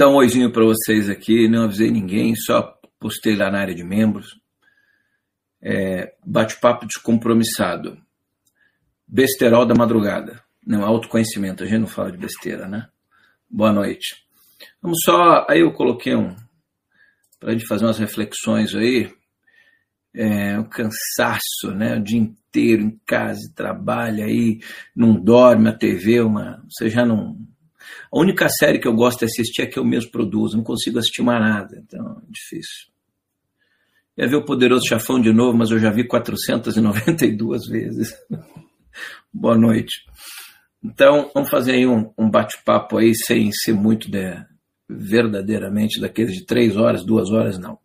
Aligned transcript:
Dar 0.00 0.08
um 0.08 0.14
oizinho 0.14 0.50
para 0.50 0.64
vocês 0.64 1.10
aqui, 1.10 1.46
não 1.46 1.64
avisei 1.64 1.90
ninguém, 1.90 2.34
só 2.34 2.74
postei 2.98 3.36
lá 3.36 3.50
na 3.50 3.60
área 3.60 3.74
de 3.74 3.84
membros. 3.84 4.40
É, 5.60 6.14
Bate-papo 6.24 6.86
descompromissado. 6.86 7.98
Besterol 9.06 9.66
da 9.66 9.74
madrugada. 9.74 10.42
Não, 10.66 10.86
autoconhecimento, 10.86 11.62
a 11.62 11.66
gente 11.66 11.80
não 11.80 11.86
fala 11.86 12.10
de 12.10 12.16
besteira, 12.16 12.66
né? 12.66 12.88
Boa 13.46 13.74
noite. 13.74 14.24
Vamos 14.80 15.00
só. 15.04 15.44
Aí 15.46 15.60
eu 15.60 15.70
coloquei 15.74 16.16
um. 16.16 16.34
Para 17.38 17.50
a 17.50 17.52
gente 17.52 17.66
fazer 17.66 17.84
umas 17.84 17.98
reflexões 17.98 18.74
aí. 18.74 19.12
É, 20.14 20.58
o 20.58 20.64
cansaço, 20.64 21.74
né? 21.74 21.98
O 21.98 22.02
dia 22.02 22.20
inteiro 22.20 22.84
em 22.84 22.98
casa, 23.04 23.52
trabalha 23.54 24.24
aí, 24.24 24.60
não 24.96 25.12
dorme, 25.12 25.68
a 25.68 25.76
TV, 25.76 26.22
uma, 26.22 26.64
você 26.70 26.88
já 26.88 27.04
não, 27.04 27.36
a 28.12 28.18
única 28.18 28.48
série 28.48 28.78
que 28.78 28.88
eu 28.88 28.94
gosto 28.94 29.20
de 29.20 29.26
assistir 29.26 29.62
é 29.62 29.66
que 29.66 29.78
eu 29.78 29.84
mesmo 29.84 30.10
produzo, 30.10 30.56
não 30.56 30.64
consigo 30.64 30.98
assistir 30.98 31.22
mais 31.22 31.40
nada, 31.40 31.82
então 31.82 32.22
é 32.26 32.30
difícil. 32.30 32.90
Ia 34.18 34.28
ver 34.28 34.36
o 34.36 34.44
Poderoso 34.44 34.86
Chafão 34.86 35.20
de 35.20 35.32
novo, 35.32 35.56
mas 35.56 35.70
eu 35.70 35.78
já 35.78 35.90
vi 35.90 36.06
492 36.06 37.66
vezes. 37.70 38.12
Boa 39.32 39.56
noite. 39.56 40.04
Então, 40.82 41.30
vamos 41.32 41.50
fazer 41.50 41.72
aí 41.72 41.86
um, 41.86 42.12
um 42.18 42.28
bate-papo 42.28 42.98
aí, 42.98 43.14
sem 43.14 43.52
ser 43.52 43.74
muito 43.74 44.10
de, 44.10 44.34
verdadeiramente 44.88 46.00
daqueles 46.00 46.34
de 46.34 46.44
três 46.44 46.76
horas, 46.76 47.04
duas 47.04 47.30
horas, 47.30 47.58
não. 47.58 47.78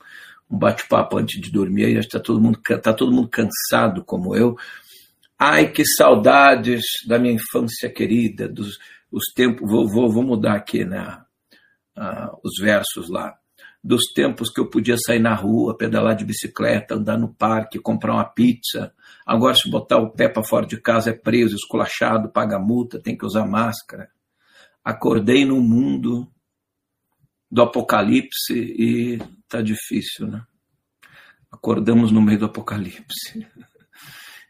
Um 0.49 0.57
bate-papo 0.57 1.17
antes 1.17 1.39
de 1.39 1.51
dormir, 1.51 1.85
aí 1.85 1.95
está 1.95 2.19
todo 2.19 2.41
mundo, 2.41 2.59
tá 2.81 2.93
todo 2.93 3.11
mundo 3.11 3.29
cansado 3.29 4.03
como 4.03 4.35
eu. 4.35 4.55
Ai, 5.37 5.71
que 5.71 5.85
saudades 5.85 6.81
da 7.05 7.19
minha 7.19 7.33
infância 7.33 7.89
querida, 7.89 8.47
dos, 8.47 8.77
os 9.15 9.33
tempos, 9.33 9.69
vou, 9.69 9.87
vou, 9.87 10.11
vou 10.11 10.23
mudar 10.23 10.55
aqui 10.55 10.83
né, 10.83 11.23
os 12.43 12.61
versos 12.61 13.09
lá, 13.09 13.33
dos 13.81 14.11
tempos 14.13 14.49
que 14.51 14.59
eu 14.59 14.69
podia 14.69 14.97
sair 14.97 15.19
na 15.19 15.33
rua, 15.33 15.77
pedalar 15.77 16.17
de 16.17 16.25
bicicleta, 16.25 16.95
andar 16.95 17.17
no 17.17 17.33
parque, 17.33 17.79
comprar 17.79 18.13
uma 18.13 18.25
pizza. 18.25 18.93
Agora, 19.25 19.55
se 19.55 19.69
botar 19.69 19.99
o 19.99 20.09
pé 20.09 20.27
para 20.27 20.43
fora 20.43 20.65
de 20.65 20.81
casa, 20.81 21.11
é 21.11 21.13
preso, 21.13 21.55
esculachado, 21.55 22.29
paga 22.29 22.59
multa, 22.59 22.99
tem 22.99 23.17
que 23.17 23.25
usar 23.25 23.45
máscara. 23.45 24.09
Acordei 24.83 25.45
no 25.45 25.61
mundo 25.61 26.29
do 27.49 27.61
apocalipse 27.61 28.53
e 28.53 29.17
tá 29.47 29.61
difícil, 29.61 30.27
né? 30.27 30.43
Acordamos 31.49 32.11
no 32.11 32.21
meio 32.21 32.39
do 32.39 32.45
apocalipse. 32.45 33.47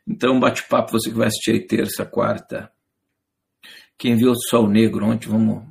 Então, 0.07 0.39
bate-papo, 0.39 0.91
você 0.91 1.09
que 1.09 1.17
vai 1.17 1.25
assistir 1.25 1.53
aí 1.53 1.65
terça, 1.65 2.05
quarta, 2.05 2.71
quem 3.97 4.15
viu 4.15 4.31
o 4.31 4.39
Sol 4.49 4.67
Negro 4.69 5.05
ontem, 5.05 5.29
vamos 5.29 5.63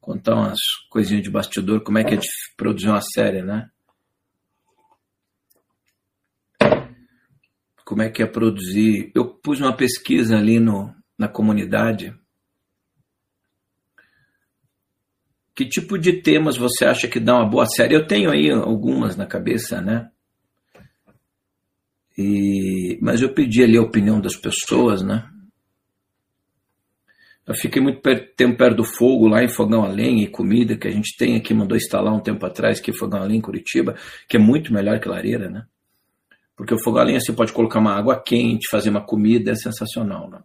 contar 0.00 0.34
umas 0.34 0.58
coisinhas 0.90 1.22
de 1.22 1.30
bastidor, 1.30 1.82
como 1.82 1.98
é 1.98 2.04
que 2.04 2.14
é 2.14 2.16
de 2.16 2.26
produzir 2.56 2.88
uma 2.88 3.00
série, 3.00 3.42
né? 3.42 3.70
Como 7.84 8.02
é 8.02 8.10
que 8.10 8.22
é 8.22 8.26
produzir. 8.26 9.10
Eu 9.14 9.26
pus 9.34 9.60
uma 9.60 9.74
pesquisa 9.74 10.36
ali 10.36 10.58
no, 10.60 10.94
na 11.16 11.28
comunidade. 11.28 12.14
Que 15.54 15.66
tipo 15.66 15.98
de 15.98 16.20
temas 16.22 16.56
você 16.56 16.84
acha 16.84 17.08
que 17.08 17.18
dá 17.18 17.36
uma 17.36 17.48
boa 17.48 17.66
série? 17.66 17.94
Eu 17.94 18.06
tenho 18.06 18.30
aí 18.30 18.50
algumas 18.50 19.16
na 19.16 19.26
cabeça, 19.26 19.80
né? 19.80 20.10
E, 22.16 22.98
mas 23.00 23.22
eu 23.22 23.32
pedi 23.32 23.62
ali 23.62 23.76
a 23.76 23.82
opinião 23.82 24.20
das 24.20 24.36
pessoas, 24.36 25.02
né? 25.02 25.30
Eu 27.48 27.54
fiquei 27.54 27.80
muito 27.80 28.02
tempo 28.36 28.58
perto 28.58 28.76
do 28.76 28.84
fogo, 28.84 29.26
lá 29.26 29.42
em 29.42 29.48
fogão 29.48 29.82
a 29.82 29.88
lenha 29.88 30.24
e 30.24 30.28
comida, 30.28 30.76
que 30.76 30.86
a 30.86 30.90
gente 30.90 31.16
tem 31.16 31.34
aqui, 31.34 31.54
mandou 31.54 31.78
instalar 31.78 32.12
um 32.12 32.20
tempo 32.20 32.44
atrás, 32.44 32.78
que 32.78 32.90
é 32.90 32.94
fogão 32.94 33.22
a 33.22 33.24
lenha 33.24 33.38
em 33.38 33.42
Curitiba, 33.42 33.96
que 34.28 34.36
é 34.36 34.40
muito 34.40 34.70
melhor 34.70 35.00
que 35.00 35.08
lareira, 35.08 35.48
né? 35.48 35.64
Porque 36.54 36.74
o 36.74 36.78
fogão 36.78 37.00
a 37.00 37.04
lenha 37.06 37.18
você 37.18 37.32
pode 37.32 37.54
colocar 37.54 37.78
uma 37.78 37.96
água 37.96 38.22
quente, 38.22 38.68
fazer 38.70 38.90
uma 38.90 39.00
comida, 39.00 39.50
é 39.50 39.54
sensacional, 39.54 40.28
né? 40.28 40.42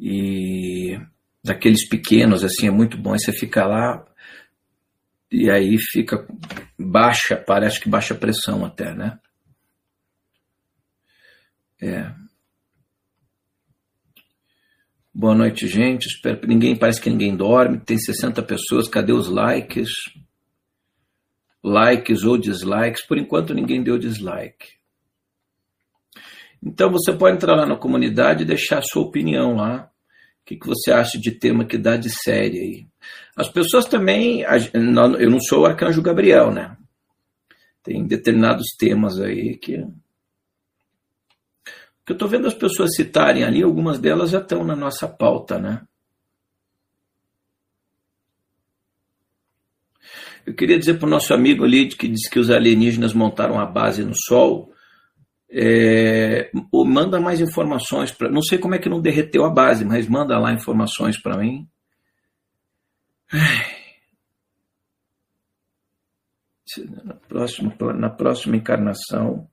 E 0.00 0.98
daqueles 1.44 1.88
pequenos, 1.88 2.42
assim, 2.42 2.66
é 2.66 2.70
muito 2.70 2.98
bom. 2.98 3.16
você 3.16 3.30
fica 3.30 3.64
lá 3.64 4.04
e 5.30 5.48
aí 5.48 5.76
fica 5.78 6.26
baixa, 6.76 7.36
parece 7.36 7.78
que 7.80 7.88
baixa 7.88 8.12
pressão 8.12 8.64
até, 8.64 8.92
né? 8.92 9.20
É. 11.80 12.25
Boa 15.18 15.34
noite, 15.34 15.66
gente. 15.66 16.08
Espero 16.08 16.40
que 16.40 16.46
ninguém 16.46 16.76
parece 16.76 17.00
que 17.00 17.08
ninguém 17.08 17.34
dorme. 17.34 17.80
Tem 17.80 17.96
60 17.96 18.42
pessoas. 18.42 18.86
Cadê 18.86 19.14
os 19.14 19.28
likes? 19.28 19.88
Likes 21.64 22.22
ou 22.22 22.36
dislikes? 22.36 23.00
Por 23.06 23.16
enquanto 23.16 23.54
ninguém 23.54 23.82
deu 23.82 23.96
dislike. 23.96 24.74
Então 26.62 26.90
você 26.90 27.14
pode 27.14 27.34
entrar 27.34 27.56
lá 27.56 27.64
na 27.64 27.76
comunidade 27.76 28.42
e 28.42 28.46
deixar 28.46 28.80
a 28.80 28.82
sua 28.82 29.04
opinião 29.04 29.56
lá. 29.56 29.90
O 30.42 30.44
que, 30.44 30.56
que 30.56 30.66
você 30.66 30.92
acha 30.92 31.18
de 31.18 31.30
tema 31.30 31.64
que 31.64 31.78
dá 31.78 31.96
de 31.96 32.10
série 32.10 32.58
aí? 32.58 32.86
As 33.34 33.48
pessoas 33.48 33.86
também. 33.86 34.42
Eu 34.42 35.30
não 35.30 35.40
sou 35.40 35.62
o 35.62 35.66
arcanjo 35.66 36.02
Gabriel, 36.02 36.52
né? 36.52 36.76
Tem 37.82 38.06
determinados 38.06 38.66
temas 38.78 39.18
aí 39.18 39.56
que 39.56 39.82
que 42.06 42.12
eu 42.12 42.14
estou 42.14 42.28
vendo 42.28 42.46
as 42.46 42.54
pessoas 42.54 42.94
citarem 42.94 43.42
ali, 43.42 43.64
algumas 43.64 43.98
delas 43.98 44.30
já 44.30 44.38
estão 44.38 44.62
na 44.62 44.76
nossa 44.76 45.08
pauta, 45.08 45.58
né? 45.58 45.82
Eu 50.46 50.54
queria 50.54 50.78
dizer 50.78 51.00
para 51.00 51.08
o 51.08 51.10
nosso 51.10 51.34
amigo 51.34 51.64
ali 51.64 51.88
que 51.88 52.06
disse 52.06 52.30
que 52.30 52.38
os 52.38 52.48
alienígenas 52.48 53.12
montaram 53.12 53.58
a 53.58 53.66
base 53.66 54.04
no 54.04 54.14
Sol, 54.14 54.72
é, 55.50 56.48
manda 56.72 57.20
mais 57.20 57.40
informações 57.40 58.12
para. 58.12 58.30
Não 58.30 58.42
sei 58.42 58.56
como 58.56 58.76
é 58.76 58.78
que 58.78 58.88
não 58.88 59.00
derreteu 59.00 59.44
a 59.44 59.50
base, 59.50 59.84
mas 59.84 60.06
manda 60.06 60.38
lá 60.38 60.52
informações 60.52 61.20
para 61.20 61.36
mim. 61.36 61.68
Na 67.02 67.14
próxima, 67.14 67.74
na 67.94 68.10
próxima 68.10 68.56
encarnação, 68.56 69.48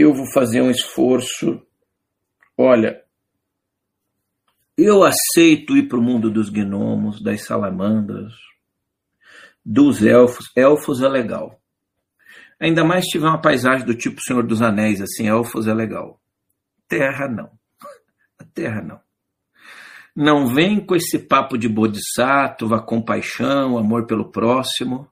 eu 0.00 0.12
vou 0.14 0.26
fazer 0.32 0.60
um 0.60 0.70
esforço. 0.70 1.62
Olha, 2.56 3.02
eu 4.76 5.04
aceito 5.04 5.76
ir 5.76 5.88
para 5.88 5.98
o 5.98 6.02
mundo 6.02 6.30
dos 6.30 6.48
gnomos, 6.48 7.22
das 7.22 7.42
salamandras, 7.42 8.32
dos 9.64 10.04
elfos. 10.04 10.50
Elfos 10.56 11.00
é 11.00 11.08
legal. 11.08 11.60
Ainda 12.58 12.84
mais 12.84 13.04
se 13.04 13.10
tiver 13.12 13.28
uma 13.28 13.40
paisagem 13.40 13.86
do 13.86 13.94
tipo 13.94 14.20
Senhor 14.20 14.44
dos 14.44 14.62
Anéis, 14.62 15.00
assim, 15.00 15.28
elfos 15.28 15.66
é 15.66 15.74
legal. 15.74 16.20
Terra 16.88 17.28
não. 17.28 17.50
A 18.38 18.44
terra 18.52 18.82
não. 18.82 19.00
Não 20.14 20.46
vem 20.46 20.84
com 20.84 20.94
esse 20.94 21.18
papo 21.18 21.58
de 21.58 21.68
bodhisattva, 21.68 22.80
compaixão, 22.80 23.76
amor 23.76 24.06
pelo 24.06 24.30
próximo. 24.30 25.08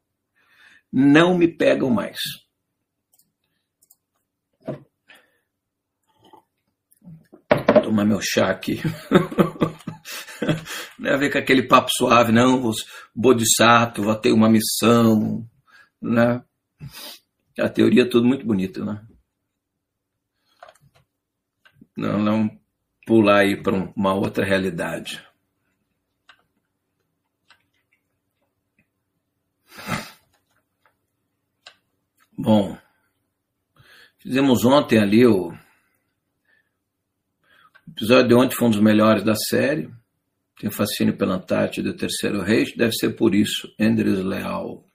Não 0.93 1.37
me 1.37 1.49
pegam 1.49 1.91
mais. 1.91 2.19
Tomar 7.83 8.05
meu 8.05 8.21
chá 8.21 8.51
aqui. 8.51 8.81
não 10.99 11.11
é 11.11 11.15
a 11.15 11.17
ver 11.17 11.31
com 11.31 11.39
aquele 11.39 11.63
papo 11.63 11.89
suave, 11.91 12.33
não, 12.33 12.71
bodhisattva 13.15 14.21
ter 14.21 14.33
uma 14.33 14.49
missão, 14.49 15.47
né? 16.01 16.43
A 17.59 17.69
teoria 17.69 18.03
é 18.03 18.09
tudo 18.09 18.27
muito 18.27 18.47
bonito, 18.47 18.85
né? 18.85 19.05
Não, 21.97 22.19
não 22.19 22.61
pular 23.07 23.41
aí 23.41 23.63
para 23.63 23.75
uma 23.95 24.15
outra 24.15 24.45
realidade. 24.45 25.23
Bom, 32.37 32.77
fizemos 34.19 34.65
ontem 34.65 34.99
ali 34.99 35.27
o 35.27 35.53
o 37.93 37.95
episódio 37.95 38.29
de 38.29 38.35
ontem 38.35 38.57
foi 38.57 38.69
um 38.69 38.71
dos 38.71 38.81
melhores 38.81 39.23
da 39.23 39.35
série. 39.35 39.91
Tem 40.59 40.71
fascínio 40.71 41.15
pela 41.15 41.35
Antártida 41.35 41.89
e 41.89 41.93
o 41.93 41.97
Terceiro 41.97 42.41
Reich. 42.41 42.75
Deve 42.75 42.93
ser 42.95 43.11
por 43.11 43.35
isso. 43.35 43.71
Endres 43.79 44.19
Leal. 44.21 44.89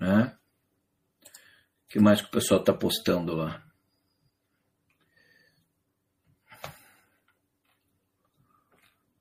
Né? 0.00 0.34
O 1.84 1.88
que 1.90 2.00
mais 2.00 2.22
que 2.22 2.28
o 2.28 2.30
pessoal 2.30 2.60
está 2.60 2.72
postando 2.72 3.34
lá? 3.34 3.62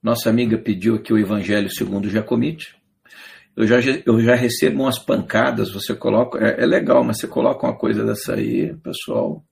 Nossa 0.01 0.29
amiga 0.29 0.57
pediu 0.57 0.95
aqui 0.95 1.11
o 1.11 1.19
Evangelho 1.19 1.69
segundo 1.69 2.09
Jacomite. 2.09 2.75
Eu 3.55 3.67
já, 3.67 3.75
eu 4.05 4.21
já 4.21 4.33
recebo 4.33 4.83
umas 4.83 4.97
pancadas, 4.97 5.73
você 5.73 5.93
coloca. 5.93 6.39
É, 6.39 6.63
é 6.63 6.65
legal, 6.65 7.03
mas 7.03 7.19
você 7.19 7.27
coloca 7.27 7.67
uma 7.67 7.77
coisa 7.77 8.05
dessa 8.05 8.35
aí, 8.35 8.73
pessoal 8.77 9.45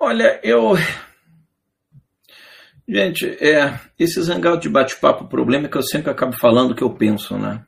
Olha, 0.00 0.40
eu. 0.44 0.74
Gente, 2.88 3.26
é, 3.44 3.78
esses 3.98 4.28
hangouts 4.28 4.62
de 4.62 4.68
bate-papo, 4.68 5.24
o 5.24 5.28
problema 5.28 5.66
é 5.66 5.68
que 5.68 5.76
eu 5.76 5.82
sempre 5.82 6.10
acabo 6.10 6.36
falando 6.38 6.70
o 6.70 6.74
que 6.74 6.82
eu 6.82 6.94
penso, 6.94 7.36
né? 7.36 7.66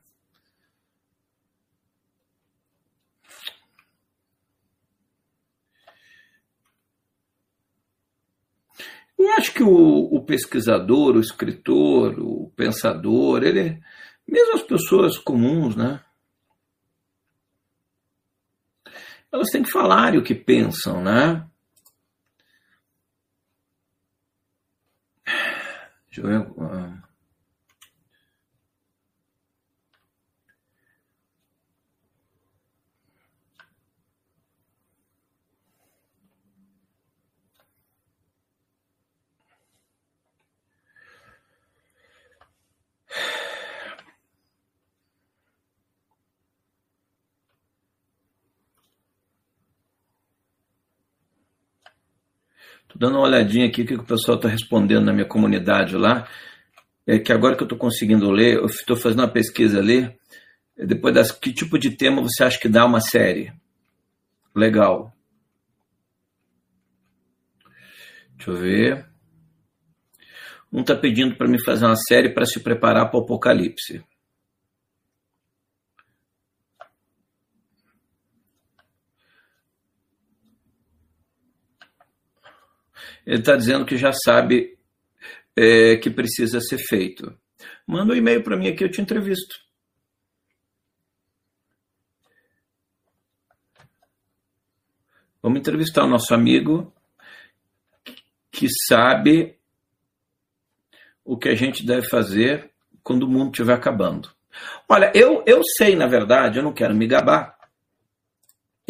Eu 9.19 9.31
acho 9.33 9.53
que 9.53 9.63
o, 9.63 10.15
o, 10.15 10.25
pesquisador, 10.25 11.17
o 11.17 11.21
escritor, 11.21 12.19
o 12.19 12.51
pensador, 12.57 13.43
ele, 13.43 13.79
mesmo 14.27 14.55
as 14.55 14.63
pessoas 14.63 15.19
comuns, 15.19 15.77
né? 15.77 16.01
Elas 19.31 19.51
têm 19.51 19.63
que 19.63 19.71
falar 19.71 20.17
o 20.17 20.23
que 20.23 20.35
pensam, 20.35 21.03
né? 21.03 21.47
Deixa 26.11 26.21
eu 26.21 26.27
ver. 26.47 27.10
Tô 52.91 52.99
dando 52.99 53.19
uma 53.19 53.27
olhadinha 53.27 53.67
aqui 53.67 53.83
o 53.83 53.87
que 53.87 53.95
o 53.95 54.05
pessoal 54.05 54.37
está 54.37 54.49
respondendo 54.49 55.05
na 55.05 55.13
minha 55.13 55.25
comunidade 55.25 55.97
lá. 55.97 56.29
É 57.07 57.19
que 57.19 57.33
agora 57.33 57.57
que 57.57 57.63
eu 57.63 57.67
estou 57.67 57.79
conseguindo 57.79 58.31
ler, 58.31 58.57
eu 58.57 58.67
estou 58.67 58.97
fazendo 58.97 59.21
uma 59.21 59.29
pesquisa 59.29 59.79
ali. 59.79 60.13
Depois 60.77 61.15
das 61.15 61.31
que 61.31 61.53
tipo 61.53 61.79
de 61.79 61.91
tema 61.91 62.21
você 62.21 62.43
acha 62.43 62.59
que 62.59 62.69
dá 62.69 62.85
uma 62.85 63.01
série? 63.01 63.53
Legal. 64.55 65.13
Deixa 68.37 68.51
eu 68.51 68.57
ver. 68.57 69.07
Um 70.73 70.81
está 70.81 70.97
pedindo 70.97 71.37
para 71.37 71.47
me 71.47 71.63
fazer 71.63 71.85
uma 71.85 71.97
série 71.97 72.31
para 72.31 72.47
se 72.47 72.61
preparar 72.61 73.09
para 73.09 73.21
o 73.21 73.23
apocalipse. 73.23 74.03
Ele 83.31 83.39
está 83.39 83.55
dizendo 83.55 83.87
que 83.87 83.97
já 83.97 84.11
sabe 84.13 84.77
é, 85.55 85.97
que 85.99 86.11
precisa 86.11 86.61
ser 86.61 86.79
feito. 86.79 87.33
Manda 87.87 88.13
um 88.13 88.17
e-mail 88.17 88.43
para 88.43 88.57
mim 88.57 88.67
aqui, 88.67 88.83
eu 88.83 88.91
te 88.91 89.01
entrevisto. 89.01 89.55
Vamos 95.41 95.61
entrevistar 95.61 96.03
o 96.03 96.09
nosso 96.09 96.35
amigo 96.35 96.93
que 98.51 98.67
sabe 98.89 99.57
o 101.25 101.39
que 101.39 101.51
a 101.51 101.55
gente 101.55 101.87
deve 101.87 102.09
fazer 102.09 102.73
quando 103.01 103.23
o 103.23 103.29
mundo 103.29 103.53
estiver 103.53 103.75
acabando. 103.75 104.29
Olha, 104.89 105.13
eu, 105.15 105.45
eu 105.47 105.63
sei, 105.77 105.95
na 105.95 106.09
verdade, 106.09 106.59
eu 106.59 106.65
não 106.65 106.73
quero 106.73 106.97
me 106.97 107.07
gabar, 107.07 107.57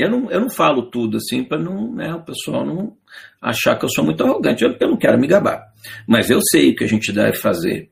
eu 0.00 0.10
não, 0.10 0.30
eu 0.30 0.40
não 0.40 0.50
falo 0.50 0.90
tudo 0.90 1.16
assim 1.16 1.44
para 1.44 1.58
não, 1.58 1.92
né, 1.92 2.14
o 2.14 2.22
pessoal 2.22 2.64
não 2.64 2.96
achar 3.40 3.78
que 3.78 3.84
eu 3.84 3.88
sou 3.88 4.04
muito 4.04 4.22
arrogante. 4.22 4.64
Eu, 4.64 4.76
eu 4.78 4.88
não 4.88 4.96
quero 4.96 5.18
me 5.18 5.26
gabar. 5.26 5.72
Mas 6.06 6.30
eu 6.30 6.40
sei 6.42 6.70
o 6.70 6.76
que 6.76 6.84
a 6.84 6.88
gente 6.88 7.12
deve 7.12 7.36
fazer 7.36 7.90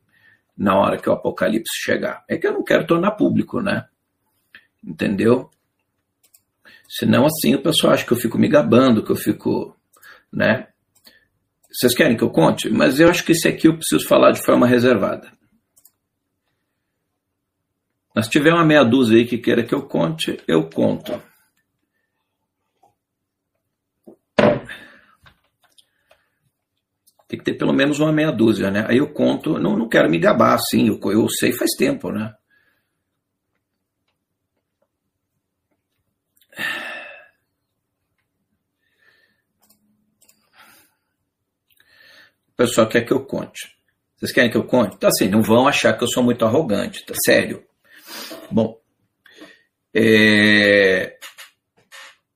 na 0.57 0.77
hora 0.77 0.99
que 0.99 1.09
o 1.09 1.13
apocalipse 1.13 1.73
chegar. 1.83 2.25
É 2.29 2.37
que 2.37 2.47
eu 2.47 2.53
não 2.53 2.65
quero 2.65 2.87
tornar 2.87 3.13
público, 3.13 3.61
né? 3.61 3.87
Entendeu? 4.85 5.51
Senão 6.89 7.27
assim 7.27 7.55
o 7.55 7.63
pessoal 7.63 7.93
acha 7.93 8.05
que 8.05 8.13
eu 8.13 8.17
fico 8.17 8.39
me 8.39 8.49
gabando, 8.49 9.05
que 9.05 9.13
eu 9.13 9.17
fico, 9.17 9.77
né? 10.33 10.69
Vocês 11.71 11.95
querem 11.95 12.17
que 12.17 12.25
eu 12.25 12.31
conte? 12.31 12.71
Mas 12.71 12.99
eu 12.99 13.09
acho 13.09 13.25
que 13.25 13.33
esse 13.33 13.47
aqui 13.47 13.69
eu 13.69 13.77
preciso 13.77 14.07
falar 14.09 14.33
de 14.33 14.43
forma 14.43 14.67
reservada. 14.67 15.31
Mas 18.15 18.25
se 18.25 18.33
tiver 18.33 18.53
uma 18.53 18.65
meia 18.65 18.83
dúzia 18.83 19.19
aí 19.19 19.27
que 19.27 19.39
queira 19.39 19.63
que 19.63 19.75
eu 19.75 19.83
conte, 19.83 20.41
eu 20.49 20.69
conto. 20.69 21.23
Tem 27.29 27.39
que 27.39 27.45
ter 27.45 27.55
pelo 27.59 27.75
menos 27.75 28.01
uma 28.01 28.11
meia 28.11 28.33
dúzia, 28.33 28.71
né? 28.71 28.87
Aí 28.89 28.97
eu 28.97 29.13
conto, 29.13 29.59
não, 29.59 29.77
não 29.77 29.87
quero 29.87 30.09
me 30.09 30.19
gabar 30.19 30.55
assim, 30.55 30.89
eu, 30.89 30.99
eu 31.13 31.29
sei 31.29 31.53
faz 31.53 31.73
tempo, 31.77 32.11
né? 32.11 32.35
O 42.49 42.57
pessoal 42.57 42.89
quer 42.89 43.03
que 43.03 43.13
eu 43.13 43.25
conte. 43.25 43.77
Vocês 44.17 44.33
querem 44.33 44.51
que 44.51 44.57
eu 44.57 44.65
conte? 44.65 44.97
Então, 44.97 45.09
assim, 45.09 45.29
não 45.29 45.43
vão 45.43 45.69
achar 45.69 45.97
que 45.97 46.03
eu 46.03 46.09
sou 46.09 46.25
muito 46.25 46.45
arrogante, 46.45 47.05
tá 47.05 47.15
sério. 47.25 47.63
Bom, 48.51 48.81
é... 49.95 51.17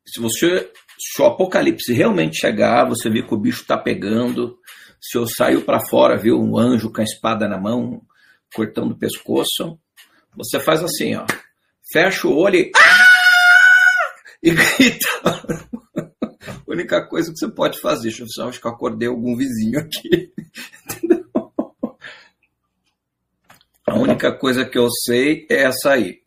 se 0.06 0.20
você, 0.20 0.70
se 0.98 1.22
o 1.22 1.26
apocalipse 1.26 1.92
realmente 1.92 2.38
chegar, 2.38 2.84
você 2.84 3.10
vê 3.10 3.22
que 3.22 3.34
o 3.34 3.38
bicho 3.38 3.62
está 3.62 3.76
pegando, 3.76 4.58
se 5.02 5.18
eu 5.18 5.26
saio 5.26 5.62
para 5.62 5.84
fora, 5.90 6.16
viu, 6.16 6.40
um 6.40 6.56
anjo 6.56 6.92
com 6.92 7.00
a 7.00 7.04
espada 7.04 7.48
na 7.48 7.58
mão, 7.58 8.00
cortando 8.54 8.92
o 8.92 8.98
pescoço, 8.98 9.76
você 10.36 10.60
faz 10.60 10.82
assim, 10.82 11.16
ó. 11.16 11.26
Fecha 11.92 12.28
o 12.28 12.36
olho 12.36 12.56
e. 12.56 12.70
Ah! 12.76 13.06
E 14.44 14.50
grita. 14.50 15.06
A 16.36 16.62
única 16.66 17.06
coisa 17.06 17.30
que 17.30 17.38
você 17.38 17.48
pode 17.48 17.80
fazer. 17.80 18.08
Deixa 18.08 18.24
eu 18.24 18.26
ver, 18.26 18.48
acho 18.48 18.60
que 18.60 18.66
eu 18.66 18.72
acordei 18.72 19.06
algum 19.06 19.36
vizinho 19.36 19.78
aqui. 19.78 20.32
Entendeu? 20.90 21.24
A 23.86 23.94
única 23.94 24.36
coisa 24.36 24.64
que 24.64 24.76
eu 24.76 24.88
sei 24.90 25.46
é 25.48 25.62
essa 25.62 25.92
aí. 25.92 26.20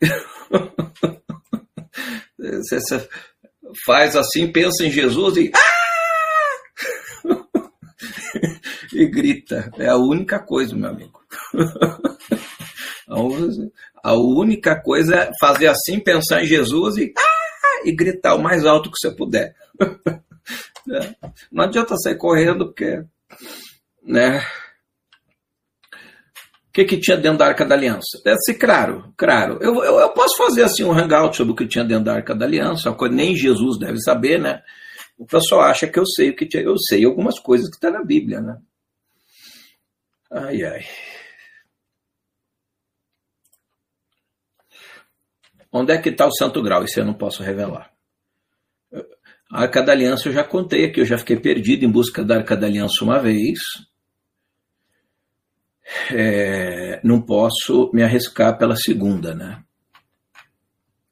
Você 2.38 3.06
faz 3.84 4.16
assim, 4.16 4.50
pensa 4.50 4.82
em 4.82 4.90
Jesus 4.90 5.36
e. 5.36 5.52
Ah! 5.54 5.85
E 8.96 9.06
grita. 9.06 9.70
É 9.78 9.88
a 9.88 9.96
única 9.96 10.38
coisa, 10.38 10.74
meu 10.74 10.90
amigo. 10.90 11.20
A 14.02 14.14
única 14.14 14.80
coisa 14.80 15.16
é 15.16 15.30
fazer 15.40 15.68
assim, 15.68 15.98
pensar 15.98 16.42
em 16.42 16.46
Jesus 16.46 16.96
e, 16.96 17.12
ah! 17.16 17.82
e 17.84 17.92
gritar 17.92 18.34
o 18.34 18.42
mais 18.42 18.64
alto 18.64 18.90
que 18.90 18.98
você 18.98 19.10
puder. 19.14 19.54
É. 20.88 21.16
Não 21.50 21.64
adianta 21.64 21.96
sair 21.96 22.14
correndo, 22.16 22.66
porque. 22.66 23.02
Né? 24.04 24.38
O 26.68 26.72
que, 26.72 26.84
que 26.84 27.00
tinha 27.00 27.16
dentro 27.16 27.38
da 27.38 27.46
Arca 27.46 27.64
da 27.64 27.74
Aliança? 27.74 28.20
Deve 28.24 28.38
ser 28.42 28.54
claro, 28.54 29.12
claro. 29.16 29.58
Eu, 29.60 29.82
eu, 29.82 29.98
eu, 29.98 30.08
posso 30.10 30.36
fazer 30.36 30.62
assim 30.62 30.84
um 30.84 30.92
hangout 30.92 31.36
sobre 31.36 31.52
o 31.52 31.56
que 31.56 31.66
tinha 31.66 31.84
dentro 31.84 32.04
da 32.04 32.14
Arca 32.14 32.36
da 32.36 32.46
Aliança, 32.46 32.92
coisa 32.92 33.12
nem 33.12 33.34
Jesus 33.34 33.80
deve 33.80 34.00
saber, 34.00 34.38
né? 34.38 34.62
O 35.18 35.26
pessoal 35.26 35.62
acha 35.62 35.88
que 35.88 35.98
eu 35.98 36.06
sei 36.06 36.30
o 36.30 36.36
que 36.36 36.46
tinha. 36.46 36.62
Eu 36.62 36.76
sei 36.78 37.04
algumas 37.04 37.40
coisas 37.40 37.68
que 37.68 37.74
está 37.74 37.90
na 37.90 38.04
Bíblia, 38.04 38.40
né? 38.40 38.58
Ai, 40.30 40.64
ai. 40.64 40.84
Onde 45.72 45.92
é 45.92 45.98
que 45.98 46.08
está 46.08 46.26
o 46.26 46.32
Santo 46.32 46.62
Grau? 46.62 46.84
Isso 46.84 46.98
eu 47.00 47.04
não 47.04 47.14
posso 47.14 47.42
revelar. 47.42 47.92
A 49.50 49.62
Arca 49.62 49.82
da 49.82 49.92
Aliança 49.92 50.28
eu 50.28 50.32
já 50.32 50.42
contei 50.42 50.84
aqui, 50.86 51.00
eu 51.00 51.06
já 51.06 51.18
fiquei 51.18 51.38
perdido 51.38 51.84
em 51.84 51.90
busca 51.90 52.24
da 52.24 52.36
Arca 52.36 52.56
da 52.56 52.66
Aliança 52.66 53.04
uma 53.04 53.20
vez. 53.20 53.58
É, 56.10 57.00
não 57.04 57.22
posso 57.22 57.90
me 57.92 58.02
arriscar 58.02 58.58
pela 58.58 58.74
segunda, 58.74 59.34
né? 59.34 59.62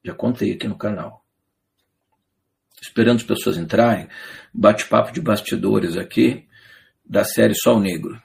Já 0.03 0.15
contei 0.15 0.53
aqui 0.53 0.67
no 0.67 0.77
canal. 0.77 1.25
Esperando 2.83 3.17
as 3.17 3.23
pessoas 3.23 3.57
entrarem, 3.57 4.09
bate-papo 4.53 5.13
de 5.13 5.21
bastidores 5.21 5.97
aqui 5.97 6.47
da 7.05 7.25
série 7.25 7.55
Sol 7.55 7.81
Negro. 7.81 8.21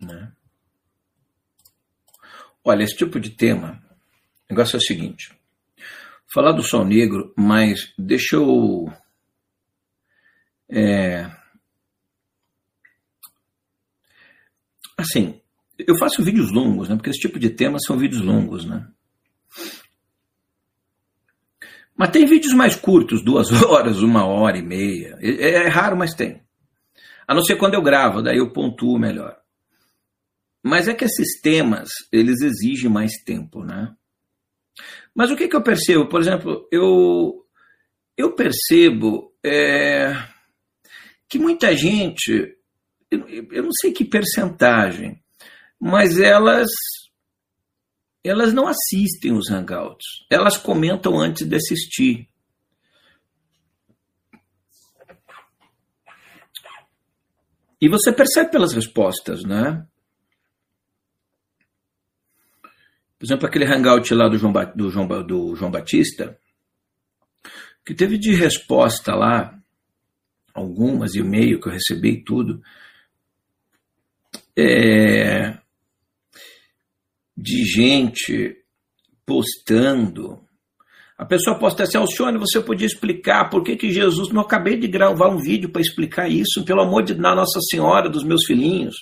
Né? 0.00 0.32
Olha, 2.64 2.84
esse 2.84 2.96
tipo 2.96 3.18
de 3.18 3.30
tema, 3.30 3.82
o 4.48 4.54
negócio 4.54 4.76
é 4.76 4.78
o 4.78 4.82
seguinte: 4.82 5.32
falar 6.32 6.52
do 6.52 6.62
sol 6.62 6.84
negro, 6.84 7.32
mas 7.36 7.92
deixa 7.98 8.36
eu. 8.36 8.92
É, 10.70 11.30
assim, 14.96 15.40
eu 15.78 15.96
faço 15.98 16.22
vídeos 16.22 16.50
longos, 16.50 16.88
né? 16.88 16.96
Porque 16.96 17.10
esse 17.10 17.20
tipo 17.20 17.38
de 17.38 17.50
tema 17.50 17.78
são 17.78 17.98
vídeos 17.98 18.22
longos, 18.22 18.64
né? 18.64 18.86
Mas 21.96 22.10
tem 22.10 22.24
vídeos 22.26 22.54
mais 22.54 22.74
curtos, 22.74 23.22
duas 23.22 23.50
horas, 23.62 24.00
uma 24.00 24.24
hora 24.24 24.56
e 24.56 24.62
meia. 24.62 25.18
É, 25.20 25.64
é 25.64 25.68
raro, 25.68 25.96
mas 25.96 26.14
tem. 26.14 26.42
A 27.26 27.34
não 27.34 27.42
ser 27.42 27.56
quando 27.56 27.74
eu 27.74 27.82
gravo, 27.82 28.22
daí 28.22 28.38
eu 28.38 28.52
pontuo 28.52 28.98
melhor. 28.98 29.41
Mas 30.62 30.86
é 30.86 30.94
que 30.94 31.04
esses 31.04 31.40
temas, 31.40 31.88
eles 32.12 32.40
exigem 32.40 32.88
mais 32.88 33.12
tempo, 33.24 33.64
né? 33.64 33.94
Mas 35.14 35.30
o 35.30 35.36
que, 35.36 35.48
que 35.48 35.56
eu 35.56 35.62
percebo? 35.62 36.08
Por 36.08 36.20
exemplo, 36.20 36.68
eu, 36.70 37.44
eu 38.16 38.34
percebo 38.34 39.34
é, 39.44 40.14
que 41.28 41.38
muita 41.38 41.76
gente, 41.76 42.56
eu, 43.10 43.28
eu 43.28 43.62
não 43.64 43.72
sei 43.72 43.92
que 43.92 44.04
percentagem, 44.04 45.20
mas 45.80 46.18
elas 46.20 46.70
elas 48.24 48.52
não 48.52 48.68
assistem 48.68 49.32
os 49.32 49.50
hangouts, 49.50 50.24
elas 50.30 50.56
comentam 50.56 51.18
antes 51.18 51.44
de 51.46 51.56
assistir. 51.56 52.28
E 57.80 57.88
você 57.88 58.12
percebe 58.12 58.52
pelas 58.52 58.72
respostas, 58.72 59.42
né? 59.42 59.84
Por 63.22 63.26
exemplo, 63.26 63.46
aquele 63.46 63.64
hangout 63.64 64.12
lá 64.14 64.28
do 64.28 64.36
João, 64.36 64.52
do 64.74 64.90
João, 64.90 65.06
do 65.24 65.54
João 65.54 65.70
Batista, 65.70 66.36
que 67.86 67.94
teve 67.94 68.18
de 68.18 68.34
resposta 68.34 69.14
lá, 69.14 69.56
algumas, 70.52 71.14
e-mail 71.14 71.60
que 71.60 71.68
eu 71.68 71.72
recebi 71.72 72.24
tudo, 72.24 72.60
é, 74.58 75.56
de 77.36 77.64
gente 77.64 78.56
postando. 79.24 80.44
A 81.16 81.24
pessoa 81.24 81.56
posta 81.60 81.84
assim, 81.84 81.98
Alcione, 81.98 82.38
você 82.38 82.60
podia 82.60 82.88
explicar 82.88 83.48
por 83.48 83.62
que, 83.62 83.76
que 83.76 83.92
Jesus. 83.92 84.32
Não 84.32 84.42
acabei 84.42 84.76
de 84.76 84.88
gravar 84.88 85.28
um 85.28 85.38
vídeo 85.38 85.70
para 85.70 85.80
explicar 85.80 86.28
isso, 86.28 86.64
pelo 86.64 86.80
amor 86.80 87.04
de 87.04 87.14
Nossa 87.14 87.60
Senhora 87.70 88.10
dos 88.10 88.24
meus 88.24 88.44
filhinhos. 88.44 88.96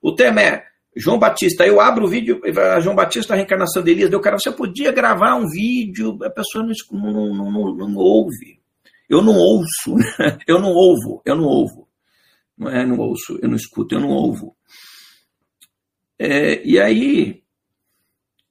O 0.00 0.14
tema 0.14 0.42
é 0.42 0.64
João 0.98 1.18
Batista. 1.18 1.64
Eu 1.64 1.80
abro 1.80 2.06
o 2.06 2.08
vídeo, 2.08 2.40
João 2.82 2.96
Batista, 2.96 3.32
a 3.32 3.36
reencarnação 3.36 3.82
de 3.82 3.92
Elias. 3.92 4.10
Deu 4.10 4.20
cara, 4.20 4.38
você 4.38 4.50
podia 4.50 4.90
gravar 4.90 5.36
um 5.36 5.48
vídeo, 5.48 6.18
a 6.22 6.30
pessoa 6.30 6.64
não, 6.64 6.72
não, 6.92 7.52
não, 7.52 7.74
não, 7.74 7.94
ouve. 7.96 8.60
Eu 9.08 9.22
não 9.22 9.34
ouço, 9.34 9.94
né? 9.94 10.38
eu 10.46 10.60
não 10.60 10.72
ouvo, 10.72 11.22
eu 11.24 11.36
não 11.36 11.44
ouvo. 11.44 11.88
Não 12.58 12.68
é, 12.68 12.84
não 12.84 12.98
ouço, 12.98 13.38
eu 13.40 13.48
não 13.48 13.56
escuto, 13.56 13.94
eu 13.94 14.00
não 14.00 14.08
ouvo. 14.08 14.56
É, 16.18 16.66
e 16.66 16.80
aí, 16.80 17.44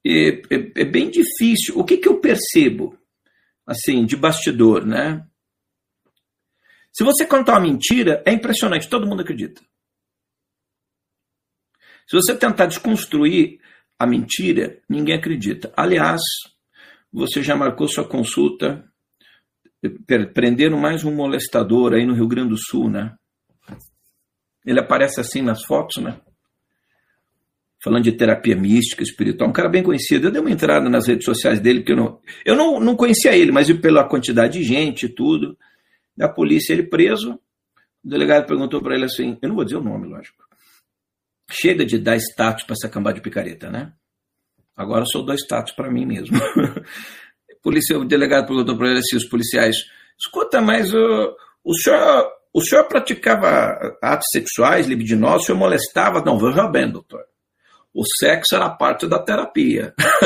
é, 0.04 0.28
é, 0.28 0.72
é, 0.76 0.84
bem 0.86 1.10
difícil. 1.10 1.78
O 1.78 1.84
que, 1.84 1.98
que 1.98 2.08
eu 2.08 2.18
percebo, 2.18 2.98
assim, 3.66 4.06
de 4.06 4.16
bastidor, 4.16 4.86
né? 4.86 5.26
Se 6.90 7.04
você 7.04 7.26
contar 7.26 7.52
uma 7.52 7.68
mentira, 7.68 8.22
é 8.26 8.32
impressionante, 8.32 8.88
todo 8.88 9.06
mundo 9.06 9.20
acredita. 9.20 9.60
Se 12.08 12.16
você 12.16 12.34
tentar 12.34 12.66
desconstruir 12.66 13.60
a 13.98 14.06
mentira, 14.06 14.80
ninguém 14.88 15.14
acredita. 15.14 15.72
Aliás, 15.76 16.20
você 17.12 17.42
já 17.42 17.54
marcou 17.54 17.86
sua 17.86 18.04
consulta, 18.04 18.84
prenderam 20.32 20.78
mais 20.78 21.04
um 21.04 21.14
molestador 21.14 21.92
aí 21.92 22.06
no 22.06 22.14
Rio 22.14 22.26
Grande 22.26 22.50
do 22.50 22.56
Sul, 22.56 22.88
né? 22.88 23.14
Ele 24.64 24.80
aparece 24.80 25.20
assim 25.20 25.42
nas 25.42 25.64
fotos, 25.64 26.02
né? 26.02 26.20
falando 27.82 28.04
de 28.04 28.12
terapia 28.12 28.56
mística, 28.56 29.02
espiritual, 29.02 29.48
um 29.48 29.52
cara 29.52 29.68
bem 29.68 29.82
conhecido. 29.82 30.26
Eu 30.26 30.30
dei 30.30 30.40
uma 30.40 30.50
entrada 30.50 30.88
nas 30.88 31.06
redes 31.06 31.24
sociais 31.24 31.60
dele, 31.60 31.80
porque 31.80 31.92
eu 31.92 31.96
não, 31.96 32.20
eu 32.44 32.56
não, 32.56 32.80
não 32.80 32.96
conhecia 32.96 33.36
ele, 33.36 33.52
mas 33.52 33.72
pela 33.78 34.08
quantidade 34.08 34.58
de 34.58 34.64
gente 34.64 35.06
e 35.06 35.08
tudo. 35.08 35.56
Da 36.16 36.28
polícia, 36.28 36.72
ele 36.72 36.82
preso. 36.82 37.34
O 38.04 38.08
delegado 38.08 38.46
perguntou 38.46 38.82
para 38.82 38.94
ele 38.94 39.04
assim: 39.04 39.38
eu 39.40 39.48
não 39.48 39.56
vou 39.56 39.64
dizer 39.64 39.76
o 39.76 39.82
nome, 39.82 40.08
lógico. 40.08 40.47
Chega 41.50 41.84
de 41.84 41.98
dar 41.98 42.16
status 42.16 42.64
para 42.64 42.74
essa 42.74 42.88
cambada 42.88 43.16
de 43.16 43.22
picareta, 43.22 43.70
né? 43.70 43.92
Agora 44.76 45.04
só 45.06 45.22
dou 45.22 45.34
status 45.34 45.72
para 45.72 45.90
mim 45.90 46.06
mesmo. 46.06 46.38
polícia, 47.62 47.98
o 47.98 48.04
delegado 48.04 48.46
perguntou 48.46 48.76
para 48.76 48.90
ele 48.90 49.00
assim: 49.00 49.16
os 49.16 49.28
policiais, 49.28 49.76
escuta, 50.18 50.60
mas 50.60 50.92
o, 50.92 51.36
o 51.64 51.74
senhor. 51.74 52.38
O 52.50 52.62
senhor 52.62 52.88
praticava 52.88 53.76
atos 54.02 54.26
sexuais, 54.32 54.86
libidinosos, 54.86 55.42
o 55.42 55.46
senhor 55.46 55.58
molestava? 55.58 56.24
Não, 56.24 56.38
veja 56.38 56.66
bem, 56.66 56.90
doutor 56.90 57.22
o 57.98 58.04
sexo 58.04 58.54
era 58.54 58.70
parte 58.70 59.08
da 59.08 59.18
terapia. 59.18 59.92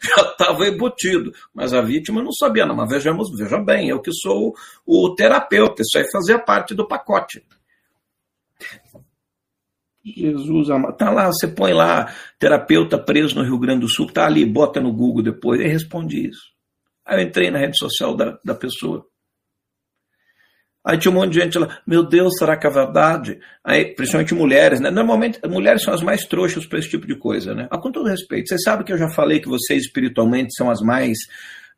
Já 0.00 0.22
estava 0.22 0.68
embutido. 0.68 1.32
Mas 1.52 1.74
a 1.74 1.80
vítima 1.80 2.22
não 2.22 2.32
sabia, 2.32 2.64
não. 2.64 2.76
Mas 2.76 2.88
vejamos, 2.88 3.28
veja 3.36 3.58
bem, 3.58 3.88
eu 3.88 4.00
que 4.00 4.12
sou 4.12 4.54
o, 4.86 5.06
o 5.06 5.14
terapeuta, 5.16 5.82
isso 5.82 5.98
aí 5.98 6.04
fazia 6.12 6.38
parte 6.38 6.74
do 6.74 6.86
pacote. 6.86 7.44
Jesus 10.04 10.70
amado. 10.70 10.96
Tá 10.96 11.10
lá, 11.10 11.26
você 11.26 11.46
põe 11.46 11.72
lá, 11.72 12.12
terapeuta 12.38 12.98
preso 12.98 13.36
no 13.36 13.44
Rio 13.44 13.58
Grande 13.58 13.80
do 13.80 13.88
Sul, 13.88 14.12
tá 14.12 14.26
ali, 14.26 14.44
bota 14.44 14.80
no 14.80 14.92
Google 14.92 15.22
depois, 15.22 15.60
e 15.60 15.66
responde 15.66 16.28
isso. 16.28 16.52
Aí 17.06 17.20
eu 17.20 17.26
entrei 17.26 17.50
na 17.50 17.58
rede 17.58 17.76
social 17.78 18.16
da, 18.16 18.38
da 18.44 18.54
pessoa. 18.54 19.06
Aí 20.84 20.98
tinha 20.98 21.12
um 21.12 21.14
monte 21.14 21.34
de 21.34 21.40
gente 21.40 21.56
lá, 21.58 21.78
meu 21.86 22.02
Deus, 22.02 22.34
será 22.36 22.56
que 22.56 22.66
é 22.66 22.70
verdade? 22.70 23.38
Aí, 23.62 23.94
principalmente 23.94 24.34
mulheres, 24.34 24.80
né? 24.80 24.90
Normalmente, 24.90 25.38
mulheres 25.46 25.82
são 25.82 25.94
as 25.94 26.02
mais 26.02 26.24
trouxas 26.24 26.66
para 26.66 26.80
esse 26.80 26.90
tipo 26.90 27.06
de 27.06 27.14
coisa, 27.14 27.54
né? 27.54 27.68
Mas, 27.70 27.80
com 27.80 27.92
todo 27.92 28.08
respeito, 28.08 28.48
você 28.48 28.58
sabe 28.58 28.82
que 28.82 28.92
eu 28.92 28.98
já 28.98 29.08
falei 29.08 29.38
que 29.38 29.48
vocês 29.48 29.84
espiritualmente 29.84 30.52
são 30.56 30.68
as 30.68 30.80
mais 30.80 31.16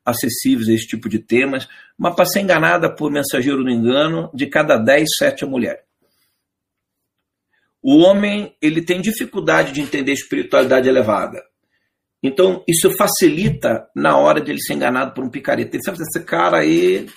acessíveis 0.03 0.69
a 0.69 0.73
esse 0.73 0.87
tipo 0.87 1.07
de 1.07 1.19
temas, 1.19 1.67
mas 1.95 2.15
para 2.15 2.25
ser 2.25 2.41
enganada 2.41 2.89
por 2.93 3.11
mensageiro 3.11 3.63
do 3.63 3.69
engano, 3.69 4.31
de 4.33 4.47
cada 4.47 4.75
10, 4.77 5.07
7 5.19 5.43
é 5.43 5.47
mulher. 5.47 5.84
O 7.87 7.99
homem, 7.99 8.55
ele 8.59 8.81
tem 8.81 8.99
dificuldade 8.99 9.71
de 9.71 9.79
entender 9.79 10.11
espiritualidade 10.11 10.89
elevada. 10.89 11.43
Então, 12.23 12.63
isso 12.67 12.89
facilita 12.97 13.87
na 13.95 14.17
hora 14.17 14.41
de 14.41 14.49
ele 14.49 14.59
ser 14.59 14.73
enganado 14.73 15.13
por 15.13 15.23
um 15.23 15.29
picareta. 15.29 15.75
Ele 15.75 15.83
sabe, 15.83 15.99
esse 16.01 16.25
cara 16.25 16.57
aí 16.57 17.07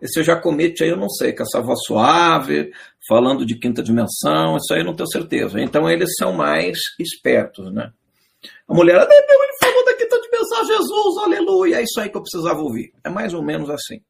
esse 0.00 0.20
eu 0.20 0.40
comete 0.40 0.84
aí, 0.84 0.90
eu 0.90 0.96
não 0.96 1.08
sei, 1.08 1.32
com 1.32 1.42
essa 1.42 1.60
voz 1.60 1.80
suave, 1.84 2.70
falando 3.08 3.44
de 3.44 3.58
quinta 3.58 3.82
dimensão, 3.82 4.56
isso 4.56 4.72
aí 4.72 4.80
eu 4.80 4.84
não 4.84 4.94
tenho 4.94 5.10
certeza. 5.10 5.60
Então 5.60 5.90
eles 5.90 6.10
são 6.16 6.32
mais 6.32 6.78
espertos, 6.98 7.72
né? 7.72 7.92
A 8.68 8.74
mulher, 8.74 8.94
meu, 8.94 9.42
ele 9.42 9.56
falou 9.60 9.84
da 9.84 9.94
quinta 9.94 10.20
dimensão, 10.20 10.64
Jesus, 10.64 11.18
aleluia, 11.24 11.76
é 11.76 11.82
isso 11.82 12.00
aí 12.00 12.08
que 12.08 12.16
eu 12.16 12.22
precisava 12.22 12.60
ouvir. 12.60 12.92
É 13.02 13.10
mais 13.10 13.34
ou 13.34 13.42
menos 13.42 13.68
assim. 13.70 14.00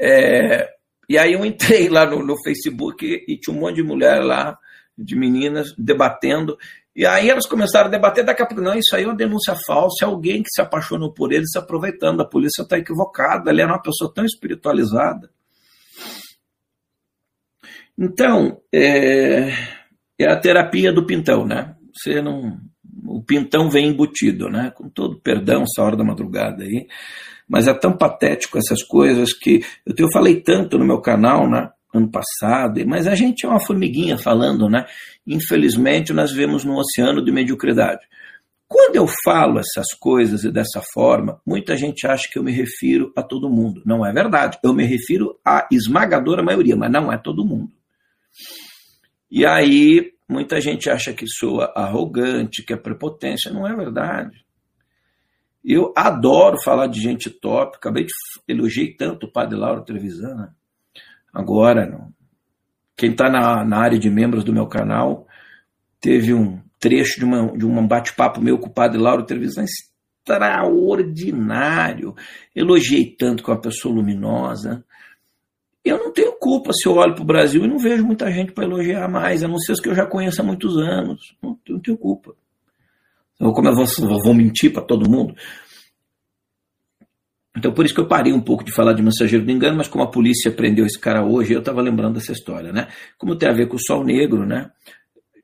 É, 0.00 0.72
e 1.08 1.18
aí 1.18 1.32
eu 1.32 1.44
entrei 1.44 1.88
lá 1.88 2.06
no, 2.06 2.24
no 2.24 2.40
Facebook 2.42 3.04
e 3.04 3.38
tinha 3.38 3.56
um 3.56 3.60
monte 3.60 3.76
de 3.76 3.82
mulher 3.82 4.22
lá, 4.22 4.58
de 4.96 5.16
meninas, 5.16 5.74
debatendo. 5.76 6.56
E 6.94 7.04
aí 7.04 7.28
elas 7.28 7.46
começaram 7.46 7.88
a 7.88 7.90
debater, 7.90 8.24
daqui 8.24 8.42
a 8.42 8.46
pouco, 8.46 8.62
não, 8.62 8.74
isso 8.74 8.94
aí 8.94 9.02
é 9.02 9.06
uma 9.06 9.16
denúncia 9.16 9.56
falsa, 9.66 10.04
é 10.04 10.06
alguém 10.06 10.42
que 10.42 10.50
se 10.50 10.60
apaixonou 10.60 11.12
por 11.12 11.32
ele 11.32 11.46
se 11.46 11.58
aproveitando, 11.58 12.20
a 12.20 12.28
polícia 12.28 12.62
está 12.62 12.78
equivocada, 12.78 13.50
ele 13.50 13.62
era 13.62 13.72
uma 13.72 13.82
pessoa 13.82 14.12
tão 14.14 14.24
espiritualizada. 14.24 15.28
Então, 17.98 18.60
é, 18.72 19.50
é 20.18 20.26
a 20.28 20.38
terapia 20.38 20.92
do 20.92 21.06
pintão, 21.06 21.44
né? 21.44 21.76
Você 21.92 22.20
não, 22.22 22.60
o 23.06 23.22
pintão 23.22 23.68
vem 23.68 23.88
embutido, 23.88 24.48
né? 24.48 24.70
Com 24.70 24.88
todo 24.88 25.20
perdão, 25.20 25.62
essa 25.62 25.82
hora 25.82 25.96
da 25.96 26.04
madrugada 26.04 26.64
aí, 26.64 26.86
mas 27.48 27.68
é 27.68 27.74
tão 27.74 27.96
patético 27.96 28.58
essas 28.58 28.82
coisas 28.82 29.32
que 29.32 29.62
eu, 29.86 30.10
falei 30.12 30.40
tanto 30.40 30.78
no 30.78 30.84
meu 30.84 31.00
canal, 31.00 31.48
né? 31.48 31.70
ano 31.94 32.10
passado, 32.10 32.84
mas 32.86 33.06
a 33.06 33.14
gente 33.14 33.46
é 33.46 33.48
uma 33.48 33.64
formiguinha 33.64 34.18
falando, 34.18 34.68
né? 34.68 34.84
Infelizmente, 35.24 36.12
nós 36.12 36.32
vivemos 36.32 36.64
num 36.64 36.74
oceano 36.74 37.24
de 37.24 37.30
mediocridade. 37.30 38.04
Quando 38.66 38.96
eu 38.96 39.06
falo 39.24 39.60
essas 39.60 39.94
coisas 39.98 40.42
e 40.42 40.50
dessa 40.50 40.82
forma, 40.92 41.40
muita 41.46 41.76
gente 41.76 42.06
acha 42.06 42.28
que 42.28 42.38
eu 42.38 42.42
me 42.42 42.50
refiro 42.50 43.12
a 43.14 43.22
todo 43.22 43.48
mundo. 43.48 43.80
Não 43.86 44.04
é 44.04 44.12
verdade. 44.12 44.58
Eu 44.64 44.72
me 44.72 44.84
refiro 44.84 45.38
à 45.44 45.68
esmagadora 45.70 46.42
maioria, 46.42 46.74
mas 46.74 46.90
não 46.90 47.12
é 47.12 47.16
todo 47.16 47.44
mundo. 47.44 47.70
E 49.30 49.46
aí, 49.46 50.12
muita 50.28 50.60
gente 50.60 50.90
acha 50.90 51.12
que 51.12 51.26
sou 51.28 51.60
arrogante, 51.60 52.64
que 52.64 52.72
é 52.72 52.76
prepotência. 52.76 53.52
Não 53.52 53.66
é 53.66 53.76
verdade. 53.76 54.43
Eu 55.64 55.92
adoro 55.96 56.60
falar 56.62 56.88
de 56.88 57.00
gente 57.00 57.30
top. 57.30 57.76
Acabei 57.76 58.04
de 58.04 58.12
elogiar 58.46 58.88
tanto 58.98 59.26
o 59.26 59.32
padre 59.32 59.56
Lauro 59.56 59.84
Trevisan. 59.84 60.34
Né? 60.34 60.48
agora. 61.34 62.08
Quem 62.96 63.10
está 63.10 63.28
na, 63.28 63.64
na 63.64 63.78
área 63.78 63.98
de 63.98 64.08
membros 64.08 64.44
do 64.44 64.52
meu 64.52 64.68
canal 64.68 65.26
teve 66.00 66.32
um 66.32 66.60
trecho 66.78 67.18
de, 67.18 67.24
uma, 67.24 67.50
de 67.56 67.66
um 67.66 67.84
bate-papo 67.86 68.40
meu 68.40 68.56
com 68.56 68.68
o 68.68 68.72
padre 68.72 69.00
Lauro 69.00 69.26
Televisão 69.26 69.64
extraordinário. 69.64 72.14
Elogiei 72.54 73.16
tanto 73.18 73.42
com 73.42 73.50
a 73.50 73.60
pessoa 73.60 73.96
luminosa. 73.96 74.84
eu 75.84 75.98
não 75.98 76.12
tenho 76.12 76.38
culpa 76.38 76.72
se 76.72 76.88
eu 76.88 76.94
olho 76.94 77.14
para 77.14 77.24
o 77.24 77.26
Brasil 77.26 77.64
e 77.64 77.68
não 77.68 77.78
vejo 77.78 78.06
muita 78.06 78.30
gente 78.30 78.52
para 78.52 78.64
elogiar 78.64 79.08
mais, 79.08 79.42
a 79.42 79.48
não 79.48 79.58
ser 79.58 79.72
os 79.72 79.80
que 79.80 79.88
eu 79.88 79.94
já 79.94 80.06
conheço 80.06 80.40
há 80.40 80.44
muitos 80.44 80.76
anos. 80.76 81.36
Não, 81.42 81.58
não 81.68 81.80
tenho 81.80 81.98
culpa. 81.98 82.32
Como 83.38 83.68
eu 83.68 83.74
vou, 83.74 83.86
vou 84.22 84.34
mentir 84.34 84.72
para 84.72 84.82
todo 84.82 85.10
mundo? 85.10 85.34
Então, 87.56 87.72
por 87.72 87.84
isso 87.84 87.94
que 87.94 88.00
eu 88.00 88.08
parei 88.08 88.32
um 88.32 88.40
pouco 88.40 88.64
de 88.64 88.72
falar 88.72 88.94
de 88.94 89.02
mensageiro 89.02 89.44
do 89.44 89.50
engano, 89.50 89.76
mas 89.76 89.86
como 89.86 90.02
a 90.02 90.10
polícia 90.10 90.50
prendeu 90.50 90.84
esse 90.84 90.98
cara 90.98 91.24
hoje, 91.24 91.52
eu 91.52 91.60
estava 91.60 91.80
lembrando 91.80 92.14
dessa 92.14 92.32
história, 92.32 92.72
né? 92.72 92.88
Como 93.16 93.36
tem 93.36 93.48
a 93.48 93.52
ver 93.52 93.68
com 93.68 93.76
o 93.76 93.82
sol 93.82 94.04
negro, 94.04 94.44
né? 94.44 94.70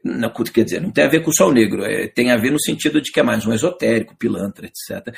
Não, 0.02 0.30
quer 0.30 0.64
dizer, 0.64 0.80
não 0.80 0.90
tem 0.90 1.04
a 1.04 1.08
ver 1.08 1.22
com 1.22 1.30
o 1.30 1.34
sol 1.34 1.52
negro, 1.52 1.84
é, 1.84 2.08
tem 2.08 2.32
a 2.32 2.36
ver 2.36 2.50
no 2.50 2.60
sentido 2.60 3.00
de 3.00 3.12
que 3.12 3.20
é 3.20 3.22
mais 3.22 3.46
um 3.46 3.52
esotérico, 3.52 4.16
pilantra, 4.16 4.66
etc. 4.66 5.14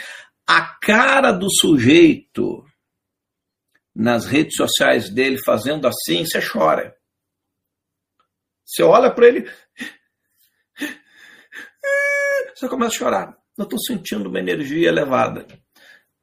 A 0.47 0.77
cara 0.81 1.33
do 1.33 1.49
sujeito 1.51 2.65
nas 3.95 4.27
redes 4.27 4.57
sociais 4.57 5.09
dele 5.09 5.39
fazendo 5.45 5.87
assim, 5.87 6.25
você 6.25 6.41
chora. 6.41 6.95
Você 8.65 8.83
olha 8.83 9.11
para 9.11 9.29
ele, 9.29 9.51
você 12.63 12.69
começa 12.69 12.95
a 12.95 12.99
chorar. 12.99 13.39
Eu 13.59 13.65
estou 13.65 13.79
sentindo 13.81 14.29
uma 14.29 14.39
energia 14.39 14.89
elevada, 14.89 15.47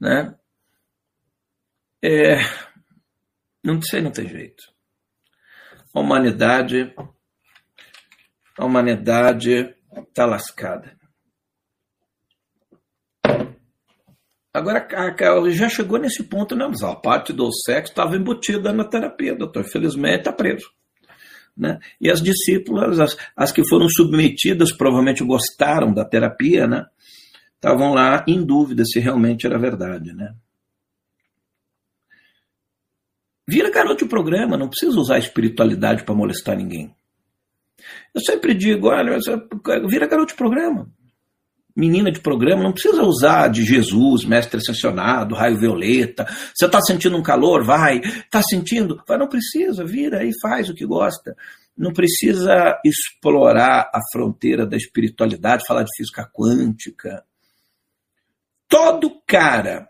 né? 0.00 0.34
É, 2.02 2.38
não 3.62 3.80
sei, 3.82 4.00
não 4.00 4.10
tem 4.10 4.26
jeito. 4.26 4.62
A 5.94 6.00
humanidade, 6.00 6.94
a 8.58 8.64
humanidade 8.64 9.76
está 10.08 10.24
lascada. 10.24 10.98
Agora, 14.52 14.88
já 15.50 15.68
chegou 15.68 15.98
nesse 15.98 16.24
ponto, 16.24 16.56
né? 16.56 16.66
Mas 16.66 16.82
a 16.82 16.96
parte 16.96 17.34
do 17.34 17.52
sexo 17.52 17.92
estava 17.92 18.16
embutida 18.16 18.72
na 18.72 18.84
terapia, 18.84 19.36
doutor. 19.36 19.64
Felizmente 19.64 20.20
está 20.20 20.32
preso. 20.32 20.72
Né? 21.56 21.78
E 22.00 22.10
as 22.10 22.22
discípulas, 22.22 22.98
as, 22.98 23.16
as 23.36 23.52
que 23.52 23.66
foram 23.68 23.88
submetidas, 23.88 24.72
provavelmente 24.72 25.24
gostaram 25.24 25.92
da 25.92 26.04
terapia, 26.04 26.66
né? 26.66 26.86
Estavam 27.54 27.92
lá 27.92 28.24
em 28.26 28.42
dúvida 28.42 28.84
se 28.84 28.98
realmente 28.98 29.46
era 29.46 29.58
verdade, 29.58 30.12
né? 30.14 30.34
Vira 33.46 33.70
garoto 33.70 34.04
de 34.04 34.08
programa, 34.08 34.56
não 34.56 34.68
precisa 34.68 34.98
usar 34.98 35.16
a 35.16 35.18
espiritualidade 35.18 36.04
para 36.04 36.14
molestar 36.14 36.56
ninguém. 36.56 36.94
Eu 38.14 38.20
sempre 38.20 38.54
digo, 38.54 38.88
olha, 38.88 39.18
vira 39.88 40.06
garoto 40.06 40.32
de 40.32 40.38
programa 40.38 40.90
menina 41.76 42.10
de 42.10 42.20
programa, 42.20 42.62
não 42.62 42.72
precisa 42.72 43.02
usar 43.02 43.48
de 43.48 43.64
Jesus, 43.64 44.24
mestre 44.24 44.58
ascensionado, 44.58 45.34
raio 45.34 45.58
violeta. 45.58 46.26
Você 46.54 46.66
está 46.66 46.80
sentindo 46.80 47.16
um 47.16 47.22
calor? 47.22 47.64
Vai. 47.64 47.98
Está 47.98 48.42
sentindo? 48.42 49.02
Vai, 49.06 49.18
não 49.18 49.28
precisa, 49.28 49.84
vira 49.84 50.24
e 50.24 50.30
faz 50.40 50.68
o 50.68 50.74
que 50.74 50.86
gosta. 50.86 51.36
Não 51.76 51.92
precisa 51.92 52.78
explorar 52.84 53.90
a 53.94 54.00
fronteira 54.12 54.66
da 54.66 54.76
espiritualidade, 54.76 55.66
falar 55.66 55.82
de 55.82 55.96
física 55.96 56.28
quântica. 56.32 57.24
Todo 58.68 59.20
cara, 59.26 59.88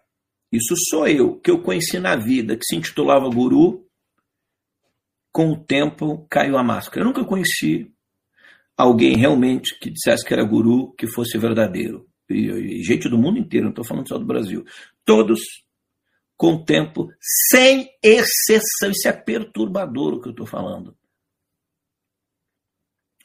isso 0.52 0.74
sou 0.88 1.06
eu, 1.06 1.36
que 1.36 1.50
eu 1.50 1.62
conheci 1.62 1.98
na 1.98 2.16
vida, 2.16 2.56
que 2.56 2.64
se 2.64 2.76
intitulava 2.76 3.28
guru, 3.28 3.86
com 5.32 5.52
o 5.52 5.56
tempo 5.56 6.26
caiu 6.30 6.56
a 6.56 6.62
máscara. 6.62 7.02
Eu 7.02 7.06
nunca 7.06 7.24
conheci 7.24 7.92
alguém 8.80 9.16
realmente 9.16 9.78
que 9.78 9.90
dissesse 9.90 10.24
que 10.24 10.32
era 10.32 10.44
guru, 10.44 10.92
que 10.94 11.06
fosse 11.06 11.38
verdadeiro. 11.38 12.08
E, 12.28 12.82
gente 12.82 13.08
do 13.08 13.18
mundo 13.18 13.38
inteiro, 13.38 13.64
não 13.64 13.70
estou 13.70 13.84
falando 13.84 14.08
só 14.08 14.18
do 14.18 14.24
Brasil. 14.24 14.64
Todos, 15.04 15.40
com 16.36 16.54
o 16.54 16.64
tempo, 16.64 17.08
sem 17.50 17.88
exceção. 18.02 18.90
Isso 18.90 19.08
é 19.08 19.12
perturbador 19.12 20.14
o 20.14 20.20
que 20.20 20.28
eu 20.28 20.32
estou 20.32 20.46
falando. 20.46 20.96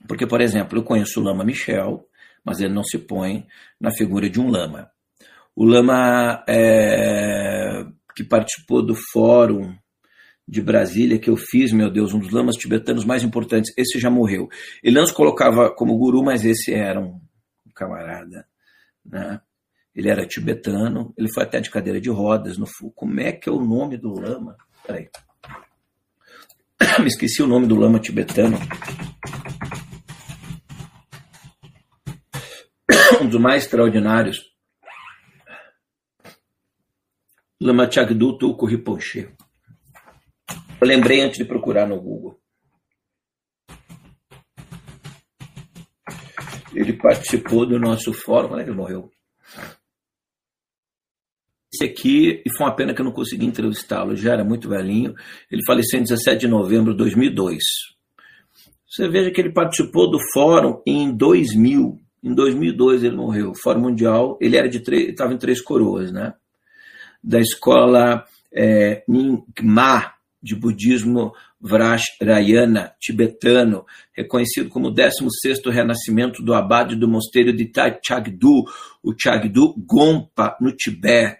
Porque, 0.08 0.28
por 0.28 0.41
exemplo, 0.41 0.78
eu 0.78 0.84
conheço 0.84 1.20
o 1.20 1.24
Lama 1.24 1.44
Michel, 1.44 2.08
mas 2.44 2.60
ele 2.60 2.74
não 2.74 2.84
se 2.84 2.98
põe 2.98 3.48
na 3.80 3.91
figura 3.91 4.30
de 4.30 4.39
um 4.39 4.50
lama. 4.50 4.91
O 5.56 5.65
lama 5.65 6.44
é, 6.48 7.86
que 8.15 8.24
participou 8.24 8.86
do 8.86 8.96
fórum 9.12 9.76
de 10.47 10.62
Brasília 10.62 11.17
que 11.17 11.29
eu 11.29 11.36
fiz, 11.36 11.71
meu 11.71 11.89
Deus, 11.89 12.13
um 12.13 12.19
dos 12.19 12.31
lamas 12.31 12.55
tibetanos 12.55 13.03
mais 13.03 13.23
importantes. 13.23 13.73
Esse 13.77 13.99
já 13.99 14.10
morreu. 14.10 14.47
Ele 14.84 14.95
não 14.95 15.05
se 15.05 15.13
colocava 15.13 15.73
como 15.73 15.97
guru, 15.97 16.23
mas 16.23 16.45
esse 16.45 16.73
era 16.73 16.99
um 16.99 17.19
camarada. 17.73 18.47
Né? 19.03 19.41
Ele 19.95 20.10
era 20.10 20.25
tibetano, 20.25 21.13
ele 21.17 21.31
foi 21.34 21.43
até 21.43 21.60
de 21.60 21.69
cadeira 21.69 21.99
de 21.99 22.10
rodas 22.10 22.58
no 22.58 22.65
Fu. 22.65 22.91
Como 22.91 23.19
é 23.19 23.31
que 23.31 23.49
é 23.49 23.51
o 23.51 23.63
nome 23.63 23.97
do 23.97 24.13
lama? 24.13 24.55
Peraí. 24.86 25.10
Me 26.99 27.08
esqueci 27.08 27.41
o 27.41 27.47
nome 27.47 27.65
do 27.65 27.75
lama 27.75 27.99
tibetano. 27.99 28.58
Um 33.21 33.29
dos 33.29 33.39
mais 33.39 33.63
extraordinários. 33.63 34.43
Lama 37.60 37.89
Chagdu 37.89 38.38
Tulku 38.38 38.65
Rinpoche. 38.65 39.29
Eu 40.79 40.88
lembrei 40.88 41.21
antes 41.21 41.38
de 41.38 41.45
procurar 41.45 41.88
no 41.88 41.99
Google. 41.99 42.39
Ele 46.73 46.93
participou 46.93 47.65
do 47.65 47.79
nosso 47.79 48.11
fórum. 48.11 48.57
É 48.57 48.63
que 48.63 48.69
ele 48.69 48.77
morreu? 48.77 49.09
Esse 51.73 51.85
aqui, 51.85 52.41
e 52.45 52.57
foi 52.57 52.67
uma 52.67 52.75
pena 52.75 52.93
que 52.93 53.01
eu 53.01 53.05
não 53.05 53.11
consegui 53.11 53.45
entrevistá-lo, 53.45 54.15
já 54.15 54.33
era 54.33 54.43
muito 54.43 54.69
velhinho. 54.69 55.13
Ele 55.51 55.61
faleceu 55.65 55.99
em 55.99 56.03
17 56.03 56.41
de 56.41 56.47
novembro 56.47 56.91
de 56.91 56.97
2002. 56.97 57.61
Você 58.88 59.09
veja 59.09 59.31
que 59.31 59.41
ele 59.41 59.51
participou 59.51 60.09
do 60.09 60.17
fórum 60.33 60.81
em 60.85 61.15
2000. 61.15 61.99
Em 62.23 62.33
2002 62.33 63.03
ele 63.03 63.15
morreu. 63.15 63.53
Fórum 63.61 63.81
Mundial, 63.81 64.38
ele 64.41 64.55
era 64.55 64.69
de 64.69 64.77
estava 64.77 65.33
em 65.33 65.38
Três 65.38 65.61
Coroas, 65.61 66.11
né? 66.11 66.33
Da 67.21 67.39
escola 67.39 68.25
é, 68.53 69.03
Nyingma, 69.07 70.14
de 70.45 70.55
budismo 70.55 71.34
Vrajrayana 71.60 72.93
tibetano, 72.99 73.86
reconhecido 74.15 74.69
como 74.69 74.89
o 74.89 74.93
16º 74.93 75.71
renascimento 75.71 76.43
do 76.43 76.53
abade 76.53 76.95
do 76.95 77.08
mosteiro 77.08 77.51
de 77.51 77.69
Chagdu, 78.05 78.63
o 79.03 79.13
Chagdu 79.17 79.73
Gompa, 79.75 80.55
no 80.62 80.71
Tibete. 80.71 81.39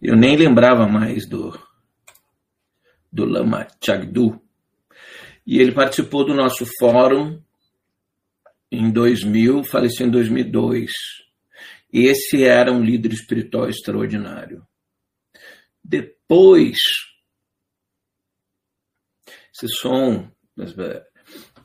Eu 0.00 0.16
nem 0.16 0.36
lembrava 0.36 0.86
mais 0.86 1.28
do, 1.28 1.58
do 3.12 3.24
Lama 3.24 3.66
Chagdu. 3.84 4.40
E 5.46 5.58
ele 5.58 5.72
participou 5.72 6.24
do 6.24 6.34
nosso 6.34 6.64
fórum 6.78 7.42
em 8.70 8.90
2000, 8.90 9.64
faleceu 9.64 10.06
em 10.06 10.10
2002. 10.10 10.90
Esse 11.92 12.44
era 12.44 12.72
um 12.72 12.82
líder 12.82 13.12
espiritual 13.12 13.68
extraordinário. 13.68 14.66
Depois, 15.84 16.78
esse 19.52 19.68
som, 19.80 20.30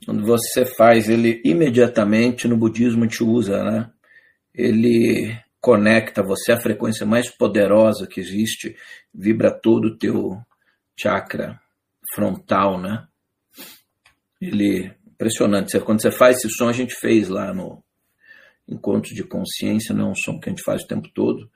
quando 0.03 0.25
você 0.25 0.65
faz 0.65 1.07
ele 1.07 1.41
imediatamente 1.45 2.47
no 2.47 2.57
budismo 2.57 3.03
gente 3.03 3.23
usa, 3.23 3.63
né? 3.63 3.91
Ele 4.53 5.37
conecta 5.65 6.21
você 6.21 6.51
à 6.51 6.61
frequência 6.61 7.07
mais 7.07 7.27
poderosa 7.27 8.05
que 8.05 8.19
existe, 8.19 8.77
vibra 9.11 9.49
todo 9.49 9.85
o 9.85 9.97
teu 9.97 10.39
chakra 10.95 11.59
frontal, 12.13 12.79
né? 12.79 13.07
Ele 14.39 14.93
impressionante. 15.07 15.79
Quando 15.79 16.03
você 16.03 16.11
faz 16.11 16.37
esse 16.37 16.51
som, 16.51 16.69
a 16.69 16.71
gente 16.71 16.93
fez 16.93 17.29
lá 17.29 17.51
no 17.51 17.83
encontro 18.69 19.15
de 19.15 19.23
consciência, 19.23 19.95
não 19.95 20.09
é 20.09 20.11
um 20.11 20.15
som 20.15 20.39
que 20.39 20.49
a 20.49 20.51
gente 20.51 20.61
faz 20.63 20.83
o 20.83 20.87
tempo 20.87 21.09
todo. 21.15 21.49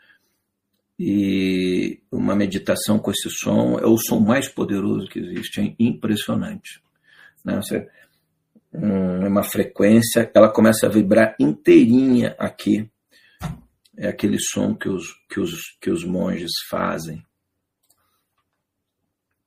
E 0.97 2.01
uma 2.11 2.35
meditação 2.35 2.97
com 2.97 3.11
esse 3.11 3.29
som 3.29 3.77
é 3.77 3.85
o 3.85 3.95
som 3.95 4.19
mais 4.19 4.47
poderoso 4.47 5.07
que 5.07 5.19
existe, 5.19 5.61
é 5.61 5.75
impressionante. 5.77 6.81
Né? 7.45 7.57
Você, 7.57 7.87
um, 8.73 9.27
uma 9.27 9.43
frequência, 9.43 10.31
ela 10.33 10.51
começa 10.51 10.87
a 10.87 10.89
vibrar 10.89 11.35
inteirinha 11.39 12.35
aqui 12.39 12.89
é 13.99 14.07
aquele 14.07 14.39
som 14.39 14.73
que 14.73 14.87
os, 14.87 15.13
que 15.29 15.41
os, 15.41 15.77
que 15.81 15.89
os 15.89 16.05
monges 16.05 16.53
fazem. 16.69 17.21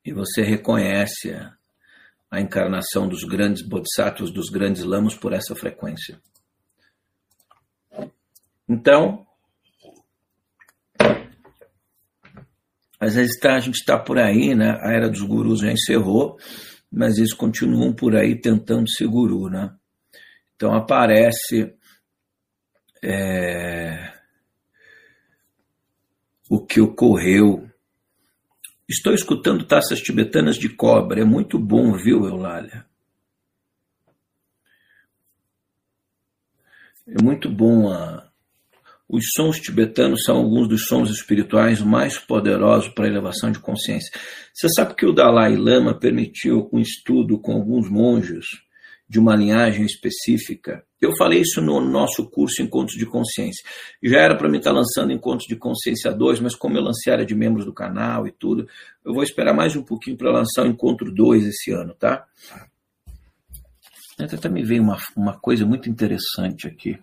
E 0.04 0.12
você 0.12 0.42
reconhece 0.42 1.32
a, 2.30 2.38
encarnação 2.38 3.08
dos 3.08 3.24
grandes 3.24 3.66
bodhisattvas, 3.66 4.30
dos 4.30 4.50
grandes 4.50 4.84
lamos 4.84 5.14
por 5.14 5.32
essa 5.32 5.54
frequência. 5.54 6.20
Então, 8.68 9.26
às 13.00 13.14
vezes 13.14 13.40
tá, 13.40 13.56
a 13.56 13.60
gente 13.60 13.76
está 13.76 13.98
por 13.98 14.18
aí, 14.18 14.54
né? 14.54 14.78
A 14.82 14.92
era 14.92 15.08
dos 15.08 15.22
gurus 15.22 15.60
já 15.60 15.72
encerrou, 15.72 16.38
mas 16.90 17.16
eles 17.16 17.32
continuam 17.32 17.94
por 17.94 18.14
aí 18.14 18.38
tentando 18.38 18.90
ser 18.90 19.06
guru, 19.06 19.48
né? 19.48 19.74
Então 20.56 20.74
aparece 20.74 21.74
é, 23.02 24.11
o 26.52 26.60
que 26.60 26.82
ocorreu. 26.82 27.66
Estou 28.86 29.14
escutando 29.14 29.64
taças 29.64 30.02
tibetanas 30.02 30.56
de 30.56 30.68
cobra, 30.68 31.22
é 31.22 31.24
muito 31.24 31.58
bom, 31.58 31.94
viu, 31.94 32.26
Eulália? 32.26 32.84
É 37.06 37.22
muito 37.22 37.48
bom 37.48 37.90
a, 37.90 38.30
os 39.08 39.24
sons 39.34 39.60
tibetanos 39.60 40.24
são 40.24 40.36
alguns 40.36 40.68
dos 40.68 40.84
sons 40.84 41.08
espirituais 41.08 41.80
mais 41.80 42.18
poderosos 42.18 42.92
para 42.92 43.06
a 43.06 43.08
elevação 43.08 43.50
de 43.50 43.58
consciência. 43.58 44.12
Você 44.52 44.68
sabe 44.76 44.94
que 44.94 45.06
o 45.06 45.12
Dalai 45.14 45.56
Lama 45.56 45.98
permitiu 45.98 46.68
um 46.70 46.80
estudo 46.80 47.40
com 47.40 47.52
alguns 47.52 47.88
monges 47.88 48.44
de 49.08 49.18
uma 49.18 49.34
linhagem 49.34 49.86
específica. 49.86 50.84
Eu 51.02 51.10
falei 51.16 51.40
isso 51.40 51.60
no 51.60 51.80
nosso 51.80 52.30
curso 52.30 52.62
Encontros 52.62 52.96
de 52.96 53.04
Consciência. 53.04 53.68
Já 54.00 54.20
era 54.20 54.36
para 54.36 54.48
mim 54.48 54.58
estar 54.58 54.70
lançando 54.70 55.12
Encontros 55.12 55.48
de 55.48 55.56
Consciência 55.56 56.12
2, 56.12 56.38
mas 56.38 56.54
como 56.54 56.76
eu 56.76 56.82
lancei 56.82 57.12
área 57.12 57.26
de 57.26 57.34
membros 57.34 57.64
do 57.64 57.72
canal 57.72 58.24
e 58.24 58.30
tudo, 58.30 58.68
eu 59.04 59.12
vou 59.12 59.24
esperar 59.24 59.52
mais 59.52 59.74
um 59.74 59.82
pouquinho 59.82 60.16
para 60.16 60.30
lançar 60.30 60.62
o 60.62 60.68
Encontro 60.68 61.12
2 61.12 61.44
esse 61.44 61.72
ano, 61.72 61.92
tá? 61.94 62.24
Até 64.16 64.48
me 64.48 64.62
veio 64.62 64.80
uma, 64.80 64.96
uma 65.16 65.36
coisa 65.36 65.66
muito 65.66 65.90
interessante 65.90 66.68
aqui. 66.68 66.96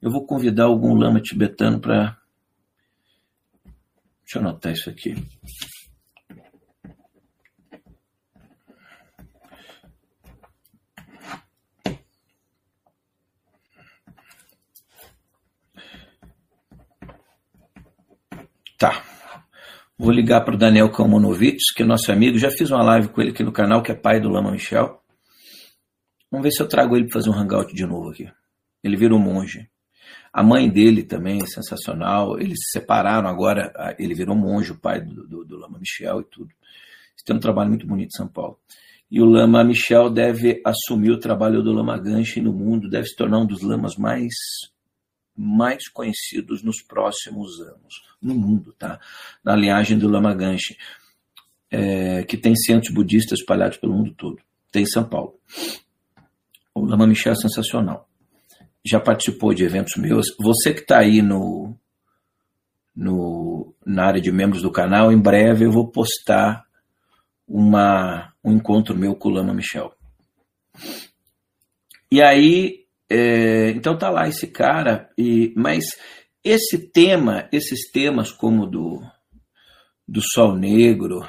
Eu 0.00 0.12
vou 0.12 0.24
convidar 0.24 0.64
algum 0.64 0.94
lama 0.94 1.20
tibetano 1.20 1.80
para. 1.80 2.16
Deixa 4.22 4.38
eu 4.38 4.42
anotar 4.42 4.72
isso 4.72 4.88
aqui. 4.88 5.16
Tá. 18.84 19.02
Vou 19.96 20.10
ligar 20.10 20.42
para 20.44 20.54
o 20.54 20.58
Daniel 20.58 20.90
Kalmanovitz, 20.90 21.72
que 21.74 21.82
é 21.82 21.86
nosso 21.86 22.12
amigo. 22.12 22.36
Já 22.36 22.50
fiz 22.50 22.70
uma 22.70 22.82
live 22.82 23.08
com 23.08 23.22
ele 23.22 23.30
aqui 23.30 23.42
no 23.42 23.50
canal, 23.50 23.82
que 23.82 23.90
é 23.90 23.94
pai 23.94 24.20
do 24.20 24.28
Lama 24.28 24.50
Michel. 24.50 25.00
Vamos 26.30 26.44
ver 26.44 26.50
se 26.50 26.62
eu 26.62 26.68
trago 26.68 26.94
ele 26.94 27.06
para 27.06 27.14
fazer 27.14 27.30
um 27.30 27.32
hangout 27.32 27.74
de 27.74 27.86
novo 27.86 28.10
aqui. 28.10 28.30
Ele 28.82 28.94
vira 28.94 29.14
um 29.14 29.18
monge. 29.18 29.70
A 30.30 30.42
mãe 30.42 30.68
dele 30.68 31.02
também 31.02 31.40
é 31.40 31.46
sensacional. 31.46 32.38
Eles 32.38 32.58
se 32.58 32.78
separaram 32.78 33.26
agora. 33.26 33.72
Ele 33.98 34.14
virou 34.14 34.36
monge, 34.36 34.72
o 34.72 34.78
pai 34.78 35.00
do, 35.00 35.26
do, 35.26 35.44
do 35.46 35.56
Lama 35.56 35.78
Michel 35.78 36.20
e 36.20 36.24
tudo. 36.24 36.50
Têm 37.24 37.36
um 37.36 37.40
trabalho 37.40 37.70
muito 37.70 37.86
bonito 37.86 38.10
em 38.12 38.18
São 38.18 38.28
Paulo. 38.28 38.58
E 39.10 39.18
o 39.18 39.24
Lama 39.24 39.64
Michel 39.64 40.10
deve 40.10 40.60
assumir 40.62 41.10
o 41.10 41.18
trabalho 41.18 41.62
do 41.62 41.72
Lama 41.72 41.96
Ganshi 41.96 42.38
no 42.42 42.52
mundo, 42.52 42.90
deve 42.90 43.06
se 43.06 43.16
tornar 43.16 43.38
um 43.38 43.46
dos 43.46 43.62
lamas 43.62 43.96
mais 43.96 44.34
mais 45.36 45.88
conhecidos 45.88 46.62
nos 46.62 46.80
próximos 46.82 47.60
anos, 47.60 48.02
no 48.20 48.34
mundo, 48.34 48.72
tá? 48.78 49.00
Na 49.42 49.56
linhagem 49.56 49.98
do 49.98 50.08
Lama 50.08 50.34
Ganshi, 50.34 50.76
é, 51.70 52.22
que 52.24 52.36
tem 52.36 52.54
centros 52.54 52.92
budistas 52.92 53.40
espalhados 53.40 53.78
pelo 53.78 53.94
mundo 53.94 54.14
todo. 54.14 54.40
Tem 54.70 54.82
em 54.82 54.86
São 54.86 55.04
Paulo. 55.08 55.38
O 56.74 56.84
Lama 56.84 57.06
Michel 57.06 57.32
é 57.32 57.36
sensacional. 57.36 58.08
Já 58.84 59.00
participou 59.00 59.54
de 59.54 59.64
eventos 59.64 59.96
meus. 59.96 60.26
Você 60.38 60.72
que 60.72 60.80
está 60.80 60.98
aí 60.98 61.22
no, 61.22 61.76
no, 62.94 63.74
na 63.84 64.04
área 64.04 64.20
de 64.20 64.30
membros 64.30 64.62
do 64.62 64.70
canal, 64.70 65.12
em 65.12 65.20
breve 65.20 65.64
eu 65.64 65.72
vou 65.72 65.88
postar 65.88 66.64
uma, 67.46 68.32
um 68.42 68.52
encontro 68.52 68.96
meu 68.96 69.14
com 69.14 69.28
o 69.28 69.32
Lama 69.32 69.54
Michel. 69.54 69.92
E 72.10 72.22
aí 72.22 72.83
é, 73.14 73.70
então 73.70 73.96
tá 73.96 74.10
lá 74.10 74.26
esse 74.26 74.48
cara, 74.48 75.08
e, 75.16 75.52
mas 75.56 75.84
esse 76.42 76.78
tema, 76.90 77.48
esses 77.52 77.90
temas 77.92 78.32
como 78.32 78.66
do, 78.66 79.00
do 80.06 80.20
Sol 80.20 80.56
Negro, 80.56 81.20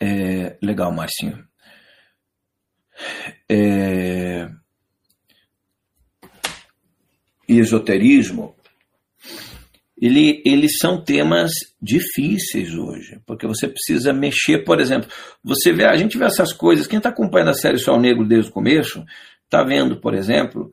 é, 0.00 0.58
legal, 0.62 0.92
Marcinho. 0.92 1.48
É, 3.48 4.50
e 7.48 7.58
esoterismo, 7.58 8.55
ele, 10.00 10.42
eles 10.44 10.78
são 10.78 11.02
temas 11.02 11.50
difíceis 11.80 12.74
hoje, 12.74 13.18
porque 13.26 13.46
você 13.46 13.66
precisa 13.66 14.12
mexer, 14.12 14.64
por 14.64 14.78
exemplo, 14.78 15.08
você 15.42 15.72
vê, 15.72 15.84
a 15.84 15.96
gente 15.96 16.18
vê 16.18 16.26
essas 16.26 16.52
coisas, 16.52 16.86
quem 16.86 16.98
está 16.98 17.08
acompanhando 17.08 17.50
a 17.50 17.54
série 17.54 17.78
Sol 17.78 17.98
Negro 17.98 18.26
desde 18.26 18.50
o 18.50 18.52
começo, 18.52 19.04
está 19.44 19.64
vendo, 19.64 20.00
por 20.00 20.14
exemplo, 20.14 20.72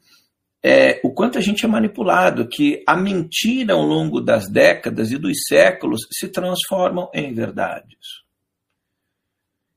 é, 0.62 1.00
o 1.04 1.14
quanto 1.14 1.38
a 1.38 1.42
gente 1.42 1.66
é 1.66 1.68
manipulado, 1.68 2.48
que 2.48 2.84
a 2.88 2.98
mentira 2.98 3.74
ao 3.74 3.82
longo 3.82 4.20
das 4.20 4.50
décadas 4.50 5.12
e 5.12 5.18
dos 5.18 5.38
séculos 5.48 6.02
se 6.12 6.28
transformam 6.28 7.10
em 7.14 7.34
verdades. 7.34 8.24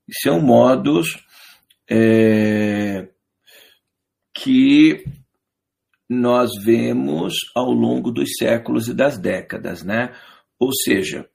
E 0.09 0.13
são 0.23 0.41
modos 0.41 1.19
é, 1.89 3.09
que 4.33 5.05
nós 6.09 6.51
vemos 6.63 7.35
ao 7.55 7.71
longo 7.73 8.11
dos 8.11 8.31
séculos 8.39 8.89
e 8.89 8.95
das 8.95 9.19
décadas, 9.19 9.83
né? 9.83 10.15
Ou 10.59 10.73
seja, 10.73 11.29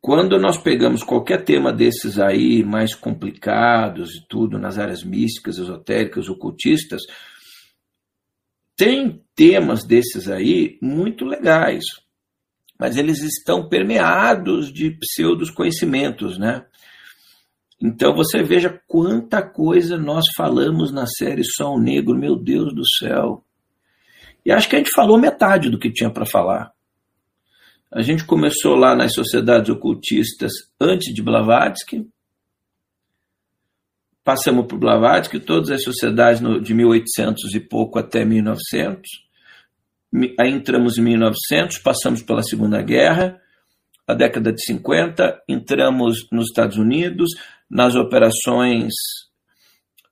quando 0.00 0.38
nós 0.38 0.56
pegamos 0.56 1.02
qualquer 1.02 1.44
tema 1.44 1.72
desses 1.72 2.18
aí, 2.18 2.62
mais 2.62 2.94
complicados 2.94 4.14
e 4.14 4.26
tudo, 4.28 4.58
nas 4.58 4.78
áreas 4.78 5.02
místicas, 5.02 5.58
esotéricas, 5.58 6.28
ocultistas, 6.28 7.02
tem 8.76 9.24
temas 9.34 9.84
desses 9.84 10.28
aí 10.28 10.78
muito 10.82 11.24
legais, 11.24 11.84
mas 12.78 12.96
eles 12.96 13.22
estão 13.22 13.68
permeados 13.68 14.72
de 14.72 14.90
pseudos 14.90 15.50
conhecimentos, 15.50 16.38
né? 16.38 16.66
Então 17.86 18.12
você 18.12 18.42
veja 18.42 18.80
quanta 18.88 19.40
coisa 19.40 19.96
nós 19.96 20.24
falamos 20.36 20.90
na 20.90 21.06
série 21.06 21.44
Sol 21.44 21.80
Negro, 21.80 22.18
meu 22.18 22.34
Deus 22.34 22.74
do 22.74 22.82
céu. 22.98 23.44
E 24.44 24.50
acho 24.50 24.68
que 24.68 24.74
a 24.74 24.78
gente 24.78 24.90
falou 24.90 25.16
metade 25.16 25.70
do 25.70 25.78
que 25.78 25.92
tinha 25.92 26.10
para 26.10 26.26
falar. 26.26 26.72
A 27.88 28.02
gente 28.02 28.24
começou 28.24 28.74
lá 28.74 28.96
nas 28.96 29.14
sociedades 29.14 29.70
ocultistas 29.70 30.50
antes 30.80 31.14
de 31.14 31.22
Blavatsky. 31.22 32.08
Passamos 34.24 34.66
por 34.66 34.80
Blavatsky, 34.80 35.38
todas 35.38 35.70
as 35.70 35.84
sociedades 35.84 36.42
de 36.64 36.74
1800 36.74 37.54
e 37.54 37.60
pouco 37.60 38.00
até 38.00 38.24
1900. 38.24 39.08
Aí 40.40 40.50
entramos 40.50 40.98
em 40.98 41.02
1900, 41.02 41.78
passamos 41.78 42.20
pela 42.20 42.42
Segunda 42.42 42.82
Guerra, 42.82 43.40
a 44.08 44.14
década 44.14 44.52
de 44.52 44.64
50, 44.64 45.42
entramos 45.48 46.28
nos 46.32 46.46
Estados 46.46 46.78
Unidos, 46.78 47.30
nas 47.68 47.94
operações 47.94 48.92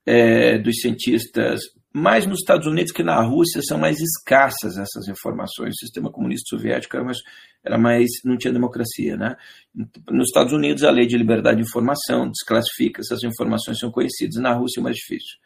é, 0.04 0.58
dos 0.58 0.80
cientistas, 0.80 1.60
mais 1.92 2.26
nos 2.26 2.40
Estados 2.40 2.66
Unidos 2.66 2.92
que 2.92 3.04
na 3.04 3.22
Rússia 3.22 3.62
são 3.62 3.78
mais 3.78 4.00
escassas 4.00 4.76
essas 4.76 5.06
informações. 5.06 5.74
O 5.74 5.78
sistema 5.78 6.10
comunista 6.10 6.56
soviético 6.56 6.96
era 6.96 7.04
mais, 7.04 7.18
era 7.62 7.78
mais 7.78 8.10
não 8.24 8.36
tinha 8.36 8.52
democracia, 8.52 9.16
né? 9.16 9.36
Nos 10.10 10.26
Estados 10.26 10.52
Unidos 10.52 10.82
a 10.82 10.90
lei 10.90 11.06
de 11.06 11.16
liberdade 11.16 11.62
de 11.62 11.68
informação 11.68 12.28
desclassifica 12.28 13.00
essas 13.00 13.22
informações 13.22 13.78
são 13.78 13.92
conhecidas. 13.92 14.42
Na 14.42 14.52
Rússia 14.52 14.80
é 14.80 14.82
mais 14.82 14.96
difícil. 14.96 15.38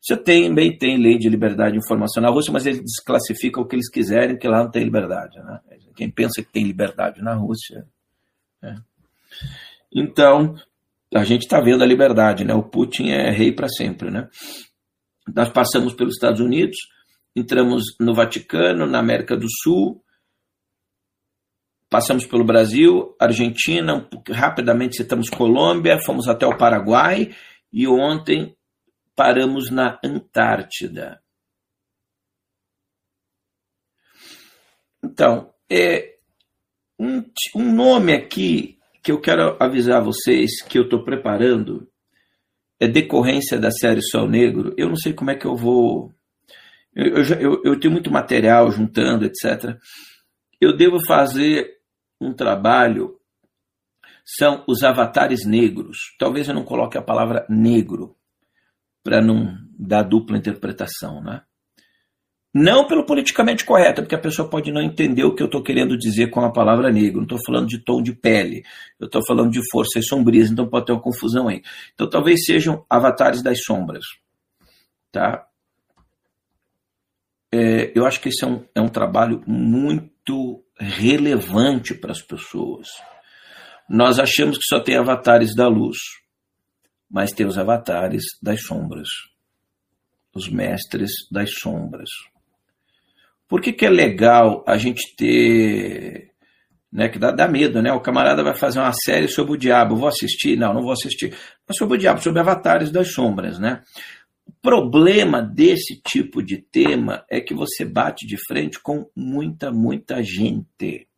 Você 0.00 0.16
também 0.16 0.76
tem 0.76 0.98
lei 0.98 1.16
de 1.16 1.30
liberdade 1.30 1.72
de 1.72 1.78
informação 1.78 2.22
na 2.22 2.28
Rússia, 2.28 2.52
mas 2.52 2.66
eles 2.66 2.80
desclassificam 2.80 3.62
o 3.62 3.66
que 3.66 3.74
eles 3.74 3.88
quiserem, 3.88 4.34
porque 4.34 4.48
lá 4.48 4.62
não 4.62 4.70
tem 4.70 4.84
liberdade. 4.84 5.38
Né? 5.38 5.60
Quem 5.96 6.10
pensa 6.10 6.42
que 6.42 6.52
tem 6.52 6.64
liberdade 6.64 7.22
na 7.22 7.34
Rússia. 7.34 7.86
É. 8.62 8.74
Então, 9.90 10.56
a 11.14 11.22
gente 11.22 11.42
está 11.42 11.60
vendo 11.60 11.84
a 11.84 11.86
liberdade, 11.86 12.44
né? 12.44 12.54
O 12.54 12.62
Putin 12.62 13.10
é 13.10 13.30
rei 13.30 13.52
para 13.52 13.68
sempre, 13.68 14.10
né? 14.10 14.28
Nós 15.32 15.48
passamos 15.48 15.94
pelos 15.94 16.14
Estados 16.14 16.40
Unidos, 16.40 16.76
entramos 17.36 17.84
no 18.00 18.12
Vaticano, 18.12 18.84
na 18.84 18.98
América 18.98 19.36
do 19.36 19.46
Sul, 19.48 20.04
passamos 21.88 22.26
pelo 22.26 22.44
Brasil, 22.44 23.14
Argentina, 23.20 24.08
rapidamente 24.28 24.96
citamos 24.96 25.30
Colômbia, 25.30 26.02
fomos 26.02 26.26
até 26.26 26.44
o 26.44 26.58
Paraguai 26.58 27.34
e 27.72 27.86
ontem 27.86 28.56
paramos 29.14 29.70
na 29.70 30.00
Antártida. 30.04 31.22
Então, 35.02 35.54
é 35.70 36.16
um, 36.98 37.22
um 37.54 37.72
nome 37.72 38.12
aqui 38.12 38.73
que 39.04 39.12
eu 39.12 39.20
quero 39.20 39.54
avisar 39.60 40.02
vocês 40.02 40.62
que 40.62 40.78
eu 40.78 40.84
estou 40.84 41.04
preparando 41.04 41.86
é 42.80 42.88
decorrência 42.88 43.58
da 43.58 43.70
série 43.70 44.02
Sol 44.02 44.26
Negro, 44.26 44.72
eu 44.78 44.88
não 44.88 44.96
sei 44.96 45.12
como 45.12 45.30
é 45.30 45.34
que 45.34 45.46
eu 45.46 45.54
vou. 45.54 46.10
Eu, 46.94 47.18
eu, 47.18 47.24
eu, 47.38 47.62
eu 47.64 47.78
tenho 47.78 47.92
muito 47.92 48.10
material 48.10 48.70
juntando, 48.70 49.26
etc. 49.26 49.78
Eu 50.58 50.74
devo 50.74 51.04
fazer 51.06 51.70
um 52.18 52.32
trabalho. 52.32 53.20
São 54.24 54.64
os 54.66 54.82
avatares 54.82 55.44
negros. 55.44 55.98
Talvez 56.18 56.48
eu 56.48 56.54
não 56.54 56.64
coloque 56.64 56.96
a 56.96 57.02
palavra 57.02 57.44
negro 57.46 58.16
para 59.02 59.20
não 59.20 59.54
dar 59.78 60.02
dupla 60.02 60.38
interpretação, 60.38 61.22
né? 61.22 61.42
Não 62.54 62.86
pelo 62.86 63.04
politicamente 63.04 63.64
correto, 63.64 64.00
porque 64.02 64.14
a 64.14 64.20
pessoa 64.20 64.48
pode 64.48 64.70
não 64.70 64.80
entender 64.80 65.24
o 65.24 65.34
que 65.34 65.42
eu 65.42 65.46
estou 65.46 65.60
querendo 65.60 65.98
dizer 65.98 66.30
com 66.30 66.40
a 66.40 66.52
palavra 66.52 66.88
negro. 66.92 67.16
Não 67.16 67.24
estou 67.24 67.40
falando 67.44 67.66
de 67.66 67.80
tom 67.80 68.00
de 68.00 68.14
pele, 68.14 68.62
eu 69.00 69.06
estou 69.06 69.20
falando 69.26 69.50
de 69.50 69.60
forças 69.72 70.06
sombrias, 70.06 70.52
então 70.52 70.68
pode 70.68 70.86
ter 70.86 70.92
uma 70.92 71.02
confusão 71.02 71.48
aí. 71.48 71.62
Então 71.94 72.08
talvez 72.08 72.44
sejam 72.44 72.86
avatares 72.88 73.42
das 73.42 73.58
sombras. 73.64 74.04
Tá? 75.10 75.48
É, 77.52 77.90
eu 77.92 78.06
acho 78.06 78.20
que 78.20 78.28
esse 78.28 78.44
é 78.44 78.46
um, 78.46 78.64
é 78.72 78.80
um 78.80 78.88
trabalho 78.88 79.42
muito 79.48 80.64
relevante 80.78 81.92
para 81.92 82.12
as 82.12 82.22
pessoas. 82.22 82.86
Nós 83.88 84.20
achamos 84.20 84.58
que 84.58 84.66
só 84.66 84.78
tem 84.78 84.96
avatares 84.96 85.56
da 85.56 85.66
luz, 85.66 85.98
mas 87.10 87.32
tem 87.32 87.46
os 87.46 87.58
avatares 87.58 88.22
das 88.40 88.62
sombras, 88.62 89.08
os 90.32 90.48
mestres 90.48 91.10
das 91.32 91.50
sombras. 91.60 92.08
Por 93.48 93.60
que, 93.60 93.72
que 93.72 93.86
é 93.86 93.90
legal 93.90 94.64
a 94.66 94.76
gente 94.76 95.14
ter. 95.16 96.32
Né, 96.92 97.08
que 97.08 97.18
dá, 97.18 97.32
dá 97.32 97.48
medo, 97.48 97.82
né? 97.82 97.92
O 97.92 98.00
camarada 98.00 98.44
vai 98.44 98.56
fazer 98.56 98.78
uma 98.78 98.92
série 98.92 99.26
sobre 99.26 99.52
o 99.54 99.56
diabo. 99.56 99.96
Vou 99.96 100.06
assistir? 100.06 100.56
Não, 100.56 100.72
não 100.72 100.82
vou 100.82 100.92
assistir. 100.92 101.36
Mas 101.66 101.76
sobre 101.76 101.96
o 101.96 101.98
diabo, 101.98 102.22
sobre 102.22 102.38
avatares 102.38 102.92
das 102.92 103.12
sombras, 103.12 103.58
né? 103.58 103.82
O 104.46 104.52
problema 104.62 105.42
desse 105.42 106.00
tipo 106.00 106.42
de 106.42 106.58
tema 106.58 107.24
é 107.28 107.40
que 107.40 107.54
você 107.54 107.84
bate 107.84 108.26
de 108.26 108.36
frente 108.46 108.78
com 108.78 109.10
muita, 109.16 109.72
muita 109.72 110.22
gente. 110.22 111.08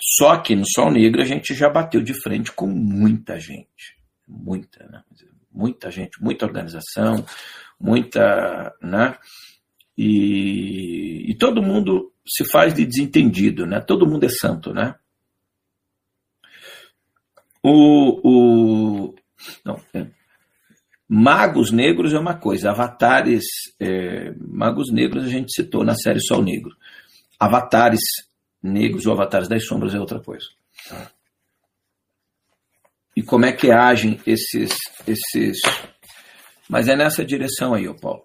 Só 0.00 0.36
que 0.38 0.54
no 0.54 0.64
Sol 0.66 0.90
Negro 0.90 1.22
a 1.22 1.24
gente 1.24 1.54
já 1.54 1.68
bateu 1.68 2.02
de 2.02 2.14
frente 2.20 2.52
com 2.52 2.66
muita 2.66 3.38
gente. 3.38 3.96
Muita, 4.26 4.86
né? 4.86 5.02
Muita 5.52 5.90
gente, 5.90 6.20
muita 6.20 6.44
organização, 6.44 7.24
muita. 7.78 8.74
Né? 8.82 9.16
E, 9.96 11.30
e 11.30 11.34
todo 11.36 11.62
mundo 11.62 12.12
se 12.26 12.44
faz 12.50 12.74
de 12.74 12.84
desentendido, 12.84 13.66
né? 13.66 13.80
Todo 13.80 14.06
mundo 14.06 14.24
é 14.24 14.28
santo, 14.28 14.72
né? 14.72 14.94
O, 17.62 18.20
o 19.08 19.14
não, 19.64 19.80
é, 19.94 20.06
magos 21.08 21.70
negros 21.70 22.12
é 22.12 22.18
uma 22.18 22.34
coisa, 22.34 22.70
avatares 22.70 23.44
é, 23.80 24.34
magos 24.38 24.92
negros 24.92 25.24
a 25.24 25.28
gente 25.28 25.52
citou 25.52 25.84
na 25.84 25.94
série 25.94 26.20
Sol 26.20 26.42
Negro. 26.42 26.76
Avatares 27.38 28.00
negros 28.62 29.06
ou 29.06 29.12
avatares 29.12 29.48
das 29.48 29.64
sombras 29.64 29.94
é 29.94 30.00
outra 30.00 30.20
coisa. 30.20 30.46
E 33.16 33.22
como 33.22 33.44
é 33.44 33.52
que 33.52 33.70
agem 33.70 34.20
esses 34.26 34.76
esses 35.06 35.60
mas 36.68 36.88
é 36.88 36.96
nessa 36.96 37.24
direção 37.24 37.74
aí, 37.74 37.86
ô 37.86 37.94
Paulo. 37.94 38.23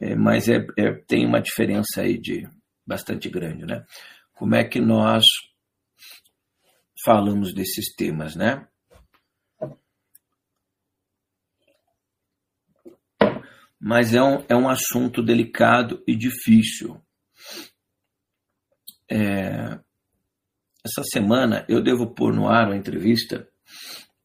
É, 0.00 0.14
mas 0.14 0.48
é, 0.48 0.66
é, 0.78 0.92
tem 1.06 1.26
uma 1.26 1.42
diferença 1.42 2.00
aí 2.00 2.18
de 2.18 2.48
bastante 2.86 3.28
grande, 3.28 3.66
né? 3.66 3.84
Como 4.34 4.54
é 4.54 4.64
que 4.64 4.80
nós 4.80 5.22
falamos 7.04 7.52
desses 7.52 7.94
temas, 7.94 8.34
né? 8.34 8.66
Mas 13.78 14.14
é 14.14 14.22
um, 14.22 14.44
é 14.48 14.56
um 14.56 14.68
assunto 14.68 15.22
delicado 15.22 16.02
e 16.06 16.16
difícil. 16.16 17.00
É, 19.10 19.78
essa 20.84 21.02
semana 21.04 21.64
eu 21.68 21.82
devo 21.82 22.14
pôr 22.14 22.32
no 22.32 22.48
ar 22.48 22.68
uma 22.68 22.76
entrevista 22.76 23.48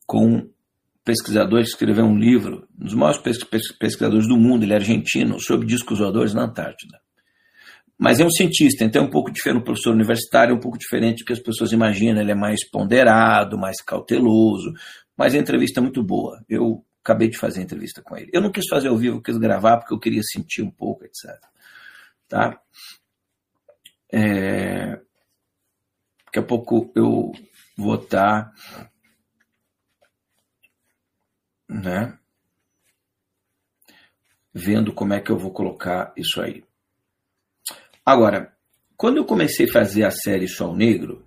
com 0.05 0.53
pesquisador 1.05 1.61
escreveu 1.61 2.03
um 2.03 2.17
livro, 2.17 2.67
um 2.77 2.85
dos 2.85 2.95
maiores 2.95 3.21
pesquisadores 3.79 4.27
do 4.27 4.35
mundo, 4.35 4.63
ele 4.63 4.73
é 4.73 4.75
argentino, 4.75 5.39
sobre 5.39 5.67
discos 5.67 5.99
voadores 5.99 6.33
na 6.33 6.43
Antártida. 6.43 6.99
Mas 7.97 8.19
é 8.19 8.25
um 8.25 8.29
cientista, 8.29 8.83
então 8.83 9.03
é 9.03 9.05
um 9.05 9.09
pouco 9.09 9.31
diferente, 9.31 9.61
um 9.61 9.63
professor 9.63 9.93
universitário 9.93 10.51
é 10.51 10.55
um 10.55 10.59
pouco 10.59 10.77
diferente 10.77 11.19
do 11.19 11.25
que 11.25 11.31
as 11.31 11.39
pessoas 11.39 11.71
imaginam, 11.71 12.19
ele 12.19 12.31
é 12.31 12.35
mais 12.35 12.67
ponderado, 12.69 13.57
mais 13.57 13.81
cauteloso, 13.81 14.73
mas 15.15 15.33
a 15.33 15.37
entrevista 15.37 15.79
é 15.79 15.83
muito 15.83 16.03
boa. 16.03 16.43
Eu 16.49 16.83
acabei 17.01 17.29
de 17.29 17.37
fazer 17.37 17.61
a 17.61 17.63
entrevista 17.63 18.01
com 18.01 18.17
ele. 18.17 18.31
Eu 18.33 18.41
não 18.41 18.51
quis 18.51 18.65
fazer 18.67 18.89
ao 18.89 18.97
vivo, 18.97 19.21
quis 19.21 19.37
gravar 19.37 19.77
porque 19.77 19.93
eu 19.93 19.99
queria 19.99 20.23
sentir 20.23 20.63
um 20.63 20.71
pouco, 20.71 21.05
etc. 21.05 21.39
Tá? 22.27 22.59
É... 24.11 24.99
Daqui 26.25 26.39
a 26.39 26.43
pouco 26.43 26.91
eu 26.95 27.31
vou 27.77 27.95
estar 27.95 28.51
né? 31.67 32.17
Vendo 34.54 34.93
como 34.93 35.13
é 35.13 35.19
que 35.19 35.32
eu 35.32 35.38
vou 35.38 35.51
colocar 35.51 36.13
isso 36.15 36.41
aí. 36.41 36.63
Agora, 38.06 38.56
quando 38.95 39.17
eu 39.17 39.25
comecei 39.25 39.67
a 39.67 39.71
fazer 39.71 40.04
a 40.04 40.12
série 40.12 40.47
Sol 40.47 40.75
Negro, 40.75 41.25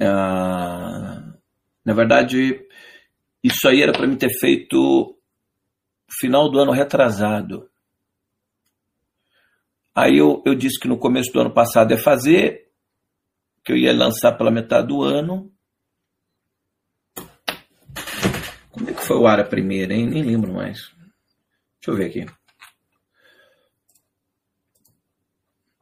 uh, 0.00 1.38
na 1.84 1.94
verdade, 1.94 2.66
isso 3.42 3.68
aí 3.68 3.82
era 3.82 3.92
para 3.92 4.06
mim 4.06 4.16
ter 4.16 4.30
feito 4.38 5.16
final 6.18 6.50
do 6.50 6.58
ano 6.58 6.72
retrasado. 6.72 7.70
Aí 9.94 10.18
eu, 10.18 10.42
eu 10.46 10.54
disse 10.54 10.78
que 10.80 10.88
no 10.88 10.98
começo 10.98 11.32
do 11.32 11.40
ano 11.40 11.52
passado 11.52 11.92
é 11.92 11.96
fazer, 11.96 12.70
que 13.64 13.72
eu 13.72 13.76
ia 13.76 13.92
lançar 13.92 14.32
pela 14.32 14.50
metade 14.50 14.88
do 14.88 15.02
ano, 15.02 15.52
Como 18.70 18.88
é 18.88 18.94
que 18.94 19.04
foi 19.04 19.16
o 19.16 19.26
ar 19.26 19.40
a 19.40 19.44
primeira, 19.44 19.92
hein? 19.92 20.06
Nem 20.06 20.22
lembro 20.22 20.52
mais. 20.52 20.92
Deixa 21.80 21.88
eu 21.88 21.96
ver 21.96 22.06
aqui. 22.06 22.26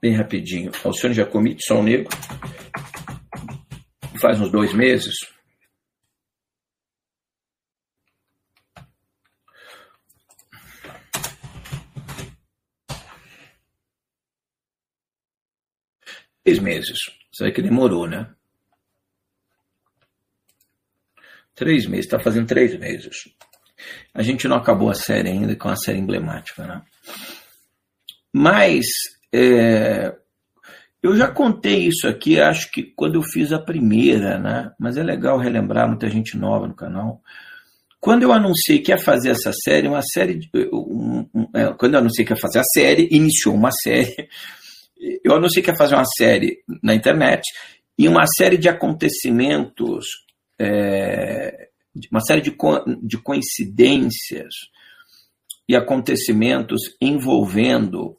Bem 0.01 0.15
rapidinho. 0.15 0.71
Alcione 0.85 1.15
Jacomite, 1.15 1.65
Sol 1.67 1.83
Negro. 1.83 2.09
Faz 4.21 4.41
uns 4.41 4.51
dois 4.51 4.73
meses. 4.73 5.15
Seis 16.47 16.59
meses. 16.61 16.99
Isso 17.31 17.53
que 17.53 17.61
demorou, 17.61 18.09
né? 18.09 18.35
Três 21.59 21.87
meses, 21.87 22.07
está 22.07 22.21
fazendo 22.21 22.47
três 22.47 22.79
meses. 22.79 23.25
A 24.15 24.23
gente 24.23 24.47
não 24.47 24.57
acabou 24.57 24.91
a 24.91 24.95
série 24.95 25.29
ainda, 25.29 25.57
com 25.57 25.69
é 25.69 25.73
uma 25.73 25.77
série 25.77 25.99
emblemática, 25.99 26.65
né? 26.65 26.83
Mas 28.33 28.87
é, 29.33 30.15
eu 31.03 31.17
já 31.17 31.29
contei 31.29 31.89
isso 31.89 32.07
aqui, 32.07 32.41
acho 32.41 32.71
que 32.71 32.83
quando 32.83 33.17
eu 33.17 33.23
fiz 33.23 33.53
a 33.53 33.59
primeira, 33.59 34.39
né? 34.39 34.71
Mas 34.79 34.97
é 34.97 35.03
legal 35.03 35.37
relembrar, 35.37 35.89
muita 35.89 36.09
gente 36.09 36.37
nova 36.37 36.69
no 36.69 36.75
canal. 36.75 37.21
Quando 38.01 38.23
eu 38.23 38.33
anunciei 38.33 38.79
que 38.79 38.93
ia 38.93 38.99
fazer 38.99 39.31
essa 39.31 39.53
série, 39.53 39.89
uma 39.89 40.03
série. 40.03 40.35
De, 40.35 40.51
um, 40.73 41.29
um, 41.35 41.49
é, 41.55 41.73
quando 41.75 41.95
eu 41.95 42.01
anunciei 42.01 42.25
que 42.25 42.33
ia 42.33 42.41
fazer 42.41 42.61
a 42.61 42.65
série, 42.65 43.09
iniciou 43.11 43.55
uma 43.55 43.71
série. 43.73 44.29
Eu 45.23 45.35
anunciei 45.37 45.63
que 45.63 45.71
ia 45.71 45.77
fazer 45.77 45.95
uma 45.95 46.05
série 46.05 46.59
na 46.83 46.93
internet 46.93 47.43
e 47.97 48.09
uma 48.09 48.27
série 48.27 48.57
de 48.57 48.69
acontecimentos 48.69 50.05
é, 50.59 51.69
uma 52.11 52.21
série 52.21 52.41
de, 52.41 52.51
co 52.51 52.85
de 53.03 53.19
coincidências 53.19 54.55
e 55.69 55.77
acontecimentos 55.77 56.97
envolvendo 57.01 58.17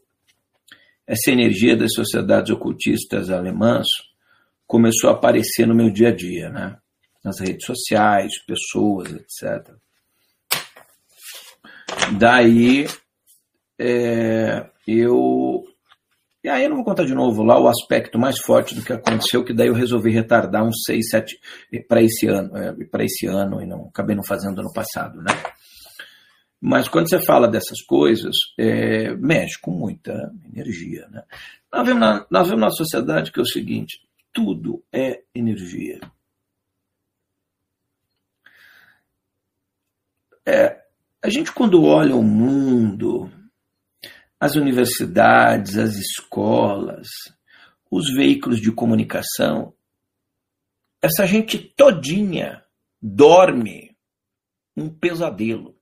essa 1.07 1.31
energia 1.31 1.75
das 1.75 1.93
sociedades 1.93 2.51
ocultistas 2.51 3.29
alemãs 3.29 3.87
começou 4.67 5.09
a 5.09 5.13
aparecer 5.13 5.65
no 5.65 5.73
meu 5.73 5.89
dia 5.89 6.09
a 6.09 6.15
dia, 6.15 6.49
né? 6.49 6.77
nas 7.23 7.39
redes 7.39 7.65
sociais, 7.65 8.31
pessoas, 8.45 9.11
etc. 9.11 9.73
Daí 12.17 12.85
é, 13.79 14.69
eu 14.87 15.63
e 16.43 16.49
aí 16.49 16.63
eu 16.63 16.69
não 16.69 16.77
vou 16.77 16.85
contar 16.85 17.05
de 17.05 17.13
novo 17.13 17.43
lá 17.43 17.59
o 17.59 17.67
aspecto 17.67 18.17
mais 18.17 18.39
forte 18.39 18.75
do 18.75 18.83
que 18.83 18.93
aconteceu, 18.93 19.43
que 19.43 19.53
daí 19.53 19.67
eu 19.67 19.73
resolvi 19.73 20.11
retardar 20.11 20.63
uns 20.63 20.83
6, 20.85 21.09
7 21.09 21.39
para 21.87 22.01
esse 22.01 22.27
ano, 22.27 22.55
é, 22.57 22.73
para 22.85 23.03
esse 23.03 23.25
ano 23.27 23.61
e 23.61 23.65
não 23.65 23.87
acabei 23.87 24.15
não 24.15 24.23
fazendo 24.23 24.59
ano 24.59 24.73
passado, 24.73 25.21
né? 25.21 25.31
Mas 26.61 26.89
quando 26.89 27.09
você 27.09 27.19
fala 27.19 27.47
dessas 27.47 27.81
coisas, 27.81 28.35
é, 28.57 29.13
mexe 29.15 29.59
com 29.61 29.71
muita 29.71 30.31
energia, 30.53 31.07
né? 31.09 31.23
Nós 31.71 31.85
vemos, 31.85 32.01
na, 32.01 32.25
nós 32.29 32.47
vemos 32.47 32.61
na 32.61 32.71
sociedade 32.71 33.31
que 33.31 33.39
é 33.39 33.43
o 33.43 33.45
seguinte, 33.45 34.01
tudo 34.33 34.83
é 34.91 35.21
energia. 35.33 35.99
é, 40.49 40.81
a 41.21 41.29
gente 41.29 41.51
quando 41.51 41.83
olha 41.83 42.15
o 42.15 42.23
mundo, 42.23 43.29
as 44.39 44.55
universidades, 44.55 45.77
as 45.77 45.95
escolas, 45.95 47.07
os 47.91 48.13
veículos 48.13 48.61
de 48.61 48.71
comunicação, 48.71 49.73
essa 51.01 51.25
gente 51.25 51.57
todinha 51.57 52.63
dorme 53.01 53.95
um 54.75 54.89
pesadelo. 54.89 55.75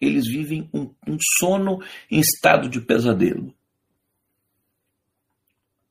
Eles 0.00 0.26
vivem 0.26 0.68
um, 0.72 0.94
um 1.06 1.16
sono 1.38 1.82
em 2.10 2.18
estado 2.18 2.68
de 2.68 2.80
pesadelo. 2.80 3.54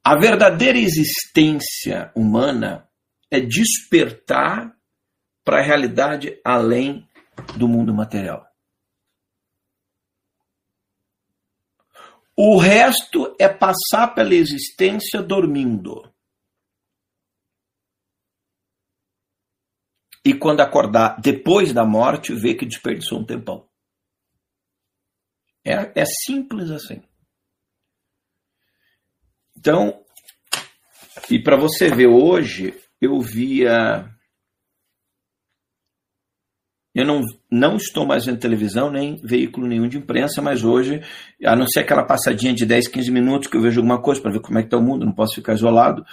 A 0.04 0.15
verdadeira 0.17 0.78
existência 0.78 2.12
humana 2.13 2.88
é 3.32 3.39
despertar 3.39 4.76
para 5.43 5.60
a 5.60 5.63
realidade 5.63 6.39
além 6.43 7.08
do 7.58 7.67
mundo 7.67 7.93
material. 7.93 8.53
O 12.36 12.58
resto 12.58 13.36
é 13.39 13.48
passar 13.48 14.13
pela 14.15 14.34
existência 14.34 15.22
dormindo. 15.22 16.12
E 20.26 20.34
quando 20.34 20.62
acordar 20.62 21.19
depois 21.19 21.74
da 21.74 21.86
morte, 21.86 22.34
ver 22.34 22.56
que 22.56 22.65
desperdiçou 22.65 23.19
um 23.19 23.26
tempão. 23.26 23.69
É, 25.65 26.02
é 26.02 26.06
simples 26.06 26.72
assim. 26.72 27.04
Então, 29.56 30.04
e 31.30 31.41
para 31.41 31.58
você 31.58 31.89
ver 31.89 32.08
hoje, 32.08 32.74
eu 33.00 33.19
via. 33.19 34.12
Eu 36.93 37.06
não, 37.06 37.21
não 37.49 37.75
estou 37.75 38.06
mais 38.06 38.25
vendo 38.25 38.39
televisão, 38.39 38.91
nem 38.91 39.15
veículo 39.23 39.67
nenhum 39.67 39.88
de 39.88 39.97
imprensa, 39.97 40.41
mas 40.41 40.63
hoje, 40.63 41.01
a 41.43 41.56
não 41.56 41.65
ser 41.67 41.79
aquela 41.79 42.03
passadinha 42.03 42.53
de 42.53 42.65
10, 42.65 42.88
15 42.88 43.12
minutos 43.12 43.47
que 43.47 43.58
eu 43.58 43.62
vejo 43.62 43.79
alguma 43.79 43.99
coisa 44.01 44.21
para 44.21 44.32
ver 44.32 44.41
como 44.41 44.60
é 44.60 44.62
que 44.62 44.67
está 44.67 44.77
o 44.77 44.84
mundo, 44.84 45.06
não 45.06 45.13
posso 45.13 45.36
ficar 45.36 45.53
isolado, 45.53 46.06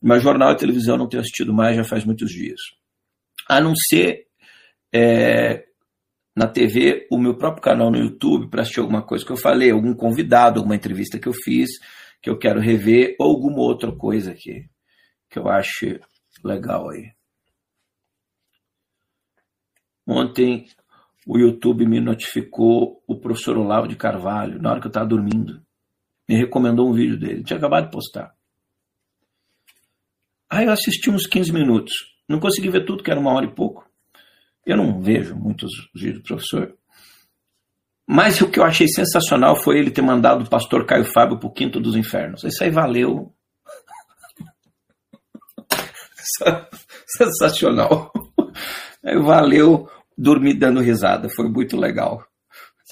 mas 0.00 0.22
jornal 0.22 0.52
e 0.52 0.56
televisão 0.56 0.96
não 0.96 1.08
tenho 1.08 1.20
assistido 1.20 1.52
mais 1.52 1.76
já 1.76 1.82
faz 1.82 2.04
muitos 2.04 2.30
dias. 2.30 2.60
A 3.48 3.60
não 3.60 3.74
ser 3.74 4.26
é, 4.94 5.64
na 6.36 6.46
TV, 6.46 7.06
o 7.10 7.18
meu 7.18 7.36
próprio 7.36 7.62
canal 7.62 7.90
no 7.90 7.98
YouTube 7.98 8.48
para 8.48 8.62
assistir 8.62 8.80
alguma 8.80 9.02
coisa 9.02 9.24
que 9.24 9.32
eu 9.32 9.36
falei, 9.36 9.70
algum 9.70 9.94
convidado, 9.94 10.60
alguma 10.60 10.76
entrevista 10.76 11.18
que 11.18 11.28
eu 11.28 11.32
fiz, 11.32 11.70
que 12.22 12.30
eu 12.30 12.38
quero 12.38 12.60
rever, 12.60 13.16
ou 13.18 13.28
alguma 13.28 13.58
outra 13.58 13.90
coisa 13.90 14.30
aqui 14.30 14.66
que 15.32 15.38
eu 15.38 15.48
acho 15.48 15.98
legal 16.44 16.90
aí. 16.90 17.10
Ontem 20.06 20.66
o 21.26 21.38
YouTube 21.38 21.86
me 21.86 22.00
notificou 22.00 23.02
o 23.06 23.16
professor 23.16 23.56
Olavo 23.56 23.86
de 23.86 23.96
Carvalho, 23.96 24.60
na 24.60 24.70
hora 24.70 24.80
que 24.80 24.86
eu 24.86 24.90
estava 24.90 25.06
dormindo. 25.06 25.62
Me 26.28 26.36
recomendou 26.36 26.88
um 26.88 26.92
vídeo 26.92 27.18
dele. 27.18 27.44
Tinha 27.44 27.58
acabado 27.58 27.84
de 27.84 27.92
postar. 27.92 28.34
Aí 30.50 30.66
eu 30.66 30.72
assisti 30.72 31.10
uns 31.10 31.26
15 31.26 31.52
minutos. 31.52 31.92
Não 32.28 32.40
consegui 32.40 32.68
ver 32.68 32.84
tudo, 32.84 33.02
que 33.02 33.10
era 33.10 33.20
uma 33.20 33.32
hora 33.32 33.46
e 33.46 33.54
pouco. 33.54 33.88
Eu 34.66 34.76
não 34.76 35.00
vejo 35.00 35.34
muitos 35.34 35.70
vídeos 35.94 36.22
do 36.22 36.26
professor. 36.28 36.76
Mas 38.06 38.40
o 38.40 38.50
que 38.50 38.58
eu 38.58 38.64
achei 38.64 38.88
sensacional 38.88 39.56
foi 39.56 39.78
ele 39.78 39.90
ter 39.90 40.02
mandado 40.02 40.44
o 40.44 40.50
pastor 40.50 40.84
Caio 40.84 41.04
Fábio 41.04 41.38
para 41.38 41.46
o 41.46 41.52
Quinto 41.52 41.80
dos 41.80 41.96
Infernos. 41.96 42.44
Isso 42.44 42.62
aí 42.62 42.70
valeu. 42.70 43.34
Sensacional. 47.06 48.12
Valeu 49.02 49.88
dormir 50.16 50.54
dando 50.54 50.80
risada. 50.80 51.28
Foi 51.28 51.48
muito 51.48 51.76
legal. 51.76 52.24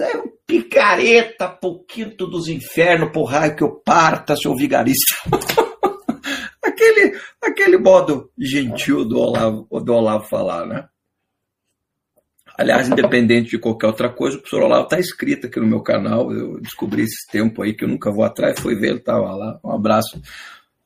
Aí 0.01 0.13
é 0.13 0.17
um 0.17 0.31
picareta 0.47 1.49
pro 1.49 1.85
Quinto 1.85 2.27
dos 2.27 2.49
Infernos, 2.49 3.13
por 3.13 3.25
raio 3.25 3.55
que 3.55 3.63
eu 3.63 3.81
parta, 3.85 4.35
seu 4.35 4.57
vigarista. 4.57 5.15
aquele, 6.65 7.19
aquele 7.43 7.79
modo 7.79 8.31
gentil 8.39 9.05
do 9.05 9.19
Olavo, 9.19 9.69
do 9.81 9.93
Olavo 9.93 10.25
falar, 10.25 10.67
né? 10.67 10.89
Aliás, 12.57 12.89
independente 12.89 13.51
de 13.51 13.59
qualquer 13.59 13.87
outra 13.87 14.11
coisa, 14.11 14.37
o 14.37 14.41
professor 14.41 14.65
Olavo 14.65 14.85
está 14.85 14.99
escrito 14.99 15.47
aqui 15.47 15.59
no 15.61 15.67
meu 15.67 15.81
canal. 15.81 16.33
Eu 16.33 16.61
descobri 16.61 17.03
esse 17.03 17.27
tempo 17.31 17.63
aí 17.63 17.75
que 17.75 17.85
eu 17.85 17.89
nunca 17.89 18.11
vou 18.11 18.25
atrás, 18.25 18.59
foi 18.61 18.75
ver, 18.75 18.89
ele 18.89 18.99
estava 18.99 19.35
lá. 19.35 19.59
Um 19.65 19.73
abraço 19.73 20.21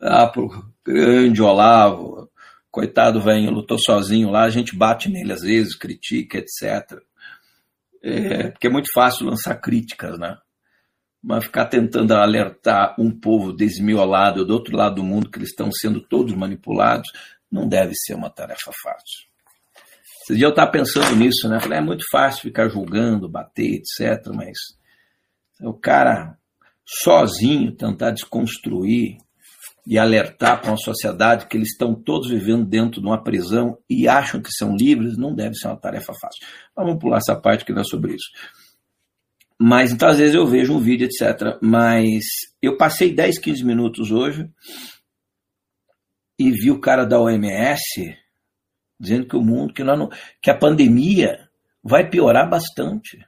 ah, 0.00 0.26
pro 0.26 0.50
grande 0.84 1.42
Olavo. 1.42 2.30
Coitado, 2.74 3.20
velho, 3.20 3.52
lutou 3.52 3.78
sozinho 3.78 4.30
lá. 4.30 4.42
A 4.42 4.50
gente 4.50 4.74
bate 4.74 5.08
nele 5.08 5.32
às 5.32 5.42
vezes, 5.42 5.76
critica, 5.76 6.38
etc. 6.38 7.00
É, 8.02 8.50
porque 8.50 8.66
é 8.66 8.70
muito 8.70 8.88
fácil 8.92 9.26
lançar 9.26 9.54
críticas, 9.60 10.18
né? 10.18 10.36
Mas 11.22 11.44
ficar 11.44 11.66
tentando 11.66 12.12
alertar 12.14 12.96
um 12.98 13.16
povo 13.16 13.52
desmiolado 13.52 14.44
do 14.44 14.52
outro 14.52 14.76
lado 14.76 14.96
do 14.96 15.04
mundo, 15.04 15.30
que 15.30 15.38
eles 15.38 15.50
estão 15.50 15.70
sendo 15.70 16.00
todos 16.00 16.34
manipulados, 16.34 17.08
não 17.48 17.68
deve 17.68 17.92
ser 17.94 18.14
uma 18.14 18.28
tarefa 18.28 18.72
fácil. 18.82 19.24
Esse 20.24 20.36
dia 20.36 20.46
eu 20.46 20.50
estava 20.50 20.72
pensando 20.72 21.14
nisso, 21.14 21.48
né? 21.48 21.60
Falei, 21.60 21.78
é 21.78 21.80
muito 21.80 22.04
fácil 22.10 22.42
ficar 22.42 22.68
julgando, 22.68 23.28
bater, 23.28 23.82
etc. 23.82 24.32
Mas 24.34 24.58
o 25.60 25.74
cara 25.74 26.36
sozinho 26.84 27.70
tentar 27.70 28.10
desconstruir 28.10 29.18
e 29.86 29.98
alertar 29.98 30.60
para 30.60 30.70
uma 30.70 30.78
sociedade 30.78 31.46
que 31.46 31.56
eles 31.56 31.72
estão 31.72 31.94
todos 31.94 32.30
vivendo 32.30 32.64
dentro 32.64 33.00
de 33.00 33.06
uma 33.06 33.22
prisão 33.22 33.78
e 33.88 34.08
acham 34.08 34.40
que 34.40 34.50
são 34.50 34.74
livres, 34.74 35.18
não 35.18 35.34
deve 35.34 35.54
ser 35.54 35.68
uma 35.68 35.76
tarefa 35.76 36.12
fácil. 36.14 36.46
Vamos 36.74 36.98
pular 36.98 37.18
essa 37.18 37.36
parte 37.36 37.64
que 37.64 37.72
não 37.72 37.82
é 37.82 37.84
sobre 37.84 38.14
isso. 38.14 38.30
Mas 39.60 39.92
então, 39.92 40.08
às 40.08 40.18
vezes, 40.18 40.34
eu 40.34 40.46
vejo 40.46 40.74
um 40.74 40.80
vídeo, 40.80 41.06
etc. 41.06 41.58
Mas 41.62 42.24
eu 42.60 42.76
passei 42.76 43.14
10, 43.14 43.38
15 43.38 43.64
minutos 43.64 44.10
hoje 44.10 44.50
e 46.38 46.50
vi 46.50 46.70
o 46.70 46.80
cara 46.80 47.04
da 47.04 47.20
OMS 47.20 48.16
dizendo 48.98 49.26
que 49.26 49.36
o 49.36 49.42
mundo, 49.42 49.72
que, 49.72 49.84
não, 49.84 50.08
que 50.42 50.50
a 50.50 50.56
pandemia 50.56 51.48
vai 51.82 52.08
piorar 52.08 52.48
bastante. 52.48 53.18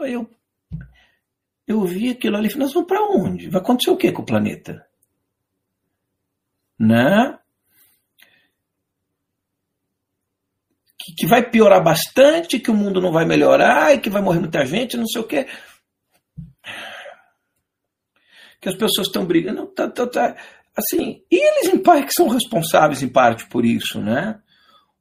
Eu, 0.00 0.30
eu 1.68 1.84
vi 1.84 2.10
aquilo 2.10 2.36
ali 2.36 2.48
e 2.48 2.50
falei, 2.50 2.64
nós 2.64 2.72
vamos 2.72 2.88
para 2.88 3.02
onde? 3.02 3.50
Vai 3.50 3.60
acontecer 3.60 3.90
o 3.90 3.96
que 3.96 4.10
com 4.10 4.22
o 4.22 4.26
planeta? 4.26 4.86
Né? 6.78 7.38
Que, 10.98 11.14
que 11.18 11.26
vai 11.26 11.48
piorar 11.48 11.84
bastante, 11.84 12.58
que 12.58 12.70
o 12.70 12.74
mundo 12.74 13.02
não 13.02 13.12
vai 13.12 13.26
melhorar 13.26 13.94
e 13.94 14.00
que 14.00 14.08
vai 14.08 14.22
morrer 14.22 14.40
muita 14.40 14.64
gente, 14.64 14.96
não 14.96 15.06
sei 15.06 15.20
o 15.20 15.26
quê. 15.26 15.46
Que 18.60 18.70
as 18.70 18.74
pessoas 18.74 19.08
estão 19.08 19.26
brigando. 19.26 19.66
Tá, 19.66 19.88
tá, 19.88 20.06
tá 20.06 20.36
Assim, 20.74 21.22
e 21.30 21.36
eles 21.36 21.74
em 21.74 21.82
parte 21.82 22.14
são 22.14 22.28
responsáveis 22.28 23.02
em 23.02 23.08
parte 23.08 23.46
por 23.48 23.66
isso, 23.66 24.00
né? 24.00 24.40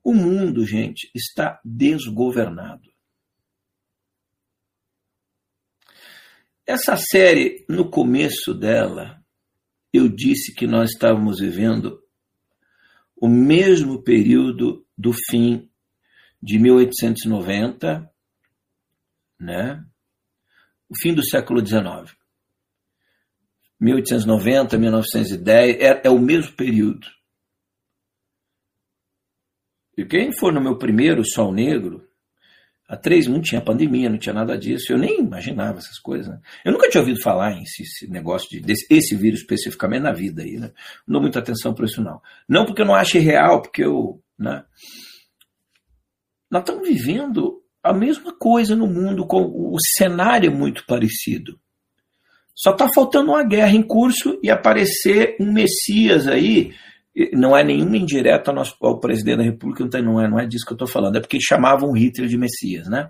O 0.04 0.14
mundo, 0.14 0.66
gente, 0.66 1.10
está 1.16 1.62
desgovernado. 1.64 2.97
Essa 6.68 6.98
série, 6.98 7.66
no 7.70 7.90
começo 7.90 8.54
dela, 8.54 9.24
eu 9.94 10.10
disse 10.10 10.54
que 10.54 10.68
nós 10.68 10.92
estávamos 10.92 11.40
vivendo 11.40 12.04
o 13.16 13.30
mesmo 13.30 14.04
período 14.04 14.86
do 14.98 15.14
fim 15.14 15.72
de 16.44 16.60
1890, 16.60 18.12
né? 19.40 19.82
O 20.90 20.96
fim 21.02 21.14
do 21.14 21.26
século 21.26 21.66
XIX. 21.66 22.14
1890, 23.80 24.78
1910, 24.78 25.78
é, 25.80 26.02
é 26.04 26.10
o 26.10 26.20
mesmo 26.20 26.54
período. 26.54 27.08
E 29.98 30.06
quem 30.06 30.38
for 30.38 30.52
no 30.52 30.62
meu 30.62 30.78
primeiro 30.78 31.24
Sol 31.26 31.54
Negro, 31.54 32.07
há 32.88 32.96
três 32.96 33.28
não 33.28 33.42
tinha 33.42 33.62
pandemia, 33.62 34.10
não 34.10 34.18
tinha 34.18 34.34
nada 34.34 34.58
disso. 34.58 34.92
Eu 34.92 34.98
nem 34.98 35.20
imaginava 35.20 35.80
essas 35.80 36.00
coisas. 36.00 36.28
Né? 36.28 36.40
Eu 36.64 36.72
nunca 36.72 36.90
tinha 36.90 37.02
ouvido 37.02 37.22
falar 37.22 37.54
em 37.54 37.64
esse, 37.64 37.84
esse 37.84 38.08
negócio 38.10 38.50
de 38.50 38.60
desse, 38.62 38.86
esse 38.90 39.16
vírus 39.16 39.42
especificamente 39.42 40.04
na 40.04 40.14
vida 40.14 40.42
aí. 40.42 40.58
Né? 40.58 40.72
Não 41.06 41.14
dou 41.14 41.22
muita 41.22 41.40
atenção 41.40 41.74
para 41.74 41.86
isso, 41.86 42.02
não. 42.02 42.22
Não 42.48 42.66
porque 42.66 42.82
eu 42.82 42.86
não 42.86 42.96
ache 42.96 43.20
real, 43.20 43.62
porque 43.62 43.84
eu. 43.84 44.22
Né? 44.40 44.64
Nós 46.50 46.62
estamos 46.62 46.88
vivendo 46.88 47.62
a 47.84 47.94
mesma 47.94 48.34
coisa 48.34 48.76
no 48.76 48.88
mundo, 48.88 49.26
com 49.26 49.44
o 49.44 49.78
cenário 49.96 50.52
é 50.52 50.54
muito 50.54 50.86
parecido. 50.86 51.60
Só 52.56 52.72
está 52.72 52.88
faltando 52.94 53.32
uma 53.32 53.44
guerra 53.44 53.72
em 53.72 53.84
curso 53.84 54.40
e 54.42 54.50
aparecer 54.50 55.36
um 55.40 55.52
Messias 55.52 56.28
aí. 56.28 56.74
Não 57.34 57.58
é 57.58 57.64
nenhuma 57.64 57.98
indireta 57.98 58.52
ao, 58.52 58.56
nosso, 58.56 58.76
ao 58.80 59.00
presidente 59.00 59.38
da 59.38 59.44
República, 59.44 60.02
não 60.02 60.22
é, 60.22 60.28
não 60.28 60.40
é 60.40 60.46
disso 60.46 60.66
que 60.66 60.74
eu 60.74 60.76
estou 60.76 60.88
falando, 60.88 61.18
é 61.18 61.20
porque 61.20 61.40
chamavam 61.42 61.92
Hitler 61.94 62.30
de 62.30 62.38
Messias, 62.38 62.88
né? 62.88 63.10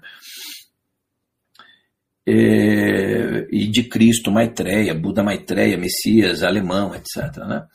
É, 2.26 3.48
e 3.52 3.68
de 3.68 3.84
Cristo, 3.84 4.32
Maitreya, 4.32 4.94
Buda 4.94 5.24
Maitreya, 5.24 5.78
Messias, 5.78 6.44
alemão, 6.44 6.94
etc. 6.94 7.38
Né? 7.38 7.66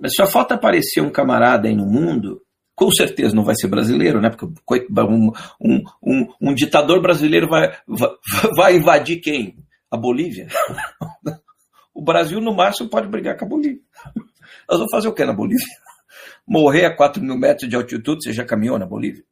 Mas 0.00 0.14
só 0.14 0.26
falta 0.26 0.54
aparecer 0.54 1.00
um 1.00 1.10
camarada 1.10 1.66
aí 1.68 1.74
no 1.74 1.84
mundo 1.84 2.40
Com 2.76 2.90
certeza 2.90 3.34
não 3.34 3.44
vai 3.44 3.54
ser 3.54 3.68
brasileiro, 3.68 4.20
né? 4.20 4.30
Porque 4.30 4.46
um, 4.46 5.32
um, 5.60 5.82
um, 6.02 6.28
um 6.40 6.54
ditador 6.54 7.00
brasileiro 7.00 7.48
vai, 7.48 7.76
vai 8.56 8.76
invadir 8.76 9.20
quem? 9.20 9.56
A 9.90 9.96
Bolívia? 9.96 10.48
O 11.96 12.02
Brasil, 12.02 12.40
no 12.40 12.52
máximo, 12.52 12.90
pode 12.90 13.06
brigar 13.06 13.38
com 13.38 13.44
a 13.44 13.48
Bolívia. 13.48 13.80
Nós 14.68 14.78
vamos 14.78 14.90
fazer 14.90 15.08
o 15.08 15.12
que 15.12 15.24
na 15.24 15.32
Bolívia? 15.32 15.66
Morrer 16.46 16.86
a 16.86 16.96
4 16.96 17.22
mil 17.22 17.36
metros 17.38 17.68
de 17.68 17.76
altitude, 17.76 18.22
você 18.22 18.32
já 18.32 18.44
caminhou 18.44 18.78
na 18.78 18.86
Bolívia? 18.86 19.24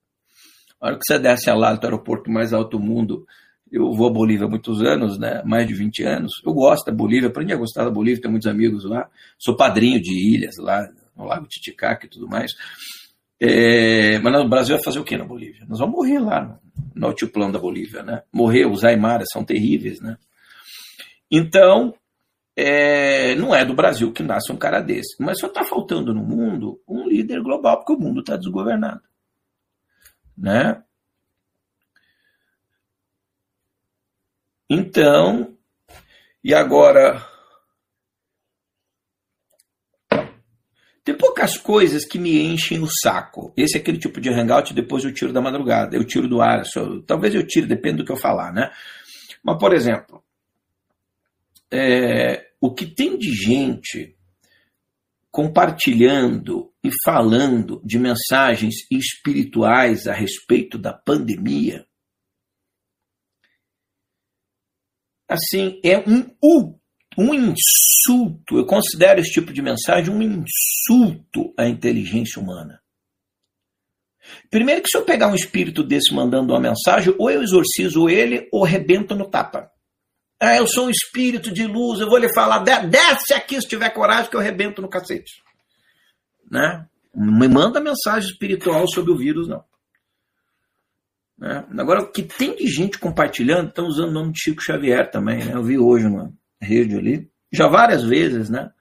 A 0.80 0.88
hora 0.88 0.98
que 0.98 1.04
você 1.06 1.18
desce 1.18 1.50
lá 1.52 1.74
do 1.74 1.84
aeroporto 1.84 2.30
mais 2.30 2.52
alto 2.52 2.76
do 2.76 2.82
mundo, 2.82 3.24
eu 3.70 3.92
vou 3.92 4.08
à 4.08 4.12
Bolívia 4.12 4.46
há 4.46 4.50
muitos 4.50 4.82
anos, 4.82 5.18
né? 5.18 5.42
mais 5.44 5.66
de 5.66 5.74
20 5.74 6.02
anos. 6.02 6.32
Eu 6.44 6.52
gosto 6.52 6.84
da 6.84 6.92
Bolívia, 6.92 7.28
aprendi 7.28 7.52
a 7.52 7.56
gostar 7.56 7.84
da 7.84 7.90
Bolívia, 7.90 8.20
tenho 8.20 8.32
muitos 8.32 8.48
amigos 8.48 8.84
lá. 8.84 9.08
Sou 9.38 9.56
padrinho 9.56 10.00
de 10.00 10.12
ilhas 10.12 10.56
lá, 10.58 10.86
no 11.16 11.24
Lago 11.24 11.46
Titicaca 11.46 12.06
e 12.06 12.08
tudo 12.08 12.28
mais. 12.28 12.52
É, 13.40 14.18
mas 14.20 14.32
no 14.32 14.48
Brasil 14.48 14.76
vai 14.76 14.84
fazer 14.84 14.98
o 14.98 15.04
que 15.04 15.16
na 15.16 15.24
Bolívia? 15.24 15.64
Nós 15.68 15.78
vamos 15.78 15.96
morrer 15.96 16.18
lá 16.18 16.44
no, 16.44 16.60
no 16.94 17.06
altiplano 17.06 17.52
da 17.52 17.58
Bolívia, 17.58 18.02
né? 18.02 18.22
Morrer, 18.32 18.66
os 18.66 18.84
aimaras 18.84 19.28
são 19.32 19.42
terríveis, 19.42 20.00
né? 20.00 20.16
Então, 21.30 21.94
é, 22.56 23.34
não 23.34 23.54
é 23.54 23.64
do 23.64 23.74
Brasil 23.74 24.12
que 24.12 24.22
nasce 24.22 24.52
um 24.52 24.56
cara 24.56 24.80
desse. 24.80 25.16
Mas 25.22 25.38
só 25.38 25.46
está 25.46 25.64
faltando 25.64 26.12
no 26.12 26.22
mundo 26.22 26.80
um 26.86 27.08
líder 27.08 27.40
global, 27.42 27.78
porque 27.78 27.94
o 27.94 27.98
mundo 27.98 28.20
está 28.20 28.36
desgovernado. 28.36 29.02
Né? 30.36 30.82
Então, 34.68 35.56
e 36.42 36.54
agora. 36.54 37.26
Tem 41.04 41.16
poucas 41.16 41.58
coisas 41.58 42.04
que 42.04 42.16
me 42.16 42.40
enchem 42.42 42.80
o 42.80 42.86
saco. 43.02 43.52
Esse 43.56 43.76
é 43.76 43.80
aquele 43.80 43.98
tipo 43.98 44.20
de 44.20 44.30
hangout, 44.30 44.72
depois 44.72 45.04
eu 45.04 45.12
tiro 45.12 45.32
da 45.32 45.40
madrugada, 45.40 45.96
eu 45.96 46.04
tiro 46.04 46.28
do 46.28 46.40
ar. 46.40 46.64
Só, 46.64 47.00
talvez 47.00 47.34
eu 47.34 47.44
tire, 47.44 47.66
depende 47.66 47.98
do 47.98 48.04
que 48.04 48.12
eu 48.12 48.16
falar, 48.16 48.52
né? 48.52 48.70
Mas, 49.42 49.58
por 49.58 49.74
exemplo, 49.74 50.21
é, 51.72 52.52
o 52.60 52.72
que 52.72 52.86
tem 52.86 53.18
de 53.18 53.32
gente 53.32 54.16
compartilhando 55.30 56.72
e 56.84 56.90
falando 57.04 57.80
de 57.82 57.98
mensagens 57.98 58.74
espirituais 58.90 60.06
a 60.06 60.12
respeito 60.12 60.76
da 60.76 60.92
pandemia, 60.92 61.86
assim, 65.26 65.80
é 65.82 65.98
um, 65.98 66.78
um 67.16 67.34
insulto. 67.34 68.58
Eu 68.58 68.66
considero 68.66 69.20
esse 69.20 69.32
tipo 69.32 69.52
de 69.52 69.62
mensagem 69.62 70.12
um 70.14 70.20
insulto 70.20 71.54
à 71.58 71.66
inteligência 71.66 72.40
humana. 72.40 72.82
Primeiro 74.50 74.82
que 74.82 74.88
se 74.90 74.98
eu 74.98 75.04
pegar 75.04 75.28
um 75.28 75.34
espírito 75.34 75.82
desse 75.82 76.14
mandando 76.14 76.52
uma 76.52 76.60
mensagem, 76.60 77.14
ou 77.18 77.30
eu 77.30 77.42
exorcizo 77.42 78.08
ele 78.08 78.48
ou 78.52 78.64
rebento 78.64 79.14
no 79.14 79.28
tapa. 79.28 79.71
Ah, 80.44 80.56
eu 80.56 80.66
sou 80.66 80.86
um 80.86 80.90
espírito 80.90 81.52
de 81.52 81.64
luz, 81.68 82.00
eu 82.00 82.08
vou 82.08 82.18
lhe 82.18 82.34
falar, 82.34 82.58
desce 82.58 83.32
aqui 83.32 83.60
se 83.60 83.68
tiver 83.68 83.88
coragem 83.90 84.28
que 84.28 84.34
eu 84.34 84.40
arrebento 84.40 84.82
no 84.82 84.88
cacete. 84.88 85.40
Né? 86.50 86.84
Não 87.14 87.38
me 87.38 87.46
manda 87.46 87.80
mensagem 87.80 88.28
espiritual 88.28 88.88
sobre 88.88 89.12
o 89.12 89.16
vírus, 89.16 89.46
não. 89.46 89.62
Né? 91.38 91.64
Agora, 91.78 92.02
o 92.02 92.10
que 92.10 92.24
tem 92.24 92.56
de 92.56 92.66
gente 92.66 92.98
compartilhando, 92.98 93.68
estão 93.68 93.86
usando 93.86 94.08
o 94.08 94.12
nome 94.12 94.32
de 94.32 94.40
Chico 94.40 94.60
Xavier 94.60 95.08
também, 95.12 95.44
né? 95.44 95.54
Eu 95.54 95.62
vi 95.62 95.78
hoje 95.78 96.08
numa 96.08 96.32
rede 96.60 96.96
ali, 96.96 97.30
já 97.52 97.68
várias 97.68 98.02
vezes, 98.02 98.50
né? 98.50 98.72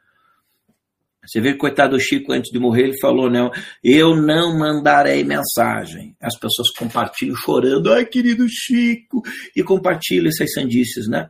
Você 1.26 1.40
vê 1.40 1.54
que 1.54 1.60
coitado 1.60 1.96
do 1.96 2.00
Chico, 2.02 2.34
antes 2.34 2.52
de 2.52 2.60
morrer, 2.60 2.84
ele 2.84 3.00
falou, 3.00 3.30
né? 3.30 3.48
Eu 3.84 4.16
não 4.16 4.58
mandarei 4.58 5.24
mensagem. 5.24 6.16
As 6.20 6.38
pessoas 6.38 6.70
compartilham 6.72 7.36
chorando, 7.36 7.94
ai, 7.94 8.06
querido 8.06 8.48
Chico, 8.50 9.22
e 9.56 9.64
compartilham 9.64 10.30
essas 10.30 10.52
sandices, 10.52 11.08
né? 11.08 11.30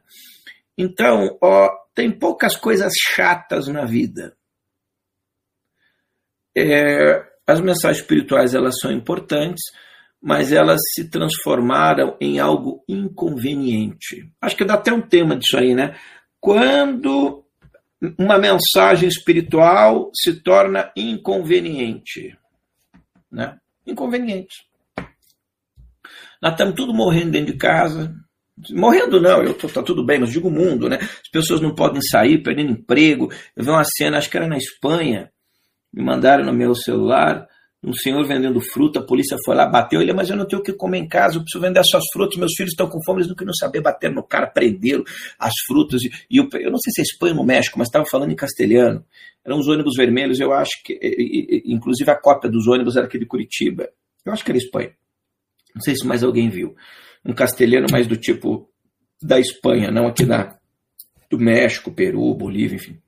Então, 0.77 1.37
ó, 1.41 1.69
tem 1.93 2.09
poucas 2.09 2.55
coisas 2.55 2.93
chatas 2.97 3.67
na 3.67 3.85
vida. 3.85 4.35
É, 6.57 7.23
as 7.45 7.59
mensagens 7.59 8.01
espirituais, 8.01 8.53
elas 8.53 8.79
são 8.79 8.91
importantes, 8.91 9.61
mas 10.21 10.53
elas 10.53 10.79
se 10.93 11.09
transformaram 11.09 12.15
em 12.21 12.39
algo 12.39 12.83
inconveniente. 12.87 14.31
Acho 14.39 14.55
que 14.55 14.63
dá 14.63 14.75
até 14.75 14.93
um 14.93 15.01
tema 15.01 15.35
disso 15.35 15.57
aí, 15.57 15.73
né? 15.73 15.95
Quando 16.39 17.43
uma 18.17 18.37
mensagem 18.37 19.07
espiritual 19.07 20.09
se 20.13 20.41
torna 20.41 20.91
inconveniente. 20.95 22.37
Né? 23.31 23.57
Inconveniente. 23.85 24.65
Nós 26.41 26.53
estamos 26.53 26.75
tudo 26.75 26.93
morrendo 26.93 27.31
dentro 27.31 27.53
de 27.53 27.57
casa. 27.59 28.15
Morrendo 28.71 29.21
não, 29.21 29.43
eu 29.43 29.53
tô, 29.53 29.67
tá 29.67 29.83
tudo 29.83 30.03
bem, 30.03 30.19
mas 30.19 30.31
digo 30.31 30.47
o 30.47 30.51
mundo, 30.51 30.89
né? 30.89 30.97
As 31.01 31.29
pessoas 31.31 31.61
não 31.61 31.73
podem 31.73 32.01
sair, 32.01 32.41
perdendo 32.41 32.71
emprego. 32.71 33.31
Eu 33.55 33.63
vi 33.63 33.69
uma 33.69 33.83
cena, 33.83 34.17
acho 34.17 34.29
que 34.29 34.37
era 34.37 34.47
na 34.47 34.57
Espanha, 34.57 35.31
me 35.93 36.03
mandaram 36.03 36.43
no 36.43 36.53
meu 36.53 36.75
celular, 36.75 37.47
um 37.83 37.93
senhor 37.93 38.23
vendendo 38.27 38.61
fruta, 38.61 38.99
a 38.99 39.03
polícia 39.03 39.35
foi 39.43 39.55
lá, 39.55 39.65
bateu 39.65 40.01
ele, 40.01 40.13
mas 40.13 40.29
eu 40.29 40.35
não 40.35 40.45
tenho 40.45 40.61
o 40.61 40.63
que 40.63 40.71
comer 40.71 40.99
em 40.99 41.07
casa, 41.07 41.37
eu 41.37 41.41
preciso 41.41 41.61
vender 41.61 41.79
as 41.79 41.89
suas 41.89 42.03
frutas, 42.13 42.37
meus 42.37 42.53
filhos 42.55 42.73
estão 42.73 42.87
com 42.87 43.03
fome, 43.03 43.19
eles 43.19 43.29
não 43.29 43.35
queriam 43.35 43.53
saber, 43.55 43.81
bater 43.81 44.11
no 44.11 44.21
cara, 44.21 44.45
prenderam 44.45 45.03
as 45.39 45.53
frutas, 45.65 46.03
e, 46.03 46.11
e 46.29 46.37
eu, 46.37 46.47
eu, 46.53 46.69
não 46.69 46.77
sei 46.77 46.91
se 46.93 47.01
é 47.01 47.03
Espanha 47.03 47.35
ou 47.35 47.43
México, 47.43 47.79
mas 47.79 47.87
estava 47.87 48.05
falando 48.05 48.31
em 48.31 48.35
castelhano, 48.35 49.03
eram 49.43 49.57
os 49.57 49.67
ônibus 49.67 49.95
vermelhos, 49.97 50.39
eu 50.39 50.53
acho 50.53 50.83
que, 50.83 50.93
e, 51.01 51.63
e, 51.67 51.73
inclusive 51.73 52.09
a 52.11 52.19
cópia 52.19 52.51
dos 52.51 52.67
ônibus 52.67 52.95
era 52.95 53.07
aquele 53.07 53.23
de 53.23 53.29
Curitiba, 53.29 53.89
eu 54.23 54.31
acho 54.31 54.45
que 54.45 54.51
era 54.51 54.59
Espanha, 54.59 54.91
não 55.73 55.81
sei 55.81 55.95
se 55.95 56.05
mais 56.05 56.23
alguém 56.23 56.49
viu, 56.49 56.75
um 57.25 57.33
castelhano 57.33 57.87
mais 57.91 58.05
do 58.05 58.15
tipo 58.15 58.69
da 59.19 59.39
Espanha, 59.39 59.89
não 59.89 60.05
aqui 60.05 60.23
da, 60.23 60.55
do 61.31 61.39
México, 61.39 61.91
Peru, 61.91 62.35
Bolívia, 62.35 62.75
enfim. 62.75 62.99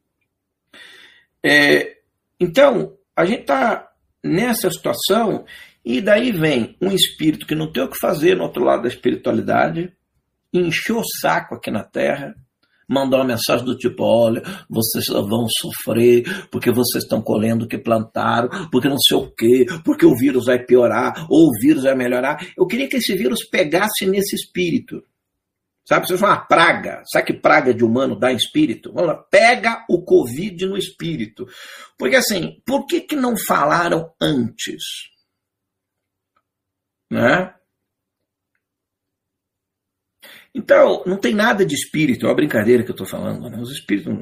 É, 1.44 1.98
então, 2.40 2.98
a 3.16 3.26
gente 3.26 3.42
está 3.42 3.93
nessa 4.24 4.70
situação, 4.70 5.46
e 5.86 6.00
daí 6.00 6.32
vem 6.32 6.78
um 6.82 6.92
espírito 6.92 7.46
que 7.46 7.56
não 7.56 7.72
tem 7.72 7.84
o 7.84 7.90
que 7.90 8.00
fazer 8.00 8.38
no 8.38 8.44
outro 8.44 8.64
lado 8.64 8.84
da 8.84 8.88
espiritualidade, 8.88 9.92
encheu 10.54 11.00
o 11.00 11.04
saco 11.22 11.56
aqui 11.56 11.70
na 11.70 11.84
Terra, 11.84 12.34
mandou 12.88 13.20
uma 13.20 13.26
mensagem 13.26 13.66
do 13.66 13.76
tipo: 13.76 14.04
olha, 14.04 14.42
vocês 14.70 15.08
vão 15.08 15.46
sofrer 15.50 16.48
porque 16.50 16.72
vocês 16.72 17.04
estão 17.04 17.22
colhendo 17.22 17.66
o 17.66 17.68
que 17.68 17.78
plantaram, 17.78 18.70
porque 18.72 18.88
não 18.88 19.00
sei 19.00 19.18
o 19.18 19.30
quê, 19.30 19.66
porque 19.84 20.06
o 20.06 20.16
vírus 20.16 20.46
vai 20.46 20.60
piorar, 20.60 21.26
ou 21.30 21.48
o 21.48 21.60
vírus 21.60 21.84
vai 21.84 21.96
melhorar. 21.96 22.38
Eu 22.58 22.66
queria 22.66 22.88
que 22.88 22.98
esse 22.98 23.16
vírus 23.16 23.44
pegasse 23.50 24.06
nesse 24.06 24.36
espírito. 24.36 25.04
Sabe, 25.86 26.08
você 26.08 26.16
uma 26.16 26.38
praga. 26.38 27.04
Sabe 27.06 27.28
que 27.28 27.34
praga 27.34 27.74
de 27.74 27.84
humano 27.84 28.18
dá 28.18 28.32
em 28.32 28.38
espírito? 28.38 28.94
Vamos 28.94 29.10
lá, 29.10 29.16
pega 29.16 29.86
o 29.90 30.02
Covid 30.02 30.66
no 30.66 30.78
espírito. 30.78 31.46
Porque 31.98 32.16
assim, 32.16 32.62
por 32.66 32.86
que, 32.86 33.02
que 33.02 33.16
não 33.16 33.36
falaram 33.36 34.14
antes? 34.22 34.82
Né? 37.12 37.54
Então, 40.56 41.04
não 41.06 41.18
tem 41.18 41.34
nada 41.34 41.66
de 41.66 41.74
espírito, 41.74 42.26
é 42.26 42.30
uma 42.30 42.36
brincadeira 42.36 42.84
que 42.84 42.90
eu 42.90 42.94
estou 42.94 43.08
falando. 43.08 43.50
Né? 43.50 43.58
Os 43.60 43.72
espíritos, 43.72 44.14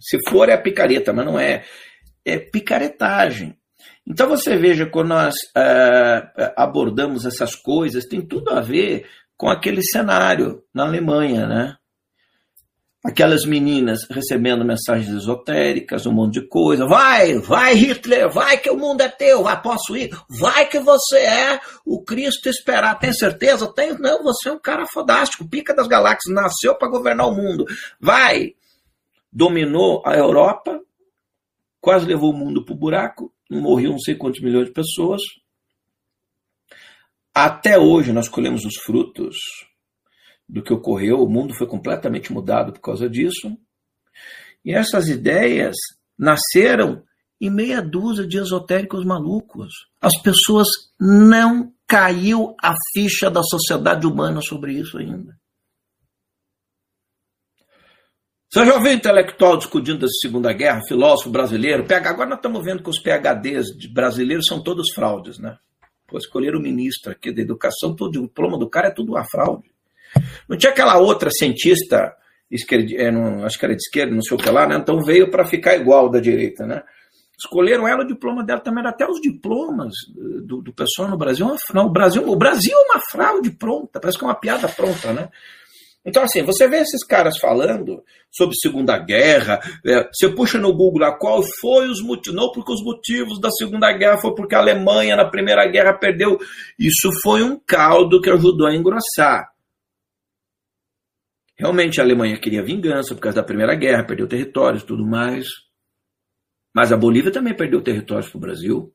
se 0.00 0.18
for, 0.30 0.48
é 0.48 0.54
a 0.54 0.60
picareta, 0.60 1.12
mas 1.12 1.26
não 1.26 1.38
é. 1.38 1.64
É 2.24 2.38
picaretagem. 2.38 3.58
Então 4.06 4.28
você 4.28 4.56
veja, 4.56 4.86
quando 4.86 5.08
nós 5.08 5.34
uh, 5.34 6.52
abordamos 6.56 7.26
essas 7.26 7.54
coisas, 7.54 8.06
tem 8.06 8.24
tudo 8.24 8.50
a 8.50 8.60
ver 8.60 9.06
com 9.36 9.48
aquele 9.48 9.82
cenário 9.82 10.62
na 10.74 10.84
Alemanha, 10.84 11.46
né? 11.46 11.76
Aquelas 13.04 13.44
meninas 13.44 14.00
recebendo 14.10 14.64
mensagens 14.64 15.14
esotéricas, 15.14 16.06
um 16.06 16.12
monte 16.12 16.40
de 16.40 16.48
coisa. 16.48 16.86
Vai, 16.86 17.38
vai 17.38 17.74
Hitler, 17.74 18.28
vai 18.28 18.58
que 18.58 18.68
o 18.68 18.76
mundo 18.76 19.00
é 19.00 19.08
teu, 19.08 19.44
vai, 19.44 19.60
posso 19.62 19.96
ir? 19.96 20.10
Vai 20.28 20.68
que 20.68 20.80
você 20.80 21.18
é 21.18 21.60
o 21.84 22.02
Cristo 22.02 22.48
esperar. 22.48 22.98
Tem 22.98 23.12
certeza? 23.12 23.72
Tem? 23.72 23.96
Não, 23.96 24.24
você 24.24 24.48
é 24.48 24.52
um 24.52 24.58
cara 24.58 24.86
fodástico, 24.86 25.48
pica 25.48 25.72
das 25.72 25.86
galáxias, 25.86 26.34
nasceu 26.34 26.74
para 26.74 26.88
governar 26.88 27.28
o 27.28 27.34
mundo. 27.34 27.64
Vai! 28.00 28.54
Dominou 29.30 30.02
a 30.04 30.16
Europa, 30.16 30.80
quase 31.80 32.06
levou 32.06 32.32
o 32.32 32.36
mundo 32.36 32.64
para 32.64 32.74
o 32.74 32.78
buraco, 32.78 33.32
morreu 33.48 33.92
não 33.92 34.00
sei 34.00 34.16
quantos 34.16 34.40
milhões 34.40 34.66
de 34.66 34.72
pessoas, 34.72 35.22
até 37.36 37.78
hoje 37.78 38.14
nós 38.14 38.30
colhemos 38.30 38.64
os 38.64 38.76
frutos 38.76 39.36
do 40.48 40.62
que 40.62 40.72
ocorreu, 40.72 41.22
o 41.22 41.28
mundo 41.28 41.52
foi 41.52 41.66
completamente 41.66 42.32
mudado 42.32 42.72
por 42.72 42.80
causa 42.80 43.10
disso. 43.10 43.54
E 44.64 44.72
essas 44.72 45.08
ideias 45.08 45.76
nasceram 46.18 47.02
em 47.38 47.50
meia 47.50 47.82
dúzia 47.82 48.26
de 48.26 48.38
esotéricos 48.38 49.04
malucos. 49.04 49.70
As 50.00 50.16
pessoas 50.22 50.66
não 50.98 51.74
caiu 51.86 52.56
a 52.62 52.72
ficha 52.94 53.30
da 53.30 53.42
sociedade 53.42 54.06
humana 54.06 54.40
sobre 54.40 54.72
isso 54.72 54.96
ainda. 54.96 55.38
Você 58.48 58.64
já 58.64 58.74
ouviu 58.76 58.92
intelectual 58.92 59.58
discutindo 59.58 59.98
da 59.98 60.08
Segunda 60.22 60.54
Guerra, 60.54 60.80
filósofo 60.88 61.28
brasileiro? 61.28 61.84
PH, 61.84 62.08
agora 62.08 62.30
nós 62.30 62.38
estamos 62.38 62.64
vendo 62.64 62.82
que 62.82 62.88
os 62.88 62.98
PHDs 62.98 63.66
brasileiros 63.92 64.46
são 64.46 64.62
todos 64.62 64.90
fraudes, 64.94 65.38
né? 65.38 65.58
Pô, 66.06 66.18
escolheram 66.18 66.58
o 66.58 66.62
ministro 66.62 67.12
aqui 67.12 67.32
da 67.32 67.42
educação, 67.42 67.94
todo 67.94 68.16
o 68.16 68.22
diploma 68.22 68.58
do 68.58 68.68
cara 68.68 68.88
é 68.88 68.92
tudo 68.92 69.12
uma 69.12 69.24
fraude. 69.24 69.70
Não 70.48 70.56
tinha 70.56 70.70
aquela 70.70 70.98
outra 70.98 71.30
cientista, 71.30 72.14
esquerda, 72.50 72.94
é, 72.94 73.10
não, 73.10 73.44
acho 73.44 73.58
que 73.58 73.64
era 73.64 73.74
de 73.74 73.82
esquerda, 73.82 74.14
não 74.14 74.22
sei 74.22 74.36
o 74.36 74.40
que 74.40 74.48
lá, 74.50 74.66
né? 74.66 74.76
Então 74.76 75.02
veio 75.02 75.30
para 75.30 75.44
ficar 75.44 75.74
igual 75.76 76.08
da 76.08 76.20
direita, 76.20 76.66
né? 76.66 76.82
Escolheram 77.38 77.86
ela, 77.86 78.02
o 78.02 78.06
diploma 78.06 78.42
dela 78.42 78.60
também 78.60 78.80
era 78.80 78.90
até 78.90 79.06
os 79.06 79.20
diplomas 79.20 79.92
do, 80.14 80.62
do 80.62 80.72
pessoal 80.72 81.08
no 81.08 81.18
Brasil. 81.18 81.46
Não, 81.74 81.86
o 81.86 81.90
Brasil, 81.90 82.26
o 82.26 82.36
Brasil 82.36 82.72
é 82.72 82.92
uma 82.92 83.00
fraude 83.10 83.50
pronta, 83.50 84.00
parece 84.00 84.18
que 84.18 84.24
é 84.24 84.28
uma 84.28 84.40
piada 84.40 84.68
pronta, 84.68 85.12
né? 85.12 85.28
Então, 86.06 86.22
assim, 86.22 86.44
você 86.44 86.68
vê 86.68 86.76
esses 86.76 87.04
caras 87.04 87.36
falando 87.36 88.00
sobre 88.30 88.54
Segunda 88.54 88.96
Guerra, 88.96 89.58
é, 89.84 90.08
você 90.12 90.28
puxa 90.28 90.56
no 90.56 90.72
Google 90.72 91.00
lá 91.00 91.18
qual 91.18 91.42
foi 91.60 91.88
os 91.88 92.00
motivos, 92.00 92.40
não 92.40 92.52
porque 92.52 92.72
os 92.72 92.84
motivos 92.84 93.40
da 93.40 93.50
Segunda 93.50 93.92
Guerra 93.92 94.18
foi 94.18 94.32
porque 94.32 94.54
a 94.54 94.60
Alemanha 94.60 95.16
na 95.16 95.28
Primeira 95.28 95.66
Guerra 95.66 95.94
perdeu. 95.94 96.38
Isso 96.78 97.10
foi 97.22 97.42
um 97.42 97.58
caldo 97.58 98.20
que 98.20 98.30
ajudou 98.30 98.68
a 98.68 98.74
engrossar. 98.74 99.50
Realmente 101.58 102.00
a 102.00 102.04
Alemanha 102.04 102.38
queria 102.38 102.62
vingança 102.62 103.12
por 103.12 103.20
causa 103.20 103.40
da 103.40 103.46
Primeira 103.46 103.74
Guerra, 103.74 104.04
perdeu 104.06 104.28
territórios 104.28 104.84
e 104.84 104.86
tudo 104.86 105.04
mais. 105.04 105.46
Mas 106.72 106.92
a 106.92 106.96
Bolívia 106.96 107.32
também 107.32 107.56
perdeu 107.56 107.82
territórios 107.82 108.28
para 108.28 108.38
o 108.38 108.40
Brasil. 108.40 108.92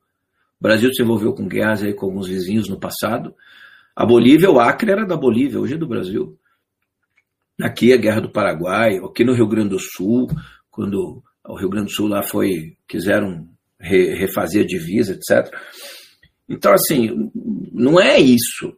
O 0.58 0.62
Brasil 0.62 0.90
se 0.94 1.02
envolveu 1.02 1.34
com 1.34 1.46
guerras 1.46 1.82
aí 1.82 1.92
com 1.92 2.06
alguns 2.06 2.28
vizinhos 2.28 2.70
no 2.70 2.80
passado. 2.80 3.34
A 3.94 4.06
Bolívia, 4.06 4.50
o 4.50 4.58
Acre 4.58 4.92
era 4.92 5.04
da 5.04 5.16
Bolívia, 5.16 5.60
hoje 5.60 5.74
é 5.74 5.76
do 5.76 5.86
Brasil. 5.86 6.38
Aqui 7.62 7.92
a 7.92 7.96
Guerra 7.96 8.20
do 8.20 8.32
Paraguai, 8.32 8.98
aqui 8.98 9.24
no 9.24 9.34
Rio 9.34 9.46
Grande 9.46 9.70
do 9.70 9.78
Sul, 9.78 10.28
quando 10.70 11.22
o 11.44 11.56
Rio 11.56 11.68
Grande 11.68 11.86
do 11.86 11.92
Sul 11.92 12.08
lá 12.08 12.22
foi, 12.22 12.76
quiseram 12.88 13.48
re, 13.78 14.14
refazer 14.14 14.64
a 14.64 14.66
divisa, 14.66 15.12
etc. 15.12 15.52
Então, 16.48 16.72
assim, 16.72 17.30
não 17.72 18.00
é 18.00 18.18
isso. 18.18 18.76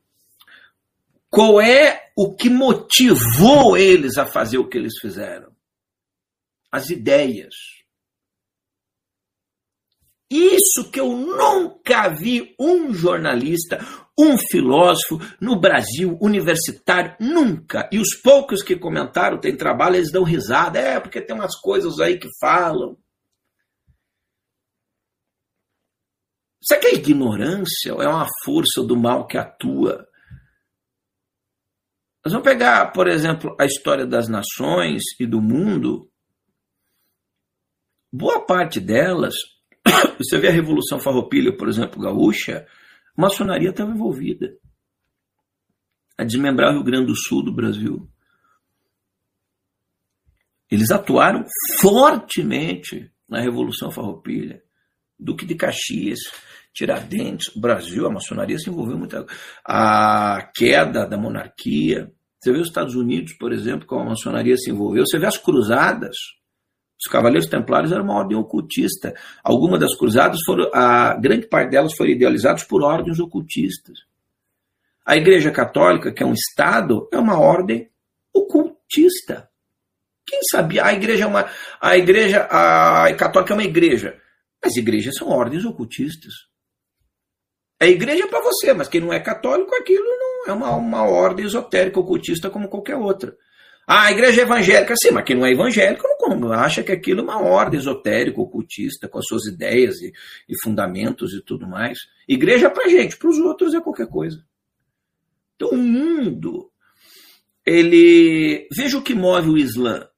Qual 1.31 1.61
é 1.61 2.11
o 2.17 2.35
que 2.35 2.49
motivou 2.49 3.77
eles 3.77 4.17
a 4.19 4.27
fazer 4.27 4.59
o 4.59 4.69
que 4.69 4.79
eles 4.79 4.95
fizeram? 5.01 5.51
As 6.71 6.91
ideias. 6.91 7.55
Isso 10.37 10.91
que 10.91 10.99
eu 10.99 11.17
nunca 11.17 12.09
vi 12.09 12.57
um 12.59 12.93
jornalista, 12.93 13.79
um 14.19 14.37
filósofo 14.37 15.21
no 15.41 15.61
Brasil 15.61 16.19
universitário, 16.21 17.15
nunca. 17.21 17.89
E 17.93 18.01
os 18.01 18.17
poucos 18.21 18.61
que 18.61 18.75
comentaram, 18.75 19.39
tem 19.39 19.57
trabalho, 19.57 19.95
eles 19.95 20.11
dão 20.11 20.25
risada. 20.25 20.81
É, 20.81 20.99
porque 20.99 21.21
tem 21.21 21.37
umas 21.37 21.55
coisas 21.61 22.01
aí 22.01 22.19
que 22.19 22.29
falam. 22.41 22.99
Será 26.61 26.81
que 26.81 26.89
a 26.89 26.95
ignorância 26.95 27.91
é 27.91 28.09
uma 28.09 28.27
força 28.45 28.83
do 28.83 28.97
mal 28.97 29.29
que 29.29 29.39
atua? 29.39 30.05
Nós 32.25 32.33
vamos 32.33 32.49
pegar, 32.49 32.91
por 32.91 33.07
exemplo, 33.07 33.55
a 33.61 33.67
história 33.67 34.05
das 34.05 34.29
nações 34.29 35.01
e 35.21 35.27
do 35.27 35.41
mundo. 35.41 36.11
Boa 38.13 38.45
parte 38.45 38.81
delas, 38.81 39.35
você 40.19 40.39
vê 40.39 40.49
a 40.49 40.53
Revolução 40.53 40.99
Farroupilha, 40.99 41.57
por 41.57 41.69
exemplo, 41.69 42.01
gaúcha, 42.01 42.67
a 43.17 43.21
maçonaria 43.21 43.71
estava 43.71 43.91
envolvida 43.91 44.57
a 46.17 46.25
desmembrar 46.25 46.71
o 46.71 46.75
Rio 46.75 46.85
Grande 46.85 47.07
do 47.07 47.17
Sul 47.17 47.43
do 47.43 47.53
Brasil. 47.53 48.09
Eles 50.71 50.91
atuaram 50.91 51.45
fortemente 51.81 53.11
na 53.29 53.41
Revolução 53.41 53.91
Farroupilha. 53.91 54.63
Duque 55.19 55.47
de 55.47 55.55
Caxias, 55.55 56.19
Tiradentes, 56.73 57.53
Brasil, 57.55 58.07
a 58.07 58.11
maçonaria 58.11 58.59
se 58.59 58.69
envolveu 58.69 58.99
muito. 58.99 59.25
A 59.65 60.51
queda 60.55 61.07
da 61.07 61.17
monarquia. 61.17 62.13
Você 62.41 62.53
vê 62.53 62.59
os 62.59 62.69
Estados 62.69 62.95
Unidos, 62.95 63.33
por 63.35 63.53
exemplo, 63.53 63.87
como 63.87 64.03
a 64.03 64.11
maçonaria 64.11 64.57
se 64.57 64.71
envolveu. 64.71 65.07
Você 65.07 65.19
vê 65.19 65.27
as 65.27 65.39
cruzadas. 65.39 66.17
Os 66.99 67.11
Cavaleiros 67.11 67.49
Templários 67.49 67.93
eram 67.93 68.05
uma 68.05 68.15
ordem 68.15 68.37
ocultista. 68.37 69.15
Algumas 69.43 69.81
das 69.81 69.97
cruzadas 69.97 70.39
foram, 70.45 70.71
a 70.73 71.15
grande 71.15 71.47
parte 71.47 71.71
delas 71.71 71.95
foram 71.95 72.11
idealizadas 72.11 72.65
por 72.65 72.83
ordens 72.83 73.19
ocultistas. 73.19 73.99
A 75.05 75.17
Igreja 75.17 75.51
Católica, 75.51 76.13
que 76.13 76.23
é 76.23 76.27
um 76.27 76.33
Estado, 76.33 77.09
é 77.13 77.19
uma 77.19 77.39
ordem 77.39 77.91
ocultista. 78.33 79.49
Quem 80.27 80.41
sabia? 80.51 80.87
A 80.87 80.95
igreja 80.95 81.25
é 81.25 81.27
uma. 81.27 81.51
A 81.81 81.99
igreja 81.99 82.49
a 82.51 83.15
católica 83.15 83.53
é 83.53 83.57
uma 83.57 83.65
igreja. 83.65 84.19
As 84.63 84.75
igrejas 84.77 85.17
são 85.17 85.29
ordens 85.29 85.65
ocultistas. 85.67 86.33
A 87.79 87.87
igreja 87.87 88.25
é 88.25 88.27
para 88.27 88.41
você, 88.41 88.73
mas 88.73 88.89
quem 88.89 89.01
não 89.01 89.13
é 89.13 89.21
católico, 89.21 89.75
aquilo 89.75 90.07
não 90.07 90.47
é 90.47 90.53
uma, 90.53 90.71
uma 90.75 91.03
ordem 91.03 91.45
esotérica 91.45 92.01
ocultista 92.01 92.49
como 92.49 92.69
qualquer 92.69 92.97
outra. 92.97 93.37
Ah, 93.87 94.07
a 94.07 94.13
igreja 94.13 94.41
é 94.41 94.45
evangélica, 94.45 94.95
sim, 94.97 95.11
mas 95.11 95.25
quem 95.25 95.37
não 95.37 95.45
é 95.45 95.53
evangélico 95.53 96.07
não 96.31 96.53
acha 96.53 96.83
que 96.83 96.93
aquilo 96.93 97.21
é 97.21 97.23
uma 97.23 97.41
ordem 97.41 97.79
esotérica, 97.79 98.41
ocultista, 98.41 99.09
com 99.09 99.19
as 99.19 99.27
suas 99.27 99.47
ideias 99.47 100.01
e, 100.01 100.13
e 100.49 100.55
fundamentos 100.63 101.35
e 101.35 101.43
tudo 101.43 101.67
mais. 101.67 101.99
Igreja 102.27 102.67
é 102.67 102.71
para 102.71 102.89
gente, 102.89 103.17
para 103.17 103.29
os 103.29 103.39
outros 103.39 103.75
é 103.75 103.81
qualquer 103.81 104.09
coisa. 104.09 104.45
Então 105.57 105.71
o 105.71 105.77
mundo, 105.77 106.71
ele. 107.65 108.69
Veja 108.75 108.99
o 108.99 109.03
que 109.03 109.15
move 109.15 109.51
o 109.51 109.59
Islã. 109.59 110.09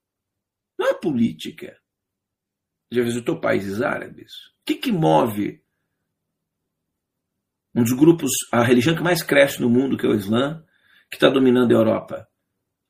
Não 0.79 0.89
é 0.89 0.95
política. 0.95 1.77
Já 2.91 3.03
visitou 3.03 3.41
países 3.41 3.83
árabes? 3.83 4.33
O 4.61 4.65
que, 4.65 4.75
que 4.77 4.93
move 4.93 5.61
um 7.75 7.83
dos 7.83 7.93
grupos, 7.93 8.31
a 8.53 8.63
religião 8.63 8.97
que 8.97 9.03
mais 9.03 9.23
cresce 9.23 9.61
no 9.61 9.69
mundo, 9.69 9.99
que 9.99 10.07
é 10.07 10.09
o 10.09 10.15
Islã, 10.15 10.65
que 11.11 11.17
está 11.17 11.29
dominando 11.29 11.73
a 11.73 11.75
Europa? 11.75 12.29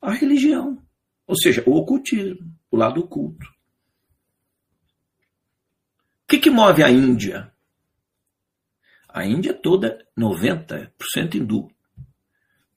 A 0.06 0.12
religião. 0.12 0.80
Ou 1.26 1.36
seja, 1.36 1.64
o 1.66 1.72
ocultismo, 1.72 2.56
o 2.70 2.76
lado 2.76 3.00
oculto. 3.00 3.44
O 6.22 6.28
que, 6.28 6.38
que 6.38 6.48
move 6.48 6.80
a 6.80 6.88
Índia? 6.88 7.52
A 9.08 9.26
Índia 9.26 9.52
toda 9.52 10.06
90% 10.16 11.34
hindu. 11.34 11.68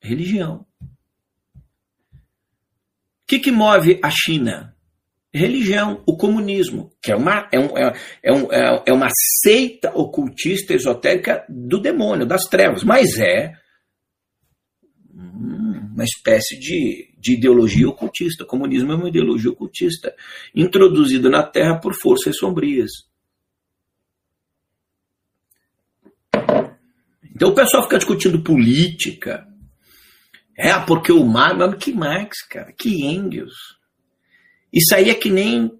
Religião. 0.01 0.65
O 0.81 1.67
que, 3.27 3.37
que 3.37 3.51
move 3.51 3.99
a 4.03 4.09
China? 4.09 4.75
Religião, 5.31 6.03
o 6.07 6.17
comunismo, 6.17 6.91
que 6.99 7.11
é 7.11 7.15
uma, 7.15 7.47
é, 7.51 7.59
um, 7.59 7.77
é, 7.77 7.93
é, 8.23 8.33
um, 8.33 8.51
é, 8.51 8.83
é 8.87 8.91
uma 8.91 9.09
seita 9.43 9.95
ocultista 9.95 10.73
esotérica 10.73 11.45
do 11.47 11.79
demônio, 11.79 12.25
das 12.25 12.45
trevas, 12.45 12.83
mas 12.83 13.19
é 13.19 13.53
uma 15.13 16.03
espécie 16.03 16.57
de, 16.57 17.08
de 17.19 17.33
ideologia 17.33 17.87
ocultista. 17.87 18.43
O 18.43 18.47
comunismo 18.47 18.91
é 18.91 18.95
uma 18.95 19.09
ideologia 19.09 19.51
ocultista, 19.51 20.15
introduzida 20.55 21.29
na 21.29 21.43
Terra 21.43 21.79
por 21.79 21.93
forças 21.93 22.37
sombrias. 22.37 22.89
Então 27.35 27.49
o 27.49 27.55
pessoal 27.55 27.83
fica 27.83 27.97
discutindo 27.97 28.43
política. 28.43 29.47
É, 30.57 30.77
porque 30.79 31.11
o 31.11 31.23
Marx, 31.23 31.77
que 31.83 31.93
Marx, 31.93 32.41
cara, 32.45 32.73
que 32.73 33.05
Engels. 33.05 33.77
Isso 34.73 34.93
aí 34.93 35.09
é 35.09 35.13
que 35.13 35.29
nem 35.29 35.71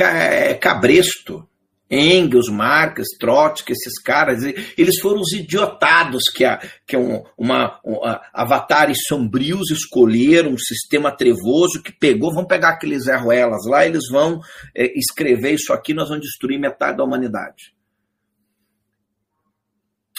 é, 0.00 0.54
cabresto. 0.54 1.48
Engels, 1.90 2.48
Marx, 2.48 3.04
Trotsky, 3.18 3.72
esses 3.72 4.00
caras, 4.02 4.42
eles 4.76 5.00
foram 5.00 5.20
os 5.20 5.32
idiotados 5.32 6.24
que, 6.24 6.44
a, 6.44 6.58
que 6.86 6.96
um, 6.96 7.22
uma, 7.36 7.80
um, 7.84 7.98
avatares 8.32 8.98
sombrios 9.06 9.70
escolheram 9.70 10.52
um 10.52 10.58
sistema 10.58 11.10
trevoso 11.10 11.82
que 11.82 11.92
pegou, 11.92 12.32
vão 12.32 12.46
pegar 12.46 12.70
aqueles 12.70 13.04
Zé 13.04 13.16
Ruelas 13.16 13.64
lá, 13.66 13.86
eles 13.86 14.04
vão 14.10 14.40
é, 14.74 14.98
escrever 14.98 15.54
isso 15.54 15.72
aqui, 15.72 15.94
nós 15.94 16.08
vamos 16.08 16.24
destruir 16.24 16.58
metade 16.58 16.98
da 16.98 17.04
humanidade. 17.04 17.72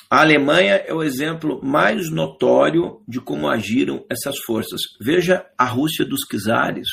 A 0.09 0.21
Alemanha 0.21 0.73
é 0.73 0.91
o 0.91 1.03
exemplo 1.03 1.63
mais 1.63 2.09
notório 2.09 3.03
de 3.07 3.21
como 3.21 3.47
agiram 3.47 4.03
essas 4.09 4.39
forças. 4.39 4.81
Veja 4.99 5.45
a 5.55 5.65
Rússia 5.65 6.03
dos 6.03 6.21
czares, 6.21 6.87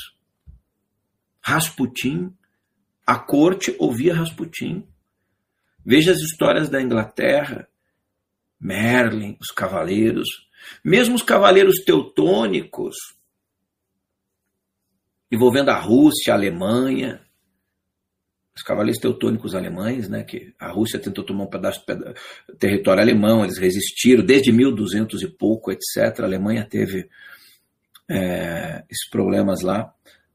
Rasputin, 1.40 2.30
a 3.06 3.18
corte 3.18 3.74
ouvia 3.78 4.14
Rasputin. 4.14 4.86
Veja 5.84 6.10
as 6.10 6.18
histórias 6.18 6.68
da 6.68 6.82
Inglaterra, 6.82 7.68
Merlin, 8.60 9.36
os 9.40 9.48
cavaleiros, 9.48 10.28
mesmo 10.84 11.14
os 11.14 11.22
cavaleiros 11.22 11.84
teutônicos, 11.84 12.96
envolvendo 15.30 15.70
a 15.70 15.78
Rússia, 15.78 16.32
a 16.32 16.36
Alemanha, 16.36 17.20
os 18.56 18.62
cavaleiros 18.62 19.00
teutônicos 19.00 19.54
alemães, 19.54 20.08
né, 20.08 20.24
que 20.24 20.54
a 20.58 20.70
Rússia 20.70 20.98
tentou 20.98 21.22
tomar 21.22 21.44
um 21.44 21.50
pedaço 21.50 21.84
do 22.48 22.56
território 22.56 23.02
alemão, 23.02 23.44
eles 23.44 23.58
resistiram 23.58 24.24
desde 24.24 24.50
1200 24.50 25.22
e 25.22 25.28
pouco, 25.28 25.70
etc. 25.70 26.20
A 26.20 26.24
Alemanha 26.24 26.66
teve 26.66 27.08
é, 28.08 28.82
esses 28.88 29.10
problemas 29.10 29.62
lá 29.62 29.92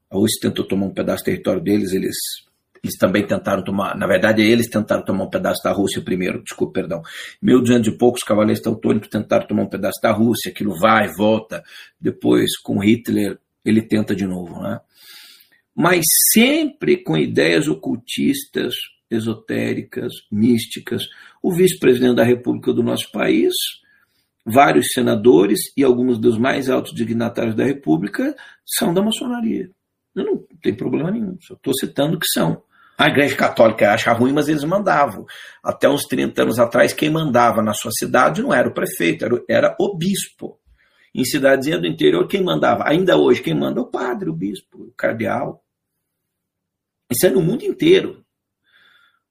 A 0.08 0.14
Rússia 0.14 0.40
tentou 0.42 0.64
tomar 0.64 0.86
um 0.86 0.94
pedaço 0.94 1.24
do 1.24 1.26
território 1.26 1.60
deles, 1.60 1.92
eles, 1.92 2.16
eles 2.82 2.96
também 2.98 3.24
tentaram 3.24 3.62
tomar, 3.62 3.96
na 3.96 4.06
verdade, 4.08 4.42
eles 4.42 4.68
tentaram 4.68 5.04
tomar 5.04 5.24
um 5.24 5.30
pedaço 5.30 5.62
da 5.62 5.70
Rússia 5.70 6.02
primeiro, 6.02 6.42
desculpa, 6.42 6.80
perdão. 6.80 7.00
1200 7.40 7.94
e 7.94 7.96
poucos 7.96 8.22
cavaleiros 8.22 8.60
teutônicos 8.60 9.08
tentaram 9.08 9.46
tomar 9.46 9.62
um 9.62 9.68
pedaço 9.68 10.00
da 10.02 10.10
Rússia, 10.10 10.50
aquilo 10.50 10.76
vai, 10.76 11.08
volta, 11.16 11.62
depois 12.00 12.58
com 12.58 12.82
Hitler 12.82 13.38
ele 13.64 13.82
tenta 13.82 14.16
de 14.16 14.26
novo, 14.26 14.60
né? 14.60 14.80
Mas 15.74 16.04
sempre 16.32 16.96
com 16.96 17.16
ideias 17.16 17.68
ocultistas, 17.68 18.74
esotéricas, 19.08 20.12
místicas. 20.30 21.04
O 21.42 21.52
vice-presidente 21.52 22.16
da 22.16 22.24
República 22.24 22.72
do 22.72 22.82
nosso 22.82 23.10
país, 23.12 23.54
vários 24.44 24.88
senadores 24.92 25.60
e 25.76 25.84
alguns 25.84 26.18
dos 26.18 26.36
mais 26.36 26.68
altos 26.68 26.92
dignatários 26.92 27.54
da 27.54 27.64
República 27.64 28.34
são 28.66 28.92
da 28.92 29.00
maçonaria. 29.00 29.70
Não 30.14 30.44
tem 30.60 30.74
problema 30.74 31.10
nenhum, 31.10 31.38
só 31.40 31.54
estou 31.54 31.72
citando 31.74 32.18
que 32.18 32.26
são. 32.26 32.62
A 33.02 33.08
Igreja 33.08 33.34
Católica 33.34 33.92
acha 33.92 34.12
ruim, 34.12 34.32
mas 34.32 34.46
eles 34.46 34.62
mandavam. 34.62 35.26
Até 35.60 35.88
uns 35.88 36.04
30 36.04 36.40
anos 36.40 36.60
atrás, 36.60 36.92
quem 36.92 37.10
mandava 37.10 37.60
na 37.60 37.74
sua 37.74 37.90
cidade 37.90 38.40
não 38.40 38.54
era 38.54 38.68
o 38.68 38.72
prefeito, 38.72 39.24
era, 39.24 39.42
era 39.48 39.76
o 39.80 39.96
bispo. 39.96 40.56
Em 41.12 41.24
cidadezinha 41.24 41.80
do 41.80 41.86
interior, 41.88 42.28
quem 42.28 42.44
mandava? 42.44 42.84
Ainda 42.86 43.16
hoje, 43.16 43.42
quem 43.42 43.58
manda 43.58 43.80
é 43.80 43.82
o 43.82 43.90
padre, 43.90 44.30
o 44.30 44.32
bispo, 44.32 44.84
o 44.84 44.92
cardeal. 44.96 45.64
Isso 47.10 47.26
é 47.26 47.30
no 47.30 47.42
mundo 47.42 47.64
inteiro. 47.64 48.24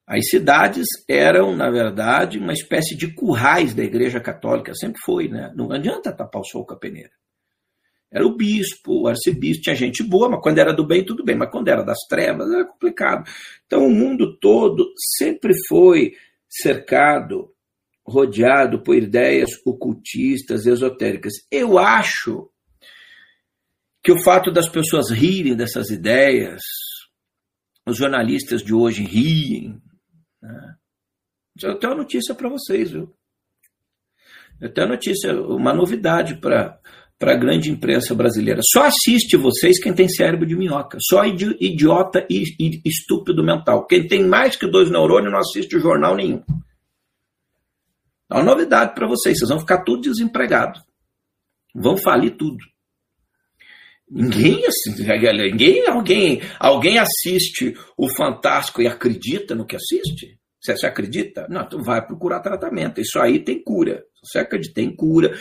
As 0.06 0.28
cidades 0.28 0.84
eram, 1.08 1.56
na 1.56 1.70
verdade, 1.70 2.38
uma 2.38 2.52
espécie 2.52 2.94
de 2.94 3.14
currais 3.14 3.72
da 3.72 3.82
Igreja 3.82 4.20
Católica, 4.20 4.74
sempre 4.74 5.00
foi, 5.02 5.28
né? 5.28 5.50
Não 5.56 5.72
adianta 5.72 6.12
tapar 6.12 6.42
o 6.42 6.44
sol 6.44 6.66
com 6.66 6.74
a 6.74 6.78
peneira. 6.78 7.21
Era 8.12 8.26
o 8.26 8.36
bispo, 8.36 9.02
o 9.02 9.08
arcebispo, 9.08 9.62
tinha 9.62 9.74
gente 9.74 10.02
boa, 10.02 10.28
mas 10.28 10.42
quando 10.42 10.58
era 10.58 10.74
do 10.74 10.86
bem, 10.86 11.02
tudo 11.02 11.24
bem, 11.24 11.34
mas 11.34 11.50
quando 11.50 11.68
era 11.68 11.82
das 11.82 11.98
trevas, 12.08 12.52
era 12.52 12.66
complicado. 12.66 13.24
Então 13.64 13.86
o 13.86 13.90
mundo 13.90 14.38
todo 14.38 14.92
sempre 15.16 15.54
foi 15.66 16.12
cercado, 16.46 17.50
rodeado 18.06 18.82
por 18.82 18.94
ideias 18.94 19.50
ocultistas, 19.64 20.66
esotéricas. 20.66 21.32
Eu 21.50 21.78
acho 21.78 22.50
que 24.02 24.12
o 24.12 24.22
fato 24.22 24.52
das 24.52 24.68
pessoas 24.68 25.10
rirem 25.10 25.56
dessas 25.56 25.88
ideias, 25.88 26.60
os 27.86 27.96
jornalistas 27.96 28.62
de 28.62 28.74
hoje 28.74 29.04
riem. 29.04 29.80
Né? 30.42 30.74
Eu 31.62 31.78
tenho 31.78 31.92
uma 31.94 32.02
notícia 32.02 32.34
para 32.34 32.50
vocês, 32.50 32.90
viu? 32.90 33.14
Eu 34.60 34.72
tenho 34.72 34.86
uma 34.86 34.94
notícia, 34.94 35.32
uma 35.40 35.72
novidade 35.72 36.36
para 36.36 36.78
para 37.22 37.34
a 37.34 37.36
grande 37.36 37.70
imprensa 37.70 38.16
brasileira. 38.16 38.60
Só 38.64 38.82
assiste 38.82 39.36
vocês 39.36 39.80
quem 39.80 39.94
tem 39.94 40.08
cérebro 40.08 40.44
de 40.44 40.56
minhoca. 40.56 40.98
Só 41.00 41.24
idiota 41.24 42.26
e, 42.28 42.42
e 42.58 42.82
estúpido 42.84 43.44
mental. 43.44 43.86
Quem 43.86 44.08
tem 44.08 44.26
mais 44.26 44.56
que 44.56 44.66
dois 44.66 44.90
neurônios 44.90 45.30
não 45.30 45.38
assiste 45.38 45.78
jornal 45.78 46.16
nenhum. 46.16 46.42
É 48.28 48.34
uma 48.34 48.42
novidade 48.42 48.96
para 48.96 49.06
vocês. 49.06 49.38
Vocês 49.38 49.48
vão 49.48 49.60
ficar 49.60 49.84
tudo 49.84 50.00
desempregados. 50.10 50.82
Vão 51.72 51.96
falir 51.96 52.36
tudo. 52.36 52.58
Ninguém, 54.10 54.60
ninguém 54.98 55.86
alguém, 55.86 56.42
alguém 56.58 56.98
assiste 56.98 57.78
o 57.96 58.08
Fantástico 58.08 58.82
e 58.82 58.88
acredita 58.88 59.54
no 59.54 59.64
que 59.64 59.76
assiste? 59.76 60.40
Você, 60.60 60.84
acredita? 60.84 61.46
Não, 61.48 61.62
então 61.62 61.80
vai 61.84 62.04
procurar 62.04 62.40
tratamento. 62.40 63.00
Isso 63.00 63.20
aí 63.20 63.38
tem 63.38 63.62
cura. 63.62 64.02
Você 64.24 64.40
acredita 64.40 64.80
em 64.80 64.92
cura. 64.92 65.38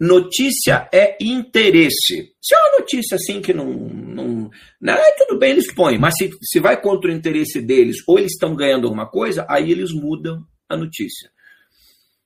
Notícia 0.00 0.88
é 0.92 1.16
interesse. 1.20 2.34
Se 2.42 2.54
é 2.54 2.58
uma 2.58 2.78
notícia 2.80 3.14
assim 3.14 3.40
que 3.40 3.52
não. 3.52 3.72
não, 3.72 4.50
não 4.80 4.96
tudo 5.16 5.38
bem, 5.38 5.52
eles 5.52 5.72
põem, 5.72 5.98
mas 5.98 6.14
se, 6.16 6.30
se 6.42 6.60
vai 6.60 6.80
contra 6.80 7.10
o 7.10 7.14
interesse 7.14 7.62
deles 7.62 7.96
ou 8.06 8.18
eles 8.18 8.32
estão 8.32 8.56
ganhando 8.56 8.86
alguma 8.86 9.08
coisa, 9.08 9.46
aí 9.48 9.70
eles 9.70 9.92
mudam 9.92 10.44
a 10.68 10.76
notícia. 10.76 11.30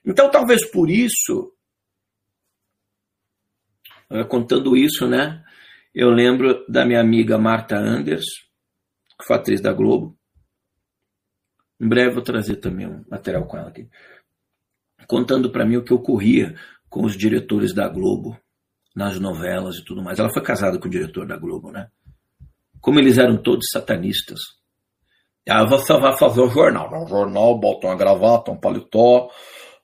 Então, 0.04 0.30
talvez 0.30 0.64
por 0.70 0.88
isso 0.90 1.52
contando 4.28 4.76
isso, 4.76 5.06
né? 5.06 5.44
Eu 5.94 6.10
lembro 6.10 6.64
da 6.68 6.84
minha 6.84 7.00
amiga 7.00 7.38
Marta 7.38 7.76
Anders, 7.76 8.24
que 9.18 9.26
foi 9.26 9.36
atriz 9.36 9.60
da 9.60 9.72
Globo. 9.72 10.16
Em 11.80 11.88
breve 11.88 12.14
vou 12.14 12.22
trazer 12.22 12.56
também 12.56 12.86
um 12.86 13.04
material 13.10 13.46
com 13.46 13.56
ela 13.56 13.68
aqui. 13.68 13.88
Contando 15.06 15.50
para 15.50 15.64
mim 15.64 15.76
o 15.76 15.84
que 15.84 15.94
ocorria 15.94 16.58
com 16.88 17.04
os 17.04 17.16
diretores 17.16 17.74
da 17.74 17.88
Globo 17.88 18.38
nas 18.94 19.18
novelas 19.20 19.76
e 19.76 19.84
tudo 19.84 20.02
mais. 20.02 20.18
Ela 20.18 20.32
foi 20.32 20.42
casada 20.42 20.78
com 20.78 20.88
o 20.88 20.90
diretor 20.90 21.26
da 21.26 21.36
Globo, 21.36 21.70
né? 21.70 21.88
Como 22.80 22.98
eles 22.98 23.18
eram 23.18 23.36
todos 23.36 23.66
satanistas. 23.70 24.40
Ah, 25.48 25.64
você 25.64 25.92
vai 25.98 26.16
fazer 26.18 26.40
o 26.40 26.50
jornal. 26.50 26.90
O 27.04 27.06
jornal 27.06 27.58
bota 27.58 27.86
uma 27.86 27.96
gravata, 27.96 28.50
um 28.50 28.56
paletó, 28.56 29.30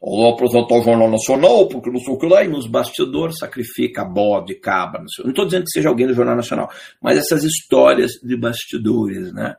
ou 0.06 0.28
apresentar 0.28 0.74
o 0.74 0.82
Jornal 0.82 1.10
Nacional, 1.10 1.66
porque 1.66 1.90
não 1.90 1.98
sei 1.98 2.12
o 2.12 2.18
que 2.18 2.26
lá, 2.26 2.44
e 2.44 2.48
nos 2.48 2.66
bastidores 2.66 3.38
sacrifica 3.38 4.04
bode, 4.04 4.54
cabra. 4.56 5.02
Não 5.20 5.30
estou 5.30 5.46
dizendo 5.46 5.64
que 5.64 5.70
seja 5.70 5.88
alguém 5.88 6.06
do 6.06 6.12
Jornal 6.12 6.36
Nacional, 6.36 6.70
mas 7.00 7.16
essas 7.16 7.42
histórias 7.42 8.12
de 8.22 8.36
bastidores, 8.36 9.32
né? 9.32 9.56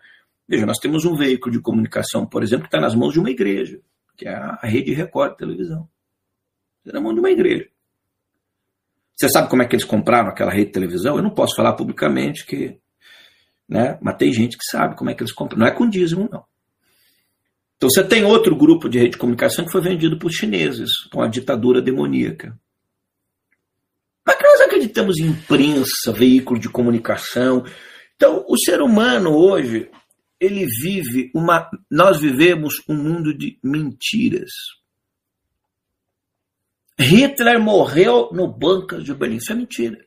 Veja, 0.47 0.67
nós 0.67 0.77
temos 0.77 1.03
um 1.03 1.15
veículo 1.15 1.51
de 1.51 1.59
comunicação, 1.59 2.27
por 2.27 2.43
exemplo, 2.43 2.65
que 2.65 2.67
está 2.67 2.79
nas 2.79 2.93
mãos 2.93 3.13
de 3.13 3.19
uma 3.19 3.31
igreja, 3.31 3.79
que 4.15 4.27
é 4.27 4.35
a 4.35 4.59
Rede 4.61 4.93
Record 4.93 5.35
televisão. 5.35 5.89
Está 6.85 6.99
na 6.99 7.01
mão 7.01 7.13
de 7.13 7.19
uma 7.19 7.31
igreja. 7.31 7.67
Você 9.15 9.29
sabe 9.29 9.49
como 9.49 9.63
é 9.63 9.65
que 9.65 9.75
eles 9.75 9.85
compraram 9.85 10.29
aquela 10.29 10.51
rede 10.51 10.67
de 10.67 10.73
televisão? 10.73 11.15
Eu 11.15 11.23
não 11.23 11.29
posso 11.31 11.55
falar 11.55 11.73
publicamente 11.73 12.45
que. 12.45 12.77
Né? 13.67 13.97
Mas 14.01 14.17
tem 14.17 14.31
gente 14.31 14.57
que 14.57 14.65
sabe 14.65 14.95
como 14.95 15.09
é 15.09 15.15
que 15.15 15.23
eles 15.23 15.33
compram. 15.33 15.57
Não 15.57 15.65
é 15.65 15.71
com 15.71 15.89
dízimo, 15.89 16.29
não. 16.31 16.43
Então 17.77 17.89
você 17.89 18.03
tem 18.03 18.23
outro 18.23 18.55
grupo 18.55 18.87
de 18.87 18.99
rede 18.99 19.11
de 19.11 19.17
comunicação 19.17 19.65
que 19.65 19.71
foi 19.71 19.81
vendido 19.81 20.19
por 20.19 20.31
chineses, 20.31 20.91
com 21.11 21.21
a 21.21 21.27
ditadura 21.27 21.81
demoníaca. 21.81 22.57
Mas 24.25 24.37
nós 24.41 24.61
acreditamos 24.61 25.17
em 25.17 25.27
imprensa, 25.27 26.11
veículo 26.13 26.59
de 26.59 26.69
comunicação. 26.69 27.65
Então, 28.15 28.45
o 28.47 28.57
ser 28.57 28.81
humano 28.81 29.35
hoje, 29.35 29.89
ele 30.39 30.65
vive 30.65 31.31
uma. 31.33 31.69
Nós 31.91 32.19
vivemos 32.19 32.75
um 32.87 32.95
mundo 32.95 33.35
de 33.37 33.59
mentiras. 33.63 34.51
Hitler 36.99 37.59
morreu 37.59 38.29
no 38.31 38.47
bunker 38.47 38.99
de 38.99 39.13
Berlim. 39.13 39.37
Isso 39.37 39.51
é 39.51 39.55
mentira. 39.55 40.05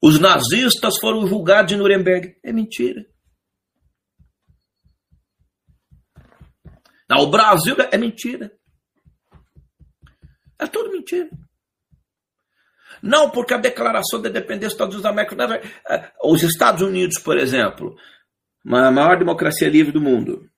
Os 0.00 0.20
nazistas 0.20 0.98
foram 0.98 1.26
julgados 1.26 1.72
em 1.72 1.76
Nuremberg. 1.76 2.36
É 2.44 2.52
mentira. 2.52 3.04
Não, 7.08 7.18
o 7.18 7.30
Brasil 7.30 7.74
é 7.90 7.96
mentira. 7.96 8.52
É 10.58 10.66
tudo 10.66 10.92
mentira. 10.92 11.30
Não, 13.02 13.30
porque 13.30 13.54
a 13.54 13.58
declaração 13.58 14.20
da 14.20 14.28
independência 14.28 14.76
dos 14.76 14.94
Estados 14.94 14.94
Unidos 14.94 15.36
da 15.36 15.44
América. 15.44 15.68
É, 15.88 16.12
os 16.22 16.42
Estados 16.42 16.82
Unidos, 16.82 17.18
por 17.18 17.38
exemplo, 17.38 17.96
a 18.66 18.90
maior 18.90 19.18
democracia 19.18 19.68
livre 19.68 19.92
do 19.92 20.00
mundo, 20.00 20.48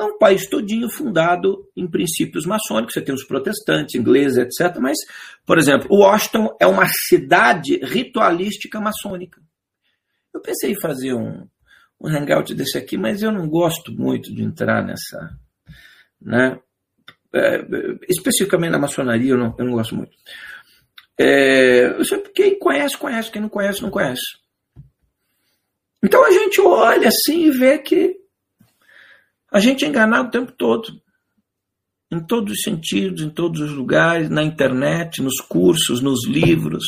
é 0.00 0.04
um 0.04 0.18
país 0.18 0.48
todinho 0.48 0.88
fundado 0.90 1.68
em 1.76 1.86
princípios 1.86 2.46
maçônicos. 2.46 2.94
Você 2.94 3.02
tem 3.02 3.14
os 3.14 3.24
protestantes, 3.24 3.94
ingleses, 3.94 4.38
etc. 4.38 4.78
Mas, 4.80 4.96
por 5.44 5.58
exemplo, 5.58 5.94
Washington 5.94 6.56
é 6.58 6.66
uma 6.66 6.86
cidade 6.88 7.78
ritualística 7.82 8.80
maçônica. 8.80 9.40
Eu 10.32 10.40
pensei 10.40 10.72
em 10.72 10.80
fazer 10.80 11.12
um, 11.12 11.46
um 12.00 12.08
hangout 12.08 12.54
desse 12.54 12.78
aqui, 12.78 12.96
mas 12.96 13.22
eu 13.22 13.30
não 13.30 13.48
gosto 13.48 13.92
muito 13.92 14.34
de 14.34 14.42
entrar 14.42 14.82
nessa 14.82 15.38
né? 16.20 16.58
É, 17.32 17.64
especificamente 18.08 18.72
na 18.72 18.78
maçonaria, 18.78 19.32
eu 19.32 19.38
não, 19.38 19.54
eu 19.58 19.64
não 19.64 19.72
gosto 19.72 19.94
muito. 19.94 20.12
É, 21.18 21.96
quem 22.34 22.58
conhece, 22.58 22.96
conhece, 22.96 23.30
quem 23.30 23.40
não 23.40 23.48
conhece, 23.48 23.82
não 23.82 23.90
conhece. 23.90 24.38
Então 26.02 26.24
a 26.24 26.30
gente 26.30 26.60
olha 26.60 27.08
assim 27.08 27.46
e 27.46 27.50
vê 27.50 27.78
que 27.78 28.19
a 29.52 29.58
gente 29.58 29.84
é 29.84 29.88
enganado 29.88 30.28
o 30.28 30.30
tempo 30.30 30.52
todo. 30.52 30.88
Em 32.12 32.20
todos 32.20 32.54
os 32.54 32.62
sentidos, 32.62 33.22
em 33.22 33.30
todos 33.30 33.60
os 33.60 33.72
lugares, 33.72 34.28
na 34.28 34.42
internet, 34.42 35.22
nos 35.22 35.40
cursos, 35.40 36.00
nos 36.00 36.26
livros, 36.26 36.84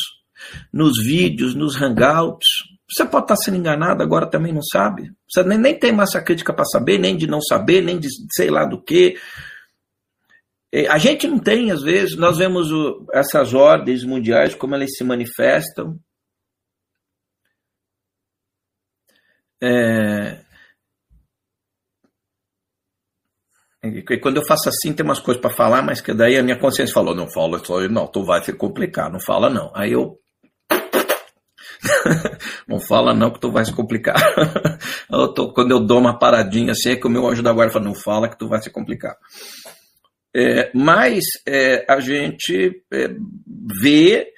nos 0.71 1.01
vídeos, 1.01 1.55
nos 1.55 1.75
hangouts. 1.75 2.47
Você 2.89 3.05
pode 3.05 3.25
estar 3.25 3.37
sendo 3.37 3.57
enganado, 3.57 4.03
agora 4.03 4.29
também 4.29 4.53
não 4.53 4.61
sabe. 4.61 5.11
Você 5.29 5.43
nem, 5.43 5.57
nem 5.57 5.79
tem 5.79 5.91
massa 5.91 6.21
crítica 6.21 6.53
para 6.53 6.65
saber, 6.65 6.97
nem 6.97 7.15
de 7.15 7.25
não 7.25 7.41
saber, 7.41 7.81
nem 7.81 7.99
de 7.99 8.07
sei 8.35 8.49
lá 8.49 8.65
do 8.65 8.81
que. 8.81 9.17
É, 10.71 10.87
a 10.87 10.97
gente 10.97 11.27
não 11.27 11.39
tem, 11.39 11.71
às 11.71 11.81
vezes, 11.81 12.17
nós 12.17 12.37
vemos 12.37 12.71
o, 12.71 13.05
essas 13.13 13.53
ordens 13.53 14.03
mundiais, 14.03 14.55
como 14.55 14.75
elas 14.75 14.91
se 14.95 15.03
manifestam. 15.03 15.99
É, 19.61 20.42
E 23.83 24.17
quando 24.17 24.37
eu 24.37 24.45
faço 24.45 24.69
assim, 24.69 24.93
tem 24.93 25.05
umas 25.05 25.19
coisas 25.19 25.41
para 25.41 25.53
falar, 25.53 25.81
mas 25.81 25.99
que 25.99 26.13
daí 26.13 26.37
a 26.37 26.43
minha 26.43 26.57
consciência 26.57 26.93
falou: 26.93 27.13
não 27.13 27.29
fala 27.29 27.61
aí, 27.81 27.89
não, 27.89 28.07
tu 28.07 28.23
vai 28.23 28.41
se 28.41 28.53
complicar, 28.53 29.11
não 29.11 29.19
fala 29.19 29.49
não. 29.49 29.71
Aí 29.75 29.91
eu. 29.91 30.17
não 32.65 32.79
fala 32.79 33.13
não 33.13 33.29
que 33.29 33.41
tu 33.41 33.51
vai 33.51 33.65
se 33.65 33.73
complicar. 33.73 34.15
eu 35.11 35.33
tô, 35.33 35.51
quando 35.51 35.71
eu 35.71 35.81
dou 35.81 35.99
uma 35.99 36.17
paradinha 36.17 36.71
assim, 36.71 36.91
é 36.91 36.95
que 36.95 37.05
o 37.05 37.09
meu 37.09 37.27
anjo 37.27 37.43
da 37.43 37.51
guarda 37.51 37.73
fala, 37.73 37.85
não 37.85 37.93
fala 37.93 38.29
que 38.29 38.39
tu 38.39 38.47
vai 38.47 38.61
se 38.61 38.69
complicar. 38.69 39.17
É, 40.33 40.71
mas 40.73 41.25
é, 41.45 41.85
a 41.87 41.99
gente 41.99 42.81
é, 42.91 43.09
vê 43.81 44.33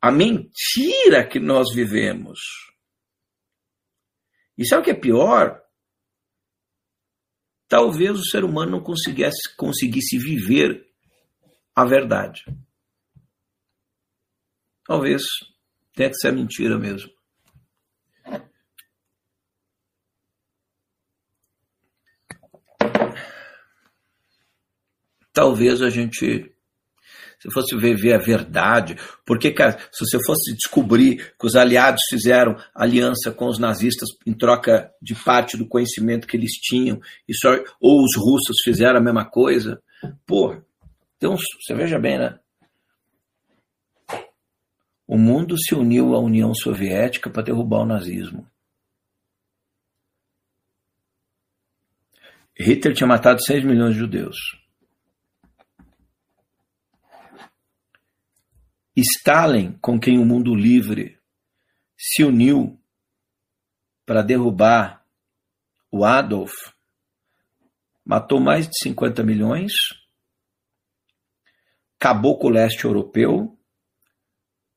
a 0.00 0.12
mentira 0.12 1.26
que 1.26 1.40
nós 1.40 1.74
vivemos. 1.74 2.38
E 4.56 4.64
sabe 4.64 4.82
o 4.82 4.84
que 4.84 4.90
é 4.92 4.94
pior? 4.94 5.63
Talvez 7.68 8.18
o 8.18 8.24
ser 8.24 8.44
humano 8.44 8.72
não 8.72 8.80
conseguisse, 8.82 9.54
conseguisse 9.56 10.18
viver 10.18 10.86
a 11.74 11.84
verdade. 11.84 12.44
Talvez 14.84 15.22
tenha 15.94 16.10
que 16.10 16.16
ser 16.16 16.32
mentira 16.32 16.78
mesmo. 16.78 17.10
Talvez 25.32 25.82
a 25.82 25.90
gente 25.90 26.53
se 27.44 27.50
fosse 27.52 27.76
ver, 27.76 28.14
a 28.14 28.18
verdade, 28.18 28.96
porque, 29.26 29.50
cara, 29.50 29.78
se 29.92 30.06
você 30.06 30.18
fosse 30.24 30.54
descobrir 30.54 31.34
que 31.38 31.46
os 31.46 31.54
aliados 31.54 32.00
fizeram 32.08 32.56
aliança 32.74 33.30
com 33.30 33.48
os 33.48 33.58
nazistas 33.58 34.08
em 34.26 34.32
troca 34.32 34.90
de 35.00 35.14
parte 35.14 35.58
do 35.58 35.68
conhecimento 35.68 36.26
que 36.26 36.38
eles 36.38 36.52
tinham, 36.52 36.98
e 37.28 37.34
só, 37.34 37.50
ou 37.78 38.02
os 38.02 38.16
russos 38.16 38.56
fizeram 38.64 38.98
a 38.98 39.02
mesma 39.02 39.26
coisa, 39.26 39.78
porra, 40.26 40.64
então, 41.18 41.36
você 41.36 41.74
veja 41.74 41.98
bem, 41.98 42.18
né? 42.18 42.38
O 45.06 45.18
mundo 45.18 45.54
se 45.58 45.74
uniu 45.74 46.14
à 46.14 46.18
União 46.18 46.54
Soviética 46.54 47.28
para 47.28 47.42
derrubar 47.42 47.82
o 47.82 47.86
nazismo. 47.86 48.46
Hitler 52.58 52.94
tinha 52.94 53.06
matado 53.06 53.42
6 53.44 53.64
milhões 53.64 53.92
de 53.92 53.98
judeus. 53.98 54.36
Stalin, 58.96 59.72
com 59.80 59.98
quem 59.98 60.18
o 60.18 60.24
mundo 60.24 60.54
livre 60.54 61.18
se 61.96 62.22
uniu 62.22 62.80
para 64.06 64.22
derrubar 64.22 65.04
o 65.90 66.04
Adolf, 66.04 66.52
matou 68.04 68.40
mais 68.40 68.66
de 68.66 68.78
50 68.82 69.22
milhões, 69.22 69.72
acabou 71.98 72.38
com 72.38 72.48
o 72.48 72.50
leste 72.50 72.84
europeu, 72.84 73.58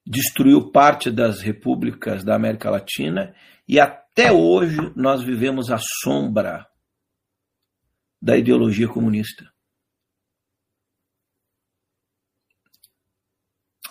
destruiu 0.05 0.72
parte 0.72 1.11
das 1.11 1.41
repúblicas 1.41 2.24
da 2.24 2.36
América 2.36 2.70
Latina. 2.70 3.36
E 3.68 3.80
até 3.80 4.32
hoje 4.32 4.78
nós 4.95 5.22
vivemos 5.22 5.70
à 5.70 5.78
sombra 6.01 6.65
da 8.22 8.38
ideologia 8.38 8.88
comunista. 8.88 9.51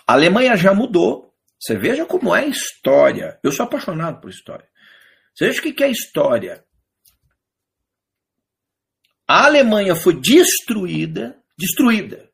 A 0.07 0.13
Alemanha 0.13 0.55
já 0.55 0.73
mudou. 0.73 1.35
Você 1.59 1.75
veja 1.75 2.05
como 2.05 2.33
é 2.33 2.45
a 2.45 2.47
história. 2.47 3.37
Eu 3.43 3.51
sou 3.51 3.65
apaixonado 3.65 4.21
por 4.21 4.29
história. 4.29 4.67
Você 5.35 5.47
veja 5.47 5.59
o 5.59 5.63
que 5.63 5.83
é 5.83 5.91
história. 5.91 6.65
A 9.27 9.45
Alemanha 9.45 9.93
foi 9.95 10.19
destruída, 10.21 11.43
destruída. 11.57 12.31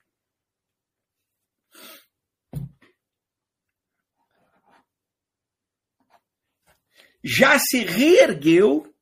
Já 7.24 7.58
se 7.58 7.80
reergueu, 7.80 8.94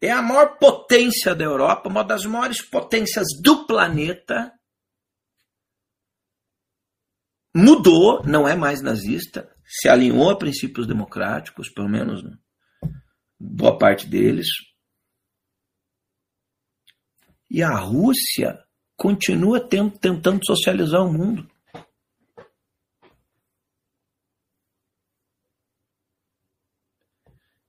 é 0.00 0.10
a 0.10 0.22
maior 0.22 0.58
potência 0.58 1.34
da 1.34 1.44
Europa, 1.44 1.88
uma 1.88 2.02
das 2.02 2.24
maiores 2.24 2.62
potências 2.62 3.26
do 3.40 3.66
planeta 3.66 4.52
mudou, 7.54 8.22
não 8.24 8.48
é 8.48 8.54
mais 8.54 8.82
nazista, 8.82 9.50
se 9.64 9.88
alinhou 9.88 10.30
a 10.30 10.38
princípios 10.38 10.86
democráticos, 10.86 11.68
pelo 11.70 11.88
menos 11.88 12.22
boa 13.38 13.76
parte 13.78 14.06
deles. 14.06 14.46
E 17.50 17.62
a 17.62 17.74
Rússia 17.76 18.62
continua 18.96 19.60
tentando 19.60 20.44
socializar 20.44 21.04
o 21.04 21.12
mundo. 21.12 21.50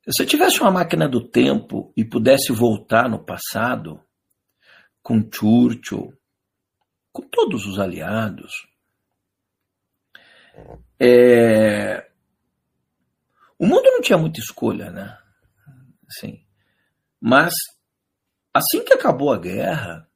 Se 0.10 0.22
eu 0.22 0.28
tivesse 0.28 0.60
uma 0.60 0.72
máquina 0.72 1.08
do 1.08 1.26
tempo 1.30 1.94
e 1.96 2.04
pudesse 2.04 2.52
voltar 2.52 3.10
no 3.10 3.24
passado, 3.24 4.04
com 5.02 5.22
Churchill, 5.32 6.14
com 7.12 7.22
todos 7.30 7.66
os 7.66 7.80
aliados, 7.80 8.52
é... 11.00 12.08
O 13.58 13.66
mundo 13.66 13.84
não 13.84 14.02
tinha 14.02 14.18
muita 14.18 14.40
escolha, 14.40 14.92
né? 14.92 15.18
Assim. 16.08 16.44
Mas, 17.20 17.54
assim 18.54 18.84
que 18.84 18.94
acabou 18.94 19.32
a 19.32 19.40
guerra, 19.40 20.08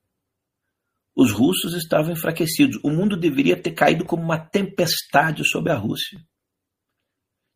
os 1.16 1.32
russos 1.32 1.74
estavam 1.74 2.12
enfraquecidos. 2.12 2.80
O 2.84 2.90
mundo 2.90 3.18
deveria 3.18 3.62
ter 3.62 3.72
caído 3.72 4.06
como 4.06 4.22
uma 4.22 4.38
tempestade 4.38 5.48
sobre 5.48 5.72
a 5.72 5.76
Rússia. 5.76 6.20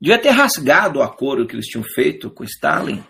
Devia 0.01 0.19
ter 0.19 0.31
rasgado 0.31 0.97
o 0.97 1.03
acordo 1.03 1.45
que 1.45 1.53
eles 1.53 1.67
tinham 1.67 1.83
feito 1.83 2.31
com 2.31 2.43
Stalin, 2.43 3.03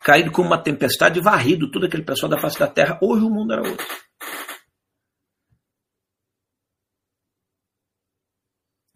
caído 0.00 0.30
como 0.30 0.48
uma 0.48 0.62
tempestade 0.62 1.18
e 1.18 1.22
varrido 1.22 1.70
todo 1.70 1.86
aquele 1.86 2.02
pessoal 2.02 2.28
da 2.28 2.38
face 2.38 2.58
da 2.58 2.66
terra. 2.66 2.98
Hoje 3.00 3.24
o 3.24 3.30
mundo 3.30 3.54
era 3.54 3.66
outro. 3.66 3.86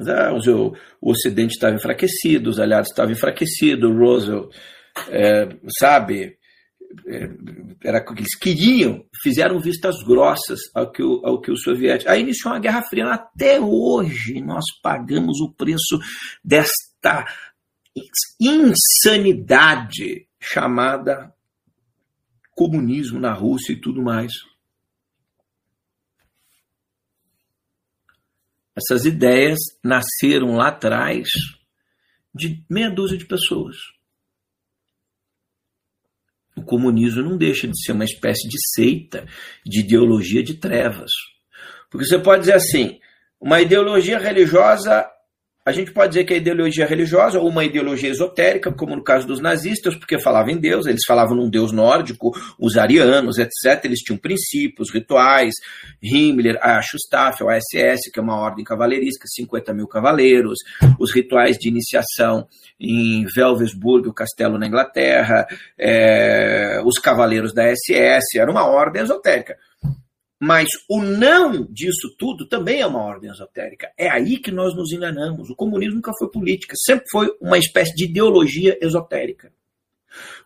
Ah, 0.09 0.33
o, 0.33 0.73
o 1.01 1.11
Ocidente 1.11 1.55
estava 1.55 1.77
enfraquecido, 1.77 2.51
os 2.51 2.59
aliados 2.59 2.91
estavam 2.91 3.13
enfraquecidos, 3.13 3.91
o 3.91 3.95
Roosevelt, 3.95 4.55
é, 5.09 5.49
sabe, 5.79 6.39
é, 7.07 7.31
era 7.85 7.99
o 7.99 8.15
que 8.15 8.23
eles 8.23 8.37
queriam, 8.37 9.05
fizeram 9.23 9.61
vistas 9.61 10.03
grossas 10.03 10.61
ao 10.75 10.91
que, 10.91 11.03
o, 11.03 11.21
ao 11.25 11.41
que 11.41 11.51
os 11.51 11.63
soviéticos. 11.63 12.13
Aí 12.13 12.23
iniciou 12.23 12.53
uma 12.53 12.61
Guerra 12.61 12.83
Fria. 12.83 13.07
Até 13.07 13.61
hoje 13.61 14.41
nós 14.41 14.65
pagamos 14.83 15.41
o 15.41 15.53
preço 15.53 15.99
desta 16.45 17.27
insanidade 18.41 20.27
chamada 20.41 21.33
comunismo 22.53 23.19
na 23.19 23.33
Rússia 23.33 23.73
e 23.73 23.81
tudo 23.81 24.03
mais. 24.03 24.33
Essas 28.81 29.05
ideias 29.05 29.59
nasceram 29.85 30.57
lá 30.57 30.69
atrás 30.69 31.29
de 32.35 32.65
meia 32.69 32.91
dúzia 32.91 33.19
de 33.19 33.27
pessoas. 33.27 33.77
O 36.57 36.63
comunismo 36.63 37.23
não 37.23 37.37
deixa 37.37 37.69
de 37.69 37.79
ser 37.83 37.93
uma 37.93 38.05
espécie 38.05 38.49
de 38.49 38.57
seita, 38.75 39.27
de 39.65 39.81
ideologia 39.81 40.43
de 40.43 40.55
trevas. 40.55 41.11
Porque 41.91 42.07
você 42.07 42.19
pode 42.19 42.43
dizer 42.43 42.55
assim: 42.55 42.99
uma 43.39 43.61
ideologia 43.61 44.19
religiosa 44.19 45.07
a 45.71 45.73
gente 45.73 45.93
pode 45.93 46.09
dizer 46.11 46.25
que 46.25 46.35
a 46.35 46.37
ideologia 46.37 46.85
religiosa 46.85 47.39
ou 47.39 47.49
uma 47.49 47.65
ideologia 47.65 48.11
esotérica, 48.11 48.73
como 48.73 48.97
no 48.97 49.05
caso 49.05 49.27
dos 49.27 49.41
nazistas, 49.41 49.95
porque 49.95 50.19
falavam 50.19 50.51
em 50.51 50.59
Deus, 50.59 50.87
eles 50.87 51.03
falavam 51.07 51.37
num 51.37 51.49
Deus 51.49 51.71
nórdico, 51.71 52.33
os 52.59 52.77
arianos, 52.77 53.39
etc. 53.39 53.85
Eles 53.85 54.01
tinham 54.01 54.19
princípios, 54.19 54.93
rituais. 54.93 55.55
Himmler, 56.03 56.59
a 56.61 56.83
Schustaffel, 56.83 57.49
a 57.49 57.59
SS, 57.61 58.11
que 58.13 58.19
é 58.19 58.23
uma 58.23 58.37
ordem 58.37 58.65
cavaleirística, 58.65 59.29
50 59.29 59.73
mil 59.73 59.87
cavaleiros, 59.87 60.59
os 60.99 61.15
rituais 61.15 61.57
de 61.57 61.69
iniciação 61.69 62.49
em 62.81 63.25
Velvesburg, 63.35 64.09
o 64.09 64.15
castelo 64.15 64.59
na 64.59 64.67
Inglaterra, 64.67 65.47
é, 65.79 66.83
os 66.85 66.99
cavaleiros 66.99 67.55
da 67.55 67.65
SS, 67.65 68.39
era 68.39 68.51
uma 68.51 68.67
ordem 68.67 69.03
esotérica. 69.03 69.57
Mas 70.43 70.71
o 70.89 71.03
não 71.03 71.67
disso 71.71 72.17
tudo 72.19 72.49
também 72.49 72.81
é 72.81 72.87
uma 72.87 73.03
ordem 73.03 73.31
esotérica. 73.31 73.93
É 73.99 74.09
aí 74.09 74.39
que 74.39 74.51
nós 74.51 74.75
nos 74.75 74.91
enganamos. 74.91 75.51
O 75.51 75.55
comunismo 75.55 75.97
nunca 75.97 76.13
foi 76.19 76.31
política, 76.31 76.75
sempre 76.79 77.05
foi 77.13 77.31
uma 77.43 77.59
espécie 77.59 77.95
de 77.95 78.05
ideologia 78.05 78.79
esotérica. 78.81 79.53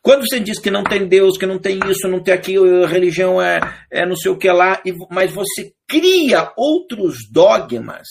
Quando 0.03 0.27
você 0.27 0.41
diz 0.41 0.59
que 0.59 0.71
não 0.71 0.83
tem 0.83 1.07
Deus, 1.07 1.39
que 1.39 1.47
não 1.47 1.59
tem 1.59 1.79
isso, 1.89 2.09
não 2.09 2.23
tem 2.23 2.35
aquilo, 2.35 2.85
religião 2.87 3.41
é, 3.41 3.61
é 3.91 4.05
não 4.05 4.17
sei 4.17 4.31
o 4.31 4.37
que 4.37 4.51
lá, 4.51 4.83
mas 5.11 5.33
você 5.33 5.73
cria 5.87 6.53
outros 6.57 7.31
dogmas 7.31 8.09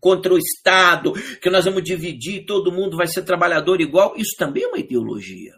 contra 0.00 0.32
o 0.32 0.38
Estado, 0.38 1.12
que 1.42 1.50
nós 1.50 1.64
vamos 1.64 1.82
dividir, 1.82 2.46
todo 2.46 2.72
mundo 2.72 2.96
vai 2.96 3.06
ser 3.06 3.22
trabalhador 3.22 3.80
igual, 3.80 4.14
isso 4.16 4.36
também 4.38 4.64
é 4.64 4.68
uma 4.68 4.78
ideologia. 4.78 5.52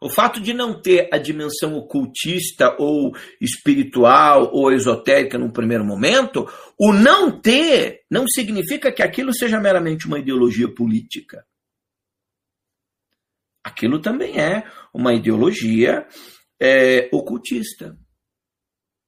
O 0.00 0.08
fato 0.08 0.40
de 0.40 0.54
não 0.54 0.80
ter 0.80 1.08
a 1.12 1.18
dimensão 1.18 1.74
ocultista 1.74 2.76
ou 2.78 3.12
espiritual 3.40 4.50
ou 4.52 4.72
esotérica 4.72 5.36
num 5.36 5.50
primeiro 5.50 5.84
momento, 5.84 6.48
o 6.78 6.92
não 6.92 7.40
ter 7.40 8.02
não 8.10 8.26
significa 8.28 8.92
que 8.92 9.02
aquilo 9.02 9.34
seja 9.34 9.58
meramente 9.58 10.06
uma 10.06 10.18
ideologia 10.18 10.72
política. 10.72 11.44
Aquilo 13.64 14.00
também 14.00 14.40
é 14.40 14.64
uma 14.94 15.12
ideologia 15.12 16.06
é, 16.60 17.08
ocultista. 17.12 17.98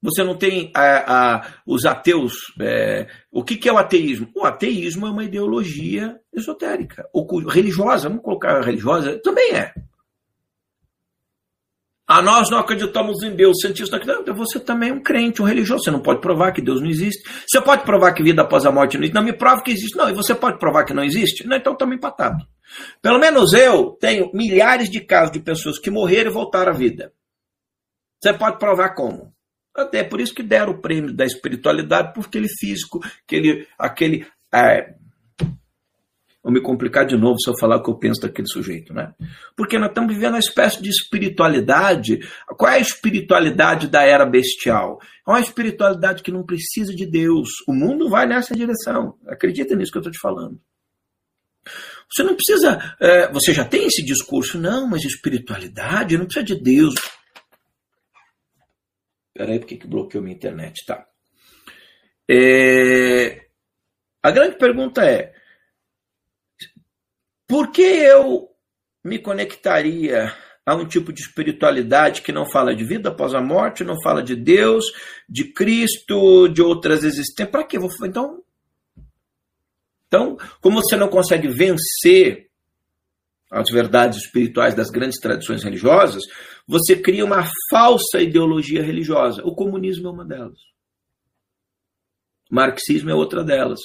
Você 0.03 0.25
não 0.25 0.37
tem 0.37 0.73
a, 0.75 1.37
a, 1.37 1.55
os 1.67 1.85
ateus. 1.85 2.53
É, 2.61 3.07
o 3.31 3.45
que, 3.45 3.57
que, 3.57 3.69
é 3.69 3.73
o 3.73 3.79
ateísmo? 3.79 4.31
O 4.35 4.45
ateísmo 4.45 5.07
é 5.07 5.11
uma 5.11 5.25
ideologia 5.25 6.19
esotérica, 6.33 7.09
religiosa, 7.49 8.09
vamos 8.09 8.25
colocar 8.25 8.61
religiosa, 8.63 9.21
também 9.23 9.55
é. 9.55 9.75
Ah, 12.13 12.21
nós 12.21 12.51
não 12.51 12.59
acreditamos 12.59 13.23
em 13.23 13.37
Deus, 13.37 13.61
cientista 13.61 13.97
não, 14.05 14.35
você 14.35 14.59
também 14.59 14.91
é 14.91 14.93
um 14.93 15.01
crente, 15.01 15.41
um 15.41 15.45
religioso. 15.45 15.85
Você 15.85 15.93
não 15.93 16.03
pode 16.03 16.21
provar 16.21 16.51
que 16.51 16.61
Deus 16.61 16.81
não 16.81 16.89
existe. 16.91 17.23
Você 17.47 17.61
pode 17.61 17.85
provar 17.85 18.13
que 18.13 18.21
vida 18.21 18.43
após 18.43 18.67
a 18.67 18.73
morte 18.73 18.97
não 18.97 19.05
existe. 19.05 19.15
Não 19.15 19.23
me 19.23 19.33
prova 19.33 19.63
que 19.63 19.71
existe. 19.71 19.97
Não, 19.97 20.11
e 20.11 20.13
você 20.13 20.35
pode 20.35 20.59
provar 20.59 20.85
que 20.85 20.93
não 20.93 21.05
existe? 21.05 21.47
Não, 21.47 21.57
então 21.57 21.73
estamos 21.73 21.95
empatados. 21.95 22.45
Pelo 23.01 23.21
menos 23.21 23.53
eu 23.53 23.91
tenho 24.01 24.29
milhares 24.35 24.91
de 24.91 24.99
casos 24.99 25.31
de 25.31 25.39
pessoas 25.39 25.79
que 25.79 25.89
morreram 25.89 26.33
e 26.33 26.35
voltaram 26.35 26.73
à 26.73 26.75
vida. 26.75 27.13
Você 28.21 28.33
pode 28.33 28.59
provar 28.59 28.97
como? 28.97 29.33
Até 29.73 30.03
por 30.03 30.21
isso 30.21 30.35
que 30.35 30.43
deram 30.43 30.73
o 30.73 30.81
prêmio 30.81 31.15
da 31.15 31.25
espiritualidade 31.25 32.13
por 32.13 32.25
aquele 32.25 32.49
físico, 32.49 32.99
aquele, 33.25 33.69
aquele 33.79 34.27
é, 34.53 34.97
Vou 36.43 36.53
me 36.53 36.63
complicar 36.63 37.05
de 37.05 37.17
novo 37.19 37.39
se 37.39 37.51
eu 37.51 37.59
falar 37.59 37.77
o 37.77 37.83
que 37.83 37.91
eu 37.91 37.99
penso 37.99 38.23
daquele 38.23 38.49
sujeito, 38.49 38.95
né? 38.95 39.15
Porque 39.55 39.79
nós 39.79 39.91
estamos 39.91 40.15
vivendo 40.15 40.33
uma 40.33 40.39
espécie 40.39 40.83
de 40.83 40.89
espiritualidade. 40.89 42.21
Qual 42.57 42.73
é 42.73 42.77
a 42.77 42.81
espiritualidade 42.81 43.89
da 43.89 44.03
era 44.03 44.25
bestial? 44.25 44.99
É 45.27 45.31
uma 45.31 45.41
espiritualidade 45.41 46.23
que 46.23 46.33
não 46.33 46.43
precisa 46.43 46.95
de 46.95 47.05
Deus. 47.05 47.51
O 47.69 47.75
mundo 47.75 48.09
vai 48.09 48.27
nessa 48.27 48.55
direção. 48.55 49.19
Acredita 49.27 49.77
nisso 49.77 49.93
que 49.93 49.99
eu 49.99 50.01
estou 50.01 50.13
te 50.13 50.19
falando. 50.19 50.59
Você 52.11 52.23
não 52.23 52.35
precisa. 52.35 52.97
É, 52.99 53.31
você 53.31 53.53
já 53.53 53.65
tem 53.65 53.87
esse 53.87 54.03
discurso, 54.03 54.59
não, 54.59 54.89
mas 54.89 55.05
espiritualidade 55.05 56.17
não 56.17 56.25
precisa 56.25 56.45
de 56.45 56.61
Deus. 56.61 56.95
Peraí, 59.35 59.59
por 59.59 59.67
que 59.67 59.87
bloqueou 59.87 60.25
minha 60.25 60.35
internet? 60.35 60.85
Tá. 60.87 61.07
É, 62.29 63.47
a 64.23 64.31
grande 64.31 64.57
pergunta 64.57 65.05
é: 65.05 65.35
por 67.51 67.73
que 67.73 67.83
eu 67.83 68.49
me 69.03 69.19
conectaria 69.19 70.33
a 70.65 70.77
um 70.77 70.87
tipo 70.87 71.13
de 71.13 71.21
espiritualidade 71.21 72.23
que 72.23 72.31
não 72.31 72.49
fala 72.49 72.77
de 72.77 72.85
vida 72.85 73.09
após 73.09 73.35
a 73.35 73.41
morte, 73.41 73.83
não 73.83 74.01
fala 74.01 74.23
de 74.23 74.37
Deus, 74.37 74.85
de 75.29 75.53
Cristo, 75.53 76.47
de 76.47 76.63
outras 76.63 77.03
existências? 77.03 77.51
Para 77.51 77.65
que 77.65 77.77
então? 78.05 78.41
Então, 80.07 80.39
como 80.61 80.81
você 80.81 80.95
não 80.95 81.09
consegue 81.09 81.49
vencer 81.49 82.49
as 83.51 83.69
verdades 83.69 84.21
espirituais 84.21 84.77
das 84.77 84.89
grandes 84.89 85.19
tradições 85.19 85.65
religiosas, 85.65 86.23
você 86.69 86.95
cria 86.95 87.25
uma 87.25 87.51
falsa 87.69 88.21
ideologia 88.21 88.81
religiosa. 88.81 89.43
O 89.45 89.57
comunismo 89.57 90.07
é 90.07 90.11
uma 90.13 90.25
delas. 90.25 90.70
Marxismo 92.51 93.11
é 93.11 93.15
outra 93.15 93.45
delas. 93.45 93.79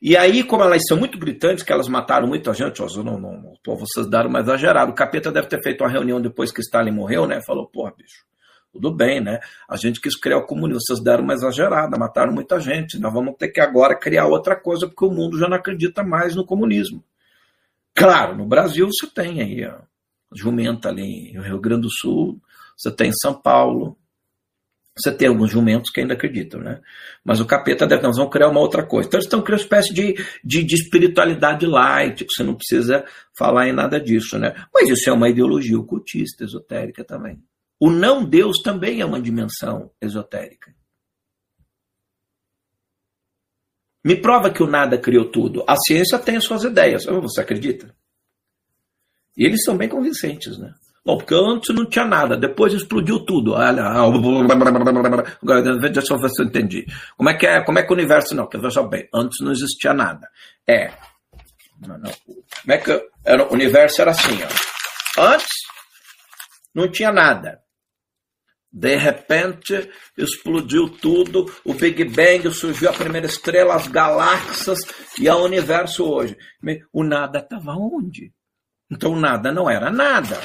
E 0.00 0.16
aí, 0.16 0.44
como 0.44 0.62
elas 0.62 0.82
são 0.86 0.96
muito 0.96 1.18
gritantes, 1.18 1.64
que 1.64 1.72
elas 1.72 1.88
mataram 1.88 2.28
muita 2.28 2.54
gente, 2.54 2.80
ó, 2.80 2.86
não, 3.02 3.18
não, 3.18 3.32
não, 3.32 3.76
vocês 3.76 4.08
deram 4.08 4.30
uma 4.30 4.40
exagerada. 4.40 4.90
O 4.90 4.94
capeta 4.94 5.32
deve 5.32 5.48
ter 5.48 5.60
feito 5.62 5.82
uma 5.82 5.90
reunião 5.90 6.20
depois 6.20 6.52
que 6.52 6.60
Stalin 6.60 6.92
morreu, 6.92 7.26
né? 7.26 7.40
Falou, 7.44 7.66
porra, 7.66 7.92
bicho, 7.96 8.24
tudo 8.72 8.94
bem, 8.94 9.20
né? 9.20 9.40
A 9.68 9.76
gente 9.76 10.00
quis 10.00 10.16
criar 10.16 10.38
o 10.38 10.46
comunismo, 10.46 10.80
vocês 10.80 11.02
deram 11.02 11.24
uma 11.24 11.34
exagerada, 11.34 11.98
mataram 11.98 12.32
muita 12.32 12.60
gente. 12.60 12.98
Nós 12.98 13.12
vamos 13.12 13.34
ter 13.36 13.48
que 13.48 13.60
agora 13.60 13.98
criar 13.98 14.26
outra 14.26 14.54
coisa, 14.54 14.86
porque 14.86 15.04
o 15.04 15.10
mundo 15.10 15.38
já 15.38 15.48
não 15.48 15.56
acredita 15.56 16.04
mais 16.04 16.36
no 16.36 16.46
comunismo. 16.46 17.04
Claro, 17.94 18.36
no 18.36 18.46
Brasil 18.46 18.86
você 18.86 19.06
tem 19.12 19.42
aí, 19.42 19.66
ó, 19.66 19.80
jumenta 20.32 20.88
ali 20.88 21.32
no 21.34 21.42
Rio 21.42 21.60
Grande 21.60 21.82
do 21.82 21.90
Sul, 21.90 22.40
você 22.76 22.90
tem 22.90 23.10
em 23.10 23.14
São 23.20 23.34
Paulo, 23.34 23.98
você 24.96 25.10
tem 25.10 25.28
alguns 25.28 25.50
jumentos 25.50 25.90
que 25.90 26.00
ainda 26.00 26.14
acreditam, 26.14 26.60
né? 26.60 26.80
Mas 27.24 27.40
o 27.40 27.46
capeta 27.46 27.86
deve, 27.86 28.02
nós 28.02 28.16
vamos 28.16 28.32
criar 28.32 28.48
uma 28.48 28.60
outra 28.60 28.84
coisa. 28.84 29.08
Então 29.08 29.18
eles 29.18 29.26
estão 29.26 29.40
criando 29.40 29.60
uma 29.60 29.64
espécie 29.64 29.94
de, 29.94 30.14
de, 30.44 30.62
de, 30.62 30.74
espiritualidade 30.74 31.66
light, 31.66 32.24
que 32.24 32.32
você 32.32 32.42
não 32.42 32.54
precisa 32.54 33.04
falar 33.36 33.68
em 33.68 33.72
nada 33.72 33.98
disso, 33.98 34.38
né? 34.38 34.54
Mas 34.72 34.88
isso 34.90 35.08
é 35.08 35.12
uma 35.12 35.30
ideologia 35.30 35.78
ocultista, 35.78 36.44
esotérica 36.44 37.02
também. 37.02 37.42
O 37.80 37.90
não 37.90 38.24
Deus 38.24 38.58
também 38.62 39.00
é 39.00 39.04
uma 39.04 39.20
dimensão 39.20 39.90
esotérica. 40.00 40.74
Me 44.04 44.20
prova 44.20 44.52
que 44.52 44.62
o 44.62 44.66
nada 44.66 44.98
criou 44.98 45.30
tudo. 45.30 45.64
A 45.66 45.76
ciência 45.76 46.18
tem 46.18 46.36
as 46.36 46.44
suas 46.44 46.64
ideias. 46.64 47.04
Você 47.06 47.40
acredita? 47.40 47.94
E 49.36 49.44
eles 49.46 49.62
são 49.64 49.76
bem 49.76 49.88
convincentes, 49.88 50.58
né? 50.58 50.74
Bom, 51.04 51.18
porque 51.18 51.34
antes 51.34 51.74
não 51.74 51.84
tinha 51.84 52.04
nada, 52.04 52.36
depois 52.36 52.72
explodiu 52.72 53.24
tudo. 53.24 53.56
Agora 53.56 53.82
deixa 55.90 56.14
eu 56.14 56.18
ver 56.18 56.28
se 56.28 56.42
eu 56.42 56.46
entendi. 56.46 56.86
Como 57.16 57.28
é 57.28 57.34
que 57.34 57.44
é, 57.44 57.60
como 57.60 57.78
é 57.80 57.82
que 57.82 57.90
o 57.90 57.94
universo 57.94 58.36
não? 58.36 58.44
Porque 58.44 58.58
veja 58.58 58.84
bem, 58.84 59.08
antes 59.12 59.44
não 59.44 59.50
existia 59.50 59.92
nada. 59.92 60.28
É. 60.66 60.92
Não, 61.80 61.98
não. 61.98 62.12
Como 62.24 62.72
é 62.72 62.78
que 62.78 63.04
era, 63.24 63.44
o 63.48 63.52
universo 63.52 64.00
era 64.00 64.12
assim, 64.12 64.38
ó. 64.44 64.48
Antes 65.34 65.48
não 66.72 66.88
tinha 66.88 67.10
nada. 67.10 67.60
De 68.72 68.94
repente 68.94 69.90
explodiu 70.16 70.88
tudo, 70.88 71.52
o 71.64 71.74
Big 71.74 72.04
Bang 72.04 72.48
surgiu 72.54 72.88
a 72.88 72.92
primeira 72.92 73.26
estrela, 73.26 73.74
as 73.74 73.88
galáxias 73.88 74.78
e 75.18 75.28
o 75.28 75.44
universo 75.44 76.04
hoje. 76.04 76.36
O 76.92 77.02
nada 77.02 77.40
estava 77.40 77.72
onde? 77.72 78.32
Então 78.88 79.16
nada 79.16 79.50
não 79.52 79.68
era 79.68 79.90
nada 79.90 80.40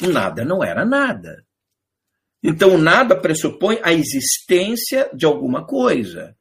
nada 0.00 0.44
não 0.44 0.62
era 0.62 0.84
nada. 0.84 1.44
Então, 2.42 2.76
nada 2.76 3.16
pressupõe 3.16 3.80
a 3.82 3.92
existência 3.92 5.08
de 5.14 5.24
alguma 5.24 5.66
coisa. 5.66 6.36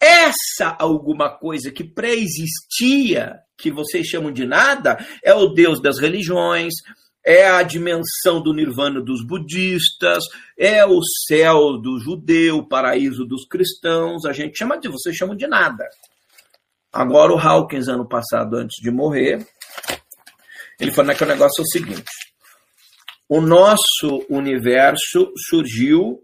Essa 0.00 0.76
alguma 0.78 1.28
coisa 1.28 1.72
que 1.72 1.82
pré-existia, 1.82 3.40
que 3.58 3.70
vocês 3.70 4.06
chamam 4.06 4.32
de 4.32 4.46
nada, 4.46 5.04
é 5.24 5.34
o 5.34 5.48
Deus 5.48 5.82
das 5.82 5.98
religiões, 5.98 6.72
é 7.24 7.48
a 7.48 7.62
dimensão 7.62 8.40
do 8.40 8.54
nirvana 8.54 9.00
dos 9.00 9.26
budistas, 9.26 10.24
é 10.56 10.86
o 10.86 11.00
céu 11.26 11.76
do 11.78 11.98
judeu, 11.98 12.58
o 12.58 12.68
paraíso 12.68 13.24
dos 13.24 13.44
cristãos. 13.44 14.24
A 14.24 14.32
gente 14.32 14.56
chama 14.56 14.78
de, 14.78 14.88
vocês 14.88 15.16
chamam 15.16 15.36
de 15.36 15.46
nada. 15.46 15.84
Agora, 16.92 17.32
o 17.32 17.38
Hawkins, 17.38 17.88
ano 17.88 18.08
passado, 18.08 18.56
antes 18.56 18.80
de 18.82 18.90
morrer, 18.90 19.46
ele 20.80 20.90
falou 20.90 21.14
que 21.14 21.24
o 21.24 21.26
negócio 21.26 21.60
é 21.60 21.62
o 21.62 21.66
seguinte: 21.66 22.29
o 23.30 23.40
nosso 23.40 24.26
universo 24.28 25.32
surgiu 25.48 26.20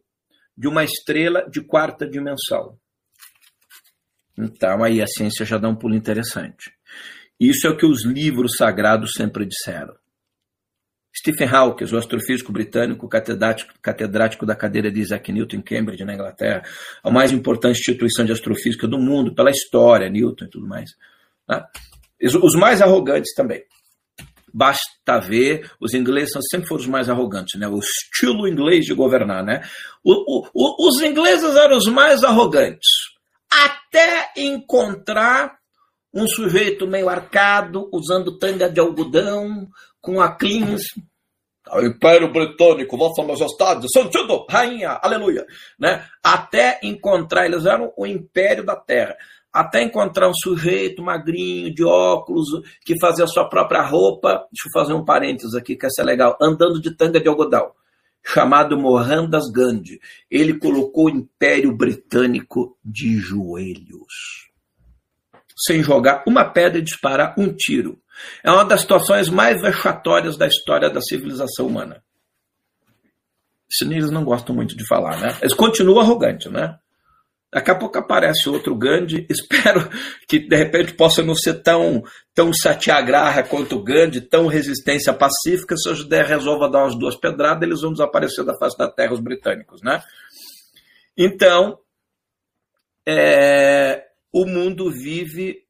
de 0.58 0.66
uma 0.66 0.82
estrela 0.82 1.48
de 1.48 1.60
quarta 1.60 2.04
dimensão. 2.04 2.76
Então, 4.36 4.82
aí 4.82 5.00
a 5.00 5.06
ciência 5.06 5.46
já 5.46 5.56
dá 5.56 5.68
um 5.68 5.76
pulo 5.76 5.94
interessante. 5.94 6.72
Isso 7.38 7.64
é 7.64 7.70
o 7.70 7.76
que 7.76 7.86
os 7.86 8.04
livros 8.04 8.56
sagrados 8.58 9.12
sempre 9.16 9.46
disseram. 9.46 9.94
Stephen 11.16 11.48
Hawking, 11.48 11.94
o 11.94 11.96
astrofísico 11.96 12.52
britânico, 12.52 13.08
catedrático, 13.08 13.72
catedrático 13.80 14.44
da 14.44 14.56
cadeira 14.56 14.90
de 14.90 15.00
Isaac 15.00 15.32
Newton 15.32 15.58
em 15.58 15.62
Cambridge, 15.62 16.04
na 16.04 16.12
Inglaterra, 16.12 16.64
a 17.04 17.10
mais 17.10 17.30
importante 17.30 17.78
instituição 17.78 18.24
de 18.24 18.32
astrofísica 18.32 18.88
do 18.88 18.98
mundo, 18.98 19.32
pela 19.32 19.52
história, 19.52 20.10
Newton 20.10 20.46
e 20.46 20.50
tudo 20.50 20.66
mais. 20.66 20.90
Tá? 21.46 21.70
Os 22.20 22.56
mais 22.56 22.82
arrogantes 22.82 23.32
também 23.32 23.64
basta 24.56 25.18
ver, 25.20 25.70
os 25.78 25.92
ingleses 25.92 26.32
sempre 26.50 26.66
foram 26.66 26.80
os 26.80 26.88
mais 26.88 27.10
arrogantes, 27.10 27.60
né? 27.60 27.68
O 27.68 27.78
estilo 27.78 28.48
inglês 28.48 28.86
de 28.86 28.94
governar, 28.94 29.44
né? 29.44 29.60
O, 30.02 30.46
o, 30.54 30.88
os 30.88 31.02
ingleses 31.02 31.54
eram 31.54 31.76
os 31.76 31.86
mais 31.88 32.24
arrogantes, 32.24 32.88
até 33.52 34.32
encontrar 34.34 35.58
um 36.14 36.26
sujeito 36.26 36.86
meio 36.86 37.10
arcado, 37.10 37.90
usando 37.92 38.38
tanga 38.38 38.70
de 38.70 38.80
algodão, 38.80 39.68
com 40.00 40.22
a 40.22 40.34
cleans, 40.34 40.84
o 41.70 41.80
Império 41.82 42.32
Britânico, 42.32 42.96
Vossa 42.96 43.22
Majestade, 43.22 43.86
sentido, 43.92 44.46
rainha, 44.48 44.98
aleluia, 45.02 45.44
né? 45.78 46.06
Até 46.22 46.80
encontrar, 46.82 47.44
eles 47.44 47.66
eram 47.66 47.92
o 47.94 48.06
império 48.06 48.64
da 48.64 48.76
terra 48.76 49.16
até 49.56 49.82
encontrar 49.82 50.28
um 50.28 50.34
sujeito 50.34 51.02
magrinho, 51.02 51.74
de 51.74 51.82
óculos, 51.82 52.46
que 52.84 52.98
fazia 53.00 53.24
a 53.24 53.28
sua 53.28 53.48
própria 53.48 53.80
roupa, 53.80 54.46
deixa 54.52 54.68
eu 54.68 54.72
fazer 54.72 54.92
um 54.92 55.04
parênteses 55.04 55.54
aqui, 55.54 55.76
que 55.76 55.86
essa 55.86 56.02
é 56.02 56.04
legal, 56.04 56.36
andando 56.40 56.78
de 56.78 56.94
tanga 56.94 57.18
de 57.18 57.26
algodão, 57.26 57.72
chamado 58.22 58.78
Mohandas 58.78 59.50
Gandhi. 59.50 59.98
Ele 60.30 60.58
colocou 60.58 61.06
o 61.06 61.10
Império 61.10 61.74
Britânico 61.74 62.76
de 62.84 63.16
joelhos, 63.16 64.50
sem 65.66 65.82
jogar 65.82 66.22
uma 66.26 66.44
pedra 66.44 66.78
e 66.78 66.82
disparar 66.82 67.34
um 67.38 67.50
tiro. 67.50 67.98
É 68.44 68.50
uma 68.50 68.64
das 68.64 68.82
situações 68.82 69.30
mais 69.30 69.62
vexatórias 69.62 70.36
da 70.36 70.46
história 70.46 70.90
da 70.90 71.00
civilização 71.00 71.66
humana. 71.66 72.02
Isso 73.70 73.90
eles 73.90 74.10
não 74.10 74.24
gostam 74.24 74.54
muito 74.54 74.76
de 74.76 74.86
falar, 74.86 75.18
né? 75.18 75.34
Eles 75.40 75.54
continuam 75.54 76.00
arrogantes, 76.00 76.52
né? 76.52 76.78
Daqui 77.56 77.70
a 77.70 77.74
pouco 77.74 77.96
aparece 77.96 78.50
outro 78.50 78.76
Gandhi. 78.76 79.24
Espero 79.32 79.88
que 80.28 80.38
de 80.38 80.54
repente 80.54 80.92
possa 80.92 81.22
não 81.22 81.34
ser 81.34 81.62
tão, 81.62 82.02
tão 82.34 82.52
satyagraha 82.52 83.42
quanto 83.44 83.76
o 83.76 83.82
Gandhi, 83.82 84.20
tão 84.20 84.46
resistência 84.46 85.10
pacífica. 85.14 85.74
Se 85.74 85.88
a 85.88 85.94
Judéia 85.94 86.22
resolva 86.22 86.68
dar 86.68 86.80
umas 86.80 86.98
duas 86.98 87.16
pedradas, 87.16 87.62
eles 87.62 87.80
vão 87.80 87.92
desaparecer 87.92 88.44
da 88.44 88.54
face 88.58 88.76
da 88.76 88.90
terra, 88.90 89.14
os 89.14 89.20
britânicos, 89.20 89.80
né? 89.80 90.02
Então, 91.16 91.78
é, 93.08 94.04
o 94.30 94.44
mundo 94.44 94.90
vive 94.90 95.64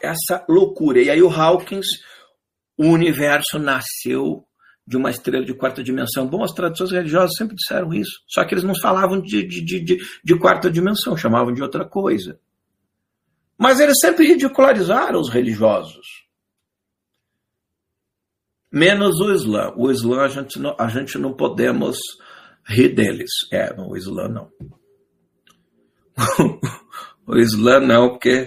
essa 0.00 0.46
loucura. 0.48 1.02
E 1.02 1.10
aí 1.10 1.20
o 1.20 1.28
Hawkins, 1.28 1.88
o 2.74 2.86
universo 2.86 3.58
nasceu 3.58 4.46
de 4.86 4.96
uma 4.96 5.10
estrela 5.10 5.44
de 5.44 5.52
quarta 5.52 5.82
dimensão. 5.82 6.26
Bom, 6.28 6.44
as 6.44 6.52
tradições 6.52 6.92
religiosas 6.92 7.36
sempre 7.36 7.56
disseram 7.56 7.92
isso, 7.92 8.22
só 8.28 8.44
que 8.44 8.54
eles 8.54 8.64
não 8.64 8.74
falavam 8.78 9.20
de, 9.20 9.42
de, 9.42 9.60
de, 9.62 9.98
de, 10.22 10.38
quarta 10.38 10.70
dimensão, 10.70 11.16
chamavam 11.16 11.52
de 11.52 11.62
outra 11.62 11.84
coisa. 11.84 12.38
Mas 13.58 13.80
eles 13.80 13.98
sempre 13.98 14.26
ridicularizaram 14.26 15.20
os 15.20 15.30
religiosos. 15.30 16.26
Menos 18.70 19.18
o 19.20 19.32
Islã. 19.32 19.72
O 19.76 19.90
Islã 19.90 20.22
a 20.22 20.28
gente 20.28 20.58
não, 20.58 20.76
a 20.78 20.88
gente 20.88 21.18
não 21.18 21.32
podemos 21.32 21.98
rir 22.64 22.90
deles. 22.90 23.30
É, 23.50 23.74
o 23.78 23.96
Islã 23.96 24.28
não. 24.28 24.50
o 27.26 27.36
Islã 27.38 27.80
não, 27.80 28.10
porque 28.10 28.46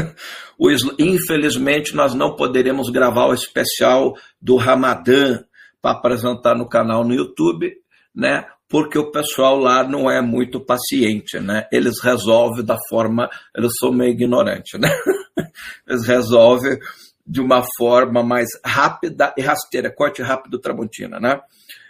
o 0.56 0.70
Islã, 0.70 0.94
infelizmente 0.98 1.94
nós 1.94 2.14
não 2.14 2.36
poderemos 2.36 2.88
gravar 2.90 3.26
o 3.26 3.34
especial 3.34 4.14
do 4.40 4.56
Ramadã 4.56 5.44
para 5.84 5.98
apresentar 5.98 6.54
no 6.54 6.66
canal 6.66 7.04
no 7.04 7.12
YouTube, 7.12 7.70
né? 8.14 8.48
Porque 8.70 8.98
o 8.98 9.10
pessoal 9.10 9.58
lá 9.58 9.86
não 9.86 10.10
é 10.10 10.22
muito 10.22 10.58
paciente, 10.58 11.38
né? 11.38 11.68
Eles 11.70 12.00
resolvem 12.02 12.64
da 12.64 12.78
forma, 12.88 13.28
eles 13.54 13.72
são 13.78 13.92
meio 13.92 14.12
ignorantes, 14.12 14.80
né? 14.80 14.88
Eles 15.86 16.06
resolvem 16.06 16.78
de 17.26 17.38
uma 17.38 17.62
forma 17.76 18.22
mais 18.22 18.48
rápida 18.64 19.34
e 19.36 19.42
rasteira, 19.42 19.94
corte 19.94 20.22
rápido 20.22 20.58
Tramontina, 20.58 21.20
né? 21.20 21.38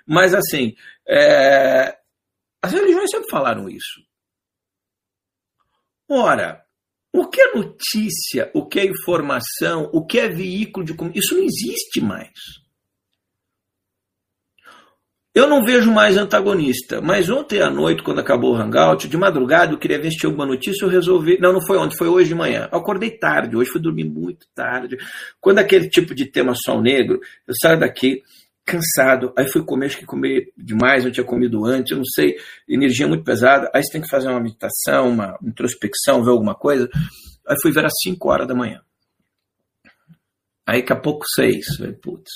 Mas 0.04 0.34
assim, 0.34 0.74
é... 1.08 1.96
as 2.60 2.72
religiões 2.72 3.10
sempre 3.10 3.30
falaram 3.30 3.68
isso. 3.68 4.02
Ora, 6.10 6.64
o 7.12 7.28
que 7.28 7.40
é 7.40 7.54
notícia, 7.54 8.50
o 8.52 8.66
que 8.66 8.80
é 8.80 8.86
informação, 8.86 9.88
o 9.92 10.04
que 10.04 10.18
é 10.18 10.28
veículo 10.28 10.84
de 10.84 10.96
isso 11.16 11.36
não 11.36 11.44
existe 11.44 12.00
mais. 12.00 12.63
Eu 15.34 15.48
não 15.48 15.64
vejo 15.64 15.90
mais 15.90 16.16
antagonista, 16.16 17.00
mas 17.00 17.28
ontem 17.28 17.60
à 17.60 17.68
noite, 17.68 18.04
quando 18.04 18.20
acabou 18.20 18.52
o 18.52 18.56
Hangout, 18.56 19.08
de 19.08 19.16
madrugada 19.16 19.72
eu 19.72 19.78
queria 19.78 20.00
ver 20.00 20.12
se 20.12 20.18
tinha 20.18 20.30
alguma 20.30 20.46
notícia, 20.46 20.84
eu 20.84 20.88
resolvi. 20.88 21.40
Não, 21.40 21.52
não 21.52 21.60
foi 21.66 21.76
ontem, 21.76 21.96
foi 21.96 22.06
hoje 22.06 22.28
de 22.28 22.36
manhã. 22.36 22.68
Eu 22.70 22.78
acordei 22.78 23.10
tarde, 23.10 23.56
hoje 23.56 23.68
fui 23.68 23.80
dormir 23.80 24.04
muito 24.04 24.46
tarde. 24.54 24.96
Quando 25.40 25.58
aquele 25.58 25.88
tipo 25.88 26.14
de 26.14 26.26
tema 26.26 26.54
sol 26.54 26.80
negro, 26.80 27.18
eu 27.48 27.54
saio 27.60 27.80
daqui 27.80 28.22
cansado, 28.64 29.32
aí 29.36 29.50
fui 29.50 29.64
comer, 29.64 29.86
acho 29.86 29.98
que 29.98 30.06
comer 30.06 30.52
demais, 30.56 31.04
eu 31.04 31.10
tinha 31.10 31.26
comido 31.26 31.64
antes, 31.66 31.90
eu 31.90 31.98
não 31.98 32.04
sei, 32.04 32.36
energia 32.68 33.06
muito 33.06 33.24
pesada, 33.24 33.68
aí 33.74 33.82
você 33.82 33.92
tem 33.92 34.00
que 34.00 34.08
fazer 34.08 34.28
uma 34.28 34.40
meditação, 34.40 35.10
uma 35.10 35.36
introspecção, 35.42 36.22
ver 36.22 36.30
alguma 36.30 36.54
coisa. 36.54 36.88
Aí 37.44 37.56
fui 37.60 37.72
ver 37.72 37.84
às 37.84 37.92
5 38.04 38.30
horas 38.30 38.46
da 38.46 38.54
manhã. 38.54 38.80
Aí 40.64 40.80
daqui 40.80 40.92
a 40.92 40.96
pouco 40.96 41.24
6, 41.34 41.76
falei, 41.76 41.92
putz. 41.92 42.30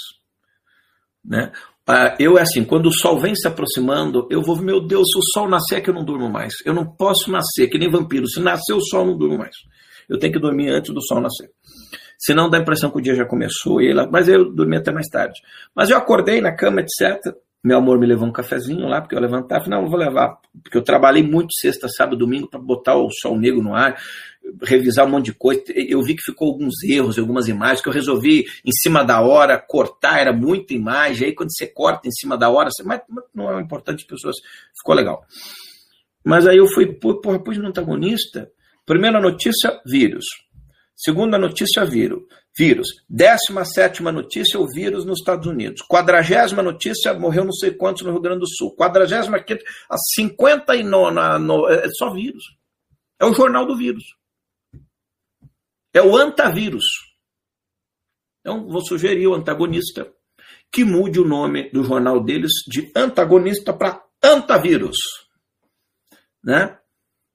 Né? 1.24 1.52
Ah, 1.90 2.14
eu 2.18 2.36
é 2.36 2.42
assim, 2.42 2.64
quando 2.64 2.84
o 2.86 2.92
sol 2.92 3.18
vem 3.18 3.34
se 3.34 3.48
aproximando, 3.48 4.28
eu 4.30 4.42
vou, 4.42 4.60
meu 4.60 4.78
Deus, 4.78 5.08
se 5.10 5.18
o 5.18 5.22
sol 5.32 5.48
nascer 5.48 5.76
é 5.76 5.80
que 5.80 5.88
eu 5.88 5.94
não 5.94 6.04
durmo 6.04 6.28
mais. 6.28 6.52
Eu 6.62 6.74
não 6.74 6.84
posso 6.84 7.30
nascer, 7.30 7.66
que 7.68 7.78
nem 7.78 7.90
vampiro. 7.90 8.28
Se 8.28 8.40
nascer 8.40 8.74
o 8.74 8.80
sol, 8.82 9.06
não 9.06 9.16
durmo 9.16 9.38
mais. 9.38 9.56
Eu 10.06 10.18
tenho 10.18 10.34
que 10.34 10.38
dormir 10.38 10.68
antes 10.68 10.92
do 10.92 11.00
sol 11.00 11.18
nascer. 11.18 11.50
Senão 12.18 12.50
dá 12.50 12.58
a 12.58 12.60
impressão 12.60 12.90
que 12.90 12.98
o 12.98 13.00
dia 13.00 13.14
já 13.14 13.24
começou, 13.24 13.80
e 13.80 13.94
mas 14.10 14.28
eu 14.28 14.52
dormi 14.52 14.76
até 14.76 14.92
mais 14.92 15.08
tarde. 15.08 15.40
Mas 15.74 15.88
eu 15.88 15.96
acordei 15.96 16.42
na 16.42 16.54
cama, 16.54 16.82
etc. 16.82 17.34
Meu 17.62 17.78
amor 17.78 17.98
me 17.98 18.06
levou 18.06 18.28
um 18.28 18.32
cafezinho 18.32 18.86
lá, 18.86 19.00
porque 19.00 19.16
eu 19.16 19.20
levantava, 19.20 19.66
não, 19.68 19.82
eu 19.82 19.88
vou 19.88 19.98
levar, 19.98 20.38
porque 20.62 20.78
eu 20.78 20.82
trabalhei 20.82 21.22
muito 21.22 21.52
sexta, 21.54 21.88
sábado, 21.88 22.16
domingo 22.16 22.48
para 22.48 22.60
botar 22.60 22.96
o 22.96 23.10
sol 23.10 23.36
negro 23.36 23.62
no 23.62 23.74
ar 23.74 23.96
revisar 24.62 25.06
um 25.06 25.10
monte 25.10 25.26
de 25.26 25.34
coisa. 25.34 25.62
Eu 25.68 26.02
vi 26.02 26.14
que 26.14 26.22
ficou 26.22 26.48
alguns 26.48 26.82
erros, 26.82 27.18
algumas 27.18 27.48
imagens 27.48 27.80
que 27.80 27.88
eu 27.88 27.92
resolvi 27.92 28.46
em 28.64 28.72
cima 28.72 29.04
da 29.04 29.20
hora 29.20 29.58
cortar, 29.58 30.18
era 30.20 30.32
muita 30.32 30.74
imagem. 30.74 31.28
Aí 31.28 31.34
quando 31.34 31.50
você 31.52 31.66
corta 31.66 32.08
em 32.08 32.12
cima 32.12 32.36
da 32.36 32.48
hora, 32.50 32.70
você, 32.70 32.82
mas 32.82 33.00
não 33.34 33.58
é 33.58 33.60
importante, 33.60 34.06
pessoas, 34.06 34.36
ficou 34.76 34.94
legal. 34.94 35.24
Mas 36.24 36.46
aí 36.46 36.58
eu 36.58 36.66
fui, 36.66 36.86
porra, 36.94 37.42
pus 37.42 37.58
no 37.58 37.68
antagonista. 37.68 38.50
Primeira 38.84 39.20
notícia, 39.20 39.80
vírus. 39.86 40.24
Segunda 40.96 41.38
notícia, 41.38 41.84
vírus. 41.84 42.22
Vírus. 42.58 42.88
Décima 43.08 43.64
sétima 43.64 44.10
notícia, 44.10 44.58
o 44.58 44.66
vírus 44.66 45.04
nos 45.04 45.20
Estados 45.20 45.46
Unidos. 45.46 45.80
Quadragésima 45.88 46.60
notícia, 46.60 47.14
morreu 47.14 47.44
não 47.44 47.52
sei 47.52 47.70
quantos 47.70 48.02
no 48.02 48.10
Rio 48.10 48.20
Grande 48.20 48.40
do 48.40 48.48
Sul. 48.48 48.74
Quadragésima 48.74 49.40
quinta, 49.40 49.64
a 49.88 49.96
cinquenta 49.96 50.74
e 50.74 50.82
nona, 50.82 51.38
no, 51.38 51.68
é 51.68 51.88
só 51.96 52.12
vírus. 52.12 52.42
É 53.20 53.24
o 53.24 53.32
jornal 53.32 53.64
do 53.64 53.76
vírus. 53.76 54.04
É 55.94 56.02
o 56.02 56.16
antavírus. 56.16 56.84
Então, 58.40 58.68
vou 58.68 58.84
sugerir 58.84 59.28
o 59.28 59.34
antagonista 59.34 60.12
que 60.72 60.84
mude 60.84 61.20
o 61.20 61.24
nome 61.24 61.70
do 61.70 61.84
jornal 61.84 62.22
deles 62.22 62.50
de 62.66 62.90
antagonista 62.94 63.72
para 63.72 64.04
antavírus. 64.22 64.96
Né? 66.42 66.78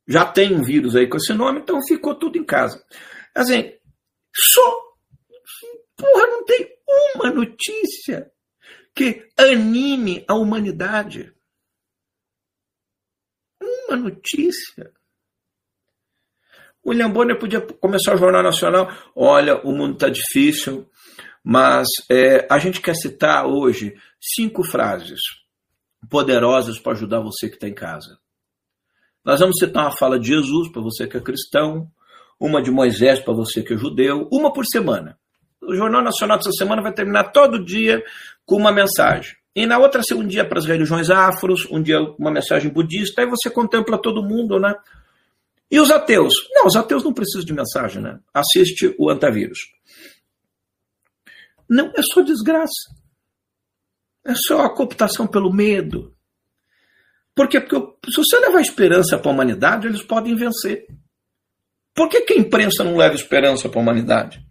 Já 0.07 0.25
tem 0.25 0.53
um 0.53 0.63
vírus 0.63 0.95
aí 0.95 1.07
com 1.07 1.17
esse 1.17 1.33
nome, 1.33 1.59
então 1.59 1.79
ficou 1.87 2.15
tudo 2.15 2.37
em 2.37 2.43
casa. 2.43 2.83
Assim, 3.33 3.73
só. 4.35 4.92
Porra, 6.03 6.27
não 6.27 6.43
tem 6.43 6.67
uma 7.15 7.31
notícia 7.31 8.31
que 8.93 9.29
anime 9.37 10.25
a 10.27 10.35
humanidade. 10.35 11.33
Uma 13.61 13.95
notícia. 13.95 14.91
William 16.85 17.09
Bonner 17.09 17.39
podia 17.39 17.61
começar 17.61 18.13
o 18.13 18.17
Jornal 18.17 18.43
Nacional. 18.43 18.91
Olha, 19.15 19.61
o 19.61 19.71
mundo 19.71 19.93
está 19.93 20.09
difícil, 20.09 20.89
mas 21.41 21.87
é, 22.11 22.45
a 22.51 22.59
gente 22.59 22.81
quer 22.81 22.95
citar 22.95 23.45
hoje 23.47 23.95
cinco 24.19 24.63
frases 24.63 25.21
poderosas 26.09 26.77
para 26.77 26.91
ajudar 26.91 27.21
você 27.21 27.47
que 27.47 27.55
está 27.55 27.67
em 27.67 27.73
casa. 27.73 28.19
Nós 29.23 29.39
vamos 29.39 29.57
citar 29.57 29.85
uma 29.85 29.97
fala 29.97 30.19
de 30.19 30.27
Jesus 30.27 30.69
para 30.69 30.81
você 30.81 31.07
que 31.07 31.15
é 31.15 31.21
cristão, 31.21 31.89
uma 32.37 32.61
de 32.61 32.69
Moisés 32.69 33.21
para 33.21 33.33
você 33.33 33.63
que 33.63 33.73
é 33.73 33.77
judeu, 33.77 34.27
uma 34.29 34.51
por 34.51 34.65
semana. 34.65 35.17
O 35.67 35.75
Jornal 35.75 36.01
Nacional 36.01 36.37
dessa 36.37 36.51
semana 36.51 36.81
vai 36.81 36.93
terminar 36.93 37.31
todo 37.31 37.63
dia 37.63 38.03
com 38.45 38.55
uma 38.55 38.71
mensagem. 38.71 39.35
E 39.55 39.65
na 39.65 39.77
outra, 39.77 40.01
um 40.15 40.25
dia 40.25 40.43
para 40.43 40.59
as 40.59 40.65
religiões 40.65 41.09
afros, 41.09 41.67
um 41.69 41.81
dia 41.81 41.99
uma 42.17 42.31
mensagem 42.31 42.71
budista, 42.71 43.21
aí 43.21 43.27
você 43.27 43.49
contempla 43.49 44.01
todo 44.01 44.23
mundo, 44.23 44.59
né? 44.59 44.73
E 45.69 45.79
os 45.79 45.91
ateus? 45.91 46.33
Não, 46.51 46.67
os 46.67 46.75
ateus 46.75 47.03
não 47.03 47.13
precisam 47.13 47.45
de 47.45 47.53
mensagem, 47.53 48.01
né? 48.01 48.19
Assiste 48.33 48.95
o 48.97 49.09
antavírus. 49.09 49.59
Não, 51.69 51.91
é 51.95 52.01
só 52.01 52.21
desgraça. 52.21 52.91
É 54.25 54.33
só 54.35 54.61
a 54.61 54.73
cooptação 54.73 55.27
pelo 55.27 55.53
medo. 55.53 56.15
Por 57.35 57.47
quê? 57.47 57.59
Porque 57.59 58.11
se 58.11 58.17
você 58.17 58.39
levar 58.39 58.61
esperança 58.61 59.17
para 59.17 59.31
a 59.31 59.33
humanidade, 59.33 59.87
eles 59.87 60.03
podem 60.03 60.35
vencer. 60.35 60.87
Por 61.93 62.09
que, 62.09 62.21
que 62.21 62.33
a 62.33 62.37
imprensa 62.37 62.83
não 62.83 62.97
leva 62.97 63.15
esperança 63.15 63.69
para 63.69 63.79
a 63.79 63.81
humanidade? 63.81 64.45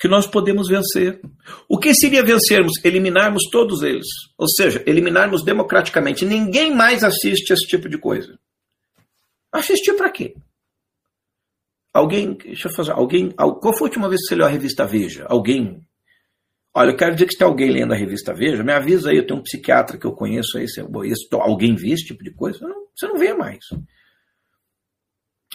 Que 0.00 0.08
nós 0.08 0.26
podemos 0.26 0.66
vencer. 0.66 1.20
O 1.68 1.78
que 1.78 1.94
seria 1.94 2.24
vencermos? 2.24 2.72
Eliminarmos 2.82 3.42
todos 3.50 3.82
eles. 3.82 4.06
Ou 4.38 4.48
seja, 4.48 4.82
eliminarmos 4.86 5.44
democraticamente. 5.44 6.24
Ninguém 6.24 6.74
mais 6.74 7.04
assiste 7.04 7.52
esse 7.52 7.66
tipo 7.66 7.88
de 7.88 7.98
coisa. 7.98 8.38
Assistir 9.52 9.94
para 9.94 10.10
quê? 10.10 10.34
Alguém, 11.92 12.34
deixa 12.34 12.68
eu 12.68 12.72
fazer, 12.72 12.92
alguém, 12.92 13.30
qual 13.30 13.76
foi 13.76 13.88
a 13.88 13.90
última 13.90 14.08
vez 14.08 14.20
que 14.22 14.28
você 14.28 14.36
leu 14.36 14.46
a 14.46 14.48
revista 14.48 14.86
Veja? 14.86 15.26
Alguém? 15.28 15.84
Olha, 16.72 16.90
eu 16.90 16.96
quero 16.96 17.14
dizer 17.14 17.26
que 17.26 17.32
se 17.32 17.38
tem 17.38 17.46
alguém 17.46 17.68
lendo 17.68 17.92
a 17.92 17.96
revista 17.96 18.32
Veja, 18.32 18.62
me 18.62 18.72
avisa 18.72 19.10
aí, 19.10 19.16
eu 19.16 19.26
tenho 19.26 19.40
um 19.40 19.42
psiquiatra 19.42 19.98
que 19.98 20.06
eu 20.06 20.12
conheço 20.12 20.56
aí, 20.56 20.68
se, 20.68 20.80
alguém 21.32 21.74
vê 21.74 21.90
esse 21.90 22.06
tipo 22.06 22.22
de 22.22 22.30
coisa? 22.30 22.60
Não, 22.60 22.86
você 22.96 23.08
não 23.08 23.18
vê 23.18 23.34
mais. 23.34 23.64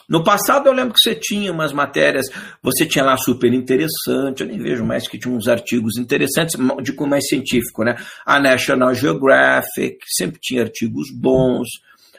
No 0.07 0.23
passado 0.23 0.67
eu 0.67 0.73
lembro 0.73 0.93
que 0.93 0.99
você 0.99 1.15
tinha 1.15 1.51
umas 1.51 1.73
matérias, 1.73 2.27
você 2.61 2.85
tinha 2.85 3.03
lá 3.03 3.17
super 3.17 3.51
interessante, 3.51 4.41
eu 4.41 4.47
nem 4.47 4.59
vejo 4.59 4.85
mais 4.85 5.07
que 5.07 5.17
tinha 5.17 5.33
uns 5.33 5.47
artigos 5.47 5.97
interessantes, 5.97 6.55
de 6.81 6.93
como 6.93 7.11
mais 7.11 7.27
científico, 7.27 7.83
né? 7.83 7.95
A 8.25 8.39
National 8.39 8.93
Geographic 8.93 9.97
sempre 10.15 10.39
tinha 10.39 10.63
artigos 10.63 11.09
bons. 11.11 11.67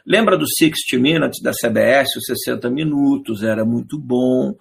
Lembra 0.05 0.37
do 0.37 0.47
60 0.49 1.01
Minutes 1.01 1.43
da 1.43 1.53
CBS, 1.53 2.17
os 2.17 2.25
60 2.27 2.71
minutos, 2.71 3.43
era 3.43 3.65
muito 3.65 3.99
bom. 3.99 4.55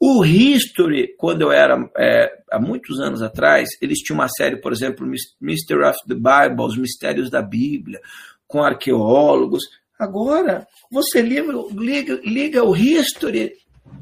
O 0.00 0.24
History, 0.24 1.14
quando 1.18 1.42
eu 1.42 1.50
era, 1.50 1.90
é, 1.98 2.30
há 2.52 2.60
muitos 2.60 3.00
anos 3.00 3.20
atrás, 3.20 3.68
eles 3.82 3.98
tinham 3.98 4.20
uma 4.20 4.28
série, 4.28 4.56
por 4.60 4.72
exemplo, 4.72 5.06
Mystery 5.40 5.82
of 5.82 5.98
the 6.06 6.14
Bible, 6.14 6.64
Os 6.64 6.78
Mistérios 6.78 7.28
da 7.28 7.42
Bíblia, 7.42 8.00
com 8.46 8.62
arqueólogos. 8.62 9.64
Agora, 9.98 10.66
você 10.90 11.20
liga, 11.20 11.52
liga, 11.72 12.20
liga 12.22 12.64
o 12.64 12.76
History, 12.76 13.58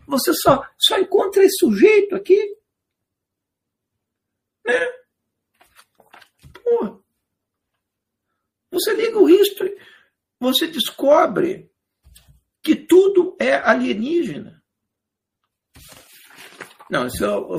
você 0.06 0.32
só, 0.34 0.62
só 0.78 0.98
encontra 0.98 1.42
esse 1.42 1.56
sujeito 1.58 2.14
aqui. 2.14 2.56
Né? 4.66 4.78
Porra. 6.62 6.98
Você 8.70 8.94
liga 8.94 9.18
o 9.18 9.28
History, 9.28 9.74
você 10.38 10.66
descobre 10.66 11.70
que 12.62 12.76
tudo 12.76 13.36
é 13.40 13.54
alienígena. 13.54 14.62
Não, 16.90 17.06
isso 17.06 17.18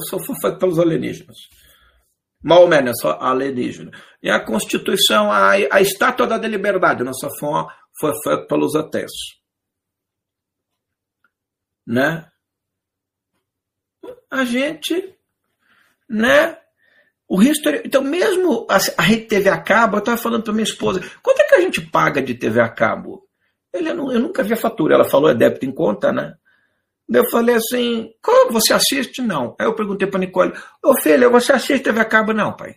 só 0.10 0.20
foi 0.20 0.36
feito 0.40 0.60
pelos 0.60 0.80
alienígenas. 0.80 1.38
Maomé 2.44 2.82
não 2.82 2.92
é 2.92 2.96
só 2.96 3.18
alienígena. 3.20 3.92
E 4.22 4.30
a 4.30 4.40
Constituição, 4.40 5.32
a, 5.32 5.52
a 5.52 5.82
Estátua 5.82 6.28
da 6.28 6.38
Liberdade, 6.48 7.04
só 7.14 7.30
foi, 7.38 7.66
foi 8.00 8.12
feita 8.24 8.48
pelos 8.48 8.76
ateus. 8.76 9.12
Né? 11.86 12.30
A 14.30 14.44
gente, 14.44 15.16
né? 16.10 16.58
O 17.30 17.42
history, 17.42 17.82
então, 17.86 18.02
mesmo 18.02 18.66
a, 18.70 18.78
a 18.98 19.02
rede 19.02 19.26
TV 19.26 19.50
a 19.50 19.62
cabo, 19.62 19.98
eu 19.98 20.00
estava 20.00 20.18
falando 20.18 20.44
para 20.44 20.54
minha 20.54 20.64
esposa, 20.64 21.02
quanto 21.22 21.42
é 21.42 21.44
que 21.46 21.56
a 21.56 21.62
gente 21.62 21.82
paga 21.82 22.22
de 22.22 22.34
TV 22.36 22.62
a 22.62 22.70
cabo? 22.70 23.28
Ele, 23.74 23.90
eu, 23.90 24.12
eu 24.12 24.20
nunca 24.20 24.44
vi 24.44 24.54
a 24.54 24.58
fatura. 24.58 24.96
Ela 24.96 25.10
falou, 25.10 25.30
é 25.30 25.36
débito 25.36 25.66
em 25.66 25.72
conta, 25.72 26.12
né? 26.12 26.36
Eu 27.10 27.30
falei 27.30 27.56
assim, 27.56 28.12
como 28.22 28.52
você 28.52 28.74
assiste? 28.74 29.22
Não. 29.22 29.56
Aí 29.60 29.66
eu 29.66 29.76
perguntei 29.76 30.08
para 30.08 30.20
Nicole, 30.20 30.54
ô 30.84 30.94
filha, 31.02 31.30
você 31.30 31.54
assiste 31.54 31.84
TV 31.84 32.00
a 32.00 32.06
cabo? 32.06 32.34
Não, 32.34 32.56
pai. 32.56 32.76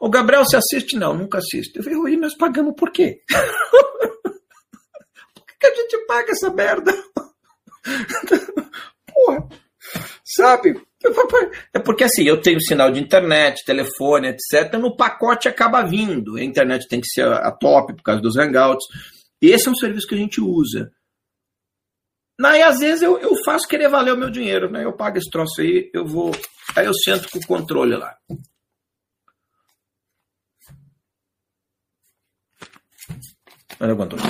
O 0.00 0.10
Gabriel, 0.10 0.44
você 0.44 0.56
assiste? 0.56 0.96
Não, 0.96 1.14
nunca 1.14 1.38
assiste. 1.38 1.76
Eu 1.76 1.82
falei, 1.82 2.16
nós 2.16 2.36
pagamos 2.36 2.74
por 2.76 2.90
quê? 2.90 3.22
que 5.58 5.66
a 5.66 5.74
gente 5.74 6.06
paga 6.06 6.32
essa 6.32 6.50
merda? 6.50 6.92
Porra, 9.12 9.48
sabe? 10.24 10.80
É 11.72 11.78
porque 11.78 12.04
assim, 12.04 12.24
eu 12.24 12.40
tenho 12.40 12.60
sinal 12.60 12.90
de 12.90 13.00
internet, 13.00 13.64
telefone, 13.64 14.28
etc. 14.28 14.74
No 14.74 14.96
pacote 14.96 15.48
acaba 15.48 15.82
vindo. 15.82 16.36
A 16.36 16.42
internet 16.42 16.88
tem 16.88 17.00
que 17.00 17.08
ser 17.08 17.26
a 17.26 17.52
top 17.52 17.94
por 17.94 18.02
causa 18.02 18.20
dos 18.20 18.36
hangouts. 18.36 18.86
Esse 19.40 19.68
é 19.68 19.70
um 19.70 19.76
serviço 19.76 20.06
que 20.06 20.14
a 20.14 20.18
gente 20.18 20.40
usa. 20.40 20.90
Aí, 22.44 22.62
às 22.62 22.78
vezes, 22.78 23.02
eu, 23.02 23.18
eu 23.18 23.34
faço 23.44 23.66
querer 23.66 23.88
valer 23.88 24.12
o 24.12 24.16
meu 24.16 24.30
dinheiro, 24.30 24.70
né? 24.70 24.84
Eu 24.84 24.92
pago 24.92 25.16
esse 25.16 25.30
troço 25.30 25.60
aí, 25.60 25.90
eu 25.94 26.06
vou. 26.06 26.32
Aí 26.76 26.84
eu 26.84 26.92
sento 26.92 27.30
com 27.30 27.38
o 27.38 27.46
controle 27.46 27.96
lá. 27.96 28.14
Olha 33.80 33.94
o 33.94 33.96
controle. 33.96 34.22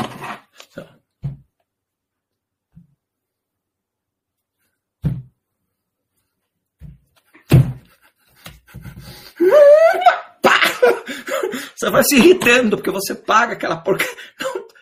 Você 11.76 11.90
vai 11.90 12.02
se 12.04 12.16
irritando 12.16 12.76
porque 12.76 12.90
você 12.90 13.14
paga 13.14 13.54
aquela 13.54 13.76
porca. 13.76 14.04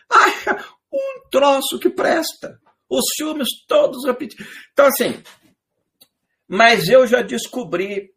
Acha 0.09 0.65
um 0.91 1.29
troço 1.29 1.79
que 1.79 1.89
presta. 1.89 2.59
Os 2.89 3.05
filmes 3.17 3.47
todos 3.67 4.05
repetidos. 4.05 4.47
Então, 4.71 4.85
assim, 4.85 5.21
mas 6.47 6.87
eu 6.87 7.07
já 7.07 7.21
descobri 7.21 8.13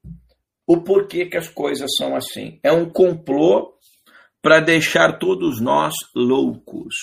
o 0.66 0.82
porquê 0.82 1.26
que 1.26 1.36
as 1.36 1.48
coisas 1.48 1.90
são 1.96 2.14
assim. 2.14 2.60
É 2.62 2.70
um 2.70 2.90
complô 2.90 3.78
para 4.42 4.60
deixar 4.60 5.18
todos 5.18 5.60
nós 5.60 5.94
loucos. 6.14 6.94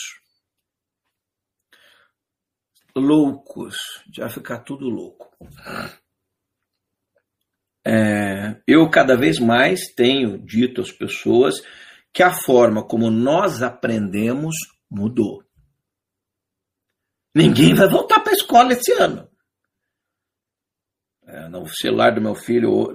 Loucos. 2.96 3.76
Já 4.14 4.30
ficar 4.30 4.60
tudo 4.60 4.88
louco. 4.88 5.36
É, 7.86 8.60
eu 8.68 8.90
cada 8.90 9.16
vez 9.16 9.40
mais 9.40 9.94
tenho 9.94 10.38
dito 10.40 10.82
às 10.82 10.92
pessoas 10.92 11.56
que 12.12 12.24
a 12.24 12.32
forma 12.34 12.84
como 12.84 13.12
nós 13.12 13.62
aprendemos 13.62 14.56
mudou. 14.90 15.44
Ninguém 17.36 17.76
vai 17.76 17.90
voltar 17.90 18.22
para 18.22 18.32
a 18.32 18.36
escola 18.36 18.74
esse 18.74 18.92
ano. 18.94 19.28
É, 21.28 21.50
no 21.50 21.68
celular 21.68 22.16
do 22.16 22.22
meu 22.22 22.34
filho, 22.34 22.94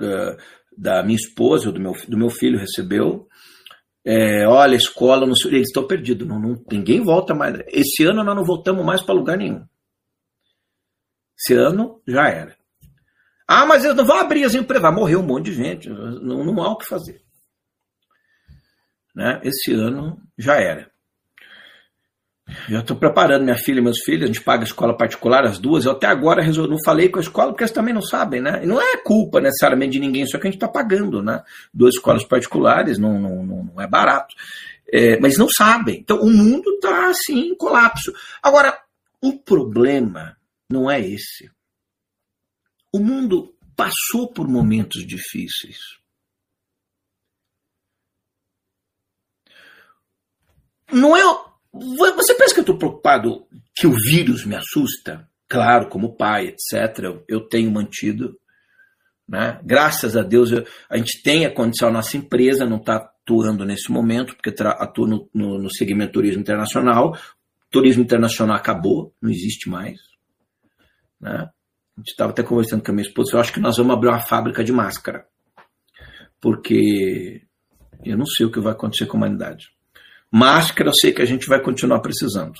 da 0.76 1.02
minha 1.02 1.16
esposa, 1.16 1.70
do 1.70 1.78
meu, 1.78 1.92
do 2.08 2.16
meu 2.16 2.30
filho 2.30 2.58
recebeu. 2.58 3.28
É, 4.04 4.46
olha, 4.46 4.76
escola, 4.76 5.26
não 5.26 5.34
sei, 5.34 5.56
eles 5.56 5.68
estão 5.68 5.86
perdidos, 5.86 6.26
não, 6.26 6.40
não, 6.40 6.64
ninguém 6.70 7.04
volta 7.04 7.34
mais. 7.34 7.60
Esse 7.68 8.04
ano 8.04 8.24
nós 8.24 8.34
não 8.34 8.44
voltamos 8.44 8.84
mais 8.84 9.02
para 9.02 9.14
lugar 9.14 9.36
nenhum. 9.36 9.66
Esse 11.38 11.54
ano 11.54 12.02
já 12.06 12.28
era. 12.28 12.59
Ah, 13.52 13.66
mas 13.66 13.84
eu 13.84 13.96
não 13.96 14.06
vou 14.06 14.14
abrir 14.14 14.44
as 14.44 14.54
empresas. 14.54 14.80
Vai 14.80 14.92
morrer 14.92 15.16
um 15.16 15.24
monte 15.24 15.46
de 15.46 15.54
gente. 15.54 15.90
Não, 15.90 16.44
não 16.44 16.62
há 16.62 16.70
o 16.70 16.76
que 16.76 16.86
fazer. 16.86 17.20
Né? 19.12 19.40
Esse 19.42 19.72
ano 19.72 20.22
já 20.38 20.54
era. 20.54 20.88
Já 22.68 22.78
estou 22.78 22.96
preparando 22.96 23.42
minha 23.42 23.56
filha 23.56 23.80
e 23.80 23.82
meus 23.82 23.98
filhos, 24.04 24.22
a 24.22 24.26
gente 24.28 24.40
paga 24.40 24.62
escola 24.62 24.96
particular, 24.96 25.44
as 25.44 25.58
duas. 25.58 25.84
Eu 25.84 25.92
até 25.92 26.06
agora 26.06 26.46
não 26.46 26.76
falei 26.84 27.08
com 27.08 27.18
a 27.18 27.22
escola, 27.22 27.48
porque 27.50 27.64
eles 27.64 27.72
também 27.72 27.92
não 27.92 28.02
sabem, 28.02 28.40
né? 28.40 28.60
E 28.62 28.66
não 28.66 28.80
é 28.80 28.96
culpa 28.98 29.40
necessariamente 29.40 29.94
de 29.94 30.00
ninguém, 30.00 30.26
só 30.26 30.38
que 30.38 30.46
a 30.46 30.50
gente 30.50 30.56
está 30.56 30.68
pagando, 30.68 31.20
né? 31.20 31.42
Duas 31.74 31.96
escolas 31.96 32.22
particulares, 32.22 32.98
não, 32.98 33.18
não, 33.18 33.44
não 33.44 33.80
é 33.80 33.86
barato. 33.88 34.32
É, 34.92 35.18
mas 35.18 35.36
não 35.36 35.48
sabem. 35.48 35.98
Então 35.98 36.20
o 36.20 36.30
mundo 36.30 36.70
está 36.74 37.10
assim 37.10 37.48
em 37.48 37.56
colapso. 37.56 38.12
Agora, 38.40 38.78
o 39.20 39.36
problema 39.40 40.36
não 40.70 40.88
é 40.88 41.00
esse. 41.00 41.50
O 42.92 42.98
mundo 42.98 43.54
passou 43.76 44.32
por 44.32 44.48
momentos 44.48 45.06
difíceis. 45.06 45.78
Não 50.92 51.16
é. 51.16 51.22
Você 51.72 52.34
pensa 52.34 52.52
que 52.52 52.60
eu 52.60 52.62
estou 52.62 52.78
preocupado 52.78 53.46
que 53.74 53.86
o 53.86 53.92
vírus 53.92 54.44
me 54.44 54.56
assusta? 54.56 55.28
Claro, 55.48 55.88
como 55.88 56.16
pai, 56.16 56.48
etc., 56.48 57.22
eu 57.28 57.40
tenho 57.48 57.70
mantido. 57.70 58.38
Né? 59.26 59.60
Graças 59.64 60.16
a 60.16 60.22
Deus 60.22 60.50
eu, 60.50 60.66
a 60.88 60.96
gente 60.96 61.22
tem 61.22 61.46
a 61.46 61.54
condição, 61.54 61.88
a 61.88 61.92
nossa 61.92 62.16
empresa 62.16 62.66
não 62.66 62.78
está 62.78 62.96
atuando 62.96 63.64
nesse 63.64 63.90
momento, 63.92 64.34
porque 64.34 64.52
atua 64.62 65.06
no, 65.06 65.30
no, 65.32 65.58
no 65.58 65.72
segmento 65.72 66.14
turismo 66.14 66.40
internacional. 66.40 67.16
Turismo 67.70 68.02
internacional 68.02 68.56
acabou, 68.56 69.14
não 69.22 69.30
existe 69.30 69.68
mais. 69.68 70.00
Né? 71.20 71.48
Estava 72.06 72.30
até 72.30 72.42
conversando 72.42 72.82
com 72.82 72.90
a 72.90 72.94
minha 72.94 73.06
esposa, 73.06 73.34
eu 73.34 73.40
acho 73.40 73.52
que 73.52 73.60
nós 73.60 73.76
vamos 73.76 73.94
abrir 73.94 74.08
uma 74.08 74.20
fábrica 74.20 74.62
de 74.62 74.72
máscara. 74.72 75.26
Porque 76.40 77.42
eu 78.04 78.16
não 78.16 78.26
sei 78.26 78.46
o 78.46 78.50
que 78.50 78.60
vai 78.60 78.72
acontecer 78.72 79.06
com 79.06 79.16
a 79.16 79.20
humanidade. 79.20 79.68
Máscara 80.30 80.90
eu 80.90 80.94
sei 80.94 81.12
que 81.12 81.22
a 81.22 81.26
gente 81.26 81.46
vai 81.48 81.60
continuar 81.60 82.00
precisando. 82.00 82.54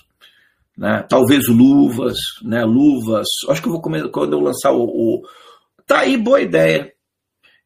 Né? 0.76 1.04
Talvez 1.08 1.46
luvas, 1.48 2.18
né? 2.42 2.64
Luvas. 2.64 3.28
Acho 3.48 3.60
que 3.60 3.68
eu 3.68 3.72
vou 3.72 3.82
comer 3.82 4.10
quando 4.10 4.32
eu 4.32 4.40
lançar 4.40 4.72
o, 4.72 4.84
o. 4.84 5.22
Tá 5.86 6.00
aí, 6.00 6.16
boa 6.16 6.40
ideia. 6.40 6.92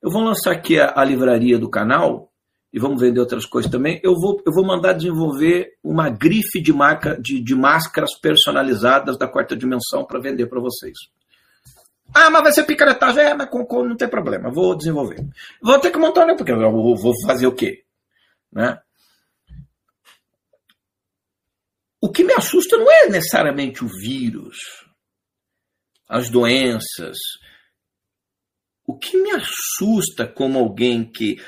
Eu 0.03 0.11
vou 0.11 0.23
lançar 0.23 0.53
aqui 0.53 0.79
a, 0.79 0.93
a 0.97 1.05
livraria 1.05 1.59
do 1.59 1.71
canal 1.71 2.31
e 2.73 2.79
vamos 2.81 3.01
vender 3.01 3.21
outras 3.21 3.47
coisas 3.47 3.71
também. 3.71 4.01
Eu 4.03 4.15
vou, 4.15 4.43
eu 4.45 4.53
vou 4.53 4.67
mandar 4.67 4.95
desenvolver 4.95 5.75
uma 5.83 6.11
grife 6.11 6.61
de 6.61 6.73
marca 6.73 7.17
de, 7.21 7.41
de 7.41 7.55
máscaras 7.55 8.19
personalizadas 8.21 9.17
da 9.17 9.29
quarta 9.29 9.57
dimensão 9.57 10.05
para 10.05 10.21
vender 10.21 10.47
para 10.47 10.61
vocês. 10.61 10.99
Ah, 12.13 12.31
mas 12.31 12.43
vai 12.43 12.53
ser 12.53 12.65
picaretagem. 12.65 13.23
É, 13.23 13.35
mas 13.35 13.49
com, 13.49 13.65
com, 13.65 13.85
não 13.85 13.97
tem 13.97 14.09
problema, 14.09 14.51
vou 14.51 14.77
desenvolver. 14.77 15.25
Vou 15.63 15.79
ter 15.79 15.91
que 15.91 15.99
montar, 15.99 16.27
né? 16.27 16.35
Porque 16.37 16.53
eu 16.53 16.71
vou, 16.71 17.15
fazer 17.27 17.47
o 17.47 17.55
quê? 17.55 17.85
Né? 18.53 18.79
O 22.01 22.11
que 22.11 22.23
me 22.23 22.35
assusta 22.35 22.77
não 22.77 22.91
é 22.91 23.09
necessariamente 23.09 23.83
o 23.83 23.89
vírus, 23.89 24.59
as 26.09 26.29
doenças. 26.29 27.17
O 28.87 28.99
que 28.99 29.17
me 29.17 29.31
assusta 29.31 30.27
como 30.27 30.59
alguém 30.59 31.11
que 31.11 31.43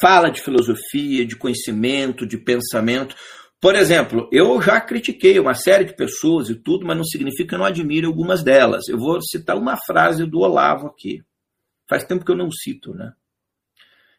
fala 0.00 0.30
de 0.30 0.42
filosofia, 0.42 1.24
de 1.24 1.36
conhecimento, 1.36 2.26
de 2.26 2.36
pensamento, 2.36 3.16
por 3.60 3.74
exemplo, 3.74 4.26
eu 4.32 4.60
já 4.62 4.80
critiquei 4.80 5.38
uma 5.38 5.54
série 5.54 5.84
de 5.84 5.94
pessoas 5.94 6.48
e 6.48 6.54
tudo, 6.54 6.86
mas 6.86 6.96
não 6.96 7.04
significa 7.04 7.50
que 7.50 7.54
eu 7.54 7.58
não 7.58 7.66
admire 7.66 8.06
algumas 8.06 8.42
delas. 8.42 8.88
Eu 8.88 8.98
vou 8.98 9.20
citar 9.20 9.56
uma 9.56 9.76
frase 9.76 10.24
do 10.24 10.38
Olavo 10.38 10.86
aqui. 10.86 11.22
Faz 11.86 12.04
tempo 12.04 12.24
que 12.24 12.32
eu 12.32 12.36
não 12.36 12.50
cito, 12.50 12.94
né? 12.94 13.12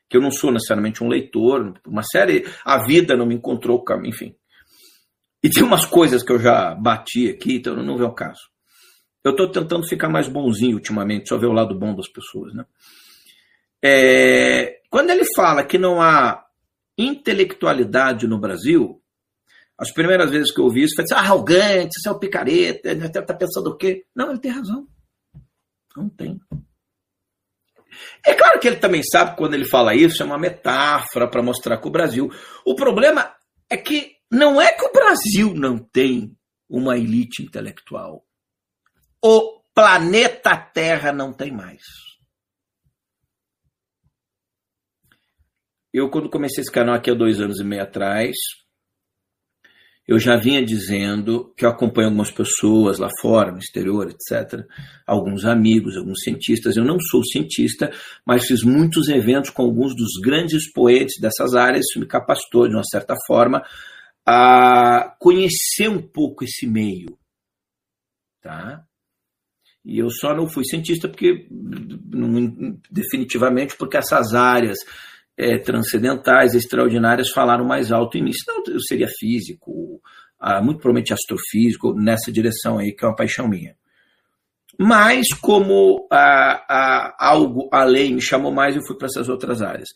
Que 0.07 0.17
eu 0.17 0.21
não 0.21 0.29
sou 0.29 0.51
necessariamente 0.51 1.03
um 1.03 1.07
leitor, 1.07 1.73
uma 1.87 2.03
série, 2.03 2.45
a 2.63 2.85
vida 2.85 3.15
não 3.15 3.25
me 3.25 3.33
encontrou 3.33 3.83
enfim. 4.05 4.35
E 5.43 5.49
tem 5.49 5.63
umas 5.63 5.85
coisas 5.85 6.21
que 6.21 6.31
eu 6.31 6.37
já 6.37 6.75
bati 6.75 7.27
aqui, 7.29 7.55
então 7.55 7.75
não 7.75 7.97
vê 7.97 8.03
o 8.03 8.13
caso. 8.13 8.41
Eu 9.23 9.31
estou 9.31 9.49
tentando 9.49 9.87
ficar 9.87 10.09
mais 10.09 10.27
bonzinho 10.27 10.75
ultimamente, 10.75 11.29
só 11.29 11.37
ver 11.37 11.47
o 11.47 11.53
lado 11.53 11.73
bom 11.73 11.95
das 11.95 12.07
pessoas. 12.07 12.53
Né? 12.53 12.63
É, 13.83 14.81
quando 14.87 15.09
ele 15.09 15.23
fala 15.35 15.63
que 15.63 15.79
não 15.79 15.99
há 15.99 16.45
intelectualidade 16.95 18.27
no 18.27 18.37
Brasil, 18.37 19.00
as 19.77 19.91
primeiras 19.91 20.29
vezes 20.29 20.53
que 20.53 20.59
eu 20.59 20.65
ouvi 20.65 20.83
isso, 20.83 20.95
falei 20.95 21.11
assim, 21.11 21.15
ah, 21.15 21.25
arrogante, 21.25 21.99
você 21.99 22.09
é 22.09 22.11
o 22.11 22.19
picareta, 22.19 22.91
está 22.91 23.33
pensando 23.33 23.71
o 23.71 23.77
quê? 23.77 24.05
Não, 24.15 24.29
ele 24.29 24.39
tem 24.39 24.51
razão. 24.51 24.87
Não 25.95 26.09
tem. 26.09 26.39
É 28.25 28.33
claro 28.33 28.59
que 28.59 28.67
ele 28.67 28.77
também 28.77 29.03
sabe 29.03 29.35
quando 29.35 29.53
ele 29.53 29.67
fala 29.67 29.95
isso, 29.95 30.21
é 30.21 30.25
uma 30.25 30.37
metáfora 30.37 31.29
para 31.29 31.43
mostrar 31.43 31.77
que 31.77 31.87
o 31.87 31.91
Brasil. 31.91 32.29
O 32.65 32.75
problema 32.75 33.35
é 33.69 33.77
que 33.77 34.15
não 34.31 34.61
é 34.61 34.71
que 34.71 34.85
o 34.85 34.91
Brasil 34.91 35.53
não 35.53 35.77
tem 35.77 36.37
uma 36.69 36.97
elite 36.97 37.43
intelectual. 37.43 38.25
O 39.23 39.61
planeta 39.73 40.55
Terra 40.55 41.11
não 41.11 41.33
tem 41.33 41.51
mais. 41.51 41.83
Eu, 45.93 46.09
quando 46.09 46.29
comecei 46.29 46.61
esse 46.61 46.71
canal 46.71 46.95
aqui 46.95 47.11
há 47.11 47.13
dois 47.13 47.41
anos 47.41 47.59
e 47.59 47.63
meio 47.65 47.83
atrás, 47.83 48.35
eu 50.11 50.19
já 50.19 50.35
vinha 50.35 50.61
dizendo 50.61 51.53
que 51.55 51.63
eu 51.63 51.69
acompanho 51.69 52.09
algumas 52.09 52.29
pessoas 52.29 52.99
lá 52.99 53.07
fora, 53.21 53.49
no 53.49 53.59
exterior, 53.59 54.09
etc. 54.09 54.65
Alguns 55.07 55.45
amigos, 55.45 55.95
alguns 55.95 56.19
cientistas. 56.21 56.75
Eu 56.75 56.83
não 56.83 56.99
sou 56.99 57.23
cientista, 57.23 57.89
mas 58.25 58.45
fiz 58.45 58.61
muitos 58.61 59.07
eventos 59.07 59.51
com 59.51 59.61
alguns 59.61 59.95
dos 59.95 60.19
grandes 60.21 60.65
expoentes 60.65 61.17
dessas 61.17 61.55
áreas. 61.55 61.85
Isso 61.85 61.97
me 61.97 62.05
capacitou, 62.05 62.67
de 62.67 62.75
uma 62.75 62.83
certa 62.83 63.15
forma, 63.25 63.63
a 64.25 65.15
conhecer 65.17 65.87
um 65.87 66.01
pouco 66.01 66.43
esse 66.43 66.67
meio. 66.67 67.17
Tá? 68.41 68.83
E 69.85 69.97
eu 69.97 70.09
só 70.09 70.35
não 70.35 70.45
fui 70.45 70.65
cientista 70.65 71.07
porque, 71.07 71.47
definitivamente, 72.91 73.77
porque 73.77 73.95
essas 73.95 74.33
áreas 74.33 74.79
é, 75.41 75.57
transcendentais, 75.57 76.53
extraordinárias, 76.53 77.31
falaram 77.31 77.65
mais 77.65 77.91
alto 77.91 78.17
em 78.17 78.23
mim. 78.23 78.31
Eu 78.67 78.79
seria 78.79 79.07
físico, 79.07 79.99
ah, 80.39 80.61
muito 80.61 80.77
provavelmente 80.77 81.13
astrofísico, 81.13 81.93
nessa 81.95 82.31
direção 82.31 82.77
aí, 82.77 82.91
que 82.91 83.03
é 83.03 83.07
uma 83.07 83.15
paixão 83.15 83.47
minha. 83.47 83.75
Mas, 84.79 85.29
como 85.33 86.07
ah, 86.11 86.63
ah, 86.69 87.15
algo 87.19 87.67
além 87.71 88.13
me 88.13 88.21
chamou 88.21 88.51
mais, 88.51 88.75
eu 88.75 88.85
fui 88.85 88.95
para 88.95 89.07
essas 89.07 89.29
outras 89.29 89.63
áreas. 89.63 89.89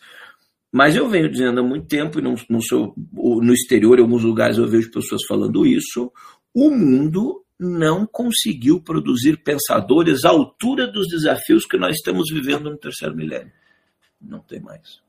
Mas 0.71 0.95
eu 0.95 1.07
venho 1.07 1.29
dizendo 1.29 1.59
há 1.59 1.63
muito 1.63 1.87
tempo, 1.87 2.19
e 2.19 2.23
no 2.23 3.53
exterior, 3.53 3.99
em 3.99 4.01
alguns 4.01 4.23
lugares 4.23 4.57
eu 4.57 4.67
vejo 4.67 4.91
pessoas 4.91 5.21
falando 5.27 5.65
isso, 5.65 6.11
o 6.53 6.69
mundo 6.71 7.43
não 7.57 8.05
conseguiu 8.05 8.81
produzir 8.81 9.37
pensadores 9.37 10.25
à 10.25 10.29
altura 10.29 10.87
dos 10.87 11.07
desafios 11.07 11.65
que 11.65 11.77
nós 11.77 11.95
estamos 11.95 12.29
vivendo 12.29 12.69
no 12.69 12.77
terceiro 12.77 13.15
milênio. 13.15 13.53
Não 14.19 14.39
tem 14.39 14.59
mais. 14.59 15.04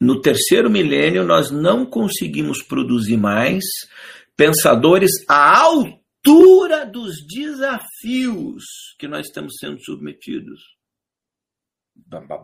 No 0.00 0.20
terceiro 0.20 0.70
milênio, 0.70 1.24
nós 1.24 1.50
não 1.50 1.84
conseguimos 1.84 2.62
produzir 2.62 3.18
mais 3.18 3.62
pensadores 4.34 5.10
à 5.28 5.60
altura 5.60 6.86
dos 6.86 7.26
desafios 7.26 8.64
que 8.98 9.06
nós 9.06 9.26
estamos 9.26 9.56
sendo 9.58 9.78
submetidos. 9.84 10.60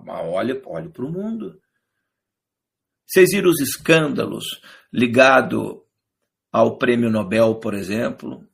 Olha, 0.06 0.60
olha 0.66 0.90
para 0.90 1.04
o 1.04 1.10
mundo. 1.10 1.58
Vocês 3.06 3.30
viram 3.32 3.48
os 3.48 3.60
escândalos 3.60 4.60
ligados 4.92 5.80
ao 6.52 6.76
prêmio 6.76 7.10
Nobel, 7.10 7.54
por 7.54 7.72
exemplo? 7.72 8.46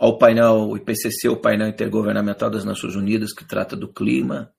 Ao 0.00 0.16
painel 0.16 0.74
IPCC, 0.78 1.28
o 1.28 1.36
painel 1.36 1.68
intergovernamental 1.68 2.48
das 2.48 2.64
Nações 2.64 2.96
Unidas, 2.96 3.34
que 3.34 3.44
trata 3.44 3.76
do 3.76 3.86
clima. 3.86 4.50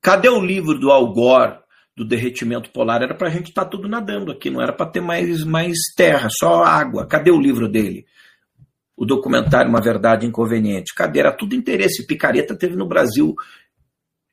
Cadê 0.00 0.28
o 0.28 0.40
livro 0.40 0.78
do 0.78 0.92
Al 0.92 1.12
Gore, 1.12 1.58
do 1.96 2.04
derretimento 2.04 2.70
polar? 2.70 3.02
Era 3.02 3.16
para 3.16 3.26
a 3.26 3.30
gente 3.30 3.48
estar 3.48 3.64
tá 3.64 3.70
tudo 3.70 3.88
nadando 3.88 4.30
aqui, 4.30 4.48
não 4.48 4.62
era 4.62 4.72
para 4.72 4.86
ter 4.86 5.00
mais, 5.00 5.42
mais 5.42 5.76
terra, 5.96 6.28
só 6.30 6.62
água. 6.62 7.04
Cadê 7.04 7.32
o 7.32 7.40
livro 7.40 7.68
dele? 7.68 8.06
O 8.96 9.04
documentário 9.04 9.68
Uma 9.68 9.80
Verdade 9.80 10.24
Inconveniente. 10.24 10.94
Cadê? 10.94 11.18
Era 11.18 11.32
tudo 11.32 11.56
interesse. 11.56 12.06
Picareta 12.06 12.56
teve 12.56 12.76
no 12.76 12.86
Brasil. 12.86 13.34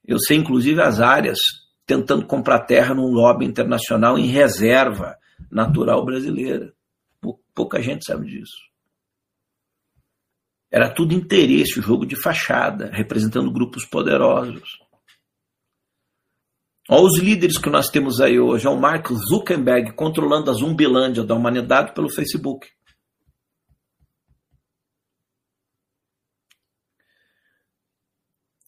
Eu 0.05 0.19
sei, 0.19 0.37
inclusive, 0.37 0.79
as 0.79 0.99
áreas 0.99 1.39
tentando 1.87 2.27
comprar 2.27 2.59
terra 2.59 2.93
num 2.93 3.11
lobby 3.11 3.43
internacional 3.43 4.19
em 4.19 4.27
reserva 4.27 5.17
natural 5.49 6.05
brasileira. 6.05 6.71
Pouca 7.55 7.81
gente 7.81 8.05
sabe 8.05 8.27
disso. 8.27 8.68
Era 10.71 10.93
tudo 10.93 11.13
interesse, 11.13 11.81
jogo 11.81 12.05
de 12.05 12.15
fachada, 12.15 12.91
representando 12.91 13.51
grupos 13.51 13.85
poderosos. 13.85 14.77
Olha 16.87 17.03
os 17.03 17.19
líderes 17.19 17.57
que 17.57 17.69
nós 17.69 17.89
temos 17.89 18.19
aí 18.19 18.39
hoje. 18.39 18.65
É 18.65 18.69
o 18.69 18.79
Mark 18.79 19.07
Zuckerberg 19.11 19.93
controlando 19.93 20.49
a 20.49 20.53
zumbilândia 20.53 21.23
da 21.23 21.35
humanidade 21.35 21.93
pelo 21.93 22.09
Facebook. 22.09 22.67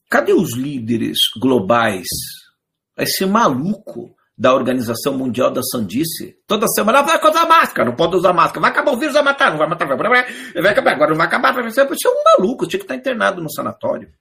Cadê 0.10 0.34
os 0.34 0.56
líderes 0.56 1.18
globais? 1.40 2.08
Esse 2.98 3.26
maluco 3.26 4.16
da 4.42 4.56
Organização 4.56 5.16
Mundial 5.16 5.52
da 5.52 5.62
Sandice, 5.62 6.36
toda 6.48 6.68
semana 6.70 7.04
vai 7.04 7.16
usar 7.24 7.46
máscara, 7.46 7.88
não 7.88 7.96
pode 7.96 8.16
usar 8.16 8.34
máscara, 8.34 8.60
vai 8.60 8.72
acabar 8.72 8.92
o 8.92 8.98
vírus, 8.98 9.14
vai 9.14 9.22
matar, 9.22 9.52
não 9.52 9.60
vai 9.60 9.70
matar, 9.70 9.86
vai, 9.86 9.96
vai 9.96 10.72
acabar, 10.72 10.94
agora 10.94 11.12
não 11.12 11.18
vai 11.18 11.28
acabar, 11.28 11.54
vai 11.54 11.70
você 11.70 11.82
é 11.82 12.10
um 12.10 12.24
maluco, 12.26 12.66
tinha 12.66 12.80
que 12.80 12.86
estar 12.86 12.96
internado 12.96 13.40
no 13.40 13.52
sanatório. 13.52 14.12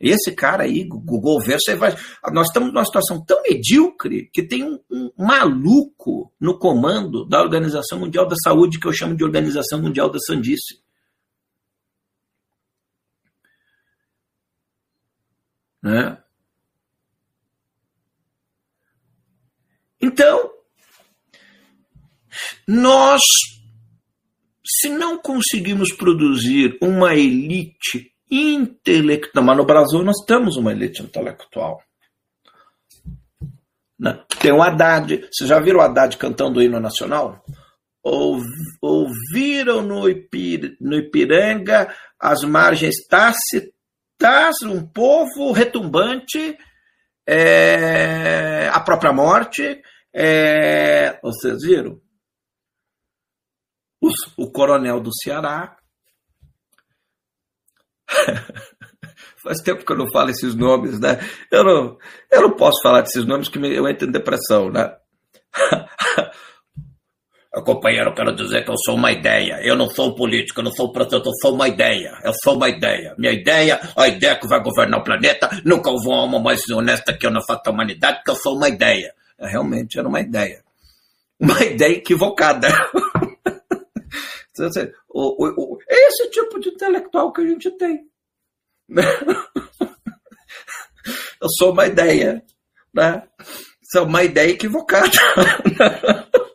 Esse 0.00 0.32
cara 0.32 0.62
aí, 0.62 0.88
o 0.90 0.98
governo, 0.98 1.60
você 1.60 1.76
vai. 1.76 1.94
Nós 2.32 2.46
estamos 2.46 2.72
numa 2.72 2.86
situação 2.86 3.22
tão 3.22 3.42
medíocre 3.42 4.30
que 4.32 4.42
tem 4.42 4.64
um, 4.64 4.80
um, 4.90 5.10
maluco 5.18 6.32
no 6.40 6.58
comando 6.58 7.26
da 7.26 7.42
Organização 7.42 7.98
Mundial 7.98 8.26
da 8.26 8.36
Saúde, 8.42 8.80
que 8.80 8.88
eu 8.88 8.94
chamo 8.94 9.14
de 9.14 9.22
Organização 9.22 9.78
Mundial 9.78 10.08
da 10.08 10.18
Sandice. 10.20 10.80
Né? 15.82 16.16
Então, 20.00 20.50
nós, 22.66 23.20
se 24.64 24.88
não 24.88 25.18
conseguimos 25.18 25.92
produzir 25.92 26.78
uma 26.80 27.14
elite 27.14 28.12
intelectual, 28.30 29.44
mas 29.44 29.56
no 29.56 29.64
Brasil 29.64 30.02
nós 30.02 30.24
temos 30.24 30.56
uma 30.56 30.72
elite 30.72 31.02
intelectual. 31.02 31.82
Né? 33.98 34.18
Tem 34.40 34.52
o 34.52 34.62
Haddad, 34.62 35.28
vocês 35.30 35.48
já 35.48 35.60
viram 35.60 35.80
o 35.80 35.82
Haddad 35.82 36.16
cantando 36.16 36.60
o 36.60 36.62
hino 36.62 36.80
nacional? 36.80 37.44
Ouviram 38.80 39.82
no, 39.82 40.08
Ipir, 40.08 40.76
no 40.80 40.96
Ipiranga 40.96 41.94
as 42.18 42.42
margens 42.42 42.94
tácitas, 43.06 43.72
um 44.64 44.86
povo 44.86 45.52
retumbante, 45.52 46.56
é, 47.32 48.68
a 48.72 48.80
própria 48.80 49.12
morte, 49.12 49.80
é, 50.12 51.20
vocês 51.22 51.62
viram? 51.62 52.00
O, 54.36 54.50
coronel 54.50 54.98
do 55.00 55.10
Ceará. 55.14 55.76
Faz 59.44 59.60
tempo 59.60 59.84
que 59.84 59.92
eu 59.92 59.96
não 59.96 60.10
falo 60.10 60.30
esses 60.30 60.56
nomes, 60.56 60.98
né? 60.98 61.20
Eu 61.52 61.62
não, 61.62 61.98
eu 62.32 62.42
não 62.42 62.56
posso 62.56 62.82
falar 62.82 63.02
desses 63.02 63.24
nomes 63.24 63.48
que 63.48 63.58
eu 63.58 63.88
entro 63.88 64.08
em 64.08 64.12
depressão, 64.12 64.68
né? 64.68 64.96
Companheiro, 67.52 68.14
quero 68.14 68.32
dizer 68.36 68.64
que 68.64 68.70
eu 68.70 68.76
sou 68.84 68.94
uma 68.94 69.10
ideia. 69.10 69.60
Eu 69.62 69.74
não 69.74 69.88
sou 69.90 70.14
político, 70.14 70.60
eu 70.60 70.64
não 70.64 70.72
sou 70.72 70.92
protetor, 70.92 71.26
eu 71.26 71.32
sou 71.42 71.52
uma 71.54 71.66
ideia. 71.66 72.16
Eu 72.22 72.32
sou 72.32 72.54
uma 72.54 72.68
ideia. 72.68 73.12
Minha 73.18 73.32
ideia, 73.32 73.80
a 73.96 74.06
ideia 74.06 74.38
que 74.38 74.46
vai 74.46 74.62
governar 74.62 75.00
o 75.00 75.04
planeta, 75.04 75.50
nunca 75.64 75.90
houve 75.90 76.06
uma 76.06 76.20
alma 76.20 76.38
mais 76.38 76.62
honesta 76.70 77.12
que 77.12 77.26
eu 77.26 77.30
na 77.30 77.42
face 77.42 77.64
da 77.64 77.72
humanidade, 77.72 78.18
porque 78.18 78.30
eu 78.30 78.36
sou 78.36 78.54
uma 78.54 78.68
ideia. 78.68 79.12
Realmente 79.36 79.98
era 79.98 80.06
uma 80.06 80.20
ideia. 80.20 80.62
Uma 81.40 81.60
ideia 81.64 81.96
equivocada. 81.96 82.68
é 85.88 86.08
esse 86.08 86.30
tipo 86.30 86.60
de 86.60 86.68
intelectual 86.68 87.32
que 87.32 87.40
a 87.40 87.46
gente 87.46 87.70
tem. 87.72 88.06
Eu 91.40 91.48
sou 91.58 91.72
uma 91.72 91.86
ideia. 91.86 92.42
Né? 92.94 93.22
Sou 93.90 94.04
uma 94.04 94.22
ideia 94.22 94.50
equivocada. 94.50 95.10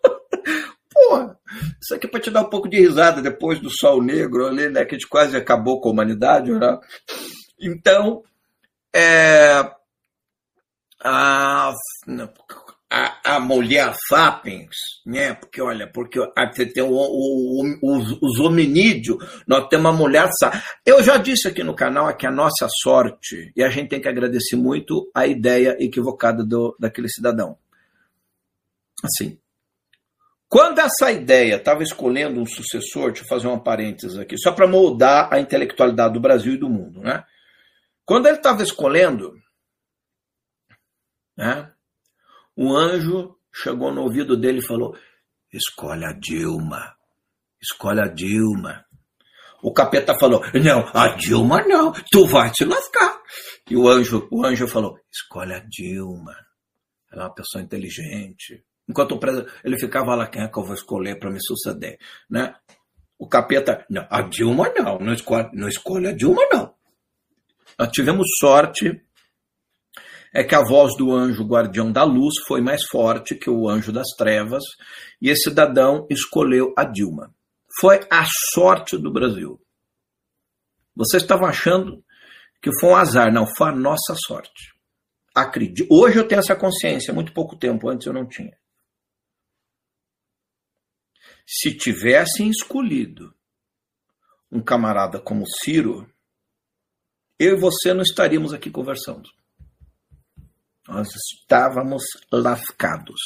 Isso 1.82 1.96
aqui 1.96 2.08
é 2.08 2.10
para 2.10 2.20
te 2.20 2.32
dar 2.32 2.42
um 2.42 2.50
pouco 2.50 2.70
de 2.70 2.80
risada 2.80 3.22
depois 3.22 3.60
do 3.60 3.70
Sol 3.70 4.02
Negro 4.02 4.48
ali, 4.48 4.70
né? 4.70 4.86
Que 4.86 4.96
a 4.96 4.98
gente 4.98 5.08
quase 5.08 5.36
acabou 5.36 5.80
com 5.80 5.90
a 5.90 5.92
humanidade, 5.92 6.52
né? 6.52 6.80
Então, 7.60 8.24
é, 8.94 9.72
a, 11.04 11.74
a, 12.90 13.36
a 13.36 13.40
mulher 13.40 13.94
sapiens, 14.08 14.76
né? 15.06 15.34
Porque, 15.34 15.62
olha, 15.62 15.92
porque 15.92 16.20
você 16.20 16.66
tem 16.66 16.84
o, 16.84 16.90
o, 16.90 17.62
o, 17.82 17.98
os, 17.98 18.18
os 18.22 18.40
hominídeos, 18.40 19.18
nós 19.48 19.68
temos 19.68 19.86
uma 19.86 19.94
mulher. 19.94 20.30
Eu 20.86 21.04
já 21.04 21.18
disse 21.18 21.48
aqui 21.48 21.64
no 21.64 21.76
canal 21.76 22.16
que 22.16 22.26
a 22.26 22.32
nossa 22.32 22.68
sorte, 22.82 23.52
e 23.56 23.64
a 23.64 23.70
gente 23.70 23.90
tem 23.90 24.02
que 24.02 24.08
agradecer 24.08 24.56
muito 24.56 25.10
a 25.14 25.28
ideia 25.28 25.76
equivocada 25.80 26.44
do, 26.44 26.76
daquele 26.80 27.10
cidadão. 27.10 27.58
Assim, 29.04 29.38
quando 30.48 30.80
essa 30.80 31.12
ideia 31.12 31.56
estava 31.56 31.84
escolhendo 31.84 32.40
um 32.40 32.46
sucessor, 32.46 33.08
deixa 33.08 33.24
eu 33.24 33.28
fazer 33.28 33.48
um 33.48 33.60
parênteses 33.60 34.18
aqui, 34.18 34.38
só 34.38 34.52
para 34.52 34.68
moldar 34.68 35.34
a 35.34 35.40
intelectualidade 35.40 36.14
do 36.14 36.20
Brasil 36.20 36.54
e 36.54 36.60
do 36.60 36.70
mundo, 36.70 37.02
né? 37.02 37.24
Quando 38.06 38.28
ele 38.28 38.38
estava 38.38 38.62
escolhendo, 38.62 39.34
né? 41.36 41.72
Um 42.56 42.74
anjo 42.76 43.36
chegou 43.54 43.92
no 43.92 44.04
ouvido 44.04 44.38
dele 44.38 44.60
e 44.60 44.66
falou: 44.66 44.96
Escolhe 45.52 46.06
a 46.06 46.14
Dilma. 46.14 46.96
Escolhe 47.62 48.00
a 48.00 48.08
Dilma. 48.08 48.86
O 49.62 49.74
capeta 49.74 50.18
falou: 50.20 50.42
Não, 50.54 50.88
a 50.94 51.16
Dilma 51.16 51.64
não, 51.64 51.92
tu 52.12 52.28
vai 52.28 52.52
te 52.52 52.64
lascar. 52.64 53.22
E 53.70 53.76
o 53.76 53.90
anjo, 53.90 54.28
o 54.32 54.46
anjo 54.46 54.68
falou: 54.68 54.98
Escolhe 55.12 55.54
a 55.54 55.60
Dilma. 55.60 56.36
Ela 57.12 57.24
é 57.24 57.26
uma 57.28 57.34
pessoa 57.34 57.64
inteligente. 57.64 58.64
Enquanto 58.88 59.14
o 59.14 59.20
preso, 59.20 59.46
ele 59.64 59.80
ficava 59.80 60.16
lá, 60.16 60.28
quem 60.28 60.44
é 60.44 60.48
que 60.48 60.58
eu 60.58 60.64
vou 60.64 60.76
escolher 60.76 61.20
para 61.20 61.32
me 61.32 61.40
suceder? 61.42 61.98
Né? 62.30 62.54
O 63.18 63.28
capeta, 63.28 63.86
não, 63.90 64.06
a 64.10 64.22
Dilma 64.22 64.72
não, 64.78 65.00
não 65.00 65.14
escolhe, 65.14 65.50
não 65.54 65.68
escolhe 65.68 66.08
a 66.08 66.12
Dilma 66.12 66.44
não. 66.52 66.74
Nós 67.80 67.92
tivemos 67.92 68.28
sorte 68.40 69.02
é 70.34 70.44
que 70.44 70.54
a 70.54 70.62
voz 70.62 70.98
do 70.98 71.14
anjo 71.14 71.46
guardião 71.46 71.92
da 71.92 72.04
luz 72.04 72.34
foi 72.46 72.60
mais 72.60 72.84
forte 72.84 73.36
que 73.36 73.50
o 73.50 73.70
anjo 73.70 73.92
das 73.92 74.10
trevas 74.18 74.64
e 75.22 75.30
esse 75.30 75.44
cidadão 75.50 76.06
escolheu 76.10 76.74
a 76.78 76.84
Dilma. 76.84 77.34
Foi 77.80 78.02
a 78.12 78.26
sorte 78.54 78.98
do 78.98 79.12
Brasil. 79.12 79.60
Vocês 80.94 81.24
estavam 81.24 81.48
achando 81.48 82.04
que 82.62 82.70
foi 82.80 82.90
um 82.90 82.96
azar, 82.96 83.32
não, 83.32 83.46
foi 83.58 83.70
a 83.70 83.76
nossa 83.76 84.14
sorte. 84.28 84.74
Acredito. 85.34 85.88
Hoje 85.90 86.18
eu 86.18 86.28
tenho 86.28 86.40
essa 86.40 86.56
consciência, 86.56 87.14
muito 87.14 87.34
pouco 87.34 87.56
tempo 87.58 87.90
antes 87.90 88.06
eu 88.08 88.14
não 88.14 88.26
tinha. 88.26 88.58
Se 91.46 91.76
tivessem 91.76 92.50
escolhido 92.50 93.34
um 94.52 94.62
camarada 94.62 95.20
como 95.20 95.46
Ciro, 95.48 96.10
eu 97.38 97.58
e 97.58 97.60
você 97.60 97.94
não 97.94 98.02
estaríamos 98.02 98.54
aqui 98.54 98.72
conversando. 98.72 99.30
Nós 100.88 101.10
estávamos 101.16 102.04
lascados. 102.32 103.20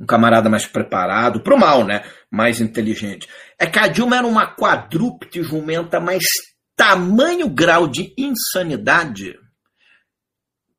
Um 0.00 0.06
camarada 0.06 0.48
mais 0.48 0.66
preparado, 0.66 1.42
pro 1.42 1.58
mal, 1.58 1.84
né? 1.84 2.08
Mais 2.30 2.60
inteligente. 2.60 3.28
É 3.58 3.66
que 3.66 3.78
a 3.78 3.88
Dilma 3.88 4.16
era 4.16 4.26
uma 4.26 4.54
quadrúpede 4.54 5.42
jumenta, 5.42 6.00
mas 6.00 6.22
tamanho 6.76 7.48
grau 7.50 7.88
de 7.88 8.14
insanidade 8.16 9.36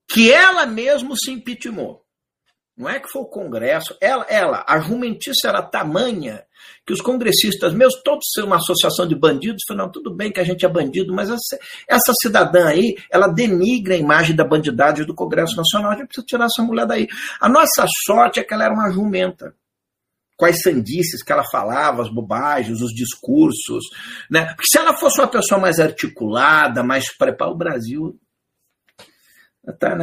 que 0.10 0.32
ela 0.32 0.66
mesmo 0.66 1.16
se 1.18 1.32
impeachmentou. 1.32 2.04
Não 2.80 2.88
é 2.88 2.98
que 2.98 3.10
foi 3.10 3.24
o 3.24 3.26
Congresso, 3.26 3.94
ela, 4.00 4.26
ela, 4.30 4.64
a 4.66 4.80
jumentice 4.80 5.46
era 5.46 5.62
tamanha 5.62 6.46
que 6.88 6.94
os 6.94 7.02
congressistas, 7.02 7.74
mesmo 7.74 8.02
todos 8.06 8.26
sendo 8.34 8.48
uma 8.48 8.56
associação 8.56 9.06
de 9.06 9.16
bandidos, 9.16 9.62
falaram, 9.68 9.92
tudo 9.92 10.16
bem 10.16 10.32
que 10.32 10.40
a 10.40 10.46
gente 10.46 10.66
é 10.66 10.70
bandido, 10.70 11.14
mas 11.14 11.30
essa, 11.30 11.60
essa 11.90 12.14
cidadã 12.22 12.70
aí, 12.70 12.96
ela 13.12 13.28
denigra 13.28 13.96
a 13.96 13.98
imagem 13.98 14.34
da 14.34 14.46
bandidagem 14.46 15.06
do 15.06 15.14
Congresso 15.14 15.58
Nacional, 15.58 15.92
a 15.92 15.96
gente 15.96 16.08
precisa 16.08 16.26
tirar 16.26 16.46
essa 16.46 16.64
mulher 16.64 16.86
daí. 16.86 17.06
A 17.42 17.50
nossa 17.50 17.86
sorte 18.06 18.40
é 18.40 18.46
que 18.46 18.54
ela 18.54 18.64
era 18.64 18.74
uma 18.74 18.90
jumenta. 18.90 19.54
As 20.42 20.62
sandices 20.62 21.22
que 21.22 21.34
ela 21.34 21.44
falava, 21.52 22.02
as 22.02 22.10
bobagens, 22.10 22.80
os 22.80 22.94
discursos. 22.94 23.84
Né? 24.32 24.46
Porque 24.56 24.70
se 24.72 24.78
ela 24.78 24.96
fosse 24.96 25.20
uma 25.20 25.28
pessoa 25.28 25.60
mais 25.60 25.82
articulada, 25.82 26.82
mais 26.82 27.14
preparada, 27.14 27.54
o 27.54 27.58
Brasil 27.58 28.18
Tá, 29.78 29.96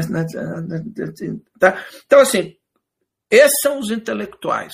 tá, 1.58 1.84
Então, 2.04 2.20
assim, 2.20 2.54
esses 3.30 3.60
são 3.62 3.78
os 3.78 3.90
intelectuais. 3.90 4.72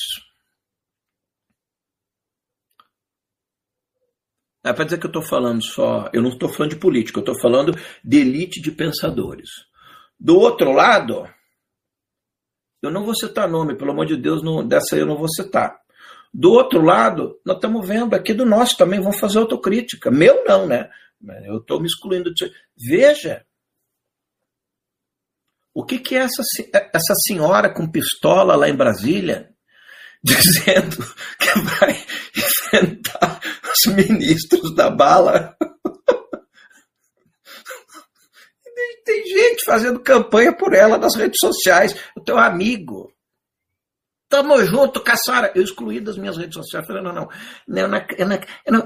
É 4.65 4.73
para 4.73 4.85
dizer 4.85 4.99
que 4.99 5.07
eu 5.07 5.09
estou 5.09 5.23
falando 5.23 5.65
só. 5.65 6.09
Eu 6.13 6.23
não 6.23 6.31
estou 6.31 6.49
falando 6.49 6.71
de 6.71 6.79
política, 6.79 7.19
eu 7.19 7.23
estou 7.23 7.41
falando 7.41 7.73
de 8.05 8.19
elite 8.19 8.61
de 8.61 8.71
pensadores. 8.71 9.51
Do 10.19 10.39
outro 10.39 10.71
lado, 10.71 11.29
eu 12.81 12.91
não 12.91 13.05
vou 13.05 13.15
citar 13.15 13.49
nome, 13.49 13.77
pelo 13.77 13.91
amor 13.91 14.07
de 14.07 14.17
Deus, 14.17 14.43
não, 14.43 14.67
dessa 14.67 14.97
eu 14.97 15.07
não 15.07 15.17
vou 15.17 15.29
citar. 15.29 15.81
Do 16.33 16.53
outro 16.53 16.81
lado, 16.81 17.41
nós 17.45 17.57
estamos 17.57 17.87
vendo 17.87 18.15
aqui 18.15 18.33
do 18.33 18.47
nosso 18.47 18.77
também, 18.77 19.01
vão 19.01 19.13
fazer 19.13 19.39
autocrítica. 19.39 20.11
Meu 20.11 20.45
não, 20.45 20.67
né? 20.67 20.89
Eu 21.45 21.59
estou 21.59 21.81
me 21.81 21.87
excluindo. 21.87 22.33
Veja, 22.77 23.45
o 25.75 25.85
que, 25.85 25.99
que 25.99 26.15
é 26.15 26.21
essa, 26.21 26.43
essa 26.93 27.15
senhora 27.27 27.73
com 27.73 27.91
pistola 27.91 28.55
lá 28.57 28.69
em 28.69 28.77
Brasília 28.77 29.49
dizendo 30.23 30.97
que 31.39 31.59
vai 31.61 32.05
enfrentar 32.37 33.41
os 33.73 33.93
ministros 33.95 34.75
da 34.75 34.91
bala? 34.91 35.57
Tem 39.05 39.27
gente 39.27 39.65
fazendo 39.65 40.01
campanha 40.01 40.57
por 40.57 40.75
ela 40.75 40.97
nas 40.97 41.17
redes 41.17 41.39
sociais. 41.41 41.95
O 42.17 42.21
teu 42.21 42.39
amigo. 42.39 43.13
Tamo 44.29 44.65
junto, 44.65 45.03
caçara. 45.03 45.51
Eu 45.55 45.63
excluí 45.63 46.01
das 46.01 46.17
minhas 46.17 46.37
redes 46.37 46.55
sociais. 46.55 46.87
Falei, 46.87 47.03
não, 47.03 47.13
não. 47.13 47.29
não, 47.67 47.89
não, 47.89 47.99
não 48.69 48.85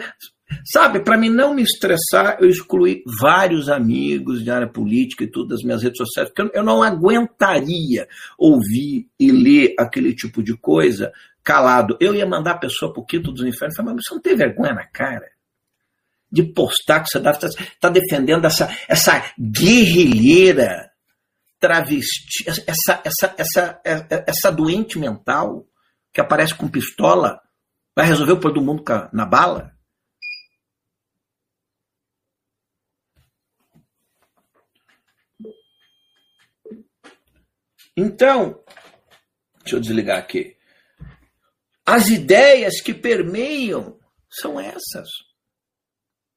Sabe, 0.65 1.01
para 1.01 1.19
mim 1.19 1.29
não 1.29 1.55
me 1.55 1.63
estressar, 1.63 2.39
eu 2.41 2.49
excluí 2.49 3.03
vários 3.21 3.69
amigos 3.69 4.45
de 4.45 4.51
área 4.51 4.69
política 4.69 5.25
e 5.25 5.31
tudo 5.31 5.49
das 5.49 5.63
minhas 5.63 5.83
redes 5.83 5.99
sociais, 5.99 6.31
porque 6.31 6.57
eu 6.57 6.63
não 6.63 6.83
aguentaria 6.83 8.07
ouvir 8.39 9.09
e 9.19 9.33
ler 9.33 9.75
aquele 9.79 10.15
tipo 10.15 10.43
de 10.43 10.57
coisa 10.57 11.13
calado. 11.43 11.97
Eu 12.01 12.15
ia 12.15 12.27
mandar 12.27 12.53
a 12.53 12.59
pessoa 12.59 12.93
para 12.93 13.03
o 13.03 13.07
quinto 13.07 13.33
dos 13.33 13.45
infernos 13.45 13.75
e 13.75 13.77
falar, 13.77 13.95
mas 13.95 14.05
você 14.07 14.15
não 14.15 14.23
tem 14.23 14.37
vergonha 14.37 14.75
na 14.75 14.87
cara? 14.87 15.29
De 16.31 16.43
postar 16.43 17.01
que 17.01 17.09
você 17.09 17.19
está 17.19 17.33
tá 17.81 17.89
defendendo 17.89 18.45
essa, 18.45 18.69
essa 18.89 19.33
guerrilheira 19.39 20.91
travesti, 21.59 22.49
essa, 22.49 23.01
essa, 23.05 23.35
essa, 23.37 23.81
essa 24.27 24.51
doente 24.53 24.99
mental 24.99 25.67
que 26.13 26.21
aparece 26.21 26.55
com 26.55 26.69
pistola, 26.69 27.41
vai 27.95 28.07
resolver 28.07 28.33
o 28.33 28.41
problema 28.41 28.61
do 28.61 28.73
mundo 28.73 29.11
na 29.13 29.25
bala? 29.25 29.76
Então, 37.97 38.63
deixa 39.63 39.77
eu 39.77 39.81
desligar 39.81 40.19
aqui. 40.19 40.57
As 41.85 42.09
ideias 42.09 42.81
que 42.81 42.93
permeiam 42.93 43.99
são 44.31 44.61
essas. 44.61 45.09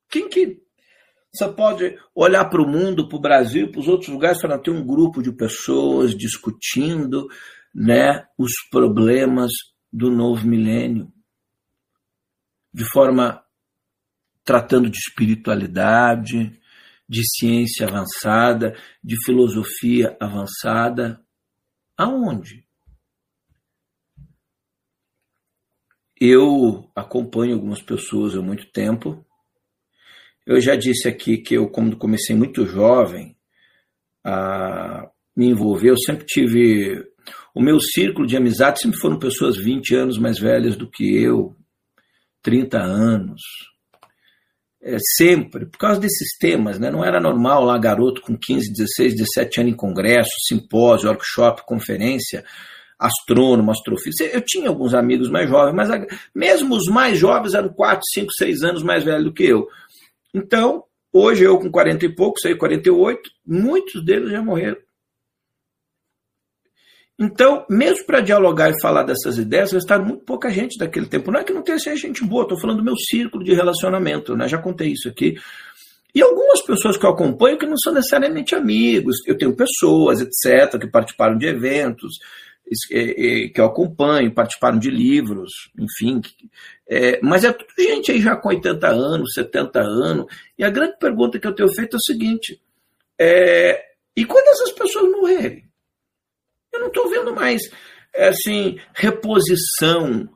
Quem 0.09 0.29
que. 0.29 0.61
Você 1.31 1.47
pode 1.53 1.95
olhar 2.15 2.45
para 2.45 2.61
o 2.61 2.67
mundo, 2.67 3.07
para 3.07 3.17
o 3.17 3.21
Brasil, 3.21 3.71
para 3.71 3.79
os 3.79 3.87
outros 3.87 4.09
lugares 4.09 4.37
e 4.37 4.41
falar: 4.41 4.59
tem 4.59 4.73
um 4.73 4.85
grupo 4.85 5.21
de 5.21 5.31
pessoas 5.31 6.15
discutindo 6.15 7.27
né, 7.73 8.25
os 8.37 8.51
problemas 8.71 9.51
do 9.91 10.09
novo 10.09 10.47
milênio, 10.47 11.11
de 12.73 12.83
forma 12.91 13.43
tratando 14.43 14.89
de 14.89 14.97
espiritualidade, 14.97 16.59
de 17.07 17.21
ciência 17.37 17.87
avançada, 17.87 18.75
de 19.03 19.15
filosofia 19.23 20.15
avançada, 20.19 21.23
Aonde? 21.99 22.65
Eu 26.17 26.89
acompanho 26.95 27.55
algumas 27.55 27.81
pessoas 27.81 28.37
há 28.37 28.41
muito 28.41 28.71
tempo. 28.71 29.25
Eu 30.45 30.61
já 30.61 30.77
disse 30.77 31.09
aqui 31.09 31.39
que 31.39 31.55
eu, 31.55 31.69
como 31.69 31.97
comecei 31.97 32.33
muito 32.33 32.65
jovem 32.65 33.35
a 34.23 35.11
me 35.35 35.47
envolver, 35.47 35.89
eu 35.89 35.97
sempre 35.97 36.25
tive. 36.25 37.05
O 37.53 37.61
meu 37.61 37.81
círculo 37.81 38.25
de 38.25 38.37
amizade 38.37 38.79
sempre 38.79 38.97
foram 38.97 39.19
pessoas 39.19 39.57
20 39.57 39.93
anos 39.93 40.17
mais 40.17 40.39
velhas 40.39 40.77
do 40.77 40.89
que 40.89 41.21
eu, 41.21 41.53
30 42.41 42.77
anos 42.79 43.41
é, 44.81 44.97
sempre, 45.17 45.65
por 45.65 45.77
causa 45.77 45.99
desses 45.99 46.37
temas, 46.39 46.79
né? 46.79 46.89
não 46.89 47.03
era 47.03 47.19
normal 47.19 47.63
lá 47.65 47.77
garoto 47.77 48.21
com 48.21 48.37
15, 48.37 48.71
16, 48.71 49.15
17 49.15 49.61
anos 49.61 49.73
em 49.73 49.75
congresso, 49.75 50.31
simpósio, 50.47 51.09
workshop, 51.09 51.65
conferência, 51.65 52.45
astrônomo, 52.97 53.71
astrofísico. 53.71 54.29
Eu 54.33 54.41
tinha 54.41 54.69
alguns 54.69 54.93
amigos 54.93 55.29
mais 55.29 55.49
jovens, 55.49 55.75
mas 55.75 55.89
mesmo 56.33 56.75
os 56.75 56.87
mais 56.87 57.17
jovens 57.17 57.53
eram 57.53 57.69
4, 57.69 58.01
5, 58.13 58.31
6 58.33 58.63
anos 58.63 58.83
mais 58.83 59.03
velhos 59.03 59.25
do 59.25 59.33
que 59.33 59.43
eu. 59.43 59.67
Então, 60.33 60.83
hoje 61.11 61.43
eu 61.43 61.57
com 61.59 61.69
40 61.69 62.05
e 62.05 62.15
pouco, 62.15 62.39
sei 62.39 62.55
48, 62.55 63.21
muitos 63.45 64.03
deles 64.03 64.31
já 64.31 64.41
morreram. 64.41 64.77
Então, 67.19 67.65
mesmo 67.69 68.05
para 68.05 68.21
dialogar 68.21 68.69
e 68.69 68.81
falar 68.81 69.03
dessas 69.03 69.37
ideias, 69.37 69.73
restaram 69.73 70.05
muito 70.05 70.23
pouca 70.23 70.49
gente 70.49 70.77
daquele 70.77 71.05
tempo. 71.05 71.29
Não 71.29 71.41
é 71.41 71.43
que 71.43 71.51
não 71.51 71.61
tenha 71.61 71.77
gente 71.77 72.23
boa, 72.23 72.43
estou 72.43 72.59
falando 72.59 72.77
do 72.77 72.83
meu 72.83 72.95
círculo 72.95 73.43
de 73.43 73.53
relacionamento, 73.53 74.37
né? 74.37 74.47
já 74.47 74.57
contei 74.57 74.93
isso 74.93 75.09
aqui. 75.09 75.35
E 76.15 76.21
algumas 76.21 76.61
pessoas 76.61 76.95
que 76.95 77.05
eu 77.05 77.09
acompanho 77.09 77.57
que 77.57 77.65
não 77.65 77.77
são 77.77 77.93
necessariamente 77.93 78.55
amigos. 78.55 79.17
Eu 79.27 79.37
tenho 79.37 79.53
pessoas, 79.53 80.21
etc., 80.21 80.79
que 80.79 80.87
participaram 80.87 81.37
de 81.37 81.45
eventos, 81.45 82.13
que 82.87 83.53
eu 83.55 83.65
acompanho, 83.65 84.33
participaram 84.33 84.79
de 84.79 84.89
livros, 84.89 85.51
enfim. 85.77 86.21
É, 86.87 87.19
mas 87.21 87.43
é 87.43 87.51
tudo 87.51 87.69
gente 87.77 88.11
aí 88.11 88.21
já 88.21 88.35
com 88.37 88.49
80 88.49 88.87
anos, 88.87 89.33
70 89.33 89.79
anos. 89.79 90.25
E 90.57 90.63
a 90.63 90.69
grande 90.69 90.97
pergunta 90.97 91.37
que 91.37 91.45
eu 91.45 91.53
tenho 91.53 91.69
feito 91.73 91.95
é 91.95 91.97
o 91.97 92.01
seguinte: 92.01 92.61
é, 93.19 93.83
e 94.15 94.25
quando 94.25 94.47
essas 94.47 94.71
pessoas 94.71 95.11
morrerem? 95.11 95.68
Eu 96.73 96.81
não 96.81 96.87
estou 96.87 97.09
vendo 97.09 97.33
mais 97.33 97.61
assim, 98.15 98.77
reposição. 98.93 100.29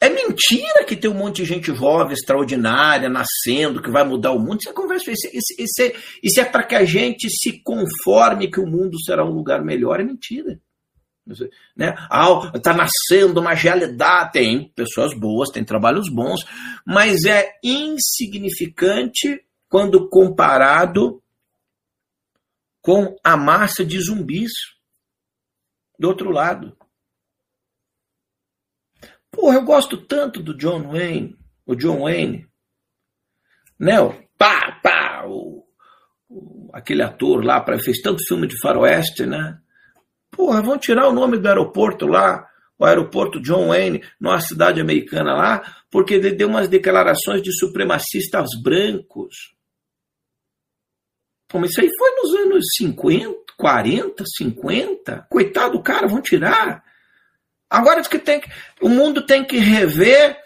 É 0.00 0.08
mentira 0.08 0.84
que 0.86 0.96
tem 0.96 1.10
um 1.10 1.14
monte 1.14 1.36
de 1.36 1.44
gente 1.44 1.74
jovem, 1.74 2.12
extraordinária, 2.12 3.08
nascendo, 3.08 3.82
que 3.82 3.90
vai 3.90 4.04
mudar 4.04 4.32
o 4.32 4.38
mundo. 4.38 4.58
Isso 4.60 4.70
é 4.70 4.72
conversa. 4.72 5.10
Isso, 5.10 5.28
isso, 5.32 5.92
isso 6.22 6.40
é, 6.40 6.42
é 6.42 6.44
para 6.44 6.62
que 6.62 6.76
a 6.76 6.84
gente 6.84 7.28
se 7.28 7.60
conforme 7.62 8.50
que 8.50 8.60
o 8.60 8.66
mundo 8.66 8.96
será 9.04 9.24
um 9.24 9.32
lugar 9.32 9.64
melhor. 9.64 10.00
É 10.00 10.04
mentira. 10.04 10.60
Né? 11.76 11.94
Ah, 12.10 12.52
está 12.54 12.72
nascendo 12.72 13.40
uma 13.40 13.54
realidade. 13.54 14.32
Tem 14.32 14.72
pessoas 14.74 15.18
boas, 15.18 15.50
tem 15.50 15.64
trabalhos 15.64 16.08
bons, 16.08 16.46
mas 16.86 17.24
é 17.24 17.50
insignificante 17.62 19.44
quando 19.68 20.08
comparado 20.08 21.20
com 22.80 23.16
a 23.22 23.36
massa 23.36 23.84
de 23.84 24.00
zumbis 24.00 24.52
do 25.98 26.08
outro 26.08 26.30
lado. 26.30 26.76
Porra, 29.30 29.56
eu 29.56 29.64
gosto 29.64 29.96
tanto 29.96 30.42
do 30.42 30.56
John 30.56 30.90
Wayne, 30.92 31.36
o 31.66 31.74
John 31.74 32.02
Wayne. 32.02 32.46
Né? 33.78 34.00
O 34.00 34.12
pá, 34.36 34.80
pá, 34.82 35.24
o, 35.26 35.64
o, 36.28 36.70
aquele 36.72 37.02
ator 37.02 37.44
lá, 37.44 37.60
pra, 37.60 37.78
fez 37.78 38.00
tanto 38.00 38.24
filme 38.26 38.46
de 38.46 38.58
faroeste, 38.60 39.26
né? 39.26 39.60
Porra, 40.30 40.62
vão 40.62 40.78
tirar 40.78 41.08
o 41.08 41.12
nome 41.12 41.38
do 41.38 41.48
aeroporto 41.48 42.06
lá, 42.06 42.48
o 42.78 42.84
aeroporto 42.84 43.40
John 43.40 43.68
Wayne, 43.68 44.02
numa 44.20 44.40
cidade 44.40 44.80
americana 44.80 45.34
lá, 45.34 45.76
porque 45.90 46.14
ele 46.14 46.32
deu 46.32 46.48
umas 46.48 46.68
declarações 46.68 47.42
de 47.42 47.52
supremacistas 47.52 48.50
brancos. 48.62 49.56
Pô, 51.48 51.58
mas 51.58 51.70
isso 51.70 51.80
aí 51.80 51.88
foi 51.98 52.10
nos 52.10 52.34
anos 52.34 52.64
50, 52.76 53.47
40, 53.58 54.24
50. 54.24 55.26
Coitado 55.28 55.72
do 55.72 55.82
cara, 55.82 56.06
vão 56.06 56.22
tirar. 56.22 56.82
Agora 57.68 58.00
diz 58.00 58.08
que 58.08 58.18
tem 58.18 58.40
que, 58.40 58.48
o 58.80 58.88
mundo 58.88 59.26
tem 59.26 59.44
que 59.44 59.58
rever. 59.58 60.38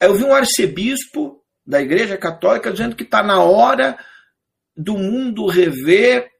Eu 0.00 0.14
vi 0.14 0.24
um 0.24 0.34
arcebispo 0.34 1.44
da 1.64 1.80
Igreja 1.80 2.16
Católica 2.16 2.72
dizendo 2.72 2.96
que 2.96 3.04
está 3.04 3.22
na 3.22 3.42
hora 3.42 3.98
do 4.74 4.96
mundo 4.96 5.46
rever 5.46 6.30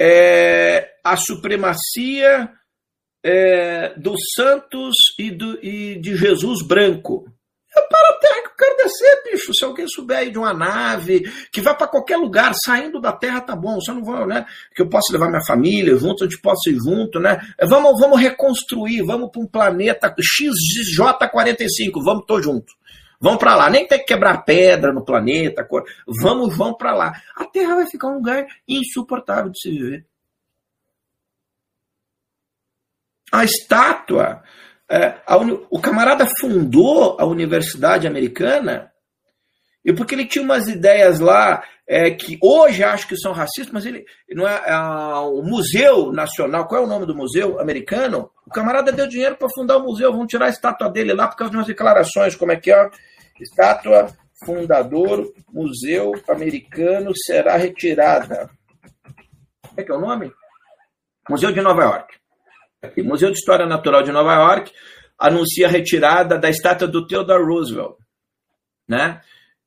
é, 0.00 0.90
a 1.04 1.16
supremacia 1.16 2.52
é, 3.22 3.94
dos 3.94 4.18
santos 4.34 4.94
e, 5.18 5.30
do, 5.30 5.64
e 5.64 6.00
de 6.00 6.16
Jesus 6.16 6.66
branco. 6.66 7.32
É 7.76 7.80
para 7.82 8.08
a 8.08 8.18
terra 8.18 8.42
que 8.42 8.48
eu 8.48 8.56
quero 8.56 8.76
descer, 8.78 9.22
bicho. 9.30 9.54
Se 9.54 9.64
alguém 9.64 9.86
souber 9.86 10.18
aí 10.18 10.30
de 10.30 10.38
uma 10.38 10.54
nave, 10.54 11.30
que 11.52 11.60
vai 11.60 11.76
para 11.76 11.86
qualquer 11.86 12.16
lugar, 12.16 12.52
saindo 12.64 13.00
da 13.00 13.12
terra, 13.12 13.40
tá 13.40 13.54
bom. 13.54 13.78
Só 13.80 13.92
não 13.92 14.02
vou, 14.02 14.26
né? 14.26 14.46
Que 14.74 14.82
eu 14.82 14.88
possa 14.88 15.12
levar 15.12 15.28
minha 15.28 15.44
família 15.46 15.96
junto, 15.96 16.24
a 16.24 16.26
gente 16.26 16.40
possa 16.40 16.70
ir 16.70 16.76
junto, 16.76 17.20
né? 17.20 17.38
É, 17.58 17.66
vamos, 17.66 18.00
vamos 18.00 18.20
reconstruir, 18.20 19.02
vamos 19.02 19.30
para 19.30 19.42
um 19.42 19.46
planeta 19.46 20.14
XJ45, 20.14 22.02
vamos 22.02 22.24
tô 22.26 22.40
junto. 22.40 22.72
Vamos 23.20 23.38
para 23.38 23.56
lá, 23.56 23.68
nem 23.68 23.86
tem 23.86 23.98
que 23.98 24.04
quebrar 24.04 24.44
pedra 24.44 24.92
no 24.92 25.04
planeta, 25.04 25.66
vamos, 26.22 26.56
vamos 26.56 26.78
para 26.78 26.94
lá. 26.94 27.20
A 27.34 27.44
Terra 27.46 27.74
vai 27.74 27.86
ficar 27.86 28.08
um 28.08 28.14
lugar 28.14 28.46
insuportável 28.66 29.50
de 29.50 29.60
se 29.60 29.70
viver. 29.70 30.06
A 33.32 33.44
estátua 33.44 34.42
é, 34.90 35.20
o 35.70 35.80
camarada 35.80 36.26
fundou 36.40 37.16
a 37.20 37.26
Universidade 37.26 38.06
Americana 38.06 38.90
e 39.84 39.92
porque 39.92 40.14
ele 40.14 40.26
tinha 40.26 40.44
umas 40.44 40.68
ideias 40.68 41.20
lá 41.20 41.62
é, 41.86 42.10
que 42.10 42.38
hoje 42.42 42.84
acho 42.84 43.08
que 43.08 43.16
são 43.16 43.32
racistas, 43.32 43.72
mas 43.72 43.86
ele 43.86 44.04
não 44.30 44.46
é, 44.46 44.62
é, 44.66 44.78
o 45.20 45.42
Museu 45.42 46.12
Nacional. 46.12 46.66
Qual 46.66 46.82
é 46.82 46.84
o 46.84 46.88
nome 46.88 47.06
do 47.06 47.16
museu 47.16 47.58
americano? 47.58 48.30
O 48.46 48.50
camarada 48.50 48.92
deu 48.92 49.06
dinheiro 49.06 49.36
para 49.36 49.48
fundar 49.48 49.78
o 49.78 49.82
museu. 49.82 50.12
Vão 50.12 50.26
tirar 50.26 50.46
a 50.46 50.50
estátua 50.50 50.90
dele 50.90 51.14
lá 51.14 51.28
por 51.28 51.36
causa 51.36 51.50
de 51.50 51.56
umas 51.56 51.66
declarações. 51.66 52.36
Como 52.36 52.52
é 52.52 52.56
que 52.56 52.70
é? 52.70 52.90
Estátua 53.40 54.08
fundador 54.44 55.32
Museu 55.50 56.12
Americano 56.28 57.12
será 57.16 57.56
retirada. 57.56 58.50
Como 59.62 59.80
é 59.80 59.82
que 59.82 59.90
é 59.90 59.94
o 59.94 60.00
nome? 60.00 60.30
Museu 61.30 61.52
de 61.52 61.60
Nova 61.60 61.82
York. 61.82 62.17
O 62.96 63.04
Museu 63.04 63.30
de 63.30 63.38
História 63.38 63.66
Natural 63.66 64.02
de 64.02 64.12
Nova 64.12 64.34
York 64.34 64.72
anuncia 65.18 65.66
a 65.66 65.70
retirada 65.70 66.38
da 66.38 66.48
estátua 66.48 66.86
do 66.86 67.06
Theodore 67.06 67.44
Roosevelt, 67.44 67.96
né? 68.86 69.20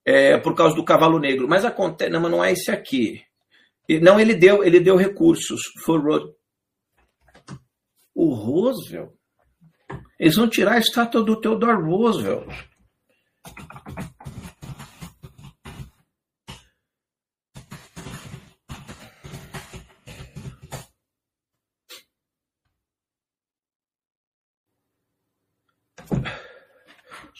É, 0.06 0.38
por 0.38 0.56
causa 0.56 0.76
do 0.76 0.86
cavalo 0.86 1.20
negro. 1.20 1.48
Mas 1.48 1.66
acontece, 1.66 2.10
não, 2.10 2.22
não 2.22 2.44
é 2.44 2.54
esse 2.54 2.72
aqui. 2.72 3.22
Não, 4.02 4.20
ele 4.20 4.34
deu, 4.34 4.64
ele 4.64 4.80
deu 4.80 4.96
recursos. 4.96 5.62
For 5.84 6.02
o 8.16 8.34
Roosevelt. 8.34 9.12
Eles 10.20 10.36
vão 10.36 10.48
tirar 10.48 10.74
a 10.74 10.80
estátua 10.80 11.24
do 11.24 11.40
Theodore 11.40 11.82
Roosevelt. 11.82 12.48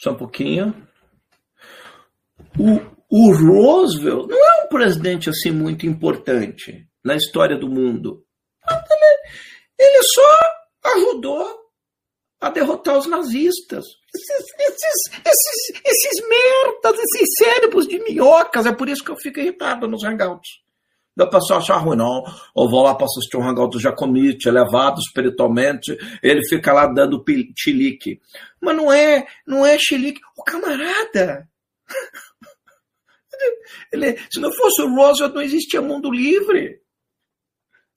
Só 0.02 0.10
um 0.10 0.16
pouquinho. 0.16 0.74
O, 2.58 2.80
o 3.08 3.32
Roosevelt 3.32 4.28
não 4.28 4.36
é 4.36 4.64
um 4.64 4.68
presidente 4.68 5.30
assim 5.30 5.52
muito 5.52 5.86
importante 5.86 6.88
na 7.04 7.14
história 7.14 7.56
do 7.56 7.68
mundo. 7.68 8.24
Ele, 8.68 9.16
ele 9.78 10.02
só 10.02 10.38
ajudou 10.96 11.62
a 12.40 12.50
derrotar 12.50 12.98
os 12.98 13.06
nazistas. 13.06 13.84
Esses, 14.14 14.46
esses, 14.58 15.20
esses, 15.24 15.82
esses 15.84 16.28
merdas, 16.28 16.98
esses 16.98 17.28
cérebros 17.38 17.86
de 17.86 18.00
minhocas. 18.00 18.66
É 18.66 18.72
por 18.72 18.88
isso 18.88 19.04
que 19.04 19.10
eu 19.12 19.16
fico 19.16 19.38
irritado 19.38 19.86
nos 19.86 20.02
hangouts. 20.02 20.50
Da 21.14 21.26
pessoa 21.26 21.58
achar 21.58 21.76
ruim, 21.76 21.96
não. 21.96 22.24
Eu 22.56 22.68
vou 22.68 22.82
lá 22.82 22.94
para 22.94 23.04
assistir 23.04 23.36
um 23.36 23.46
hangout 23.46 23.72
do 23.72 23.80
Jacomite, 23.80 24.48
elevado 24.48 24.98
espiritualmente, 24.98 25.96
ele 26.22 26.40
fica 26.48 26.72
lá 26.72 26.86
dando 26.86 27.22
chilique. 27.56 28.18
Mas 28.60 28.76
não 28.76 28.90
é, 28.90 29.26
não 29.46 29.66
é 29.66 29.78
chilique. 29.78 30.20
O 30.36 30.42
camarada. 30.42 31.48
Ele, 33.92 34.16
se 34.30 34.40
não 34.40 34.52
fosse 34.52 34.82
o 34.82 34.94
Roosevelt, 34.94 35.34
não 35.34 35.42
existia 35.42 35.82
mundo 35.82 36.10
livre. 36.10 36.80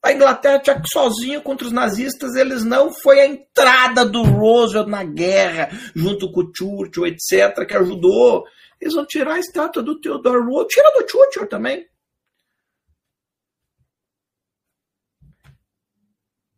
A 0.03 0.11
Inglaterra 0.11 0.59
tinha 0.59 0.81
sozinho 0.85 1.41
contra 1.41 1.65
os 1.65 1.73
nazistas, 1.73 2.35
eles 2.35 2.63
não. 2.63 2.91
Foi 2.91 3.19
a 3.19 3.25
entrada 3.25 4.05
do 4.05 4.23
Roosevelt 4.23 4.87
na 4.87 5.03
guerra, 5.03 5.69
junto 5.95 6.31
com 6.31 6.41
o 6.41 6.51
Churchill, 6.53 7.07
etc., 7.07 7.65
que 7.67 7.75
ajudou. 7.75 8.43
Eles 8.79 8.93
vão 8.93 9.05
tirar 9.05 9.33
a 9.33 9.39
estátua 9.39 9.81
do 9.81 9.99
Theodore 9.99 10.43
Roosevelt. 10.43 10.69
Tira 10.69 10.91
do 10.91 11.09
Churchill 11.09 11.47
também. 11.47 11.87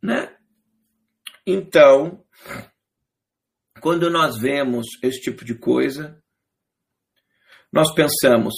Né? 0.07 0.34
Então, 1.45 2.23
quando 3.81 4.09
nós 4.09 4.38
vemos 4.38 4.85
esse 5.03 5.19
tipo 5.19 5.43
de 5.43 5.53
coisa, 5.53 6.17
nós 7.69 7.93
pensamos: 7.93 8.53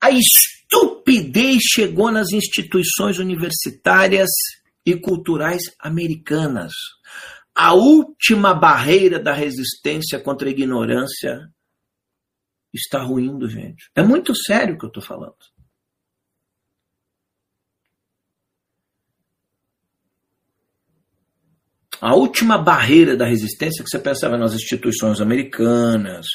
a 0.00 0.08
estupidez 0.12 1.60
chegou 1.72 2.12
nas 2.12 2.30
instituições 2.30 3.18
universitárias 3.18 4.30
e 4.86 4.94
culturais 4.94 5.62
americanas. 5.80 6.72
A 7.52 7.74
última 7.74 8.54
barreira 8.54 9.18
da 9.18 9.32
resistência 9.32 10.20
contra 10.20 10.46
a 10.46 10.52
ignorância 10.52 11.52
está 12.72 13.02
ruindo, 13.02 13.48
gente. 13.48 13.90
É 13.92 14.04
muito 14.04 14.36
sério 14.36 14.76
o 14.76 14.78
que 14.78 14.84
eu 14.84 14.88
estou 14.88 15.02
falando. 15.02 15.34
A 22.00 22.14
última 22.14 22.58
barreira 22.58 23.16
da 23.16 23.26
resistência 23.26 23.82
que 23.82 23.90
você 23.90 23.98
pensava 23.98 24.36
nas 24.36 24.54
instituições 24.54 25.20
americanas, 25.20 26.26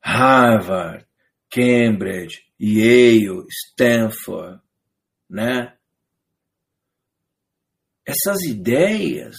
Harvard, 0.00 1.06
Cambridge, 1.50 2.44
Yale, 2.60 3.46
Stanford, 3.48 4.60
né? 5.28 5.74
essas 8.04 8.42
ideias 8.42 9.36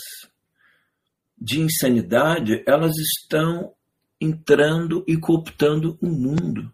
de 1.37 1.61
insanidade, 1.61 2.63
elas 2.65 2.93
estão 2.97 3.73
entrando 4.19 5.03
e 5.07 5.17
cooptando 5.17 5.97
o 6.01 6.07
mundo. 6.07 6.73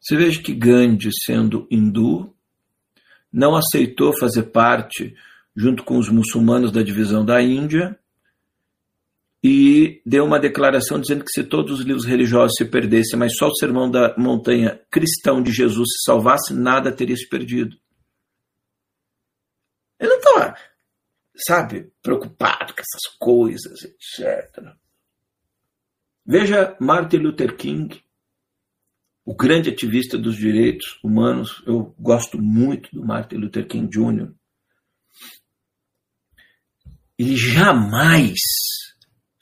Você 0.00 0.16
veja 0.16 0.42
que 0.42 0.54
Gandhi, 0.54 1.08
sendo 1.24 1.66
hindu, 1.70 2.34
não 3.32 3.56
aceitou 3.56 4.12
fazer 4.18 4.44
parte, 4.44 5.16
junto 5.56 5.84
com 5.84 5.98
os 5.98 6.08
muçulmanos 6.08 6.72
da 6.72 6.82
divisão 6.82 7.24
da 7.24 7.40
Índia, 7.40 7.98
e 9.46 10.00
deu 10.06 10.24
uma 10.24 10.40
declaração 10.40 10.98
dizendo 10.98 11.22
que 11.22 11.30
se 11.30 11.44
todos 11.44 11.80
os 11.80 11.84
livros 11.84 12.06
religiosos 12.06 12.54
se 12.56 12.64
perdessem, 12.64 13.18
mas 13.18 13.36
só 13.36 13.48
o 13.48 13.54
sermão 13.54 13.90
da 13.90 14.16
montanha 14.16 14.80
cristão 14.90 15.42
de 15.42 15.52
Jesus 15.52 15.86
se 15.92 16.04
salvasse, 16.06 16.54
nada 16.54 16.90
teria 16.90 17.14
se 17.14 17.28
perdido. 17.28 17.76
Ele 20.00 20.08
não 20.08 20.16
estava, 20.16 20.56
sabe, 21.36 21.92
preocupado 22.02 22.72
com 22.72 22.80
essas 22.80 23.16
coisas, 23.18 23.84
etc. 23.84 24.74
Veja 26.24 26.74
Martin 26.80 27.18
Luther 27.18 27.54
King, 27.54 28.02
o 29.26 29.34
grande 29.34 29.68
ativista 29.68 30.16
dos 30.16 30.36
direitos 30.36 30.98
humanos. 31.04 31.62
Eu 31.66 31.94
gosto 31.98 32.40
muito 32.40 32.88
do 32.94 33.04
Martin 33.04 33.36
Luther 33.36 33.66
King 33.66 33.88
Jr. 33.88 34.32
Ele 37.24 37.36
jamais 37.36 38.38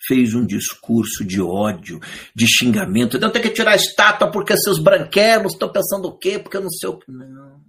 fez 0.07 0.35
um 0.35 0.47
discurso 0.47 1.25
de 1.25 1.41
ódio, 1.41 1.99
de 2.35 2.47
xingamento. 2.47 3.19
Não 3.19 3.31
tem 3.31 3.43
que 3.43 3.51
tirar 3.51 3.73
a 3.73 3.77
estátua 3.77 4.31
porque 4.31 4.57
seus 4.57 4.79
branquelos 4.79 5.53
estão 5.53 5.69
pensando 5.71 6.07
o 6.07 6.17
quê? 6.17 6.39
Porque 6.39 6.57
eu 6.57 6.61
não 6.63 6.71
sei 6.71 6.89
o 6.89 6.99
que. 6.99 7.11
Não. 7.11 7.61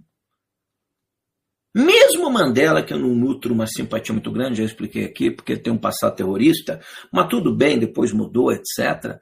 Mesmo 1.74 2.30
Mandela, 2.30 2.84
que 2.84 2.94
eu 2.94 2.98
não 2.98 3.12
nutro 3.12 3.52
uma 3.52 3.66
simpatia 3.66 4.12
muito 4.12 4.30
grande, 4.30 4.58
já 4.58 4.64
expliquei 4.64 5.04
aqui, 5.04 5.32
porque 5.32 5.56
tem 5.56 5.72
um 5.72 5.78
passado 5.78 6.14
terrorista, 6.14 6.80
mas 7.12 7.28
tudo 7.28 7.52
bem, 7.52 7.80
depois 7.80 8.12
mudou, 8.12 8.52
etc. 8.52 9.18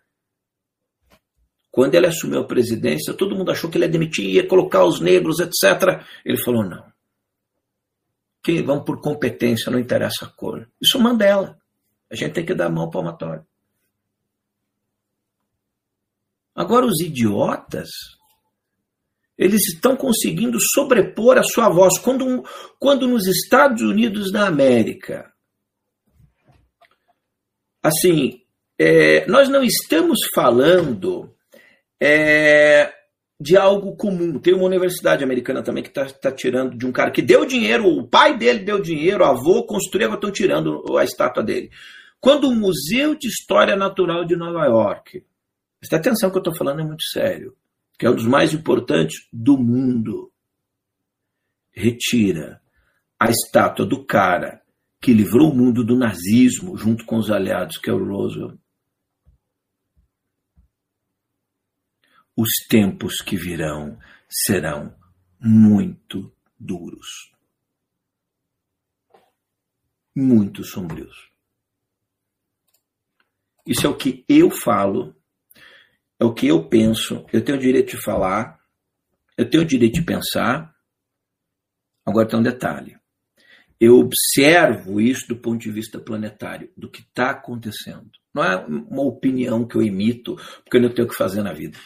Quando 1.71 1.95
ele 1.95 2.07
assumiu 2.07 2.41
a 2.41 2.47
presidência, 2.47 3.15
todo 3.15 3.35
mundo 3.35 3.51
achou 3.51 3.71
que 3.71 3.79
ele 3.79 3.87
ia 3.87 3.91
demitir, 3.91 4.27
ia 4.27 4.47
colocar 4.47 4.85
os 4.85 5.01
negros, 5.01 5.41
etc. 5.41 6.05
Ele 6.27 6.37
falou: 6.37 6.63
não. 6.63 6.92
Que 8.43 8.63
vão 8.63 8.83
por 8.83 9.01
competência, 9.01 9.71
não 9.71 9.79
interessa 9.79 10.27
a 10.27 10.29
cor. 10.29 10.69
Isso 10.81 10.99
Mandela. 10.99 11.59
A 12.11 12.17
gente 12.17 12.33
tem 12.33 12.45
que 12.45 12.55
dar 12.55 12.67
a 12.67 12.71
mão 12.71 12.91
palmatória. 12.91 13.47
Agora, 16.55 16.85
os 16.85 17.01
idiotas, 17.01 17.89
eles 19.39 19.67
estão 19.69 19.97
conseguindo 19.97 20.59
sobrepor 20.61 21.39
a 21.39 21.43
sua 21.43 21.71
voz. 21.71 21.99
Quando, 21.99 22.45
quando 22.79 23.09
nos 23.09 23.27
Estados 23.27 23.83
Unidos 23.83 24.31
da 24.31 24.47
América, 24.47 25.33
assim, 27.83 28.43
é, 28.79 29.27
nós 29.27 29.49
não 29.49 29.63
estamos 29.63 30.21
falando 30.35 31.35
é, 32.01 32.93
de 33.43 33.57
algo 33.57 33.97
comum. 33.97 34.39
Tem 34.39 34.55
uma 34.55 34.65
universidade 34.65 35.25
americana 35.25 35.63
também 35.63 35.83
que 35.83 35.89
está 35.89 36.07
tá 36.07 36.31
tirando 36.31 36.79
de 36.79 36.87
um 36.87 36.93
cara 36.93 37.11
que 37.11 37.21
deu 37.21 37.45
dinheiro, 37.45 37.87
o 37.87 38.07
pai 38.07 38.39
dele 38.39 38.61
deu 38.61 38.81
dinheiro, 38.81 39.25
o 39.25 39.27
avô 39.27 39.65
construiu, 39.65 40.15
estão 40.15 40.31
tirando 40.31 40.97
a 40.97 41.03
estátua 41.03 41.43
dele. 41.43 41.71
Quando 42.21 42.49
o 42.49 42.55
Museu 42.55 43.17
de 43.17 43.27
História 43.27 43.75
Natural 43.75 44.25
de 44.25 44.37
Nova 44.37 44.65
York, 44.67 45.25
presta 45.81 45.97
atenção 45.97 46.31
que 46.31 46.37
eu 46.37 46.41
estou 46.41 46.57
falando 46.57 46.81
é 46.81 46.85
muito 46.85 47.03
sério, 47.03 47.57
que 47.99 48.07
é 48.07 48.11
um 48.11 48.15
dos 48.15 48.27
mais 48.27 48.55
importantes 48.55 49.27
do 49.33 49.59
mundo, 49.59 50.31
retira 51.73 52.61
a 53.19 53.29
estátua 53.29 53.85
do 53.85 54.05
cara 54.05 54.63
que 55.01 55.13
livrou 55.13 55.51
o 55.51 55.55
mundo 55.55 55.85
do 55.85 55.97
nazismo 55.97 56.77
junto 56.77 57.05
com 57.05 57.17
os 57.17 57.29
aliados, 57.29 57.77
que 57.77 57.91
é 57.91 57.93
o 57.93 58.05
Roosevelt. 58.05 58.62
Os 62.43 62.67
tempos 62.69 63.19
que 63.19 63.37
virão 63.37 63.97
serão 64.29 64.93
muito 65.39 66.35
duros, 66.59 67.33
muito 70.17 70.65
sombrios. 70.65 71.31
Isso 73.65 73.87
é 73.87 73.89
o 73.89 73.97
que 73.97 74.25
eu 74.29 74.51
falo, 74.51 75.15
é 76.19 76.25
o 76.25 76.35
que 76.35 76.49
eu 76.49 76.69
penso. 76.69 77.25
Eu 77.33 77.45
tenho 77.45 77.59
o 77.59 77.61
direito 77.61 77.97
de 77.97 78.03
falar, 78.03 78.61
eu 79.39 79.49
tenho 79.49 79.63
o 79.63 79.67
direito 79.67 79.95
de 79.95 80.05
pensar. 80.05 80.75
Agora 82.05 82.27
tem 82.27 82.41
um 82.41 82.43
detalhe. 82.43 82.99
Eu 83.79 84.01
observo 84.01 85.01
isso 85.01 85.29
do 85.29 85.37
ponto 85.37 85.61
de 85.61 85.71
vista 85.71 86.01
planetário, 86.01 86.73
do 86.77 86.91
que 86.91 87.03
está 87.03 87.31
acontecendo. 87.31 88.11
Não 88.35 88.43
é 88.43 88.57
uma 88.67 89.03
opinião 89.03 89.65
que 89.65 89.77
eu 89.77 89.83
imito, 89.83 90.35
porque 90.65 90.79
eu 90.79 90.83
não 90.83 90.93
tenho 90.93 91.07
o 91.07 91.11
que 91.11 91.17
fazer 91.17 91.43
na 91.45 91.53
vida 91.53 91.79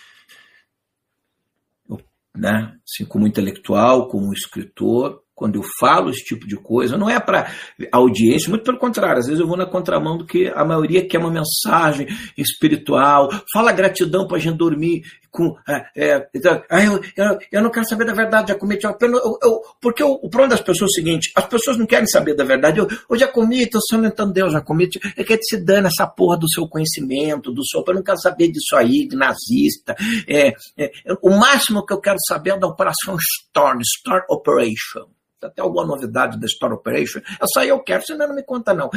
né? 2.36 2.72
Assim, 2.84 3.04
como 3.04 3.26
intelectual, 3.26 4.08
como 4.08 4.32
escritor, 4.32 5.22
quando 5.36 5.56
eu 5.56 5.64
falo 5.78 6.08
esse 6.08 6.24
tipo 6.24 6.46
de 6.46 6.56
coisa, 6.56 6.96
não 6.96 7.10
é 7.10 7.20
para 7.20 7.50
audiência, 7.92 8.48
muito 8.48 8.64
pelo 8.64 8.78
contrário, 8.78 9.18
às 9.18 9.26
vezes 9.26 9.38
eu 9.38 9.46
vou 9.46 9.56
na 9.56 9.66
contramão 9.66 10.16
do 10.16 10.24
que 10.24 10.48
a 10.48 10.64
maioria 10.64 11.06
quer 11.06 11.18
uma 11.18 11.30
mensagem 11.30 12.06
espiritual, 12.38 13.28
fala 13.52 13.70
gratidão 13.70 14.26
para 14.26 14.38
a 14.38 14.40
gente 14.40 14.56
dormir 14.56 15.02
com. 15.36 15.54
É, 15.68 15.86
é, 15.94 16.28
então, 16.34 16.62
eu, 16.70 17.00
eu, 17.14 17.38
eu, 17.52 17.62
não 17.62 17.70
quero 17.70 17.86
saber 17.86 18.06
da 18.06 18.14
verdade, 18.14 18.48
já 18.48 18.58
cometi 18.58 18.86
uma 18.86 18.96
pena. 18.96 19.18
Eu, 19.18 19.38
eu, 19.42 19.60
porque 19.80 20.02
o, 20.02 20.18
problema 20.30 20.48
das 20.48 20.62
pessoas 20.62 20.90
é 20.90 20.92
o 20.92 20.94
seguinte: 20.94 21.32
as 21.36 21.46
pessoas 21.46 21.76
não 21.76 21.86
querem 21.86 22.06
saber 22.06 22.34
da 22.34 22.44
verdade. 22.44 22.78
Eu, 22.78 22.88
eu 23.10 23.18
já 23.18 23.28
comi, 23.28 23.62
estou 23.62 23.80
somentando 23.82 24.32
Deus, 24.32 24.52
já 24.52 24.62
comi. 24.62 24.88
É 25.16 25.22
que 25.22 25.38
se 25.42 25.62
dane 25.62 25.88
essa 25.88 26.06
porra 26.06 26.38
do 26.38 26.50
seu 26.50 26.66
conhecimento, 26.66 27.52
do 27.52 27.64
seu. 27.66 27.84
Eu 27.86 27.94
não 27.94 28.02
quero 28.02 28.18
saber 28.18 28.50
disso 28.50 28.74
aí, 28.74 29.06
de 29.06 29.16
nazista. 29.16 29.94
É, 30.26 30.48
é, 30.78 30.90
o 31.20 31.30
máximo 31.30 31.84
que 31.84 31.92
eu 31.92 32.00
quero 32.00 32.18
saber 32.26 32.50
é 32.50 32.58
da 32.58 32.66
Operação 32.66 33.16
Storm, 33.16 33.80
Star 33.84 34.24
Operation 34.30 35.06
até 35.42 35.60
alguma 35.60 35.86
novidade 35.86 36.40
da 36.40 36.46
Star 36.48 36.72
Operation, 36.72 37.20
essa 37.40 37.60
aí 37.60 37.68
eu 37.68 37.80
quero, 37.80 38.04
senão 38.04 38.28
não 38.28 38.34
me 38.34 38.42
conta 38.42 38.72
não. 38.72 38.90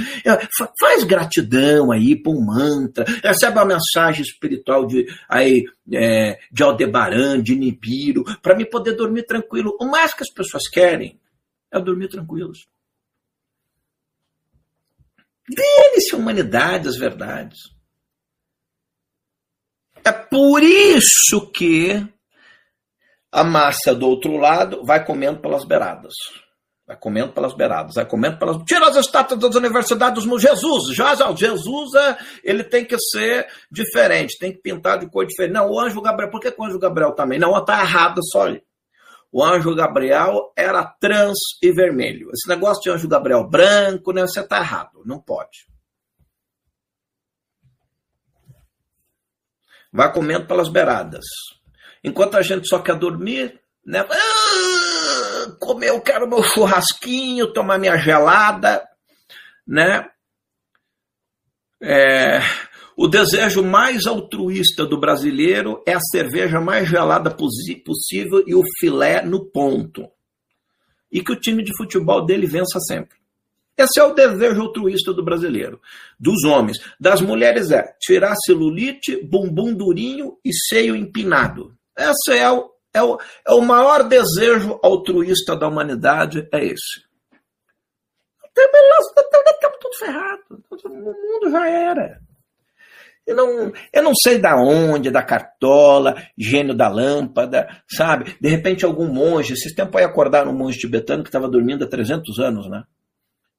Faz 0.79 1.03
gratidão 1.03 1.91
aí, 1.91 2.15
põe 2.15 2.35
um 2.35 2.45
mantra, 2.45 3.05
recebe 3.23 3.57
uma 3.57 3.65
mensagem 3.65 4.21
espiritual 4.21 4.85
de, 4.85 5.05
aí, 5.27 5.63
é, 5.93 6.39
de 6.51 6.63
Aldebaran, 6.63 7.41
de 7.41 7.55
Nibiru, 7.55 8.23
para 8.41 8.55
me 8.55 8.65
poder 8.65 8.93
dormir 8.93 9.23
tranquilo. 9.23 9.75
O 9.79 9.85
mais 9.85 10.13
que 10.13 10.23
as 10.23 10.31
pessoas 10.31 10.67
querem 10.69 11.19
é 11.71 11.79
dormir 11.79 12.09
tranquilos. 12.09 12.67
A 16.13 16.15
humanidade 16.15 16.87
as 16.87 16.97
verdades. 16.97 17.59
É 20.03 20.11
por 20.11 20.63
isso 20.63 21.51
que 21.51 22.07
a 23.31 23.43
massa 23.43 23.93
do 23.93 24.07
outro 24.07 24.37
lado 24.37 24.83
vai 24.83 25.05
comendo 25.05 25.39
pelas 25.39 25.63
beiradas. 25.63 26.13
Vai 26.89 26.97
comendo 26.97 27.33
pelas 27.33 27.53
beiradas, 27.53 27.93
vai 27.93 28.05
comendo 28.05 28.39
pelas. 28.39 28.57
Tira 28.63 28.87
as 28.89 28.95
estátuas 28.95 29.39
das 29.39 29.53
universidades 29.55 30.25
dos 30.25 30.41
Jesus. 30.41 30.95
Já, 30.95 31.13
já, 31.13 31.31
Jesus 31.35 31.93
é, 31.93 32.17
ele 32.43 32.63
tem 32.63 32.83
que 32.83 32.97
ser 32.97 33.47
diferente, 33.71 34.39
tem 34.39 34.51
que 34.51 34.57
pintar 34.57 34.97
de 34.97 35.07
cor 35.07 35.23
diferente. 35.23 35.53
Não, 35.53 35.69
o 35.69 35.79
anjo 35.79 36.01
Gabriel, 36.01 36.31
por 36.31 36.39
que, 36.39 36.51
o 36.57 36.63
anjo 36.63 36.79
Gabriel 36.79 37.11
também? 37.11 37.37
Não, 37.37 37.55
está 37.55 37.79
errado 37.79 38.21
só 38.31 38.41
ali. 38.41 38.63
O 39.31 39.43
anjo 39.43 39.75
Gabriel 39.75 40.51
era 40.55 40.83
trans 40.83 41.37
e 41.61 41.71
vermelho. 41.71 42.31
Esse 42.33 42.49
negócio 42.49 42.81
de 42.81 42.89
anjo 42.89 43.07
Gabriel 43.07 43.47
branco, 43.47 44.11
né, 44.11 44.21
você 44.21 44.39
está 44.39 44.57
errado, 44.57 45.03
não 45.05 45.19
pode. 45.19 45.69
Vai 49.93 50.11
comendo 50.11 50.47
pelas 50.47 50.69
beiradas. 50.69 51.25
Enquanto 52.03 52.35
a 52.35 52.41
gente 52.41 52.67
só 52.67 52.79
quer 52.79 52.95
dormir, 52.95 53.59
né? 53.85 54.05
Ah, 54.09 55.51
comer, 55.59 55.89
eu 55.89 56.01
quero 56.01 56.27
meu 56.27 56.43
churrasquinho, 56.43 57.53
tomar 57.53 57.77
minha 57.77 57.97
gelada, 57.97 58.87
né? 59.67 60.09
É, 61.81 62.39
o 62.97 63.07
desejo 63.07 63.63
mais 63.63 64.05
altruísta 64.05 64.85
do 64.85 64.99
brasileiro 64.99 65.81
é 65.87 65.93
a 65.93 66.01
cerveja 66.01 66.59
mais 66.59 66.89
gelada 66.89 67.31
possível 67.31 68.43
e 68.45 68.53
o 68.53 68.63
filé 68.77 69.23
no 69.23 69.45
ponto. 69.45 70.09
E 71.09 71.23
que 71.23 71.31
o 71.31 71.39
time 71.39 71.63
de 71.63 71.75
futebol 71.77 72.25
dele 72.25 72.45
vença 72.45 72.77
sempre. 72.79 73.17
Esse 73.77 74.01
é 74.01 74.03
o 74.03 74.13
desejo 74.13 74.61
altruísta 74.61 75.13
do 75.13 75.23
brasileiro, 75.23 75.79
dos 76.19 76.43
homens. 76.43 76.77
Das 76.99 77.21
mulheres 77.21 77.71
é 77.71 77.95
tirar 78.01 78.35
celulite, 78.45 79.15
bumbum 79.23 79.73
durinho 79.73 80.37
e 80.43 80.51
seio 80.53 80.93
empinado. 80.93 81.78
Esse 81.99 82.37
é 82.37 82.49
o, 82.49 82.71
é 82.93 83.03
o, 83.03 83.19
é 83.47 83.53
o 83.53 83.61
maior 83.61 84.03
desejo 84.03 84.79
altruísta 84.81 85.55
da 85.55 85.67
humanidade, 85.67 86.47
é 86.51 86.63
esse. 86.63 87.07
Estamos 88.57 89.77
tudo 89.79 89.95
ferrado. 89.97 90.63
O 90.85 90.89
mundo 90.89 91.51
já 91.51 91.69
era. 91.69 92.19
Eu 93.29 93.35
não, 93.35 93.71
eu 93.93 94.01
não 94.01 94.13
sei 94.15 94.39
da 94.39 94.55
onde, 94.55 95.11
da 95.11 95.21
cartola, 95.21 96.15
gênio 96.35 96.75
da 96.75 96.87
lâmpada, 96.87 97.67
sabe? 97.87 98.35
De 98.41 98.49
repente 98.49 98.83
algum 98.83 99.07
monge, 99.07 99.53
esses 99.53 99.75
tempos 99.75 99.97
aí 99.97 100.03
acordaram 100.03 100.51
um 100.51 100.57
monge 100.57 100.79
tibetano 100.79 101.21
que 101.21 101.29
estava 101.29 101.47
dormindo 101.47 101.83
há 101.83 101.87
300 101.87 102.39
anos, 102.39 102.67
né? 102.67 102.83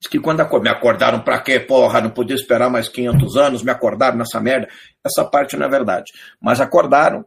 Diz 0.00 0.10
que 0.10 0.18
quando 0.18 0.42
me 0.60 0.68
acordaram 0.70 1.20
pra 1.20 1.40
quê, 1.40 1.60
porra, 1.60 2.00
não 2.00 2.10
podia 2.10 2.34
esperar 2.34 2.68
mais 2.68 2.88
500 2.88 3.36
anos, 3.36 3.62
me 3.62 3.70
acordaram 3.70 4.16
nessa 4.16 4.40
merda. 4.40 4.66
Essa 5.04 5.24
parte 5.24 5.56
não 5.56 5.66
é 5.66 5.68
verdade. 5.68 6.10
Mas 6.40 6.60
acordaram. 6.60 7.24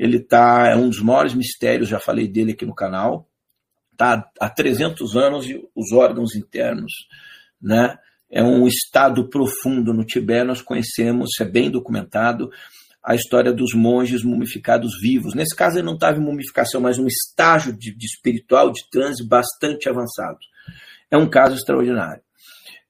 Ele 0.00 0.18
tá, 0.18 0.68
é 0.68 0.76
um 0.76 0.88
dos 0.88 1.02
maiores 1.02 1.34
mistérios, 1.34 1.88
já 1.88 2.00
falei 2.00 2.26
dele 2.26 2.52
aqui 2.52 2.64
no 2.64 2.74
canal. 2.74 3.28
Tá 3.96 4.30
há 4.40 4.48
300 4.48 5.14
anos 5.14 5.46
e 5.46 5.62
os 5.76 5.92
órgãos 5.92 6.34
internos, 6.34 6.90
né? 7.60 7.98
é 8.30 8.42
um 8.42 8.66
estado 8.66 9.28
profundo 9.28 9.92
no 9.92 10.04
Tibete. 10.04 10.46
Nós 10.46 10.62
conhecemos, 10.62 11.28
é 11.40 11.44
bem 11.44 11.70
documentado, 11.70 12.50
a 13.02 13.14
história 13.14 13.52
dos 13.52 13.74
monges 13.74 14.22
mumificados 14.22 14.92
vivos. 15.02 15.34
Nesse 15.34 15.56
caso, 15.56 15.76
ele 15.76 15.86
não 15.86 15.94
estava 15.94 16.18
em 16.18 16.24
mumificação, 16.24 16.80
mas 16.80 16.98
um 16.98 17.06
estágio 17.06 17.72
de, 17.72 17.94
de 17.94 18.06
espiritual, 18.06 18.70
de 18.70 18.88
transe 18.90 19.26
bastante 19.26 19.88
avançado. 19.88 20.38
É 21.10 21.16
um 21.18 21.28
caso 21.28 21.56
extraordinário. 21.56 22.22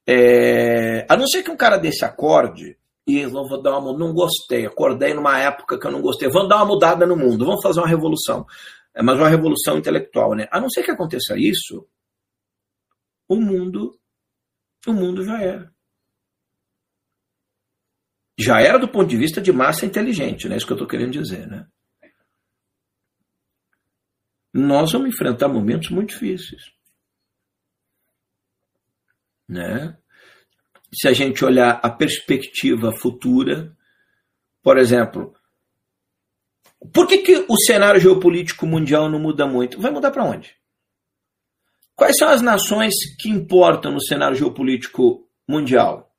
É, 0.06 1.06
a 1.08 1.16
não 1.16 1.26
ser 1.26 1.42
que 1.42 1.50
um 1.50 1.56
cara 1.56 1.76
desse 1.76 2.04
acorde 2.04 2.76
e 3.06 3.24
vou 3.26 3.62
dar 3.62 3.78
uma 3.78 3.96
não 3.96 4.12
gostei, 4.12 4.66
acordei 4.66 5.14
numa 5.14 5.38
época 5.38 5.78
que 5.78 5.86
eu 5.86 5.90
não 5.90 6.00
gostei, 6.00 6.28
vamos 6.28 6.48
dar 6.48 6.56
uma 6.56 6.66
mudada 6.66 7.06
no 7.06 7.16
mundo, 7.16 7.44
vamos 7.44 7.62
fazer 7.62 7.80
uma 7.80 7.88
revolução, 7.88 8.46
é, 8.94 9.02
mas 9.02 9.18
uma 9.18 9.28
revolução 9.28 9.78
intelectual, 9.78 10.34
né? 10.34 10.48
A 10.50 10.60
não 10.60 10.68
ser 10.68 10.82
que 10.82 10.90
aconteça 10.90 11.36
isso, 11.36 11.86
o 13.28 13.36
mundo 13.36 13.98
o 14.86 14.92
mundo 14.92 15.22
já 15.24 15.40
era. 15.40 15.74
Já 18.38 18.60
era 18.60 18.78
do 18.78 18.90
ponto 18.90 19.08
de 19.08 19.18
vista 19.18 19.40
de 19.40 19.52
massa 19.52 19.84
inteligente, 19.84 20.48
né? 20.48 20.54
É 20.54 20.56
isso 20.56 20.66
que 20.66 20.72
eu 20.72 20.76
estou 20.76 20.88
querendo 20.88 21.12
dizer, 21.12 21.46
né? 21.46 21.68
Nós 24.52 24.92
vamos 24.92 25.10
enfrentar 25.10 25.48
momentos 25.48 25.90
muito 25.90 26.10
difíceis. 26.10 26.72
Né? 29.46 29.99
Se 30.92 31.08
a 31.08 31.12
gente 31.12 31.44
olhar 31.44 31.80
a 31.82 31.90
perspectiva 31.90 32.92
futura, 32.92 33.76
por 34.62 34.76
exemplo, 34.76 35.34
por 36.92 37.06
que, 37.06 37.18
que 37.18 37.44
o 37.48 37.56
cenário 37.58 38.00
geopolítico 38.00 38.66
mundial 38.66 39.08
não 39.08 39.18
muda 39.18 39.46
muito? 39.46 39.80
Vai 39.80 39.90
mudar 39.90 40.10
para 40.10 40.24
onde? 40.24 40.58
Quais 41.94 42.16
são 42.16 42.28
as 42.28 42.40
nações 42.40 42.94
que 43.18 43.28
importam 43.28 43.92
no 43.92 44.02
cenário 44.02 44.34
geopolítico 44.34 45.28
mundial? 45.46 46.10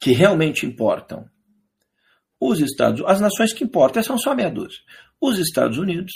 Que 0.00 0.10
realmente 0.10 0.66
importam? 0.66 1.30
Os 2.40 2.60
Estados 2.60 3.02
As 3.06 3.20
nações 3.20 3.52
que 3.52 3.62
importam 3.62 4.02
são 4.02 4.18
só 4.18 4.34
meia 4.34 4.50
dúzia. 4.50 4.80
Os 5.20 5.38
Estados 5.38 5.78
Unidos, 5.78 6.12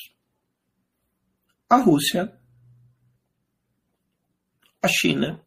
a 1.68 1.76
Rússia, 1.76 2.36
a 4.82 4.88
China. 4.88 5.40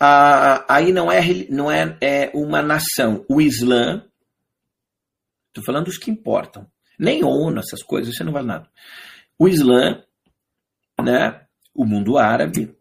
Aí 0.00 0.92
não 0.92 1.12
é, 1.12 1.20
não 1.50 1.70
é, 1.70 1.96
é 2.00 2.30
uma 2.34 2.62
nação. 2.62 3.24
O 3.28 3.40
Islã, 3.40 4.04
estou 5.48 5.64
falando 5.64 5.86
dos 5.86 5.98
que 5.98 6.10
importam. 6.10 6.66
Nem 6.98 7.24
ONU, 7.24 7.58
essas 7.60 7.82
coisas, 7.82 8.14
você 8.14 8.24
não 8.24 8.32
vale 8.32 8.46
nada 8.46 8.68
o 9.40 9.48
Islã, 9.48 10.04
né, 11.02 11.46
o 11.74 11.86
mundo 11.86 12.18
árabe. 12.18 12.76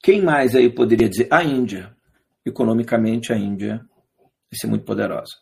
Quem 0.00 0.22
mais 0.22 0.54
aí 0.54 0.72
poderia 0.72 1.08
dizer? 1.08 1.26
A 1.28 1.42
Índia. 1.42 1.92
Economicamente, 2.44 3.32
a 3.32 3.36
Índia 3.36 3.78
vai 4.18 4.54
ser 4.54 4.68
muito 4.68 4.84
poderosa. 4.84 5.34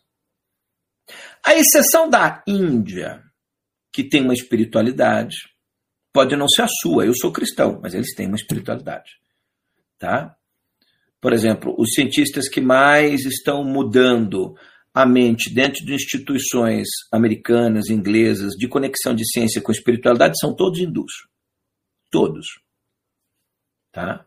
A 1.45 1.53
exceção 1.53 2.09
da 2.09 2.43
Índia, 2.47 3.23
que 3.93 4.03
tem 4.03 4.23
uma 4.23 4.33
espiritualidade, 4.33 5.35
pode 6.11 6.35
não 6.35 6.49
ser 6.49 6.63
a 6.63 6.67
sua. 6.67 7.05
Eu 7.05 7.13
sou 7.15 7.31
cristão, 7.31 7.79
mas 7.79 7.93
eles 7.93 8.15
têm 8.15 8.25
uma 8.25 8.35
espiritualidade. 8.35 9.19
Tá? 9.99 10.35
Por 11.25 11.33
exemplo, 11.33 11.73
os 11.79 11.95
cientistas 11.95 12.47
que 12.47 12.61
mais 12.61 13.25
estão 13.25 13.63
mudando 13.63 14.55
a 14.93 15.07
mente 15.07 15.51
dentro 15.51 15.83
de 15.83 15.95
instituições 15.95 16.87
americanas, 17.11 17.89
inglesas, 17.89 18.53
de 18.53 18.67
conexão 18.67 19.15
de 19.15 19.27
ciência 19.27 19.59
com 19.59 19.71
espiritualidade, 19.71 20.37
são 20.39 20.55
todos 20.55 20.79
hindus. 20.79 21.11
Todos. 22.11 22.45
Tá? 23.91 24.23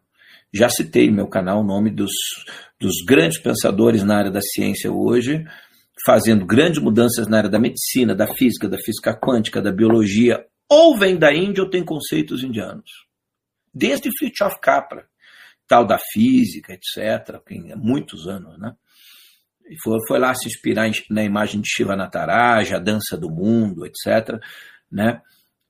Já 0.53 0.69
citei 0.69 1.09
no 1.09 1.15
meu 1.15 1.29
canal 1.29 1.61
o 1.61 1.65
nome 1.65 1.89
dos, 1.89 2.11
dos 2.81 2.95
grandes 3.07 3.41
pensadores 3.41 4.03
na 4.03 4.19
área 4.19 4.33
da 4.33 4.41
ciência 4.41 4.91
hoje, 4.91 5.45
fazendo 6.05 6.45
grandes 6.45 6.83
mudanças 6.83 7.29
na 7.29 7.39
área 7.39 7.49
da 7.49 7.61
medicina, 7.61 8.13
da 8.13 8.27
física, 8.35 8.69
da 8.69 8.77
física 8.77 9.17
quântica, 9.17 9.63
da 9.63 9.71
biologia, 9.71 10.45
ou 10.69 10.99
vem 10.99 11.17
da 11.17 11.33
Índia 11.33 11.63
ou 11.63 11.71
tem 11.71 11.85
conceitos 11.85 12.43
indianos. 12.43 12.91
Desde 13.73 14.11
Fritjof 14.19 14.59
Capra, 14.61 15.07
tal 15.69 15.85
da 15.85 15.99
física, 16.13 16.73
etc., 16.73 17.41
muitos 17.77 18.27
anos, 18.27 18.59
né? 18.59 18.75
foi, 19.83 19.99
foi 20.07 20.19
lá 20.19 20.35
se 20.35 20.49
inspirar 20.49 20.91
na 21.11 21.23
imagem 21.23 21.61
de 21.61 21.69
Shiva 21.69 21.97
Nataraja, 21.97 22.77
a 22.77 22.81
dança 22.81 23.17
do 23.17 23.31
mundo, 23.31 23.85
etc. 23.85 24.41
Né? 24.91 25.21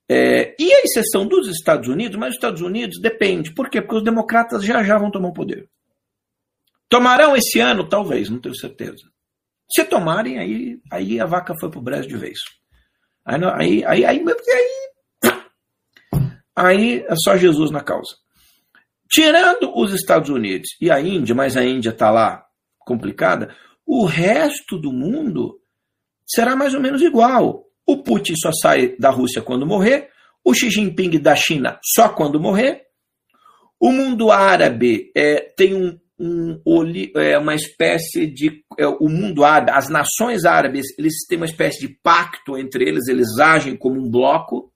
É, 0.08 0.54
e 0.58 0.72
a 0.72 0.82
exceção 0.82 1.26
dos 1.26 1.48
Estados 1.48 1.88
Unidos, 1.88 2.16
mas 2.16 2.30
os 2.30 2.36
Estados 2.36 2.62
Unidos 2.62 3.00
depende. 3.00 3.52
Por 3.52 3.68
quê? 3.68 3.80
Porque 3.80 3.96
os 3.96 4.04
democratas 4.04 4.64
já 4.64 4.82
já 4.82 4.96
vão 4.98 5.10
tomar 5.10 5.28
o 5.28 5.34
poder. 5.34 5.68
Tomarão 6.88 7.36
esse 7.36 7.60
ano? 7.60 7.88
Talvez, 7.88 8.30
não 8.30 8.40
tenho 8.40 8.54
certeza. 8.54 9.10
Se 9.70 9.84
tomarem, 9.84 10.38
aí, 10.38 10.80
aí 10.90 11.20
a 11.20 11.26
vaca 11.26 11.54
foi 11.60 11.70
pro 11.70 11.82
Brasil 11.82 12.08
de 12.08 12.16
vez. 12.16 12.38
Aí, 13.24 13.44
aí, 13.44 13.84
aí, 13.84 14.04
aí, 14.06 14.24
aí, 14.24 15.32
aí 16.56 17.04
é 17.06 17.14
só 17.16 17.36
Jesus 17.36 17.70
na 17.70 17.82
causa. 17.82 18.16
Tirando 19.10 19.72
os 19.74 19.92
Estados 19.92 20.28
Unidos 20.28 20.68
e 20.80 20.90
a 20.90 21.00
Índia, 21.00 21.34
mas 21.34 21.56
a 21.56 21.64
Índia 21.64 21.90
está 21.90 22.10
lá 22.10 22.44
complicada, 22.80 23.54
o 23.86 24.04
resto 24.04 24.78
do 24.78 24.92
mundo 24.92 25.58
será 26.26 26.54
mais 26.54 26.74
ou 26.74 26.80
menos 26.80 27.00
igual. 27.00 27.64
O 27.86 28.02
Putin 28.02 28.34
só 28.36 28.50
sai 28.52 28.96
da 28.98 29.08
Rússia 29.10 29.40
quando 29.40 29.66
morrer, 29.66 30.10
o 30.44 30.52
Xi 30.54 30.70
Jinping 30.70 31.18
da 31.18 31.34
China 31.34 31.78
só 31.82 32.08
quando 32.08 32.38
morrer. 32.38 32.82
O 33.80 33.92
mundo 33.92 34.30
árabe 34.30 35.10
é, 35.16 35.40
tem 35.56 35.74
um, 35.74 35.98
um, 36.18 36.60
é, 37.16 37.38
uma 37.38 37.54
espécie 37.54 38.26
de. 38.26 38.64
É, 38.78 38.86
o 38.86 39.08
mundo 39.08 39.44
árabe, 39.44 39.70
as 39.70 39.88
nações 39.88 40.44
árabes, 40.44 40.86
eles 40.98 41.14
têm 41.28 41.38
uma 41.38 41.46
espécie 41.46 41.80
de 41.80 41.88
pacto 42.02 42.58
entre 42.58 42.88
eles, 42.88 43.08
eles 43.08 43.38
agem 43.38 43.76
como 43.76 44.00
um 44.00 44.10
bloco. 44.10 44.72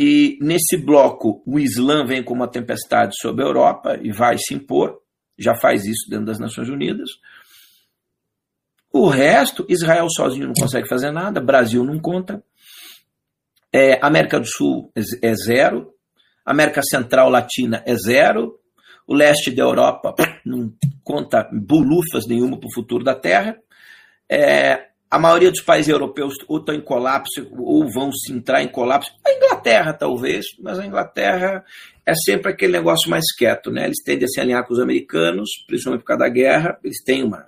E 0.00 0.38
nesse 0.40 0.76
bloco, 0.76 1.42
o 1.44 1.58
Islã 1.58 2.06
vem 2.06 2.22
como 2.22 2.42
uma 2.42 2.48
tempestade 2.48 3.16
sobre 3.20 3.42
a 3.42 3.48
Europa 3.48 3.98
e 4.00 4.12
vai 4.12 4.38
se 4.38 4.54
impor 4.54 4.96
já 5.36 5.56
faz 5.56 5.84
isso 5.84 6.08
dentro 6.08 6.26
das 6.26 6.38
Nações 6.38 6.68
Unidas. 6.68 7.10
O 8.92 9.08
resto, 9.08 9.66
Israel 9.68 10.06
sozinho 10.08 10.46
não 10.46 10.54
consegue 10.54 10.88
fazer 10.88 11.10
nada, 11.10 11.40
Brasil 11.40 11.84
não 11.84 11.98
conta, 11.98 12.42
é, 13.72 13.98
América 14.00 14.38
do 14.38 14.46
Sul 14.46 14.92
é, 14.94 15.30
é 15.30 15.34
zero, 15.34 15.92
América 16.44 16.80
Central 16.82 17.28
Latina 17.28 17.82
é 17.84 17.96
zero, 17.96 18.56
o 19.04 19.14
leste 19.14 19.50
da 19.50 19.64
Europa 19.64 20.14
não 20.46 20.72
conta 21.02 21.48
bolufas 21.52 22.24
nenhuma 22.28 22.56
para 22.56 22.68
o 22.68 22.74
futuro 22.74 23.02
da 23.02 23.16
Terra. 23.16 23.58
É, 24.30 24.87
a 25.10 25.18
maioria 25.18 25.50
dos 25.50 25.62
países 25.62 25.88
europeus 25.88 26.34
ou 26.46 26.58
estão 26.58 26.74
em 26.74 26.80
colapso 26.80 27.46
ou 27.56 27.90
vão 27.90 28.12
se 28.12 28.32
entrar 28.32 28.62
em 28.62 28.68
colapso. 28.68 29.10
A 29.26 29.32
Inglaterra, 29.32 29.92
talvez, 29.92 30.44
mas 30.60 30.78
a 30.78 30.86
Inglaterra 30.86 31.64
é 32.04 32.14
sempre 32.14 32.52
aquele 32.52 32.72
negócio 32.72 33.10
mais 33.10 33.24
quieto, 33.34 33.70
né? 33.70 33.86
Eles 33.86 34.02
tendem 34.04 34.24
a 34.24 34.28
se 34.28 34.40
alinhar 34.40 34.66
com 34.66 34.74
os 34.74 34.80
americanos, 34.80 35.48
principalmente 35.66 36.02
por 36.02 36.08
causa 36.08 36.24
da 36.24 36.28
guerra, 36.28 36.78
eles 36.84 37.02
têm 37.02 37.22
uma, 37.22 37.46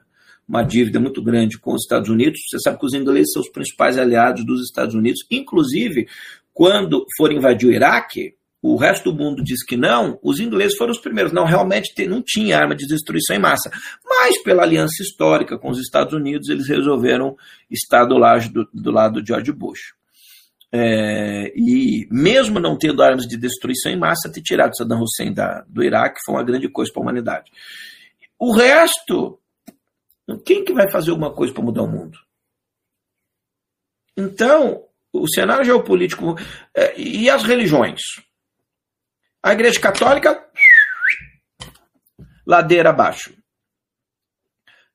uma 0.49 0.63
dívida 0.63 0.99
muito 0.99 1.23
grande 1.23 1.59
com 1.59 1.75
os 1.75 1.83
Estados 1.83 2.09
Unidos. 2.09 2.41
Você 2.49 2.59
sabe 2.61 2.79
que 2.79 2.87
os 2.87 2.95
ingleses 2.95 3.33
são 3.33 3.43
os 3.43 3.51
principais 3.51 3.99
aliados 3.99 4.45
dos 4.45 4.63
Estados 4.63 4.95
Unidos, 4.95 5.21
inclusive 5.31 6.09
quando 6.53 7.05
for 7.17 7.33
invadir 7.33 7.69
o 7.69 7.73
Iraque, 7.73 8.35
o 8.63 8.77
resto 8.77 9.11
do 9.11 9.17
mundo 9.17 9.43
diz 9.43 9.65
que 9.65 9.77
não, 9.77 10.19
os 10.23 10.39
ingleses 10.39 10.77
foram 10.77 10.93
os 10.93 11.01
primeiros. 11.01 11.33
Não, 11.33 11.45
realmente 11.45 12.07
não 12.07 12.23
tinha 12.23 12.59
arma 12.59 12.75
de 12.75 12.87
destruição 12.87 13.35
em 13.35 13.39
massa. 13.39 13.71
Mas, 14.05 14.43
pela 14.43 14.63
aliança 14.63 15.03
histórica 15.03 15.59
com 15.59 15.71
os 15.71 15.79
Estados 15.79 16.13
Unidos, 16.13 16.49
eles 16.49 16.69
resolveram 16.69 17.37
estar 17.71 18.05
do 18.05 18.19
lado, 18.19 18.49
do, 18.51 18.69
do 18.73 18.91
lado 18.91 19.23
de 19.23 19.29
George 19.29 19.53
Bush. 19.53 19.95
É, 20.73 21.53
e 21.57 22.07
mesmo 22.11 22.61
não 22.61 22.79
tendo 22.79 23.03
armas 23.03 23.27
de 23.27 23.37
destruição 23.37 23.91
em 23.91 23.99
massa, 23.99 24.31
ter 24.31 24.43
tirado 24.43 24.77
Saddam 24.77 25.03
Hussein 25.03 25.33
da, 25.33 25.65
do 25.67 25.83
Iraque 25.83 26.21
foi 26.25 26.35
uma 26.35 26.45
grande 26.45 26.69
coisa 26.69 26.93
para 26.93 27.01
a 27.01 27.05
humanidade. 27.05 27.51
O 28.39 28.53
resto, 28.53 29.41
quem 30.45 30.65
que 30.65 30.73
vai 30.73 30.89
fazer 30.91 31.11
alguma 31.11 31.33
coisa 31.33 31.53
para 31.53 31.65
mudar 31.65 31.83
o 31.83 31.89
mundo? 31.89 32.19
Então, 34.17 34.85
o 35.13 35.27
cenário 35.29 35.65
geopolítico 35.65 36.37
é, 36.75 37.01
e 37.01 37.29
as 37.29 37.43
religiões. 37.43 38.01
A 39.43 39.53
Igreja 39.53 39.81
Católica 39.81 40.45
ladeira 42.47 42.91
abaixo. 42.91 43.35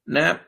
Né? 0.08 0.40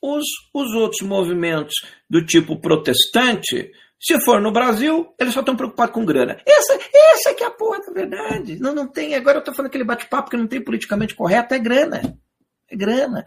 Os, 0.00 0.24
os 0.54 0.74
outros 0.74 1.02
movimentos 1.02 1.74
do 2.08 2.24
tipo 2.24 2.60
protestante, 2.60 3.72
se 4.00 4.20
for 4.24 4.40
no 4.40 4.52
Brasil, 4.52 5.14
eles 5.18 5.34
só 5.34 5.40
estão 5.40 5.56
preocupados 5.56 5.94
com 5.94 6.04
grana. 6.04 6.40
Essa, 6.46 6.78
essa 6.94 7.34
que 7.34 7.42
é 7.42 7.46
a 7.46 7.50
porra 7.50 7.80
da 7.80 7.92
verdade. 7.92 8.58
Não, 8.58 8.74
não 8.74 8.86
tem. 8.86 9.14
Agora 9.14 9.38
eu 9.38 9.40
estou 9.40 9.54
falando 9.54 9.68
aquele 9.68 9.84
bate-papo 9.84 10.30
que 10.30 10.36
não 10.36 10.46
tem 10.46 10.62
politicamente 10.62 11.14
correto, 11.14 11.54
é 11.54 11.58
grana. 11.58 12.00
É 12.68 12.76
grana 12.76 13.24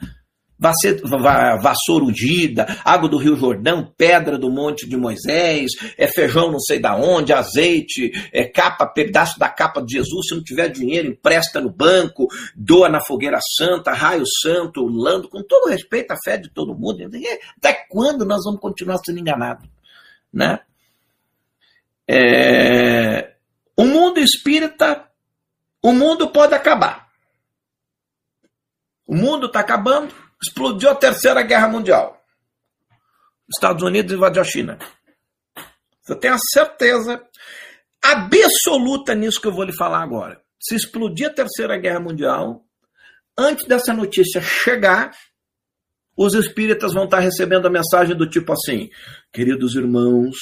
vassoura 0.57 2.06
ungida, 2.06 2.65
água 2.84 3.10
do 3.10 3.18
Rio 3.18 3.36
Jordão, 3.36 3.94
pedra 3.98 4.38
do 4.38 4.49
Monte 4.49 4.88
de 4.88 4.95
Moisés, 4.95 5.72
é 5.98 6.07
feijão 6.07 6.52
não 6.52 6.60
sei 6.60 6.80
da 6.80 6.95
onde, 6.95 7.34
azeite, 7.34 8.11
é 8.32 8.45
capa, 8.45 8.88
pedaço 8.88 9.38
da 9.38 9.49
capa 9.49 9.82
de 9.82 9.94
Jesus, 9.94 10.27
se 10.30 10.36
não 10.36 10.44
tiver 10.44 10.69
dinheiro, 10.69 11.10
empresta 11.10 11.60
no 11.60 11.69
banco, 11.69 12.27
doa 12.56 12.90
na 12.90 13.02
fogueira 13.02 13.40
santa, 13.57 13.91
raio 13.91 14.23
santo, 14.41 14.86
lando, 14.86 15.30
com 15.30 15.44
todo 15.44 15.69
respeito 15.69 16.11
à 16.11 16.18
fé 16.23 16.38
de 16.38 16.49
todo 16.49 16.76
mundo. 16.76 17.10
Até 17.57 17.86
quando 17.90 18.26
nós 18.26 18.44
vamos 18.45 18.61
continuar 18.61 18.99
sendo 19.06 19.19
enganados? 19.19 19.68
Né? 20.32 20.60
É... 22.07 23.34
O 23.77 23.84
mundo 23.84 24.19
espírita, 24.19 25.06
o 25.82 25.91
mundo 25.91 26.30
pode 26.30 26.53
acabar. 26.53 27.10
O 29.06 29.15
mundo 29.15 29.48
está 29.48 29.60
acabando, 29.60 30.14
explodiu 30.47 30.89
a 30.89 30.95
Terceira 30.95 31.41
Guerra 31.41 31.67
Mundial. 31.67 32.22
Estados 33.49 33.84
Unidos 33.84 34.13
invadiu 34.13 34.41
a 34.41 34.45
China. 34.45 34.77
Você 36.01 36.15
tem 36.15 36.31
a 36.31 36.38
certeza 36.38 37.23
absoluta 38.03 39.15
nisso 39.15 39.41
que 39.41 39.47
eu 39.47 39.51
vou 39.51 39.63
lhe 39.63 39.76
falar 39.76 40.01
agora. 40.01 40.41
Se 40.59 40.76
explodir 40.76 41.27
a 41.27 41.34
Terceira 41.34 41.77
Guerra 41.77 41.99
Mundial, 41.99 42.63
antes 43.38 43.65
dessa 43.65 43.93
notícia 43.93 44.41
chegar, 44.41 45.11
os 46.15 46.33
espíritas 46.33 46.93
vão 46.93 47.05
estar 47.05 47.19
recebendo 47.19 47.65
a 47.67 47.69
mensagem 47.69 48.15
do 48.15 48.29
tipo 48.29 48.53
assim: 48.53 48.89
queridos 49.33 49.75
irmãos, 49.75 50.35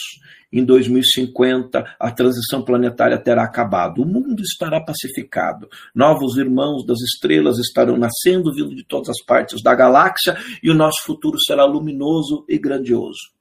em 0.52 0.64
2050 0.64 1.96
a 2.00 2.12
transição 2.12 2.64
planetária 2.64 3.18
terá 3.18 3.44
acabado, 3.44 4.02
o 4.02 4.06
mundo 4.06 4.42
estará 4.42 4.80
pacificado, 4.80 5.68
novos 5.96 6.38
irmãos 6.38 6.86
das 6.86 7.00
estrelas 7.02 7.58
estarão 7.58 7.98
nascendo, 7.98 8.54
vindo 8.54 8.76
de 8.76 8.86
todas 8.86 9.10
as 9.10 9.26
partes 9.26 9.64
da 9.64 9.74
galáxia 9.74 10.38
e 10.62 10.70
o 10.70 10.76
nosso 10.76 11.04
futuro 11.04 11.40
será 11.40 11.66
luminoso 11.66 12.46
e 12.48 12.58
grandioso. 12.58 13.34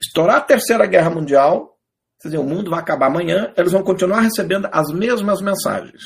Estourar 0.00 0.36
a 0.36 0.40
Terceira 0.40 0.86
Guerra 0.86 1.10
Mundial, 1.10 1.78
quer 2.20 2.28
dizer, 2.28 2.38
o 2.38 2.44
mundo 2.44 2.70
vai 2.70 2.80
acabar 2.80 3.06
amanhã, 3.06 3.52
eles 3.56 3.72
vão 3.72 3.82
continuar 3.82 4.20
recebendo 4.20 4.68
as 4.72 4.90
mesmas 4.92 5.42
mensagens. 5.42 6.02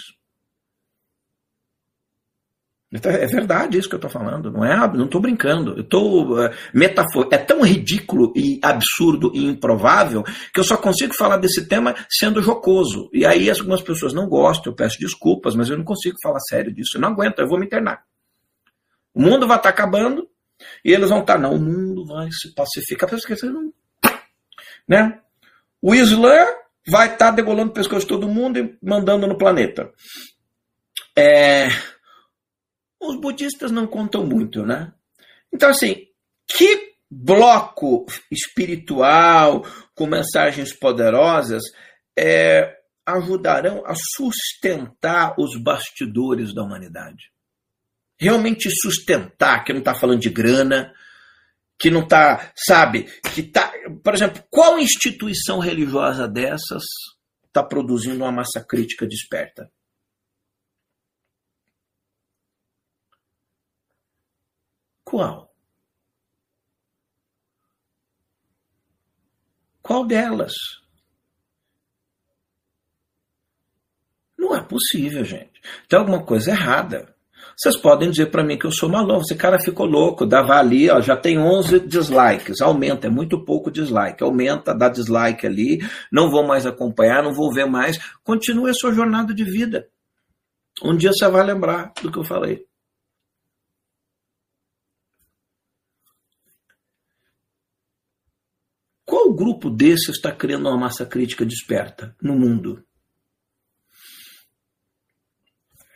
Então, 2.94 3.10
é 3.10 3.26
verdade 3.26 3.76
isso 3.76 3.88
que 3.88 3.96
eu 3.96 3.98
estou 3.98 4.10
falando, 4.10 4.52
não 4.52 4.64
é? 4.64 4.76
Não 4.96 5.06
estou 5.06 5.20
brincando. 5.20 5.76
Eu 5.76 5.98
uh, 6.30 6.50
metafor... 6.72 7.28
É 7.32 7.36
tão 7.36 7.62
ridículo 7.62 8.32
e 8.36 8.60
absurdo 8.62 9.32
e 9.34 9.44
improvável 9.44 10.22
que 10.22 10.60
eu 10.60 10.64
só 10.64 10.76
consigo 10.76 11.12
falar 11.12 11.38
desse 11.38 11.66
tema 11.66 11.92
sendo 12.08 12.40
jocoso. 12.40 13.10
E 13.12 13.26
aí 13.26 13.50
algumas 13.50 13.82
pessoas 13.82 14.14
não 14.14 14.28
gostam, 14.28 14.70
eu 14.72 14.76
peço 14.76 15.00
desculpas, 15.00 15.56
mas 15.56 15.68
eu 15.68 15.76
não 15.76 15.84
consigo 15.84 16.16
falar 16.22 16.38
sério 16.48 16.72
disso. 16.72 16.96
Eu 16.96 17.00
não 17.00 17.08
aguento, 17.08 17.40
eu 17.40 17.48
vou 17.48 17.58
me 17.58 17.66
internar. 17.66 18.04
O 19.12 19.20
mundo 19.20 19.48
vai 19.48 19.56
estar 19.56 19.72
tá 19.72 19.74
acabando 19.74 20.28
e 20.84 20.92
eles 20.92 21.08
vão 21.08 21.18
estar, 21.18 21.34
tá, 21.34 21.38
não, 21.40 21.52
o 21.52 21.60
mundo 21.60 22.06
vai 22.06 22.28
se 22.30 22.54
pacificar. 22.54 23.10
Não... 23.42 23.72
Né? 24.86 25.18
O 25.82 25.96
Islã 25.96 26.46
vai 26.86 27.06
estar 27.06 27.30
tá 27.30 27.30
degolando 27.32 27.72
o 27.72 27.74
pescoço 27.74 28.02
de 28.02 28.06
todo 28.06 28.28
mundo 28.28 28.56
e 28.56 28.78
mandando 28.80 29.26
no 29.26 29.36
planeta. 29.36 29.90
É 31.16 31.68
os 33.08 33.20
budistas 33.20 33.70
não 33.70 33.86
contam 33.86 34.26
muito, 34.26 34.64
né? 34.64 34.92
Então, 35.52 35.70
assim, 35.70 36.06
que 36.46 36.94
bloco 37.10 38.06
espiritual 38.30 39.64
com 39.94 40.06
mensagens 40.06 40.72
poderosas 40.72 41.62
é, 42.18 42.76
ajudarão 43.06 43.84
a 43.86 43.94
sustentar 43.94 45.34
os 45.38 45.60
bastidores 45.60 46.54
da 46.54 46.62
humanidade? 46.62 47.32
Realmente 48.18 48.68
sustentar, 48.70 49.64
que 49.64 49.72
não 49.72 49.80
está 49.80 49.94
falando 49.94 50.20
de 50.20 50.30
grana, 50.30 50.92
que 51.78 51.90
não 51.90 52.02
está, 52.02 52.52
sabe, 52.56 53.04
que 53.34 53.40
está. 53.40 53.72
Por 54.02 54.14
exemplo, 54.14 54.42
qual 54.50 54.78
instituição 54.78 55.58
religiosa 55.58 56.28
dessas 56.28 56.82
está 57.46 57.62
produzindo 57.62 58.24
uma 58.24 58.32
massa 58.32 58.64
crítica 58.66 59.06
desperta? 59.06 59.70
Qual? 65.14 65.48
Qual 69.80 70.04
delas? 70.04 70.52
Não 74.36 74.56
é 74.56 74.60
possível, 74.60 75.24
gente. 75.24 75.62
Tem 75.88 75.96
alguma 75.96 76.24
coisa 76.24 76.50
errada. 76.50 77.14
Vocês 77.56 77.76
podem 77.76 78.10
dizer 78.10 78.32
para 78.32 78.42
mim 78.42 78.58
que 78.58 78.66
eu 78.66 78.72
sou 78.72 78.88
maluco, 78.88 79.20
esse 79.20 79.36
cara 79.36 79.60
ficou 79.60 79.86
louco, 79.86 80.26
dava 80.26 80.54
ali, 80.54 80.90
ó, 80.90 81.00
já 81.00 81.16
tem 81.16 81.38
11 81.38 81.86
dislikes, 81.86 82.60
aumenta, 82.60 83.06
é 83.06 83.10
muito 83.10 83.44
pouco 83.44 83.70
dislike, 83.70 84.20
aumenta, 84.20 84.74
dá 84.74 84.88
dislike 84.88 85.46
ali, 85.46 85.78
não 86.10 86.28
vou 86.28 86.44
mais 86.44 86.66
acompanhar, 86.66 87.22
não 87.22 87.32
vou 87.32 87.52
ver 87.52 87.66
mais, 87.66 87.98
continue 88.24 88.70
a 88.70 88.74
sua 88.74 88.92
jornada 88.92 89.32
de 89.32 89.44
vida. 89.44 89.88
Um 90.82 90.96
dia 90.96 91.12
você 91.12 91.28
vai 91.28 91.46
lembrar 91.46 91.92
do 92.02 92.10
que 92.10 92.18
eu 92.18 92.24
falei. 92.24 92.66
Qual 99.24 99.32
grupo 99.32 99.70
desse 99.70 100.10
está 100.10 100.30
criando 100.30 100.68
uma 100.68 100.76
massa 100.76 101.06
crítica 101.06 101.46
desperta 101.46 102.14
no 102.20 102.38
mundo? 102.38 102.86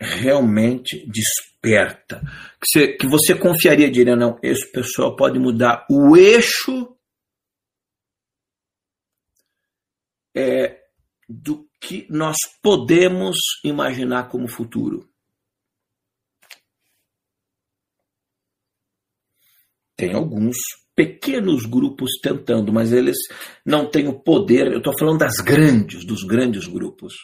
Realmente 0.00 1.06
desperta. 1.06 2.22
Que 2.58 2.66
você, 2.66 2.92
que 2.94 3.06
você 3.06 3.34
confiaria, 3.34 3.90
diria, 3.90 4.16
não, 4.16 4.38
esse 4.42 4.72
pessoal 4.72 5.14
pode 5.14 5.38
mudar 5.38 5.86
o 5.90 6.16
eixo 6.16 6.96
é, 10.34 10.86
do 11.28 11.68
que 11.78 12.06
nós 12.08 12.36
podemos 12.62 13.36
imaginar 13.62 14.30
como 14.30 14.48
futuro. 14.48 15.06
Tem 19.94 20.14
alguns 20.14 20.56
pequenos 20.98 21.64
grupos 21.64 22.18
tentando, 22.20 22.72
mas 22.72 22.92
eles 22.92 23.16
não 23.64 23.88
têm 23.88 24.08
o 24.08 24.18
poder. 24.18 24.66
Eu 24.66 24.78
estou 24.78 24.92
falando 24.98 25.18
das 25.18 25.36
grandes, 25.36 26.04
dos 26.04 26.24
grandes 26.24 26.66
grupos. 26.66 27.14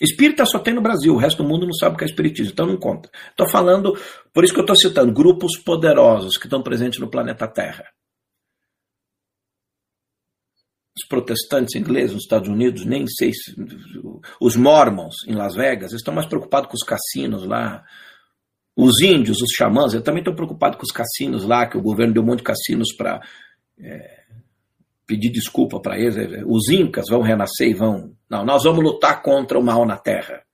Espírita 0.00 0.46
só 0.46 0.60
tem 0.60 0.72
no 0.72 0.80
Brasil, 0.80 1.12
o 1.12 1.18
resto 1.18 1.42
do 1.42 1.48
mundo 1.48 1.66
não 1.66 1.74
sabe 1.74 1.96
o 1.96 1.98
que 1.98 2.04
é 2.04 2.06
espiritismo, 2.06 2.52
então 2.52 2.64
não 2.64 2.76
conta. 2.76 3.10
Estou 3.30 3.50
falando, 3.50 3.98
por 4.32 4.44
isso 4.44 4.54
que 4.54 4.60
eu 4.60 4.62
estou 4.64 4.76
citando, 4.76 5.12
grupos 5.12 5.58
poderosos 5.58 6.36
que 6.36 6.46
estão 6.46 6.62
presentes 6.62 7.00
no 7.00 7.10
planeta 7.10 7.48
Terra. 7.48 7.84
Os 10.96 11.06
protestantes 11.08 11.74
ingleses 11.74 12.12
nos 12.12 12.22
Estados 12.22 12.48
Unidos, 12.48 12.84
nem 12.86 13.04
sei 13.08 13.32
se. 13.34 13.52
Os 14.40 14.54
mormons 14.54 15.16
em 15.26 15.34
Las 15.34 15.56
Vegas 15.56 15.92
estão 15.92 16.14
mais 16.14 16.28
preocupados 16.28 16.70
com 16.70 16.76
os 16.76 16.84
cassinos 16.84 17.44
lá, 17.44 17.84
os 18.76 19.00
índios, 19.02 19.42
os 19.42 19.50
xamãs, 19.50 19.92
eu 19.92 20.02
também 20.02 20.20
estou 20.20 20.34
preocupado 20.34 20.76
com 20.76 20.84
os 20.84 20.92
cassinos 20.92 21.44
lá, 21.44 21.66
que 21.66 21.76
o 21.76 21.82
governo 21.82 22.14
deu 22.14 22.22
um 22.22 22.26
monte 22.26 22.38
de 22.38 22.44
cassinos 22.44 22.94
para 22.96 23.20
é, 23.78 24.24
pedir 25.06 25.30
desculpa 25.30 25.80
para 25.80 25.98
eles. 25.98 26.16
É, 26.16 26.44
os 26.46 26.68
incas 26.68 27.06
vão 27.10 27.20
renascer 27.20 27.68
e 27.68 27.74
vão. 27.74 28.16
Não, 28.28 28.44
nós 28.44 28.62
vamos 28.64 28.82
lutar 28.82 29.22
contra 29.22 29.58
o 29.58 29.62
mal 29.62 29.84
na 29.84 29.98
terra. 29.98 30.44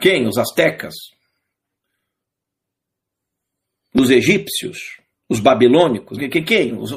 Quem? 0.00 0.26
Os 0.26 0.38
astecas? 0.38 0.94
Os 3.94 4.10
egípcios? 4.10 5.00
Os 5.28 5.40
babilônicos? 5.40 6.18
Quem? 6.18 6.44
quem? 6.44 6.78
Os, 6.78 6.92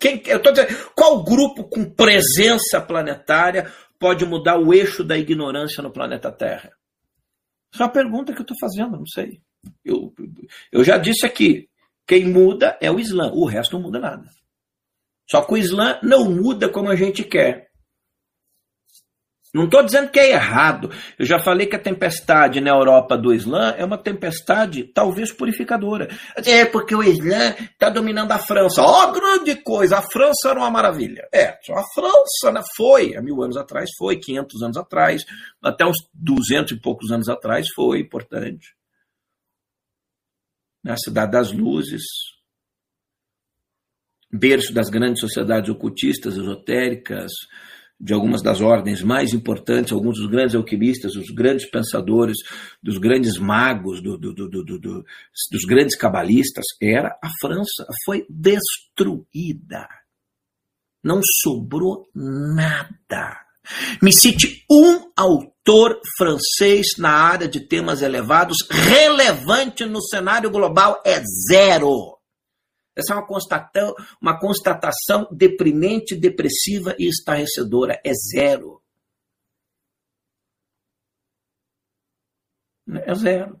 quem 0.00 0.22
eu 0.26 0.40
tô 0.40 0.50
dizendo, 0.50 0.90
qual 0.94 1.22
grupo 1.24 1.64
com 1.64 1.90
presença 1.90 2.80
planetária 2.80 3.72
pode 3.98 4.24
mudar 4.24 4.58
o 4.58 4.72
eixo 4.72 5.04
da 5.04 5.16
ignorância 5.16 5.82
no 5.82 5.92
planeta 5.92 6.32
Terra? 6.32 6.72
Isso 7.72 7.82
é 7.82 7.86
uma 7.86 7.92
pergunta 7.92 8.32
que 8.32 8.40
eu 8.40 8.42
estou 8.42 8.56
fazendo, 8.60 8.96
não 8.96 9.06
sei. 9.06 9.40
Eu, 9.84 10.12
eu 10.72 10.82
já 10.82 10.98
disse 10.98 11.24
aqui, 11.24 11.68
quem 12.06 12.26
muda 12.26 12.76
é 12.80 12.90
o 12.90 12.98
Islã, 12.98 13.30
o 13.32 13.44
resto 13.44 13.74
não 13.74 13.82
muda 13.82 14.00
nada. 14.00 14.28
Só 15.30 15.44
que 15.44 15.54
o 15.54 15.56
Islã 15.56 16.00
não 16.02 16.28
muda 16.28 16.68
como 16.68 16.88
a 16.88 16.96
gente 16.96 17.22
quer. 17.22 17.69
Não 19.52 19.64
estou 19.64 19.82
dizendo 19.82 20.10
que 20.10 20.18
é 20.20 20.30
errado. 20.30 20.90
Eu 21.18 21.26
já 21.26 21.40
falei 21.40 21.66
que 21.66 21.74
a 21.74 21.80
tempestade 21.80 22.60
na 22.60 22.70
Europa 22.70 23.18
do 23.18 23.34
Islã 23.34 23.74
é 23.76 23.84
uma 23.84 23.98
tempestade 23.98 24.84
talvez 24.84 25.32
purificadora. 25.32 26.08
É 26.36 26.64
porque 26.64 26.94
o 26.94 27.02
Islã 27.02 27.56
está 27.58 27.90
dominando 27.90 28.30
a 28.30 28.38
França. 28.38 28.80
Ó, 28.80 29.08
oh, 29.08 29.12
grande 29.12 29.56
coisa! 29.56 29.98
A 29.98 30.02
França 30.02 30.50
era 30.50 30.60
uma 30.60 30.70
maravilha. 30.70 31.28
É, 31.32 31.48
a 31.48 31.82
França 31.92 32.52
né, 32.52 32.62
foi, 32.76 33.16
há 33.16 33.22
mil 33.22 33.42
anos 33.42 33.56
atrás 33.56 33.90
foi, 33.98 34.18
500 34.18 34.62
anos 34.62 34.76
atrás, 34.76 35.24
até 35.60 35.84
uns 35.84 35.98
200 36.14 36.72
e 36.72 36.80
poucos 36.80 37.10
anos 37.10 37.28
atrás 37.28 37.66
foi 37.74 37.98
importante. 37.98 38.76
Na 40.82 40.96
Cidade 40.96 41.32
das 41.32 41.52
Luzes, 41.52 42.04
berço 44.32 44.72
das 44.72 44.88
grandes 44.88 45.20
sociedades 45.20 45.68
ocultistas, 45.68 46.36
esotéricas, 46.36 47.32
de 48.00 48.14
algumas 48.14 48.42
das 48.42 48.60
ordens 48.60 49.02
mais 49.02 49.34
importantes, 49.34 49.92
alguns 49.92 50.18
dos 50.18 50.30
grandes 50.30 50.54
alquimistas, 50.54 51.14
os 51.16 51.28
grandes 51.30 51.68
pensadores, 51.68 52.38
dos 52.82 52.96
grandes 52.96 53.38
magos, 53.38 54.02
do, 54.02 54.16
do, 54.16 54.32
do, 54.32 54.78
dos 54.78 55.64
grandes 55.68 55.96
cabalistas, 55.96 56.64
era 56.80 57.08
a 57.22 57.28
França. 57.40 57.86
Foi 58.06 58.24
destruída. 58.28 59.86
Não 61.04 61.20
sobrou 61.42 62.08
nada. 62.14 63.44
Me 64.02 64.12
cite 64.12 64.64
um 64.70 65.10
autor 65.16 66.00
francês 66.16 66.96
na 66.98 67.10
área 67.10 67.46
de 67.46 67.60
temas 67.60 68.02
elevados 68.02 68.56
relevante 68.70 69.84
no 69.84 70.02
cenário 70.02 70.50
global. 70.50 71.02
É 71.04 71.22
zero. 71.50 72.19
Essa 73.00 73.14
é 73.14 73.16
uma 73.16 73.26
constatação, 73.26 73.94
uma 74.20 74.38
constatação 74.38 75.28
deprimente, 75.30 76.16
depressiva 76.16 76.94
e 76.98 77.08
estarrecedora. 77.08 78.00
É 78.04 78.12
zero. 78.12 78.80
É 82.88 83.14
zero. 83.14 83.60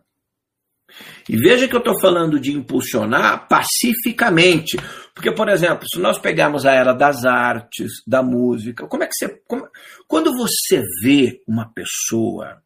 E 1.28 1.36
veja 1.36 1.68
que 1.68 1.74
eu 1.74 1.78
estou 1.78 2.00
falando 2.00 2.40
de 2.40 2.52
impulsionar 2.52 3.46
pacificamente. 3.48 4.76
Porque, 5.14 5.32
por 5.32 5.48
exemplo, 5.48 5.86
se 5.92 6.00
nós 6.00 6.18
pegarmos 6.18 6.66
a 6.66 6.72
era 6.72 6.92
das 6.92 7.24
artes, 7.24 8.02
da 8.06 8.22
música, 8.22 8.86
como 8.86 9.04
é 9.04 9.06
que 9.06 9.14
você. 9.14 9.28
Como, 9.46 9.68
quando 10.08 10.36
você 10.36 10.82
vê 11.02 11.42
uma 11.46 11.72
pessoa 11.72 12.62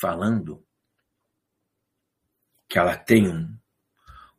falando 0.00 0.62
que 2.68 2.78
ela 2.78 2.96
tem 2.96 3.28
um, 3.28 3.56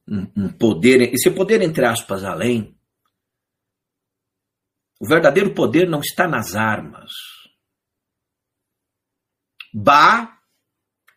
um, 0.07 0.27
um 0.35 0.49
poder, 0.49 1.13
esse 1.13 1.29
poder 1.31 1.61
entre 1.61 1.85
aspas 1.85 2.23
além, 2.23 2.75
o 4.99 5.07
verdadeiro 5.07 5.53
poder 5.53 5.87
não 5.87 5.99
está 5.99 6.27
nas 6.27 6.55
armas. 6.55 7.11
Bá 9.73 10.37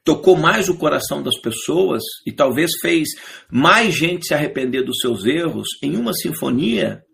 tocou 0.05 0.37
mais 0.37 0.69
o 0.69 0.77
coração 0.77 1.23
das 1.23 1.39
pessoas 1.41 2.03
e 2.27 2.33
talvez 2.33 2.73
fez 2.81 3.09
mais 3.51 3.95
gente 3.95 4.27
se 4.27 4.35
arrepender 4.35 4.83
dos 4.83 4.99
seus 4.99 5.25
erros 5.25 5.69
em 5.83 5.97
uma 5.97 6.13
sinfonia 6.13 7.05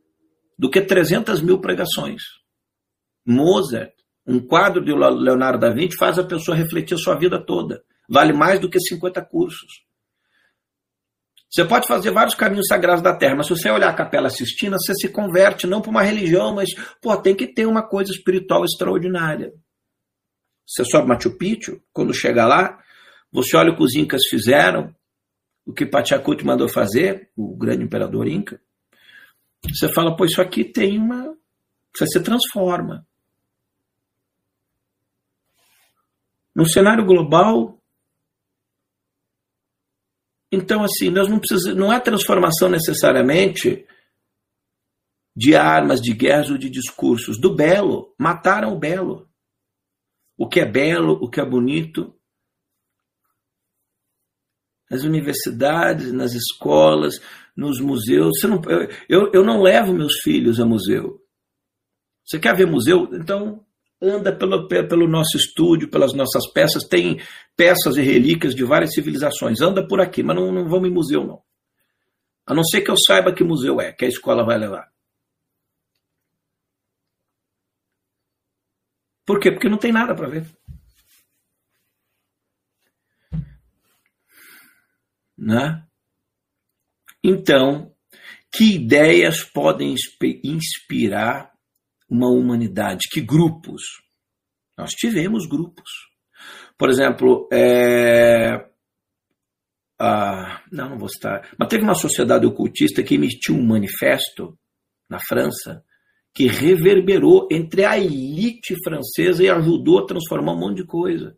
do 0.59 0.71
que 0.71 0.81
300 0.81 1.43
mil 1.43 1.61
pregações. 1.61 2.23
Mozart, 3.27 3.93
um 4.27 4.41
quadro 4.41 4.85
de 4.85 4.93
Leonardo 4.93 5.59
da 5.59 5.71
Vinci 5.71 5.97
faz 5.97 6.19
a 6.19 6.25
pessoa 6.25 6.57
refletir 6.57 6.95
a 6.95 6.99
sua 6.99 7.17
vida 7.17 7.45
toda. 7.45 7.83
Vale 8.09 8.33
mais 8.33 8.61
do 8.61 8.71
que 8.71 8.81
50 8.81 9.23
cursos. 9.25 9.86
Você 11.49 11.65
pode 11.65 11.87
fazer 11.87 12.11
vários 12.11 12.35
caminhos 12.35 12.67
sagrados 12.69 13.03
da 13.03 13.17
terra, 13.17 13.37
mas 13.37 13.47
se 13.47 13.57
você 13.57 13.71
olhar 13.71 13.89
a 13.89 13.95
Capela 13.95 14.29
Sistina, 14.29 14.77
você 14.79 14.95
se 14.95 15.09
converte 15.09 15.67
não 15.67 15.81
para 15.81 15.91
uma 15.91 16.03
religião, 16.03 16.55
mas 16.55 16.71
pô, 17.01 17.17
tem 17.17 17.35
que 17.35 17.47
ter 17.47 17.67
uma 17.67 17.87
coisa 17.87 18.11
espiritual 18.11 18.65
extraordinária. 18.65 19.53
Você 20.67 20.85
sobe 20.85 21.09
Machu 21.09 21.37
Picchu, 21.39 21.81
quando 21.93 22.13
chega 22.13 22.45
lá, 22.45 22.79
você 23.33 23.57
olha 23.57 23.73
o 23.73 23.77
que 23.77 23.83
os 23.83 23.95
incas 23.95 24.23
fizeram, 24.29 24.95
o 25.65 25.73
que 25.73 25.87
Pachacuti 25.87 26.45
mandou 26.45 26.69
fazer, 26.69 27.31
o 27.37 27.57
grande 27.57 27.85
imperador 27.85 28.27
inca. 28.27 28.61
Você 29.69 29.93
fala, 29.93 30.17
pô, 30.17 30.25
isso 30.25 30.41
aqui 30.41 30.65
tem 30.65 30.99
uma. 30.99 31.37
Você 31.95 32.07
se 32.07 32.21
transforma. 32.21 33.07
No 36.55 36.67
cenário 36.67 37.05
global, 37.05 37.76
então, 40.51 40.85
assim, 40.85 41.11
nós 41.11 41.29
não 41.29 41.39
precisamos, 41.39 41.79
não 41.79 41.93
é 41.93 41.99
transformação 41.99 42.69
necessariamente 42.69 43.87
de 45.35 45.55
armas, 45.55 46.01
de 46.01 46.15
guerras 46.15 46.51
ou 46.51 46.57
de 46.57 46.71
discursos. 46.71 47.39
Do 47.39 47.55
belo, 47.55 48.15
mataram 48.19 48.73
o 48.73 48.79
belo. 48.79 49.29
O 50.39 50.49
que 50.49 50.61
é 50.61 50.65
belo, 50.65 51.15
o 51.15 51.29
que 51.29 51.41
é 51.41 51.45
bonito. 51.45 52.15
Nas 54.89 55.03
universidades, 55.03 56.13
nas 56.13 56.33
escolas, 56.33 57.21
nos 57.57 57.81
museus. 57.81 58.41
Não, 58.45 58.63
eu, 59.09 59.33
eu 59.33 59.45
não 59.45 59.61
levo 59.61 59.93
meus 59.93 60.21
filhos 60.23 60.61
a 60.61 60.65
museu. 60.65 61.21
Você 62.25 62.39
quer 62.39 62.57
ver 62.57 62.67
museu? 62.67 63.09
Então, 63.13 63.66
anda 64.01 64.37
pelo, 64.37 64.69
pelo 64.69 65.09
nosso 65.09 65.37
estúdio, 65.37 65.91
pelas 65.91 66.13
nossas 66.13 66.51
peças, 66.53 66.85
tem 66.85 67.21
peças 67.57 67.97
e 67.97 68.03
relíquias 68.03 68.55
de 68.55 68.65
várias 68.65 68.93
civilizações. 68.93 69.61
Anda 69.61 69.87
por 69.87 70.01
aqui, 70.01 70.23
mas 70.23 70.37
não, 70.37 70.53
não 70.53 70.69
vamos 70.69 70.89
em 70.89 70.93
museu, 70.93 71.25
não. 71.25 71.43
A 72.47 72.55
não 72.55 72.63
ser 72.63 72.83
que 72.83 72.91
eu 72.91 72.97
saiba 72.97 73.35
que 73.35 73.43
museu 73.43 73.81
é, 73.81 73.93
que 73.93 74.05
a 74.05 74.09
escola 74.09 74.45
vai 74.45 74.59
levar. 74.59 74.91
Por 79.25 79.41
quê? 79.41 79.51
Porque 79.51 79.69
não 79.69 79.79
tem 79.79 79.91
nada 79.91 80.15
para 80.15 80.29
ver. 80.29 80.47
Né? 85.37 85.85
Então, 87.23 87.93
que 88.53 88.77
ideias 88.77 89.43
podem 89.43 89.95
inspirar 90.45 91.56
uma 92.09 92.29
humanidade? 92.29 93.09
Que 93.11 93.21
grupos? 93.21 93.83
Nós 94.77 94.91
tivemos 94.91 95.47
grupos. 95.47 95.91
Por 96.77 96.91
exemplo, 96.91 97.49
é... 97.53 98.67
ah, 99.99 100.63
não, 100.71 100.91
não 100.91 100.99
vou 100.99 101.09
citar, 101.09 101.49
mas 101.59 101.69
teve 101.69 101.83
uma 101.83 101.95
sociedade 101.95 102.45
ocultista 102.47 103.03
que 103.03 103.15
emitiu 103.15 103.55
um 103.55 103.67
manifesto 103.67 104.59
na 105.09 105.19
França 105.19 105.83
que 106.35 106.47
reverberou 106.47 107.49
entre 107.51 107.87
a 107.87 107.99
elite 107.99 108.75
francesa 108.85 109.43
e 109.43 109.49
ajudou 109.49 110.01
a 110.01 110.07
transformar 110.07 110.53
um 110.53 110.59
monte 110.59 110.77
de 110.77 110.85
coisa. 110.85 111.35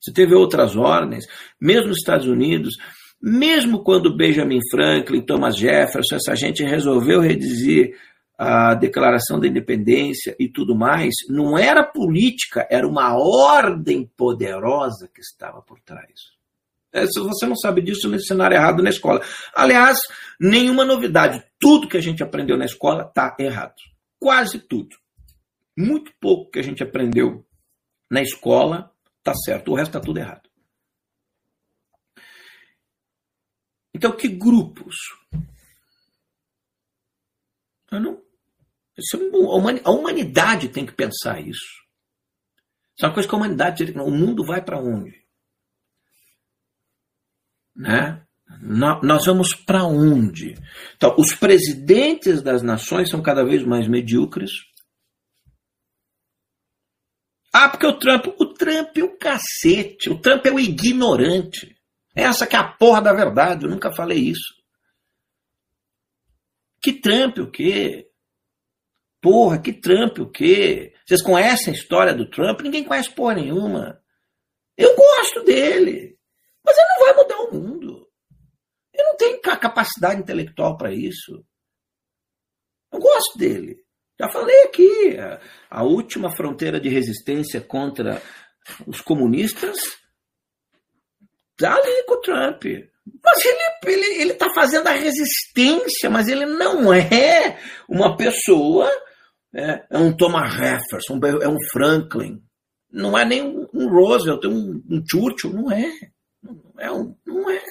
Você 0.00 0.12
teve 0.12 0.34
outras 0.34 0.74
ordens, 0.74 1.24
mesmo 1.60 1.88
nos 1.88 1.98
Estados 1.98 2.26
Unidos, 2.26 2.74
mesmo 3.22 3.84
quando 3.84 4.16
Benjamin 4.16 4.58
Franklin, 4.72 5.20
Thomas 5.24 5.56
Jefferson, 5.56 6.16
essa 6.16 6.34
gente 6.34 6.64
resolveu 6.64 7.20
reduzir 7.20 7.94
a 8.38 8.74
Declaração 8.74 9.40
da 9.40 9.48
Independência 9.48 10.36
e 10.38 10.48
tudo 10.48 10.76
mais, 10.76 11.12
não 11.28 11.58
era 11.58 11.82
política, 11.82 12.64
era 12.70 12.86
uma 12.86 13.18
ordem 13.18 14.08
poderosa 14.16 15.10
que 15.12 15.20
estava 15.20 15.60
por 15.60 15.80
trás. 15.80 16.38
É, 16.92 17.04
se 17.06 17.18
você 17.18 17.46
não 17.46 17.56
sabe 17.56 17.82
disso, 17.82 18.14
ensinar 18.14 18.52
errado 18.52 18.82
na 18.82 18.90
escola. 18.90 19.20
Aliás, 19.54 19.98
nenhuma 20.40 20.84
novidade. 20.84 21.44
Tudo 21.58 21.88
que 21.88 21.96
a 21.96 22.00
gente 22.00 22.22
aprendeu 22.22 22.56
na 22.56 22.64
escola 22.64 23.02
está 23.02 23.36
errado. 23.38 23.74
Quase 24.20 24.60
tudo. 24.60 24.96
Muito 25.76 26.12
pouco 26.20 26.50
que 26.50 26.60
a 26.60 26.62
gente 26.62 26.82
aprendeu 26.82 27.44
na 28.10 28.22
escola 28.22 28.92
está 29.18 29.34
certo. 29.34 29.72
O 29.72 29.74
resto 29.74 29.90
está 29.90 30.00
tudo 30.00 30.18
errado. 30.18 30.48
Então, 33.92 34.12
que 34.12 34.28
grupos? 34.28 34.94
Eu 37.90 38.00
não, 38.00 38.22
a 39.84 39.90
humanidade 39.90 40.68
tem 40.68 40.84
que 40.84 40.92
pensar 40.92 41.40
isso. 41.40 41.78
Isso 42.96 43.04
é 43.04 43.06
uma 43.06 43.14
coisa 43.14 43.28
que 43.28 43.34
a 43.34 43.38
humanidade 43.38 43.92
o 43.92 44.10
mundo 44.10 44.44
vai 44.44 44.60
para 44.62 44.80
onde? 44.80 45.24
Né? 47.76 48.26
Nós 49.02 49.24
vamos 49.24 49.54
para 49.54 49.84
onde? 49.84 50.54
Então, 50.96 51.14
os 51.16 51.32
presidentes 51.34 52.42
das 52.42 52.62
nações 52.62 53.08
são 53.08 53.22
cada 53.22 53.44
vez 53.44 53.64
mais 53.64 53.86
medíocres. 53.86 54.50
Ah, 57.52 57.68
porque 57.68 57.86
o 57.86 57.98
Trump. 57.98 58.26
O 58.38 58.46
Trump 58.54 58.96
é 58.96 59.02
o 59.02 59.16
cacete. 59.16 60.10
O 60.10 60.20
Trump 60.20 60.44
é 60.46 60.50
o 60.50 60.58
ignorante. 60.58 61.76
Essa 62.14 62.46
que 62.46 62.56
é 62.56 62.58
a 62.58 62.68
porra 62.68 63.00
da 63.00 63.12
verdade. 63.12 63.64
Eu 63.64 63.70
nunca 63.70 63.92
falei 63.92 64.18
isso. 64.18 64.54
Que 66.82 66.92
Trump 66.92 67.38
o 67.38 67.50
quê? 67.50 68.07
Porra, 69.20 69.60
que 69.60 69.72
Trump 69.72 70.18
o 70.18 70.30
quê? 70.30 70.94
Vocês 71.06 71.22
conhecem 71.22 71.72
a 71.72 71.76
história 71.76 72.14
do 72.14 72.28
Trump? 72.30 72.60
Ninguém 72.60 72.84
conhece 72.84 73.10
porra 73.10 73.34
nenhuma. 73.34 74.00
Eu 74.76 74.94
gosto 74.94 75.42
dele. 75.44 76.16
Mas 76.64 76.76
ele 76.76 76.88
não 76.88 77.00
vai 77.00 77.14
mudar 77.14 77.38
o 77.40 77.54
mundo. 77.54 78.08
Ele 78.94 79.02
não 79.02 79.16
tem 79.16 79.40
capacidade 79.40 80.20
intelectual 80.20 80.76
para 80.76 80.92
isso. 80.92 81.44
Eu 82.92 83.00
gosto 83.00 83.38
dele. 83.38 83.76
Já 84.20 84.28
falei 84.30 84.64
aqui, 84.64 85.16
a, 85.70 85.84
última 85.84 86.34
fronteira 86.34 86.80
de 86.80 86.88
resistência 86.88 87.60
contra 87.60 88.20
os 88.86 89.00
comunistas 89.00 89.78
está 91.52 91.76
ali 91.76 92.04
com 92.04 92.14
o 92.14 92.20
Trump. 92.20 92.64
Mas 93.22 93.44
ele 93.86 94.32
está 94.32 94.52
fazendo 94.54 94.88
a 94.88 94.92
resistência, 94.92 96.10
mas 96.10 96.28
ele 96.28 96.46
não 96.46 96.92
é 96.92 97.58
uma 97.88 98.16
pessoa, 98.16 98.90
é, 99.54 99.86
é 99.90 99.98
um 99.98 100.14
Thomas 100.16 100.52
Jefferson, 100.52 101.18
é 101.42 101.48
um 101.48 101.56
Franklin, 101.72 102.42
não 102.90 103.16
é 103.16 103.24
nem 103.24 103.42
um 103.42 103.88
Roosevelt, 103.88 104.46
um, 104.46 104.82
um 104.88 105.02
Churchill, 105.06 105.52
não 105.52 105.70
é. 105.70 105.90
Não 106.42 106.72
é. 106.78 106.92
Um, 106.92 107.16
não 107.26 107.50
é. 107.50 107.62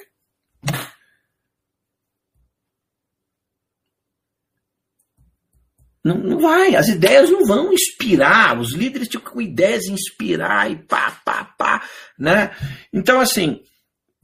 Não, 6.04 6.16
não 6.16 6.38
vai, 6.38 6.74
as 6.74 6.88
ideias 6.88 7.28
não 7.28 7.44
vão 7.44 7.72
inspirar, 7.72 8.58
os 8.58 8.72
líderes 8.72 9.08
ficam 9.08 9.32
com 9.32 9.42
ideias 9.42 9.84
inspirar 9.86 10.70
e 10.70 10.76
pá, 10.76 11.10
pá, 11.24 11.44
pá, 11.44 11.86
né? 12.18 12.56
Então, 12.92 13.20
assim, 13.20 13.62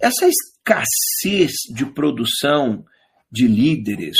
essa 0.01 0.27
escassez 0.27 1.53
de 1.75 1.85
produção 1.85 2.85
de 3.31 3.47
líderes, 3.47 4.17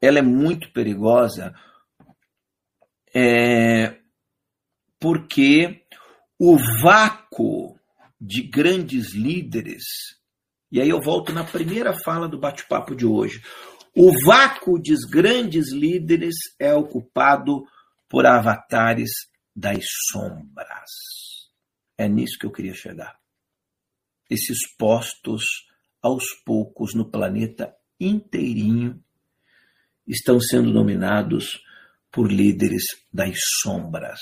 ela 0.00 0.18
é 0.18 0.22
muito 0.22 0.72
perigosa, 0.72 1.52
é, 3.14 3.98
porque 5.00 5.84
o 6.38 6.56
vácuo 6.82 7.78
de 8.20 8.42
grandes 8.42 9.14
líderes, 9.14 9.84
e 10.70 10.80
aí 10.80 10.88
eu 10.88 11.00
volto 11.00 11.32
na 11.32 11.44
primeira 11.44 11.94
fala 12.04 12.28
do 12.28 12.38
bate-papo 12.38 12.94
de 12.94 13.06
hoje, 13.06 13.42
o 13.94 14.12
vácuo 14.26 14.78
de 14.78 14.94
grandes 15.10 15.72
líderes 15.72 16.34
é 16.58 16.74
ocupado 16.74 17.64
por 18.08 18.26
avatares 18.26 19.10
das 19.54 19.84
sombras. 20.10 20.90
É 21.96 22.06
nisso 22.06 22.38
que 22.38 22.44
eu 22.44 22.52
queria 22.52 22.74
chegar. 22.74 23.18
Esses 24.28 24.58
postos, 24.76 25.44
aos 26.02 26.24
poucos, 26.44 26.94
no 26.94 27.10
planeta 27.10 27.74
inteirinho, 27.98 29.02
estão 30.06 30.38
sendo 30.38 30.72
dominados 30.72 31.62
por 32.16 32.32
líderes 32.32 32.82
das 33.12 33.36
sombras. 33.60 34.20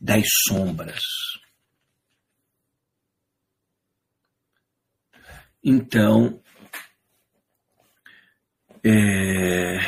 Das 0.00 0.26
sombras. 0.48 1.04
Então, 5.62 6.42
é, 8.84 9.78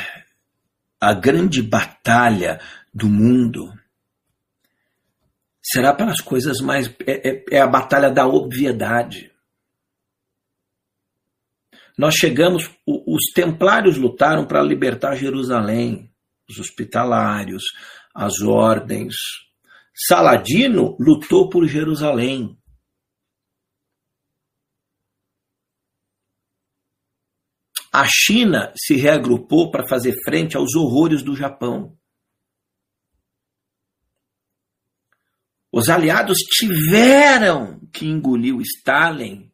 a 1.00 1.12
grande 1.12 1.60
batalha 1.60 2.60
do 2.94 3.08
mundo 3.08 3.76
será 5.60 5.92
pelas 5.92 6.20
coisas 6.20 6.60
mais. 6.60 6.86
É, 7.04 7.30
é, 7.30 7.44
é 7.50 7.60
a 7.60 7.66
batalha 7.66 8.12
da 8.12 8.28
obviedade. 8.28 9.33
Nós 11.96 12.14
chegamos, 12.14 12.68
os 12.86 13.32
templários 13.32 13.96
lutaram 13.96 14.46
para 14.46 14.62
libertar 14.62 15.14
Jerusalém, 15.14 16.12
os 16.48 16.58
hospitalários, 16.58 17.62
as 18.12 18.40
ordens. 18.40 19.14
Saladino 19.94 20.96
lutou 20.98 21.48
por 21.48 21.66
Jerusalém. 21.66 22.58
A 27.92 28.04
China 28.08 28.72
se 28.76 28.96
reagrupou 28.96 29.70
para 29.70 29.86
fazer 29.88 30.14
frente 30.24 30.56
aos 30.56 30.74
horrores 30.74 31.22
do 31.22 31.36
Japão. 31.36 31.96
Os 35.70 35.88
aliados 35.88 36.38
tiveram 36.38 37.80
que 37.92 38.04
engolir 38.04 38.56
o 38.56 38.60
Stalin 38.60 39.53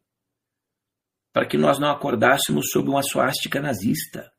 para 1.33 1.47
que 1.47 1.57
nós 1.57 1.79
não 1.79 1.89
acordássemos 1.89 2.69
sob 2.71 2.89
uma 2.89 3.03
suástica 3.03 3.61
nazista. 3.61 4.31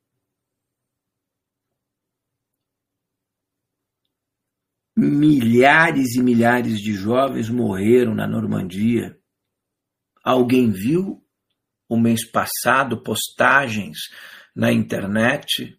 Milhares 4.94 6.16
e 6.16 6.22
milhares 6.22 6.78
de 6.78 6.92
jovens 6.92 7.48
morreram 7.48 8.14
na 8.14 8.26
Normandia. 8.26 9.18
Alguém 10.22 10.70
viu 10.70 11.24
o 11.88 11.98
mês 11.98 12.30
passado 12.30 13.02
postagens 13.02 13.98
na 14.54 14.70
internet? 14.70 15.78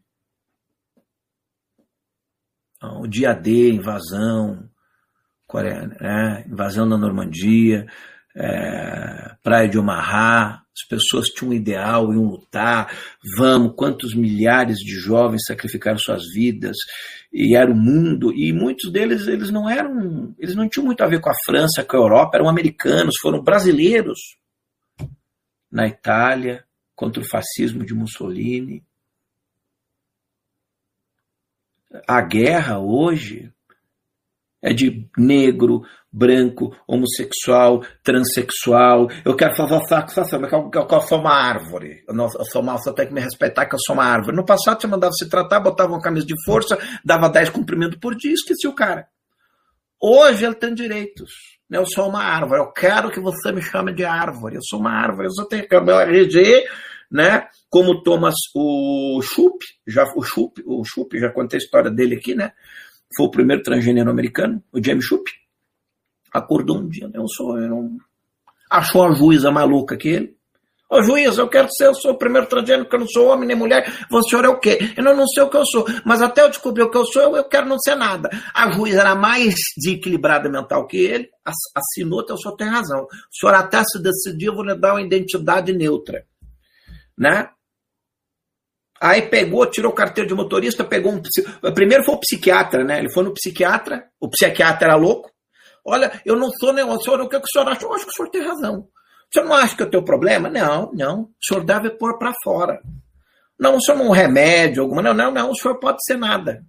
O 2.82 3.08
dia 3.08 3.34
D, 3.34 3.72
invasão, 3.72 4.70
né? 6.02 6.46
invasão 6.48 6.86
na 6.86 6.98
Normandia, 6.98 7.86
é, 8.36 9.36
Praia 9.44 9.70
de 9.70 9.78
Omaha, 9.78 10.63
as 10.76 10.88
pessoas 10.88 11.28
tinham 11.28 11.52
um 11.52 11.54
ideal, 11.54 12.12
iam 12.12 12.24
lutar, 12.24 12.92
vamos, 13.38 13.74
quantos 13.76 14.16
milhares 14.16 14.78
de 14.78 14.96
jovens 15.00 15.44
sacrificaram 15.46 16.00
suas 16.00 16.24
vidas, 16.34 16.76
e 17.32 17.56
era 17.56 17.72
o 17.72 17.76
mundo, 17.76 18.34
e 18.34 18.52
muitos 18.52 18.92
deles 18.92 19.28
eles 19.28 19.52
não 19.52 19.70
eram, 19.70 20.34
eles 20.40 20.56
não 20.56 20.68
tinham 20.68 20.86
muito 20.86 21.04
a 21.04 21.08
ver 21.08 21.22
com 21.22 21.30
a 21.30 21.36
França, 21.46 21.84
com 21.84 21.98
a 21.98 22.00
Europa, 22.00 22.38
eram 22.38 22.50
americanos, 22.50 23.16
foram 23.22 23.44
brasileiros 23.44 24.20
na 25.72 25.88
Itália, 25.88 26.66
contra 26.96 27.22
o 27.22 27.28
fascismo 27.28 27.86
de 27.86 27.94
Mussolini. 27.94 28.84
A 32.08 32.22
guerra 32.22 32.80
hoje 32.80 33.52
é 34.64 34.74
de 34.74 35.06
negro, 35.18 35.82
branco, 36.12 36.74
homossexual, 36.88 37.84
transexual. 38.02 39.10
Eu 39.26 39.36
quero 39.36 39.56
fazer 39.56 39.80
satisfação, 39.88 40.42
eu, 40.42 40.72
eu 40.74 41.02
sou 41.02 41.20
uma 41.20 41.34
árvore. 41.34 42.04
Eu, 42.08 42.16
não, 42.16 42.26
eu 42.26 42.46
sou 42.46 42.62
uma, 42.62 42.78
você 42.78 42.94
tem 42.94 43.08
que 43.08 43.14
me 43.14 43.20
respeitar 43.20 43.66
que 43.66 43.76
eu 43.76 43.80
sou 43.86 43.94
uma 43.94 44.06
árvore. 44.06 44.36
No 44.36 44.46
passado 44.46 44.82
você 44.82 44.88
mandava 44.88 45.12
se 45.12 45.28
tratar, 45.30 45.60
botava 45.60 45.92
uma 45.92 46.02
camisa 46.02 46.26
de 46.26 46.36
força, 46.46 46.78
dava 47.04 47.30
10 47.30 47.50
cumprimentos 47.50 48.00
por 48.00 48.16
dia, 48.16 48.34
esqueci 48.34 48.66
o 48.66 48.74
cara. 48.74 49.06
Hoje 50.02 50.46
ele 50.46 50.56
tem 50.56 50.74
direitos. 50.74 51.32
Eu 51.70 51.86
sou 51.86 52.08
uma 52.08 52.24
árvore. 52.24 52.62
Eu 52.62 52.72
quero 52.72 53.10
que 53.10 53.20
você 53.20 53.52
me 53.52 53.62
chame 53.62 53.94
de 53.94 54.06
árvore. 54.06 54.56
Eu 54.56 54.62
sou 54.64 54.80
uma 54.80 54.92
árvore. 54.92 55.28
Eu 55.28 55.32
só 55.32 55.46
tenho 55.46 55.68
que 55.68 55.80
meu 55.80 56.00
RG, 56.00 56.66
né? 57.12 57.48
Como 57.70 58.04
Thomas 58.04 58.36
o 58.54 59.20
Chup, 59.24 59.58
já 59.88 60.04
o 60.16 60.22
Chup, 60.22 60.62
o 60.66 60.84
Chup, 60.84 61.18
já 61.18 61.32
contei 61.32 61.58
a 61.58 61.64
história 61.64 61.90
dele 61.90 62.16
aqui, 62.16 62.36
né? 62.36 62.52
Foi 63.16 63.26
o 63.26 63.32
primeiro 63.32 63.64
transgênero 63.64 64.10
americano, 64.10 64.64
o 64.72 64.84
James 64.84 65.06
Schupp, 65.06 65.30
acordou 66.32 66.78
um 66.78 66.88
dia, 66.88 67.10
eu 67.14 67.28
sou, 67.28 67.60
eu 67.60 67.70
não... 67.70 67.98
achou 68.70 69.04
a 69.04 69.12
juíza 69.14 69.52
maluca 69.52 69.98
que 69.98 70.10
ele. 70.10 70.38
Ô 70.90 71.02
juiz, 71.02 71.40
eu 71.40 71.48
quero 71.48 71.68
ser, 71.72 71.88
eu 71.88 71.96
sou 71.96 72.12
o 72.12 72.18
primeiro 72.18 72.46
transgênero, 72.46 72.84
porque 72.84 72.98
eu 72.98 73.00
não 73.00 73.08
sou 73.08 73.28
homem 73.30 73.48
nem 73.48 73.58
mulher, 73.58 74.06
o 74.12 74.22
senhor 74.22 74.46
é 74.46 74.48
o 74.48 74.60
quê? 74.60 74.94
Eu 74.96 75.04
não, 75.04 75.16
não 75.16 75.28
sei 75.28 75.42
o 75.42 75.50
que 75.50 75.58
eu 75.58 75.66
sou, 75.66 75.86
mas 76.06 76.22
até 76.22 76.44
eu 76.44 76.50
descobrir 76.50 76.84
o 76.84 76.92
que 76.92 76.98
eu 76.98 77.06
sou, 77.06 77.22
eu, 77.24 77.36
eu 77.36 77.44
quero 77.46 77.68
não 77.68 77.80
ser 77.80 77.96
nada. 77.96 78.30
A 78.54 78.70
juíza 78.70 79.00
era 79.00 79.16
mais 79.16 79.56
desequilibrada 79.76 80.48
mental 80.50 80.86
que 80.86 80.98
ele, 80.98 81.30
assinou, 81.76 82.22
então 82.22 82.36
o 82.36 82.40
senhor 82.40 82.56
tem 82.56 82.68
razão. 82.68 83.06
O 83.06 83.36
senhor 83.36 83.56
até 83.56 83.84
se 83.84 84.00
decidir, 84.00 84.48
eu 84.48 84.56
vou 84.56 84.64
lhe 84.64 84.76
dar 84.76 84.94
uma 84.94 85.02
identidade 85.02 85.74
neutra. 85.74 86.26
Né? 87.18 87.50
Aí 89.04 89.24
pegou, 89.24 89.70
tirou 89.70 89.92
carteira 89.92 90.30
de 90.30 90.34
motorista, 90.34 90.82
pegou 90.82 91.12
um. 91.12 91.22
Primeiro 91.74 92.06
foi 92.06 92.16
o 92.16 92.20
psiquiatra, 92.20 92.86
né? 92.86 93.00
Ele 93.00 93.12
foi 93.12 93.26
no 93.26 93.34
psiquiatra, 93.34 94.06
o 94.18 94.30
psiquiatra 94.30 94.88
era 94.88 94.96
louco. 94.96 95.30
Olha, 95.86 96.22
eu 96.26 96.38
não 96.38 96.50
sou 96.52 96.72
nenhum. 96.72 96.98
Senhor, 97.02 97.20
o 97.20 97.28
que, 97.28 97.36
o 97.36 97.42
senhor 97.46 97.68
acha? 97.68 97.84
Eu 97.84 97.94
acho 97.94 98.06
que 98.06 98.12
o 98.12 98.16
senhor 98.16 98.30
tem 98.30 98.42
razão. 98.42 98.80
O 98.80 99.34
senhor 99.34 99.46
não 99.46 99.56
acha 99.56 99.76
que 99.76 99.84
eu 99.84 99.90
tenho 99.90 100.06
problema? 100.06 100.50
Não, 100.50 100.90
não. 100.94 101.24
O 101.24 101.46
senhor 101.46 101.66
deve 101.66 101.90
pôr 101.90 102.18
para 102.18 102.32
fora. 102.42 102.80
Não, 103.60 103.76
o 103.76 103.82
senhor 103.82 103.98
não 103.98 104.06
é 104.06 104.10
um 104.10 104.14
remédio, 104.14 104.84
alguma. 104.84 105.02
Não, 105.02 105.14
não, 105.14 105.32
não, 105.32 105.52
o 105.52 105.56
senhor 105.58 105.78
pode 105.82 105.98
ser 106.06 106.18
nada. 106.18 106.64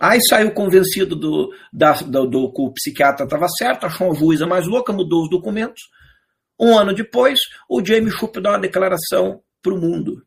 Aí 0.00 0.18
saiu 0.28 0.50
convencido 0.50 1.14
do, 1.14 1.54
da, 1.72 1.92
do, 1.92 2.26
do 2.26 2.52
que 2.52 2.60
o 2.60 2.72
psiquiatra 2.72 3.24
estava 3.24 3.46
certo, 3.50 3.86
achou 3.86 4.08
uma 4.08 4.16
juíza 4.16 4.48
mais 4.48 4.66
louca, 4.66 4.92
mudou 4.92 5.22
os 5.22 5.30
documentos. 5.30 5.82
Um 6.58 6.76
ano 6.76 6.92
depois, 6.92 7.38
o 7.70 7.84
James 7.84 8.14
Schupp 8.14 8.40
dá 8.40 8.50
uma 8.50 8.58
declaração 8.58 9.42
para 9.62 9.72
o 9.72 9.80
mundo. 9.80 10.25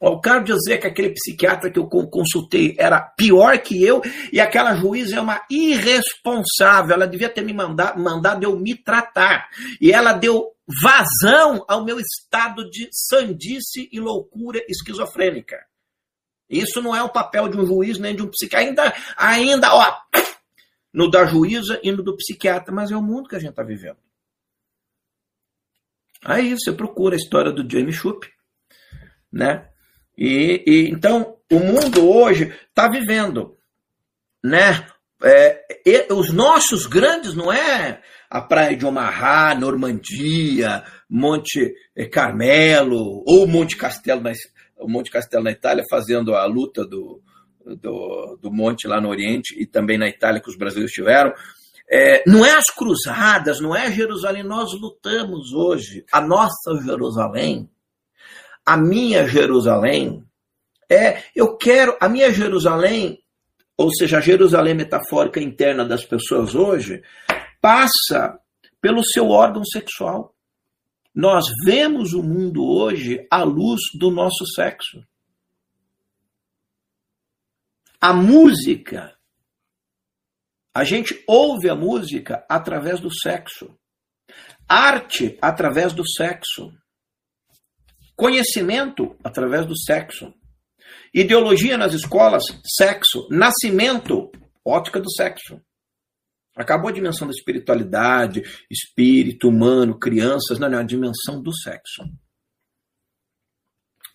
Eu 0.00 0.20
quero 0.20 0.44
dizer 0.44 0.78
que 0.78 0.86
aquele 0.86 1.14
psiquiatra 1.14 1.70
que 1.70 1.78
eu 1.78 1.86
consultei 1.86 2.76
era 2.78 3.00
pior 3.00 3.58
que 3.58 3.82
eu 3.82 4.02
e 4.32 4.40
aquela 4.40 4.74
juíza 4.74 5.16
é 5.16 5.20
uma 5.20 5.42
irresponsável. 5.50 6.94
Ela 6.94 7.06
devia 7.06 7.28
ter 7.28 7.42
me 7.42 7.52
mandado, 7.52 7.98
mandado 8.00 8.44
eu 8.44 8.58
me 8.58 8.74
tratar. 8.74 9.48
E 9.80 9.92
ela 9.92 10.12
deu 10.12 10.52
vazão 10.82 11.64
ao 11.68 11.84
meu 11.84 11.98
estado 11.98 12.68
de 12.68 12.88
sandice 12.92 13.88
e 13.92 14.00
loucura 14.00 14.62
esquizofrênica. 14.68 15.64
Isso 16.48 16.80
não 16.80 16.94
é 16.94 17.02
o 17.02 17.12
papel 17.12 17.48
de 17.48 17.58
um 17.58 17.66
juiz 17.66 17.98
nem 17.98 18.14
de 18.14 18.22
um 18.22 18.30
psiquiatra. 18.30 18.68
Ainda, 18.68 18.94
ainda 19.16 19.74
ó, 19.74 20.00
no 20.92 21.10
da 21.10 21.26
juíza 21.26 21.80
e 21.82 21.90
no 21.90 22.02
do 22.02 22.16
psiquiatra, 22.16 22.72
mas 22.72 22.90
é 22.90 22.96
o 22.96 23.02
mundo 23.02 23.28
que 23.28 23.36
a 23.36 23.38
gente 23.38 23.50
está 23.50 23.62
vivendo. 23.62 23.98
Aí 26.24 26.54
você 26.54 26.72
procura 26.72 27.14
a 27.14 27.18
história 27.18 27.52
do 27.52 27.68
James 27.70 27.96
Schupp, 27.96 28.28
né? 29.32 29.70
E, 30.16 30.62
e 30.66 30.90
então 30.90 31.36
o 31.50 31.58
mundo 31.58 32.08
hoje 32.08 32.52
está 32.68 32.88
vivendo, 32.88 33.56
né? 34.42 34.86
É, 35.22 35.64
e, 35.84 36.12
os 36.12 36.32
nossos 36.32 36.86
grandes 36.86 37.34
não 37.34 37.52
é 37.52 38.02
a 38.28 38.40
praia 38.40 38.76
de 38.76 38.84
Omaha, 38.84 39.54
Normandia, 39.54 40.84
Monte 41.08 41.74
Carmelo 42.12 43.22
ou 43.26 43.46
Monte 43.46 43.76
Castelo 43.76 44.20
na, 44.20 44.32
Monte 44.80 45.10
Castelo 45.10 45.44
na 45.44 45.52
Itália 45.52 45.84
fazendo 45.88 46.34
a 46.34 46.44
luta 46.44 46.84
do, 46.84 47.22
do, 47.64 48.38
do 48.40 48.52
monte 48.52 48.86
lá 48.86 49.00
no 49.00 49.08
Oriente 49.08 49.54
e 49.58 49.66
também 49.66 49.98
na 49.98 50.08
Itália 50.08 50.40
que 50.40 50.50
os 50.50 50.56
brasileiros 50.56 50.92
tiveram. 50.92 51.32
É, 51.88 52.28
não 52.28 52.44
é 52.44 52.52
as 52.52 52.68
cruzadas, 52.68 53.60
não 53.60 53.74
é 53.74 53.90
Jerusalém, 53.90 54.42
nós 54.42 54.72
lutamos 54.72 55.52
hoje. 55.52 56.04
A 56.12 56.20
nossa 56.20 56.76
Jerusalém, 56.84 57.70
a 58.66 58.76
minha 58.76 59.28
Jerusalém, 59.28 60.26
é, 60.90 61.22
eu 61.34 61.56
quero, 61.56 61.96
a 62.00 62.08
minha 62.08 62.32
Jerusalém, 62.32 63.22
ou 63.76 63.90
seja, 63.94 64.18
a 64.18 64.20
Jerusalém 64.20 64.74
metafórica 64.74 65.40
interna 65.40 65.84
das 65.84 66.04
pessoas 66.04 66.54
hoje, 66.54 67.02
passa 67.60 68.38
pelo 68.80 69.04
seu 69.04 69.28
órgão 69.28 69.64
sexual. 69.64 70.34
Nós 71.14 71.46
vemos 71.64 72.12
o 72.12 72.22
mundo 72.22 72.64
hoje 72.64 73.26
à 73.30 73.42
luz 73.42 73.80
do 73.98 74.10
nosso 74.10 74.44
sexo. 74.54 75.02
A 78.00 78.12
música, 78.12 79.16
a 80.74 80.84
gente 80.84 81.24
ouve 81.26 81.68
a 81.70 81.74
música 81.74 82.44
através 82.48 83.00
do 83.00 83.12
sexo. 83.12 83.76
Arte 84.68 85.38
através 85.40 85.92
do 85.92 86.06
sexo. 86.06 86.72
Conhecimento 88.16 89.14
através 89.22 89.66
do 89.66 89.78
sexo. 89.78 90.32
Ideologia 91.12 91.76
nas 91.76 91.92
escolas, 91.92 92.44
sexo. 92.64 93.28
Nascimento, 93.30 94.30
ótica 94.64 94.98
do 94.98 95.10
sexo. 95.12 95.60
Acabou 96.56 96.88
a 96.88 96.92
dimensão 96.92 97.26
da 97.28 97.34
espiritualidade, 97.34 98.42
espírito 98.70 99.48
humano, 99.48 99.98
crianças, 99.98 100.58
não, 100.58 100.70
não, 100.70 100.78
a 100.78 100.82
dimensão 100.82 101.42
do 101.42 101.54
sexo. 101.54 102.02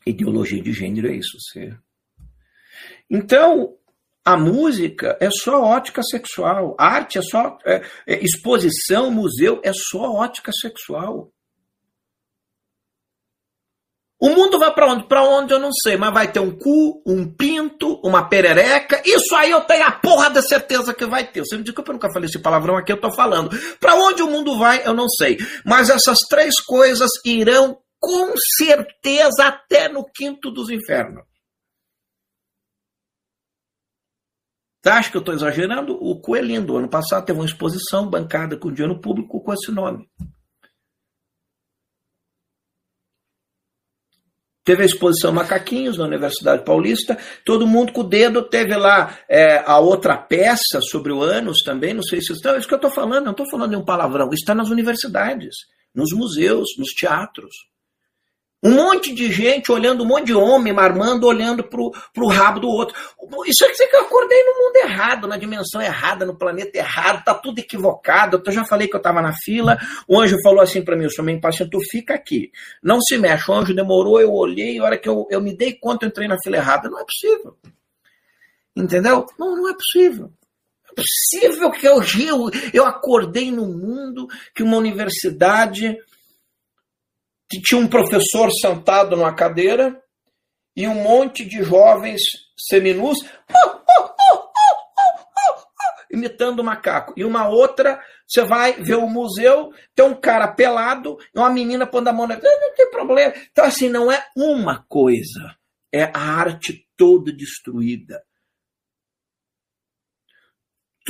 Ideologia 0.05 0.61
de 0.61 0.73
gênero 0.73 1.07
é 1.07 1.15
isso, 1.15 1.37
você. 1.39 1.77
Então, 3.07 3.77
a 4.25 4.35
música 4.35 5.17
é 5.19 5.29
só 5.29 5.61
ótica 5.61 6.01
sexual, 6.01 6.75
a 6.79 6.85
arte 6.87 7.19
é 7.19 7.21
só 7.21 7.59
é, 7.65 7.83
é, 8.07 8.23
exposição, 8.23 9.11
museu 9.11 9.61
é 9.63 9.71
só 9.73 10.13
ótica 10.13 10.51
sexual. 10.51 11.31
O 14.21 14.29
mundo 14.29 14.59
vai 14.59 14.71
para 14.71 14.85
onde? 14.85 15.07
Para 15.07 15.23
onde 15.23 15.51
eu 15.51 15.57
não 15.57 15.71
sei, 15.73 15.97
mas 15.97 16.13
vai 16.13 16.31
ter 16.31 16.39
um 16.39 16.55
cu, 16.55 17.01
um 17.07 17.25
pinto, 17.25 17.99
uma 18.03 18.29
perereca. 18.29 19.01
Isso 19.03 19.35
aí 19.35 19.49
eu 19.49 19.61
tenho 19.61 19.83
a 19.83 19.91
porra 19.91 20.29
da 20.29 20.43
certeza 20.43 20.93
que 20.93 21.07
vai 21.07 21.25
ter. 21.25 21.39
Você 21.39 21.57
me 21.57 21.63
desculpa, 21.63 21.89
eu 21.89 21.93
nunca 21.93 22.13
falei 22.13 22.29
esse 22.29 22.37
palavrão 22.37 22.77
aqui, 22.77 22.91
eu 22.91 23.01
tô 23.01 23.11
falando. 23.11 23.49
Para 23.79 23.95
onde 23.95 24.21
o 24.21 24.29
mundo 24.29 24.59
vai, 24.59 24.85
eu 24.85 24.93
não 24.93 25.09
sei. 25.09 25.39
Mas 25.65 25.89
essas 25.89 26.19
três 26.29 26.59
coisas 26.59 27.09
irão 27.25 27.79
com 27.99 28.33
certeza 28.57 29.47
até 29.47 29.89
no 29.89 30.05
quinto 30.05 30.51
dos 30.51 30.69
infernos. 30.69 31.23
Você 34.83 34.89
acha 34.89 35.09
que 35.09 35.17
eu 35.17 35.21
estou 35.21 35.33
exagerando? 35.33 35.97
O 35.99 36.21
Coelhinho 36.21 36.63
do 36.63 36.77
ano 36.77 36.87
passado 36.87 37.25
teve 37.25 37.39
uma 37.39 37.45
exposição 37.45 38.07
bancada 38.07 38.55
com 38.55 38.71
dinheiro 38.71 39.01
público 39.01 39.41
com 39.41 39.51
esse 39.51 39.71
nome. 39.71 40.07
Teve 44.71 44.83
a 44.83 44.85
exposição 44.85 45.33
Macaquinhos 45.33 45.97
na 45.97 46.05
Universidade 46.05 46.63
Paulista, 46.63 47.17
todo 47.43 47.67
mundo 47.67 47.91
com 47.91 47.99
o 47.99 48.07
dedo. 48.07 48.41
Teve 48.41 48.73
lá 48.73 49.17
é, 49.27 49.61
a 49.65 49.79
outra 49.79 50.15
peça 50.15 50.79
sobre 50.79 51.11
o 51.11 51.21
ânus 51.21 51.61
também, 51.61 51.93
não 51.93 52.01
sei 52.01 52.21
se 52.21 52.31
estão. 52.31 52.55
É 52.55 52.57
isso 52.57 52.69
que 52.69 52.73
eu 52.73 52.77
estou 52.77 52.89
falando, 52.89 53.25
não 53.25 53.31
estou 53.31 53.49
falando 53.51 53.71
de 53.71 53.75
um 53.75 53.83
palavrão. 53.83 54.29
Está 54.31 54.55
nas 54.55 54.69
universidades, 54.69 55.53
nos 55.93 56.13
museus, 56.13 56.69
nos 56.77 56.93
teatros. 56.93 57.53
Um 58.63 58.75
monte 58.75 59.11
de 59.13 59.31
gente 59.31 59.71
olhando, 59.71 60.03
um 60.03 60.07
monte 60.07 60.27
de 60.27 60.35
homem 60.35 60.71
marmando, 60.71 61.25
olhando 61.25 61.63
para 61.63 61.81
o 61.81 62.27
rabo 62.27 62.59
do 62.59 62.67
outro. 62.67 62.95
Isso 63.47 63.65
é 63.65 63.87
que 63.87 63.95
eu 63.95 64.01
acordei 64.01 64.43
no 64.43 64.53
mundo 64.59 64.75
errado, 64.75 65.27
na 65.27 65.35
dimensão 65.35 65.81
errada, 65.81 66.25
no 66.27 66.37
planeta 66.37 66.77
errado, 66.77 67.23
tá 67.23 67.33
tudo 67.33 67.57
equivocado. 67.57 68.41
Eu 68.45 68.51
já 68.51 68.63
falei 68.63 68.87
que 68.87 68.95
eu 68.95 68.99
estava 68.99 69.19
na 69.19 69.33
fila, 69.33 69.79
o 70.07 70.19
anjo 70.19 70.37
falou 70.43 70.61
assim 70.61 70.83
para 70.83 70.95
mim, 70.95 71.05
eu 71.05 71.09
sou 71.09 71.25
meio 71.25 71.37
impaciente, 71.37 71.71
tu 71.71 71.79
fica 71.89 72.13
aqui. 72.13 72.51
Não 72.83 73.01
se 73.01 73.17
mexe, 73.17 73.49
o 73.49 73.53
anjo 73.55 73.73
demorou, 73.73 74.21
eu 74.21 74.31
olhei, 74.31 74.77
a 74.77 74.83
hora 74.83 74.97
que 74.97 75.09
eu, 75.09 75.25
eu 75.31 75.41
me 75.41 75.57
dei 75.57 75.73
conta, 75.73 76.05
eu 76.05 76.09
entrei 76.09 76.27
na 76.27 76.37
fila 76.43 76.57
errada. 76.57 76.87
Não 76.87 76.99
é 76.99 77.03
possível. 77.03 77.57
Entendeu? 78.75 79.25
Não, 79.39 79.55
não 79.55 79.69
é 79.69 79.73
possível. 79.73 80.31
É 80.91 80.93
possível 80.93 81.71
que 81.71 81.87
eu, 81.87 81.95
eu, 82.03 82.49
eu 82.73 82.85
acordei 82.85 83.49
no 83.51 83.65
mundo 83.65 84.27
que 84.53 84.61
uma 84.61 84.77
universidade 84.77 85.97
que 87.51 87.61
tinha 87.61 87.81
um 87.81 87.87
professor 87.87 88.49
sentado 88.49 89.17
numa 89.17 89.35
cadeira 89.35 90.01
e 90.73 90.87
um 90.87 90.95
monte 90.95 91.43
de 91.43 91.61
jovens 91.61 92.21
seminus 92.57 93.17
imitando 96.09 96.63
macaco. 96.63 97.13
E 97.17 97.25
uma 97.25 97.49
outra, 97.49 98.01
você 98.25 98.45
vai 98.45 98.73
ver 98.81 98.95
o 98.95 99.05
museu, 99.05 99.73
tem 99.93 100.05
um 100.05 100.15
cara 100.15 100.47
pelado 100.47 101.17
e 101.35 101.39
uma 101.39 101.49
menina 101.49 101.85
pondo 101.85 102.07
a 102.07 102.13
mão 102.13 102.25
na. 102.25 102.35
Não, 102.35 102.73
tem 102.73 102.89
problema. 102.89 103.33
Então, 103.51 103.65
assim, 103.65 103.89
não 103.89 104.09
é 104.09 104.25
uma 104.33 104.85
coisa, 104.87 105.53
é 105.93 106.03
a 106.03 106.19
arte 106.19 106.87
toda 106.95 107.33
destruída 107.33 108.23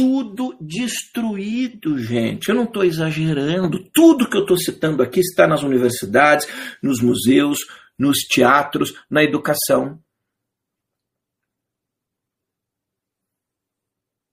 tudo 0.02 0.58
destruído, 0.60 2.00
gente. 2.00 2.50
Eu 2.50 2.56
não 2.56 2.64
estou 2.64 2.84
exagerando. 2.84 3.88
Tudo 3.94 4.28
que 4.28 4.36
eu 4.36 4.42
estou 4.42 4.58
citando 4.58 5.04
aqui 5.04 5.20
está 5.20 5.46
nas 5.46 5.62
universidades, 5.62 6.48
nos 6.82 7.00
museus, 7.00 7.60
nos 7.98 8.22
teatros, 8.22 8.96
na 9.08 9.24
educação. 9.24 10.04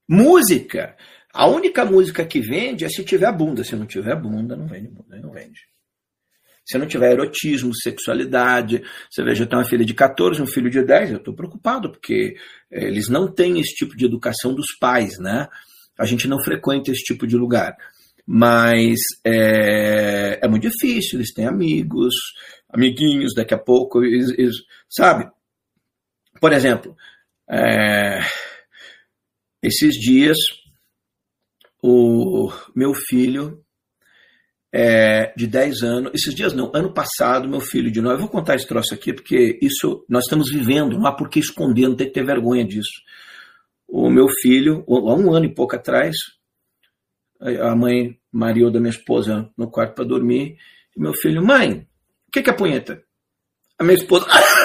Música. 0.09 0.97
A 1.31 1.45
única 1.45 1.85
música 1.85 2.25
que 2.25 2.39
vende 2.41 2.83
é 2.83 2.89
se 2.89 3.05
tiver 3.05 3.31
bunda. 3.31 3.63
Se 3.63 3.75
não 3.75 3.85
tiver 3.85 4.19
bunda, 4.19 4.55
não 4.55 4.67
vende 4.67 4.91
não 4.91 5.31
vende. 5.31 5.68
Se 6.69 6.77
não 6.77 6.85
tiver 6.85 7.13
erotismo, 7.13 7.75
sexualidade, 7.75 8.83
você 9.09 9.23
veja, 9.23 9.43
eu 9.43 9.47
tenho 9.47 9.59
uma 9.59 9.67
filha 9.67 9.83
de 9.83 9.95
14, 9.95 10.39
um 10.39 10.45
filho 10.45 10.69
de 10.69 10.83
10, 10.83 11.09
eu 11.09 11.17
estou 11.17 11.33
preocupado, 11.33 11.91
porque 11.91 12.35
eh, 12.71 12.85
eles 12.85 13.09
não 13.09 13.27
têm 13.27 13.59
esse 13.59 13.73
tipo 13.73 13.97
de 13.97 14.05
educação 14.05 14.53
dos 14.53 14.77
pais, 14.79 15.17
né? 15.17 15.47
A 15.97 16.05
gente 16.05 16.27
não 16.27 16.39
frequenta 16.43 16.91
esse 16.91 17.01
tipo 17.01 17.25
de 17.25 17.35
lugar. 17.35 17.75
Mas 18.23 18.99
é, 19.25 20.39
é 20.43 20.47
muito 20.47 20.69
difícil, 20.69 21.17
eles 21.17 21.33
têm 21.33 21.47
amigos, 21.47 22.13
amiguinhos, 22.71 23.33
daqui 23.33 23.55
a 23.55 23.57
pouco, 23.57 24.03
eles, 24.03 24.29
eles, 24.37 24.57
sabe? 24.87 25.27
Por 26.39 26.53
exemplo, 26.53 26.95
é, 27.49 28.19
esses 29.63 29.95
dias, 29.95 30.37
o 31.81 32.51
meu 32.75 32.93
filho 32.93 33.59
é, 34.71 35.33
de 35.35 35.47
10 35.47 35.81
anos, 35.83 36.11
esses 36.13 36.33
dias 36.33 36.53
não, 36.53 36.71
ano 36.73 36.93
passado, 36.93 37.49
meu 37.49 37.59
filho 37.59 37.91
de 37.91 38.01
9, 38.01 38.15
eu 38.15 38.19
vou 38.19 38.29
contar 38.29 38.55
esse 38.55 38.67
troço 38.67 38.93
aqui, 38.93 39.13
porque 39.13 39.57
isso 39.61 40.05
nós 40.07 40.25
estamos 40.25 40.51
vivendo, 40.51 40.97
não 40.97 41.07
há 41.07 41.11
por 41.11 41.29
que 41.29 41.39
esconder, 41.39 41.87
não 41.87 41.95
tem 41.95 42.07
que 42.07 42.13
ter 42.13 42.23
vergonha 42.23 42.63
disso. 42.63 43.01
O 43.87 44.09
meu 44.09 44.27
filho, 44.41 44.85
há 44.87 45.15
um 45.15 45.33
ano 45.33 45.45
e 45.45 45.53
pouco 45.53 45.75
atrás, 45.75 46.15
a 47.41 47.75
mãe 47.75 48.19
Maria 48.31 48.69
da 48.69 48.79
minha 48.79 48.91
esposa 48.91 49.49
no 49.57 49.71
quarto 49.71 49.95
para 49.95 50.05
dormir, 50.05 50.57
e 50.95 51.01
meu 51.01 51.13
filho, 51.13 51.43
mãe, 51.43 51.87
o 52.27 52.31
que, 52.31 52.43
que 52.43 52.49
é 52.49 52.53
punheta? 52.53 53.01
A 53.77 53.83
minha 53.83 53.97
esposa. 53.97 54.27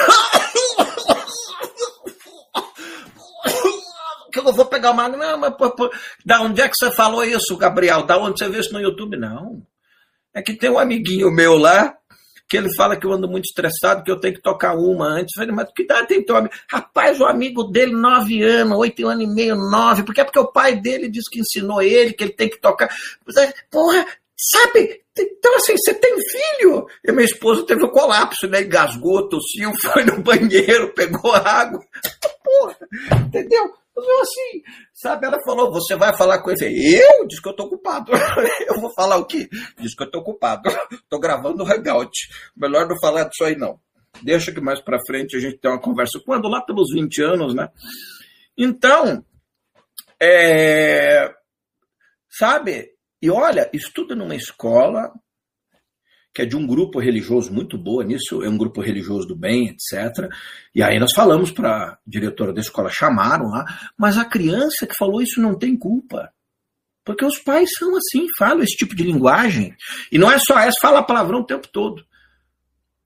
que 4.31 4.39
eu 4.39 4.53
vou 4.53 4.65
pegar 4.65 4.91
uma. 4.91 5.07
Não, 5.07 5.37
mas, 5.37 5.55
pô, 5.55 5.71
pô, 5.71 5.89
da 6.25 6.41
onde 6.41 6.61
é 6.61 6.67
que 6.67 6.75
você 6.75 6.91
falou 6.91 7.23
isso, 7.23 7.57
Gabriel? 7.57 8.05
Da 8.05 8.17
onde 8.17 8.37
você 8.37 8.49
viu 8.49 8.59
isso 8.59 8.73
no 8.73 8.81
YouTube? 8.81 9.17
Não. 9.17 9.65
É 10.35 10.41
que 10.41 10.53
tem 10.53 10.69
um 10.69 10.77
amiguinho 10.77 11.31
meu 11.31 11.55
lá, 11.55 11.95
que 12.47 12.57
ele 12.57 12.73
fala 12.75 12.97
que 12.97 13.07
eu 13.07 13.13
ando 13.13 13.27
muito 13.27 13.45
estressado, 13.45 14.03
que 14.03 14.11
eu 14.11 14.19
tenho 14.19 14.35
que 14.35 14.41
tocar 14.41 14.75
uma 14.75 15.07
antes. 15.07 15.35
Eu 15.35 15.43
falei, 15.43 15.55
mas 15.55 15.71
que 15.73 15.83
idade 15.83 16.07
tem 16.07 16.23
teu 16.23 16.35
amigo? 16.35 16.53
Rapaz, 16.69 17.19
o 17.19 17.25
amigo 17.25 17.63
dele, 17.63 17.93
nove 17.93 18.43
anos, 18.43 18.77
oito 18.77 19.07
anos 19.07 19.23
e 19.23 19.27
meio, 19.27 19.55
nove, 19.55 20.03
porque 20.03 20.21
é 20.21 20.23
porque 20.25 20.39
o 20.39 20.51
pai 20.51 20.75
dele 20.75 21.09
disse 21.09 21.29
que 21.31 21.39
ensinou 21.39 21.81
ele, 21.81 22.13
que 22.13 22.23
ele 22.23 22.33
tem 22.33 22.49
que 22.49 22.59
tocar. 22.59 22.89
É, 23.37 23.53
porra, 23.71 24.05
sabe? 24.37 25.01
Então, 25.17 25.55
assim, 25.55 25.73
você 25.77 25.93
tem 25.93 26.13
filho? 26.19 26.85
E 27.03 27.11
minha 27.11 27.25
esposa 27.25 27.65
teve 27.65 27.83
um 27.85 27.89
colapso, 27.89 28.47
né? 28.47 28.59
Ele 28.59 28.67
gasgou, 28.67 29.29
tossiu, 29.29 29.71
foi 29.81 30.03
no 30.03 30.21
banheiro, 30.21 30.93
pegou 30.93 31.33
água. 31.33 31.79
Porra, 32.43 32.77
entendeu? 33.25 33.73
Eu 33.95 34.21
assim, 34.21 34.61
sabe? 34.93 35.25
Ela 35.25 35.39
falou, 35.45 35.71
você 35.71 35.95
vai 35.95 36.15
falar 36.17 36.41
com 36.41 36.51
ele? 36.51 36.95
Eu? 36.95 37.27
Diz 37.27 37.39
que 37.39 37.47
eu 37.47 37.55
tô 37.55 37.63
ocupado. 37.63 38.11
eu 38.67 38.79
vou 38.81 38.93
falar 38.93 39.17
o 39.17 39.25
quê? 39.25 39.49
Diz 39.79 39.95
que 39.95 40.03
eu 40.03 40.11
tô 40.11 40.19
ocupado. 40.19 40.69
tô 41.09 41.19
gravando 41.19 41.63
o 41.63 41.65
hangout. 41.65 42.11
Melhor 42.55 42.87
não 42.87 42.99
falar 42.99 43.23
disso 43.23 43.43
aí, 43.43 43.55
não. 43.55 43.79
Deixa 44.21 44.51
que 44.51 44.61
mais 44.61 44.81
para 44.81 44.99
frente 45.05 45.35
a 45.35 45.39
gente 45.39 45.57
tem 45.57 45.71
uma 45.71 45.79
conversa. 45.79 46.19
Quando? 46.25 46.49
Lá 46.49 46.61
pelos 46.61 46.91
20 46.93 47.21
anos, 47.23 47.55
né? 47.55 47.69
Então, 48.57 49.23
é, 50.21 51.33
sabe? 52.29 52.91
E 53.21 53.29
olha, 53.29 53.69
estuda 53.73 54.15
numa 54.15 54.35
escola 54.35 55.11
que 56.35 56.41
é 56.41 56.45
de 56.45 56.57
um 56.57 56.67
grupo 56.67 56.99
religioso 56.99 57.53
muito 57.53 57.77
boa 57.77 58.03
nisso, 58.03 58.43
é 58.43 58.49
um 58.49 58.57
grupo 58.57 58.81
religioso 58.81 59.25
do 59.25 59.37
bem, 59.37 59.69
etc. 59.69 60.29
E 60.75 60.83
aí 60.83 60.99
nós 60.99 61.13
falamos 61.13 61.49
para 61.49 61.69
a 61.69 61.97
diretora 62.05 62.51
da 62.51 62.59
escola, 62.59 62.89
chamaram 62.89 63.47
lá, 63.47 63.63
mas 63.97 64.17
a 64.17 64.25
criança 64.25 64.85
que 64.85 64.97
falou 64.97 65.21
isso 65.21 65.39
não 65.41 65.57
tem 65.57 65.77
culpa. 65.77 66.29
Porque 67.05 67.23
os 67.23 67.39
pais 67.39 67.69
são 67.79 67.95
assim, 67.95 68.27
falam 68.37 68.63
esse 68.63 68.75
tipo 68.75 68.93
de 68.93 69.03
linguagem. 69.03 69.73
E 70.11 70.17
não 70.17 70.29
é 70.29 70.37
só 70.37 70.59
essa, 70.59 70.75
fala 70.81 71.01
palavrão 71.01 71.39
o 71.39 71.45
tempo 71.45 71.69
todo. 71.69 72.05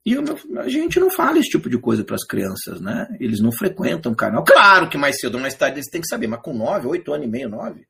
E 0.03 0.15
a 0.57 0.67
gente 0.67 0.99
não 0.99 1.11
fala 1.11 1.37
esse 1.37 1.49
tipo 1.49 1.69
de 1.69 1.77
coisa 1.77 2.03
para 2.03 2.15
as 2.15 2.25
crianças, 2.25 2.81
né? 2.81 3.07
Eles 3.19 3.39
não 3.39 3.51
frequentam 3.51 4.11
o 4.11 4.15
canal. 4.15 4.43
Claro 4.43 4.89
que 4.89 4.97
mais 4.97 5.19
cedo 5.19 5.35
ou 5.35 5.41
mais 5.41 5.53
tarde 5.53 5.75
eles 5.75 5.89
têm 5.91 6.01
que 6.01 6.07
saber, 6.07 6.25
mas 6.25 6.41
com 6.41 6.51
nove, 6.51 6.87
oito 6.87 7.13
anos 7.13 7.27
e 7.27 7.29
meio, 7.29 7.47
nove, 7.47 7.85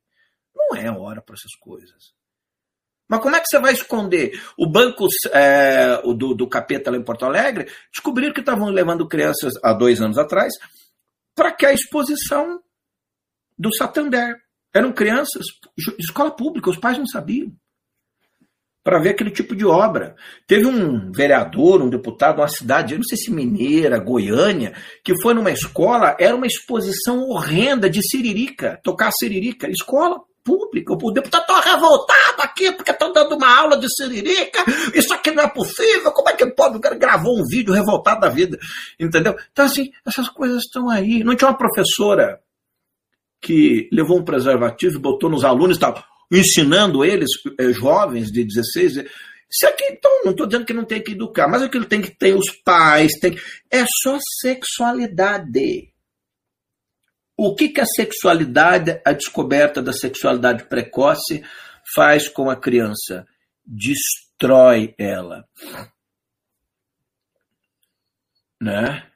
não 0.54 0.76
é 0.76 0.90
hora 0.90 1.22
para 1.22 1.34
essas 1.34 1.54
coisas. 1.58 2.19
Mas 3.10 3.20
como 3.20 3.34
é 3.34 3.40
que 3.40 3.48
você 3.48 3.58
vai 3.58 3.72
esconder? 3.72 4.40
O 4.56 4.70
banco 4.70 5.08
é, 5.32 6.00
do, 6.14 6.32
do 6.32 6.48
capeta 6.48 6.92
lá 6.92 6.96
em 6.96 7.02
Porto 7.02 7.24
Alegre 7.24 7.66
descobriram 7.92 8.32
que 8.32 8.38
estavam 8.38 8.68
levando 8.68 9.08
crianças 9.08 9.54
há 9.64 9.72
dois 9.72 10.00
anos 10.00 10.16
atrás 10.16 10.54
para 11.34 11.50
que 11.50 11.66
a 11.66 11.72
exposição 11.72 12.60
do 13.58 13.74
Santander. 13.74 14.36
Eram 14.72 14.92
crianças, 14.92 15.44
escola 15.98 16.30
pública, 16.30 16.70
os 16.70 16.78
pais 16.78 16.96
não 16.96 17.06
sabiam. 17.06 17.52
Para 18.84 19.00
ver 19.00 19.10
aquele 19.10 19.32
tipo 19.32 19.56
de 19.56 19.66
obra. 19.66 20.14
Teve 20.46 20.66
um 20.66 21.10
vereador, 21.10 21.82
um 21.82 21.90
deputado, 21.90 22.38
uma 22.38 22.46
cidade, 22.46 22.94
eu 22.94 22.98
não 22.98 23.04
sei 23.04 23.18
se 23.18 23.32
Mineira, 23.32 23.98
Goiânia, 23.98 24.72
que 25.04 25.20
foi 25.20 25.34
numa 25.34 25.50
escola, 25.50 26.16
era 26.20 26.36
uma 26.36 26.46
exposição 26.46 27.22
horrenda 27.28 27.90
de 27.90 28.00
siririca, 28.08 28.80
tocar 28.84 29.10
siririca, 29.10 29.68
escola 29.68 30.20
pública. 30.44 30.92
O 30.92 31.10
deputado 31.10 31.42
está 31.42 31.60
revoltado 31.60 32.42
aqui 32.42 32.72
porque 32.72 32.90
estão 32.90 33.12
dando 33.12 33.36
uma 33.36 33.58
aula 33.58 33.78
de 33.78 33.86
siririca. 33.88 34.64
Isso 34.94 35.12
aqui 35.12 35.30
não 35.30 35.42
é 35.42 35.48
possível. 35.48 36.12
Como 36.12 36.28
é 36.28 36.32
que 36.34 36.46
pode? 36.46 36.76
O 36.76 36.80
cara 36.80 36.96
gravou 36.96 37.38
um 37.38 37.44
vídeo 37.46 37.72
revoltado 37.72 38.20
da 38.20 38.28
vida. 38.28 38.58
Entendeu? 38.98 39.36
Então, 39.52 39.64
assim, 39.64 39.90
essas 40.06 40.28
coisas 40.28 40.64
estão 40.64 40.88
aí. 40.88 41.22
Não 41.24 41.36
tinha 41.36 41.48
uma 41.48 41.58
professora 41.58 42.40
que 43.40 43.88
levou 43.92 44.18
um 44.18 44.24
preservativo 44.24 44.96
e 44.96 45.00
botou 45.00 45.30
nos 45.30 45.44
alunos 45.44 45.76
e 45.76 45.80
tal, 45.80 46.04
ensinando 46.30 47.04
eles, 47.04 47.30
eh, 47.58 47.72
jovens 47.72 48.30
de 48.30 48.44
16, 48.44 49.06
isso 49.50 49.66
aqui, 49.66 49.84
então, 49.90 50.10
não 50.24 50.30
estou 50.30 50.46
dizendo 50.46 50.64
que 50.64 50.72
não 50.72 50.84
tem 50.84 51.02
que 51.02 51.12
educar, 51.12 51.48
mas 51.48 51.60
aquilo 51.60 51.84
tem 51.84 52.00
que 52.00 52.16
ter 52.16 52.36
os 52.36 52.50
pais, 52.64 53.18
tem 53.20 53.36
é 53.68 53.84
só 54.02 54.16
sexualidade. 54.40 55.89
O 57.42 57.54
que, 57.54 57.70
que 57.70 57.80
a 57.80 57.86
sexualidade, 57.86 59.00
a 59.02 59.14
descoberta 59.14 59.80
da 59.80 59.94
sexualidade 59.94 60.64
precoce 60.64 61.42
faz 61.94 62.28
com 62.28 62.50
a 62.50 62.54
criança? 62.54 63.26
Destrói 63.64 64.94
ela. 64.98 65.48
Né? 68.60 69.10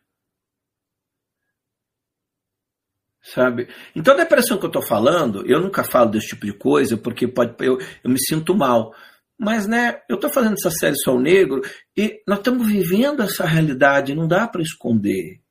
Sabe? 3.23 3.69
Então, 3.95 4.15
a 4.15 4.17
depressão 4.17 4.57
que 4.57 4.65
eu 4.65 4.69
estou 4.69 4.81
falando, 4.81 5.47
eu 5.47 5.61
nunca 5.61 5.85
falo 5.85 6.09
desse 6.09 6.29
tipo 6.29 6.47
de 6.47 6.57
coisa, 6.57 6.97
porque 6.97 7.29
pode, 7.29 7.55
eu, 7.63 7.77
eu 8.03 8.11
me 8.11 8.19
sinto 8.19 8.57
mal. 8.57 8.95
Mas, 9.39 9.67
né, 9.67 10.01
eu 10.09 10.15
estou 10.15 10.33
fazendo 10.33 10.55
essa 10.55 10.71
série 10.71 10.97
Sol 10.97 11.21
Negro 11.21 11.61
e 11.95 12.23
nós 12.27 12.39
estamos 12.39 12.67
vivendo 12.67 13.23
essa 13.23 13.45
realidade, 13.45 14.15
não 14.15 14.27
dá 14.27 14.49
para 14.49 14.63
esconder. 14.63 15.44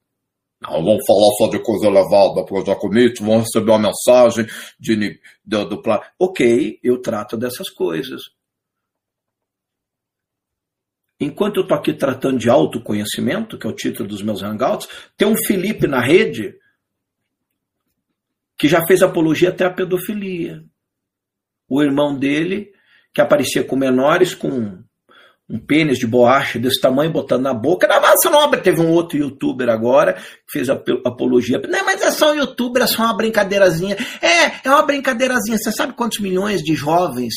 Não 0.63 0.83
vamos 0.83 1.05
falar 1.05 1.31
só 1.37 1.47
de 1.49 1.59
coisa 1.59 1.87
elevada 1.87 2.45
para 2.45 2.57
o 2.57 2.65
Jacomite, 2.65 3.23
vão 3.23 3.39
receber 3.39 3.71
uma 3.71 3.91
mensagem 3.91 4.45
de, 4.79 5.19
do, 5.45 5.65
do 5.65 5.81
plano. 5.81 6.03
Ok, 6.17 6.79
eu 6.81 7.01
trato 7.01 7.37
dessas 7.37 7.69
coisas. 7.69 8.21
Enquanto 11.19 11.57
eu 11.57 11.63
estou 11.63 11.77
aqui 11.77 11.93
tratando 11.93 12.37
de 12.37 12.49
autoconhecimento, 12.49 13.57
que 13.57 13.65
é 13.65 13.69
o 13.69 13.75
título 13.75 14.09
dos 14.09 14.21
meus 14.21 14.41
hangouts, 14.41 14.87
tem 15.15 15.27
um 15.27 15.35
Felipe 15.37 15.87
na 15.87 16.01
rede 16.01 16.55
que 18.57 18.67
já 18.67 18.85
fez 18.85 19.01
apologia 19.01 19.49
até 19.49 19.65
à 19.65 19.69
pedofilia. 19.69 20.63
O 21.69 21.81
irmão 21.81 22.17
dele, 22.17 22.73
que 23.13 23.21
aparecia 23.21 23.63
com 23.63 23.75
menores, 23.75 24.35
com 24.35 24.82
um 25.53 25.59
pênis 25.59 25.99
de 25.99 26.07
borracha 26.07 26.57
desse 26.57 26.81
tamanho, 26.81 27.11
botando 27.11 27.43
na 27.43 27.53
boca. 27.53 27.87
Não, 27.87 28.01
mas 28.01 28.19
não 28.25 28.49
teve 28.59 28.81
um 28.81 28.89
outro 28.89 29.19
youtuber 29.19 29.69
agora 29.69 30.13
que 30.13 30.51
fez 30.51 30.67
apologia. 30.67 31.61
Não, 31.69 31.85
mas 31.85 32.01
é 32.01 32.09
só 32.09 32.31
um 32.31 32.35
youtuber, 32.35 32.81
é 32.81 32.87
só 32.87 33.03
uma 33.03 33.15
brincadeirazinha. 33.15 33.95
É, 34.19 34.67
é 34.67 34.69
uma 34.71 34.81
brincadeirazinha. 34.81 35.59
Você 35.59 35.71
sabe 35.71 35.93
quantos 35.93 36.19
milhões 36.19 36.61
de 36.61 36.73
jovens 36.73 37.35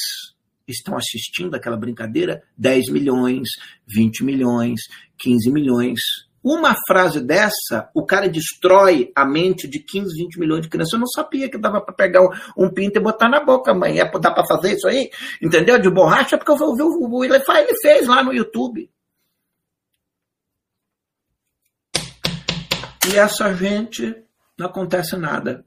estão 0.66 0.96
assistindo 0.96 1.54
aquela 1.54 1.76
brincadeira? 1.76 2.42
10 2.56 2.88
milhões, 2.90 3.50
20 3.86 4.24
milhões, 4.24 4.80
15 5.18 5.52
milhões. 5.52 6.00
Uma 6.48 6.76
frase 6.86 7.20
dessa, 7.20 7.90
o 7.92 8.06
cara 8.06 8.28
destrói 8.28 9.10
a 9.16 9.24
mente 9.24 9.66
de 9.66 9.80
15, 9.80 10.14
20 10.16 10.38
milhões 10.38 10.62
de 10.62 10.68
crianças. 10.68 10.92
Eu 10.92 11.00
não 11.00 11.06
sabia 11.08 11.50
que 11.50 11.58
dava 11.58 11.80
para 11.80 11.92
pegar 11.92 12.22
um, 12.22 12.30
um, 12.56 12.72
pinto 12.72 13.00
e 13.00 13.02
botar 13.02 13.28
na 13.28 13.44
boca, 13.44 13.74
mãe. 13.74 13.98
É, 13.98 14.08
dá 14.08 14.30
para 14.30 14.46
fazer 14.46 14.76
isso 14.76 14.86
aí? 14.86 15.10
Entendeu? 15.42 15.76
De 15.76 15.90
borracha, 15.90 16.38
porque 16.38 16.52
eu 16.52 16.56
vi 16.56 16.82
o 16.84 17.24
ele, 17.24 17.34
ele 17.34 17.80
fez 17.82 18.06
lá 18.06 18.22
no 18.22 18.32
YouTube. 18.32 18.88
E 23.12 23.18
essa 23.18 23.52
gente 23.52 24.14
não 24.56 24.66
acontece 24.66 25.16
nada. 25.16 25.66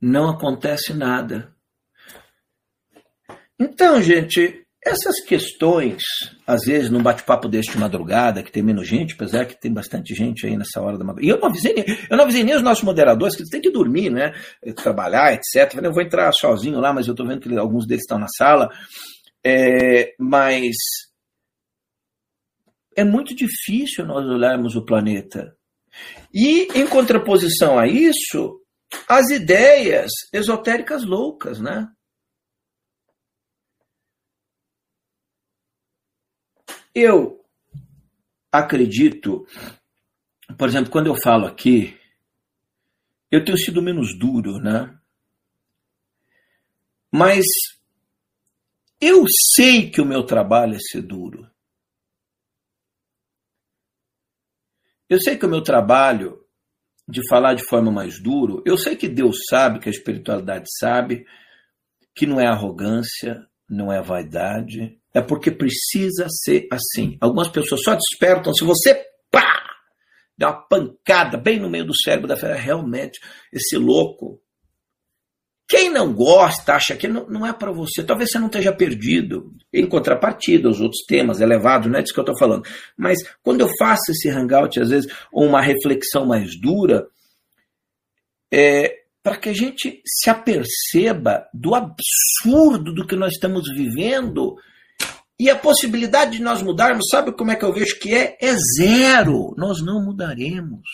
Não 0.00 0.30
acontece 0.30 0.94
nada. 0.94 1.54
Então, 3.60 4.00
gente, 4.00 4.61
essas 4.84 5.20
questões, 5.20 6.02
às 6.44 6.62
vezes, 6.64 6.90
num 6.90 7.02
bate-papo 7.02 7.48
deste 7.48 7.72
de 7.72 7.78
madrugada, 7.78 8.42
que 8.42 8.50
tem 8.50 8.62
menos 8.62 8.88
gente, 8.88 9.14
apesar 9.14 9.46
que 9.46 9.60
tem 9.60 9.72
bastante 9.72 10.12
gente 10.12 10.44
aí 10.44 10.56
nessa 10.56 10.80
hora 10.80 10.98
da 10.98 11.04
madrugada. 11.04 11.26
E 11.26 11.30
eu 11.30 11.38
não 11.38 11.48
avisei, 11.48 11.84
eu 12.10 12.16
não 12.16 12.24
avisei 12.24 12.42
nem 12.42 12.56
os 12.56 12.62
nossos 12.62 12.82
moderadores, 12.82 13.36
que 13.36 13.42
eles 13.42 13.50
têm 13.50 13.60
que 13.60 13.70
dormir, 13.70 14.10
né? 14.10 14.34
Trabalhar, 14.74 15.32
etc. 15.34 15.80
Eu 15.80 15.92
vou 15.92 16.02
entrar 16.02 16.32
sozinho 16.32 16.80
lá, 16.80 16.92
mas 16.92 17.06
eu 17.06 17.12
estou 17.12 17.26
vendo 17.26 17.40
que 17.40 17.56
alguns 17.56 17.86
deles 17.86 18.02
estão 18.02 18.18
na 18.18 18.26
sala. 18.36 18.68
É, 19.44 20.14
mas 20.18 20.74
é 22.96 23.04
muito 23.04 23.34
difícil 23.36 24.04
nós 24.04 24.26
olharmos 24.26 24.74
o 24.74 24.84
planeta. 24.84 25.56
E, 26.34 26.68
em 26.74 26.86
contraposição 26.86 27.78
a 27.78 27.86
isso, 27.86 28.60
as 29.08 29.30
ideias 29.30 30.10
esotéricas 30.32 31.04
loucas, 31.04 31.60
né? 31.60 31.86
Eu 36.94 37.44
acredito, 38.50 39.46
por 40.58 40.68
exemplo, 40.68 40.90
quando 40.90 41.06
eu 41.06 41.14
falo 41.22 41.46
aqui, 41.46 41.98
eu 43.30 43.44
tenho 43.44 43.56
sido 43.56 43.80
menos 43.80 44.18
duro, 44.18 44.58
né? 44.58 44.98
Mas 47.10 47.44
eu 49.00 49.24
sei 49.54 49.90
que 49.90 50.00
o 50.00 50.06
meu 50.06 50.24
trabalho 50.24 50.74
é 50.74 50.78
ser 50.78 51.02
duro. 51.02 51.50
Eu 55.08 55.20
sei 55.20 55.36
que 55.36 55.44
o 55.44 55.48
meu 55.48 55.62
trabalho 55.62 56.42
de 57.08 57.20
falar 57.28 57.54
de 57.54 57.66
forma 57.66 57.90
mais 57.90 58.22
duro, 58.22 58.62
eu 58.64 58.78
sei 58.78 58.96
que 58.96 59.08
Deus 59.08 59.36
sabe, 59.48 59.80
que 59.80 59.88
a 59.88 59.92
espiritualidade 59.92 60.66
sabe, 60.78 61.26
que 62.14 62.26
não 62.26 62.40
é 62.40 62.46
arrogância, 62.46 63.46
não 63.68 63.92
é 63.92 64.00
vaidade, 64.00 65.01
é 65.14 65.20
porque 65.20 65.50
precisa 65.50 66.26
ser 66.28 66.66
assim. 66.70 67.16
Algumas 67.20 67.48
pessoas 67.48 67.82
só 67.82 67.94
despertam 67.94 68.54
se 68.54 68.64
você 68.64 69.04
pá, 69.30 69.62
dá 70.36 70.50
uma 70.50 70.68
pancada 70.68 71.36
bem 71.36 71.60
no 71.60 71.70
meio 71.70 71.84
do 71.84 71.96
cérebro 71.96 72.28
da 72.28 72.36
fera. 72.36 72.54
Realmente, 72.54 73.20
esse 73.52 73.76
louco. 73.76 74.40
Quem 75.68 75.88
não 75.88 76.12
gosta, 76.12 76.74
acha 76.74 76.94
que 76.96 77.08
não, 77.08 77.26
não 77.28 77.46
é 77.46 77.52
para 77.52 77.72
você. 77.72 78.02
Talvez 78.02 78.30
você 78.30 78.38
não 78.38 78.46
esteja 78.46 78.72
perdido. 78.72 79.54
Em 79.72 79.86
contrapartida, 79.86 80.68
os 80.68 80.80
outros 80.80 81.02
temas 81.06 81.40
elevados, 81.40 81.90
não 81.90 81.98
é 81.98 82.02
disso 82.02 82.12
que 82.12 82.20
eu 82.20 82.24
estou 82.24 82.38
falando. 82.38 82.66
Mas 82.96 83.18
quando 83.42 83.62
eu 83.62 83.70
faço 83.78 84.10
esse 84.10 84.28
hangout, 84.28 84.78
às 84.80 84.90
vezes, 84.90 85.10
ou 85.32 85.46
uma 85.46 85.62
reflexão 85.62 86.26
mais 86.26 86.60
dura, 86.60 87.06
é, 88.52 89.02
para 89.22 89.38
que 89.38 89.48
a 89.48 89.54
gente 89.54 90.02
se 90.04 90.28
aperceba 90.28 91.48
do 91.54 91.74
absurdo 91.74 92.92
do 92.92 93.06
que 93.06 93.16
nós 93.16 93.32
estamos 93.32 93.62
vivendo 93.74 94.56
e 95.42 95.50
a 95.50 95.58
possibilidade 95.58 96.36
de 96.36 96.40
nós 96.40 96.62
mudarmos, 96.62 97.08
sabe 97.10 97.32
como 97.32 97.50
é 97.50 97.56
que 97.56 97.64
eu 97.64 97.72
vejo 97.72 97.98
que 97.98 98.14
é? 98.14 98.38
É 98.40 98.54
zero. 98.78 99.52
Nós 99.58 99.82
não 99.82 100.00
mudaremos. 100.00 100.88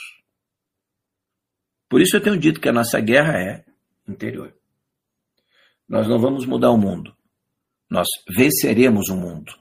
Por 1.86 2.00
isso 2.00 2.16
eu 2.16 2.22
tenho 2.22 2.38
dito 2.38 2.58
que 2.58 2.68
a 2.70 2.72
nossa 2.72 2.98
guerra 2.98 3.38
é 3.38 3.62
interior. 4.08 4.54
Nós 5.86 6.08
não 6.08 6.18
vamos 6.18 6.46
mudar 6.46 6.70
o 6.70 6.78
mundo. 6.78 7.14
Nós 7.90 8.08
venceremos 8.34 9.10
o 9.10 9.16
mundo. 9.16 9.52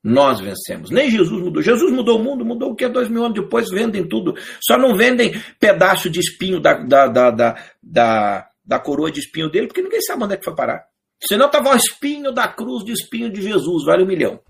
Nós 0.00 0.38
vencemos. 0.38 0.92
Nem 0.92 1.10
Jesus 1.10 1.42
mudou. 1.42 1.60
Jesus 1.60 1.92
mudou 1.92 2.20
o 2.20 2.22
mundo, 2.22 2.44
mudou 2.44 2.70
o 2.70 2.76
que? 2.76 2.88
Dois 2.88 3.08
mil 3.08 3.24
anos 3.24 3.42
depois 3.42 3.68
vendem 3.68 4.08
tudo. 4.08 4.36
Só 4.60 4.78
não 4.78 4.96
vendem 4.96 5.32
pedaço 5.58 6.08
de 6.08 6.20
espinho 6.20 6.60
da, 6.60 6.74
da, 6.74 7.08
da, 7.08 7.30
da, 7.32 7.56
da, 7.82 8.48
da 8.64 8.78
coroa 8.78 9.10
de 9.10 9.18
espinho 9.18 9.50
dele, 9.50 9.66
porque 9.66 9.82
ninguém 9.82 10.00
sabe 10.02 10.22
onde 10.22 10.34
é 10.34 10.36
que 10.36 10.44
foi 10.44 10.54
parar. 10.54 10.86
Senão 11.20 11.46
estava 11.46 11.70
o 11.70 11.76
espinho 11.76 12.32
da 12.32 12.46
cruz 12.46 12.84
de 12.84 12.92
espinho 12.92 13.30
de 13.32 13.42
Jesus, 13.42 13.84
vale 13.84 14.02
um 14.02 14.06
milhão. 14.06 14.42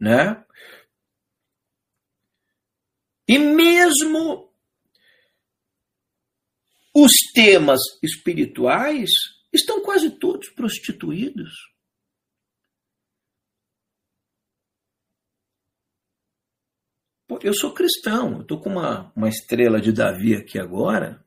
Né? 0.00 0.44
E 3.28 3.38
mesmo 3.38 4.52
os 6.94 7.12
temas 7.32 7.80
espirituais 8.02 9.10
estão 9.52 9.82
quase 9.82 10.10
todos 10.18 10.48
prostituídos. 10.50 11.72
Eu 17.40 17.54
sou 17.54 17.72
cristão, 17.72 18.34
eu 18.34 18.42
estou 18.42 18.60
com 18.60 18.70
uma, 18.70 19.10
uma 19.16 19.28
estrela 19.28 19.80
de 19.80 19.90
Davi 19.90 20.36
aqui 20.36 20.58
agora, 20.58 21.26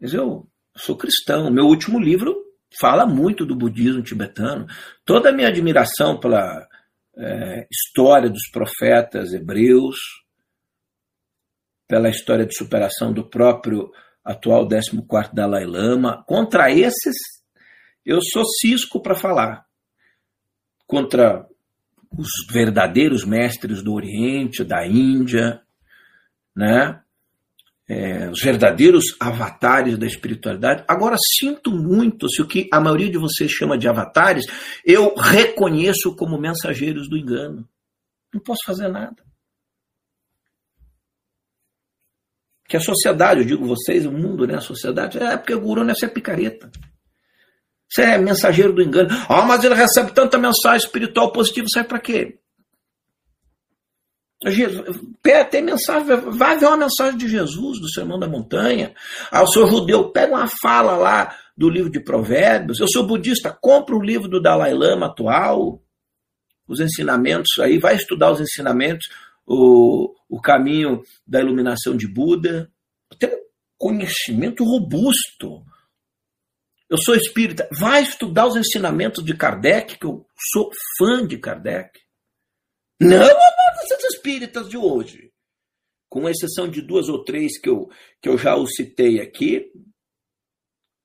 mas 0.00 0.12
eu 0.12 0.51
sou 0.76 0.96
cristão. 0.96 1.50
Meu 1.50 1.64
último 1.64 1.98
livro 1.98 2.36
fala 2.80 3.06
muito 3.06 3.44
do 3.44 3.54
budismo 3.54 4.02
tibetano. 4.02 4.66
Toda 5.04 5.28
a 5.28 5.32
minha 5.32 5.48
admiração 5.48 6.18
pela 6.18 6.66
é, 7.16 7.66
história 7.70 8.30
dos 8.30 8.48
profetas 8.50 9.32
hebreus, 9.32 9.96
pela 11.86 12.08
história 12.08 12.46
de 12.46 12.56
superação 12.56 13.12
do 13.12 13.28
próprio 13.28 13.90
atual 14.24 14.66
14 14.66 15.34
Dalai 15.34 15.66
Lama. 15.66 16.24
Contra 16.26 16.70
esses, 16.70 17.16
eu 18.04 18.20
sou 18.22 18.44
cisco 18.46 19.00
para 19.00 19.14
falar. 19.14 19.66
Contra 20.86 21.46
os 22.16 22.28
verdadeiros 22.50 23.24
mestres 23.24 23.82
do 23.82 23.92
Oriente, 23.92 24.64
da 24.64 24.86
Índia, 24.86 25.62
né? 26.54 27.01
É, 27.94 28.30
os 28.30 28.40
verdadeiros 28.40 29.04
avatares 29.20 29.98
da 29.98 30.06
espiritualidade. 30.06 30.82
Agora, 30.88 31.14
sinto 31.38 31.70
muito 31.70 32.26
se 32.30 32.40
o 32.40 32.48
que 32.48 32.66
a 32.72 32.80
maioria 32.80 33.10
de 33.10 33.18
vocês 33.18 33.50
chama 33.50 33.76
de 33.76 33.86
avatares, 33.86 34.46
eu 34.82 35.14
reconheço 35.14 36.16
como 36.16 36.40
mensageiros 36.40 37.06
do 37.06 37.18
engano. 37.18 37.68
Não 38.32 38.40
posso 38.40 38.60
fazer 38.64 38.88
nada. 38.88 39.22
Que 42.66 42.78
a 42.78 42.80
sociedade, 42.80 43.40
eu 43.40 43.46
digo 43.46 43.66
vocês, 43.66 44.06
o 44.06 44.10
mundo, 44.10 44.46
né, 44.46 44.54
a 44.54 44.62
sociedade, 44.62 45.18
é 45.18 45.36
porque 45.36 45.52
o 45.52 45.60
guru 45.60 45.84
não 45.84 45.92
é 45.92 46.08
picareta. 46.08 46.70
Você 47.90 48.00
é 48.00 48.16
mensageiro 48.16 48.72
do 48.72 48.80
engano. 48.80 49.10
Ah, 49.28 49.42
mas 49.42 49.62
ele 49.62 49.74
recebe 49.74 50.12
tanta 50.12 50.38
mensagem 50.38 50.86
espiritual 50.86 51.30
positiva, 51.30 51.66
sai 51.70 51.84
para 51.84 52.00
quê? 52.00 52.38
Tem 55.50 55.62
mensagem, 55.62 56.06
vai 56.30 56.58
ver 56.58 56.66
uma 56.66 56.76
mensagem 56.76 57.16
de 57.16 57.28
Jesus, 57.28 57.80
do 57.80 57.90
Sermão 57.90 58.18
da 58.18 58.28
Montanha. 58.28 58.94
Ah, 59.30 59.44
judeu, 59.44 60.10
pega 60.10 60.34
uma 60.34 60.48
fala 60.60 60.96
lá 60.96 61.36
do 61.56 61.68
livro 61.68 61.90
de 61.90 62.00
Provérbios. 62.00 62.80
Eu 62.80 62.88
sou 62.88 63.06
budista, 63.06 63.56
compra 63.60 63.94
o 63.94 64.02
livro 64.02 64.28
do 64.28 64.40
Dalai 64.40 64.72
Lama 64.74 65.06
atual, 65.06 65.80
os 66.66 66.80
ensinamentos 66.80 67.58
aí, 67.60 67.78
vai 67.78 67.96
estudar 67.96 68.32
os 68.32 68.40
ensinamentos, 68.40 69.06
o, 69.46 70.14
o 70.28 70.40
caminho 70.40 71.02
da 71.26 71.40
iluminação 71.40 71.96
de 71.96 72.08
Buda. 72.08 72.70
Tem 73.18 73.30
um 73.30 73.42
conhecimento 73.78 74.64
robusto 74.64 75.62
eu 76.92 76.98
sou 76.98 77.14
espírita. 77.14 77.66
Vai 77.80 78.02
estudar 78.02 78.46
os 78.46 78.54
ensinamentos 78.54 79.24
de 79.24 79.34
Kardec, 79.34 79.98
que 79.98 80.04
eu 80.04 80.26
sou 80.52 80.70
fã 80.98 81.26
de 81.26 81.38
Kardec. 81.38 81.98
Não 83.00 83.26
espíritas 84.02 84.68
de 84.68 84.76
hoje. 84.76 85.32
Com 86.08 86.28
exceção 86.28 86.68
de 86.68 86.82
duas 86.82 87.08
ou 87.08 87.24
três 87.24 87.58
que 87.58 87.68
eu, 87.68 87.88
que 88.20 88.28
eu 88.28 88.36
já 88.36 88.54
citei 88.66 89.20
aqui. 89.20 89.70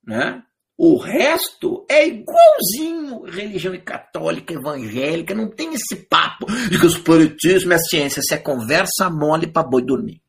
Né? 0.05 0.43
O 0.77 0.97
resto 0.97 1.85
é 1.89 2.07
igualzinho 2.07 3.23
religião 3.23 3.75
católica, 3.81 4.53
evangélica, 4.53 5.33
não 5.33 5.49
tem 5.49 5.73
esse 5.73 6.05
papo 6.07 6.45
de 6.45 6.79
que 6.79 6.85
o 6.85 6.89
espiritismo 6.89 7.73
é 7.73 7.79
ciência, 7.79 8.19
isso 8.19 8.33
é 8.33 8.37
conversa 8.37 9.09
mole 9.09 9.51
para 9.51 9.67
boi 9.67 9.83
dormir. 9.83 10.21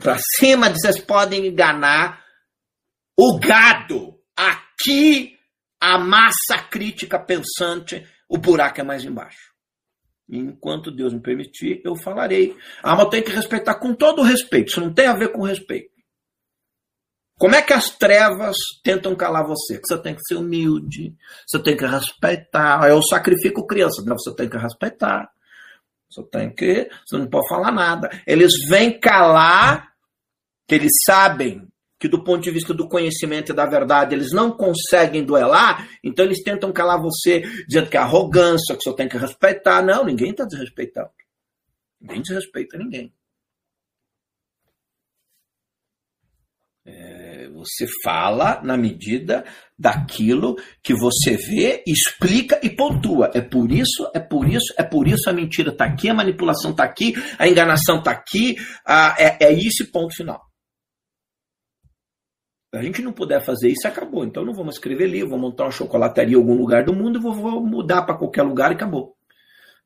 Para 0.00 0.18
cima 0.38 0.70
vocês 0.70 0.98
podem 1.00 1.46
enganar 1.46 2.24
o 3.18 3.38
gado. 3.38 4.14
Aqui, 4.36 5.38
a 5.80 5.98
massa 5.98 6.58
crítica 6.70 7.20
pensante, 7.20 8.04
o 8.28 8.38
buraco 8.38 8.80
é 8.80 8.84
mais 8.84 9.04
embaixo. 9.04 9.53
Enquanto 10.28 10.90
Deus 10.90 11.12
me 11.12 11.20
permitir, 11.20 11.80
eu 11.84 11.94
falarei. 11.96 12.56
Ah, 12.82 12.96
mas 12.96 13.08
tem 13.08 13.22
que 13.22 13.30
respeitar 13.30 13.74
com 13.74 13.94
todo 13.94 14.22
respeito. 14.22 14.68
Isso 14.68 14.80
não 14.80 14.92
tem 14.92 15.06
a 15.06 15.14
ver 15.14 15.32
com 15.32 15.42
respeito. 15.42 15.92
Como 17.38 17.54
é 17.54 17.62
que 17.62 17.72
as 17.72 17.90
trevas 17.90 18.56
tentam 18.82 19.14
calar 19.14 19.46
você? 19.46 19.76
Que 19.76 19.86
você 19.86 20.00
tem 20.00 20.14
que 20.14 20.22
ser 20.26 20.36
humilde, 20.36 21.14
você 21.46 21.60
tem 21.62 21.76
que 21.76 21.84
respeitar. 21.84 22.88
Eu 22.88 23.02
sacrifico 23.02 23.66
criança. 23.66 24.02
Não, 24.06 24.16
você 24.16 24.34
tem 24.34 24.48
que 24.48 24.56
respeitar. 24.56 25.28
Você 26.08 26.22
tem 26.30 26.54
que. 26.54 26.88
Você 27.04 27.18
não 27.18 27.28
pode 27.28 27.48
falar 27.48 27.72
nada. 27.72 28.08
Eles 28.26 28.52
vêm 28.68 28.98
calar, 28.98 29.92
que 30.68 30.76
eles 30.76 30.92
sabem 31.04 31.68
que 32.04 32.08
do 32.08 32.22
ponto 32.22 32.42
de 32.42 32.50
vista 32.50 32.74
do 32.74 32.86
conhecimento 32.86 33.50
e 33.50 33.54
da 33.54 33.64
verdade 33.64 34.14
eles 34.14 34.30
não 34.30 34.50
conseguem 34.50 35.24
duelar, 35.24 35.88
então 36.04 36.22
eles 36.22 36.42
tentam 36.42 36.70
calar 36.70 37.00
você, 37.00 37.40
dizendo 37.66 37.88
que 37.88 37.96
é 37.96 38.00
arrogância, 38.00 38.76
que 38.76 38.82
você 38.82 38.94
tem 38.94 39.08
que 39.08 39.16
respeitar. 39.16 39.82
Não, 39.82 40.04
ninguém 40.04 40.32
está 40.32 40.44
desrespeitando. 40.44 41.08
Ninguém 41.98 42.20
desrespeita 42.20 42.76
ninguém. 42.76 43.10
É, 46.84 47.48
você 47.54 47.86
fala 48.02 48.60
na 48.62 48.76
medida 48.76 49.42
daquilo 49.78 50.56
que 50.82 50.92
você 50.92 51.38
vê, 51.38 51.82
explica 51.86 52.60
e 52.62 52.68
pontua. 52.68 53.30
É 53.32 53.40
por 53.40 53.72
isso, 53.72 54.10
é 54.12 54.20
por 54.20 54.46
isso, 54.46 54.74
é 54.76 54.82
por 54.82 55.08
isso 55.08 55.30
a 55.30 55.32
mentira 55.32 55.70
está 55.70 55.86
aqui, 55.86 56.10
a 56.10 56.14
manipulação 56.14 56.72
está 56.72 56.84
aqui, 56.84 57.14
a 57.38 57.48
enganação 57.48 58.00
está 58.00 58.10
aqui, 58.10 58.56
a, 58.84 59.16
é, 59.18 59.38
é 59.40 59.52
isso 59.54 59.90
ponto 59.90 60.14
final 60.14 60.53
a 62.74 62.82
gente 62.82 63.02
não 63.02 63.12
puder 63.12 63.44
fazer 63.44 63.68
isso, 63.68 63.86
acabou. 63.86 64.24
Então 64.24 64.44
não 64.44 64.52
vamos 64.52 64.76
escrever 64.76 65.06
livro, 65.06 65.30
vou 65.30 65.38
montar 65.38 65.64
uma 65.64 65.70
chocolateria 65.70 66.34
em 66.34 66.40
algum 66.40 66.54
lugar 66.54 66.84
do 66.84 66.94
mundo 66.94 67.20
vou, 67.20 67.32
vou 67.32 67.64
mudar 67.64 68.02
para 68.02 68.16
qualquer 68.16 68.42
lugar 68.42 68.70
e 68.70 68.74
acabou. 68.74 69.16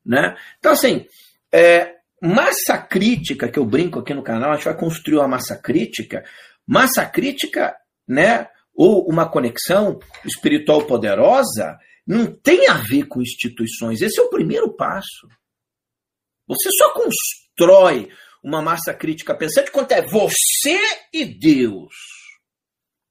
Né? 0.05 0.35
Então, 0.57 0.71
assim, 0.71 1.05
é, 1.51 1.95
massa 2.21 2.77
crítica, 2.77 3.49
que 3.49 3.59
eu 3.59 3.65
brinco 3.65 3.99
aqui 3.99 4.13
no 4.13 4.23
canal, 4.23 4.51
a 4.51 4.55
gente 4.55 4.65
vai 4.65 4.77
construir 4.77 5.17
uma 5.17 5.27
massa 5.27 5.55
crítica. 5.55 6.23
Massa 6.65 7.05
crítica, 7.05 7.75
né? 8.07 8.47
Ou 8.73 9.07
uma 9.09 9.29
conexão 9.29 9.99
espiritual 10.25 10.85
poderosa, 10.85 11.77
não 12.07 12.25
tem 12.25 12.67
a 12.67 12.75
ver 12.75 13.07
com 13.07 13.21
instituições. 13.21 14.01
Esse 14.01 14.19
é 14.19 14.23
o 14.23 14.29
primeiro 14.29 14.73
passo. 14.75 15.27
Você 16.47 16.69
só 16.71 16.93
constrói 16.93 18.09
uma 18.43 18.61
massa 18.61 18.93
crítica 18.93 19.35
pensante 19.35 19.71
quando 19.71 19.91
é 19.91 20.01
você 20.01 20.79
e 21.13 21.25
Deus. 21.25 21.93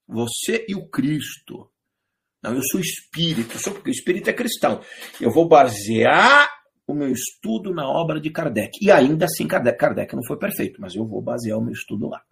Você 0.09 0.65
e 0.67 0.75
o 0.75 0.89
Cristo. 0.89 1.71
Não, 2.43 2.55
eu 2.55 2.63
sou 2.71 2.81
espírito, 2.81 3.59
só 3.59 3.71
porque 3.71 3.91
o 3.91 3.93
espírito 3.93 4.31
é 4.31 4.33
cristão. 4.33 4.81
Eu 5.21 5.31
vou 5.31 5.47
basear 5.47 6.49
o 6.87 6.95
meu 6.95 7.13
estudo 7.13 7.75
na 7.75 7.87
obra 7.87 8.21
de 8.21 8.31
Kardec. 8.31 8.79
E 8.81 8.91
ainda 8.91 9.27
assim, 9.27 9.47
Kardec, 9.47 9.79
Kardec 9.79 10.17
não 10.17 10.25
foi 10.25 10.39
perfeito, 10.39 10.81
mas 10.81 10.95
eu 10.95 11.07
vou 11.07 11.21
basear 11.21 11.59
o 11.59 11.63
meu 11.63 11.73
estudo 11.73 12.09
lá. 12.09 12.23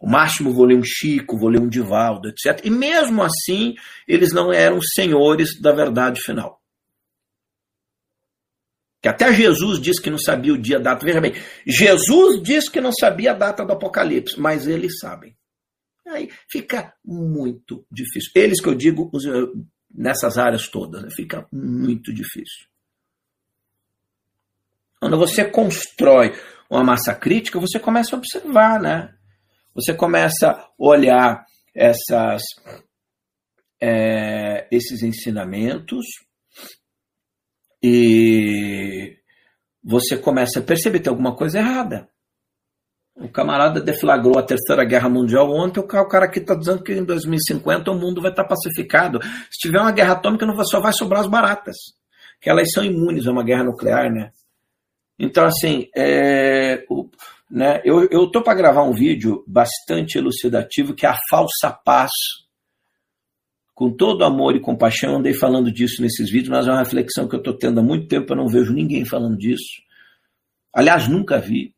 O 0.00 0.08
máximo 0.08 0.52
vou 0.52 0.66
ler 0.66 0.76
um 0.76 0.84
Chico, 0.84 1.38
vou 1.38 1.48
ler 1.48 1.60
um 1.60 1.68
Divaldo, 1.68 2.28
etc. 2.28 2.64
E 2.64 2.70
mesmo 2.70 3.22
assim, 3.22 3.74
eles 4.06 4.32
não 4.32 4.52
eram 4.52 4.80
senhores 4.80 5.60
da 5.60 5.72
verdade 5.72 6.20
final. 6.20 6.60
Que 9.02 9.08
até 9.08 9.32
Jesus 9.32 9.80
disse 9.80 10.00
que 10.00 10.10
não 10.10 10.18
sabia 10.18 10.52
o 10.52 10.58
dia, 10.58 10.76
a 10.76 10.80
data. 10.80 11.04
Veja 11.04 11.20
bem, 11.20 11.34
Jesus 11.66 12.42
disse 12.42 12.70
que 12.70 12.80
não 12.80 12.92
sabia 12.92 13.32
a 13.32 13.34
data 13.34 13.64
do 13.64 13.72
Apocalipse, 13.72 14.38
mas 14.38 14.66
eles 14.66 14.98
sabem. 14.98 15.36
Aí 16.06 16.30
fica 16.50 16.94
muito 17.04 17.86
difícil. 17.90 18.30
Eles 18.34 18.60
que 18.60 18.68
eu 18.68 18.74
digo 18.74 19.10
nessas 19.92 20.36
áreas 20.36 20.68
todas, 20.68 21.02
né? 21.02 21.08
fica 21.10 21.46
muito 21.52 22.12
difícil. 22.12 22.66
Quando 25.00 25.18
você 25.18 25.44
constrói 25.44 26.32
uma 26.68 26.82
massa 26.82 27.14
crítica, 27.14 27.60
você 27.60 27.78
começa 27.78 28.14
a 28.14 28.18
observar, 28.18 28.80
né? 28.80 29.14
Você 29.74 29.92
começa 29.92 30.50
a 30.50 30.70
olhar 30.78 31.44
essas, 31.74 32.42
é, 33.80 34.66
esses 34.70 35.02
ensinamentos 35.02 36.06
e 37.82 39.18
você 39.82 40.16
começa 40.16 40.60
a 40.60 40.62
perceber 40.62 40.98
que 40.98 41.04
tem 41.04 41.10
alguma 41.10 41.36
coisa 41.36 41.58
errada. 41.58 42.08
O 43.16 43.28
camarada 43.28 43.80
deflagrou 43.80 44.36
a 44.38 44.42
Terceira 44.42 44.84
Guerra 44.84 45.08
Mundial 45.08 45.48
ontem, 45.48 45.78
o 45.78 45.86
cara 45.86 46.24
aqui 46.24 46.40
está 46.40 46.54
dizendo 46.54 46.82
que 46.82 46.92
em 46.92 47.04
2050 47.04 47.90
o 47.90 47.94
mundo 47.94 48.20
vai 48.20 48.32
estar 48.32 48.42
tá 48.42 48.48
pacificado. 48.48 49.20
Se 49.50 49.58
tiver 49.60 49.80
uma 49.80 49.92
guerra 49.92 50.14
atômica, 50.14 50.44
não 50.44 50.64
só 50.64 50.80
vai 50.80 50.92
sobrar 50.92 51.20
as 51.20 51.28
baratas, 51.28 51.76
que 52.40 52.50
elas 52.50 52.72
são 52.72 52.84
imunes 52.84 53.26
a 53.26 53.30
uma 53.30 53.44
guerra 53.44 53.62
nuclear, 53.62 54.12
né? 54.12 54.32
Então, 55.16 55.44
assim, 55.44 55.88
é, 55.96 56.84
o, 56.90 57.08
né, 57.48 57.80
eu 57.84 58.24
estou 58.24 58.42
para 58.42 58.58
gravar 58.58 58.82
um 58.82 58.92
vídeo 58.92 59.44
bastante 59.46 60.18
elucidativo, 60.18 60.92
que 60.92 61.06
é 61.06 61.10
a 61.10 61.18
falsa 61.30 61.70
paz. 61.70 62.10
Com 63.72 63.92
todo 63.92 64.24
amor 64.24 64.56
e 64.56 64.60
compaixão, 64.60 65.16
andei 65.16 65.34
falando 65.34 65.70
disso 65.70 66.02
nesses 66.02 66.30
vídeos, 66.30 66.48
mas 66.48 66.66
é 66.66 66.70
uma 66.70 66.80
reflexão 66.80 67.28
que 67.28 67.36
eu 67.36 67.40
estou 67.40 67.56
tendo 67.56 67.78
há 67.78 67.82
muito 67.82 68.08
tempo, 68.08 68.32
eu 68.32 68.36
não 68.36 68.48
vejo 68.48 68.72
ninguém 68.72 69.04
falando 69.04 69.36
disso. 69.36 69.82
Aliás, 70.72 71.08
nunca 71.08 71.38
vi 71.38 71.74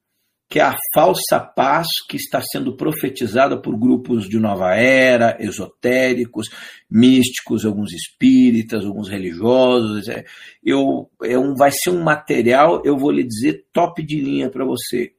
que 0.48 0.60
é 0.60 0.62
a 0.62 0.77
falsa 0.94 1.40
paz 1.40 1.89
que 2.09 2.16
está 2.16 2.40
sendo 2.40 2.77
profetizada 2.77 3.60
por 3.60 3.77
grupos 3.77 4.28
de 4.28 4.39
nova 4.39 4.74
era, 4.77 5.36
esotéricos, 5.40 6.48
místicos, 6.89 7.64
alguns 7.64 7.93
espíritas, 7.93 8.85
alguns 8.85 9.09
religiosos. 9.09 10.09
É, 10.09 10.24
eu, 10.62 11.10
é 11.23 11.36
um, 11.36 11.55
vai 11.55 11.70
ser 11.73 11.90
um 11.90 12.02
material, 12.02 12.81
eu 12.85 12.97
vou 12.97 13.10
lhe 13.10 13.24
dizer, 13.24 13.66
top 13.73 14.02
de 14.05 14.20
linha 14.20 14.48
para 14.48 14.64
você. 14.64 15.14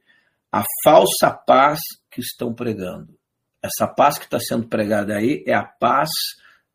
A 0.50 0.64
falsa 0.82 1.30
paz 1.30 1.80
que 2.10 2.20
estão 2.20 2.54
pregando. 2.54 3.18
Essa 3.62 3.86
paz 3.86 4.16
que 4.18 4.24
está 4.24 4.40
sendo 4.40 4.66
pregada 4.66 5.14
aí 5.14 5.44
é 5.46 5.52
a 5.52 5.64
paz 5.64 6.08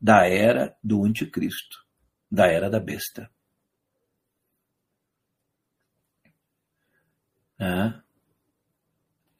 da 0.00 0.28
era 0.28 0.76
do 0.82 1.04
anticristo, 1.04 1.78
da 2.30 2.46
era 2.46 2.70
da 2.70 2.78
besta. 2.78 3.28
É 7.58 8.03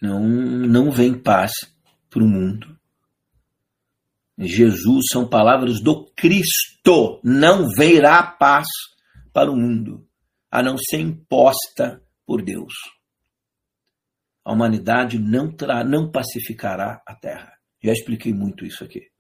não, 0.01 0.23
não 0.27 0.91
vem 0.91 1.19
paz 1.19 1.53
para 2.11 2.23
o 2.23 2.29
mundo. 2.29 2.79
Jesus 4.39 5.07
são 5.13 5.29
palavras 5.29 5.81
do 5.81 6.07
Cristo. 6.17 7.21
Não 7.23 7.69
virá 7.69 8.23
paz 8.23 8.67
para 9.33 9.51
o 9.51 9.57
mundo, 9.57 10.09
a 10.51 10.63
não 10.63 10.77
ser 10.79 10.99
imposta 10.99 12.03
por 12.27 12.43
Deus. 12.43 12.75
A 14.45 14.53
humanidade 14.53 15.19
não, 15.19 15.51
terá, 15.51 15.83
não 15.83 16.11
pacificará 16.11 17.03
a 17.07 17.15
terra. 17.15 17.53
Já 17.83 17.93
expliquei 17.93 18.33
muito 18.33 18.65
isso 18.65 18.85
aqui. 18.85 19.11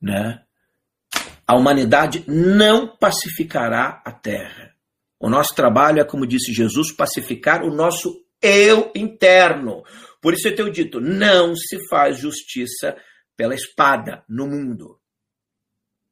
Né? 0.00 0.44
A 1.46 1.56
humanidade 1.56 2.24
não 2.28 2.96
pacificará 2.96 4.02
a 4.04 4.12
terra. 4.12 4.74
O 5.18 5.28
nosso 5.28 5.54
trabalho 5.54 6.00
é, 6.00 6.04
como 6.04 6.26
disse 6.26 6.52
Jesus, 6.52 6.94
pacificar 6.94 7.62
o 7.62 7.74
nosso 7.74 8.23
eu 8.44 8.92
interno. 8.94 9.82
Por 10.20 10.34
isso 10.34 10.46
eu 10.48 10.54
tenho 10.54 10.70
dito: 10.70 11.00
não 11.00 11.56
se 11.56 11.78
faz 11.88 12.18
justiça 12.18 12.96
pela 13.36 13.54
espada 13.54 14.22
no 14.28 14.46
mundo. 14.46 14.98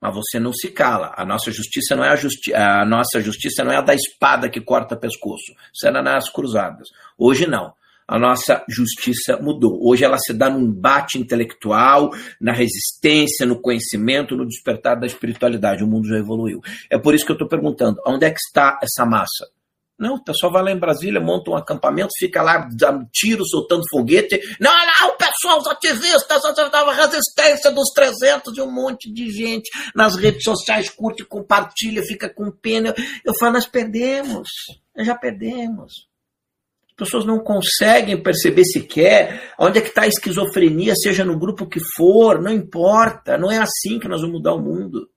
Mas 0.00 0.14
você 0.14 0.40
não 0.40 0.52
se 0.52 0.68
cala. 0.68 1.14
A 1.16 1.24
nossa 1.24 1.52
justiça 1.52 1.94
não 1.94 2.04
é 2.04 2.09
a, 2.09 2.16
justi 2.16 2.52
a 2.52 2.84
nossa 2.84 3.20
justiça 3.20 3.62
não 3.62 3.70
é 3.70 3.76
a 3.76 3.82
da 3.82 3.94
espada 3.94 4.48
que 4.48 4.60
corta 4.60 4.96
pescoço. 4.96 5.52
Isso 5.72 5.86
era 5.86 6.02
nas 6.02 6.28
cruzadas. 6.28 6.88
Hoje 7.16 7.46
não. 7.46 7.72
A 8.09 8.18
nossa 8.18 8.64
justiça 8.68 9.38
mudou. 9.40 9.78
Hoje 9.80 10.04
ela 10.04 10.18
se 10.18 10.32
dá 10.34 10.50
no 10.50 10.59
embate 10.59 11.18
intelectual, 11.18 12.10
na 12.40 12.52
resistência, 12.52 13.46
no 13.46 13.60
conhecimento, 13.60 14.36
no 14.36 14.46
despertar 14.46 14.98
da 14.98 15.06
espiritualidade. 15.06 15.84
O 15.84 15.86
mundo 15.86 16.09
já 16.09 16.18
evoluiu. 16.18 16.60
É 16.90 16.98
por 16.98 17.14
isso 17.14 17.24
que 17.24 17.30
eu 17.30 17.36
estou 17.36 17.48
perguntando: 17.48 18.02
onde 18.04 18.26
é 18.26 18.30
que 18.30 18.40
está 18.40 18.80
essa 18.82 19.06
massa? 19.06 19.46
Não, 19.98 20.14
o 20.14 20.24
pessoal 20.24 20.52
vai 20.52 20.62
lá 20.62 20.73
em 20.73 20.78
Brasília, 20.78 21.20
monta 21.20 21.51
um 21.51 21.56
acampamento, 21.56 22.10
fica 22.19 22.43
lá 22.43 22.69
dando 22.74 23.06
tiro, 23.12 23.44
soltando 23.47 23.82
foguete. 23.90 24.40
Não, 24.59 24.73
não, 24.73 25.10
o 25.10 25.16
pessoal, 25.16 25.59
os 25.59 25.66
ativistas, 25.66 26.44
a 26.44 26.93
resistência 26.93 27.70
dos 27.70 27.90
300 27.94 28.56
e 28.56 28.60
um 28.60 28.70
monte 28.70 29.12
de 29.12 29.31
gente 29.31 29.70
nas 29.94 30.16
redes 30.16 30.43
sociais 30.43 30.90
curte, 30.90 31.24
compartilha, 31.24 32.02
fica 32.02 32.28
com 32.28 32.51
pena. 32.51 32.94
Eu 33.24 33.32
falo, 33.39 33.52
nós 33.52 33.66
perdemos, 33.66 34.48
nós 34.97 35.06
já 35.06 35.14
perdemos. 35.14 36.10
As 36.89 36.97
pessoas 36.97 37.24
não 37.24 37.39
conseguem 37.39 38.23
perceber 38.23 38.64
sequer 38.64 39.52
onde 39.59 39.78
é 39.78 39.81
que 39.81 39.89
está 39.89 40.02
a 40.02 40.09
esquizofrenia, 40.09 40.94
seja 40.94 41.24
no 41.24 41.39
grupo 41.39 41.66
que 41.66 41.81
for, 41.97 42.40
não 42.40 42.52
importa, 42.52 43.39
não 43.39 43.51
é 43.51 43.59
assim 43.59 43.98
que 43.98 44.09
nós 44.09 44.20
vamos 44.20 44.36
mudar 44.36 44.55
o 44.55 44.60
mundo. 44.60 45.09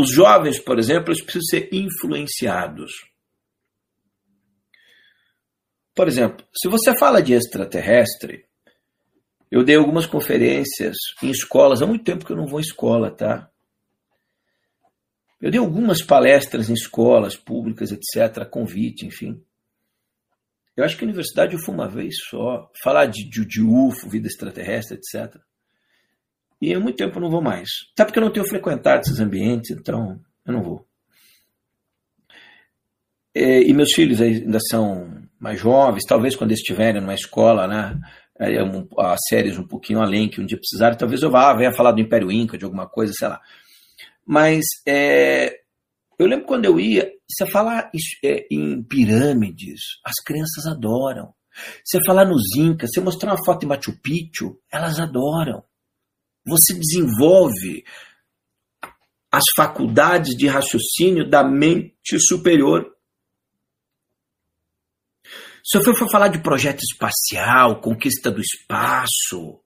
Os 0.00 0.10
jovens, 0.10 0.58
por 0.58 0.78
exemplo, 0.78 1.12
eles 1.12 1.22
precisam 1.22 1.46
ser 1.46 1.68
influenciados. 1.70 2.90
Por 5.94 6.08
exemplo, 6.08 6.46
se 6.54 6.70
você 6.70 6.96
fala 6.98 7.22
de 7.22 7.34
extraterrestre, 7.34 8.46
eu 9.50 9.62
dei 9.62 9.76
algumas 9.76 10.06
conferências 10.06 10.96
em 11.22 11.30
escolas, 11.30 11.82
há 11.82 11.86
muito 11.86 12.02
tempo 12.02 12.24
que 12.24 12.32
eu 12.32 12.36
não 12.36 12.46
vou 12.46 12.60
em 12.60 12.62
escola, 12.62 13.10
tá? 13.10 13.50
Eu 15.38 15.50
dei 15.50 15.60
algumas 15.60 16.00
palestras 16.00 16.70
em 16.70 16.74
escolas 16.74 17.36
públicas, 17.36 17.92
etc., 17.92 18.48
convite, 18.48 19.04
enfim. 19.04 19.44
Eu 20.74 20.82
acho 20.82 20.96
que 20.96 21.04
a 21.04 21.08
universidade 21.08 21.52
eu 21.52 21.60
fui 21.60 21.74
uma 21.74 21.88
vez 21.88 22.14
só. 22.30 22.70
Falar 22.82 23.04
de, 23.04 23.28
de, 23.28 23.44
de 23.44 23.62
UFO, 23.62 24.08
vida 24.08 24.28
extraterrestre, 24.28 24.96
etc. 24.96 25.36
E 26.60 26.74
há 26.74 26.80
muito 26.80 26.96
tempo 26.96 27.16
eu 27.16 27.22
não 27.22 27.30
vou 27.30 27.40
mais. 27.40 27.68
Até 27.92 28.04
porque 28.04 28.18
eu 28.18 28.24
não 28.24 28.32
tenho 28.32 28.46
frequentado 28.46 29.00
esses 29.00 29.18
ambientes, 29.18 29.70
então 29.70 30.20
eu 30.44 30.52
não 30.52 30.62
vou. 30.62 30.86
E, 33.34 33.62
e 33.68 33.72
meus 33.72 33.92
filhos 33.94 34.20
ainda 34.20 34.58
são 34.68 35.22
mais 35.38 35.58
jovens, 35.58 36.04
talvez 36.06 36.36
quando 36.36 36.50
eles 36.50 36.60
estiverem 36.60 37.00
numa 37.00 37.14
escola, 37.14 37.66
né? 37.66 37.98
É 38.38 38.58
as 38.98 39.20
séries 39.28 39.58
um 39.58 39.66
pouquinho 39.66 40.00
além 40.00 40.28
que 40.28 40.40
um 40.40 40.46
dia 40.46 40.58
precisarem, 40.58 40.96
talvez 40.96 41.22
eu 41.22 41.30
vá, 41.30 41.54
venha 41.54 41.74
falar 41.74 41.92
do 41.92 42.00
Império 42.00 42.32
Inca, 42.32 42.56
de 42.56 42.64
alguma 42.64 42.88
coisa, 42.88 43.12
sei 43.14 43.28
lá. 43.28 43.40
Mas 44.26 44.64
é, 44.86 45.60
eu 46.18 46.26
lembro 46.26 46.46
quando 46.46 46.64
eu 46.64 46.80
ia, 46.80 47.10
você 47.28 47.46
falar 47.46 47.90
é, 48.24 48.46
em 48.50 48.82
pirâmides, 48.82 49.80
as 50.04 50.14
crianças 50.24 50.66
adoram. 50.66 51.34
Você 51.84 51.98
falar 52.06 52.24
nos 52.24 52.56
Incas, 52.56 52.90
você 52.92 53.00
mostrar 53.00 53.32
uma 53.32 53.44
foto 53.44 53.64
em 53.64 53.68
Machu 53.68 53.98
Picchu, 54.00 54.58
elas 54.72 54.98
adoram 54.98 55.62
você 56.50 56.74
desenvolve 56.74 57.84
as 59.32 59.44
faculdades 59.54 60.36
de 60.36 60.48
raciocínio 60.48 61.28
da 61.28 61.44
mente 61.44 62.18
superior. 62.18 62.84
Se 65.64 65.78
eu 65.78 65.94
for 65.94 66.10
falar 66.10 66.28
de 66.28 66.42
projeto 66.42 66.80
espacial, 66.80 67.80
conquista 67.80 68.30
do 68.30 68.40
espaço, 68.40 69.62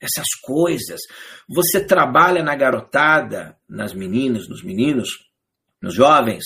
essas 0.00 0.28
coisas, 0.42 1.00
você 1.48 1.84
trabalha 1.84 2.42
na 2.42 2.56
garotada, 2.56 3.58
nas 3.68 3.92
meninas, 3.92 4.48
nos 4.48 4.62
meninos, 4.62 5.08
nos 5.82 5.94
jovens, 5.94 6.44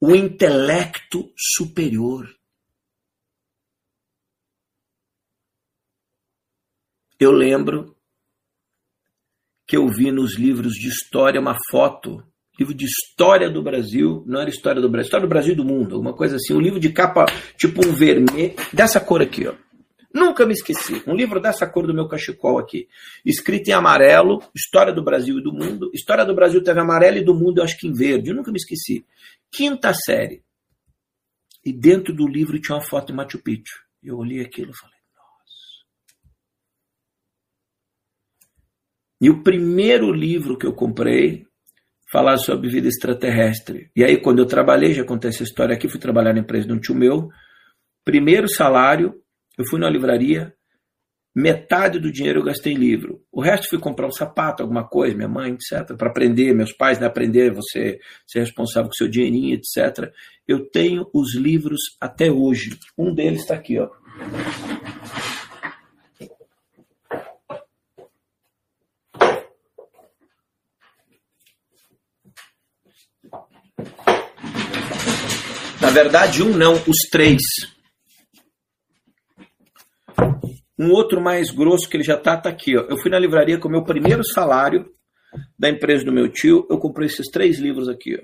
o 0.00 0.14
intelecto 0.14 1.32
superior. 1.36 2.26
Eu 7.22 7.30
lembro 7.30 7.94
que 9.64 9.76
eu 9.76 9.86
vi 9.86 10.10
nos 10.10 10.36
livros 10.36 10.72
de 10.72 10.88
história 10.88 11.40
uma 11.40 11.56
foto, 11.70 12.20
livro 12.58 12.74
de 12.74 12.84
história 12.84 13.48
do 13.48 13.62
Brasil, 13.62 14.24
não 14.26 14.40
era 14.40 14.50
história 14.50 14.82
do 14.82 14.90
Brasil, 14.90 15.06
história 15.06 15.24
do 15.24 15.30
Brasil 15.30 15.52
e 15.52 15.56
do 15.56 15.64
mundo, 15.64 15.94
alguma 15.94 16.14
coisa 16.14 16.34
assim, 16.34 16.52
um 16.52 16.60
livro 16.60 16.80
de 16.80 16.92
capa 16.92 17.26
tipo 17.56 17.86
um 17.86 17.92
vermelho, 17.92 18.56
dessa 18.72 18.98
cor 18.98 19.22
aqui, 19.22 19.46
ó. 19.46 19.54
Nunca 20.12 20.44
me 20.44 20.52
esqueci. 20.52 21.00
Um 21.06 21.14
livro 21.14 21.38
dessa 21.38 21.64
cor 21.64 21.86
do 21.86 21.94
meu 21.94 22.08
cachecol 22.08 22.58
aqui. 22.58 22.88
Escrito 23.24 23.68
em 23.68 23.72
amarelo, 23.72 24.42
História 24.52 24.92
do 24.92 25.02
Brasil 25.02 25.38
e 25.38 25.42
do 25.42 25.52
Mundo. 25.52 25.92
História 25.94 26.24
do 26.24 26.34
Brasil 26.34 26.60
teve 26.60 26.80
amarelo 26.80 27.18
e 27.18 27.24
do 27.24 27.34
mundo 27.34 27.58
eu 27.58 27.64
acho 27.64 27.78
que 27.78 27.86
em 27.86 27.92
verde. 27.92 28.30
Eu 28.30 28.34
nunca 28.34 28.50
me 28.50 28.58
esqueci. 28.58 29.06
Quinta 29.50 29.94
série. 29.94 30.42
E 31.64 31.72
dentro 31.72 32.12
do 32.12 32.26
livro 32.26 32.60
tinha 32.60 32.76
uma 32.76 32.84
foto 32.84 33.06
de 33.06 33.12
Machu 33.14 33.38
Picchu. 33.38 33.84
Eu 34.02 34.18
olhei 34.18 34.42
aquilo 34.42 34.72
e 34.72 34.76
falei, 34.76 35.01
E 39.22 39.30
o 39.30 39.40
primeiro 39.40 40.10
livro 40.10 40.58
que 40.58 40.66
eu 40.66 40.72
comprei 40.72 41.46
falava 42.10 42.38
sobre 42.38 42.68
vida 42.68 42.88
extraterrestre. 42.88 43.88
E 43.94 44.02
aí, 44.02 44.16
quando 44.20 44.40
eu 44.40 44.46
trabalhei, 44.46 44.92
já 44.92 45.04
contei 45.04 45.30
essa 45.30 45.44
história 45.44 45.76
aqui, 45.76 45.88
fui 45.88 46.00
trabalhar 46.00 46.32
na 46.32 46.40
empresa 46.40 46.66
de 46.66 46.72
um 46.72 46.80
tio 46.80 46.96
meu. 46.96 47.28
Primeiro 48.04 48.48
salário, 48.48 49.14
eu 49.56 49.64
fui 49.64 49.78
na 49.78 49.88
livraria, 49.88 50.52
metade 51.32 52.00
do 52.00 52.10
dinheiro 52.10 52.40
eu 52.40 52.44
gastei 52.44 52.72
em 52.72 52.76
livro. 52.76 53.22
O 53.30 53.40
resto 53.40 53.68
fui 53.68 53.78
comprar 53.78 54.08
um 54.08 54.12
sapato, 54.12 54.60
alguma 54.60 54.88
coisa, 54.88 55.14
minha 55.14 55.28
mãe, 55.28 55.52
etc. 55.52 55.96
Para 55.96 56.10
aprender, 56.10 56.52
meus 56.52 56.72
pais, 56.72 56.98
né? 56.98 57.06
aprender 57.06 57.52
você 57.52 58.00
ser 58.26 58.40
responsável 58.40 58.88
com 58.88 58.96
seu 58.96 59.06
dinheirinho, 59.06 59.54
etc. 59.54 60.12
Eu 60.48 60.68
tenho 60.68 61.08
os 61.14 61.36
livros 61.36 61.96
até 62.00 62.28
hoje. 62.28 62.76
Um 62.98 63.14
deles 63.14 63.42
está 63.42 63.54
aqui, 63.54 63.78
ó. 63.78 63.88
Verdade, 75.92 76.42
um 76.42 76.56
não, 76.56 76.74
os 76.74 76.98
três. 77.10 77.42
Um 80.78 80.90
outro 80.90 81.20
mais 81.20 81.50
grosso 81.50 81.88
que 81.88 81.96
ele 81.96 82.04
já 82.04 82.16
tá, 82.16 82.36
tá 82.36 82.48
aqui. 82.48 82.76
Ó. 82.76 82.80
Eu 82.82 82.98
fui 82.98 83.10
na 83.10 83.18
livraria 83.18 83.58
com 83.58 83.68
o 83.68 83.70
meu 83.70 83.84
primeiro 83.84 84.24
salário 84.24 84.90
da 85.58 85.68
empresa 85.68 86.04
do 86.04 86.12
meu 86.12 86.32
tio. 86.32 86.66
Eu 86.68 86.78
comprei 86.78 87.06
esses 87.06 87.28
três 87.30 87.58
livros 87.58 87.88
aqui. 87.88 88.16
Ó. 88.16 88.22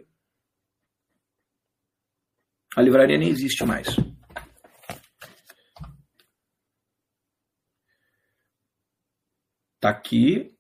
A 2.77 2.83
livraria 2.83 3.19
nem 3.19 3.29
existe 3.29 3.65
mais. 3.65 3.89
Tá 9.81 9.91
aqui. 9.91 10.55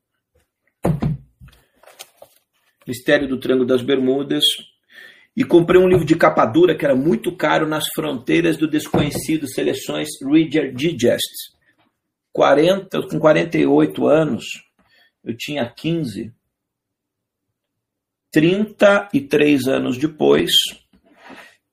Mistério 2.86 3.28
do 3.28 3.40
Triângulo 3.40 3.66
das 3.66 3.82
Bermudas. 3.82 4.44
E 5.39 5.44
comprei 5.44 5.81
um 5.81 5.86
livro 5.86 6.05
de 6.05 6.16
capa 6.16 6.44
dura 6.44 6.77
que 6.77 6.85
era 6.85 6.97
muito 6.97 7.36
caro 7.36 7.65
nas 7.65 7.85
fronteiras 7.94 8.56
do 8.56 8.66
desconhecido, 8.66 9.47
seleções 9.47 10.09
Reader 10.20 10.74
Digest. 10.74 11.56
40, 12.32 13.06
com 13.09 13.20
48 13.20 14.05
anos, 14.09 14.44
eu 15.23 15.36
tinha 15.36 15.65
15. 15.73 16.35
33 18.32 19.69
anos 19.69 19.97
depois, 19.97 20.51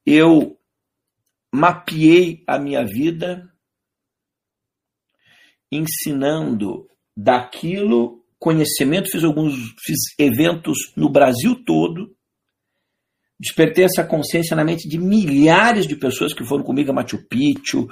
eu 0.05 0.59
mapeei 1.51 2.43
a 2.45 2.59
minha 2.59 2.85
vida 2.85 3.51
ensinando 5.71 6.87
daquilo 7.17 8.23
conhecimento, 8.37 9.09
fiz 9.09 9.23
alguns 9.23 9.55
fiz 9.83 9.97
eventos 10.19 10.77
no 10.95 11.09
Brasil 11.09 11.63
todo, 11.65 12.14
despertei 13.39 13.85
essa 13.85 14.03
consciência 14.03 14.55
na 14.55 14.63
mente 14.63 14.87
de 14.87 14.97
milhares 14.97 15.87
de 15.87 15.95
pessoas 15.95 16.33
que 16.33 16.45
foram 16.45 16.63
comigo 16.63 16.91
a 16.91 16.93
Machu 16.93 17.25
Picchu, 17.27 17.87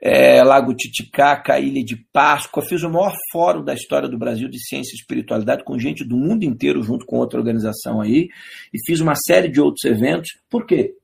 é, 0.00 0.42
Lago 0.42 0.74
Titicaca, 0.74 1.58
Ilha 1.58 1.84
de 1.84 1.96
Páscoa. 2.12 2.64
Fiz 2.66 2.82
o 2.82 2.90
maior 2.90 3.14
fórum 3.32 3.64
da 3.64 3.72
história 3.72 4.08
do 4.08 4.18
Brasil 4.18 4.48
de 4.48 4.58
ciência 4.58 4.92
e 4.94 4.98
espiritualidade 4.98 5.64
com 5.64 5.78
gente 5.78 6.04
do 6.04 6.16
mundo 6.16 6.44
inteiro 6.44 6.82
junto 6.82 7.06
com 7.06 7.18
outra 7.18 7.38
organização 7.38 8.00
aí 8.00 8.28
e 8.72 8.78
fiz 8.84 9.00
uma 9.00 9.14
série 9.14 9.48
de 9.48 9.60
outros 9.60 9.84
eventos. 9.84 10.30
Por 10.50 10.66
quê? 10.66 10.94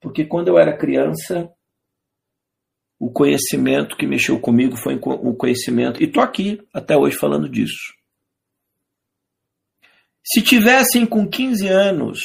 Porque 0.00 0.24
quando 0.24 0.48
eu 0.48 0.58
era 0.58 0.76
criança 0.76 1.50
o 2.98 3.10
conhecimento 3.10 3.96
que 3.96 4.06
mexeu 4.06 4.40
comigo 4.40 4.76
foi 4.76 4.98
o 5.02 5.34
conhecimento. 5.34 6.02
E 6.02 6.06
estou 6.06 6.22
aqui 6.22 6.60
até 6.72 6.96
hoje 6.96 7.16
falando 7.16 7.48
disso. 7.48 7.94
Se 10.24 10.42
tivessem 10.42 11.06
com 11.06 11.28
15 11.28 11.68
anos 11.68 12.18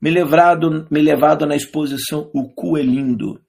me 0.00 0.10
levado, 0.10 0.88
me 0.90 1.00
levado 1.00 1.46
na 1.46 1.54
exposição 1.54 2.30
O 2.34 2.48
Cu 2.48 2.78
é 2.78 2.82
Lindo, 2.82 3.40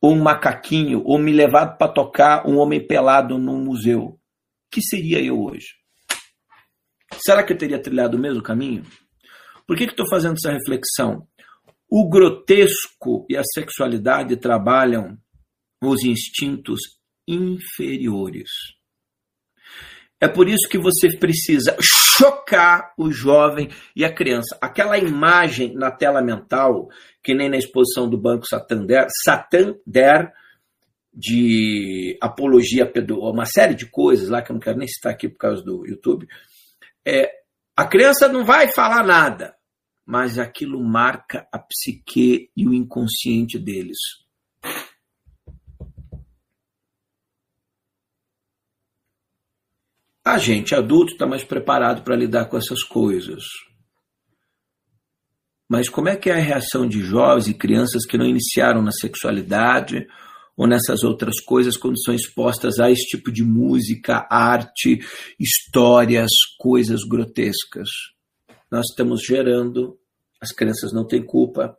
ou 0.00 0.12
um 0.12 0.22
macaquinho, 0.22 1.02
ou 1.04 1.18
me 1.18 1.32
levado 1.32 1.76
para 1.76 1.92
tocar 1.92 2.46
um 2.46 2.58
homem 2.58 2.84
pelado 2.86 3.38
num 3.38 3.64
museu, 3.64 4.18
que 4.70 4.80
seria 4.80 5.20
eu 5.20 5.42
hoje? 5.42 5.66
Será 7.24 7.42
que 7.42 7.52
eu 7.52 7.58
teria 7.58 7.80
trilhado 7.80 8.16
o 8.16 8.20
mesmo 8.20 8.42
caminho? 8.42 8.84
Por 9.66 9.76
que 9.76 9.84
estou 9.84 10.08
fazendo 10.08 10.34
essa 10.34 10.52
reflexão? 10.52 11.26
O 11.90 12.08
grotesco 12.08 13.26
e 13.28 13.36
a 13.36 13.42
sexualidade 13.44 14.36
trabalham 14.36 15.18
os 15.82 16.04
instintos 16.04 16.80
inferiores. 17.28 18.50
É 20.22 20.28
por 20.28 20.48
isso 20.48 20.68
que 20.70 20.78
você 20.78 21.16
precisa 21.18 21.76
chocar 22.16 22.92
o 22.96 23.10
jovem 23.10 23.68
e 23.96 24.04
a 24.04 24.14
criança. 24.14 24.56
Aquela 24.60 24.96
imagem 24.96 25.74
na 25.74 25.90
tela 25.90 26.22
mental, 26.22 26.88
que 27.20 27.34
nem 27.34 27.50
na 27.50 27.56
exposição 27.56 28.08
do 28.08 28.16
Banco 28.16 28.46
Santander, 28.46 29.08
Santander 29.24 30.32
de 31.12 32.16
apologia, 32.22 32.88
uma 33.10 33.44
série 33.46 33.74
de 33.74 33.86
coisas 33.86 34.28
lá 34.28 34.40
que 34.40 34.52
eu 34.52 34.54
não 34.54 34.60
quero 34.60 34.78
nem 34.78 34.86
citar 34.86 35.12
aqui 35.12 35.28
por 35.28 35.38
causa 35.38 35.60
do 35.60 35.84
YouTube. 35.84 36.28
É, 37.04 37.28
a 37.76 37.84
criança 37.84 38.28
não 38.28 38.44
vai 38.44 38.70
falar 38.72 39.04
nada, 39.04 39.56
mas 40.06 40.38
aquilo 40.38 40.80
marca 40.80 41.48
a 41.50 41.58
psique 41.58 42.48
e 42.56 42.68
o 42.68 42.72
inconsciente 42.72 43.58
deles. 43.58 43.98
A 50.32 50.38
gente 50.38 50.74
adulto 50.74 51.12
está 51.12 51.26
mais 51.26 51.44
preparado 51.44 52.02
para 52.02 52.16
lidar 52.16 52.46
com 52.46 52.56
essas 52.56 52.82
coisas. 52.82 53.42
Mas 55.68 55.90
como 55.90 56.08
é 56.08 56.16
que 56.16 56.30
é 56.30 56.32
a 56.32 56.40
reação 56.40 56.88
de 56.88 57.00
jovens 57.00 57.48
e 57.48 57.52
crianças 57.52 58.06
que 58.06 58.16
não 58.16 58.24
iniciaram 58.24 58.80
na 58.80 58.92
sexualidade 58.92 60.06
ou 60.56 60.66
nessas 60.66 61.02
outras 61.02 61.38
coisas 61.38 61.76
quando 61.76 62.02
são 62.02 62.14
expostas 62.14 62.80
a 62.80 62.90
esse 62.90 63.04
tipo 63.08 63.30
de 63.30 63.44
música, 63.44 64.26
arte, 64.30 65.00
histórias, 65.38 66.30
coisas 66.58 67.00
grotescas? 67.06 67.90
Nós 68.70 68.86
estamos 68.88 69.20
gerando, 69.22 69.98
as 70.40 70.50
crianças 70.50 70.94
não 70.94 71.06
têm 71.06 71.22
culpa, 71.22 71.76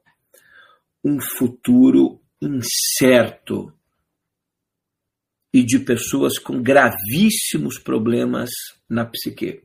um 1.03 1.17
futuro 1.19 2.21
incerto 2.39 3.73
e 5.53 5.63
de 5.63 5.79
pessoas 5.79 6.39
com 6.39 6.61
gravíssimos 6.61 7.77
problemas 7.77 8.49
na 8.89 9.05
psique. 9.05 9.61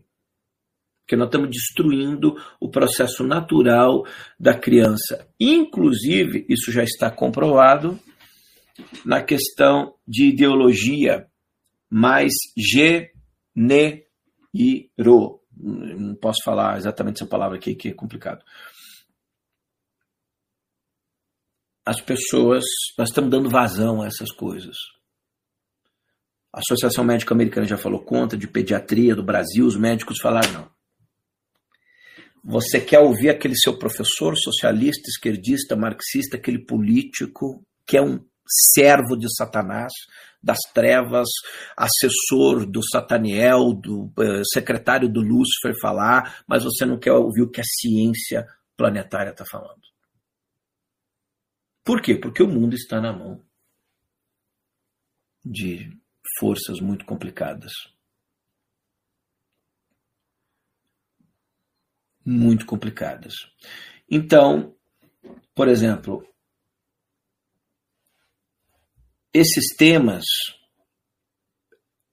Porque 1.01 1.17
nós 1.17 1.29
estamos 1.29 1.49
destruindo 1.49 2.37
o 2.61 2.69
processo 2.69 3.25
natural 3.25 4.05
da 4.39 4.53
criança. 4.53 5.27
Inclusive, 5.41 6.45
isso 6.51 6.71
já 6.71 6.85
está 6.85 7.11
comprovado 7.11 7.99
na 9.07 9.23
questão 9.23 9.95
de 10.07 10.27
ideologia 10.27 11.27
mais 11.91 12.35
genero. 12.55 14.05
Não 15.57 16.15
posso 16.17 16.45
falar 16.45 16.77
exatamente 16.77 17.23
essa 17.23 17.27
palavra 17.27 17.57
aqui, 17.57 17.75
que 17.75 17.89
é 17.89 17.95
complicado. 17.95 18.45
As 21.87 22.03
pessoas, 22.03 22.65
nós 22.99 23.09
estamos 23.09 23.31
dando 23.31 23.49
vazão 23.49 24.03
a 24.03 24.07
essas 24.07 24.31
coisas. 24.31 24.77
A 26.53 26.61
Associação 26.61 27.05
Médica 27.05 27.35
Americana 27.35 27.67
já 27.67 27.77
falou 27.77 28.03
contra, 28.03 28.39
de 28.39 28.49
pediatria 28.49 29.15
do 29.15 29.23
Brasil, 29.23 29.67
os 29.67 29.77
médicos 29.77 30.19
falaram 30.21 30.53
não. 30.53 30.79
Você 32.43 32.81
quer 32.81 33.01
ouvir 33.01 33.29
aquele 33.29 33.57
seu 33.57 33.79
professor 33.79 34.37
socialista, 34.37 35.09
esquerdista, 35.09 35.77
marxista, 35.77 36.37
aquele 36.37 36.65
político 36.65 37.63
que 37.87 37.97
é 37.97 38.03
um 38.03 38.25
servo 38.75 39.17
de 39.17 39.27
Satanás, 39.35 39.93
das 40.43 40.59
trevas, 40.73 41.29
assessor 41.77 42.65
do 42.65 42.81
Sataniel, 42.83 43.75
do 43.75 44.05
uh, 44.05 44.43
secretário 44.53 45.09
do 45.09 45.21
Lúcifer 45.21 45.75
falar, 45.81 46.43
mas 46.47 46.65
você 46.65 46.87
não 46.87 46.99
quer 46.99 47.13
ouvir 47.13 47.43
o 47.43 47.51
que 47.51 47.61
a 47.61 47.65
ciência 47.65 48.47
planetária 48.77 49.31
está 49.31 49.45
falando. 49.45 49.83
Por 51.85 52.01
quê? 52.01 52.15
Porque 52.15 52.43
o 52.43 52.49
mundo 52.49 52.75
está 52.75 53.01
na 53.01 53.13
mão 53.13 53.43
de 55.45 55.91
forças 56.39 56.81
muito 56.81 57.05
complicadas. 57.05 57.73
Muito 62.25 62.67
complicadas. 62.67 63.35
Então, 64.11 64.75
por 65.55 65.69
exemplo, 65.69 66.27
esses 69.33 69.77
temas 69.77 70.25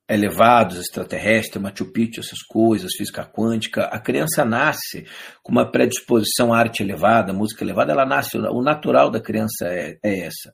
elevados, 0.08 0.78
extraterrestres, 0.78 1.62
Machu 1.62 1.92
Picchu, 1.92 2.20
essas 2.20 2.42
coisas, 2.44 2.94
física 2.96 3.26
quântica, 3.26 3.86
a 3.86 4.00
criança 4.00 4.46
nasce 4.46 5.06
com 5.42 5.52
uma 5.52 5.72
predisposição 5.72 6.54
à 6.54 6.60
arte 6.60 6.84
elevada, 6.84 7.34
música 7.34 7.64
elevada, 7.64 7.92
ela 7.92 8.06
nasce, 8.06 8.38
o 8.38 8.62
natural 8.62 9.10
da 9.10 9.20
criança 9.20 9.66
é, 9.68 9.98
é 10.04 10.20
essa. 10.20 10.54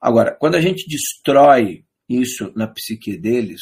Agora, 0.00 0.36
quando 0.38 0.54
a 0.54 0.60
gente 0.60 0.86
destrói 0.88 1.84
isso 2.08 2.52
na 2.54 2.68
psique 2.68 3.16
deles, 3.16 3.60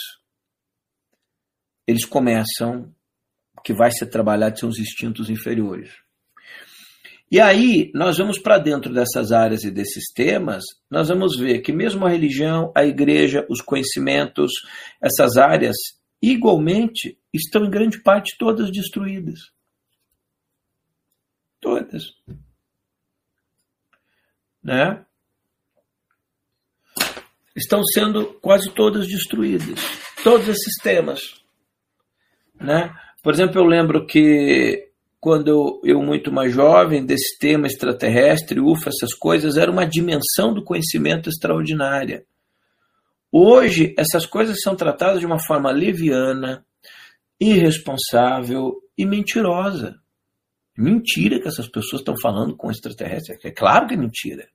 eles 1.86 2.04
começam, 2.04 2.94
que 3.64 3.72
vai 3.72 3.90
ser 3.90 4.06
trabalhado 4.06 4.58
são 4.58 4.68
os 4.68 4.78
instintos 4.78 5.30
inferiores. 5.30 5.92
E 7.30 7.40
aí, 7.40 7.90
nós 7.94 8.18
vamos 8.18 8.38
para 8.38 8.58
dentro 8.58 8.92
dessas 8.92 9.32
áreas 9.32 9.64
e 9.64 9.70
desses 9.70 10.12
temas, 10.14 10.62
nós 10.90 11.08
vamos 11.08 11.38
ver 11.38 11.60
que 11.62 11.72
mesmo 11.72 12.06
a 12.06 12.10
religião, 12.10 12.70
a 12.76 12.84
igreja, 12.84 13.46
os 13.48 13.60
conhecimentos, 13.60 14.52
essas 15.00 15.36
áreas, 15.36 15.76
igualmente, 16.22 17.18
estão 17.32 17.64
em 17.64 17.70
grande 17.70 18.02
parte 18.02 18.36
todas 18.38 18.70
destruídas. 18.70 19.40
Todas. 21.60 22.04
Né? 24.62 25.04
Estão 27.54 27.82
sendo 27.84 28.26
quase 28.40 28.70
todas 28.70 29.06
destruídas. 29.06 29.80
Todos 30.22 30.48
esses 30.48 30.74
temas. 30.82 31.20
Né? 32.60 32.92
Por 33.22 33.32
exemplo, 33.32 33.60
eu 33.60 33.64
lembro 33.64 34.06
que 34.06 34.90
quando 35.20 35.80
eu, 35.82 36.02
muito 36.02 36.30
mais 36.30 36.52
jovem, 36.52 37.04
desse 37.04 37.38
tema 37.38 37.66
extraterrestre, 37.66 38.60
UFO, 38.60 38.90
essas 38.90 39.14
coisas, 39.14 39.56
era 39.56 39.70
uma 39.70 39.86
dimensão 39.86 40.52
do 40.52 40.62
conhecimento 40.62 41.30
extraordinária. 41.30 42.26
Hoje, 43.32 43.94
essas 43.98 44.26
coisas 44.26 44.60
são 44.60 44.76
tratadas 44.76 45.20
de 45.20 45.26
uma 45.26 45.38
forma 45.38 45.70
leviana, 45.70 46.64
irresponsável 47.40 48.74
e 48.98 49.06
mentirosa. 49.06 49.96
Mentira 50.76 51.40
que 51.40 51.48
essas 51.48 51.68
pessoas 51.68 52.02
estão 52.02 52.14
falando 52.20 52.54
com 52.54 52.70
extraterrestre. 52.70 53.38
É 53.42 53.50
claro 53.50 53.86
que 53.86 53.94
é 53.94 53.96
mentira. 53.96 54.46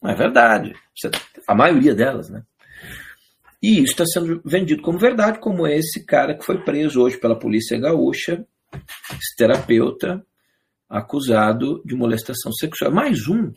Não 0.00 0.10
é 0.10 0.14
verdade. 0.14 0.74
A 1.46 1.54
maioria 1.54 1.94
delas, 1.94 2.30
né? 2.30 2.42
E 3.62 3.82
isso 3.82 3.92
está 3.92 4.06
sendo 4.06 4.40
vendido 4.44 4.80
como 4.80 4.98
verdade, 4.98 5.38
como 5.38 5.66
esse 5.66 6.04
cara 6.04 6.34
que 6.34 6.44
foi 6.44 6.62
preso 6.64 7.02
hoje 7.02 7.18
pela 7.18 7.38
polícia 7.38 7.78
gaúcha, 7.78 8.46
esse 9.10 9.36
terapeuta, 9.36 10.24
acusado 10.88 11.82
de 11.84 11.94
molestação 11.94 12.52
sexual. 12.52 12.90
Mais 12.90 13.28
um 13.28 13.52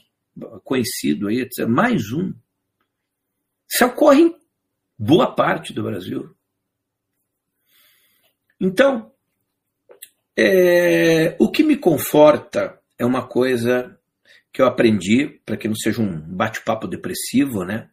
conhecido 0.63 1.29
aí, 1.29 1.47
mais 1.67 2.11
um. 2.11 2.33
Isso 3.71 3.85
ocorre 3.85 4.23
em 4.23 4.35
boa 4.99 5.33
parte 5.33 5.71
do 5.71 5.83
Brasil. 5.83 6.35
Então, 8.59 9.11
é, 10.37 11.35
o 11.39 11.49
que 11.49 11.63
me 11.63 11.77
conforta 11.77 12.79
é 12.97 13.05
uma 13.05 13.25
coisa 13.25 13.97
que 14.53 14.61
eu 14.61 14.67
aprendi, 14.67 15.41
para 15.43 15.57
que 15.57 15.67
não 15.67 15.75
seja 15.75 15.99
um 15.99 16.21
bate-papo 16.21 16.87
depressivo, 16.87 17.65
né? 17.65 17.89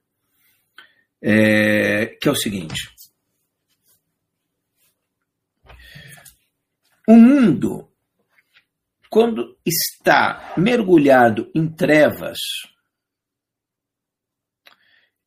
É, 1.23 2.07
que 2.21 2.29
é 2.29 2.31
o 2.31 2.37
seguinte: 2.37 2.95
o 7.09 7.17
mundo, 7.17 7.91
quando 9.09 9.59
está 9.65 10.55
mergulhado 10.57 11.51
em 11.55 11.67
trevas, 11.67 12.39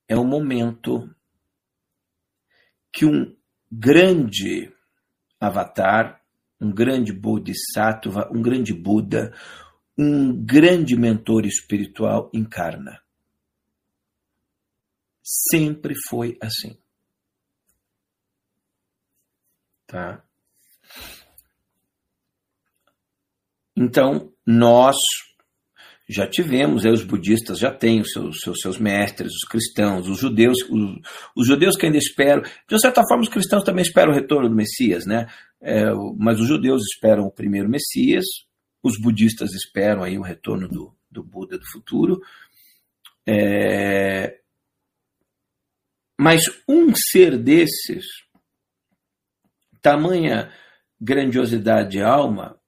é 0.07 0.15
o 0.15 0.23
momento 0.23 1.09
que 2.91 3.05
um 3.05 3.35
grande 3.71 4.71
avatar, 5.39 6.21
um 6.61 6.71
grande 6.71 7.11
bodhisattva, 7.11 8.29
um 8.31 8.41
grande 8.41 8.71
Buda, 8.71 9.33
um 9.97 10.33
grande 10.43 10.95
mentor 10.95 11.45
espiritual 11.45 12.29
encarna. 12.33 13.01
Sempre 15.21 15.93
foi 16.09 16.37
assim. 16.41 16.77
Tá? 19.87 20.23
Então, 23.75 24.31
nós 24.45 24.97
já 26.09 26.27
tivemos, 26.27 26.85
aí 26.85 26.91
os 26.91 27.03
budistas 27.03 27.57
já 27.57 27.71
têm 27.71 28.01
os 28.01 28.11
seus, 28.11 28.39
seus, 28.41 28.59
seus 28.59 28.77
mestres, 28.77 29.31
os 29.31 29.47
cristãos, 29.47 30.07
os 30.07 30.19
judeus, 30.19 30.57
os, 30.69 30.99
os, 31.35 31.47
judeus 31.47 31.75
que 31.75 31.85
ainda 31.85 31.97
esperam, 31.97 32.43
de 32.43 32.79
certa 32.79 33.01
forma 33.07 33.23
os 33.23 33.29
cristãos 33.29 33.63
também 33.63 33.83
esperam 33.83 34.11
o 34.11 34.15
retorno 34.15 34.49
do 34.49 34.55
Messias, 34.55 35.05
né? 35.05 35.27
É, 35.61 35.85
mas 36.17 36.39
os 36.39 36.47
judeus 36.47 36.81
esperam 36.93 37.23
o 37.23 37.31
primeiro 37.31 37.69
Messias, 37.69 38.25
os 38.83 38.99
budistas 38.99 39.53
esperam 39.53 40.03
aí 40.03 40.17
o 40.17 40.21
retorno 40.21 40.67
do, 40.67 40.93
do 41.09 41.23
Buda 41.23 41.57
do 41.57 41.65
futuro. 41.65 42.21
É, 43.25 44.41
mas 46.19 46.43
um 46.67 46.93
ser 46.93 47.37
desses, 47.37 48.05
tamanha 49.81 50.51
grandiosidade 50.99 51.91
de 51.91 52.01
alma, 52.01 52.59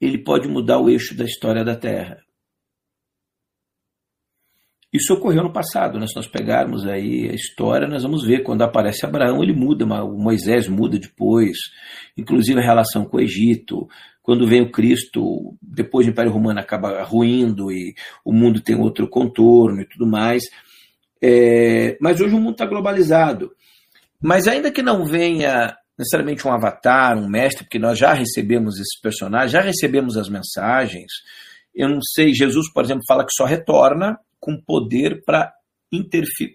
ele 0.00 0.18
pode 0.18 0.48
mudar 0.48 0.78
o 0.78 0.88
eixo 0.88 1.14
da 1.14 1.24
história 1.24 1.64
da 1.64 1.76
Terra. 1.76 2.22
Isso 4.92 5.14
ocorreu 5.14 5.44
no 5.44 5.52
passado, 5.52 6.00
né? 6.00 6.06
se 6.06 6.16
nós 6.16 6.26
pegarmos 6.26 6.84
aí 6.84 7.28
a 7.28 7.34
história, 7.34 7.86
nós 7.86 8.02
vamos 8.02 8.26
ver 8.26 8.42
quando 8.42 8.62
aparece 8.62 9.06
Abraão, 9.06 9.40
ele 9.40 9.52
muda, 9.52 9.86
Moisés 9.86 10.66
muda 10.66 10.98
depois, 10.98 11.56
inclusive 12.16 12.58
a 12.58 12.64
relação 12.64 13.04
com 13.04 13.18
o 13.18 13.20
Egito, 13.20 13.88
quando 14.22 14.46
vem 14.46 14.62
o 14.62 14.70
Cristo, 14.70 15.56
depois 15.60 16.06
o 16.06 16.10
Império 16.10 16.32
Romano 16.32 16.60
acaba 16.60 17.02
ruindo 17.02 17.72
e 17.72 17.94
o 18.24 18.32
mundo 18.32 18.60
tem 18.60 18.76
outro 18.76 19.08
contorno 19.08 19.80
e 19.80 19.88
tudo 19.88 20.06
mais. 20.06 20.42
É, 21.22 21.96
mas 22.00 22.20
hoje 22.20 22.34
o 22.34 22.38
mundo 22.38 22.52
está 22.52 22.66
globalizado. 22.66 23.52
Mas 24.22 24.46
ainda 24.46 24.70
que 24.70 24.82
não 24.82 25.06
venha 25.06 25.76
necessariamente 25.98 26.46
um 26.46 26.52
avatar, 26.52 27.16
um 27.18 27.28
mestre, 27.28 27.64
porque 27.64 27.78
nós 27.78 27.98
já 27.98 28.12
recebemos 28.12 28.74
esses 28.76 28.98
personagens, 29.00 29.52
já 29.52 29.60
recebemos 29.60 30.16
as 30.16 30.28
mensagens. 30.28 31.12
Eu 31.74 31.88
não 31.88 32.00
sei, 32.02 32.32
Jesus, 32.32 32.72
por 32.72 32.84
exemplo, 32.84 33.02
fala 33.06 33.24
que 33.24 33.34
só 33.34 33.44
retorna 33.44 34.18
com 34.38 34.60
poder 34.60 35.22
para 35.24 35.52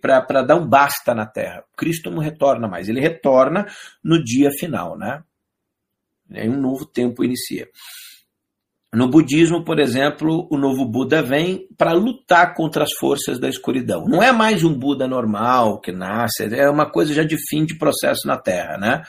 para 0.02 0.44
dar 0.44 0.56
um 0.56 0.66
basta 0.66 1.14
na 1.14 1.26
Terra. 1.26 1.66
Cristo 1.76 2.10
não 2.10 2.20
retorna 2.20 2.70
mais, 2.70 2.88
ele 2.88 3.02
retorna 3.02 3.66
no 4.02 4.24
dia 4.24 4.50
final, 4.58 4.98
né? 4.98 5.22
Aí 6.32 6.50
um 6.50 6.60
novo 6.60 6.86
tempo 6.86 7.24
inicia. 7.24 7.68
No 8.96 9.10
budismo, 9.10 9.66
por 9.66 9.78
exemplo, 9.78 10.48
o 10.50 10.58
novo 10.58 10.86
Buda 10.86 11.22
vem 11.22 11.68
para 11.78 11.92
lutar 11.92 12.54
contra 12.54 12.86
as 12.86 12.94
forças 12.94 13.38
da 13.38 13.50
escuridão. 13.50 14.06
Não 14.08 14.24
é 14.24 14.32
mais 14.32 14.64
um 14.64 14.74
Buda 14.74 15.06
normal 15.06 15.82
que 15.82 15.92
nasce, 15.92 16.46
é 16.46 16.70
uma 16.70 16.90
coisa 16.90 17.14
já 17.14 17.24
de 17.24 17.36
fim 17.50 17.66
de 17.66 17.78
processo 17.78 18.26
na 18.26 18.38
Terra, 18.38 18.78
né? 18.78 19.04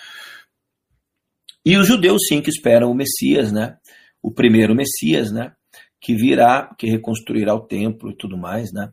E 1.65 1.77
os 1.77 1.87
judeus 1.87 2.27
sim 2.27 2.41
que 2.41 2.51
esperam 2.51 2.91
o 2.91 2.95
Messias, 2.95 3.53
né? 3.53 3.77
O 4.21 4.33
primeiro 4.33 4.75
Messias, 4.75 5.31
né? 5.31 5.53
Que 6.01 6.17
virá, 6.17 6.75
que 6.77 6.89
reconstruirá 6.89 7.55
o 7.55 7.67
templo 7.67 8.11
e 8.11 8.17
tudo 8.17 8.37
mais, 8.37 8.73
né? 8.73 8.91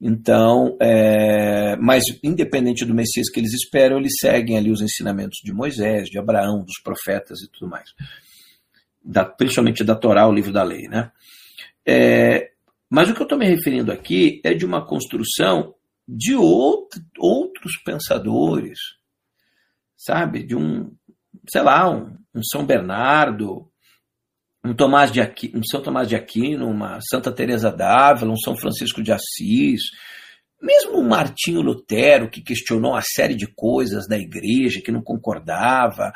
Então, 0.00 0.76
é, 0.80 1.76
mas 1.76 2.04
independente 2.22 2.84
do 2.84 2.94
Messias 2.94 3.28
que 3.28 3.40
eles 3.40 3.52
esperam, 3.52 3.98
eles 3.98 4.12
seguem 4.20 4.56
ali 4.56 4.70
os 4.70 4.80
ensinamentos 4.80 5.38
de 5.42 5.52
Moisés, 5.52 6.08
de 6.08 6.18
Abraão, 6.18 6.62
dos 6.62 6.80
profetas 6.82 7.40
e 7.40 7.50
tudo 7.50 7.68
mais. 7.68 7.90
Da, 9.04 9.24
principalmente 9.24 9.82
da 9.82 9.96
Torá, 9.96 10.28
o 10.28 10.32
livro 10.32 10.52
da 10.52 10.62
lei. 10.62 10.86
Né? 10.88 11.10
É, 11.84 12.52
mas 12.88 13.10
o 13.10 13.14
que 13.14 13.20
eu 13.20 13.24
estou 13.24 13.38
me 13.38 13.46
referindo 13.46 13.90
aqui 13.90 14.40
é 14.44 14.54
de 14.54 14.64
uma 14.64 14.86
construção 14.86 15.74
de 16.06 16.34
outro, 16.34 17.02
outros 17.18 17.72
pensadores, 17.84 18.78
sabe? 19.96 20.42
De 20.42 20.56
um, 20.56 20.90
sei 21.50 21.62
lá, 21.62 21.90
um, 21.90 22.16
um 22.34 22.42
São 22.42 22.64
Bernardo, 22.64 23.70
um 24.64 24.74
Tomás 24.74 25.12
de 25.12 25.20
Aquino, 25.20 25.58
um 25.58 25.62
São 25.64 25.82
Tomás 25.82 26.08
de 26.08 26.16
Aquino, 26.16 26.68
uma 26.68 26.98
Santa 27.00 27.32
Teresa 27.32 27.70
d'Ávila, 27.70 28.32
um 28.32 28.36
São 28.36 28.56
Francisco 28.56 29.02
de 29.02 29.12
Assis, 29.12 29.80
mesmo 30.60 30.98
um 30.98 31.08
Martinho 31.08 31.60
Lutero 31.60 32.28
que 32.28 32.42
questionou 32.42 32.92
uma 32.92 33.02
série 33.02 33.34
de 33.34 33.46
coisas 33.46 34.08
da 34.08 34.18
igreja 34.18 34.80
que 34.82 34.90
não 34.90 35.02
concordava, 35.02 36.12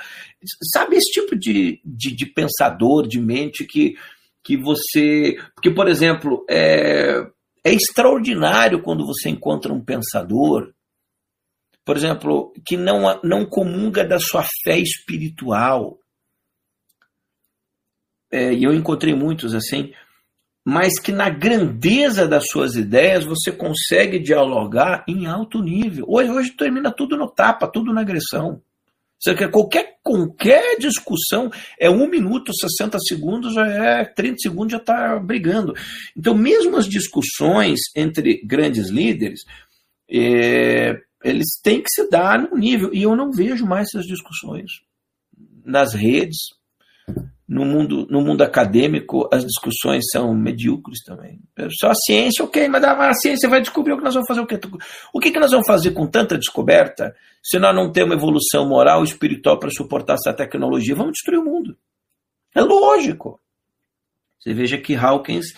sabe 0.72 0.96
esse 0.96 1.12
tipo 1.12 1.36
de, 1.36 1.80
de, 1.84 2.14
de 2.14 2.26
pensador, 2.26 3.06
de 3.06 3.20
mente 3.20 3.64
que 3.64 3.94
que 4.44 4.56
você, 4.56 5.36
porque 5.54 5.70
por 5.70 5.86
exemplo 5.86 6.44
é, 6.50 7.24
é 7.64 7.72
extraordinário 7.72 8.82
quando 8.82 9.06
você 9.06 9.28
encontra 9.28 9.72
um 9.72 9.80
pensador 9.80 10.72
por 11.84 11.96
exemplo, 11.96 12.52
que 12.64 12.76
não, 12.76 13.20
não 13.24 13.44
comunga 13.44 14.04
da 14.04 14.18
sua 14.18 14.44
fé 14.64 14.78
espiritual, 14.78 15.98
é, 18.32 18.52
e 18.52 18.64
eu 18.64 18.72
encontrei 18.72 19.14
muitos 19.14 19.54
assim, 19.54 19.92
mas 20.64 20.98
que 20.98 21.12
na 21.12 21.28
grandeza 21.28 22.26
das 22.26 22.44
suas 22.50 22.74
ideias 22.76 23.24
você 23.24 23.52
consegue 23.52 24.18
dialogar 24.18 25.04
em 25.06 25.26
alto 25.26 25.60
nível. 25.60 26.06
Hoje, 26.08 26.30
hoje 26.30 26.50
termina 26.52 26.90
tudo 26.90 27.16
no 27.16 27.28
tapa, 27.28 27.68
tudo 27.68 27.92
na 27.92 28.00
agressão. 28.00 28.62
Você 29.20 29.34
quer 29.34 29.50
qualquer, 29.50 29.98
qualquer 30.02 30.78
discussão 30.78 31.50
é 31.78 31.88
um 31.88 32.08
minuto, 32.08 32.52
60 32.52 32.98
segundos, 33.06 33.54
já 33.54 33.66
é 33.66 34.04
30 34.04 34.36
segundos, 34.38 34.72
já 34.72 34.78
está 34.78 35.18
brigando. 35.18 35.74
Então, 36.16 36.34
mesmo 36.34 36.76
as 36.76 36.88
discussões 36.88 37.78
entre 37.94 38.40
grandes 38.44 38.88
líderes, 38.88 39.40
é, 40.10 41.00
eles 41.22 41.46
têm 41.62 41.80
que 41.82 41.90
se 41.90 42.08
dar 42.10 42.38
no 42.38 42.56
nível. 42.56 42.92
E 42.92 43.02
eu 43.02 43.14
não 43.14 43.30
vejo 43.30 43.64
mais 43.64 43.88
essas 43.88 44.06
discussões 44.06 44.70
nas 45.64 45.94
redes, 45.94 46.38
no 47.52 47.66
mundo, 47.66 48.06
no 48.08 48.22
mundo 48.22 48.40
acadêmico, 48.40 49.28
as 49.30 49.44
discussões 49.44 50.04
são 50.10 50.34
medíocres 50.34 51.00
também. 51.04 51.38
Só 51.78 51.90
a 51.90 51.94
ciência, 51.94 52.42
ok, 52.42 52.66
mas 52.66 52.82
a 52.82 53.12
ciência 53.12 53.46
vai 53.46 53.60
descobrir 53.60 53.92
o 53.92 53.98
que 53.98 54.04
nós 54.04 54.14
vamos 54.14 54.26
fazer. 54.26 54.40
O 54.40 54.46
que, 54.46 54.58
o 55.12 55.20
que, 55.20 55.30
que 55.30 55.38
nós 55.38 55.50
vamos 55.50 55.66
fazer 55.66 55.90
com 55.90 56.06
tanta 56.06 56.38
descoberta 56.38 57.14
se 57.42 57.58
nós 57.58 57.74
não 57.74 57.92
temos 57.92 58.16
evolução 58.16 58.66
moral 58.66 59.02
e 59.02 59.04
espiritual 59.04 59.58
para 59.58 59.70
suportar 59.70 60.14
essa 60.14 60.32
tecnologia? 60.32 60.94
Vamos 60.94 61.12
destruir 61.12 61.40
o 61.40 61.44
mundo. 61.44 61.76
É 62.54 62.62
lógico. 62.62 63.38
Você 64.38 64.54
veja 64.54 64.78
que 64.78 64.96
Hawkins 64.96 65.52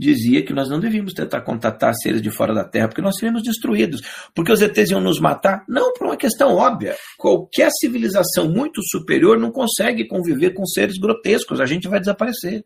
dizia 0.00 0.42
que 0.42 0.54
nós 0.54 0.68
não 0.70 0.80
devíamos 0.80 1.12
tentar 1.12 1.42
contatar 1.42 1.92
seres 1.94 2.22
de 2.22 2.30
fora 2.30 2.54
da 2.54 2.64
Terra, 2.64 2.88
porque 2.88 3.02
nós 3.02 3.16
seríamos 3.16 3.42
destruídos. 3.42 4.00
Porque 4.34 4.50
os 4.50 4.62
ETs 4.62 4.90
iam 4.90 5.00
nos 5.00 5.20
matar? 5.20 5.62
Não, 5.68 5.92
por 5.92 6.06
uma 6.06 6.16
questão 6.16 6.54
óbvia. 6.54 6.96
Qualquer 7.18 7.70
civilização 7.78 8.50
muito 8.50 8.80
superior 8.82 9.38
não 9.38 9.52
consegue 9.52 10.08
conviver 10.08 10.52
com 10.54 10.64
seres 10.64 10.98
grotescos, 10.98 11.60
a 11.60 11.66
gente 11.66 11.86
vai 11.88 12.00
desaparecer. 12.00 12.64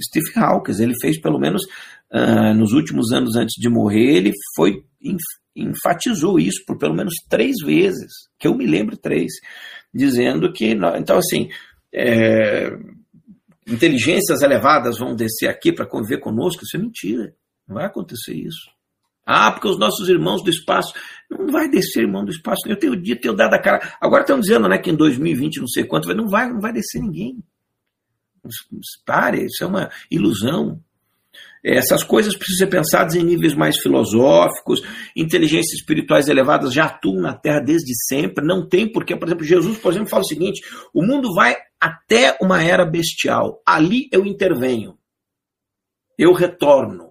Steve 0.00 0.30
Hawkins, 0.36 0.78
ele 0.78 0.94
fez 1.00 1.20
pelo 1.20 1.38
menos 1.38 1.62
uh, 2.12 2.54
nos 2.54 2.72
últimos 2.72 3.12
anos 3.12 3.34
antes 3.34 3.54
de 3.58 3.68
morrer, 3.68 4.16
ele 4.16 4.32
foi 4.54 4.84
enfatizou 5.56 6.38
isso 6.38 6.62
por 6.66 6.76
pelo 6.76 6.94
menos 6.94 7.14
três 7.30 7.56
vezes, 7.64 8.12
que 8.38 8.46
eu 8.46 8.54
me 8.54 8.66
lembro 8.66 8.96
três, 8.96 9.32
dizendo 9.92 10.52
que, 10.52 10.76
então 10.98 11.16
assim, 11.16 11.48
é, 11.94 12.70
inteligências 13.66 14.42
elevadas 14.42 14.98
vão 14.98 15.14
descer 15.14 15.48
aqui 15.48 15.72
para 15.72 15.86
conviver 15.86 16.18
conosco, 16.18 16.62
isso 16.64 16.76
é 16.76 16.80
mentira. 16.80 17.34
Não 17.66 17.74
vai 17.74 17.86
acontecer 17.86 18.34
isso. 18.34 18.70
Ah, 19.26 19.50
porque 19.50 19.66
os 19.66 19.78
nossos 19.78 20.08
irmãos 20.08 20.42
do 20.44 20.50
espaço. 20.50 20.94
Não 21.28 21.48
vai 21.48 21.68
descer 21.68 22.02
irmão 22.02 22.24
do 22.24 22.30
espaço. 22.30 22.62
Eu 22.68 22.78
tenho 22.78 22.94
dito, 22.94 23.22
tenho 23.22 23.34
dado 23.34 23.54
a 23.54 23.58
cara. 23.58 23.96
Agora 24.00 24.22
estão 24.22 24.38
dizendo 24.38 24.68
né, 24.68 24.78
que 24.78 24.90
em 24.90 24.94
2020, 24.94 25.58
não 25.58 25.66
sei 25.66 25.84
quanto, 25.84 26.14
não 26.14 26.28
vai, 26.28 26.48
não 26.48 26.60
vai 26.60 26.72
descer 26.72 27.00
ninguém. 27.00 27.42
Pare, 29.04 29.44
isso 29.46 29.64
é 29.64 29.66
uma 29.66 29.90
ilusão. 30.08 30.80
Essas 31.68 32.04
coisas 32.04 32.36
precisam 32.36 32.58
ser 32.58 32.70
pensadas 32.70 33.16
em 33.16 33.24
níveis 33.24 33.52
mais 33.52 33.76
filosóficos, 33.78 34.80
inteligências 35.16 35.80
espirituais 35.80 36.28
elevadas 36.28 36.72
já 36.72 36.84
atuam 36.84 37.20
na 37.20 37.34
Terra 37.34 37.58
desde 37.58 37.92
sempre, 38.06 38.46
não 38.46 38.68
tem 38.68 38.90
porque, 38.90 39.16
por 39.16 39.26
exemplo, 39.26 39.44
Jesus, 39.44 39.76
por 39.78 39.90
exemplo, 39.90 40.08
fala 40.08 40.22
o 40.22 40.28
seguinte: 40.28 40.62
o 40.94 41.02
mundo 41.02 41.34
vai 41.34 41.56
até 41.80 42.38
uma 42.40 42.62
era 42.62 42.86
bestial, 42.86 43.60
ali 43.66 44.08
eu 44.12 44.24
intervenho, 44.24 44.96
eu 46.16 46.32
retorno, 46.32 47.10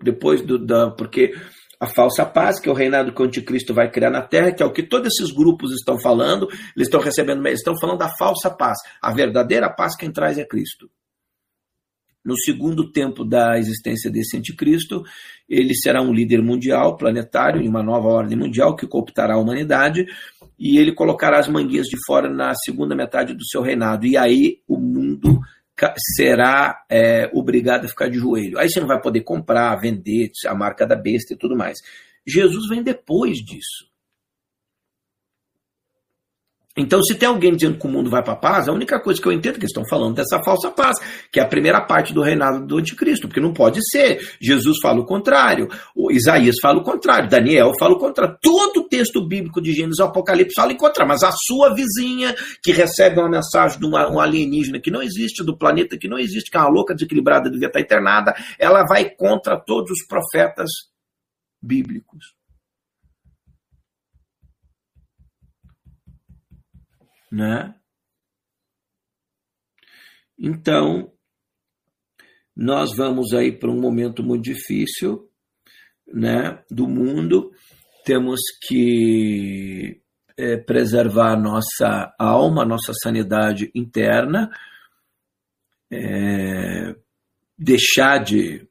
depois 0.00 0.42
do, 0.42 0.64
da, 0.64 0.92
porque 0.92 1.34
a 1.80 1.88
falsa 1.88 2.24
paz, 2.24 2.60
que 2.60 2.68
é 2.68 2.72
o 2.72 2.76
reinado 2.76 3.12
que 3.12 3.20
o 3.20 3.24
anticristo 3.24 3.74
vai 3.74 3.90
criar 3.90 4.10
na 4.10 4.22
terra, 4.22 4.52
que 4.52 4.62
é 4.62 4.66
o 4.66 4.72
que 4.72 4.84
todos 4.84 5.08
esses 5.08 5.34
grupos 5.34 5.72
estão 5.72 6.00
falando, 6.00 6.46
eles 6.76 6.86
estão 6.86 7.00
recebendo, 7.00 7.44
eles 7.44 7.58
estão 7.58 7.74
falando 7.80 7.98
da 7.98 8.10
falsa 8.16 8.48
paz. 8.48 8.78
A 9.02 9.12
verdadeira 9.12 9.68
paz 9.68 9.96
quem 9.96 10.12
traz 10.12 10.38
é 10.38 10.44
Cristo 10.44 10.88
no 12.24 12.36
segundo 12.36 12.90
tempo 12.90 13.24
da 13.24 13.58
existência 13.58 14.10
desse 14.10 14.36
anticristo, 14.36 15.02
ele 15.48 15.74
será 15.74 16.02
um 16.02 16.12
líder 16.12 16.42
mundial, 16.42 16.96
planetário, 16.96 17.62
em 17.62 17.68
uma 17.68 17.82
nova 17.82 18.08
ordem 18.08 18.36
mundial 18.36 18.76
que 18.76 18.86
cooptará 18.86 19.34
a 19.34 19.38
humanidade, 19.38 20.06
e 20.58 20.78
ele 20.78 20.92
colocará 20.92 21.38
as 21.38 21.48
manguinhas 21.48 21.86
de 21.86 21.96
fora 22.06 22.28
na 22.28 22.54
segunda 22.54 22.94
metade 22.94 23.32
do 23.32 23.46
seu 23.46 23.62
reinado. 23.62 24.06
E 24.06 24.16
aí 24.16 24.58
o 24.66 24.78
mundo 24.78 25.40
será 26.16 26.84
é, 26.90 27.30
obrigado 27.32 27.84
a 27.84 27.88
ficar 27.88 28.08
de 28.08 28.18
joelho. 28.18 28.58
Aí 28.58 28.68
você 28.68 28.80
não 28.80 28.88
vai 28.88 29.00
poder 29.00 29.22
comprar, 29.22 29.76
vender, 29.76 30.30
a 30.46 30.54
marca 30.54 30.86
da 30.86 30.96
besta 30.96 31.34
e 31.34 31.36
tudo 31.36 31.56
mais. 31.56 31.78
Jesus 32.26 32.68
vem 32.68 32.82
depois 32.82 33.38
disso. 33.38 33.88
Então, 36.78 37.02
se 37.02 37.14
tem 37.16 37.28
alguém 37.28 37.54
dizendo 37.54 37.76
que 37.76 37.86
o 37.86 37.90
mundo 37.90 38.08
vai 38.08 38.22
para 38.22 38.34
a 38.34 38.36
paz, 38.36 38.68
a 38.68 38.72
única 38.72 39.00
coisa 39.00 39.20
que 39.20 39.26
eu 39.26 39.32
entendo 39.32 39.56
é 39.56 39.58
que 39.58 39.64
eles 39.64 39.70
estão 39.70 39.84
falando 39.88 40.14
dessa 40.14 40.40
falsa 40.44 40.70
paz, 40.70 40.96
que 41.32 41.40
é 41.40 41.42
a 41.42 41.46
primeira 41.46 41.80
parte 41.80 42.14
do 42.14 42.22
reinado 42.22 42.64
do 42.64 42.78
anticristo, 42.78 43.26
porque 43.26 43.40
não 43.40 43.52
pode 43.52 43.80
ser. 43.90 44.20
Jesus 44.40 44.78
fala 44.80 45.00
o 45.00 45.04
contrário, 45.04 45.68
o 45.94 46.12
Isaías 46.12 46.54
fala 46.62 46.78
o 46.78 46.84
contrário, 46.84 47.28
Daniel 47.28 47.72
fala 47.78 47.94
o 47.94 47.98
contrário. 47.98 48.38
Todo 48.40 48.80
o 48.80 48.88
texto 48.88 49.26
bíblico 49.26 49.60
de 49.60 49.72
Gênesis 49.72 49.98
e 49.98 50.02
Apocalipse 50.02 50.54
fala 50.54 50.72
o 50.72 50.76
contrário, 50.76 51.08
mas 51.08 51.24
a 51.24 51.32
sua 51.32 51.74
vizinha, 51.74 52.34
que 52.62 52.70
recebe 52.70 53.18
uma 53.18 53.28
mensagem 53.28 53.78
de 53.78 53.86
um 53.86 54.20
alienígena 54.20 54.78
que 54.80 54.90
não 54.90 55.02
existe, 55.02 55.44
do 55.44 55.58
planeta 55.58 55.98
que 55.98 56.06
não 56.06 56.18
existe, 56.18 56.50
que 56.50 56.56
é 56.56 56.60
uma 56.60 56.70
louca 56.70 56.94
desequilibrada, 56.94 57.50
devia 57.50 57.66
estar 57.66 57.80
internada, 57.80 58.34
ela 58.58 58.84
vai 58.88 59.10
contra 59.10 59.58
todos 59.58 59.90
os 59.90 60.06
profetas 60.06 60.70
bíblicos. 61.60 62.37
Né? 67.30 67.74
Então, 70.38 71.12
nós 72.56 72.90
vamos 72.96 73.32
aí 73.32 73.52
para 73.52 73.70
um 73.70 73.80
momento 73.80 74.22
muito 74.22 74.44
difícil, 74.44 75.30
né, 76.06 76.62
do 76.70 76.88
mundo. 76.88 77.52
Temos 78.04 78.40
que 78.66 80.00
é, 80.36 80.56
preservar 80.56 81.36
nossa 81.36 82.14
alma, 82.18 82.64
nossa 82.64 82.92
sanidade 83.02 83.70
interna, 83.74 84.50
é, 85.90 86.94
deixar 87.56 88.18
de 88.18 88.66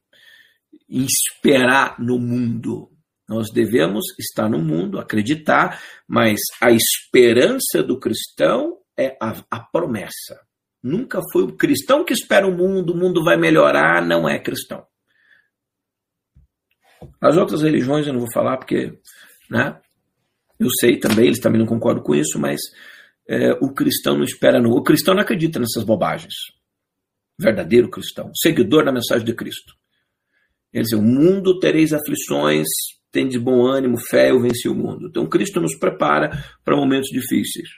esperar 0.90 2.00
no 2.00 2.18
mundo, 2.18 2.92
nós 3.28 3.52
devemos 3.52 4.06
estar 4.18 4.50
no 4.50 4.60
mundo, 4.60 5.00
acreditar, 5.00 5.82
mas 6.08 6.40
a 6.62 6.72
esperança 6.72 7.84
do 7.84 8.00
cristão 8.00 8.78
é 8.98 9.18
a, 9.22 9.44
a 9.52 9.60
promessa. 9.60 10.40
Nunca 10.82 11.22
foi 11.32 11.44
o 11.44 11.56
cristão 11.56 12.06
que 12.06 12.14
espera 12.14 12.48
o 12.48 12.56
mundo, 12.56 12.94
o 12.94 12.98
mundo 12.98 13.24
vai 13.24 13.36
melhorar, 13.36 14.06
não 14.06 14.30
é 14.30 14.40
cristão. 14.40 14.86
As 17.20 17.36
outras 17.36 17.62
religiões 17.62 18.08
eu 18.08 18.14
não 18.14 18.22
vou 18.22 18.32
falar 18.32 18.58
porque, 18.58 18.98
né? 19.50 19.80
Eu 20.60 20.70
sei 20.80 20.98
também, 20.98 21.26
eles 21.26 21.40
também 21.40 21.60
não 21.60 21.68
concordam 21.68 22.04
com 22.04 22.16
isso, 22.16 22.40
mas 22.40 22.60
é, 23.28 23.52
o 23.62 23.74
cristão 23.74 24.16
não 24.16 24.24
espera 24.24 24.60
no. 24.60 24.72
O 24.72 24.84
cristão 24.84 25.14
não 25.14 25.22
acredita 25.22 25.60
nessas 25.60 25.84
bobagens. 25.84 26.34
Verdadeiro 27.40 27.90
cristão, 27.90 28.32
seguidor 28.34 28.86
da 28.86 28.92
mensagem 28.92 29.26
de 29.26 29.34
Cristo. 29.34 29.76
Ele 30.74 30.84
diz: 30.84 30.94
o 30.94 31.02
mundo 31.02 31.60
tereis 31.60 31.94
aflições, 31.94 32.68
tem 33.12 33.28
de 33.28 33.40
bom 33.40 33.66
ânimo, 33.66 33.98
fé, 33.98 34.32
eu 34.32 34.42
venci 34.42 34.68
o 34.68 34.76
mundo. 34.76 35.08
Então 35.08 35.28
Cristo 35.28 35.60
nos 35.60 35.78
prepara 35.78 36.32
para 36.64 36.76
momentos 36.76 37.10
difíceis. 37.10 37.70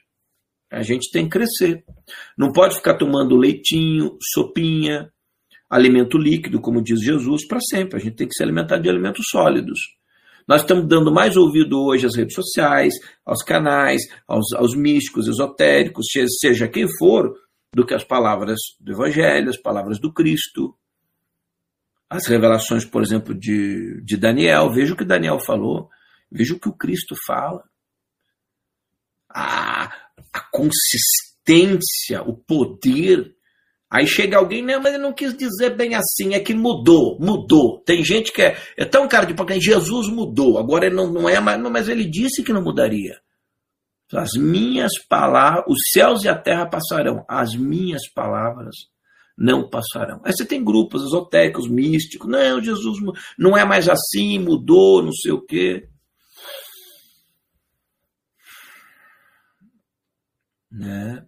A 0.71 0.83
gente 0.83 1.09
tem 1.11 1.25
que 1.25 1.31
crescer. 1.31 1.83
Não 2.37 2.51
pode 2.51 2.75
ficar 2.75 2.95
tomando 2.95 3.35
leitinho, 3.35 4.17
sopinha, 4.33 5.11
alimento 5.69 6.17
líquido, 6.17 6.61
como 6.61 6.83
diz 6.83 7.01
Jesus, 7.01 7.47
para 7.47 7.59
sempre. 7.59 7.97
A 7.97 7.99
gente 7.99 8.15
tem 8.15 8.27
que 8.27 8.35
se 8.35 8.43
alimentar 8.43 8.77
de 8.77 8.89
alimentos 8.89 9.25
sólidos. 9.29 9.79
Nós 10.47 10.61
estamos 10.61 10.87
dando 10.87 11.11
mais 11.11 11.37
ouvido 11.37 11.79
hoje 11.79 12.07
às 12.07 12.15
redes 12.15 12.33
sociais, 12.33 12.93
aos 13.23 13.43
canais, 13.43 14.01
aos, 14.27 14.51
aos 14.53 14.75
místicos, 14.75 15.27
esotéricos, 15.27 16.07
seja 16.39 16.67
quem 16.67 16.87
for, 16.97 17.31
do 17.73 17.85
que 17.85 17.93
as 17.93 18.03
palavras 18.03 18.57
do 18.79 18.91
Evangelho, 18.91 19.49
as 19.49 19.61
palavras 19.61 19.99
do 19.99 20.11
Cristo 20.11 20.75
as 22.09 22.25
revelações, 22.25 22.83
por 22.83 23.03
exemplo, 23.03 23.35
de, 23.35 24.01
de 24.03 24.17
Daniel, 24.17 24.71
veja 24.71 24.93
o 24.93 24.97
que 24.97 25.05
Daniel 25.05 25.39
falou, 25.39 25.89
veja 26.31 26.55
o 26.55 26.59
que 26.59 26.67
o 26.67 26.75
Cristo 26.75 27.15
fala. 27.27 27.63
A, 29.29 29.85
a 30.33 30.39
consistência, 30.51 32.23
o 32.23 32.35
poder. 32.35 33.35
Aí 33.91 34.07
chega 34.07 34.37
alguém, 34.37 34.63
não, 34.63 34.81
mas 34.81 34.93
ele 34.93 35.03
não 35.03 35.13
quis 35.13 35.37
dizer 35.37 35.75
bem 35.75 35.93
assim, 35.93 36.33
é 36.33 36.39
que 36.39 36.53
mudou, 36.53 37.19
mudou. 37.19 37.83
Tem 37.83 38.03
gente 38.03 38.31
que 38.31 38.41
é, 38.41 38.57
é 38.75 38.85
tão 38.85 39.07
cara 39.07 39.27
de 39.27 39.35
porque 39.35 39.61
Jesus 39.61 40.07
mudou, 40.07 40.57
agora 40.57 40.87
ele 40.87 40.95
não, 40.95 41.11
não 41.11 41.29
é 41.29 41.39
mais, 41.39 41.61
mas 41.61 41.87
ele 41.87 42.05
disse 42.05 42.43
que 42.43 42.53
não 42.53 42.63
mudaria. 42.63 43.19
As 44.11 44.31
minhas 44.33 44.97
palavras, 45.07 45.65
os 45.67 45.91
céus 45.91 46.23
e 46.23 46.27
a 46.29 46.35
terra 46.35 46.67
passarão, 46.67 47.23
as 47.27 47.53
minhas 47.53 48.09
palavras 48.11 48.75
não 49.39 49.69
passarão. 49.69 50.19
Aí 50.25 50.33
você 50.33 50.45
tem 50.45 50.61
grupos 50.61 51.01
esotéricos, 51.01 51.69
místicos, 51.69 52.29
não, 52.29 52.61
Jesus 52.61 52.97
não 53.37 53.57
é 53.57 53.63
mais 53.63 53.87
assim, 53.87 54.37
mudou, 54.37 55.01
não 55.01 55.13
sei 55.13 55.31
o 55.31 55.41
quê. 55.41 55.87
Né? 60.69 61.25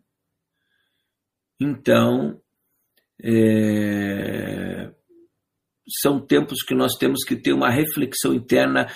Então, 1.58 2.40
é, 3.24 4.92
são 6.02 6.20
tempos 6.20 6.64
que 6.64 6.76
nós 6.76 6.96
temos 6.96 7.24
que 7.24 7.38
ter 7.38 7.54
uma 7.54 7.70
reflexão 7.70 8.34
interna 8.34 8.92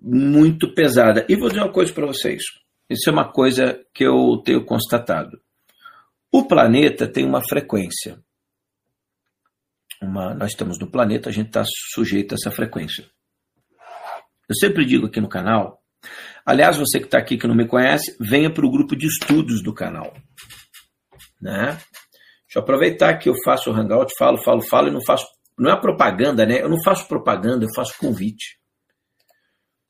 muito 0.00 0.74
pesada. 0.74 1.24
E 1.26 1.36
vou 1.36 1.48
dizer 1.48 1.62
uma 1.62 1.72
coisa 1.72 1.92
para 1.92 2.06
vocês. 2.06 2.42
Isso 2.90 3.08
é 3.08 3.12
uma 3.12 3.32
coisa 3.32 3.82
que 3.94 4.04
eu 4.04 4.42
tenho 4.44 4.64
constatado. 4.64 5.40
O 6.30 6.46
planeta 6.46 7.08
tem 7.08 7.24
uma 7.24 7.42
frequência 7.42 8.22
uma, 10.02 10.34
nós 10.34 10.50
estamos 10.50 10.78
no 10.78 10.90
planeta, 10.90 11.28
a 11.28 11.32
gente 11.32 11.48
está 11.48 11.64
sujeito 11.92 12.32
a 12.32 12.36
essa 12.36 12.50
frequência. 12.50 13.04
Eu 14.48 14.54
sempre 14.54 14.84
digo 14.84 15.06
aqui 15.06 15.20
no 15.20 15.28
canal, 15.28 15.82
aliás, 16.46 16.76
você 16.76 16.98
que 16.98 17.06
está 17.06 17.18
aqui 17.18 17.36
que 17.36 17.46
não 17.46 17.54
me 17.54 17.66
conhece, 17.66 18.16
venha 18.20 18.52
para 18.52 18.64
o 18.64 18.70
grupo 18.70 18.96
de 18.96 19.06
estudos 19.06 19.62
do 19.62 19.74
canal. 19.74 20.14
Né? 21.40 21.66
Deixa 22.46 22.56
eu 22.56 22.62
aproveitar 22.62 23.16
que 23.18 23.28
eu 23.28 23.34
faço 23.44 23.70
o 23.70 23.74
hangout, 23.74 24.12
falo, 24.18 24.38
falo, 24.42 24.62
falo 24.62 24.88
e 24.88 24.90
não 24.90 25.04
faço. 25.04 25.26
Não 25.58 25.70
é 25.70 25.80
propaganda, 25.80 26.46
né? 26.46 26.62
Eu 26.62 26.68
não 26.68 26.80
faço 26.82 27.06
propaganda, 27.08 27.64
eu 27.64 27.74
faço 27.74 27.98
convite. 27.98 28.58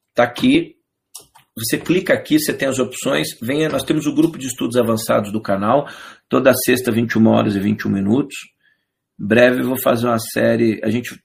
Está 0.08 0.24
aqui. 0.24 0.76
Você 1.56 1.76
clica 1.76 2.14
aqui, 2.14 2.40
você 2.40 2.54
tem 2.54 2.66
as 2.66 2.78
opções. 2.78 3.28
Venha, 3.40 3.68
nós 3.68 3.84
temos 3.84 4.06
o 4.06 4.14
grupo 4.14 4.38
de 4.38 4.46
estudos 4.46 4.76
avançados 4.76 5.30
do 5.30 5.42
canal, 5.42 5.86
toda 6.28 6.54
sexta, 6.54 6.90
21 6.90 7.26
horas 7.28 7.54
e 7.54 7.60
21 7.60 7.90
minutos 7.90 8.34
breve 9.18 9.60
eu 9.60 9.66
vou 9.66 9.80
fazer 9.80 10.06
uma 10.06 10.18
série. 10.18 10.80
A 10.84 10.90
gente, 10.90 11.20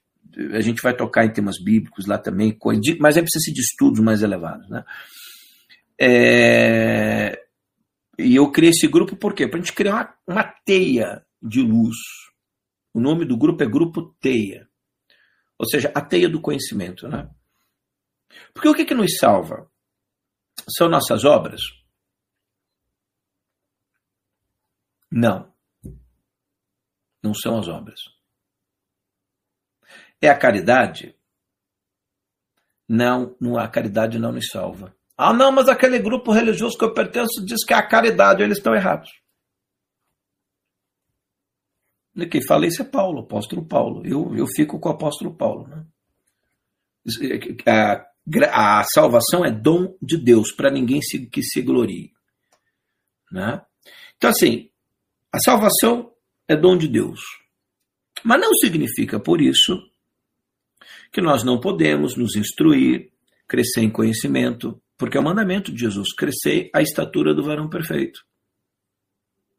a 0.54 0.62
gente 0.62 0.82
vai 0.82 0.96
tocar 0.96 1.26
em 1.26 1.34
temas 1.34 1.62
bíblicos 1.62 2.06
lá 2.06 2.18
também, 2.18 2.58
mas 3.00 3.18
é 3.18 3.22
preciso 3.22 3.54
de 3.54 3.62
estudos 3.62 4.00
mais 4.00 4.22
elevados. 4.22 4.68
Né? 4.70 4.84
É, 6.00 7.40
e 8.18 8.36
eu 8.36 8.52
criei 8.52 8.72
esse 8.72 8.88
grupo 8.88 9.16
por 9.16 9.34
quê? 9.34 9.48
Para 9.48 9.60
a 9.60 9.62
gente 9.62 9.74
criar 9.74 9.94
uma, 9.94 10.16
uma 10.28 10.44
teia 10.44 11.26
de 11.42 11.62
luz. 11.62 11.96
O 12.94 13.00
nome 13.00 13.26
do 13.26 13.38
grupo 13.38 13.64
é 13.64 13.68
Grupo 13.68 14.16
Teia. 14.20 14.70
Ou 15.58 15.68
seja, 15.68 15.92
a 15.96 16.02
teia 16.02 16.30
do 16.30 16.42
conhecimento. 16.42 17.08
Né? 17.08 17.30
Porque 18.54 18.70
o 18.70 18.76
que, 18.76 18.86
que 18.86 18.94
nos 18.94 19.18
salva? 19.18 19.70
São 20.78 20.90
nossas 20.90 21.26
obras? 21.26 21.62
Não. 25.12 25.53
Não 27.24 27.34
são 27.34 27.58
as 27.58 27.70
obras. 27.70 28.02
É 30.22 30.30
a 30.30 30.38
caridade? 30.38 31.16
Não, 32.88 33.36
não 33.40 33.58
a 33.58 33.68
caridade 33.68 34.20
não 34.20 34.34
nos 34.34 34.48
salva. 34.52 34.96
Ah, 35.18 35.34
não, 35.34 35.52
mas 35.52 35.70
aquele 35.70 36.00
grupo 36.00 36.32
religioso 36.32 36.78
que 36.78 36.84
eu 36.84 36.94
pertenço 36.94 37.46
diz 37.46 37.64
que 37.66 37.74
é 37.74 37.78
a 37.78 37.88
caridade, 37.88 38.44
eles 38.44 38.58
estão 38.58 38.76
errados. 38.76 39.10
E 42.16 42.28
quem 42.28 42.46
fala 42.46 42.68
isso 42.68 42.82
é 42.82 42.86
Paulo, 42.86 43.22
apóstolo 43.22 43.66
Paulo. 43.66 44.06
Eu, 44.06 44.36
eu 44.36 44.46
fico 44.56 44.80
com 44.80 44.90
o 44.90 44.92
apóstolo 44.92 45.36
Paulo. 45.36 45.68
Né? 45.68 45.86
A, 47.66 48.80
a 48.80 48.84
salvação 48.84 49.44
é 49.44 49.52
dom 49.52 49.96
de 50.02 50.18
Deus, 50.18 50.52
para 50.52 50.70
ninguém 50.70 51.02
se, 51.02 51.26
que 51.28 51.42
se 51.42 51.62
glorie. 51.62 52.12
Né? 53.32 53.62
Então, 54.18 54.30
assim, 54.30 54.70
a 55.32 55.40
salvação 55.40 56.13
é 56.48 56.56
dom 56.56 56.78
de 56.78 56.88
Deus. 56.88 57.22
Mas 58.24 58.40
não 58.40 58.54
significa, 58.54 59.20
por 59.20 59.42
isso, 59.42 59.80
que 61.12 61.22
nós 61.22 61.44
não 61.44 61.60
podemos 61.60 62.16
nos 62.16 62.36
instruir, 62.36 63.12
crescer 63.48 63.82
em 63.82 63.90
conhecimento, 63.90 64.82
porque 64.98 65.18
é 65.18 65.20
o 65.20 65.24
mandamento 65.24 65.72
de 65.72 65.80
Jesus, 65.80 66.14
crescer 66.14 66.70
a 66.74 66.82
estatura 66.82 67.34
do 67.34 67.44
varão 67.44 67.70
perfeito. 67.70 68.22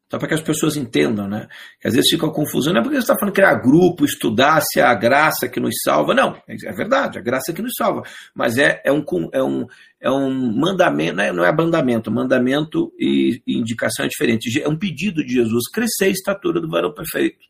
Só 0.09 0.19
para 0.19 0.27
que 0.27 0.33
as 0.35 0.41
pessoas 0.41 0.77
entendam, 0.77 1.27
né? 1.27 1.47
Que 1.81 1.87
às 1.87 1.95
vezes 1.95 2.11
fica 2.11 2.29
confusão, 2.29 2.71
não 2.71 2.81
é 2.81 2.83
porque 2.83 2.95
você 2.95 3.01
está 3.01 3.17
falando 3.17 3.33
criar 3.33 3.55
grupo, 3.55 4.05
estudar 4.05 4.61
se 4.61 4.79
é 4.79 4.83
a 4.83 4.93
graça 4.93 5.49
que 5.49 5.59
nos 5.59 5.75
salva. 5.83 6.13
Não, 6.13 6.39
é 6.47 6.73
verdade, 6.73 7.17
a 7.17 7.21
graça 7.21 7.51
que 7.51 7.61
nos 7.61 7.73
salva. 7.75 8.03
Mas 8.33 8.57
é, 8.57 8.81
é, 8.85 8.91
um, 8.91 9.03
é, 9.33 9.41
um, 9.41 9.65
é 9.99 10.11
um 10.11 10.31
mandamento, 10.59 11.15
não 11.15 11.23
é, 11.23 11.33
não 11.33 11.43
é 11.43 11.51
mandamento, 11.51 12.11
mandamento 12.11 12.93
e, 12.99 13.41
e 13.47 13.57
indicação 13.57 14.05
é 14.05 14.07
diferente. 14.07 14.61
É 14.61 14.69
um 14.69 14.77
pedido 14.77 15.25
de 15.25 15.33
Jesus, 15.33 15.67
crescer 15.73 16.05
a 16.05 16.09
estatura 16.09 16.61
do 16.61 16.69
varão 16.69 16.93
perfeito. 16.93 17.43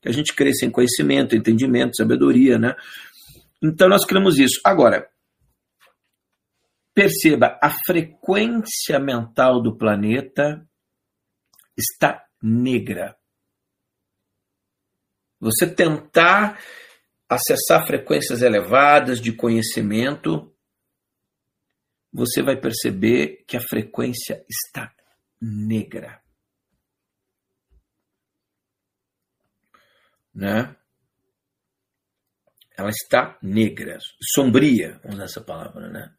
Que 0.00 0.08
a 0.08 0.12
gente 0.12 0.32
cresça 0.32 0.64
em 0.64 0.70
conhecimento, 0.70 1.34
entendimento, 1.34 1.96
sabedoria, 1.96 2.56
né? 2.56 2.76
Então 3.60 3.88
nós 3.88 4.06
criamos 4.06 4.38
isso. 4.38 4.60
Agora, 4.64 5.08
perceba, 6.94 7.58
a 7.60 7.74
frequência 7.84 8.98
mental 9.00 9.60
do 9.60 9.76
planeta 9.76 10.64
está 11.80 12.26
negra. 12.42 13.18
Você 15.40 15.66
tentar 15.72 16.60
acessar 17.28 17.86
frequências 17.86 18.42
elevadas 18.42 19.20
de 19.20 19.32
conhecimento, 19.32 20.54
você 22.12 22.42
vai 22.42 22.60
perceber 22.60 23.44
que 23.46 23.56
a 23.56 23.60
frequência 23.60 24.44
está 24.48 24.94
negra. 25.40 26.22
Né? 30.34 30.76
Ela 32.76 32.90
está 32.90 33.38
negra, 33.42 33.98
sombria, 34.34 34.98
vamos 35.02 35.16
usar 35.16 35.24
essa 35.24 35.40
palavra, 35.40 35.90
né? 35.90 36.16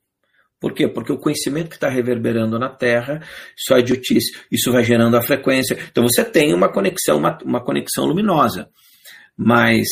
Por 0.61 0.73
quê? 0.73 0.88
Porque 0.88 1.11
o 1.11 1.17
conhecimento 1.17 1.69
que 1.69 1.75
está 1.75 1.90
reverberando 1.90 2.59
na 2.59 2.69
Terra 2.69 3.19
só 3.57 3.77
é 3.77 3.80
idiotice. 3.80 4.31
Isso 4.51 4.72
vai 4.72 4.83
gerando 4.83 5.17
a 5.17 5.22
frequência. 5.22 5.75
Então 5.91 6.03
você 6.03 6.23
tem 6.23 6.53
uma 6.53 6.72
conexão, 6.72 7.17
uma, 7.17 7.35
uma 7.43 7.64
conexão 7.64 8.06
luminosa. 8.06 8.69
Mas 9.35 9.88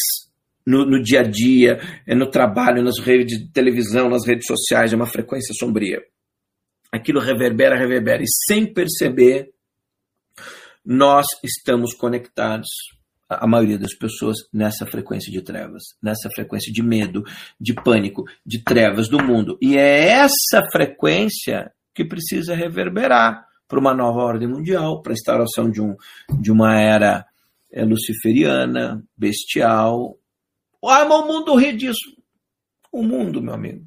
no, 0.63 0.85
no, 0.85 1.01
dia 1.01 1.21
a 1.21 1.23
dia, 1.23 1.79
é 2.05 2.13
no 2.13 2.29
trabalho, 2.29 2.83
nas 2.83 2.99
redes 2.99 3.39
de 3.39 3.51
televisão, 3.51 4.07
nas 4.07 4.27
redes 4.27 4.45
sociais, 4.45 4.93
é 4.93 4.95
uma 4.95 5.07
frequência 5.07 5.55
sombria. 5.57 6.03
Aquilo 6.91 7.19
reverbera, 7.19 7.75
reverbera. 7.75 8.21
E 8.21 8.27
sem 8.45 8.71
perceber, 8.71 9.49
nós 10.85 11.25
estamos 11.43 11.95
conectados 11.95 12.69
a 13.29 13.45
maioria 13.45 13.77
das 13.77 13.93
pessoas 13.93 14.37
nessa 14.51 14.87
frequência 14.87 15.31
de 15.31 15.41
trevas, 15.41 15.83
nessa 16.01 16.29
frequência 16.33 16.73
de 16.73 16.81
medo, 16.81 17.23
de 17.59 17.75
pânico, 17.75 18.25
de 18.43 18.63
trevas 18.63 19.07
do 19.07 19.23
mundo. 19.23 19.57
E 19.61 19.77
é 19.77 20.07
essa 20.09 20.63
frequência 20.71 21.71
que 21.93 22.03
precisa 22.03 22.55
reverberar 22.55 23.45
para 23.67 23.79
uma 23.79 23.93
nova 23.93 24.21
ordem 24.21 24.47
mundial, 24.47 25.01
para 25.03 25.11
a 25.11 25.13
instauração 25.13 25.69
de, 25.69 25.79
um, 25.79 25.95
de 26.39 26.51
uma 26.51 26.75
era 26.79 27.27
é, 27.71 27.85
luciferiana, 27.85 29.03
bestial. 29.15 30.17
Ah, 30.83 31.05
mas 31.05 31.19
o 31.19 31.27
mundo 31.27 31.55
ri 31.55 31.73
disso. 31.73 32.17
O 32.91 33.03
mundo, 33.03 33.41
meu 33.41 33.53
amigo. 33.53 33.85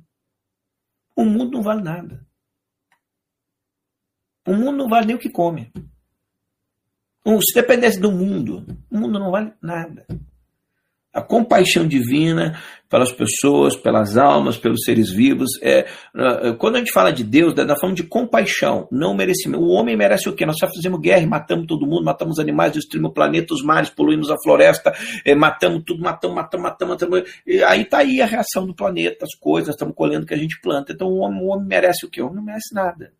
O 1.16 1.24
mundo 1.24 1.52
não 1.52 1.62
vale 1.62 1.82
nada. 1.82 2.24
O 4.46 4.54
mundo 4.54 4.76
não 4.76 4.88
vale 4.88 5.06
nem 5.06 5.16
o 5.16 5.18
que 5.18 5.28
come. 5.28 5.72
Se 7.24 7.54
dependesse 7.54 8.00
do 8.00 8.10
mundo, 8.10 8.64
o 8.90 8.98
mundo 8.98 9.18
não 9.18 9.30
vale 9.30 9.52
nada. 9.62 10.04
A 11.14 11.20
compaixão 11.20 11.86
divina 11.86 12.58
pelas 12.88 13.12
pessoas, 13.12 13.76
pelas 13.76 14.16
almas, 14.16 14.56
pelos 14.56 14.82
seres 14.84 15.10
vivos. 15.10 15.50
É, 15.62 15.86
é 16.16 16.52
quando 16.58 16.76
a 16.76 16.78
gente 16.78 16.90
fala 16.90 17.12
de 17.12 17.22
Deus, 17.22 17.54
nós 17.54 17.78
falamos 17.78 18.00
de 18.00 18.06
compaixão, 18.06 18.88
não 18.90 19.14
merecimento. 19.14 19.62
O 19.62 19.68
homem 19.68 19.96
merece 19.96 20.28
o 20.28 20.32
quê? 20.32 20.44
Nós 20.44 20.56
já 20.56 20.68
fizemos 20.68 21.00
guerra, 21.00 21.26
matamos 21.26 21.66
todo 21.66 21.86
mundo, 21.86 22.04
matamos 22.04 22.38
animais, 22.38 22.72
destruímos 22.72 23.10
o 23.10 23.14
planeta, 23.14 23.54
os 23.54 23.62
mares, 23.62 23.90
poluímos 23.90 24.30
a 24.30 24.36
floresta, 24.42 24.92
é, 25.24 25.34
matamos 25.34 25.82
tudo, 25.86 26.02
matamos, 26.02 26.34
matamos, 26.34 26.64
matamos, 26.64 26.94
matamos. 26.94 27.30
Aí 27.66 27.82
está 27.82 27.98
aí 27.98 28.20
a 28.20 28.26
reação 28.26 28.66
do 28.66 28.74
planeta, 28.74 29.24
as 29.24 29.34
coisas, 29.38 29.74
estamos 29.74 29.94
colhendo 29.94 30.24
o 30.24 30.26
que 30.26 30.34
a 30.34 30.38
gente 30.38 30.60
planta. 30.60 30.92
Então 30.92 31.08
o 31.08 31.18
homem, 31.18 31.42
o 31.42 31.48
homem 31.48 31.66
merece 31.66 32.04
o 32.04 32.10
quê? 32.10 32.20
O 32.20 32.24
homem 32.24 32.36
não 32.36 32.44
merece 32.44 32.74
nada. 32.74 33.12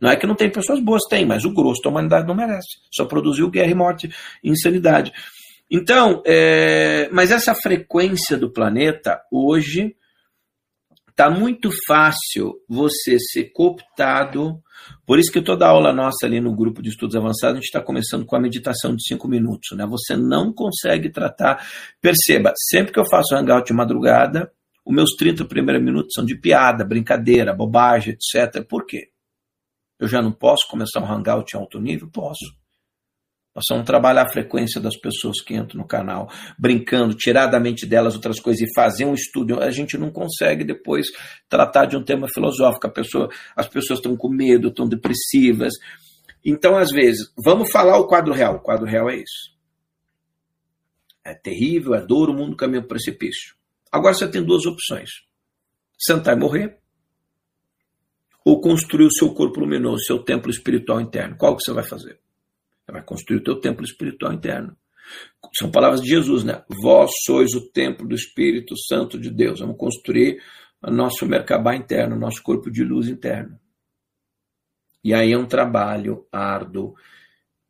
Não 0.00 0.10
é 0.10 0.16
que 0.16 0.26
não 0.26 0.34
tem 0.34 0.50
pessoas 0.50 0.80
boas, 0.80 1.02
tem, 1.08 1.26
mas 1.26 1.44
o 1.44 1.52
grosso 1.52 1.82
da 1.82 1.90
humanidade 1.90 2.26
não 2.26 2.34
merece. 2.34 2.78
Só 2.92 3.04
produziu 3.04 3.50
guerra 3.50 3.70
e 3.70 3.74
morte 3.74 4.08
e 4.42 4.50
insanidade. 4.50 5.12
Então, 5.70 6.22
é, 6.24 7.08
mas 7.12 7.30
essa 7.30 7.54
frequência 7.54 8.36
do 8.36 8.50
planeta, 8.50 9.20
hoje, 9.30 9.96
está 11.10 11.28
muito 11.28 11.70
fácil 11.86 12.54
você 12.68 13.18
ser 13.18 13.50
cooptado. 13.52 14.62
Por 15.04 15.18
isso 15.18 15.32
que 15.32 15.42
toda 15.42 15.66
aula 15.66 15.92
nossa 15.92 16.24
ali 16.24 16.40
no 16.40 16.54
grupo 16.54 16.80
de 16.80 16.90
estudos 16.90 17.16
avançados, 17.16 17.54
a 17.54 17.56
gente 17.56 17.64
está 17.64 17.82
começando 17.82 18.24
com 18.24 18.36
a 18.36 18.40
meditação 18.40 18.94
de 18.94 19.02
cinco 19.02 19.26
minutos. 19.26 19.76
Né? 19.76 19.84
Você 19.86 20.16
não 20.16 20.52
consegue 20.52 21.10
tratar. 21.10 21.66
Perceba, 22.00 22.52
sempre 22.70 22.92
que 22.92 23.00
eu 23.00 23.08
faço 23.10 23.34
hangout 23.34 23.66
de 23.66 23.74
madrugada, 23.74 24.50
os 24.86 24.94
meus 24.94 25.10
30 25.16 25.44
primeiros 25.44 25.84
minutos 25.84 26.14
são 26.14 26.24
de 26.24 26.36
piada, 26.36 26.84
brincadeira, 26.84 27.52
bobagem, 27.52 28.14
etc. 28.14 28.64
Por 28.66 28.86
quê? 28.86 29.08
Eu 29.98 30.06
já 30.06 30.22
não 30.22 30.32
posso 30.32 30.68
começar 30.68 31.00
um 31.00 31.10
hangout 31.10 31.54
em 31.54 31.58
alto 31.58 31.80
nível? 31.80 32.08
Posso. 32.10 32.56
Nós 33.54 33.64
vamos 33.70 33.86
trabalhar 33.86 34.22
a 34.22 34.30
frequência 34.30 34.80
das 34.80 34.96
pessoas 34.96 35.40
que 35.40 35.56
entram 35.56 35.80
no 35.80 35.86
canal, 35.86 36.30
brincando, 36.56 37.16
tirar 37.16 37.48
da 37.48 37.58
mente 37.58 37.84
delas 37.84 38.14
outras 38.14 38.38
coisas 38.38 38.62
e 38.62 38.72
fazer 38.72 39.04
um 39.04 39.14
estudo. 39.14 39.60
A 39.60 39.70
gente 39.72 39.98
não 39.98 40.12
consegue 40.12 40.62
depois 40.62 41.08
tratar 41.48 41.86
de 41.86 41.96
um 41.96 42.04
tema 42.04 42.28
filosófico. 42.32 42.88
Pessoa, 42.88 43.28
as 43.56 43.66
pessoas 43.66 43.98
estão 43.98 44.16
com 44.16 44.28
medo, 44.28 44.68
estão 44.68 44.88
depressivas. 44.88 45.72
Então, 46.44 46.76
às 46.76 46.92
vezes, 46.92 47.32
vamos 47.36 47.68
falar 47.72 47.98
o 47.98 48.06
quadro 48.06 48.32
real. 48.32 48.56
O 48.56 48.60
quadro 48.60 48.86
real 48.86 49.10
é 49.10 49.16
isso. 49.16 49.58
É 51.24 51.34
terrível, 51.34 51.94
é 51.94 52.00
dor, 52.00 52.30
o 52.30 52.34
mundo 52.34 52.54
caminha 52.54 52.80
para 52.80 52.86
o 52.86 52.90
precipício. 52.90 53.56
Agora 53.90 54.14
você 54.14 54.28
tem 54.28 54.44
duas 54.44 54.64
opções: 54.66 55.10
sentar 55.98 56.36
e 56.36 56.40
morrer 56.40 56.77
ou 58.48 58.62
construir 58.62 59.04
o 59.04 59.12
seu 59.12 59.34
corpo 59.34 59.60
luminoso, 59.60 60.04
seu 60.04 60.20
templo 60.20 60.50
espiritual 60.50 61.02
interno? 61.02 61.36
Qual 61.36 61.54
que 61.54 61.62
você 61.62 61.70
vai 61.70 61.84
fazer? 61.84 62.18
Você 62.80 62.92
vai 62.92 63.02
construir 63.02 63.40
o 63.40 63.44
teu 63.44 63.60
templo 63.60 63.84
espiritual 63.84 64.32
interno. 64.32 64.74
São 65.54 65.70
palavras 65.70 66.00
de 66.00 66.08
Jesus, 66.08 66.44
né? 66.44 66.64
Vós 66.82 67.10
sois 67.26 67.52
o 67.52 67.70
templo 67.70 68.08
do 68.08 68.14
Espírito 68.14 68.74
Santo 68.74 69.18
de 69.18 69.30
Deus. 69.30 69.60
Vamos 69.60 69.76
construir 69.76 70.42
o 70.82 70.90
nosso 70.90 71.26
Merkabah 71.26 71.76
interno, 71.76 72.16
nosso 72.16 72.42
corpo 72.42 72.70
de 72.70 72.82
luz 72.82 73.06
interno. 73.06 73.60
E 75.04 75.12
aí 75.12 75.30
é 75.30 75.36
um 75.36 75.46
trabalho 75.46 76.26
árduo 76.32 76.94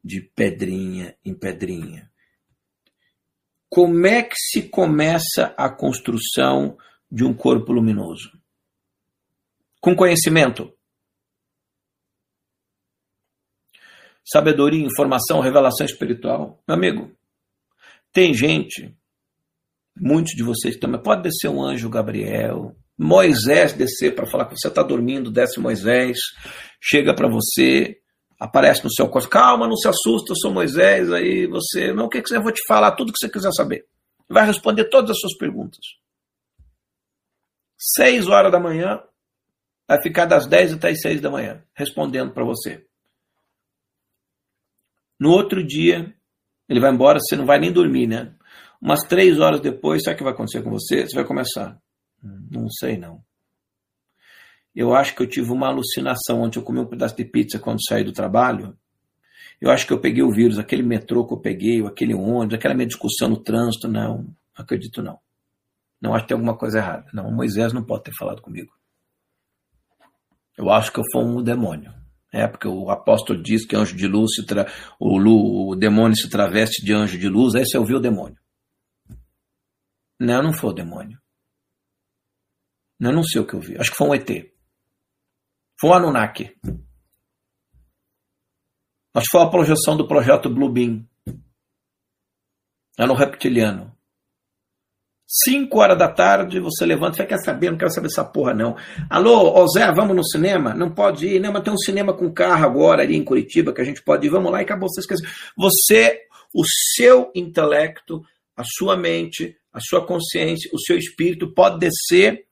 de 0.05 0.21
pedrinha 0.21 1.17
em 1.25 1.35
pedrinha. 1.35 2.09
Como 3.69 4.07
é 4.07 4.23
que 4.23 4.37
se 4.37 4.69
começa 4.69 5.53
a 5.59 5.69
construção 5.69 6.79
de 7.11 7.25
um 7.25 7.35
corpo 7.35 7.73
luminoso? 7.73 8.38
Com 9.81 9.95
conhecimento. 9.95 10.73
Sabedoria, 14.25 14.85
informação, 14.85 15.41
revelação 15.41 15.87
espiritual. 15.87 16.63
Meu 16.67 16.77
amigo, 16.77 17.17
Tem 18.13 18.35
gente, 18.35 18.95
muitos 19.97 20.33
de 20.33 20.43
vocês 20.43 20.77
também, 20.79 21.01
pode 21.03 21.23
descer 21.23 21.49
um 21.49 21.63
anjo 21.63 21.89
Gabriel, 21.91 22.75
Moisés 22.99 23.73
descer 23.73 24.15
para 24.15 24.27
falar 24.27 24.47
que 24.47 24.59
você 24.59 24.69
está 24.69 24.83
dormindo, 24.83 25.31
desce 25.31 25.61
Moisés, 25.61 26.19
chega 26.81 27.15
para 27.15 27.29
você, 27.29 27.99
aparece 28.41 28.83
no 28.83 28.93
seu 28.93 29.09
corpo, 29.09 29.29
calma, 29.29 29.69
não 29.69 29.77
se 29.77 29.89
assusta, 29.89 30.33
eu 30.33 30.37
sou 30.37 30.53
Moisés, 30.53 31.13
aí 31.13 31.47
você, 31.47 31.93
não, 31.93 32.07
o 32.07 32.09
que, 32.09 32.23
que 32.23 32.35
eu 32.35 32.43
vou 32.43 32.53
te 32.53 32.63
falar, 32.67 32.93
tudo 32.93 33.13
que 33.13 33.19
você 33.19 33.31
quiser 33.31 33.53
saber. 33.53 33.87
Vai 34.29 34.47
responder 34.47 34.85
todas 34.85 35.11
as 35.11 35.19
suas 35.21 35.37
perguntas. 35.37 35.81
Seis 37.79 38.27
horas 38.27 38.51
da 38.51 38.59
manhã, 38.59 39.01
vai 39.89 40.03
ficar 40.03 40.27
das 40.27 40.47
dez 40.47 40.73
até 40.73 40.91
as 40.91 41.01
seis 41.01 41.21
da 41.21 41.31
manhã, 41.31 41.65
respondendo 41.75 42.33
para 42.33 42.45
você. 42.45 42.87
No 45.19 45.31
outro 45.31 45.67
dia, 45.67 46.15
ele 46.69 46.79
vai 46.79 46.93
embora, 46.93 47.19
você 47.19 47.35
não 47.35 47.47
vai 47.47 47.59
nem 47.59 47.73
dormir, 47.73 48.07
né? 48.07 48.35
Umas 48.81 49.01
três 49.03 49.41
horas 49.41 49.61
depois, 49.61 50.03
sabe 50.03 50.15
o 50.15 50.19
que 50.19 50.25
vai 50.25 50.33
acontecer 50.33 50.63
com 50.63 50.71
você? 50.71 51.07
Você 51.07 51.17
vai 51.17 51.25
começar. 51.25 51.81
Não 52.23 52.69
sei, 52.69 52.97
não. 52.97 53.25
Eu 54.75 54.95
acho 54.95 55.17
que 55.17 55.23
eu 55.23 55.27
tive 55.27 55.51
uma 55.51 55.67
alucinação 55.67 56.43
ontem. 56.43 56.61
Eu 56.61 56.63
comi 56.63 56.79
um 56.79 56.87
pedaço 56.87 57.17
de 57.17 57.25
pizza 57.25 57.59
quando 57.59 57.85
saí 57.85 58.05
do 58.05 58.13
trabalho. 58.13 58.79
Eu 59.61 59.73
acho 59.73 59.85
que 59.85 59.93
eu 59.93 60.01
peguei 60.01 60.23
o 60.23 60.31
vírus, 60.31 60.59
aquele 60.59 60.85
metrô 60.85 61.27
que 61.27 61.35
eu 61.35 61.41
peguei, 61.41 61.85
aquele 61.85 62.15
ônibus, 62.15 62.55
aquela 62.55 62.75
minha 62.75 62.87
discussão 62.87 63.29
no 63.29 63.43
trânsito. 63.43 63.89
Não, 63.89 64.29
acredito 64.55 65.03
não. 65.03 65.19
Não 66.01 66.15
acho 66.15 66.25
que 66.25 66.29
tem 66.29 66.37
alguma 66.37 66.57
coisa 66.57 66.79
errada. 66.79 67.07
Não, 67.13 67.33
Moisés 67.33 67.73
não 67.73 67.83
pode 67.83 68.05
ter 68.05 68.13
falado 68.17 68.41
comigo. 68.41 68.78
Eu 70.59 70.71
acho 70.71 70.93
que 70.93 70.99
eu 70.99 71.05
fui 71.13 71.23
um 71.23 71.41
demônio. 71.41 71.95
É, 72.33 72.47
porque 72.49 72.67
o 72.67 72.91
apóstolo 72.91 73.41
diz 73.41 73.65
que 73.65 73.77
anjo 73.77 73.97
de 73.97 74.09
luz, 74.09 74.35
se 74.35 74.45
tra... 74.45 74.71
o, 74.99 75.17
lu... 75.17 75.71
o 75.71 75.77
demônio 75.77 76.17
se 76.17 76.29
traveste 76.29 76.85
de 76.85 76.93
anjo 76.93 77.17
de 77.17 77.29
luz, 77.29 77.55
aí 77.55 77.65
você 77.65 77.79
ouviu 77.79 77.99
o 77.99 78.01
demônio. 78.01 78.39
Não, 80.21 80.43
não 80.43 80.53
foi 80.53 80.71
o 80.71 80.75
demônio. 80.75 81.19
Eu 83.01 83.13
não 83.13 83.23
sei 83.23 83.41
o 83.41 83.47
que 83.47 83.55
eu 83.55 83.61
vi. 83.61 83.79
Acho 83.79 83.93
que 83.93 83.97
foi 83.97 84.09
um 84.09 84.15
ET. 84.15 84.29
Foi 85.81 85.91
um 85.91 85.95
Anunnaki. 85.95 86.57
Acho 89.15 89.27
que 89.27 89.31
foi 89.31 89.43
a 89.43 89.51
projeção 89.51 89.97
do 89.97 90.09
projeto 90.09 90.51
Bluebeam. 90.51 91.09
Era 92.99 93.13
um 93.13 93.17
reptiliano. 93.17 93.97
Cinco 95.31 95.81
horas 95.81 95.99
da 95.99 96.09
tarde, 96.09 96.59
você 96.59 96.87
levanta 96.87 97.23
e 97.23 97.27
quer 97.27 97.37
saber, 97.37 97.71
não 97.71 97.77
quero 97.77 97.93
saber 97.93 98.07
essa 98.07 98.25
porra 98.25 98.55
não. 98.55 98.77
Alô, 99.11 99.61
ô 99.61 99.69
Zé, 99.69 99.93
vamos 99.93 100.17
no 100.17 100.25
cinema? 100.25 100.73
Não 100.73 100.91
pode 100.91 101.27
ir, 101.27 101.39
não, 101.39 101.53
mas 101.53 101.63
tem 101.63 101.71
um 101.71 101.77
cinema 101.77 102.15
com 102.15 102.33
carro 102.33 102.65
agora 102.65 103.03
ali 103.03 103.15
em 103.15 103.23
Curitiba 103.23 103.75
que 103.75 103.83
a 103.83 103.85
gente 103.85 104.03
pode 104.03 104.27
ir, 104.27 104.31
vamos 104.31 104.51
lá 104.51 104.61
e 104.61 104.65
acabou, 104.65 104.89
você 104.89 105.01
esquece. 105.01 105.23
Você, 105.55 106.19
o 106.55 106.63
seu 106.95 107.31
intelecto, 107.35 108.23
a 108.57 108.63
sua 108.65 108.97
mente, 108.97 109.55
a 109.71 109.81
sua 109.81 110.07
consciência, 110.07 110.71
o 110.73 110.81
seu 110.81 110.97
espírito 110.97 111.53
pode 111.53 111.79
descer 111.79 112.47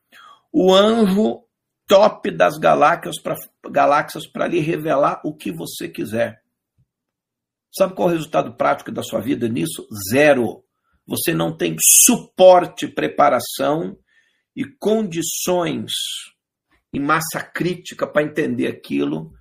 o 0.53 0.75
anjo 0.75 1.45
top 1.89 2.31
das 2.31 2.59
galáxias 2.59 3.19
para 3.23 3.37
galáxias 3.71 4.25
lhe 4.51 4.61
revelar 4.61 5.23
o 5.25 5.35
que 5.35 5.51
você 5.51 5.89
quiser. 5.89 6.43
Sabe 7.75 7.95
qual 7.95 8.11
é 8.11 8.13
o 8.13 8.15
resultado 8.15 8.55
prático 8.55 8.93
da 8.93 9.03
sua 9.03 9.21
vida 9.21 9.49
nisso? 9.49 9.87
Zero. 10.13 10.66
Você 11.07 11.33
não 11.33 11.57
tem 11.57 11.77
suporte, 11.79 12.89
preparação 12.89 13.97
e 14.55 14.65
condições 14.65 15.93
e 16.93 16.99
massa 16.99 17.43
crítica 17.43 18.07
para 18.07 18.23
entender 18.23 18.67
aquilo 18.67 19.33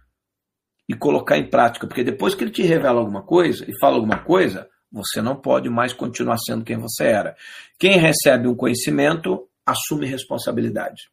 e 0.88 0.94
colocar 0.94 1.38
em 1.38 1.50
prática. 1.50 1.88
Porque 1.88 2.04
depois 2.04 2.36
que 2.36 2.44
ele 2.44 2.52
te 2.52 2.62
revela 2.62 3.00
alguma 3.00 3.24
coisa 3.24 3.66
e 3.70 3.78
fala 3.80 3.96
alguma 3.96 4.24
coisa, 4.24 4.70
você 4.92 5.22
não 5.22 5.36
pode 5.36 5.70
mais 5.70 5.94
continuar 5.94 6.38
sendo 6.38 6.64
quem 6.64 6.78
você 6.78 7.06
era. 7.06 7.36
Quem 7.80 7.98
recebe 7.98 8.48
um 8.48 8.56
conhecimento 8.56 9.50
assume 9.66 10.06
responsabilidade. 10.06 11.10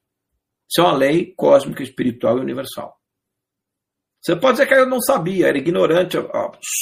Isso 0.70 0.80
é 0.80 0.84
uma 0.84 0.96
lei 0.96 1.32
cósmica, 1.36 1.82
espiritual 1.82 2.38
e 2.38 2.40
universal. 2.40 2.96
Você 4.20 4.36
pode 4.36 4.52
dizer 4.52 4.68
que 4.68 4.74
eu 4.74 4.86
não 4.86 5.00
sabia, 5.00 5.48
era 5.48 5.58
ignorante, 5.58 6.16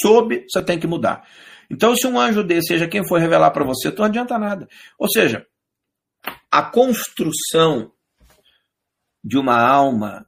soube, 0.02 0.44
você 0.48 0.62
tem 0.62 0.78
que 0.78 0.86
mudar. 0.86 1.26
Então, 1.70 1.94
se 1.94 2.06
um 2.06 2.18
anjo 2.18 2.42
desse, 2.42 2.68
seja 2.68 2.88
quem 2.88 3.06
for 3.06 3.20
revelar 3.20 3.52
para 3.52 3.64
você, 3.64 3.90
não 3.92 4.04
adianta 4.04 4.38
nada. 4.38 4.68
Ou 4.98 5.08
seja, 5.08 5.46
a 6.50 6.62
construção 6.62 7.92
de 9.22 9.38
uma 9.38 9.60
alma, 9.60 10.26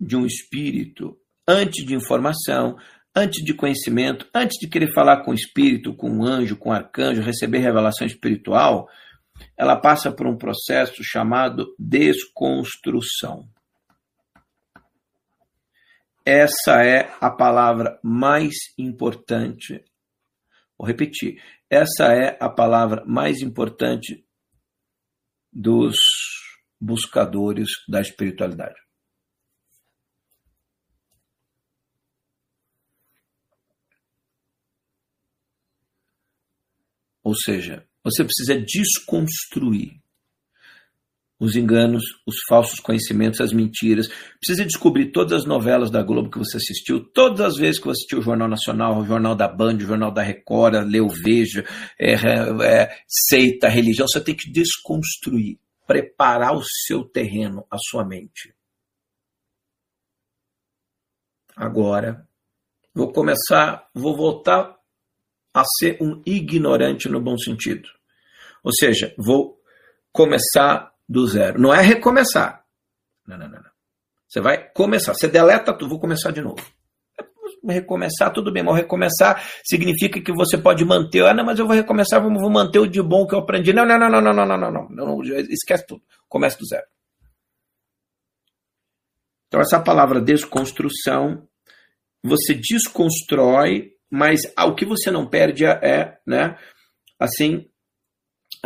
de 0.00 0.16
um 0.16 0.26
espírito, 0.26 1.16
antes 1.46 1.84
de 1.86 1.94
informação, 1.94 2.76
antes 3.14 3.44
de 3.44 3.54
conhecimento, 3.54 4.26
antes 4.34 4.58
de 4.58 4.68
querer 4.68 4.92
falar 4.92 5.22
com 5.22 5.30
o 5.30 5.34
espírito, 5.34 5.94
com 5.94 6.10
o 6.18 6.24
anjo, 6.24 6.56
com 6.56 6.70
o 6.70 6.72
arcanjo, 6.72 7.22
receber 7.22 7.58
revelação 7.58 8.06
espiritual, 8.06 8.88
ela 9.56 9.76
passa 9.76 10.10
por 10.10 10.26
um 10.26 10.36
processo 10.36 11.02
chamado 11.04 11.74
desconstrução. 11.78 13.48
Essa 16.24 16.84
é 16.84 17.10
a 17.20 17.30
palavra 17.30 17.98
mais 18.02 18.54
importante. 18.78 19.82
Vou 20.80 20.86
repetir. 20.86 21.38
Essa 21.68 22.06
é 22.14 22.38
a 22.40 22.48
palavra 22.48 23.04
mais 23.04 23.42
importante 23.42 24.26
dos 25.52 25.94
buscadores 26.80 27.68
da 27.86 28.00
espiritualidade. 28.00 28.80
Ou 37.22 37.34
seja, 37.34 37.86
você 38.02 38.24
precisa 38.24 38.58
desconstruir 38.58 40.02
os 41.40 41.56
enganos, 41.56 42.04
os 42.26 42.36
falsos 42.46 42.78
conhecimentos, 42.78 43.40
as 43.40 43.50
mentiras. 43.50 44.08
Precisa 44.38 44.66
descobrir 44.66 45.10
todas 45.10 45.40
as 45.40 45.46
novelas 45.46 45.90
da 45.90 46.02
Globo 46.02 46.30
que 46.30 46.38
você 46.38 46.58
assistiu, 46.58 47.02
todas 47.02 47.40
as 47.40 47.56
vezes 47.56 47.78
que 47.78 47.86
você 47.86 48.00
assistiu 48.00 48.18
o 48.18 48.22
Jornal 48.22 48.46
Nacional, 48.46 48.98
o 48.98 49.06
Jornal 49.06 49.34
da 49.34 49.48
Band, 49.48 49.76
o 49.76 49.80
Jornal 49.80 50.12
da 50.12 50.22
Record, 50.22 50.74
leu 50.86 51.08
Veja, 51.08 51.64
é, 51.98 52.12
é, 52.12 52.96
seita, 53.08 53.68
religião. 53.68 54.06
Você 54.06 54.20
tem 54.20 54.36
que 54.36 54.52
desconstruir, 54.52 55.58
preparar 55.86 56.54
o 56.54 56.62
seu 56.62 57.04
terreno, 57.04 57.66
a 57.70 57.78
sua 57.78 58.04
mente. 58.04 58.54
Agora, 61.56 62.28
vou 62.94 63.12
começar, 63.12 63.88
vou 63.94 64.14
voltar 64.14 64.76
a 65.54 65.64
ser 65.78 65.96
um 66.00 66.22
ignorante 66.26 67.08
no 67.08 67.20
bom 67.20 67.36
sentido. 67.38 67.88
Ou 68.62 68.72
seja, 68.72 69.14
vou 69.18 69.58
começar 70.12 70.90
do 71.10 71.26
zero. 71.26 71.60
Não 71.60 71.74
é 71.74 71.82
recomeçar. 71.82 72.64
Não, 73.26 73.36
não, 73.36 73.48
não. 73.48 73.58
não. 73.58 73.70
Você 74.28 74.40
vai 74.40 74.70
começar. 74.70 75.12
Você 75.12 75.26
deleta 75.26 75.72
tudo, 75.72 75.90
vou 75.90 76.00
começar 76.00 76.30
de 76.30 76.40
novo. 76.40 76.64
Recomeçar, 77.68 78.32
tudo 78.32 78.52
bem, 78.52 78.62
mas 78.62 78.76
recomeçar 78.76 79.44
significa 79.64 80.20
que 80.20 80.32
você 80.32 80.56
pode 80.56 80.84
manter. 80.84 81.26
Ah, 81.26 81.34
não, 81.34 81.44
mas 81.44 81.58
eu 81.58 81.66
vou 81.66 81.74
recomeçar, 81.74 82.22
vou 82.22 82.50
manter 82.50 82.78
o 82.78 82.86
de 82.86 83.02
bom 83.02 83.26
que 83.26 83.34
eu 83.34 83.40
aprendi. 83.40 83.72
Não, 83.72 83.84
não, 83.84 83.98
não, 83.98 84.08
não, 84.08 84.22
não, 84.22 84.32
não, 84.32 84.46
não, 84.46 84.70
não, 84.70 84.88
não, 84.88 85.22
esquece 85.22 85.84
tudo. 85.86 86.02
Começa 86.28 86.56
do 86.56 86.66
zero. 86.66 86.86
Então, 89.48 89.60
essa 89.60 89.80
palavra 89.80 90.20
desconstrução, 90.20 91.46
você 92.22 92.54
desconstrói 92.54 93.90
mas 94.10 94.40
o 94.58 94.74
que 94.74 94.84
você 94.84 95.10
não 95.10 95.24
perde 95.24 95.64
é, 95.64 96.18
né, 96.26 96.58
assim, 97.18 97.70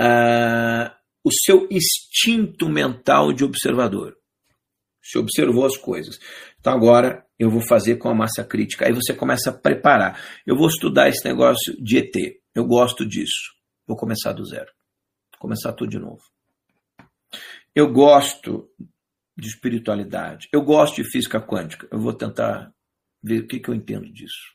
uh, 0.00 0.90
o 1.24 1.32
seu 1.32 1.66
instinto 1.70 2.68
mental 2.68 3.32
de 3.32 3.42
observador. 3.42 4.14
Você 5.02 5.18
observou 5.18 5.64
as 5.64 5.76
coisas. 5.76 6.18
Então 6.60 6.72
agora 6.72 7.26
eu 7.38 7.50
vou 7.50 7.66
fazer 7.66 7.96
com 7.96 8.08
a 8.08 8.14
massa 8.14 8.44
crítica. 8.44 8.86
Aí 8.86 8.92
você 8.92 9.14
começa 9.14 9.50
a 9.50 9.52
preparar. 9.52 10.22
Eu 10.46 10.56
vou 10.56 10.68
estudar 10.68 11.08
esse 11.08 11.24
negócio 11.24 11.74
de 11.82 11.98
ET. 11.98 12.14
Eu 12.54 12.66
gosto 12.66 13.06
disso. 13.06 13.54
Vou 13.86 13.96
começar 13.96 14.32
do 14.32 14.44
zero. 14.44 14.70
Vou 15.32 15.40
começar 15.40 15.72
tudo 15.72 15.90
de 15.90 15.98
novo. 15.98 16.22
Eu 17.74 17.92
gosto 17.92 18.70
de 19.36 19.48
espiritualidade. 19.48 20.48
Eu 20.52 20.62
gosto 20.62 20.96
de 20.96 21.10
física 21.10 21.40
quântica. 21.40 21.88
Eu 21.90 21.98
vou 21.98 22.12
tentar 22.12 22.72
ver 23.22 23.40
o 23.40 23.46
que, 23.46 23.58
que 23.58 23.68
eu 23.68 23.74
entendo 23.74 24.10
disso. 24.12 24.54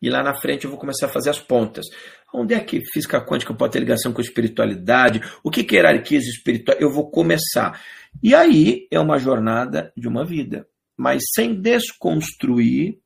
E 0.00 0.10
lá 0.10 0.22
na 0.22 0.34
frente 0.34 0.64
eu 0.64 0.70
vou 0.70 0.78
começar 0.78 1.06
a 1.06 1.12
fazer 1.12 1.30
as 1.30 1.40
pontas. 1.40 1.86
Onde 2.32 2.54
é 2.54 2.60
que 2.60 2.80
física 2.92 3.20
quântica 3.20 3.52
pode 3.52 3.72
ter 3.72 3.80
ligação 3.80 4.12
com 4.12 4.20
espiritualidade? 4.20 5.20
O 5.42 5.50
que, 5.50 5.62
que 5.62 5.76
é 5.76 5.80
hierarquias 5.80 6.24
espirituais? 6.24 6.80
Eu 6.80 6.90
vou 6.90 7.10
começar. 7.10 7.80
E 8.22 8.34
aí 8.34 8.86
é 8.90 8.98
uma 8.98 9.18
jornada 9.18 9.92
de 9.96 10.08
uma 10.08 10.24
vida. 10.24 10.66
Mas 10.96 11.22
sem 11.34 11.54
desconstruir. 11.54 12.98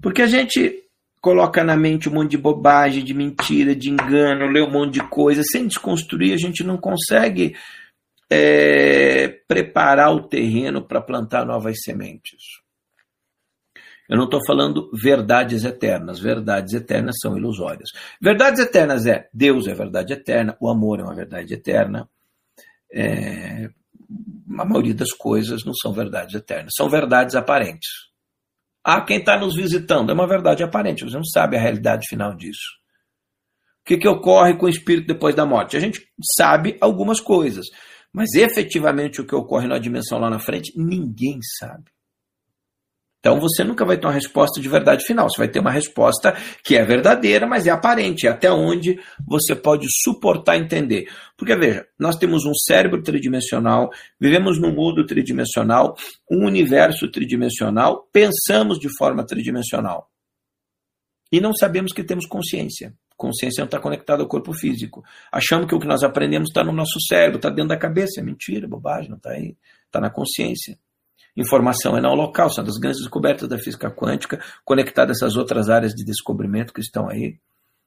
Porque 0.00 0.22
a 0.22 0.26
gente 0.26 0.84
coloca 1.20 1.62
na 1.62 1.76
mente 1.76 2.08
um 2.08 2.14
monte 2.14 2.30
de 2.30 2.38
bobagem, 2.38 3.04
de 3.04 3.12
mentira, 3.12 3.74
de 3.74 3.90
engano, 3.90 4.50
lê 4.50 4.62
um 4.62 4.70
monte 4.70 4.94
de 4.94 5.08
coisa. 5.08 5.42
Sem 5.42 5.66
desconstruir, 5.66 6.32
a 6.32 6.38
gente 6.38 6.64
não 6.64 6.78
consegue 6.78 7.56
é, 8.30 9.28
preparar 9.46 10.14
o 10.14 10.22
terreno 10.22 10.82
para 10.82 11.00
plantar 11.00 11.44
novas 11.44 11.76
sementes. 11.82 12.60
Eu 14.08 14.16
não 14.16 14.24
estou 14.24 14.40
falando 14.46 14.90
verdades 14.92 15.64
eternas. 15.64 16.18
Verdades 16.18 16.72
eternas 16.72 17.16
são 17.20 17.36
ilusórias. 17.36 17.90
Verdades 18.20 18.60
eternas 18.60 19.06
é 19.06 19.28
Deus 19.32 19.66
é 19.66 19.74
verdade 19.74 20.14
eterna, 20.14 20.56
o 20.60 20.68
amor 20.68 21.00
é 21.00 21.02
uma 21.02 21.14
verdade 21.14 21.52
eterna. 21.52 22.08
É, 22.90 23.68
a 24.58 24.64
maioria 24.64 24.94
das 24.94 25.12
coisas 25.12 25.64
não 25.64 25.74
são 25.74 25.92
verdades 25.92 26.34
eternas, 26.34 26.72
são 26.76 26.88
verdades 26.88 27.34
aparentes. 27.34 28.08
Ah, 28.82 29.02
quem 29.02 29.18
está 29.18 29.38
nos 29.38 29.54
visitando 29.54 30.10
é 30.10 30.14
uma 30.14 30.26
verdade 30.26 30.62
aparente, 30.62 31.04
você 31.04 31.16
não 31.16 31.24
sabe 31.24 31.56
a 31.56 31.60
realidade 31.60 32.08
final 32.08 32.34
disso. 32.34 32.78
O 33.82 33.84
que, 33.84 33.98
que 33.98 34.08
ocorre 34.08 34.56
com 34.56 34.66
o 34.66 34.70
espírito 34.70 35.06
depois 35.06 35.34
da 35.34 35.44
morte? 35.44 35.76
A 35.76 35.80
gente 35.80 36.06
sabe 36.36 36.76
algumas 36.80 37.20
coisas, 37.20 37.66
mas 38.12 38.34
efetivamente 38.34 39.20
o 39.20 39.26
que 39.26 39.34
ocorre 39.34 39.66
na 39.66 39.78
dimensão 39.78 40.18
lá 40.18 40.30
na 40.30 40.38
frente, 40.38 40.72
ninguém 40.76 41.38
sabe. 41.58 41.90
Então 43.20 43.40
você 43.40 43.64
nunca 43.64 43.84
vai 43.84 43.98
ter 43.98 44.06
uma 44.06 44.12
resposta 44.12 44.60
de 44.60 44.68
verdade 44.68 45.04
final. 45.04 45.28
Você 45.28 45.38
vai 45.38 45.48
ter 45.48 45.58
uma 45.58 45.70
resposta 45.70 46.36
que 46.62 46.76
é 46.76 46.84
verdadeira, 46.84 47.46
mas 47.46 47.66
é 47.66 47.70
aparente, 47.70 48.26
é 48.26 48.30
até 48.30 48.50
onde 48.50 48.98
você 49.26 49.56
pode 49.56 49.86
suportar 50.02 50.56
entender. 50.56 51.08
Porque 51.36 51.56
veja, 51.56 51.86
nós 51.98 52.16
temos 52.16 52.44
um 52.44 52.54
cérebro 52.54 53.02
tridimensional, 53.02 53.90
vivemos 54.20 54.60
num 54.60 54.72
mundo 54.72 55.04
tridimensional, 55.04 55.96
um 56.30 56.46
universo 56.46 57.10
tridimensional, 57.10 58.08
pensamos 58.12 58.78
de 58.78 58.88
forma 58.96 59.26
tridimensional. 59.26 60.08
E 61.30 61.40
não 61.40 61.52
sabemos 61.52 61.92
que 61.92 62.04
temos 62.04 62.24
consciência. 62.26 62.94
Consciência 63.16 63.60
não 63.60 63.66
está 63.66 63.80
conectada 63.80 64.22
ao 64.22 64.28
corpo 64.28 64.52
físico. 64.52 65.02
Achamos 65.30 65.66
que 65.66 65.74
o 65.74 65.80
que 65.80 65.86
nós 65.86 66.04
aprendemos 66.04 66.48
está 66.48 66.62
no 66.62 66.72
nosso 66.72 67.00
cérebro, 67.00 67.36
está 67.36 67.50
dentro 67.50 67.70
da 67.70 67.76
cabeça. 67.76 68.20
É 68.20 68.22
mentira, 68.22 68.68
bobagem, 68.68 69.10
não 69.10 69.16
está 69.16 69.30
aí. 69.30 69.56
Está 69.86 70.00
na 70.00 70.08
consciência. 70.08 70.78
Informação 71.38 71.96
é 71.96 72.00
não 72.00 72.16
local, 72.16 72.50
são 72.50 72.64
das 72.64 72.78
grandes 72.78 73.00
descobertas 73.00 73.48
da 73.48 73.56
física 73.56 73.88
quântica, 73.88 74.42
conectada 74.64 75.12
a 75.12 75.14
essas 75.14 75.36
outras 75.36 75.68
áreas 75.68 75.92
de 75.92 76.04
descobrimento 76.04 76.72
que 76.72 76.80
estão 76.80 77.08
aí. 77.08 77.38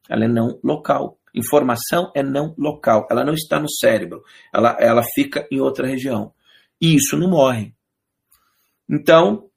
Ela 0.10 0.24
é 0.24 0.28
não 0.30 0.58
local. 0.64 1.20
Informação 1.36 2.10
é 2.16 2.24
não 2.24 2.56
local. 2.58 3.06
Ela 3.12 3.26
não 3.26 3.34
está 3.34 3.60
no 3.60 3.70
cérebro. 3.70 4.24
Ela, 4.54 4.78
ela 4.80 5.04
fica 5.14 5.46
em 5.52 5.60
outra 5.60 5.86
região. 5.86 6.34
E 6.80 6.96
isso 6.96 7.18
não 7.18 7.30
morre. 7.30 7.76
Então, 8.90 9.50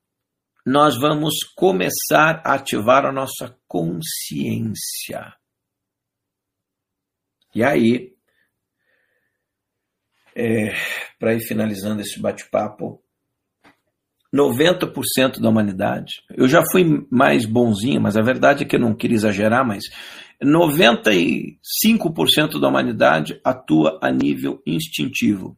nós 0.66 0.98
vamos 0.98 1.44
começar 1.54 2.42
a 2.44 2.54
ativar 2.54 3.06
a 3.06 3.12
nossa 3.12 3.56
consciência. 3.68 5.36
E 7.54 7.62
aí, 7.62 8.12
é, 10.34 10.72
para 11.16 11.34
ir 11.34 11.40
finalizando 11.46 12.00
esse 12.00 12.20
bate-papo, 12.20 13.03
90% 14.34 15.40
da 15.40 15.48
humanidade. 15.48 16.24
Eu 16.30 16.48
já 16.48 16.60
fui 16.72 17.06
mais 17.08 17.46
bonzinho, 17.46 18.00
mas 18.00 18.16
a 18.16 18.22
verdade 18.22 18.64
é 18.64 18.66
que 18.66 18.74
eu 18.74 18.80
não 18.80 18.92
queria 18.92 19.14
exagerar, 19.14 19.64
mas 19.64 19.84
95% 20.42 22.60
da 22.60 22.68
humanidade 22.68 23.40
atua 23.44 24.00
a 24.02 24.10
nível 24.10 24.60
instintivo. 24.66 25.56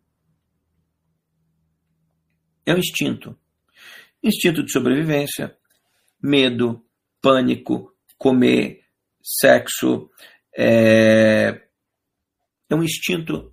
É 2.66 2.74
um 2.74 2.78
instinto. 2.78 3.34
Instinto 4.22 4.62
de 4.62 4.70
sobrevivência, 4.70 5.56
medo, 6.22 6.84
pânico, 7.22 7.90
comer, 8.18 8.82
sexo. 9.22 10.10
É, 10.54 11.62
é 12.68 12.74
um 12.74 12.82
instinto, 12.82 13.50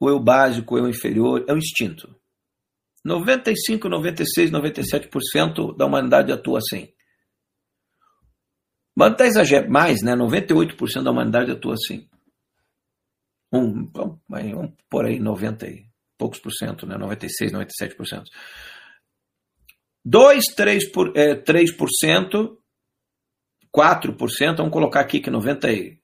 o 0.00 0.08
eu 0.08 0.18
básico, 0.18 0.74
o 0.74 0.78
eu 0.78 0.88
inferior, 0.88 1.44
é 1.46 1.52
um 1.52 1.58
instinto. 1.58 2.23
95, 3.04 3.88
96, 3.88 4.50
97% 4.50 5.76
da 5.76 5.86
humanidade 5.86 6.32
atua 6.32 6.58
assim. 6.58 6.92
Mas 8.96 9.12
até 9.12 9.26
exagero, 9.26 9.70
mais, 9.70 10.02
né? 10.02 10.14
98% 10.14 11.02
da 11.02 11.10
humanidade 11.10 11.50
atua 11.50 11.74
assim. 11.74 12.08
Um, 13.52 13.90
vamos, 13.92 14.20
vamos 14.28 14.72
por 14.88 15.04
aí 15.04 15.18
90 15.18 15.68
e 15.68 15.86
poucos 16.16 16.40
por 16.40 16.52
cento, 16.52 16.86
né? 16.86 16.96
96, 16.96 17.52
97%. 17.52 18.24
2, 20.04 20.44
3%, 20.54 20.92
por, 20.92 21.16
é, 21.16 21.34
3% 21.34 22.56
4%, 23.74 24.56
vamos 24.56 24.72
colocar 24.72 25.00
aqui 25.00 25.18
que 25.18 25.28
96% 25.28 25.98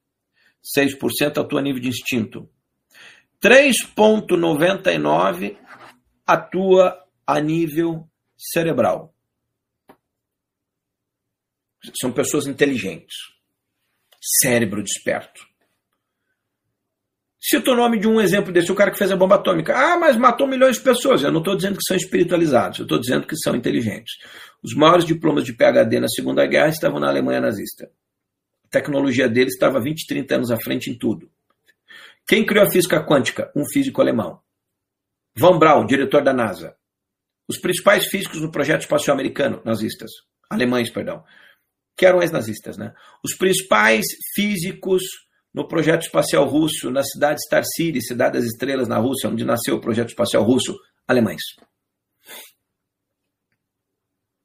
atua 1.38 1.60
a 1.60 1.62
nível 1.62 1.80
de 1.80 1.88
instinto. 1.88 2.50
3,99% 3.40 5.56
atua 6.32 7.04
a 7.26 7.40
nível 7.40 8.08
cerebral. 8.36 9.14
São 12.00 12.12
pessoas 12.12 12.46
inteligentes. 12.46 13.16
Cérebro 14.20 14.82
desperto. 14.82 15.48
Cito 17.42 17.72
o 17.72 17.74
nome 17.74 17.98
de 17.98 18.06
um 18.06 18.20
exemplo 18.20 18.52
desse, 18.52 18.70
o 18.70 18.74
cara 18.74 18.90
que 18.90 18.98
fez 18.98 19.10
a 19.10 19.16
bomba 19.16 19.36
atômica. 19.36 19.74
Ah, 19.74 19.96
mas 19.98 20.16
matou 20.16 20.46
milhões 20.46 20.76
de 20.76 20.82
pessoas. 20.82 21.22
Eu 21.22 21.32
não 21.32 21.38
estou 21.38 21.56
dizendo 21.56 21.78
que 21.78 21.86
são 21.86 21.96
espiritualizados, 21.96 22.78
eu 22.78 22.82
estou 22.82 22.98
dizendo 23.00 23.26
que 23.26 23.34
são 23.36 23.56
inteligentes. 23.56 24.18
Os 24.62 24.74
maiores 24.74 25.06
diplomas 25.06 25.44
de 25.44 25.54
PhD 25.54 26.00
na 26.00 26.08
Segunda 26.08 26.46
Guerra 26.46 26.68
estavam 26.68 27.00
na 27.00 27.08
Alemanha 27.08 27.40
nazista. 27.40 27.90
A 28.66 28.68
tecnologia 28.68 29.26
deles 29.26 29.54
estava 29.54 29.80
20, 29.80 30.06
30 30.06 30.34
anos 30.34 30.50
à 30.50 30.58
frente 30.58 30.90
em 30.90 30.98
tudo. 30.98 31.30
Quem 32.28 32.44
criou 32.44 32.66
a 32.66 32.70
física 32.70 33.02
quântica? 33.02 33.50
Um 33.56 33.64
físico 33.64 34.02
alemão. 34.02 34.40
Von 35.36 35.58
Braun, 35.58 35.86
diretor 35.86 36.22
da 36.22 36.32
NASA. 36.32 36.76
Os 37.48 37.58
principais 37.58 38.06
físicos 38.06 38.40
no 38.40 38.50
projeto 38.50 38.82
espacial 38.82 39.14
americano, 39.14 39.60
nazistas, 39.64 40.10
alemães, 40.48 40.90
perdão, 40.90 41.24
que 41.96 42.06
eram 42.06 42.22
ex-nazistas, 42.22 42.76
né? 42.76 42.94
Os 43.24 43.34
principais 43.34 44.06
físicos 44.34 45.02
no 45.52 45.66
projeto 45.66 46.02
espacial 46.02 46.46
russo, 46.46 46.90
na 46.90 47.02
cidade 47.02 47.42
Star 47.44 47.64
City, 47.64 48.00
cidade 48.00 48.38
das 48.38 48.44
estrelas 48.44 48.88
na 48.88 48.98
Rússia, 48.98 49.28
onde 49.28 49.44
nasceu 49.44 49.76
o 49.76 49.80
projeto 49.80 50.10
espacial 50.10 50.44
russo, 50.44 50.78
alemães. 51.06 51.42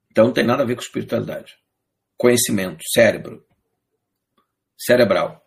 Então 0.10 0.26
não 0.26 0.34
tem 0.34 0.46
nada 0.46 0.64
a 0.64 0.66
ver 0.66 0.76
com 0.76 0.82
espiritualidade. 0.82 1.54
Conhecimento, 2.18 2.82
cérebro, 2.92 3.46
cerebral. 4.78 5.44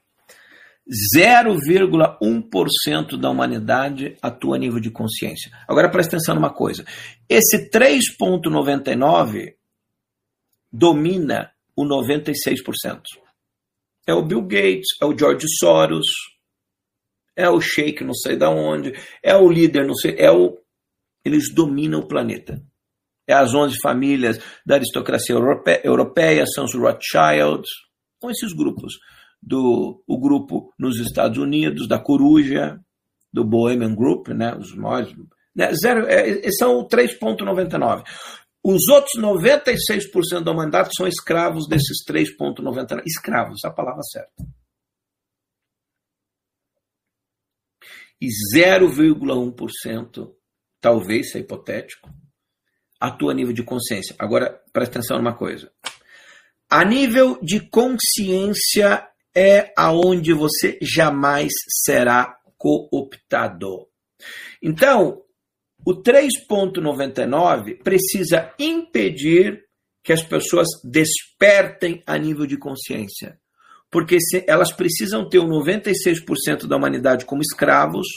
0,1% 1.17 3.20
da 3.20 3.31
humanidade 3.31 4.17
atua 4.23 4.57
a 4.57 4.58
nível 4.58 4.81
de 4.81 4.91
consciência. 4.91 5.52
Agora 5.68 5.91
presta 5.91 6.17
atenção 6.17 6.34
numa 6.34 6.52
coisa. 6.52 6.84
Esse 7.28 7.70
3,99 7.70 9.55
domina 10.73 11.52
o 11.76 11.84
96%. 11.84 13.02
É 14.07 14.15
o 14.15 14.25
Bill 14.25 14.41
Gates, 14.42 14.97
é 15.02 15.05
o 15.05 15.17
George 15.17 15.47
Soros, 15.58 16.07
é 17.36 17.50
o 17.50 17.60
Sheik 17.60 18.02
não 18.02 18.15
sei 18.15 18.36
da 18.36 18.49
onde, 18.49 18.94
é 19.23 19.36
o 19.36 19.50
líder 19.50 19.86
não 19.86 19.94
sei, 19.94 20.17
é 20.18 20.31
o 20.31 20.57
eles 21.25 21.52
dominam 21.52 22.00
o 22.00 22.08
planeta. 22.08 22.62
É 23.26 23.34
as 23.34 23.52
11 23.52 23.76
famílias 23.83 24.41
da 24.65 24.76
aristocracia 24.76 25.34
europeia, 25.34 25.83
europeia 25.84 26.47
são 26.47 26.65
os 26.65 26.75
Rothschilds, 26.75 27.68
são 28.18 28.31
esses 28.31 28.55
grupos 28.55 28.94
do 29.42 30.02
o 30.07 30.18
grupo 30.18 30.73
nos 30.78 30.99
Estados 30.99 31.39
Unidos, 31.39 31.89
da 31.89 31.99
Coruja, 31.99 32.81
do 33.33 33.44
Bohemian 33.44 33.94
Group, 33.94 34.28
né, 34.28 34.55
os 34.57 34.75
maiores. 34.75 35.15
Né, 35.55 35.73
zero, 35.75 36.07
é, 36.07 36.50
são 36.52 36.86
3,99. 36.86 38.05
Os 38.62 38.89
outros 38.89 39.20
96% 39.20 40.42
da 40.42 40.50
humanidade 40.50 40.91
são 40.97 41.07
escravos 41.07 41.68
desses 41.68 42.05
3,99. 42.07 43.02
Escravos, 43.07 43.65
a 43.65 43.70
palavra 43.70 44.02
certa. 44.02 44.44
E 48.20 48.26
0,1%, 48.57 50.34
talvez, 50.81 51.34
é 51.36 51.39
hipotético, 51.39 52.10
atua 53.00 53.31
a 53.31 53.34
nível 53.34 53.52
de 53.52 53.62
consciência. 53.62 54.17
Agora, 54.18 54.60
presta 54.73 54.99
atenção 54.99 55.18
numa 55.18 55.36
coisa. 55.36 55.73
A 56.68 56.84
nível 56.84 57.39
de 57.41 57.60
consciência 57.70 59.08
é 59.39 59.73
aonde 59.76 60.33
você 60.33 60.76
jamais 60.83 61.52
será 61.84 62.36
cooptado. 62.57 63.86
Então, 64.60 65.23
o 65.86 65.94
3.99 65.94 67.81
precisa 67.84 68.52
impedir 68.58 69.62
que 70.02 70.12
as 70.12 70.25
pessoas 70.25 70.67
despertem 70.83 72.02
a 72.05 72.18
nível 72.18 72.47
de 72.47 72.58
consciência. 72.58 73.39
Porque 73.89 74.18
elas 74.49 74.73
precisam 74.73 75.28
ter 75.28 75.39
o 75.39 75.47
96% 75.47 76.67
da 76.67 76.76
humanidade 76.76 77.25
como 77.25 77.41
escravos, 77.41 78.08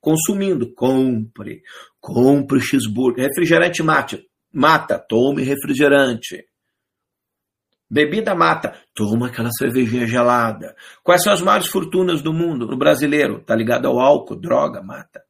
consumindo. 0.00 0.72
Compre, 0.72 1.60
compre 2.00 2.58
cheeseburger. 2.60 3.28
Refrigerante 3.28 3.82
mate, 3.82 4.26
mata, 4.50 4.98
tome 4.98 5.42
refrigerante. 5.42 6.42
Bebida 7.88 8.34
mata. 8.34 8.76
Toma 8.94 9.28
aquela 9.28 9.50
cervejinha 9.50 10.06
gelada. 10.06 10.74
Quais 11.02 11.22
são 11.22 11.32
as 11.32 11.40
maiores 11.40 11.68
fortunas 11.68 12.20
do 12.20 12.32
mundo, 12.32 12.66
no 12.66 12.76
brasileiro? 12.76 13.38
Está 13.38 13.54
ligado 13.54 13.86
ao 13.86 14.00
álcool, 14.00 14.36
droga, 14.36 14.82
mata. 14.82 15.24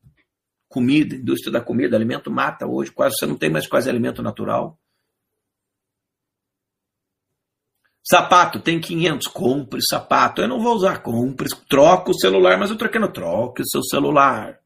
Comida, 0.68 1.14
indústria 1.14 1.52
da 1.52 1.60
comida, 1.60 1.96
alimento 1.96 2.30
mata 2.30 2.66
hoje. 2.66 2.90
Quase 2.90 3.16
você 3.16 3.26
não 3.26 3.36
tem 3.36 3.50
mais 3.50 3.66
quase 3.66 3.88
alimento 3.88 4.22
natural. 4.22 4.78
Sapato, 8.08 8.60
tem 8.60 8.80
500, 8.80 9.26
compre 9.26 9.80
sapato. 9.82 10.40
Eu 10.40 10.48
não 10.48 10.60
vou 10.60 10.76
usar, 10.76 11.02
compre, 11.02 11.48
troca 11.68 12.12
o 12.12 12.18
celular, 12.18 12.56
mas 12.56 12.70
eu 12.70 12.76
troquei 12.76 13.00
no 13.00 13.12
troque 13.12 13.62
o 13.62 13.68
seu 13.68 13.82
celular. 13.82 14.60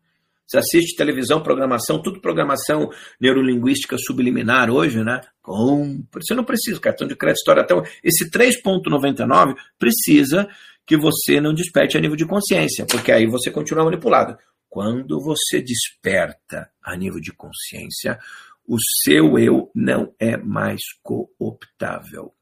Você 0.50 0.58
assiste 0.58 0.96
televisão, 0.96 1.40
programação, 1.40 2.02
tudo 2.02 2.20
programação 2.20 2.90
neurolinguística 3.20 3.96
subliminar 3.96 4.68
hoje, 4.68 5.04
né? 5.04 5.20
Compre. 5.40 6.24
Você 6.24 6.34
não 6.34 6.42
precisa, 6.42 6.80
cartão 6.80 7.06
de 7.06 7.14
crédito, 7.14 7.38
história 7.38 7.62
até. 7.62 7.72
Esse 8.02 8.28
3,99 8.28 9.54
precisa 9.78 10.48
que 10.84 10.96
você 10.96 11.40
não 11.40 11.54
desperte 11.54 11.96
a 11.96 12.00
nível 12.00 12.16
de 12.16 12.26
consciência, 12.26 12.84
porque 12.84 13.12
aí 13.12 13.28
você 13.28 13.48
continua 13.48 13.84
manipulado. 13.84 14.36
Quando 14.68 15.20
você 15.20 15.62
desperta 15.62 16.68
a 16.82 16.96
nível 16.96 17.20
de 17.20 17.32
consciência, 17.32 18.18
o 18.66 18.76
seu 19.04 19.38
eu 19.38 19.70
não 19.72 20.12
é 20.18 20.36
mais 20.36 20.80
cooptável. 21.00 22.34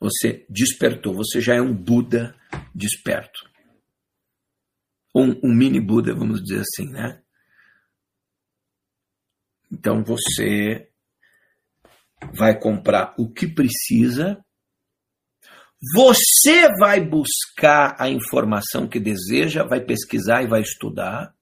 Você 0.00 0.46
despertou, 0.48 1.12
você 1.12 1.42
já 1.42 1.56
é 1.56 1.60
um 1.60 1.74
Buda 1.74 2.34
desperto 2.74 3.48
um, 5.20 5.40
um 5.42 5.54
mini 5.54 5.80
Buda, 5.80 6.14
vamos 6.14 6.42
dizer 6.42 6.60
assim, 6.60 6.90
né? 6.90 7.22
Então 9.70 10.02
você 10.02 10.90
vai 12.34 12.58
comprar 12.58 13.14
o 13.18 13.30
que 13.30 13.46
precisa, 13.46 14.42
você 15.94 16.68
vai 16.78 17.00
buscar 17.00 17.94
a 17.98 18.08
informação 18.08 18.88
que 18.88 18.98
deseja, 18.98 19.62
vai 19.62 19.80
pesquisar 19.80 20.42
e 20.42 20.48
vai 20.48 20.60
estudar. 20.60 21.32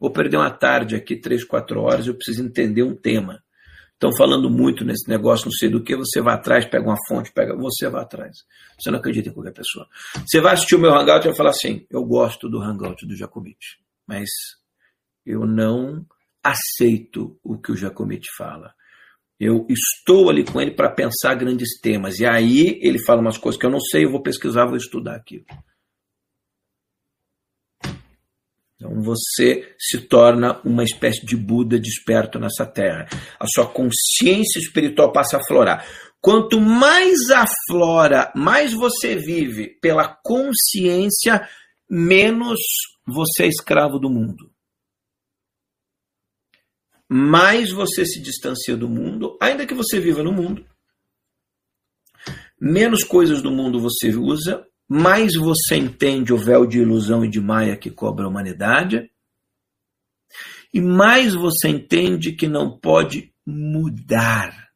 Vou 0.00 0.10
perder 0.10 0.38
uma 0.38 0.50
tarde 0.50 0.96
aqui, 0.96 1.16
três, 1.16 1.44
quatro 1.44 1.80
horas, 1.82 2.06
eu 2.06 2.14
preciso 2.14 2.44
entender 2.44 2.82
um 2.82 2.96
tema. 2.96 3.42
Estão 3.98 4.16
falando 4.16 4.48
muito 4.48 4.84
nesse 4.84 5.08
negócio, 5.08 5.46
não 5.46 5.52
sei 5.52 5.68
do 5.68 5.82
que, 5.82 5.96
você 5.96 6.20
vai 6.20 6.36
atrás, 6.36 6.64
pega 6.64 6.86
uma 6.86 6.96
fonte, 7.08 7.32
pega, 7.32 7.56
você 7.56 7.88
vai 7.88 8.02
atrás. 8.02 8.44
Você 8.78 8.92
não 8.92 9.00
acredita 9.00 9.28
em 9.28 9.32
qualquer 9.32 9.52
pessoa. 9.52 9.88
Você 10.24 10.40
vai 10.40 10.54
assistir 10.54 10.76
o 10.76 10.78
meu 10.78 10.94
Hangout 10.94 11.26
e 11.26 11.30
vai 11.30 11.36
falar 11.36 11.50
assim: 11.50 11.84
eu 11.90 12.04
gosto 12.04 12.48
do 12.48 12.62
Hangout 12.62 13.04
do 13.04 13.16
Jacomite, 13.16 13.80
mas 14.06 14.28
eu 15.26 15.44
não 15.44 16.06
aceito 16.44 17.40
o 17.42 17.58
que 17.58 17.72
o 17.72 17.76
Jacomite 17.76 18.28
fala. 18.36 18.72
Eu 19.40 19.66
estou 19.68 20.30
ali 20.30 20.44
com 20.44 20.60
ele 20.60 20.70
para 20.70 20.90
pensar 20.90 21.34
grandes 21.34 21.80
temas. 21.80 22.20
E 22.20 22.26
aí 22.26 22.78
ele 22.80 23.04
fala 23.04 23.20
umas 23.20 23.36
coisas 23.36 23.58
que 23.58 23.66
eu 23.66 23.70
não 23.70 23.80
sei, 23.80 24.04
eu 24.04 24.12
vou 24.12 24.22
pesquisar, 24.22 24.66
vou 24.66 24.76
estudar 24.76 25.16
aquilo. 25.16 25.44
Então 28.78 29.02
você 29.02 29.74
se 29.76 30.00
torna 30.02 30.60
uma 30.64 30.84
espécie 30.84 31.26
de 31.26 31.36
Buda 31.36 31.80
desperto 31.80 32.38
nessa 32.38 32.64
terra. 32.64 33.08
A 33.38 33.46
sua 33.52 33.66
consciência 33.66 34.60
espiritual 34.60 35.10
passa 35.12 35.36
a 35.36 35.40
aflorar. 35.40 35.84
Quanto 36.20 36.60
mais 36.60 37.18
aflora, 37.30 38.32
mais 38.36 38.72
você 38.72 39.16
vive 39.16 39.68
pela 39.80 40.16
consciência, 40.22 41.48
menos 41.90 42.60
você 43.04 43.44
é 43.44 43.48
escravo 43.48 43.98
do 43.98 44.08
mundo. 44.08 44.48
Mais 47.08 47.72
você 47.72 48.04
se 48.04 48.20
distancia 48.20 48.76
do 48.76 48.88
mundo, 48.88 49.36
ainda 49.40 49.66
que 49.66 49.74
você 49.74 49.98
viva 49.98 50.22
no 50.22 50.32
mundo. 50.32 50.64
Menos 52.60 53.02
coisas 53.02 53.42
do 53.42 53.50
mundo 53.50 53.80
você 53.80 54.10
usa, 54.14 54.64
mais 54.88 55.34
você 55.34 55.76
entende 55.76 56.32
o 56.32 56.38
véu 56.38 56.66
de 56.66 56.78
ilusão 56.78 57.24
e 57.24 57.28
de 57.28 57.40
maia 57.40 57.76
que 57.76 57.90
cobre 57.90 58.24
a 58.24 58.28
humanidade, 58.28 59.10
e 60.72 60.80
mais 60.80 61.34
você 61.34 61.68
entende 61.68 62.32
que 62.32 62.48
não 62.48 62.78
pode 62.78 63.34
mudar 63.46 64.68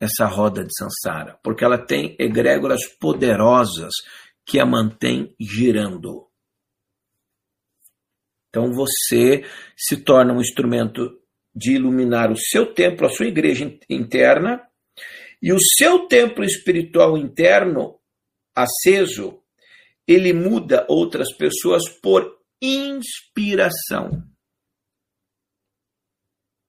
essa 0.00 0.26
roda 0.26 0.64
de 0.64 0.70
Sansara, 0.74 1.38
porque 1.42 1.64
ela 1.64 1.78
tem 1.78 2.16
egrégoras 2.18 2.86
poderosas 2.86 3.92
que 4.46 4.58
a 4.58 4.64
mantém 4.64 5.34
girando. 5.38 6.28
Então 8.48 8.72
você 8.72 9.44
se 9.76 9.98
torna 9.98 10.32
um 10.32 10.40
instrumento 10.40 11.20
de 11.54 11.74
iluminar 11.74 12.32
o 12.32 12.36
seu 12.36 12.72
templo, 12.72 13.06
a 13.06 13.10
sua 13.10 13.26
igreja 13.26 13.78
interna, 13.88 14.66
e 15.42 15.52
o 15.52 15.58
seu 15.60 16.06
templo 16.06 16.44
espiritual 16.44 17.16
interno 17.16 17.99
aceso, 18.62 19.42
ele 20.06 20.32
muda 20.32 20.86
outras 20.88 21.32
pessoas 21.36 21.88
por 21.88 22.38
inspiração. 22.60 24.26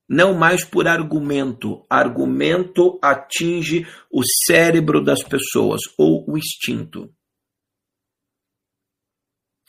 Não 0.08 0.34
mais 0.34 0.66
por 0.66 0.88
argumento. 0.88 1.86
Argumento 1.90 3.00
atinge 3.02 3.88
o 4.12 4.22
cérebro 4.46 5.04
das 5.04 5.24
pessoas 5.24 5.82
ou 5.98 6.30
o 6.30 6.38
instinto. 6.38 7.14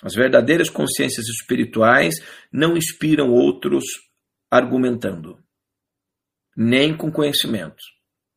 As 0.03 0.15
verdadeiras 0.15 0.69
consciências 0.69 1.27
espirituais 1.29 2.17
não 2.53 2.77
inspiram 2.77 3.31
outros 3.31 3.85
argumentando, 4.51 5.39
nem 6.57 6.97
com 6.97 7.11
conhecimento 7.11 7.83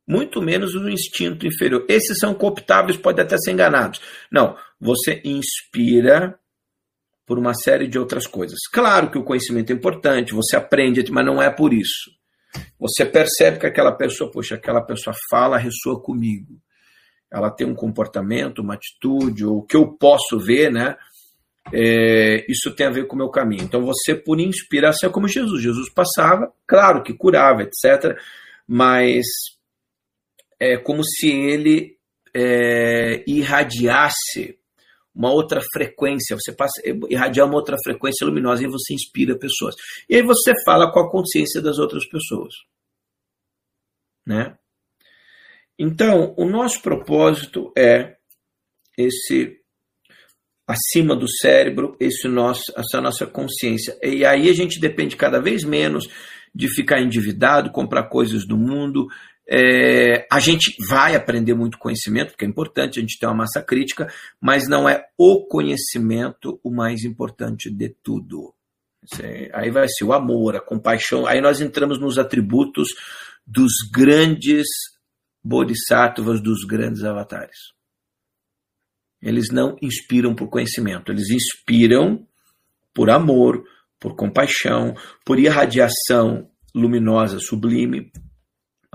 muito 0.08 0.42
menos 0.42 0.76
o 0.76 0.90
instinto 0.90 1.48
inferior. 1.48 1.86
Esses 1.90 2.20
são 2.20 2.34
cooptáveis, 2.34 2.98
podem 2.98 3.24
até 3.24 3.38
ser 3.38 3.52
enganados. 3.52 4.00
Não, 4.32 4.56
você 4.80 5.22
inspira 5.24 6.38
por 7.26 7.40
uma 7.40 7.54
série 7.54 7.88
de 7.88 7.98
outras 7.98 8.28
coisas. 8.28 8.60
Claro 8.72 9.10
que 9.10 9.18
o 9.18 9.24
conhecimento 9.24 9.72
é 9.72 9.76
importante, 9.76 10.34
você 10.34 10.56
aprende, 10.56 11.12
mas 11.12 11.26
não 11.26 11.42
é 11.42 11.50
por 11.50 11.74
isso. 11.74 12.12
Você 12.80 13.06
percebe 13.06 13.60
que 13.60 13.66
aquela 13.66 13.92
pessoa, 13.92 14.32
poxa, 14.32 14.56
aquela 14.56 14.82
pessoa 14.82 15.16
fala, 15.30 15.58
ressoa 15.58 16.00
comigo. 16.00 16.62
Ela 17.32 17.50
tem 17.50 17.68
um 17.68 17.76
comportamento, 17.76 18.60
uma 18.60 18.76
atitude, 18.76 19.46
o 19.46 19.64
que 19.64 19.76
eu 19.76 19.88
posso 19.88 20.40
ver, 20.40 20.72
né? 20.72 20.96
É, 21.74 22.46
isso 22.48 22.74
tem 22.76 22.86
a 22.86 22.92
ver 22.92 23.08
com 23.08 23.16
o 23.16 23.18
meu 23.18 23.30
caminho. 23.30 23.64
Então 23.64 23.84
você, 23.84 24.14
por 24.14 24.40
inspiração, 24.40 25.10
é 25.10 25.12
como 25.12 25.28
Jesus. 25.28 25.62
Jesus 25.62 25.90
passava, 25.90 26.54
claro 26.68 27.02
que 27.02 27.14
curava, 27.14 27.64
etc. 27.64 28.18
Mas 28.68 29.26
é 30.60 30.78
como 30.78 31.04
se 31.04 31.28
ele 31.28 31.98
é, 32.34 33.24
irradiasse 33.28 34.58
uma 35.14 35.32
outra 35.32 35.62
frequência, 35.74 36.36
você 36.36 36.54
passa 36.54 36.82
a 36.84 36.90
irradiar 37.10 37.48
uma 37.48 37.56
outra 37.56 37.78
frequência 37.82 38.26
luminosa 38.26 38.64
e 38.64 38.68
você 38.68 38.94
inspira 38.94 39.40
pessoas. 39.40 39.76
E 40.10 40.16
aí 40.16 40.22
você 40.22 40.54
fala 40.66 40.92
com 40.92 41.00
a 41.00 41.10
consciência 41.10 41.62
das 41.62 41.80
outras 41.80 42.06
pessoas. 42.10 42.54
Né? 44.26 44.58
Então, 45.80 46.34
o 46.38 46.46
nosso 46.46 46.82
propósito 46.82 47.72
é 47.78 48.18
esse 48.98 49.62
acima 50.68 51.16
do 51.16 51.30
cérebro, 51.30 51.96
esse 52.00 52.28
nosso, 52.28 52.74
essa 52.76 53.00
nossa 53.00 53.26
consciência. 53.26 53.98
E 54.02 54.26
aí 54.26 54.50
a 54.50 54.54
gente 54.54 54.80
depende 54.80 55.16
cada 55.16 55.40
vez 55.40 55.64
menos 55.64 56.10
de 56.54 56.68
ficar 56.74 57.02
endividado, 57.02 57.72
comprar 57.72 58.10
coisas 58.10 58.48
do 58.48 58.58
mundo, 58.58 59.08
é, 59.48 60.28
a 60.32 60.40
gente 60.40 60.76
vai 60.88 61.16
aprender 61.16 61.54
muito 61.54 61.78
conhecimento, 61.78 62.32
porque 62.32 62.46
é 62.46 62.48
importante 62.48 62.98
a 62.98 63.02
gente 63.02 63.20
ter 63.20 63.28
uma 63.28 63.36
massa 63.36 63.62
crítica, 63.62 64.12
mas 64.42 64.68
não 64.68 64.90
é 64.90 65.06
o 65.18 65.46
conhecimento 65.46 66.60
o 66.64 66.72
mais 66.72 67.04
importante 67.04 67.70
de 67.70 67.90
tudo. 68.04 68.54
É, 69.22 69.52
aí 69.54 69.70
vai 69.70 69.88
ser 69.88 70.04
o 70.04 70.14
amor, 70.14 70.56
a 70.56 70.62
compaixão. 70.62 71.28
Aí 71.28 71.40
nós 71.40 71.62
entramos 71.62 72.00
nos 72.00 72.18
atributos 72.18 72.90
dos 73.46 73.74
grandes 73.94 74.66
bodhisattvas, 75.44 76.42
dos 76.42 76.66
grandes 76.66 77.04
avatares. 77.04 77.76
Eles 79.22 79.50
não 79.52 79.76
inspiram 79.82 80.34
por 80.34 80.50
conhecimento, 80.50 81.12
eles 81.12 81.30
inspiram 81.30 82.28
por 82.94 83.10
amor, 83.10 83.64
por 84.00 84.16
compaixão, 84.16 84.96
por 85.24 85.40
irradiação 85.40 86.50
luminosa, 86.74 87.40
sublime, 87.40 88.12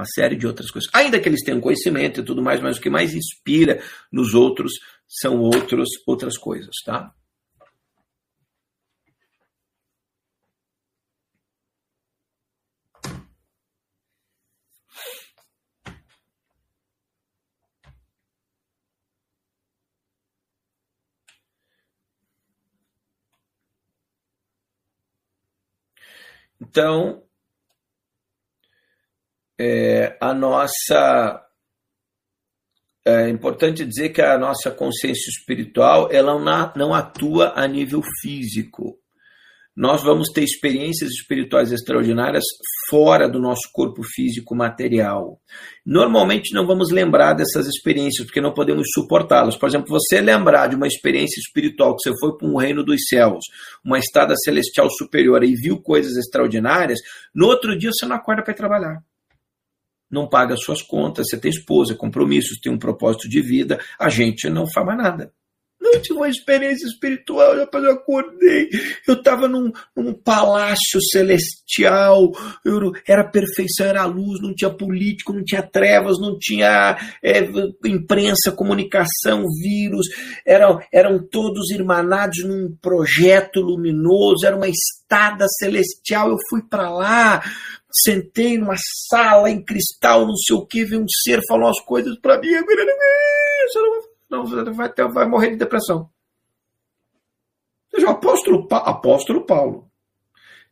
uma 0.01 0.07
série 0.07 0.37
de 0.37 0.47
outras 0.47 0.71
coisas. 0.71 0.91
Ainda 0.95 1.21
que 1.21 1.29
eles 1.29 1.43
tenham 1.45 1.61
conhecimento 1.61 2.21
e 2.21 2.25
tudo 2.25 2.43
mais, 2.43 2.61
mas 2.61 2.79
o 2.79 2.81
que 2.81 2.91
mais 2.91 3.15
inspira 3.15 3.83
nos 4.11 4.35
outros 4.35 4.73
são 5.07 5.41
outros, 5.41 5.89
outras 6.07 6.37
coisas, 6.39 6.75
tá? 6.85 7.13
Então, 26.61 27.23
é, 29.63 30.17
a 30.19 30.33
nossa. 30.33 31.45
É 33.05 33.29
importante 33.29 33.85
dizer 33.85 34.11
que 34.11 34.23
a 34.23 34.39
nossa 34.39 34.71
consciência 34.71 35.29
espiritual 35.29 36.09
ela 36.11 36.39
não, 36.75 36.95
atua 36.95 37.53
a 37.55 37.67
nível 37.67 38.01
físico. 38.23 38.99
nós 39.77 40.03
vamos 40.03 40.29
ter 40.29 40.43
experiências 40.43 41.11
espirituais 41.11 41.73
extraordinárias 41.73 42.45
fora 42.89 43.29
do 43.29 43.39
nosso 43.39 43.71
corpo 43.73 44.03
físico 44.03 44.55
material. 44.55 45.41
Normalmente 45.85 46.55
não 46.55 46.67
vamos 46.67 46.91
lembrar 46.91 47.35
dessas 47.35 47.67
experiências 47.67 48.27
porque 48.27 48.41
não 48.41 48.53
podemos 48.53 48.89
suportá-las. 48.95 49.57
Por 49.57 49.69
exemplo, 49.69 49.89
você 49.89 50.21
lembrar 50.21 50.69
de 50.69 50.77
uma 50.77 50.87
experiência 50.87 51.41
espiritual 51.41 51.97
que 51.97 52.03
você 52.03 52.19
foi 52.19 52.37
para 52.37 52.49
um 52.49 52.57
reino 52.57 52.85
dos 52.85 53.07
céus, 53.09 53.45
uma 53.85 53.99
estada 53.99 54.35
celestial 54.37 54.89
superior 54.91 55.43
e 55.45 55.55
viu 55.55 55.81
coisas 55.81 56.17
extraordinárias, 56.17 56.99
no 57.35 57.47
outro 57.47 57.79
dia 57.79 57.91
você 57.93 58.07
não 58.07 58.17
acorda 58.17 58.43
para 58.43 58.55
trabalhar 58.55 59.03
não 60.11 60.29
paga 60.29 60.57
suas 60.57 60.83
contas, 60.83 61.29
você 61.29 61.39
tem 61.39 61.51
esposa, 61.51 61.95
compromissos, 61.95 62.59
tem 62.61 62.73
um 62.73 62.79
propósito 62.79 63.29
de 63.29 63.41
vida, 63.41 63.81
a 63.99 64.09
gente 64.09 64.49
não 64.51 64.67
faz 64.71 64.87
mais 64.87 64.99
nada. 64.99 65.33
Não 65.81 65.99
tive 66.01 66.19
uma 66.19 66.29
experiência 66.29 66.87
espiritual, 66.87 67.57
depois 67.57 67.83
eu 67.83 67.93
acordei, 67.93 68.69
eu 69.09 69.15
estava 69.15 69.49
num, 69.49 69.73
num, 69.97 70.13
palácio 70.13 71.01
celestial, 71.11 72.31
eu, 72.63 72.93
era 73.09 73.25
perfeição, 73.25 73.87
era 73.87 74.05
luz, 74.05 74.43
não 74.43 74.55
tinha 74.55 74.71
político, 74.71 75.33
não 75.33 75.43
tinha 75.43 75.63
trevas, 75.63 76.21
não 76.21 76.39
tinha 76.39 76.99
é, 77.25 77.41
imprensa, 77.87 78.53
comunicação, 78.53 79.43
vírus, 79.63 80.07
eram, 80.47 80.81
eram 80.93 81.19
todos 81.19 81.71
irmanados 81.71 82.45
num 82.45 82.77
projeto 82.81 83.61
luminoso, 83.61 84.47
era 84.47 84.57
uma 84.57 84.69
estada 84.69 85.47
celestial, 85.59 86.29
eu 86.29 86.39
fui 86.51 86.63
para 86.63 86.91
lá, 86.91 87.43
sentei 87.93 88.57
numa 88.57 88.77
sala 89.09 89.51
em 89.51 89.65
cristal, 89.65 90.27
não 90.27 90.37
sei 90.37 90.57
o 90.57 90.67
que, 90.67 90.85
veio 90.85 91.03
um 91.03 91.07
ser, 91.09 91.41
falou 91.49 91.69
as 91.69 91.81
coisas 91.81 92.19
para 92.21 92.39
mim, 92.39 92.51
não 94.31 94.45
não, 94.47 94.75
vai, 94.75 94.93
ter, 94.93 95.09
vai 95.09 95.27
morrer 95.27 95.51
de 95.51 95.57
depressão. 95.57 96.09
Ou 97.93 97.99
seja, 97.99 98.07
o 98.07 98.11
apóstolo, 98.11 98.69
apóstolo 98.71 99.45
Paulo 99.45 99.90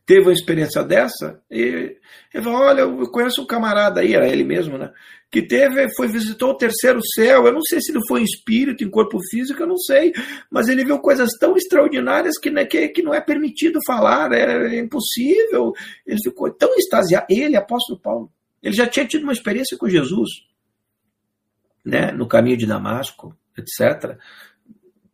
teve 0.09 0.23
uma 0.23 0.33
experiência 0.33 0.83
dessa 0.83 1.39
e 1.51 1.99
ele 2.33 2.43
falou: 2.43 2.61
Olha, 2.61 2.81
eu 2.81 3.11
conheço 3.11 3.43
um 3.43 3.47
camarada 3.47 4.01
aí, 4.01 4.15
era 4.15 4.27
ele 4.27 4.43
mesmo, 4.43 4.79
né? 4.79 4.91
Que 5.31 5.43
teve, 5.43 5.87
foi, 5.95 6.09
visitou 6.09 6.53
o 6.53 6.57
terceiro 6.57 6.99
céu. 7.15 7.47
Eu 7.47 7.53
não 7.53 7.61
sei 7.61 7.79
se 7.83 7.93
ele 7.93 8.01
foi 8.09 8.23
em 8.23 8.25
espírito, 8.25 8.83
em 8.83 8.89
corpo 8.89 9.19
físico, 9.31 9.63
eu 9.63 9.67
não 9.67 9.77
sei. 9.77 10.15
Mas 10.51 10.69
ele 10.69 10.83
viu 10.83 10.99
coisas 11.01 11.29
tão 11.39 11.55
extraordinárias 11.55 12.39
que, 12.39 12.51
né, 12.51 12.65
que, 12.65 12.89
que 12.89 13.03
não 13.03 13.13
é 13.13 13.21
permitido 13.21 13.79
falar, 13.87 14.33
é, 14.33 14.77
é 14.77 14.79
impossível. 14.79 15.75
Ele 16.07 16.19
ficou 16.25 16.51
tão 16.51 16.75
extasiado. 16.77 17.27
Ele, 17.29 17.57
apóstolo 17.57 18.01
Paulo, 18.01 18.33
ele 18.63 18.75
já 18.75 18.87
tinha 18.87 19.07
tido 19.07 19.25
uma 19.25 19.35
experiência 19.35 19.77
com 19.77 19.87
Jesus, 19.87 20.31
né? 21.85 22.11
No 22.13 22.27
caminho 22.27 22.57
de 22.57 22.67
Damasco 22.67 23.37
etc. 23.59 24.17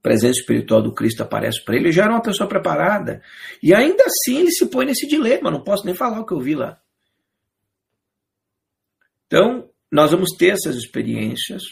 Presença 0.05 0.39
espiritual 0.39 0.83
do 0.83 0.93
Cristo 0.93 1.23
aparece 1.23 1.65
para 1.65 1.77
ele, 1.77 1.91
já 1.91 2.03
era 2.03 2.13
uma 2.13 2.21
pessoa 2.21 2.47
preparada. 2.47 3.23
E 3.63 3.75
ainda 3.75 4.05
assim 4.05 4.41
ele 4.41 4.51
se 4.51 4.67
põe 4.67 4.85
nesse 4.85 5.09
dilema, 5.09 5.51
não 5.51 5.65
posso 5.65 5.87
nem 5.87 5.95
falar 5.95 6.21
o 6.21 6.27
que 6.27 6.35
eu 6.35 6.41
vi 6.41 6.55
lá. 6.55 6.79
Então, 9.27 9.71
nós 9.91 10.11
vamos 10.11 10.33
ter 10.37 10.49
essas 10.49 10.77
experiências. 10.77 11.63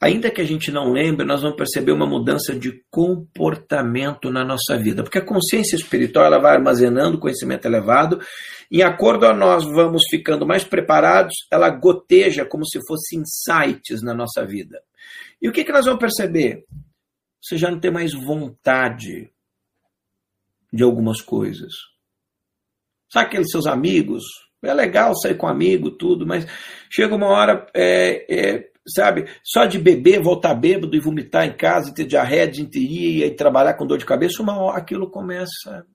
Ainda 0.00 0.30
que 0.30 0.40
a 0.40 0.44
gente 0.44 0.70
não 0.70 0.92
lembre, 0.92 1.26
nós 1.26 1.42
vamos 1.42 1.56
perceber 1.56 1.90
uma 1.90 2.06
mudança 2.06 2.54
de 2.54 2.80
comportamento 2.88 4.30
na 4.30 4.44
nossa 4.44 4.78
vida, 4.78 5.02
porque 5.02 5.18
a 5.18 5.24
consciência 5.24 5.74
espiritual 5.74 6.26
ela 6.26 6.38
vai 6.38 6.54
armazenando 6.54 7.18
conhecimento 7.18 7.66
elevado, 7.66 8.20
em 8.70 8.82
acordo 8.82 9.26
a 9.26 9.34
nós 9.34 9.64
vamos 9.64 10.04
ficando 10.08 10.46
mais 10.46 10.62
preparados, 10.62 11.34
ela 11.50 11.68
goteja 11.70 12.44
como 12.44 12.64
se 12.64 12.78
fossem 12.86 13.22
insights 13.22 14.00
na 14.00 14.14
nossa 14.14 14.46
vida. 14.46 14.80
E 15.42 15.48
o 15.48 15.52
que, 15.52 15.64
que 15.64 15.72
nós 15.72 15.86
vamos 15.86 15.98
perceber? 15.98 16.64
Você 17.42 17.56
já 17.56 17.70
não 17.70 17.80
tem 17.80 17.90
mais 17.90 18.12
vontade 18.12 19.32
de 20.72 20.82
algumas 20.82 21.20
coisas. 21.20 21.72
Sabe 23.10 23.26
aqueles 23.26 23.50
seus 23.50 23.66
amigos? 23.66 24.24
É 24.62 24.74
legal 24.74 25.14
sair 25.16 25.36
com 25.36 25.46
amigo, 25.46 25.90
tudo, 25.90 26.26
mas 26.26 26.44
chega 26.90 27.14
uma 27.14 27.28
hora, 27.28 27.66
é, 27.72 28.26
é, 28.28 28.70
sabe, 28.86 29.26
só 29.44 29.66
de 29.66 29.78
beber, 29.78 30.20
voltar 30.20 30.54
bêbado 30.54 30.94
e 30.96 31.00
vomitar 31.00 31.46
em 31.46 31.56
casa, 31.56 31.94
ter 31.94 32.04
diarreia, 32.04 32.48
desinteria 32.48 33.26
e 33.26 33.34
trabalhar 33.34 33.74
com 33.74 33.86
dor 33.86 33.98
de 33.98 34.04
cabeça, 34.04 34.42
uma 34.42 34.58
hora 34.58 34.78
aquilo 34.78 35.10
começa. 35.10 35.86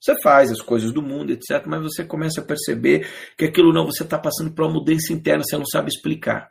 Você 0.00 0.20
faz 0.20 0.50
as 0.50 0.60
coisas 0.60 0.92
do 0.92 1.00
mundo, 1.00 1.30
etc., 1.30 1.64
mas 1.66 1.80
você 1.80 2.04
começa 2.04 2.40
a 2.40 2.44
perceber 2.44 3.08
que 3.38 3.44
aquilo 3.44 3.72
não, 3.72 3.86
você 3.86 4.02
está 4.02 4.18
passando 4.18 4.52
por 4.52 4.64
uma 4.64 4.74
mudança 4.74 5.12
interna, 5.12 5.44
você 5.44 5.56
não 5.56 5.64
sabe 5.64 5.88
explicar. 5.88 6.50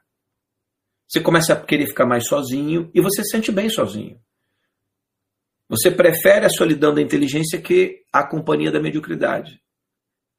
Você 1.11 1.19
começa 1.19 1.51
a 1.51 1.59
querer 1.61 1.87
ficar 1.87 2.05
mais 2.05 2.25
sozinho 2.25 2.89
e 2.93 3.01
você 3.01 3.21
se 3.21 3.31
sente 3.31 3.51
bem 3.51 3.69
sozinho. 3.69 4.17
Você 5.67 5.91
prefere 5.91 6.45
a 6.45 6.49
solidão 6.49 6.93
da 6.93 7.01
inteligência 7.01 7.61
que 7.61 8.05
a 8.13 8.25
companhia 8.25 8.71
da 8.71 8.79
mediocridade. 8.79 9.61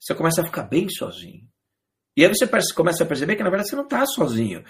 Você 0.00 0.14
começa 0.14 0.40
a 0.40 0.44
ficar 0.46 0.62
bem 0.62 0.88
sozinho. 0.88 1.46
E 2.16 2.24
aí 2.24 2.34
você 2.34 2.46
começa 2.72 3.04
a 3.04 3.06
perceber 3.06 3.36
que 3.36 3.42
na 3.42 3.50
verdade 3.50 3.68
você 3.68 3.76
não 3.76 3.84
está 3.84 4.06
sozinho. 4.06 4.64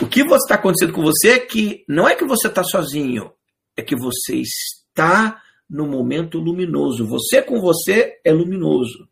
O 0.00 0.08
que 0.08 0.22
está 0.22 0.56
acontecendo 0.56 0.92
com 0.92 1.02
você 1.02 1.30
é 1.30 1.38
que 1.38 1.84
não 1.88 2.08
é 2.08 2.16
que 2.16 2.24
você 2.24 2.48
está 2.48 2.64
sozinho, 2.64 3.32
é 3.76 3.82
que 3.82 3.94
você 3.94 4.38
está 4.38 5.40
no 5.70 5.86
momento 5.86 6.38
luminoso. 6.38 7.06
Você 7.06 7.40
com 7.40 7.60
você 7.60 8.20
é 8.24 8.32
luminoso 8.32 9.08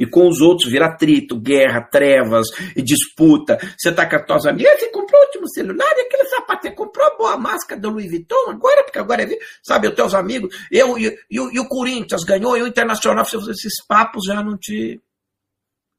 e 0.00 0.06
com 0.06 0.26
os 0.26 0.40
outros 0.40 0.72
vira 0.72 0.86
atrito, 0.86 1.38
guerra, 1.38 1.82
trevas 1.82 2.46
e 2.74 2.80
disputa. 2.80 3.58
Você 3.78 3.92
tá 3.92 4.08
com 4.08 4.16
as 4.16 4.24
tuas 4.24 4.46
amigas, 4.46 4.80
você 4.80 4.90
comprou 4.90 5.20
o 5.20 5.24
último 5.26 5.46
celular 5.50 5.92
e 5.94 6.00
aquele 6.00 6.24
sapato, 6.24 6.62
você 6.62 6.74
comprou 6.74 7.06
a 7.06 7.16
boa 7.18 7.36
máscara 7.36 7.78
do 7.78 7.90
Louis 7.90 8.08
Vuitton 8.08 8.48
agora, 8.48 8.82
porque 8.82 8.98
agora 8.98 9.22
é, 9.22 9.38
sabe, 9.62 9.88
os 9.88 9.94
teus 9.94 10.14
amigos, 10.14 10.56
eu 10.70 10.98
e, 10.98 11.08
e, 11.30 11.36
e 11.36 11.60
o 11.60 11.68
Corinthians 11.68 12.24
ganhou, 12.24 12.56
e 12.56 12.62
o 12.62 12.66
Internacional, 12.66 13.26
esses 13.26 13.84
papos 13.86 14.24
já 14.26 14.42
não 14.42 14.56
te, 14.56 14.98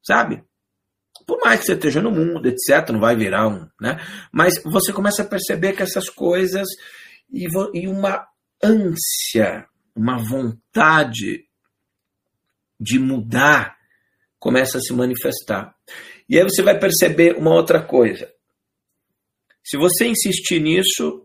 sabe? 0.02 0.42
Por 1.24 1.38
mais 1.38 1.60
que 1.60 1.66
você 1.66 1.74
esteja 1.74 2.02
no 2.02 2.10
mundo, 2.10 2.48
etc., 2.48 2.90
não 2.90 2.98
vai 2.98 3.14
virar 3.14 3.46
um, 3.46 3.68
né? 3.80 4.00
Mas 4.32 4.60
você 4.64 4.92
começa 4.92 5.22
a 5.22 5.28
perceber 5.28 5.74
que 5.74 5.82
essas 5.82 6.08
coisas 6.08 6.66
e, 7.32 7.46
e 7.72 7.86
uma 7.86 8.26
ânsia, 8.60 9.64
uma 9.94 10.18
vontade 10.18 11.44
de 12.80 12.98
mudar 12.98 13.76
começa 14.42 14.78
a 14.78 14.80
se 14.80 14.92
manifestar. 14.92 15.72
E 16.28 16.36
aí 16.36 16.42
você 16.42 16.62
vai 16.62 16.76
perceber 16.76 17.36
uma 17.36 17.54
outra 17.54 17.80
coisa. 17.80 18.28
Se 19.64 19.76
você 19.76 20.04
insistir 20.04 20.60
nisso, 20.60 21.24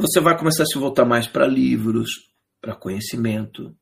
você 0.00 0.18
vai 0.18 0.36
começar 0.38 0.62
a 0.62 0.66
se 0.66 0.78
voltar 0.78 1.04
mais 1.04 1.26
para 1.26 1.46
livros, 1.46 2.08
para 2.58 2.74
conhecimento. 2.74 3.76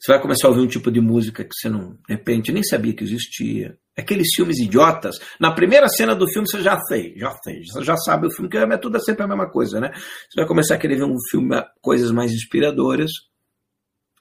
Você 0.00 0.12
vai 0.12 0.22
começar 0.22 0.48
a 0.48 0.50
ouvir 0.50 0.62
um 0.62 0.66
tipo 0.66 0.90
de 0.90 0.98
música 0.98 1.44
que 1.44 1.54
você 1.54 1.68
não, 1.68 1.98
de 2.08 2.14
repente, 2.14 2.52
nem 2.52 2.62
sabia 2.62 2.94
que 2.94 3.04
existia. 3.04 3.78
Aqueles 3.94 4.28
filmes 4.34 4.58
idiotas. 4.58 5.18
Na 5.38 5.52
primeira 5.52 5.90
cena 5.90 6.14
do 6.14 6.26
filme 6.26 6.48
você 6.48 6.62
já 6.62 6.78
fez, 6.88 7.18
já 7.18 7.36
fez, 7.44 7.66
você 7.70 7.84
já 7.84 7.98
sabe 7.98 8.28
o 8.28 8.30
filme, 8.30 8.48
que 8.48 8.56
é 8.56 8.78
tudo 8.78 8.96
é 8.96 9.00
sempre 9.00 9.24
a 9.24 9.28
mesma 9.28 9.50
coisa, 9.50 9.78
né? 9.78 9.90
Você 9.92 10.40
vai 10.40 10.46
começar 10.46 10.76
a 10.76 10.78
querer 10.78 10.96
ver 10.96 11.04
um 11.04 11.16
filme, 11.30 11.54
coisas 11.82 12.10
mais 12.12 12.32
inspiradoras. 12.32 13.10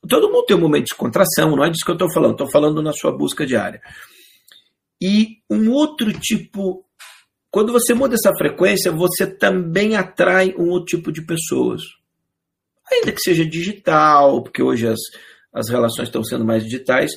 Todo 0.08 0.32
mundo 0.32 0.45
tem 0.45 0.56
um 0.56 0.61
momento 0.61 0.86
de 0.86 0.90
descontração, 0.92 1.56
não 1.56 1.64
é 1.64 1.69
disso 1.69 1.86
que 1.86 1.92
eu 1.92 1.95
estou 1.95 2.11
falando, 2.11 2.32
estou 2.32 2.50
falando 2.50 2.82
na 2.82 2.94
sua 2.94 3.11
busca 3.11 3.45
diária. 3.45 3.82
E 5.02 5.38
um 5.50 5.72
outro 5.72 6.11
tipo, 6.14 6.86
quando 7.52 7.72
você 7.72 7.94
muda 7.94 8.16
essa 8.16 8.32
frequência, 8.38 8.92
você 8.92 9.27
também 9.27 9.95
atrai 9.95 10.53
um 10.58 10.69
outro 10.69 10.98
tipo 10.98 11.11
de 11.11 11.22
pessoas. 11.22 11.82
Ainda 12.92 13.11
que 13.11 13.22
seja 13.22 13.45
digital, 13.45 14.42
porque 14.44 14.64
hoje 14.64 14.88
as, 14.88 15.00
as 15.53 15.69
relações 15.69 16.08
estão 16.08 16.24
sendo 16.24 16.45
mais 16.45 16.64
digitais, 16.64 17.11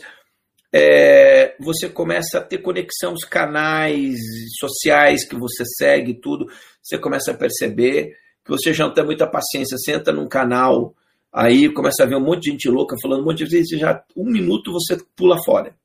é, 0.72 1.56
você 1.58 1.88
começa 1.88 2.38
a 2.38 2.42
ter 2.42 2.58
conexão, 2.58 3.12
os 3.12 3.24
canais 3.24 4.18
sociais 4.58 5.24
que 5.26 5.36
você 5.36 5.64
segue, 5.64 6.14
tudo, 6.14 6.46
você 6.82 6.98
começa 6.98 7.32
a 7.32 7.36
perceber 7.36 8.16
que 8.44 8.50
você 8.50 8.72
já 8.72 8.86
não 8.86 8.94
tem 8.94 9.04
muita 9.04 9.26
paciência. 9.26 9.76
Entra 9.88 10.12
num 10.12 10.28
canal 10.28 10.94
Aí 11.32 11.72
começa 11.72 12.02
a 12.02 12.06
ver 12.06 12.16
um 12.16 12.24
monte 12.24 12.44
de 12.44 12.50
gente 12.50 12.68
louca 12.68 12.96
falando 13.00 13.22
um 13.22 13.24
monte 13.26 13.44
de 13.44 13.50
vezes, 13.50 13.78
já 13.78 14.04
um 14.16 14.24
minuto 14.24 14.72
você 14.72 14.98
pula 15.14 15.36
fora. 15.44 15.76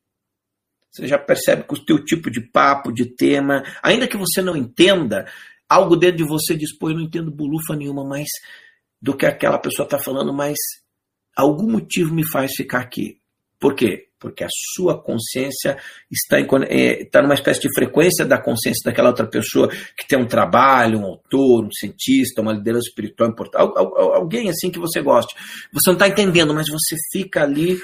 Você 0.92 1.08
já 1.08 1.18
percebe 1.18 1.64
que 1.64 1.74
o 1.74 1.86
teu 1.86 2.04
tipo 2.04 2.32
de 2.32 2.42
papo, 2.42 2.92
de 2.92 3.06
tema, 3.06 3.64
ainda 3.84 4.08
que 4.08 4.18
você 4.18 4.42
não 4.42 4.56
entenda, 4.56 5.30
algo 5.68 5.96
dentro 5.96 6.18
de 6.18 6.24
você 6.24 6.56
diz, 6.56 6.76
pô, 6.78 6.90
eu 6.90 6.96
não 6.96 7.04
entendo 7.04 7.30
bolufa 7.30 7.76
nenhuma 7.76 8.04
mais 8.04 8.28
do 9.02 9.16
que 9.16 9.26
aquela 9.26 9.60
pessoa 9.60 9.86
está 9.86 10.00
falando, 10.00 10.34
mas 10.34 10.56
algum 11.36 11.70
motivo 11.70 12.14
me 12.14 12.26
faz 12.26 12.54
ficar 12.56 12.80
aqui. 12.80 13.20
Por 13.60 13.76
quê? 13.76 14.08
Porque 14.26 14.44
a 14.44 14.50
sua 14.74 15.00
consciência 15.00 15.78
está, 16.12 16.40
em, 16.40 16.48
está 17.00 17.22
numa 17.22 17.36
espécie 17.36 17.62
de 17.62 17.72
frequência 17.76 18.26
da 18.26 18.42
consciência 18.42 18.82
daquela 18.84 19.10
outra 19.10 19.28
pessoa 19.28 19.68
que 19.70 20.08
tem 20.08 20.18
um 20.18 20.26
trabalho, 20.26 20.98
um 20.98 21.06
autor, 21.06 21.64
um 21.64 21.72
cientista, 21.72 22.42
uma 22.42 22.54
liderança 22.54 22.88
espiritual 22.90 23.30
importante, 23.30 23.72
alguém 23.78 24.50
assim 24.50 24.72
que 24.72 24.80
você 24.80 25.00
goste. 25.00 25.36
Você 25.72 25.92
não 25.92 25.94
está 25.94 26.08
entendendo, 26.08 26.56
mas 26.56 26.66
você 26.68 26.96
fica 27.12 27.44
ali 27.44 27.80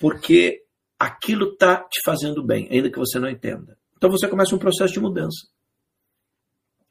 porque 0.00 0.64
aquilo 0.98 1.52
está 1.52 1.76
te 1.76 2.00
fazendo 2.04 2.42
bem, 2.44 2.66
ainda 2.68 2.90
que 2.90 2.98
você 2.98 3.20
não 3.20 3.30
entenda. 3.30 3.78
Então 3.96 4.10
você 4.10 4.26
começa 4.26 4.56
um 4.56 4.58
processo 4.58 4.92
de 4.92 4.98
mudança. 4.98 5.46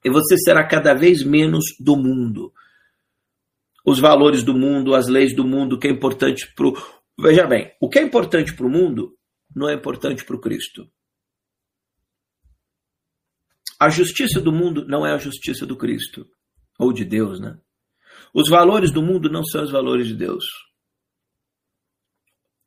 E 0.05 0.09
você 0.09 0.37
será 0.37 0.65
cada 0.65 0.93
vez 0.93 1.21
menos 1.21 1.65
do 1.77 1.97
mundo. 1.97 2.53
os 3.85 3.99
valores 3.99 4.41
do 4.41 4.53
mundo, 4.53 4.95
as 4.95 5.07
leis 5.07 5.35
do 5.35 5.45
mundo, 5.45 5.75
o 5.75 5.79
que 5.79 5.87
é 5.87 5.91
importante 5.91 6.51
para. 6.55 6.94
Veja 7.17 7.47
bem, 7.47 7.73
o 7.79 7.89
que 7.89 7.99
é 7.99 8.01
importante 8.01 8.53
para 8.53 8.65
o 8.65 8.69
mundo 8.69 9.17
não 9.55 9.69
é 9.69 9.73
importante 9.73 10.25
para 10.25 10.35
o 10.35 10.41
Cristo. 10.41 10.89
A 13.79 13.89
justiça 13.89 14.41
do 14.41 14.51
mundo 14.51 14.85
não 14.87 15.05
é 15.05 15.11
a 15.13 15.17
justiça 15.17 15.65
do 15.65 15.77
Cristo, 15.77 16.27
ou 16.79 16.93
de 16.93 17.05
Deus, 17.05 17.39
né? 17.39 17.57
Os 18.33 18.49
valores 18.49 18.91
do 18.91 19.01
mundo 19.01 19.29
não 19.29 19.43
são 19.45 19.63
os 19.63 19.71
valores 19.71 20.07
de 20.07 20.15
Deus. 20.15 20.45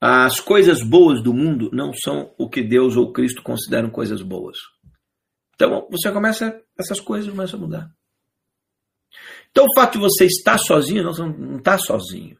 As 0.01 0.39
coisas 0.41 0.83
boas 0.83 1.23
do 1.23 1.35
mundo 1.35 1.71
não 1.73 1.93
são 1.93 2.35
o 2.39 2.49
que 2.49 2.63
Deus 2.63 2.97
ou 2.97 3.13
Cristo 3.13 3.43
consideram 3.43 3.91
coisas 3.91 4.23
boas. 4.23 4.59
Então, 5.55 5.89
você 5.91 6.11
começa, 6.13 6.63
essas 6.79 7.01
coisas 7.01 7.29
começam 7.29 7.59
a 7.59 7.63
mudar. 7.63 7.91
Então, 9.51 9.65
o 9.65 9.75
fato 9.75 9.95
de 9.95 9.99
você 9.99 10.25
estar 10.27 10.57
sozinho, 10.57 11.03
não, 11.03 11.13
não 11.13 11.59
está 11.59 11.77
sozinho. 11.79 12.39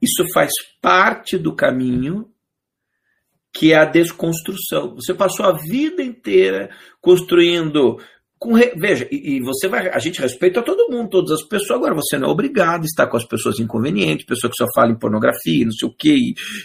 Isso 0.00 0.24
faz 0.32 0.50
parte 0.80 1.36
do 1.36 1.54
caminho 1.54 2.30
que 3.52 3.72
é 3.72 3.76
a 3.76 3.84
desconstrução. 3.84 4.94
Você 4.94 5.12
passou 5.12 5.44
a 5.44 5.52
vida 5.52 6.02
inteira 6.02 6.70
construindo 7.00 7.98
com, 8.40 8.54
veja, 8.54 9.06
e, 9.10 9.36
e, 9.36 9.40
você 9.40 9.68
vai. 9.68 9.90
A 9.90 9.98
gente 9.98 10.18
respeita 10.18 10.62
todo 10.62 10.90
mundo, 10.90 11.10
todas 11.10 11.32
as 11.32 11.46
pessoas. 11.46 11.78
Agora, 11.78 11.94
você 11.94 12.16
não 12.16 12.28
é 12.28 12.30
obrigado 12.30 12.82
a 12.82 12.86
estar 12.86 13.06
com 13.06 13.18
as 13.18 13.26
pessoas 13.26 13.58
inconvenientes, 13.60 14.24
pessoas 14.24 14.52
que 14.52 14.64
só 14.64 14.66
falam 14.74 14.92
em 14.92 14.98
pornografia, 14.98 15.66
não 15.66 15.72
sei 15.72 15.86
o 15.86 15.94
quê, 15.94 16.16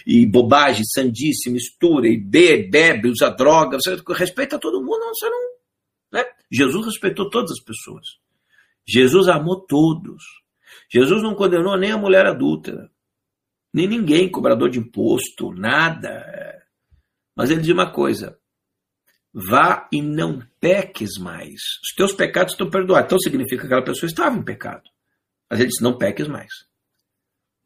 e, 0.06 0.22
e 0.22 0.26
bobagem, 0.26 0.84
sandice, 0.86 1.50
mistura, 1.50 2.08
e 2.08 2.16
bebe, 2.16 2.70
bebe, 2.70 3.10
usa 3.10 3.28
droga. 3.28 3.76
Você 3.78 3.94
respeita 4.14 4.58
todo 4.58 4.80
mundo, 4.80 5.00
não, 5.00 5.14
você 5.14 5.28
não. 5.28 5.40
Né? 6.12 6.24
Jesus 6.50 6.86
respeitou 6.86 7.28
todas 7.28 7.50
as 7.50 7.62
pessoas. 7.62 8.06
Jesus 8.86 9.28
amou 9.28 9.60
todos. 9.60 10.22
Jesus 10.90 11.22
não 11.22 11.34
condenou 11.34 11.76
nem 11.76 11.90
a 11.90 11.98
mulher 11.98 12.24
adúltera, 12.24 12.90
nem 13.76 13.86
ninguém, 13.86 14.30
cobrador 14.30 14.70
de 14.70 14.78
imposto, 14.78 15.52
nada. 15.52 16.24
Mas 17.36 17.50
ele 17.50 17.60
diz 17.60 17.70
uma 17.70 17.92
coisa: 17.92 18.38
vá 19.34 19.86
e 19.92 20.00
não 20.00 20.42
peques 20.58 21.18
mais. 21.18 21.60
Os 21.84 21.94
teus 21.94 22.14
pecados 22.14 22.54
estão 22.54 22.70
perdoados. 22.70 23.04
Então 23.04 23.18
significa 23.18 23.60
que 23.60 23.66
aquela 23.66 23.84
pessoa 23.84 24.08
estava 24.08 24.34
em 24.34 24.42
pecado. 24.42 24.84
Mas 25.50 25.60
ele 25.60 25.68
disse: 25.68 25.82
não 25.82 25.98
peques 25.98 26.26
mais. 26.26 26.50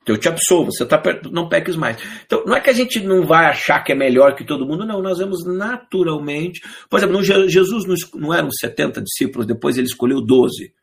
Então 0.03 0.17
eu 0.17 0.21
te 0.21 0.29
absolvo, 0.29 0.73
você 0.73 0.85
tá, 0.85 1.01
não 1.31 1.49
peques 1.49 1.77
mais. 1.77 1.97
Então 2.27 2.45
não 2.45 2.57
é 2.57 2.61
que 2.61 2.71
a 2.71 2.73
gente 2.73 2.99
não 2.99 3.25
vai 3.25 3.47
achar 3.47 3.85
que 3.85 3.93
é 3.93 3.95
melhor 3.95 4.35
que 4.35 4.45
todo 4.45 4.67
mundo, 4.67 4.85
não. 4.85 5.01
Nós 5.01 5.21
vamos 5.21 5.45
naturalmente. 5.47 6.61
Por 6.89 6.99
exemplo, 6.99 7.23
Jesus 7.23 7.85
não 8.15 8.35
eram 8.35 8.51
70 8.51 9.01
discípulos, 9.01 9.47
depois 9.47 9.79
ele 9.79 9.87
escolheu 9.87 10.21
12. 10.21 10.75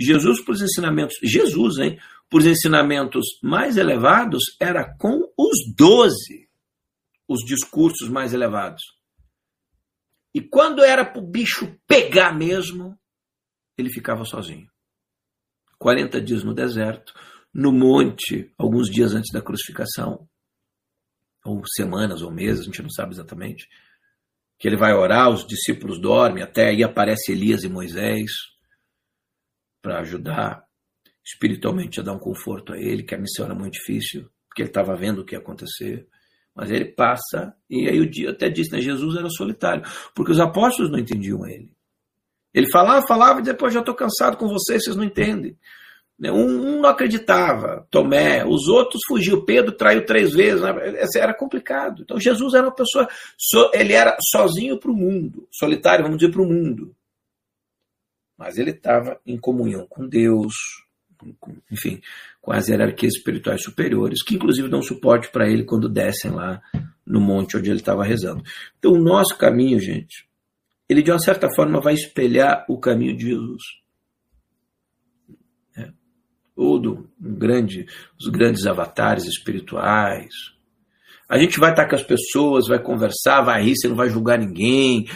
Jesus, 0.00 0.40
por 0.40 0.54
ensinamentos, 0.54 1.18
Jesus, 1.22 1.76
hein? 1.78 1.98
Por 2.30 2.44
ensinamentos 2.46 3.24
mais 3.42 3.76
elevados, 3.76 4.42
era 4.60 4.96
com 4.98 5.32
os 5.36 5.74
12 5.74 6.48
os 7.26 7.44
discursos 7.44 8.08
mais 8.08 8.32
elevados. 8.32 8.82
E 10.34 10.40
quando 10.40 10.82
era 10.82 11.04
para 11.04 11.20
o 11.20 11.26
bicho 11.26 11.78
pegar 11.86 12.34
mesmo, 12.34 12.98
ele 13.76 13.90
ficava 13.90 14.24
sozinho. 14.24 14.70
40 15.78 16.20
dias 16.20 16.42
no 16.42 16.54
deserto, 16.54 17.14
no 17.52 17.72
monte, 17.72 18.52
alguns 18.58 18.90
dias 18.90 19.14
antes 19.14 19.32
da 19.32 19.42
crucificação, 19.42 20.28
ou 21.44 21.62
semanas 21.66 22.22
ou 22.22 22.30
meses, 22.30 22.62
a 22.62 22.64
gente 22.64 22.82
não 22.82 22.90
sabe 22.90 23.12
exatamente. 23.12 23.68
Que 24.58 24.68
ele 24.68 24.76
vai 24.76 24.92
orar, 24.92 25.30
os 25.30 25.46
discípulos 25.46 26.00
dormem, 26.00 26.42
até 26.42 26.68
aí 26.68 26.82
aparece 26.82 27.32
Elias 27.32 27.62
e 27.62 27.68
Moisés 27.68 28.30
para 29.80 30.00
ajudar 30.00 30.67
espiritualmente 31.28 32.00
a 32.00 32.02
dar 32.02 32.14
um 32.14 32.18
conforto 32.18 32.72
a 32.72 32.78
ele, 32.78 33.02
que 33.02 33.14
a 33.14 33.18
missão 33.18 33.44
era 33.44 33.54
muito 33.54 33.74
difícil, 33.74 34.28
porque 34.48 34.62
ele 34.62 34.70
estava 34.70 34.96
vendo 34.96 35.20
o 35.20 35.24
que 35.24 35.34
ia 35.34 35.38
acontecer. 35.38 36.06
Mas 36.54 36.70
ele 36.70 36.86
passa, 36.86 37.54
e 37.68 37.86
aí 37.88 38.00
o 38.00 38.10
dia 38.10 38.30
até 38.30 38.48
disse, 38.48 38.72
né, 38.72 38.80
Jesus 38.80 39.14
era 39.16 39.28
solitário, 39.28 39.84
porque 40.14 40.32
os 40.32 40.40
apóstolos 40.40 40.90
não 40.90 40.98
entendiam 40.98 41.46
ele. 41.46 41.72
Ele 42.52 42.68
falava, 42.70 43.06
falava, 43.06 43.40
e 43.40 43.44
depois 43.44 43.74
já 43.74 43.80
estou 43.80 43.94
cansado 43.94 44.36
com 44.38 44.48
vocês, 44.48 44.82
vocês 44.82 44.96
não 44.96 45.04
entendem. 45.04 45.56
Né, 46.18 46.32
um, 46.32 46.46
um, 46.46 46.80
não 46.80 46.88
acreditava, 46.88 47.86
Tomé, 47.90 48.44
os 48.44 48.66
outros 48.66 49.00
fugiu, 49.06 49.44
Pedro 49.44 49.70
traiu 49.76 50.04
três 50.04 50.32
vezes, 50.32 50.62
né? 50.62 50.72
era 51.14 51.32
complicado. 51.32 52.02
Então 52.02 52.18
Jesus 52.18 52.54
era 52.54 52.66
uma 52.66 52.74
pessoa, 52.74 53.06
ele 53.72 53.92
era 53.92 54.16
sozinho 54.32 54.80
para 54.80 54.90
o 54.90 54.96
mundo, 54.96 55.46
solitário, 55.52 56.04
vamos 56.04 56.18
dizer, 56.18 56.32
para 56.32 56.42
o 56.42 56.46
mundo. 56.46 56.96
Mas 58.36 58.56
ele 58.56 58.70
estava 58.70 59.20
em 59.24 59.38
comunhão 59.38 59.86
com 59.86 60.08
Deus, 60.08 60.54
enfim, 61.70 62.00
com 62.40 62.52
as 62.52 62.68
hierarquias 62.68 63.14
espirituais 63.14 63.62
superiores, 63.62 64.22
que 64.22 64.34
inclusive 64.34 64.68
dão 64.68 64.82
suporte 64.82 65.30
para 65.30 65.48
ele 65.48 65.64
quando 65.64 65.88
descem 65.88 66.30
lá 66.30 66.62
no 67.06 67.20
monte 67.20 67.56
onde 67.56 67.70
ele 67.70 67.80
estava 67.80 68.04
rezando. 68.04 68.42
Então, 68.78 68.92
o 68.92 69.02
nosso 69.02 69.36
caminho, 69.36 69.80
gente, 69.80 70.28
ele 70.88 71.02
de 71.02 71.10
uma 71.10 71.18
certa 71.18 71.48
forma 71.54 71.80
vai 71.80 71.94
espelhar 71.94 72.64
o 72.68 72.78
caminho 72.78 73.16
de 73.16 73.28
Jesus. 73.28 73.62
É. 75.76 75.90
Ou 76.56 76.78
do 76.78 77.10
um 77.20 77.34
grande, 77.34 77.86
os 78.18 78.28
grandes 78.28 78.66
avatares 78.66 79.24
espirituais. 79.24 80.32
A 81.28 81.38
gente 81.38 81.60
vai 81.60 81.70
estar 81.70 81.86
com 81.86 81.94
as 81.94 82.02
pessoas, 82.02 82.68
vai 82.68 82.82
conversar, 82.82 83.42
vai 83.42 83.62
rir, 83.62 83.76
você 83.76 83.88
não 83.88 83.96
vai 83.96 84.08
julgar 84.08 84.38
ninguém, 84.38 85.06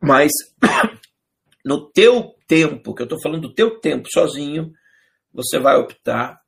mas 0.00 0.32
no 1.64 1.90
teu 1.90 2.34
tempo, 2.46 2.94
que 2.94 3.02
eu 3.02 3.04
estou 3.04 3.20
falando 3.20 3.42
do 3.42 3.54
teu 3.54 3.78
tempo 3.78 4.08
sozinho, 4.10 4.72
você 5.32 5.58
vai 5.58 5.76
optar 5.76 6.40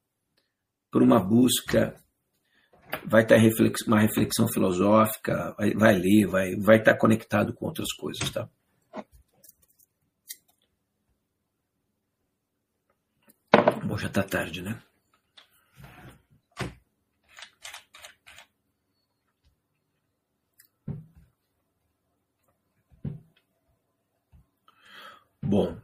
por 0.91 1.03
uma 1.03 1.19
busca, 1.19 1.95
vai 3.05 3.25
ter 3.27 3.39
uma 3.87 4.01
reflexão 4.01 4.49
filosófica, 4.49 5.55
vai, 5.57 5.73
vai 5.75 5.95
ler, 5.95 6.27
vai, 6.27 6.57
vai 6.57 6.79
estar 6.79 6.97
conectado 6.97 7.55
com 7.55 7.67
outras 7.67 7.93
coisas, 7.93 8.29
tá? 8.31 8.49
Bom, 13.85 13.99
já 13.99 14.07
está 14.09 14.23
tarde, 14.23 14.63
né? 14.63 14.81
Bom, 25.43 25.77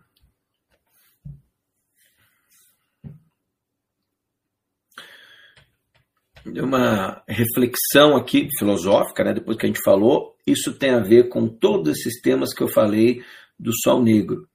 uma 6.61 7.23
reflexão 7.29 8.17
aqui 8.17 8.49
filosófica, 8.59 9.25
né, 9.25 9.35
depois 9.35 9.57
que 9.57 9.67
a 9.67 9.69
gente 9.69 9.83
falou, 9.83 10.37
isso 10.47 10.73
tem 10.73 10.91
a 10.91 11.01
ver 11.01 11.29
com 11.29 11.49
todos 11.49 11.99
esses 11.99 12.21
temas 12.21 12.55
que 12.55 12.63
eu 12.63 12.69
falei 12.69 13.23
do 13.59 13.73
Sol 13.83 14.03
Negro. 14.03 14.49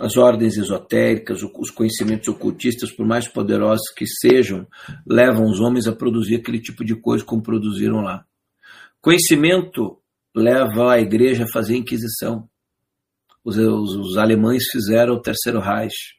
As 0.00 0.16
ordens 0.16 0.56
esotéricas, 0.56 1.42
os 1.42 1.70
conhecimentos 1.70 2.26
ocultistas, 2.28 2.90
por 2.90 3.06
mais 3.06 3.28
poderosos 3.28 3.90
que 3.94 4.06
sejam, 4.06 4.66
levam 5.06 5.44
os 5.44 5.60
homens 5.60 5.86
a 5.86 5.94
produzir 5.94 6.36
aquele 6.36 6.60
tipo 6.60 6.84
de 6.84 6.96
coisa 6.96 7.24
como 7.24 7.42
produziram 7.42 8.00
lá. 8.00 8.24
Conhecimento 9.00 10.00
leva 10.34 10.92
a 10.92 11.00
igreja 11.00 11.44
a 11.44 11.52
fazer 11.52 11.76
inquisição. 11.76 12.48
Os, 13.44 13.56
os, 13.58 13.96
os 13.96 14.16
alemães 14.16 14.64
fizeram 14.70 15.14
o 15.14 15.20
Terceiro 15.20 15.60
Reich. 15.60 16.16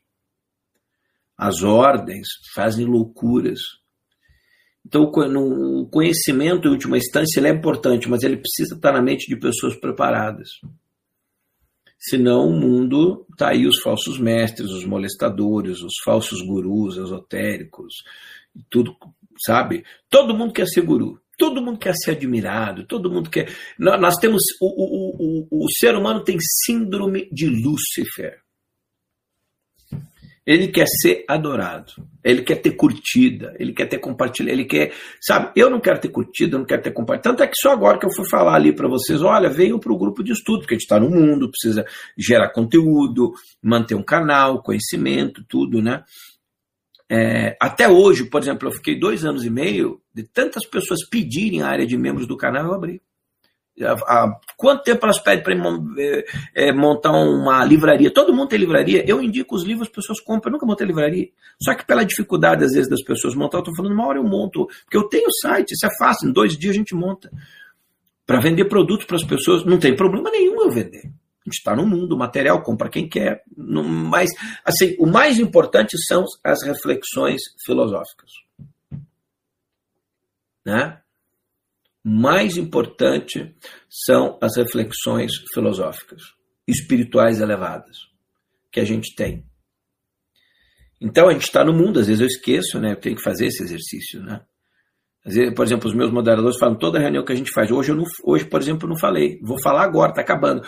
As 1.35 1.63
ordens 1.63 2.27
fazem 2.53 2.85
loucuras 2.85 3.59
então, 4.85 5.03
o 5.03 5.87
conhecimento, 5.87 6.67
em 6.67 6.71
última 6.71 6.97
instância, 6.97 7.39
é 7.39 7.49
importante, 7.49 8.09
mas 8.09 8.21
ele 8.21 8.37
precisa 8.37 8.75
estar 8.75 8.91
na 8.91 9.01
mente 9.01 9.27
de 9.27 9.39
pessoas 9.39 9.75
preparadas. 9.75 10.49
Senão, 11.97 12.49
o 12.49 12.51
mundo 12.51 13.25
está 13.31 13.49
aí 13.51 13.65
os 13.65 13.79
falsos 13.81 14.19
mestres, 14.19 14.69
os 14.71 14.83
molestadores, 14.83 15.81
os 15.81 15.93
falsos 16.03 16.41
gurus 16.41 16.97
esotéricos, 16.97 18.03
tudo, 18.69 18.93
sabe? 19.45 19.85
Todo 20.09 20.35
mundo 20.35 20.51
quer 20.51 20.67
ser 20.67 20.81
guru, 20.81 21.17
todo 21.37 21.61
mundo 21.61 21.79
quer 21.79 21.95
ser 21.95 22.11
admirado, 22.11 22.85
todo 22.85 23.09
mundo 23.09 23.29
quer. 23.29 23.49
Nós 23.79 24.17
temos. 24.17 24.43
O, 24.61 24.67
o, 24.67 25.47
o, 25.49 25.65
o 25.65 25.71
ser 25.71 25.95
humano 25.95 26.25
tem 26.25 26.37
síndrome 26.65 27.29
de 27.31 27.47
Lúcifer. 27.47 28.42
Ele 30.45 30.67
quer 30.67 30.85
ser 30.87 31.23
adorado. 31.27 31.93
Ele 32.23 32.41
quer 32.41 32.57
ter 32.57 32.71
curtida. 32.71 33.55
Ele 33.57 33.71
quer 33.71 33.85
ter 33.85 33.97
compartilhado. 33.97 34.53
Ele 34.53 34.65
quer. 34.65 34.93
Sabe, 35.21 35.51
eu 35.55 35.69
não 35.69 35.79
quero 35.79 35.99
ter 35.99 36.09
curtida, 36.09 36.55
eu 36.55 36.59
não 36.59 36.65
quero 36.65 36.81
ter 36.81 36.91
compartilhado. 36.91 37.37
Tanto 37.37 37.43
é 37.43 37.47
que 37.47 37.55
só 37.55 37.71
agora 37.71 37.97
que 37.97 38.05
eu 38.05 38.13
fui 38.13 38.27
falar 38.29 38.55
ali 38.55 38.73
para 38.73 38.87
vocês: 38.87 39.21
olha, 39.21 39.49
venham 39.49 39.79
para 39.79 39.93
o 39.93 39.97
grupo 39.97 40.23
de 40.23 40.33
estudo, 40.33 40.59
porque 40.59 40.73
a 40.73 40.77
gente 40.77 40.83
está 40.83 40.99
no 40.99 41.09
mundo, 41.09 41.49
precisa 41.49 41.85
gerar 42.17 42.51
conteúdo, 42.51 43.33
manter 43.61 43.95
um 43.95 44.03
canal, 44.03 44.61
conhecimento, 44.61 45.45
tudo, 45.47 45.81
né? 45.81 46.03
É, 47.09 47.55
até 47.61 47.87
hoje, 47.87 48.25
por 48.25 48.41
exemplo, 48.41 48.67
eu 48.67 48.71
fiquei 48.71 48.99
dois 48.99 49.23
anos 49.23 49.45
e 49.45 49.49
meio 49.49 50.01
de 50.13 50.23
tantas 50.23 50.65
pessoas 50.65 51.07
pedirem 51.07 51.61
a 51.61 51.67
área 51.67 51.85
de 51.85 51.97
membros 51.97 52.27
do 52.27 52.35
canal, 52.35 52.65
eu 52.65 52.73
abri. 52.73 53.01
Há 53.81 54.39
quanto 54.55 54.83
tempo 54.83 55.03
elas 55.03 55.19
pedem 55.19 55.43
para 55.43 55.55
é, 55.97 56.25
é, 56.53 56.71
montar 56.71 57.11
uma 57.11 57.65
livraria? 57.65 58.13
Todo 58.13 58.33
mundo 58.33 58.49
tem 58.49 58.59
livraria. 58.59 59.03
Eu 59.07 59.21
indico 59.21 59.55
os 59.55 59.63
livros, 59.63 59.87
as 59.87 59.93
pessoas 59.93 60.19
compram. 60.19 60.51
Eu 60.51 60.53
nunca 60.53 60.65
montei 60.65 60.85
livraria. 60.85 61.29
Só 61.61 61.73
que 61.73 61.85
pela 61.85 62.03
dificuldade, 62.03 62.63
às 62.63 62.71
vezes, 62.71 62.87
das 62.87 63.03
pessoas 63.03 63.33
montar, 63.33 63.57
eu 63.57 63.61
estou 63.61 63.75
falando, 63.75 63.93
uma 63.93 64.07
hora 64.07 64.19
eu 64.19 64.23
monto. 64.23 64.67
Porque 64.83 64.97
eu 64.97 65.09
tenho 65.09 65.31
site, 65.41 65.71
isso 65.71 65.85
é 65.87 65.89
fácil. 65.97 66.29
Em 66.29 66.31
dois 66.31 66.55
dias 66.55 66.75
a 66.75 66.77
gente 66.77 66.93
monta. 66.93 67.31
Para 68.27 68.39
vender 68.39 68.65
produtos 68.65 69.05
para 69.05 69.17
as 69.17 69.23
pessoas, 69.23 69.65
não 69.65 69.79
tem 69.79 69.95
problema 69.95 70.29
nenhum 70.29 70.61
eu 70.61 70.71
vender. 70.71 71.05
A 71.07 71.49
gente 71.49 71.57
está 71.57 71.75
no 71.75 71.85
mundo, 71.85 72.15
material 72.15 72.61
compra 72.61 72.89
quem 72.89 73.09
quer. 73.09 73.43
Mas, 73.57 74.29
assim, 74.63 74.95
o 74.99 75.07
mais 75.07 75.39
importante 75.39 75.97
são 76.07 76.25
as 76.43 76.63
reflexões 76.63 77.41
filosóficas. 77.65 78.31
Né? 80.63 81.02
Mais 82.03 82.57
importante 82.57 83.55
são 83.89 84.37
as 84.41 84.57
reflexões 84.57 85.31
filosóficas, 85.53 86.21
espirituais 86.67 87.39
elevadas 87.39 87.97
que 88.71 88.79
a 88.79 88.83
gente 88.83 89.15
tem. 89.15 89.45
Então 90.99 91.29
a 91.29 91.33
gente 91.33 91.43
está 91.43 91.63
no 91.63 91.73
mundo, 91.73 91.99
às 91.99 92.07
vezes 92.07 92.21
eu 92.21 92.27
esqueço, 92.27 92.79
né? 92.79 92.91
Eu 92.91 92.99
tenho 92.99 93.15
que 93.15 93.23
fazer 93.23 93.47
esse 93.47 93.63
exercício, 93.63 94.21
né? 94.21 94.41
Às 95.25 95.35
vezes, 95.35 95.53
por 95.53 95.65
exemplo, 95.65 95.89
os 95.89 95.95
meus 95.95 96.11
moderadores 96.11 96.57
falam 96.57 96.77
toda 96.77 96.99
reunião 96.99 97.23
que 97.23 97.31
a 97.31 97.35
gente 97.35 97.51
faz. 97.51 97.71
Hoje, 97.71 97.91
eu 97.91 97.95
não, 97.95 98.03
hoje 98.25 98.45
por 98.45 98.61
exemplo, 98.61 98.85
eu 98.85 98.89
não 98.89 98.99
falei. 98.99 99.39
Vou 99.41 99.61
falar 99.61 99.83
agora, 99.83 100.11
está 100.11 100.21
acabando. 100.21 100.61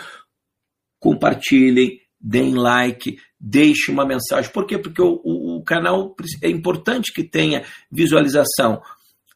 Compartilhem, 0.98 2.00
deem 2.18 2.54
like, 2.54 3.18
deixe 3.38 3.90
uma 3.90 4.06
mensagem. 4.06 4.50
Por 4.50 4.66
quê? 4.66 4.78
Porque 4.78 5.02
o, 5.02 5.20
o, 5.22 5.58
o 5.58 5.64
canal 5.64 6.14
é 6.42 6.48
importante 6.48 7.12
que 7.12 7.22
tenha 7.22 7.64
visualização. 7.90 8.80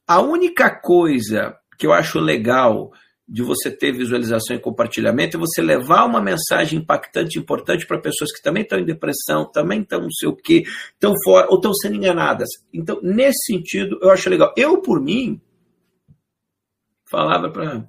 A 0.06 0.20
única 0.20 0.70
coisa 0.70 1.59
que 1.80 1.86
eu 1.86 1.94
acho 1.94 2.18
legal 2.18 2.92
de 3.26 3.42
você 3.42 3.70
ter 3.70 3.90
visualização 3.92 4.54
e 4.54 4.60
compartilhamento 4.60 5.36
é 5.36 5.40
você 5.40 5.62
levar 5.62 6.04
uma 6.04 6.20
mensagem 6.20 6.80
impactante, 6.80 7.38
importante 7.38 7.86
para 7.86 7.98
pessoas 7.98 8.30
que 8.32 8.42
também 8.42 8.64
estão 8.64 8.78
em 8.78 8.84
depressão, 8.84 9.50
também 9.50 9.80
estão 9.80 10.02
não 10.02 10.10
sei 10.10 10.28
o 10.28 10.36
quê, 10.36 10.64
estão 10.92 11.14
fora, 11.24 11.46
ou 11.48 11.56
estão 11.56 11.72
sendo 11.72 11.96
enganadas. 11.96 12.48
Então, 12.70 13.00
nesse 13.02 13.46
sentido, 13.46 13.98
eu 14.02 14.10
acho 14.10 14.28
legal. 14.28 14.52
Eu, 14.56 14.82
por 14.82 15.00
mim, 15.00 15.40
falava 17.10 17.48
para. 17.48 17.88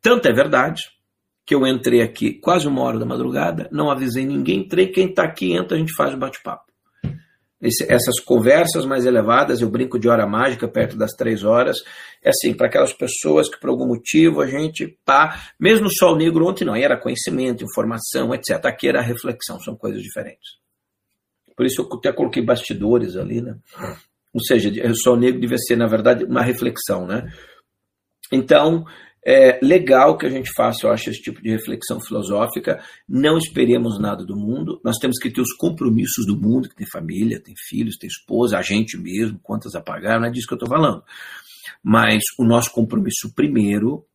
Tanto 0.00 0.26
é 0.28 0.32
verdade 0.32 0.82
que 1.44 1.54
eu 1.54 1.66
entrei 1.66 2.00
aqui 2.00 2.32
quase 2.32 2.66
uma 2.66 2.80
hora 2.80 2.98
da 2.98 3.04
madrugada, 3.04 3.68
não 3.70 3.90
avisei 3.90 4.24
ninguém, 4.24 4.60
entrei, 4.60 4.86
quem 4.86 5.10
está 5.10 5.24
aqui 5.24 5.52
entra, 5.52 5.76
a 5.76 5.80
gente 5.80 5.92
faz 5.94 6.14
o 6.14 6.16
bate-papo 6.16 6.73
essas 7.64 8.20
conversas 8.20 8.84
mais 8.84 9.06
elevadas, 9.06 9.60
eu 9.60 9.70
brinco 9.70 9.98
de 9.98 10.08
hora 10.08 10.26
mágica, 10.26 10.68
perto 10.68 10.96
das 10.96 11.12
três 11.12 11.42
horas, 11.42 11.78
é 12.22 12.28
assim, 12.28 12.54
para 12.54 12.66
aquelas 12.66 12.92
pessoas 12.92 13.48
que 13.48 13.58
por 13.58 13.70
algum 13.70 13.86
motivo 13.86 14.40
a 14.40 14.46
gente 14.46 14.98
tá, 15.04 15.52
mesmo 15.58 15.86
o 15.86 15.92
sol 15.92 16.16
negro 16.16 16.46
ontem 16.46 16.64
não, 16.64 16.76
era 16.76 17.00
conhecimento, 17.00 17.64
informação, 17.64 18.34
etc. 18.34 18.64
Aqui 18.66 18.88
era 18.88 19.00
reflexão, 19.00 19.58
são 19.60 19.74
coisas 19.74 20.02
diferentes. 20.02 20.58
Por 21.56 21.64
isso 21.64 21.82
eu 21.82 21.98
até 21.98 22.12
coloquei 22.12 22.44
bastidores 22.44 23.16
ali, 23.16 23.40
né? 23.40 23.56
Ou 24.32 24.42
seja, 24.42 24.70
o 24.90 24.96
sol 24.96 25.16
negro 25.16 25.40
devia 25.40 25.58
ser, 25.58 25.76
na 25.76 25.86
verdade, 25.86 26.24
uma 26.24 26.42
reflexão, 26.42 27.06
né? 27.06 27.30
Então, 28.32 28.84
é 29.26 29.58
legal 29.64 30.18
que 30.18 30.26
a 30.26 30.28
gente 30.28 30.50
faça, 30.54 30.86
eu 30.86 30.92
acho, 30.92 31.08
esse 31.08 31.22
tipo 31.22 31.40
de 31.40 31.50
reflexão 31.50 31.98
filosófica. 31.98 32.84
Não 33.08 33.38
esperemos 33.38 33.98
nada 33.98 34.22
do 34.24 34.36
mundo. 34.36 34.80
Nós 34.84 34.98
temos 34.98 35.18
que 35.18 35.30
ter 35.30 35.40
os 35.40 35.54
compromissos 35.54 36.26
do 36.26 36.38
mundo, 36.38 36.68
que 36.68 36.76
tem 36.76 36.86
família, 36.86 37.42
tem 37.42 37.54
filhos, 37.56 37.96
tem 37.96 38.06
esposa, 38.06 38.58
a 38.58 38.62
gente 38.62 38.98
mesmo, 38.98 39.38
quantas 39.42 39.74
a 39.74 39.80
pagar, 39.80 40.20
não 40.20 40.26
é 40.26 40.30
disso 40.30 40.46
que 40.46 40.52
eu 40.52 40.56
estou 40.56 40.68
falando. 40.68 41.02
Mas 41.82 42.22
o 42.38 42.44
nosso 42.44 42.70
compromisso 42.70 43.32
primeiro 43.34 44.06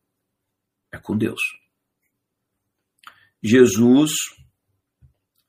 é 0.92 0.98
com 0.98 1.16
Deus. 1.16 1.40
Jesus, 3.42 4.12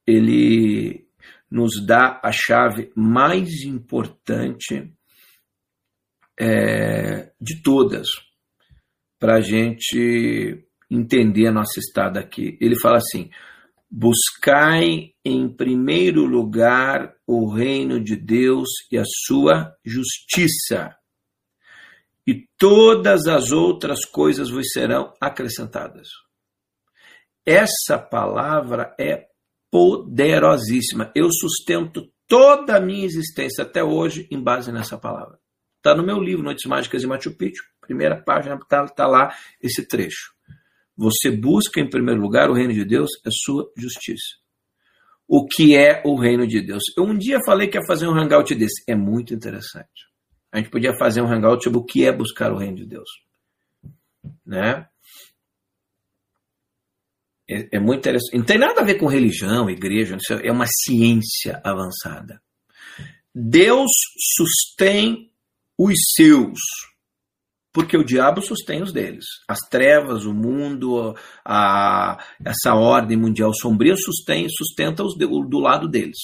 ele 0.08 1.08
nos 1.50 1.86
dá 1.86 2.20
a 2.24 2.32
chave 2.32 2.92
mais 2.96 3.62
importante 3.64 4.92
é, 6.40 7.32
de 7.40 7.62
todas 7.62 8.08
para 9.22 9.36
a 9.36 9.42
gente 9.42 10.66
entender 10.90 11.46
a 11.46 11.52
nossa 11.52 11.80
estada 11.80 12.20
aqui. 12.20 12.58
Ele 12.60 12.76
fala 12.76 12.98
assim: 12.98 13.30
buscai 13.90 15.12
em 15.24 15.48
primeiro 15.48 16.26
lugar 16.26 17.14
o 17.28 17.48
reino 17.54 18.04
de 18.04 18.16
Deus 18.16 18.68
e 18.92 18.98
a 18.98 19.04
sua 19.06 19.76
justiça, 19.86 20.96
e 22.26 22.48
todas 22.58 23.28
as 23.28 23.52
outras 23.52 24.04
coisas 24.06 24.50
vos 24.50 24.72
serão 24.72 25.14
acrescentadas. 25.22 26.08
Essa 27.46 28.00
palavra 28.00 28.96
é 29.00 29.28
poderosíssima. 29.72 31.12
Eu 31.16 31.30
sustento 31.32 32.12
toda 32.28 32.78
a 32.78 32.82
minha 32.82 33.06
existência 33.06 33.64
até 33.64 33.84
hoje 33.84 34.28
em 34.32 34.42
base 34.42 34.72
nessa 34.72 34.98
palavra. 34.98 35.40
Está 35.78 35.96
no 35.96 36.04
meu 36.04 36.20
livro, 36.20 36.44
Noites 36.44 36.66
Mágicas 36.66 37.04
e 37.04 37.08
Machu 37.08 37.36
Picchu 37.36 37.71
primeira 37.82 38.22
página 38.22 38.56
está 38.56 38.88
tá 38.88 39.08
lá 39.08 39.36
esse 39.62 39.86
trecho. 39.86 40.34
Você 40.96 41.32
busca 41.32 41.82
em 41.82 41.90
primeiro 41.90 42.22
lugar 42.22 42.50
o 42.50 42.54
reino 42.54 42.74
de 42.74 42.86
Deus, 42.86 43.10
a 43.26 43.30
sua 43.32 43.70
justiça. 43.76 44.40
O 45.28 45.48
que 45.48 45.76
é 45.76 46.02
o 46.06 46.16
reino 46.16 46.46
de 46.46 46.62
Deus? 46.62 46.84
Eu 46.98 47.06
um 47.06 47.18
dia 47.18 47.40
falei 47.46 47.68
que 47.68 47.78
ia 47.78 47.86
fazer 47.86 48.08
um 48.08 48.16
hangout 48.16 48.54
desse. 48.54 48.84
É 48.88 48.96
muito 48.96 49.34
interessante. 49.34 50.10
A 50.52 50.58
gente 50.58 50.70
podia 50.70 50.94
fazer 50.98 51.22
um 51.22 51.32
hangout 51.32 51.64
sobre 51.64 51.80
o 51.80 51.84
que 51.86 52.06
é 52.06 52.12
buscar 52.12 52.52
o 52.52 52.58
reino 52.58 52.76
de 52.76 52.86
Deus. 52.86 53.10
Né? 54.46 54.86
É, 57.50 57.78
é 57.78 57.80
muito 57.80 58.00
interessante. 58.00 58.38
Não 58.38 58.46
tem 58.46 58.58
nada 58.58 58.82
a 58.82 58.84
ver 58.84 58.96
com 58.96 59.08
religião, 59.08 59.70
igreja, 59.70 60.18
é 60.44 60.52
uma 60.52 60.68
ciência 60.68 61.62
avançada. 61.64 62.42
Deus 63.34 63.92
sustém 64.36 65.32
os 65.78 65.94
seus 66.16 66.60
porque 67.74 67.98
o 67.98 68.04
diabo 68.04 68.42
sustém 68.42 68.82
os 68.82 68.92
deles. 68.92 69.26
As 69.48 69.60
trevas, 69.60 70.26
o 70.26 70.34
mundo, 70.34 71.16
a, 71.46 72.18
essa 72.44 72.76
ordem 72.76 73.18
mundial 73.18 73.54
sombria 73.54 73.96
sustém, 73.96 74.48
sustenta 74.50 75.04
os 75.04 75.16
de, 75.16 75.26
do 75.26 75.60
lado 75.60 75.88
deles. 75.88 76.18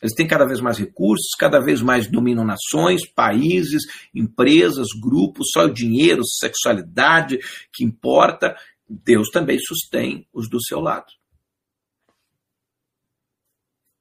Eles 0.00 0.14
têm 0.14 0.26
cada 0.26 0.46
vez 0.46 0.60
mais 0.60 0.78
recursos, 0.78 1.34
cada 1.38 1.60
vez 1.60 1.82
mais 1.82 2.10
dominam 2.10 2.44
nações, 2.44 3.06
países, 3.06 3.82
empresas, 4.14 4.88
grupos, 5.00 5.48
só 5.52 5.64
o 5.64 5.72
dinheiro, 5.72 6.22
sexualidade 6.24 7.38
que 7.72 7.84
importa. 7.84 8.56
Deus 8.88 9.28
também 9.28 9.58
sustém 9.58 10.26
os 10.32 10.48
do 10.48 10.62
seu 10.62 10.80
lado. 10.80 11.12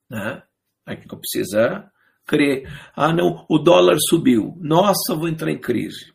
Né? 0.10 0.42
A 0.86 0.94
gente 0.94 1.08
não 1.08 1.20
precisa 1.20 1.92
crer. 2.26 2.72
Ah, 2.96 3.12
não, 3.12 3.46
o 3.50 3.58
dólar 3.58 3.98
subiu. 4.08 4.58
Nossa, 4.62 5.16
vou 5.16 5.28
entrar 5.28 5.52
em 5.52 5.60
crise. 5.60 6.14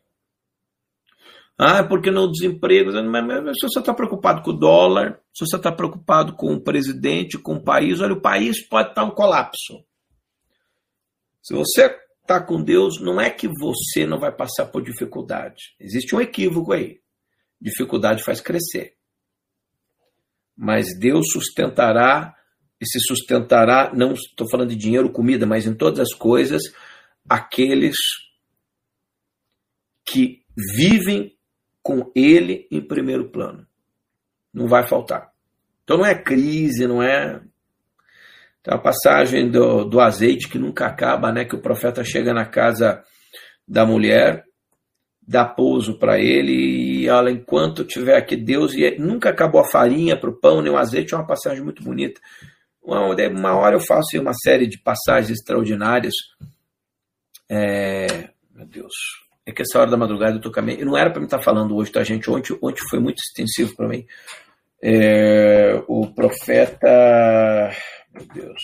Ah, 1.57 1.85
porque 1.85 2.11
não 2.11 2.31
desemprego? 2.31 2.91
Se 2.91 3.69
você 3.69 3.79
está 3.79 3.95
preocupado 3.95 4.43
com 4.43 4.51
o 4.51 4.59
dólar, 4.59 5.21
se 5.33 5.47
você 5.47 5.57
está 5.57 5.71
preocupado 5.71 6.35
com 6.35 6.53
o 6.53 6.61
presidente, 6.61 7.39
com 7.39 7.55
o 7.55 7.63
país, 7.63 8.01
olha, 8.01 8.15
o 8.15 8.21
país 8.21 8.67
pode 8.67 8.89
estar 8.89 9.05
um 9.05 9.13
colapso. 9.13 9.85
Se 11.41 11.55
você 11.55 11.97
está 12.21 12.41
com 12.41 12.61
Deus, 12.61 13.01
não 13.01 13.21
é 13.21 13.31
que 13.31 13.49
você 13.49 14.05
não 14.05 14.19
vai 14.19 14.33
passar 14.33 14.67
por 14.67 14.83
dificuldade. 14.83 15.77
Existe 15.79 16.17
um 16.17 16.21
equívoco 16.21 16.73
aí. 16.73 17.01
Dificuldade 17.61 18.25
faz 18.25 18.41
crescer. 18.41 18.97
Mas 20.57 20.99
Deus 20.99 21.27
sustentará, 21.33 22.35
e 22.81 22.87
se 22.87 22.99
sustentará, 23.01 23.93
não 23.95 24.13
estou 24.13 24.49
falando 24.51 24.71
de 24.71 24.77
dinheiro, 24.77 25.11
comida, 25.11 25.47
mas 25.47 25.67
em 25.67 25.75
todas 25.75 26.01
as 26.01 26.13
coisas, 26.13 26.63
aqueles 27.29 27.97
que 30.05 30.43
vivem 30.77 31.35
com 31.85 32.11
ele 32.17 32.67
em 32.71 32.81
primeiro 32.81 33.29
plano. 33.29 33.67
Não 34.53 34.67
vai 34.67 34.89
faltar. 34.89 35.31
Então 35.85 35.99
não 35.99 36.07
é 36.07 36.15
crise, 36.15 36.87
não 36.87 37.03
é. 37.03 37.43
Tem 38.63 38.73
a 38.73 38.79
passagem 38.79 39.51
do, 39.51 39.85
do 39.85 40.01
azeite 40.01 40.49
que 40.49 40.59
nunca 40.59 40.87
acaba, 40.87 41.31
né? 41.31 41.45
Que 41.45 41.55
o 41.55 41.61
profeta 41.61 42.03
chega 42.03 42.33
na 42.33 42.47
casa 42.47 43.05
da 43.69 43.85
mulher, 43.85 44.45
dá 45.21 45.45
pouso 45.45 45.99
para 45.99 46.19
ele 46.19 46.53
e 47.03 47.09
olha, 47.11 47.31
enquanto 47.31 47.85
tiver 47.85 48.17
aqui 48.17 48.35
Deus, 48.35 48.73
e 48.73 48.99
nunca 48.99 49.29
acabou 49.29 49.61
a 49.61 49.69
farinha 49.69 50.19
para 50.19 50.31
o 50.31 50.41
pão, 50.41 50.63
nem 50.63 50.73
o 50.73 50.79
azeite, 50.79 51.13
é 51.13 51.19
uma 51.19 51.27
passagem 51.27 51.63
muito 51.63 51.83
bonita. 51.83 52.19
Uma, 52.83 53.15
uma 53.29 53.55
hora 53.55 53.77
eu 53.77 53.81
faço 53.81 54.19
uma 54.19 54.33
série 54.33 54.67
de 54.67 54.79
passagens 54.79 55.39
extraordinárias. 55.39 56.15
É, 57.47 58.31
meu 58.55 58.67
Deus, 58.67 58.95
é 59.47 59.53
que 59.53 59.63
essa 59.63 59.79
hora 59.79 59.91
da 59.91 59.97
madrugada 59.97 60.37
eu 60.37 60.41
tô 60.41 60.51
caminhando. 60.51 60.87
Não 60.87 60.97
era 60.97 61.11
para 61.11 61.21
me 61.21 61.27
estar 61.27 61.39
tá 61.39 61.45
falando 61.45 61.77
hoje, 61.77 61.93
tá, 61.93 62.03
gente? 62.03 62.31
Ontem, 62.31 62.57
ontem 62.63 62.83
foi 62.89 62.99
muito 62.99 63.19
extensivo 63.19 63.75
para 63.77 63.89
mim. 63.89 64.07
É, 64.83 65.83
o 65.87 66.13
profeta. 66.15 67.71
Meu 68.13 68.27
Deus. 68.27 68.63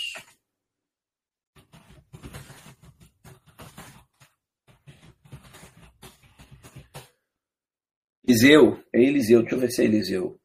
Eliseu, 8.26 8.80
é 8.94 9.02
Eliseu, 9.02 9.40
deixa 9.40 9.56
eu 9.56 9.60
ver 9.60 9.70
se 9.70 9.82
é 9.82 9.84
Eliseu. 9.84 10.40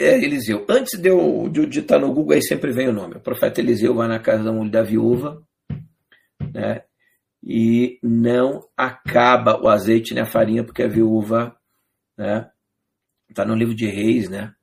É 0.00 0.14
Eliseu. 0.16 0.64
Antes 0.68 0.98
de 0.98 1.10
eu, 1.10 1.48
de 1.50 1.60
eu 1.60 1.66
digitar 1.66 2.00
no 2.00 2.12
Google, 2.12 2.34
aí 2.34 2.42
sempre 2.42 2.72
vem 2.72 2.88
o 2.88 2.92
nome. 2.92 3.16
O 3.16 3.20
profeta 3.20 3.60
Eliseu 3.60 3.94
vai 3.94 4.08
na 4.08 4.18
casa 4.18 4.42
da 4.42 4.52
mulher 4.52 4.70
da 4.70 4.82
viúva, 4.82 5.46
né? 6.52 6.82
E 7.42 7.98
não 8.02 8.68
acaba 8.76 9.60
o 9.60 9.68
azeite 9.68 10.14
nem 10.14 10.22
a 10.22 10.26
farinha, 10.26 10.64
porque 10.64 10.82
a 10.82 10.88
viúva, 10.88 11.56
né? 12.16 12.50
Está 13.28 13.44
no 13.44 13.54
livro 13.54 13.74
de 13.74 13.86
Reis, 13.86 14.28
né? 14.28 14.54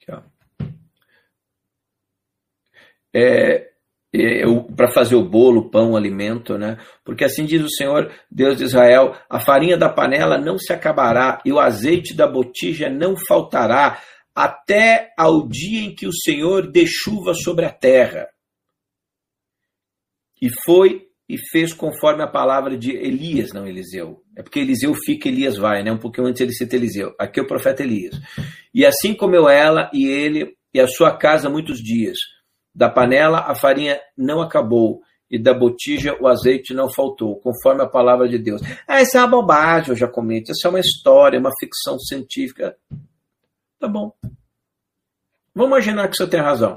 Aqui, 0.00 0.10
ó. 0.10 0.22
É, 3.14 3.72
para 4.74 4.88
fazer 4.88 5.16
o 5.16 5.24
bolo, 5.24 5.62
o 5.62 5.70
pão, 5.70 5.92
o 5.92 5.96
alimento, 5.96 6.56
né? 6.56 6.78
Porque 7.04 7.24
assim 7.24 7.44
diz 7.44 7.62
o 7.62 7.70
Senhor, 7.70 8.10
Deus 8.30 8.58
de 8.58 8.64
Israel: 8.64 9.14
a 9.28 9.40
farinha 9.40 9.76
da 9.76 9.88
panela 9.88 10.38
não 10.38 10.58
se 10.58 10.72
acabará 10.72 11.40
e 11.44 11.52
o 11.52 11.58
azeite 11.58 12.14
da 12.14 12.26
botija 12.26 12.88
não 12.88 13.14
faltará, 13.16 14.00
até 14.36 15.14
ao 15.16 15.48
dia 15.48 15.80
em 15.80 15.94
que 15.94 16.06
o 16.06 16.12
Senhor 16.12 16.70
dê 16.70 16.84
chuva 16.86 17.32
sobre 17.32 17.64
a 17.64 17.72
terra. 17.72 18.28
E 20.40 20.50
foi 20.64 21.08
e 21.28 21.38
fez 21.50 21.72
conforme 21.72 22.22
a 22.22 22.28
palavra 22.28 22.76
de 22.76 22.92
Elias, 22.92 23.52
não 23.52 23.66
Eliseu. 23.66 24.22
É 24.36 24.42
porque 24.42 24.60
Eliseu 24.60 24.94
fica, 24.94 25.28
Elias 25.28 25.56
vai, 25.56 25.82
né? 25.82 25.90
Um 25.90 25.98
pouquinho 25.98 26.26
antes 26.26 26.40
ele 26.40 26.52
cita 26.52 26.76
Eliseu. 26.76 27.14
Aqui 27.18 27.40
é 27.40 27.42
o 27.42 27.46
profeta 27.46 27.82
Elias. 27.82 28.14
E 28.74 28.84
assim 28.84 29.14
comeu 29.14 29.48
ela 29.48 29.90
e 29.92 30.06
ele 30.06 30.54
e 30.72 30.78
a 30.78 30.86
sua 30.86 31.16
casa 31.16 31.48
muitos 31.48 31.78
dias 31.78 32.18
da 32.76 32.90
panela 32.90 33.38
a 33.38 33.54
farinha 33.54 33.98
não 34.16 34.42
acabou, 34.42 35.00
e 35.30 35.38
da 35.38 35.54
botija 35.54 36.14
o 36.20 36.28
azeite 36.28 36.74
não 36.74 36.92
faltou, 36.92 37.40
conforme 37.40 37.82
a 37.82 37.88
palavra 37.88 38.28
de 38.28 38.38
Deus. 38.38 38.60
Ah, 38.86 39.00
isso 39.00 39.16
é 39.16 39.20
uma 39.20 39.28
bobagem, 39.28 39.90
eu 39.90 39.96
já 39.96 40.06
comento. 40.06 40.52
Isso 40.52 40.66
é 40.66 40.70
uma 40.70 40.78
história, 40.78 41.40
uma 41.40 41.50
ficção 41.58 41.98
científica. 41.98 42.76
Tá 43.78 43.88
bom. 43.88 44.16
Vamos 45.54 45.70
imaginar 45.70 46.08
que 46.08 46.16
você 46.16 46.26
tem 46.26 46.40
razão. 46.40 46.74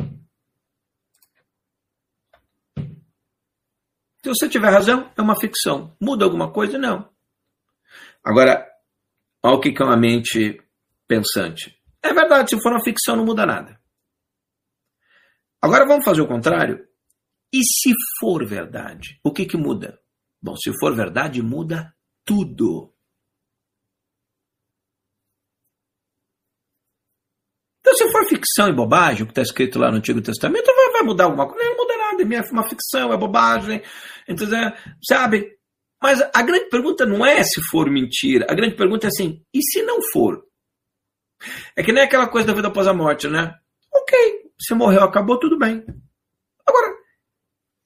Se 4.22 4.28
você 4.28 4.50
tiver 4.50 4.70
razão, 4.70 5.12
é 5.18 5.22
uma 5.22 5.40
ficção. 5.40 5.96
Muda 6.00 6.26
alguma 6.26 6.52
coisa? 6.52 6.78
Não. 6.78 7.10
Agora, 8.24 8.68
olha 9.42 9.56
o 9.56 9.60
que 9.60 9.82
é 9.82 9.86
uma 9.86 9.98
mente 9.98 10.62
pensante. 11.08 11.82
É 12.02 12.14
verdade, 12.14 12.52
se 12.52 12.62
for 12.62 12.72
uma 12.72 12.84
ficção, 12.84 13.16
não 13.16 13.26
muda 13.26 13.46
nada. 13.46 13.80
Agora 15.62 15.86
vamos 15.86 16.06
fazer 16.06 16.22
o 16.22 16.28
contrário? 16.28 16.88
E 17.52 17.64
se 17.64 17.94
for 18.20 18.46
verdade, 18.46 19.20
o 19.24 19.32
que, 19.32 19.46
que 19.46 19.58
muda? 19.58 20.00
Bom, 20.42 20.56
se 20.56 20.72
for 20.80 20.96
verdade, 20.96 21.42
muda 21.42 21.94
tudo. 22.24 22.94
Se 28.00 28.12
for 28.12 28.26
ficção 28.28 28.70
e 28.70 28.74
bobagem, 28.74 29.24
o 29.24 29.26
que 29.26 29.32
está 29.32 29.42
escrito 29.42 29.78
lá 29.78 29.92
no 29.92 29.98
Antigo 29.98 30.22
Testamento, 30.22 30.66
vai, 30.66 30.92
vai 30.92 31.04
mudar 31.04 31.26
alguma 31.26 31.48
coisa? 31.48 31.64
Não, 31.64 31.78
muda 31.78 31.98
nada, 31.98 32.24
é 32.24 32.52
uma 32.52 32.68
ficção, 32.68 33.12
é 33.12 33.18
bobagem, 33.18 33.82
entendeu? 34.28 34.72
sabe? 35.04 35.58
Mas 36.02 36.22
a 36.34 36.42
grande 36.42 36.70
pergunta 36.70 37.06
não 37.06 37.26
é 37.26 37.44
se 37.44 37.62
for 37.70 37.90
mentira, 37.90 38.46
a 38.50 38.54
grande 38.54 38.76
pergunta 38.76 39.08
é 39.08 39.10
assim, 39.10 39.44
e 39.54 39.62
se 39.62 39.84
não 39.84 40.00
for? 40.14 40.44
É 41.76 41.84
que 41.84 41.92
nem 41.92 42.04
aquela 42.04 42.28
coisa 42.28 42.48
da 42.48 42.54
vida 42.54 42.70
após 42.70 42.88
a 42.88 42.94
morte, 42.94 43.28
né? 43.28 43.54
Ok, 43.94 44.18
se 44.60 44.74
morreu, 44.74 45.04
acabou, 45.04 45.38
tudo 45.38 45.58
bem. 45.58 45.84
Agora, 46.66 46.94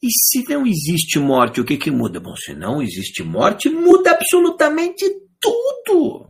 e 0.01 0.09
se 0.11 0.43
não 0.48 0.66
existe 0.66 1.17
morte, 1.17 1.59
o 1.59 1.66
que, 1.66 1.77
que 1.77 1.90
muda? 1.90 2.19
Bom, 2.19 2.35
se 2.35 2.53
não 2.53 2.82
existe 2.82 3.24
morte, 3.24 3.69
muda 3.69 4.11
absolutamente 4.11 5.09
tudo. 5.40 6.27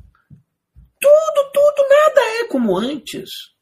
Tudo, 1.02 1.52
tudo, 1.54 1.90
nada 1.90 2.22
é 2.40 2.48
como 2.48 2.78
antes. 2.78 3.53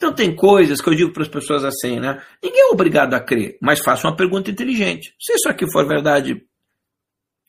Então 0.00 0.14
tem 0.14 0.34
coisas 0.34 0.80
que 0.80 0.88
eu 0.88 0.94
digo 0.94 1.12
para 1.12 1.24
as 1.24 1.28
pessoas 1.28 1.62
assim, 1.62 2.00
né? 2.00 2.22
Ninguém 2.42 2.62
é 2.62 2.72
obrigado 2.72 3.12
a 3.12 3.20
crer, 3.20 3.58
mas 3.60 3.80
faça 3.80 4.08
uma 4.08 4.16
pergunta 4.16 4.50
inteligente. 4.50 5.14
Se 5.20 5.34
isso 5.34 5.46
aqui 5.46 5.70
for 5.70 5.86
verdade, 5.86 6.42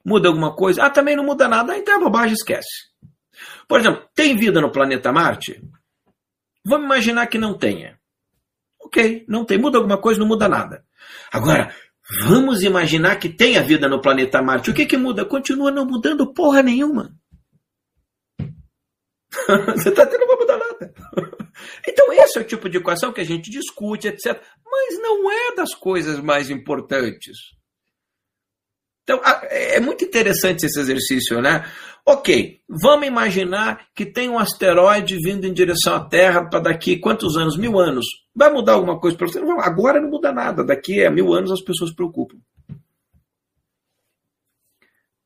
muda 0.06 0.28
alguma 0.28 0.54
coisa? 0.54 0.84
Ah, 0.84 0.90
também 0.90 1.16
não 1.16 1.24
muda 1.24 1.48
nada, 1.48 1.78
então 1.78 1.96
é 1.96 2.00
bobagem, 2.00 2.34
esquece. 2.34 2.92
Por 3.70 3.80
exemplo, 3.80 4.06
tem 4.14 4.36
vida 4.36 4.60
no 4.60 4.70
planeta 4.70 5.14
Marte? 5.14 5.64
Vamos 6.66 6.88
imaginar 6.88 7.28
que 7.28 7.38
não 7.38 7.58
tenha. 7.58 7.98
Ok, 8.82 9.24
não 9.30 9.46
tem. 9.46 9.58
Muda 9.58 9.78
alguma 9.78 9.98
coisa, 9.98 10.20
não 10.20 10.28
muda 10.28 10.50
nada. 10.50 10.84
Agora, 11.32 11.74
vamos 12.28 12.64
imaginar 12.64 13.16
que 13.16 13.30
tenha 13.30 13.64
vida 13.64 13.88
no 13.88 14.02
planeta 14.02 14.42
Marte. 14.42 14.72
O 14.72 14.74
que, 14.74 14.86
que 14.86 14.98
muda? 14.98 15.24
Continua 15.24 15.72
não 15.72 15.86
mudando 15.86 16.34
porra 16.34 16.62
nenhuma. 16.62 17.16
Você 19.74 19.88
está 19.88 20.06
tendo, 20.06 20.20
não 20.20 20.28
vai 20.28 20.36
mudar 20.36 20.58
nada. 20.58 20.94
Então, 21.88 22.12
esse 22.14 22.38
é 22.38 22.42
o 22.42 22.48
tipo 22.48 22.70
de 22.70 22.78
equação 22.78 23.12
que 23.12 23.22
a 23.22 23.26
gente 23.26 23.50
discute, 23.50 24.08
etc. 24.08 24.42
Mas 24.66 25.02
não 25.02 25.32
é 25.32 25.56
das 25.56 25.74
coisas 25.74 26.20
mais 26.20 26.50
importantes. 26.50 27.38
Então, 29.04 29.20
é 29.50 29.80
muito 29.80 30.06
interessante 30.06 30.66
esse 30.66 30.80
exercício, 30.80 31.42
né? 31.42 31.66
Ok, 32.06 32.62
vamos 32.68 33.08
imaginar 33.08 33.88
que 33.96 34.06
tem 34.06 34.30
um 34.30 34.40
asteroide 34.40 35.18
vindo 35.18 35.46
em 35.46 35.54
direção 35.54 35.96
à 35.96 36.08
Terra 36.08 36.50
para 36.50 36.60
daqui 36.60 36.98
quantos 36.98 37.36
anos? 37.38 37.58
Mil 37.58 37.80
anos. 37.80 38.06
Vai 38.36 38.52
mudar 38.52 38.74
alguma 38.74 39.00
coisa 39.00 39.18
para 39.18 39.28
você? 39.28 39.40
Agora 39.40 40.02
não 40.02 40.10
muda 40.10 40.32
nada. 40.32 40.64
Daqui 40.64 41.04
a 41.06 41.12
mil 41.12 41.34
anos 41.34 41.52
as 41.52 41.62
pessoas 41.62 41.92
se 41.92 41.96
preocupam. 41.96 42.38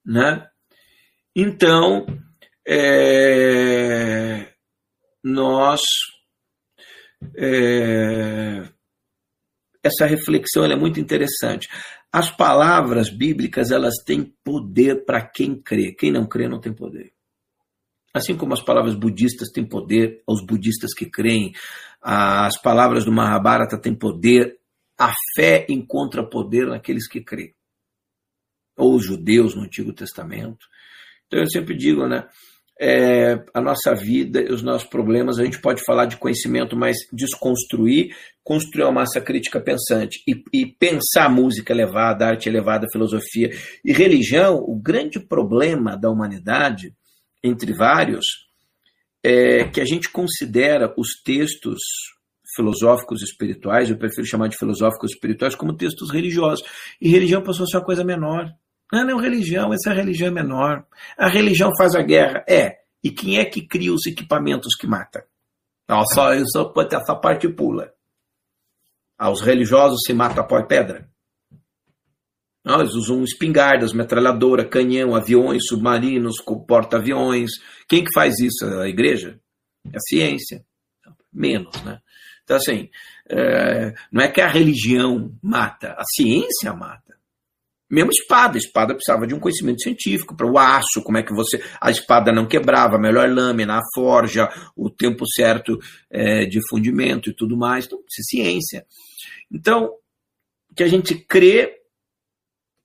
Né? 0.06 0.48
Então, 1.36 2.06
é, 2.68 4.54
nós. 5.24 5.82
É, 7.36 8.70
essa 9.84 10.06
reflexão 10.06 10.66
é 10.66 10.76
muito 10.76 11.00
interessante. 11.00 11.70
As 12.12 12.30
palavras 12.32 13.10
bíblicas 13.10 13.72
elas 13.72 13.96
têm 14.06 14.34
poder 14.44 15.06
para 15.06 15.22
quem 15.22 15.62
crê. 15.62 15.94
Quem 15.94 16.12
não 16.12 16.26
crê 16.26 16.48
não 16.48 16.60
tem 16.60 16.74
poder. 16.74 17.14
Assim 18.14 18.36
como 18.38 18.54
as 18.54 18.64
palavras 18.64 18.96
budistas 18.96 19.50
têm 19.50 19.68
poder 19.68 20.24
aos 20.26 20.44
budistas 20.46 20.94
que 20.94 21.06
creem, 21.06 21.54
as 22.02 22.58
palavras 22.62 23.04
do 23.04 23.12
Mahabharata 23.12 23.78
têm 23.78 23.94
poder, 23.94 24.58
a 24.98 25.12
fé 25.36 25.66
encontra 25.68 26.24
poder 26.26 26.68
naqueles 26.68 27.08
que 27.08 27.22
creem. 27.22 27.54
Ou 28.78 28.96
os 28.96 29.06
judeus 29.06 29.54
no 29.54 29.64
Antigo 29.64 29.92
Testamento. 29.92 30.66
Então 31.28 31.40
eu 31.40 31.50
sempre 31.50 31.76
digo, 31.76 32.08
né? 32.08 32.28
É, 32.80 33.42
a 33.54 33.62
nossa 33.62 33.96
vida 33.96 34.42
os 34.54 34.62
nossos 34.62 34.88
problemas, 34.88 35.40
a 35.40 35.46
gente 35.46 35.62
pode 35.62 35.84
falar 35.84 36.06
de 36.06 36.18
conhecimento, 36.18 36.76
mas 36.76 36.98
desconstruir, 37.12 38.16
construir 38.44 38.84
uma 38.84 38.92
massa 38.92 39.22
crítica 39.22 39.62
pensante 39.62 40.22
e, 40.28 40.44
e 40.54 40.66
pensar 40.66 41.30
música 41.30 41.72
elevada, 41.72 42.28
arte 42.28 42.50
elevada, 42.50 42.88
filosofia 42.92 43.50
e 43.84 43.94
religião. 43.94 44.58
O 44.58 44.76
grande 44.76 45.20
problema 45.20 45.96
da 45.96 46.10
humanidade, 46.10 46.94
entre 47.44 47.74
vários, 47.74 48.26
é 49.24 49.64
que 49.66 49.80
a 49.80 49.86
gente 49.86 50.10
considera 50.10 50.94
os 50.98 51.22
textos 51.24 51.80
filosóficos 52.56 53.22
espirituais, 53.22 53.90
eu 53.90 53.98
prefiro 53.98 54.26
chamar 54.26 54.48
de 54.48 54.58
filosóficos 54.58 55.12
espirituais, 55.12 55.56
como 55.56 55.76
textos 55.76 56.12
religiosos. 56.12 56.66
E 57.02 57.10
religião 57.10 57.42
passou 57.42 57.64
a 57.64 57.68
ser 57.68 57.78
uma 57.78 57.86
coisa 57.86 58.04
menor. 58.04 58.50
Não, 58.96 59.04
não, 59.04 59.18
religião, 59.18 59.74
essa 59.74 59.92
religião 59.92 60.30
é 60.30 60.32
menor. 60.32 60.86
A 61.18 61.28
religião 61.28 61.70
faz 61.78 61.96
a 61.96 62.02
guerra. 62.02 62.46
É. 62.48 62.78
E 63.04 63.12
quem 63.12 63.40
é 63.40 63.44
que 63.44 63.68
cria 63.68 63.94
os 63.94 64.06
equipamentos 64.06 64.74
que 64.74 64.88
mata? 64.88 65.26
Não, 65.86 66.02
só, 66.06 66.30
só 66.46 66.74
essa 66.90 67.14
parte 67.14 67.50
pula. 67.50 67.92
Ah, 69.18 69.30
os 69.30 69.42
religiosos 69.42 70.00
se 70.06 70.14
matam 70.14 70.42
a 70.42 70.48
pó 70.48 70.60
e 70.60 70.66
pedra. 70.66 71.10
Não, 72.64 72.80
eles 72.80 72.94
usam 72.94 73.22
espingardas, 73.22 73.92
metralhadora, 73.92 74.64
canhão, 74.64 75.14
aviões, 75.14 75.64
submarinos, 75.68 76.38
porta-aviões. 76.66 77.52
Quem 77.90 78.02
que 78.02 78.14
faz 78.14 78.40
isso? 78.40 78.66
A 78.80 78.88
igreja? 78.88 79.38
É 79.92 79.98
a 79.98 80.00
ciência. 80.00 80.66
Menos, 81.34 81.84
né? 81.84 82.00
Então, 82.46 82.56
assim, 82.56 82.90
é, 83.30 83.94
não 84.10 84.24
é 84.24 84.30
que 84.30 84.40
a 84.40 84.48
religião 84.48 85.38
mata, 85.44 85.96
a 85.98 86.04
ciência 86.16 86.74
mata. 86.74 87.06
Mesmo 87.90 88.12
espada, 88.12 88.56
a 88.56 88.58
espada 88.58 88.96
precisava 88.96 89.28
de 89.28 89.36
um 89.36 89.40
conhecimento 89.40 89.82
científico 89.82 90.36
para 90.36 90.50
o 90.50 90.58
aço, 90.58 91.04
como 91.04 91.18
é 91.18 91.24
que 91.24 91.34
você. 91.34 91.64
A 91.80 91.92
espada 91.92 92.32
não 92.32 92.48
quebrava, 92.48 92.96
a 92.96 93.00
melhor 93.00 93.30
lâmina, 93.30 93.78
a 93.78 93.82
forja, 93.94 94.50
o 94.76 94.90
tempo 94.90 95.24
certo 95.28 95.78
é, 96.10 96.46
de 96.46 96.60
fundimento 96.68 97.30
e 97.30 97.36
tudo 97.36 97.56
mais. 97.56 97.86
Então, 97.86 98.00
isso 98.10 98.22
é 98.22 98.24
ciência. 98.24 98.86
Então, 99.52 99.92
que 100.76 100.84
a 100.84 100.88
gente 100.88 101.16
crê 101.16 101.76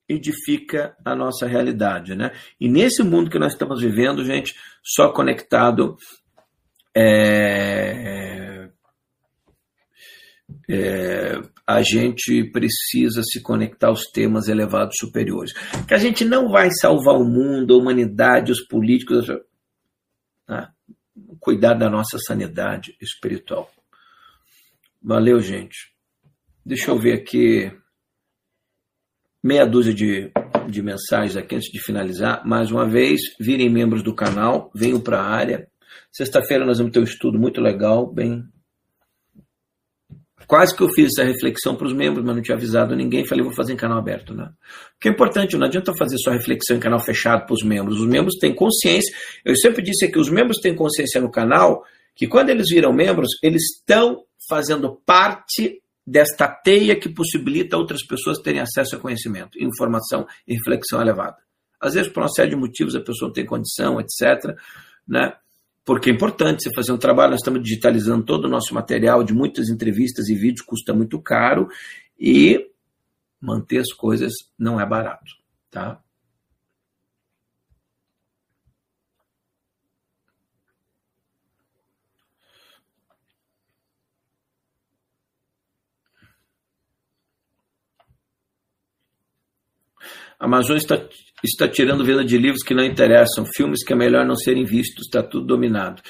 edifica 0.07 0.95
a 1.05 1.15
nossa 1.15 1.47
realidade. 1.47 2.15
Né? 2.15 2.31
E 2.59 2.69
nesse 2.69 3.01
mundo 3.01 3.29
que 3.29 3.39
nós 3.39 3.53
estamos 3.53 3.81
vivendo, 3.81 4.25
gente, 4.25 4.55
só 4.83 5.11
conectado. 5.11 5.97
É, 6.93 8.40
é, 10.69 11.39
a 11.65 11.81
gente 11.81 12.43
precisa 12.51 13.21
se 13.23 13.41
conectar 13.41 13.87
aos 13.87 14.05
temas 14.05 14.47
elevados 14.47 14.95
superiores. 14.99 15.53
Que 15.87 15.93
a 15.93 15.97
gente 15.97 16.25
não 16.25 16.49
vai 16.49 16.69
salvar 16.71 17.15
o 17.15 17.25
mundo, 17.25 17.73
a 17.73 17.77
humanidade, 17.77 18.51
os 18.51 18.61
políticos. 18.61 19.27
Tá? 20.45 20.71
Cuidar 21.39 21.73
da 21.73 21.89
nossa 21.89 22.17
sanidade 22.19 22.95
espiritual. 23.01 23.71
Valeu, 25.01 25.39
gente. 25.39 25.91
Deixa 26.65 26.91
eu 26.91 26.99
ver 26.99 27.13
aqui 27.13 27.71
meia 29.43 29.65
dúzia 29.65 29.93
de, 29.93 30.31
de 30.69 30.81
mensagens 30.81 31.35
aqui 31.35 31.55
antes 31.55 31.71
de 31.71 31.81
finalizar. 31.81 32.45
Mais 32.45 32.71
uma 32.71 32.87
vez, 32.87 33.19
virem 33.39 33.69
membros 33.69 34.03
do 34.03 34.13
canal, 34.13 34.71
venham 34.75 34.99
para 34.99 35.19
a 35.19 35.27
área. 35.27 35.67
Sexta-feira 36.11 36.65
nós 36.65 36.77
vamos 36.77 36.93
ter 36.93 36.99
um 36.99 37.03
estudo 37.03 37.39
muito 37.39 37.59
legal, 37.59 38.11
bem. 38.11 38.43
Quase 40.51 40.75
que 40.75 40.83
eu 40.83 40.89
fiz 40.89 41.13
essa 41.13 41.23
reflexão 41.23 41.77
para 41.77 41.87
os 41.87 41.93
membros, 41.93 42.25
mas 42.25 42.35
não 42.35 42.41
tinha 42.41 42.57
avisado 42.57 42.93
ninguém. 42.93 43.25
Falei, 43.25 43.41
vou 43.41 43.53
fazer 43.53 43.71
em 43.71 43.77
canal 43.77 43.97
aberto, 43.97 44.33
né? 44.33 44.51
Porque 44.95 45.07
é 45.07 45.11
importante, 45.13 45.55
não 45.55 45.65
adianta 45.65 45.93
fazer 45.97 46.17
só 46.17 46.29
reflexão 46.29 46.75
em 46.75 46.79
canal 46.81 46.99
fechado 46.99 47.45
para 47.45 47.53
os 47.53 47.63
membros. 47.63 48.01
Os 48.01 48.05
membros 48.05 48.35
têm 48.37 48.53
consciência. 48.53 49.15
Eu 49.45 49.55
sempre 49.55 49.81
disse 49.81 50.09
que 50.09 50.19
os 50.19 50.29
membros 50.29 50.57
têm 50.57 50.75
consciência 50.75 51.21
no 51.21 51.31
canal 51.31 51.85
que 52.13 52.27
quando 52.27 52.49
eles 52.49 52.67
viram 52.69 52.91
membros, 52.91 53.29
eles 53.41 53.61
estão 53.77 54.25
fazendo 54.49 55.01
parte 55.05 55.81
desta 56.05 56.49
teia 56.49 56.99
que 56.99 57.07
possibilita 57.07 57.77
outras 57.77 58.05
pessoas 58.05 58.37
terem 58.39 58.59
acesso 58.59 58.97
a 58.97 58.99
conhecimento, 58.99 59.57
informação 59.57 60.27
e 60.45 60.55
reflexão 60.55 60.99
elevada. 60.99 61.37
Às 61.79 61.93
vezes, 61.93 62.11
por 62.11 62.23
uma 62.23 62.29
série 62.29 62.49
de 62.49 62.57
motivos, 62.57 62.93
a 62.93 62.99
pessoa 62.99 63.29
não 63.29 63.33
tem 63.33 63.45
condição, 63.45 64.01
etc. 64.01 64.53
Né? 65.07 65.31
Porque 65.83 66.09
é 66.09 66.13
importante 66.13 66.63
você 66.63 66.73
fazer 66.75 66.91
um 66.91 66.97
trabalho, 66.97 67.31
nós 67.31 67.41
estamos 67.41 67.63
digitalizando 67.63 68.23
todo 68.23 68.45
o 68.45 68.49
nosso 68.49 68.73
material 68.73 69.23
de 69.23 69.33
muitas 69.33 69.69
entrevistas 69.69 70.29
e 70.29 70.35
vídeos, 70.35 70.65
custa 70.65 70.93
muito 70.93 71.19
caro, 71.19 71.67
e 72.19 72.69
manter 73.39 73.79
as 73.79 73.91
coisas 73.91 74.31
não 74.57 74.79
é 74.79 74.85
barato. 74.85 75.31
Tá? 75.71 75.99
A 90.41 90.45
Amazon 90.45 90.75
está, 90.75 90.99
está 91.43 91.67
tirando 91.67 92.03
venda 92.03 92.25
de 92.25 92.35
livros 92.35 92.63
que 92.63 92.73
não 92.73 92.83
interessam, 92.83 93.45
filmes 93.45 93.85
que 93.85 93.93
é 93.93 93.95
melhor 93.95 94.25
não 94.25 94.35
serem 94.35 94.65
vistos, 94.65 95.05
está 95.05 95.21
tudo 95.21 95.45
dominado. 95.45 96.01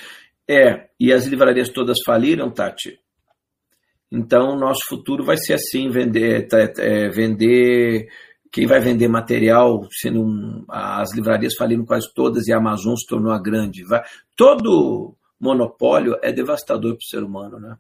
É, 0.50 0.88
e 0.98 1.12
as 1.12 1.26
livrarias 1.26 1.68
todas 1.68 1.98
faliram, 2.06 2.50
Tati. 2.50 2.98
Então, 4.10 4.58
nosso 4.58 4.88
futuro 4.88 5.26
vai 5.26 5.36
ser 5.36 5.56
assim, 5.56 5.90
vender, 5.90 6.48
é, 6.80 7.10
vender 7.10 8.08
quem 8.50 8.66
vai 8.66 8.80
vender 8.80 9.10
material, 9.10 9.86
sendo 9.92 10.22
um, 10.22 10.64
as 10.70 11.14
livrarias 11.14 11.56
faliram 11.56 11.86
quase 11.86 12.08
todas 12.14 12.48
e 12.48 12.54
a 12.54 12.58
Amazon 12.58 12.96
se 12.96 13.06
tornou 13.06 13.34
a 13.34 13.42
grande. 13.42 13.84
Vai, 13.84 14.02
todo 14.38 15.14
monopólio 15.38 16.18
é 16.24 16.32
devastador 16.32 16.96
para 16.96 17.04
o 17.04 17.10
ser 17.10 17.22
humano, 17.22 17.60
né? 17.60 17.76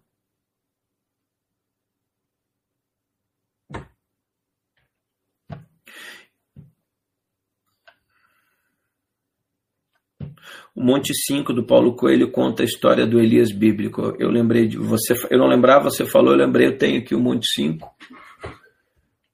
O 10.73 10.81
Monte 10.81 11.13
5 11.13 11.51
do 11.53 11.65
Paulo 11.65 11.95
Coelho 11.95 12.31
conta 12.31 12.63
a 12.63 12.65
história 12.65 13.05
do 13.05 13.19
Elias 13.19 13.51
bíblico. 13.51 14.15
Eu 14.17 14.29
lembrei 14.29 14.67
de 14.67 14.77
você, 14.77 15.13
eu 15.29 15.37
não 15.37 15.47
lembrava, 15.47 15.89
você 15.89 16.05
falou, 16.05 16.31
eu 16.31 16.37
lembrei, 16.37 16.67
eu 16.67 16.77
tenho 16.77 16.99
aqui 16.99 17.13
o 17.13 17.19
Monte 17.19 17.45
5. 17.53 17.89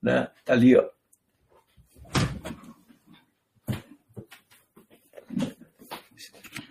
Né? 0.01 0.27
Tá 0.43 0.53
ali, 0.53 0.75
ó. 0.75 0.83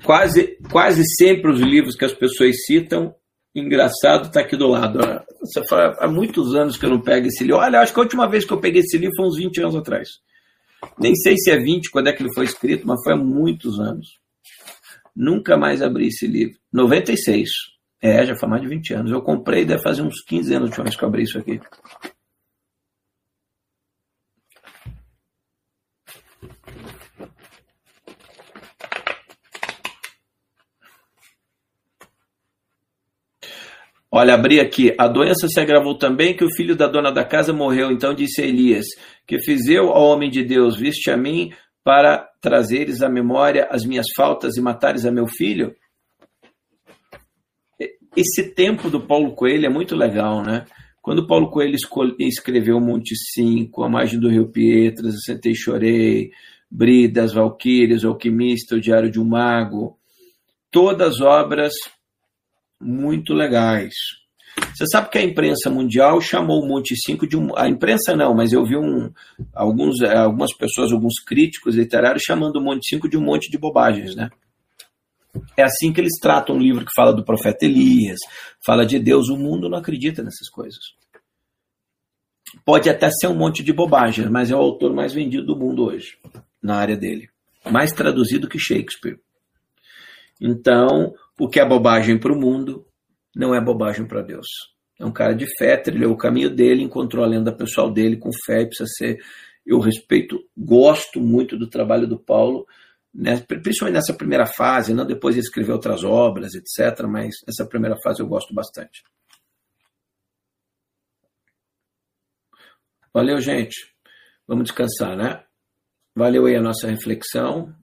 Quase, 0.03 0.59
quase 0.71 1.03
sempre 1.17 1.51
os 1.51 1.61
livros 1.61 1.97
que 1.97 2.05
as 2.05 2.13
pessoas 2.13 2.65
citam, 2.65 3.15
engraçado, 3.55 4.27
está 4.27 4.41
aqui 4.41 4.57
do 4.57 4.69
lado. 4.69 4.99
Você 5.41 5.65
fala, 5.69 5.97
há 6.01 6.09
muitos 6.09 6.55
anos 6.55 6.77
que 6.77 6.85
eu 6.85 6.91
não 6.91 7.01
pego 7.01 7.27
esse 7.29 7.45
livro. 7.45 7.61
Olha, 7.61 7.81
acho 7.81 7.93
que 7.93 8.01
a 8.01 8.03
última 8.03 8.29
vez 8.29 8.45
que 8.45 8.53
eu 8.53 8.61
peguei 8.61 8.83
esse 8.83 8.99
livro 8.99 9.15
foi 9.17 9.27
uns 9.27 9.37
20 9.37 9.61
anos 9.61 9.77
atrás. 9.77 10.09
Nem 10.99 11.15
sei 11.15 11.37
se 11.37 11.51
é 11.51 11.57
20, 11.57 11.91
quando 11.91 12.09
é 12.09 12.13
que 12.13 12.23
ele 12.23 12.35
foi 12.35 12.45
escrito, 12.45 12.87
mas 12.87 13.03
foi 13.03 13.15
há 13.15 13.17
muitos 13.17 13.81
anos. 13.81 14.19
Nunca 15.17 15.57
mais 15.57 15.81
abri 15.81 16.09
esse 16.09 16.27
livro. 16.27 16.59
96. 16.71 17.49
É, 18.03 18.27
já 18.27 18.37
faz 18.37 18.51
mais 18.51 18.63
de 18.63 18.69
20 18.69 18.93
anos. 18.93 19.11
Eu 19.11 19.23
comprei, 19.23 19.65
deve 19.65 19.83
fazer 19.83 20.03
uns 20.03 20.23
15 20.23 20.55
anos 20.55 20.71
de 20.71 20.77
que 20.77 21.05
eu 21.05 21.09
abri 21.09 21.23
isso 21.23 21.39
aqui. 21.39 21.59
Olha, 34.11 34.35
abri 34.35 34.61
aqui. 34.61 34.95
A 34.99 35.09
doença 35.09 35.47
se 35.47 35.61
agravou 35.61 35.95
também 35.99 36.35
que 36.35 36.45
o 36.45 36.51
filho 36.55 36.77
da 36.77 36.87
dona 36.87 37.13
da 37.13 37.25
casa 37.25 37.53
morreu. 37.53 37.91
Então 37.91 38.15
disse 38.15 38.41
Elias: 38.41 38.87
Que 39.27 39.39
fiz 39.39 39.67
eu 39.67 39.89
ao 39.89 40.05
homem 40.05 40.31
de 40.31 40.43
Deus? 40.43 40.77
Viste 40.77 41.11
a 41.11 41.17
mim 41.17 41.51
para 41.87 42.29
trazeres 42.41 43.01
à 43.01 43.09
memória 43.09 43.69
as 43.71 43.85
minhas 43.85 44.07
faltas 44.17 44.57
e 44.57 44.61
matares 44.61 45.07
a 45.07 45.13
meu 45.13 45.29
filho? 45.29 45.73
Esse 48.17 48.53
tempo 48.53 48.91
do 48.91 49.07
Paulo 49.07 49.37
Coelho 49.37 49.67
é 49.67 49.69
muito 49.69 49.95
legal, 49.95 50.43
né? 50.43 50.65
Quando 51.01 51.29
Paulo 51.29 51.49
Coelho 51.49 51.77
escreveu 52.19 52.81
Monte 52.81 53.15
5, 53.15 53.85
A 53.85 53.89
Margem 53.89 54.19
do 54.19 54.29
Rio 54.29 54.49
Pietras, 54.49 55.15
Eu 55.15 55.21
Sentei 55.21 55.55
Chorei, 55.55 56.33
Brida, 56.69 57.23
As 57.23 57.33
Valquírias, 57.33 58.03
O 58.03 58.09
Alquimista, 58.09 58.75
O 58.75 58.81
Diário 58.81 59.09
de 59.09 59.21
um 59.21 59.25
Mago, 59.25 59.97
todas 60.73 61.21
obras 61.21 61.73
muito 62.81 63.33
legais. 63.33 63.95
Você 64.75 64.87
sabe 64.87 65.11
que 65.11 65.19
a 65.19 65.25
imprensa 65.25 65.71
mundial 65.71 66.21
chamou 66.21 66.63
o 66.63 66.67
Monte 66.67 66.95
5 66.97 67.27
de 67.27 67.37
um. 67.37 67.57
A 67.57 67.69
imprensa 67.69 68.17
não, 68.17 68.35
mas 68.35 68.53
eu 68.53 68.65
vi 68.65 68.77
um, 68.77 69.11
alguns, 69.55 70.01
eh, 70.01 70.17
algumas 70.17 70.55
pessoas, 70.55 70.93
alguns 70.93 71.19
críticos 71.25 71.77
literários, 71.77 72.23
chamando 72.23 72.57
o 72.57 72.61
Monte 72.61 72.89
5 72.89 73.09
de 73.09 73.17
um 73.17 73.23
monte 73.23 73.51
de 73.51 73.59
bobagens, 73.59 74.15
né? 74.15 74.31
É 75.57 75.63
assim 75.63 75.93
que 75.93 76.01
eles 76.01 76.19
tratam 76.21 76.57
um 76.57 76.59
livro 76.59 76.85
que 76.85 76.95
fala 76.95 77.13
do 77.13 77.25
profeta 77.25 77.65
Elias, 77.65 78.19
fala 78.65 78.87
de 78.87 78.99
Deus. 78.99 79.29
O 79.29 79.37
mundo 79.37 79.69
não 79.69 79.79
acredita 79.79 80.23
nessas 80.23 80.49
coisas. 80.49 80.81
Pode 82.65 82.89
até 82.89 83.11
ser 83.11 83.27
um 83.27 83.35
monte 83.35 83.63
de 83.63 83.73
bobagens, 83.73 84.31
mas 84.31 84.51
é 84.51 84.55
o 84.57 84.61
autor 84.61 84.95
mais 84.95 85.13
vendido 85.13 85.47
do 85.47 85.57
mundo 85.57 85.85
hoje, 85.85 86.19
na 86.63 86.77
área 86.77 86.97
dele. 86.97 87.29
Mais 87.71 87.93
traduzido 87.93 88.49
que 88.49 88.59
Shakespeare. 88.59 89.19
Então, 90.41 91.15
o 91.39 91.49
que 91.49 91.61
é 91.61 91.67
bobagem 91.67 92.19
para 92.19 92.33
o 92.33 92.39
mundo 92.39 92.86
não 93.37 93.55
é 93.55 93.61
bobagem 93.61 94.07
para 94.07 94.23
Deus. 94.23 94.47
É 94.99 95.05
um 95.05 95.13
cara 95.13 95.35
de 95.35 95.47
fé, 95.59 95.77
trilhou 95.77 96.15
o 96.15 96.17
caminho 96.17 96.49
dele, 96.49 96.83
encontrou 96.83 97.23
a 97.23 97.29
lenda 97.29 97.53
pessoal 97.53 97.91
dele 97.91 98.17
com 98.17 98.31
fé 98.47 98.63
e 98.63 98.67
precisa 98.67 98.89
ser. 98.97 99.19
Eu 99.65 99.79
respeito, 99.79 100.43
gosto 100.57 101.21
muito 101.21 101.59
do 101.59 101.69
trabalho 101.69 102.07
do 102.07 102.19
Paulo, 102.19 102.67
né, 103.13 103.39
principalmente 103.41 103.97
nessa 103.97 104.15
primeira 104.15 104.47
fase, 104.47 104.95
não 104.95 105.05
depois 105.05 105.35
de 105.35 105.43
escrever 105.43 105.73
outras 105.73 106.03
obras, 106.03 106.53
etc., 106.55 107.07
mas 107.07 107.35
essa 107.47 107.67
primeira 107.67 107.97
fase 108.03 108.21
eu 108.21 108.27
gosto 108.27 108.55
bastante. 108.55 109.03
Valeu, 113.13 113.39
gente. 113.41 113.95
Vamos 114.47 114.65
descansar, 114.65 115.17
né? 115.17 115.45
Valeu 116.15 116.47
aí 116.47 116.57
a 116.57 116.63
nossa 116.63 116.87
reflexão. 116.87 117.75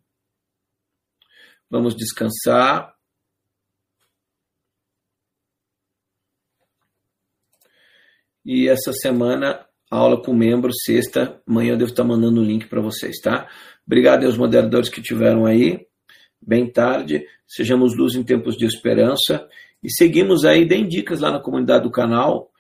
Vamos 1.70 1.96
descansar. 1.96 2.96
E 8.46 8.68
essa 8.68 8.92
semana, 8.92 9.66
aula 9.90 10.22
com 10.22 10.34
membros, 10.34 10.76
sexta, 10.84 11.42
amanhã 11.48 11.74
eu 11.74 11.78
devo 11.78 11.92
estar 11.92 12.04
mandando 12.04 12.42
o 12.42 12.44
link 12.44 12.68
para 12.68 12.82
vocês, 12.82 13.20
tá? 13.22 13.48
Obrigado 13.86 14.26
aos 14.26 14.38
moderadores 14.38 14.90
que 14.90 15.02
tiveram 15.02 15.46
aí. 15.46 15.86
Bem 16.42 16.70
tarde. 16.70 17.26
Sejamos 17.48 17.96
luz 17.96 18.16
em 18.16 18.24
tempos 18.24 18.56
de 18.56 18.66
esperança. 18.66 19.48
E 19.82 19.92
seguimos 19.92 20.46
aí, 20.46 20.66
deem 20.66 20.88
dicas 20.88 21.20
lá 21.20 21.32
na 21.32 21.40
comunidade 21.40 21.84
do 21.84 21.92
canal, 21.92 22.52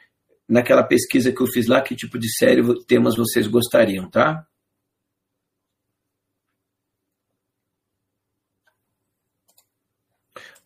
naquela 0.47 0.83
pesquisa 0.83 1.31
que 1.31 1.41
eu 1.41 1.47
fiz 1.47 1.67
lá, 1.67 1.81
que 1.81 1.95
tipo 1.95 2.19
de 2.19 2.29
série, 2.37 2.61
temas 2.85 3.15
vocês 3.15 3.47
gostariam, 3.47 4.09
tá? 4.09 4.45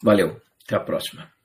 Valeu. 0.01 0.41
Até 0.65 0.75
a 0.75 0.79
próxima. 0.79 1.36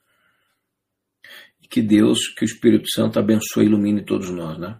Que 1.73 1.81
Deus, 1.81 2.29
que 2.29 2.45
o 2.45 2.51
Espírito 2.53 2.85
Santo 2.91 3.19
abençoe 3.19 3.65
e 3.65 3.67
ilumine 3.67 4.05
todos 4.05 4.29
nós, 4.29 4.59
né? 4.59 4.79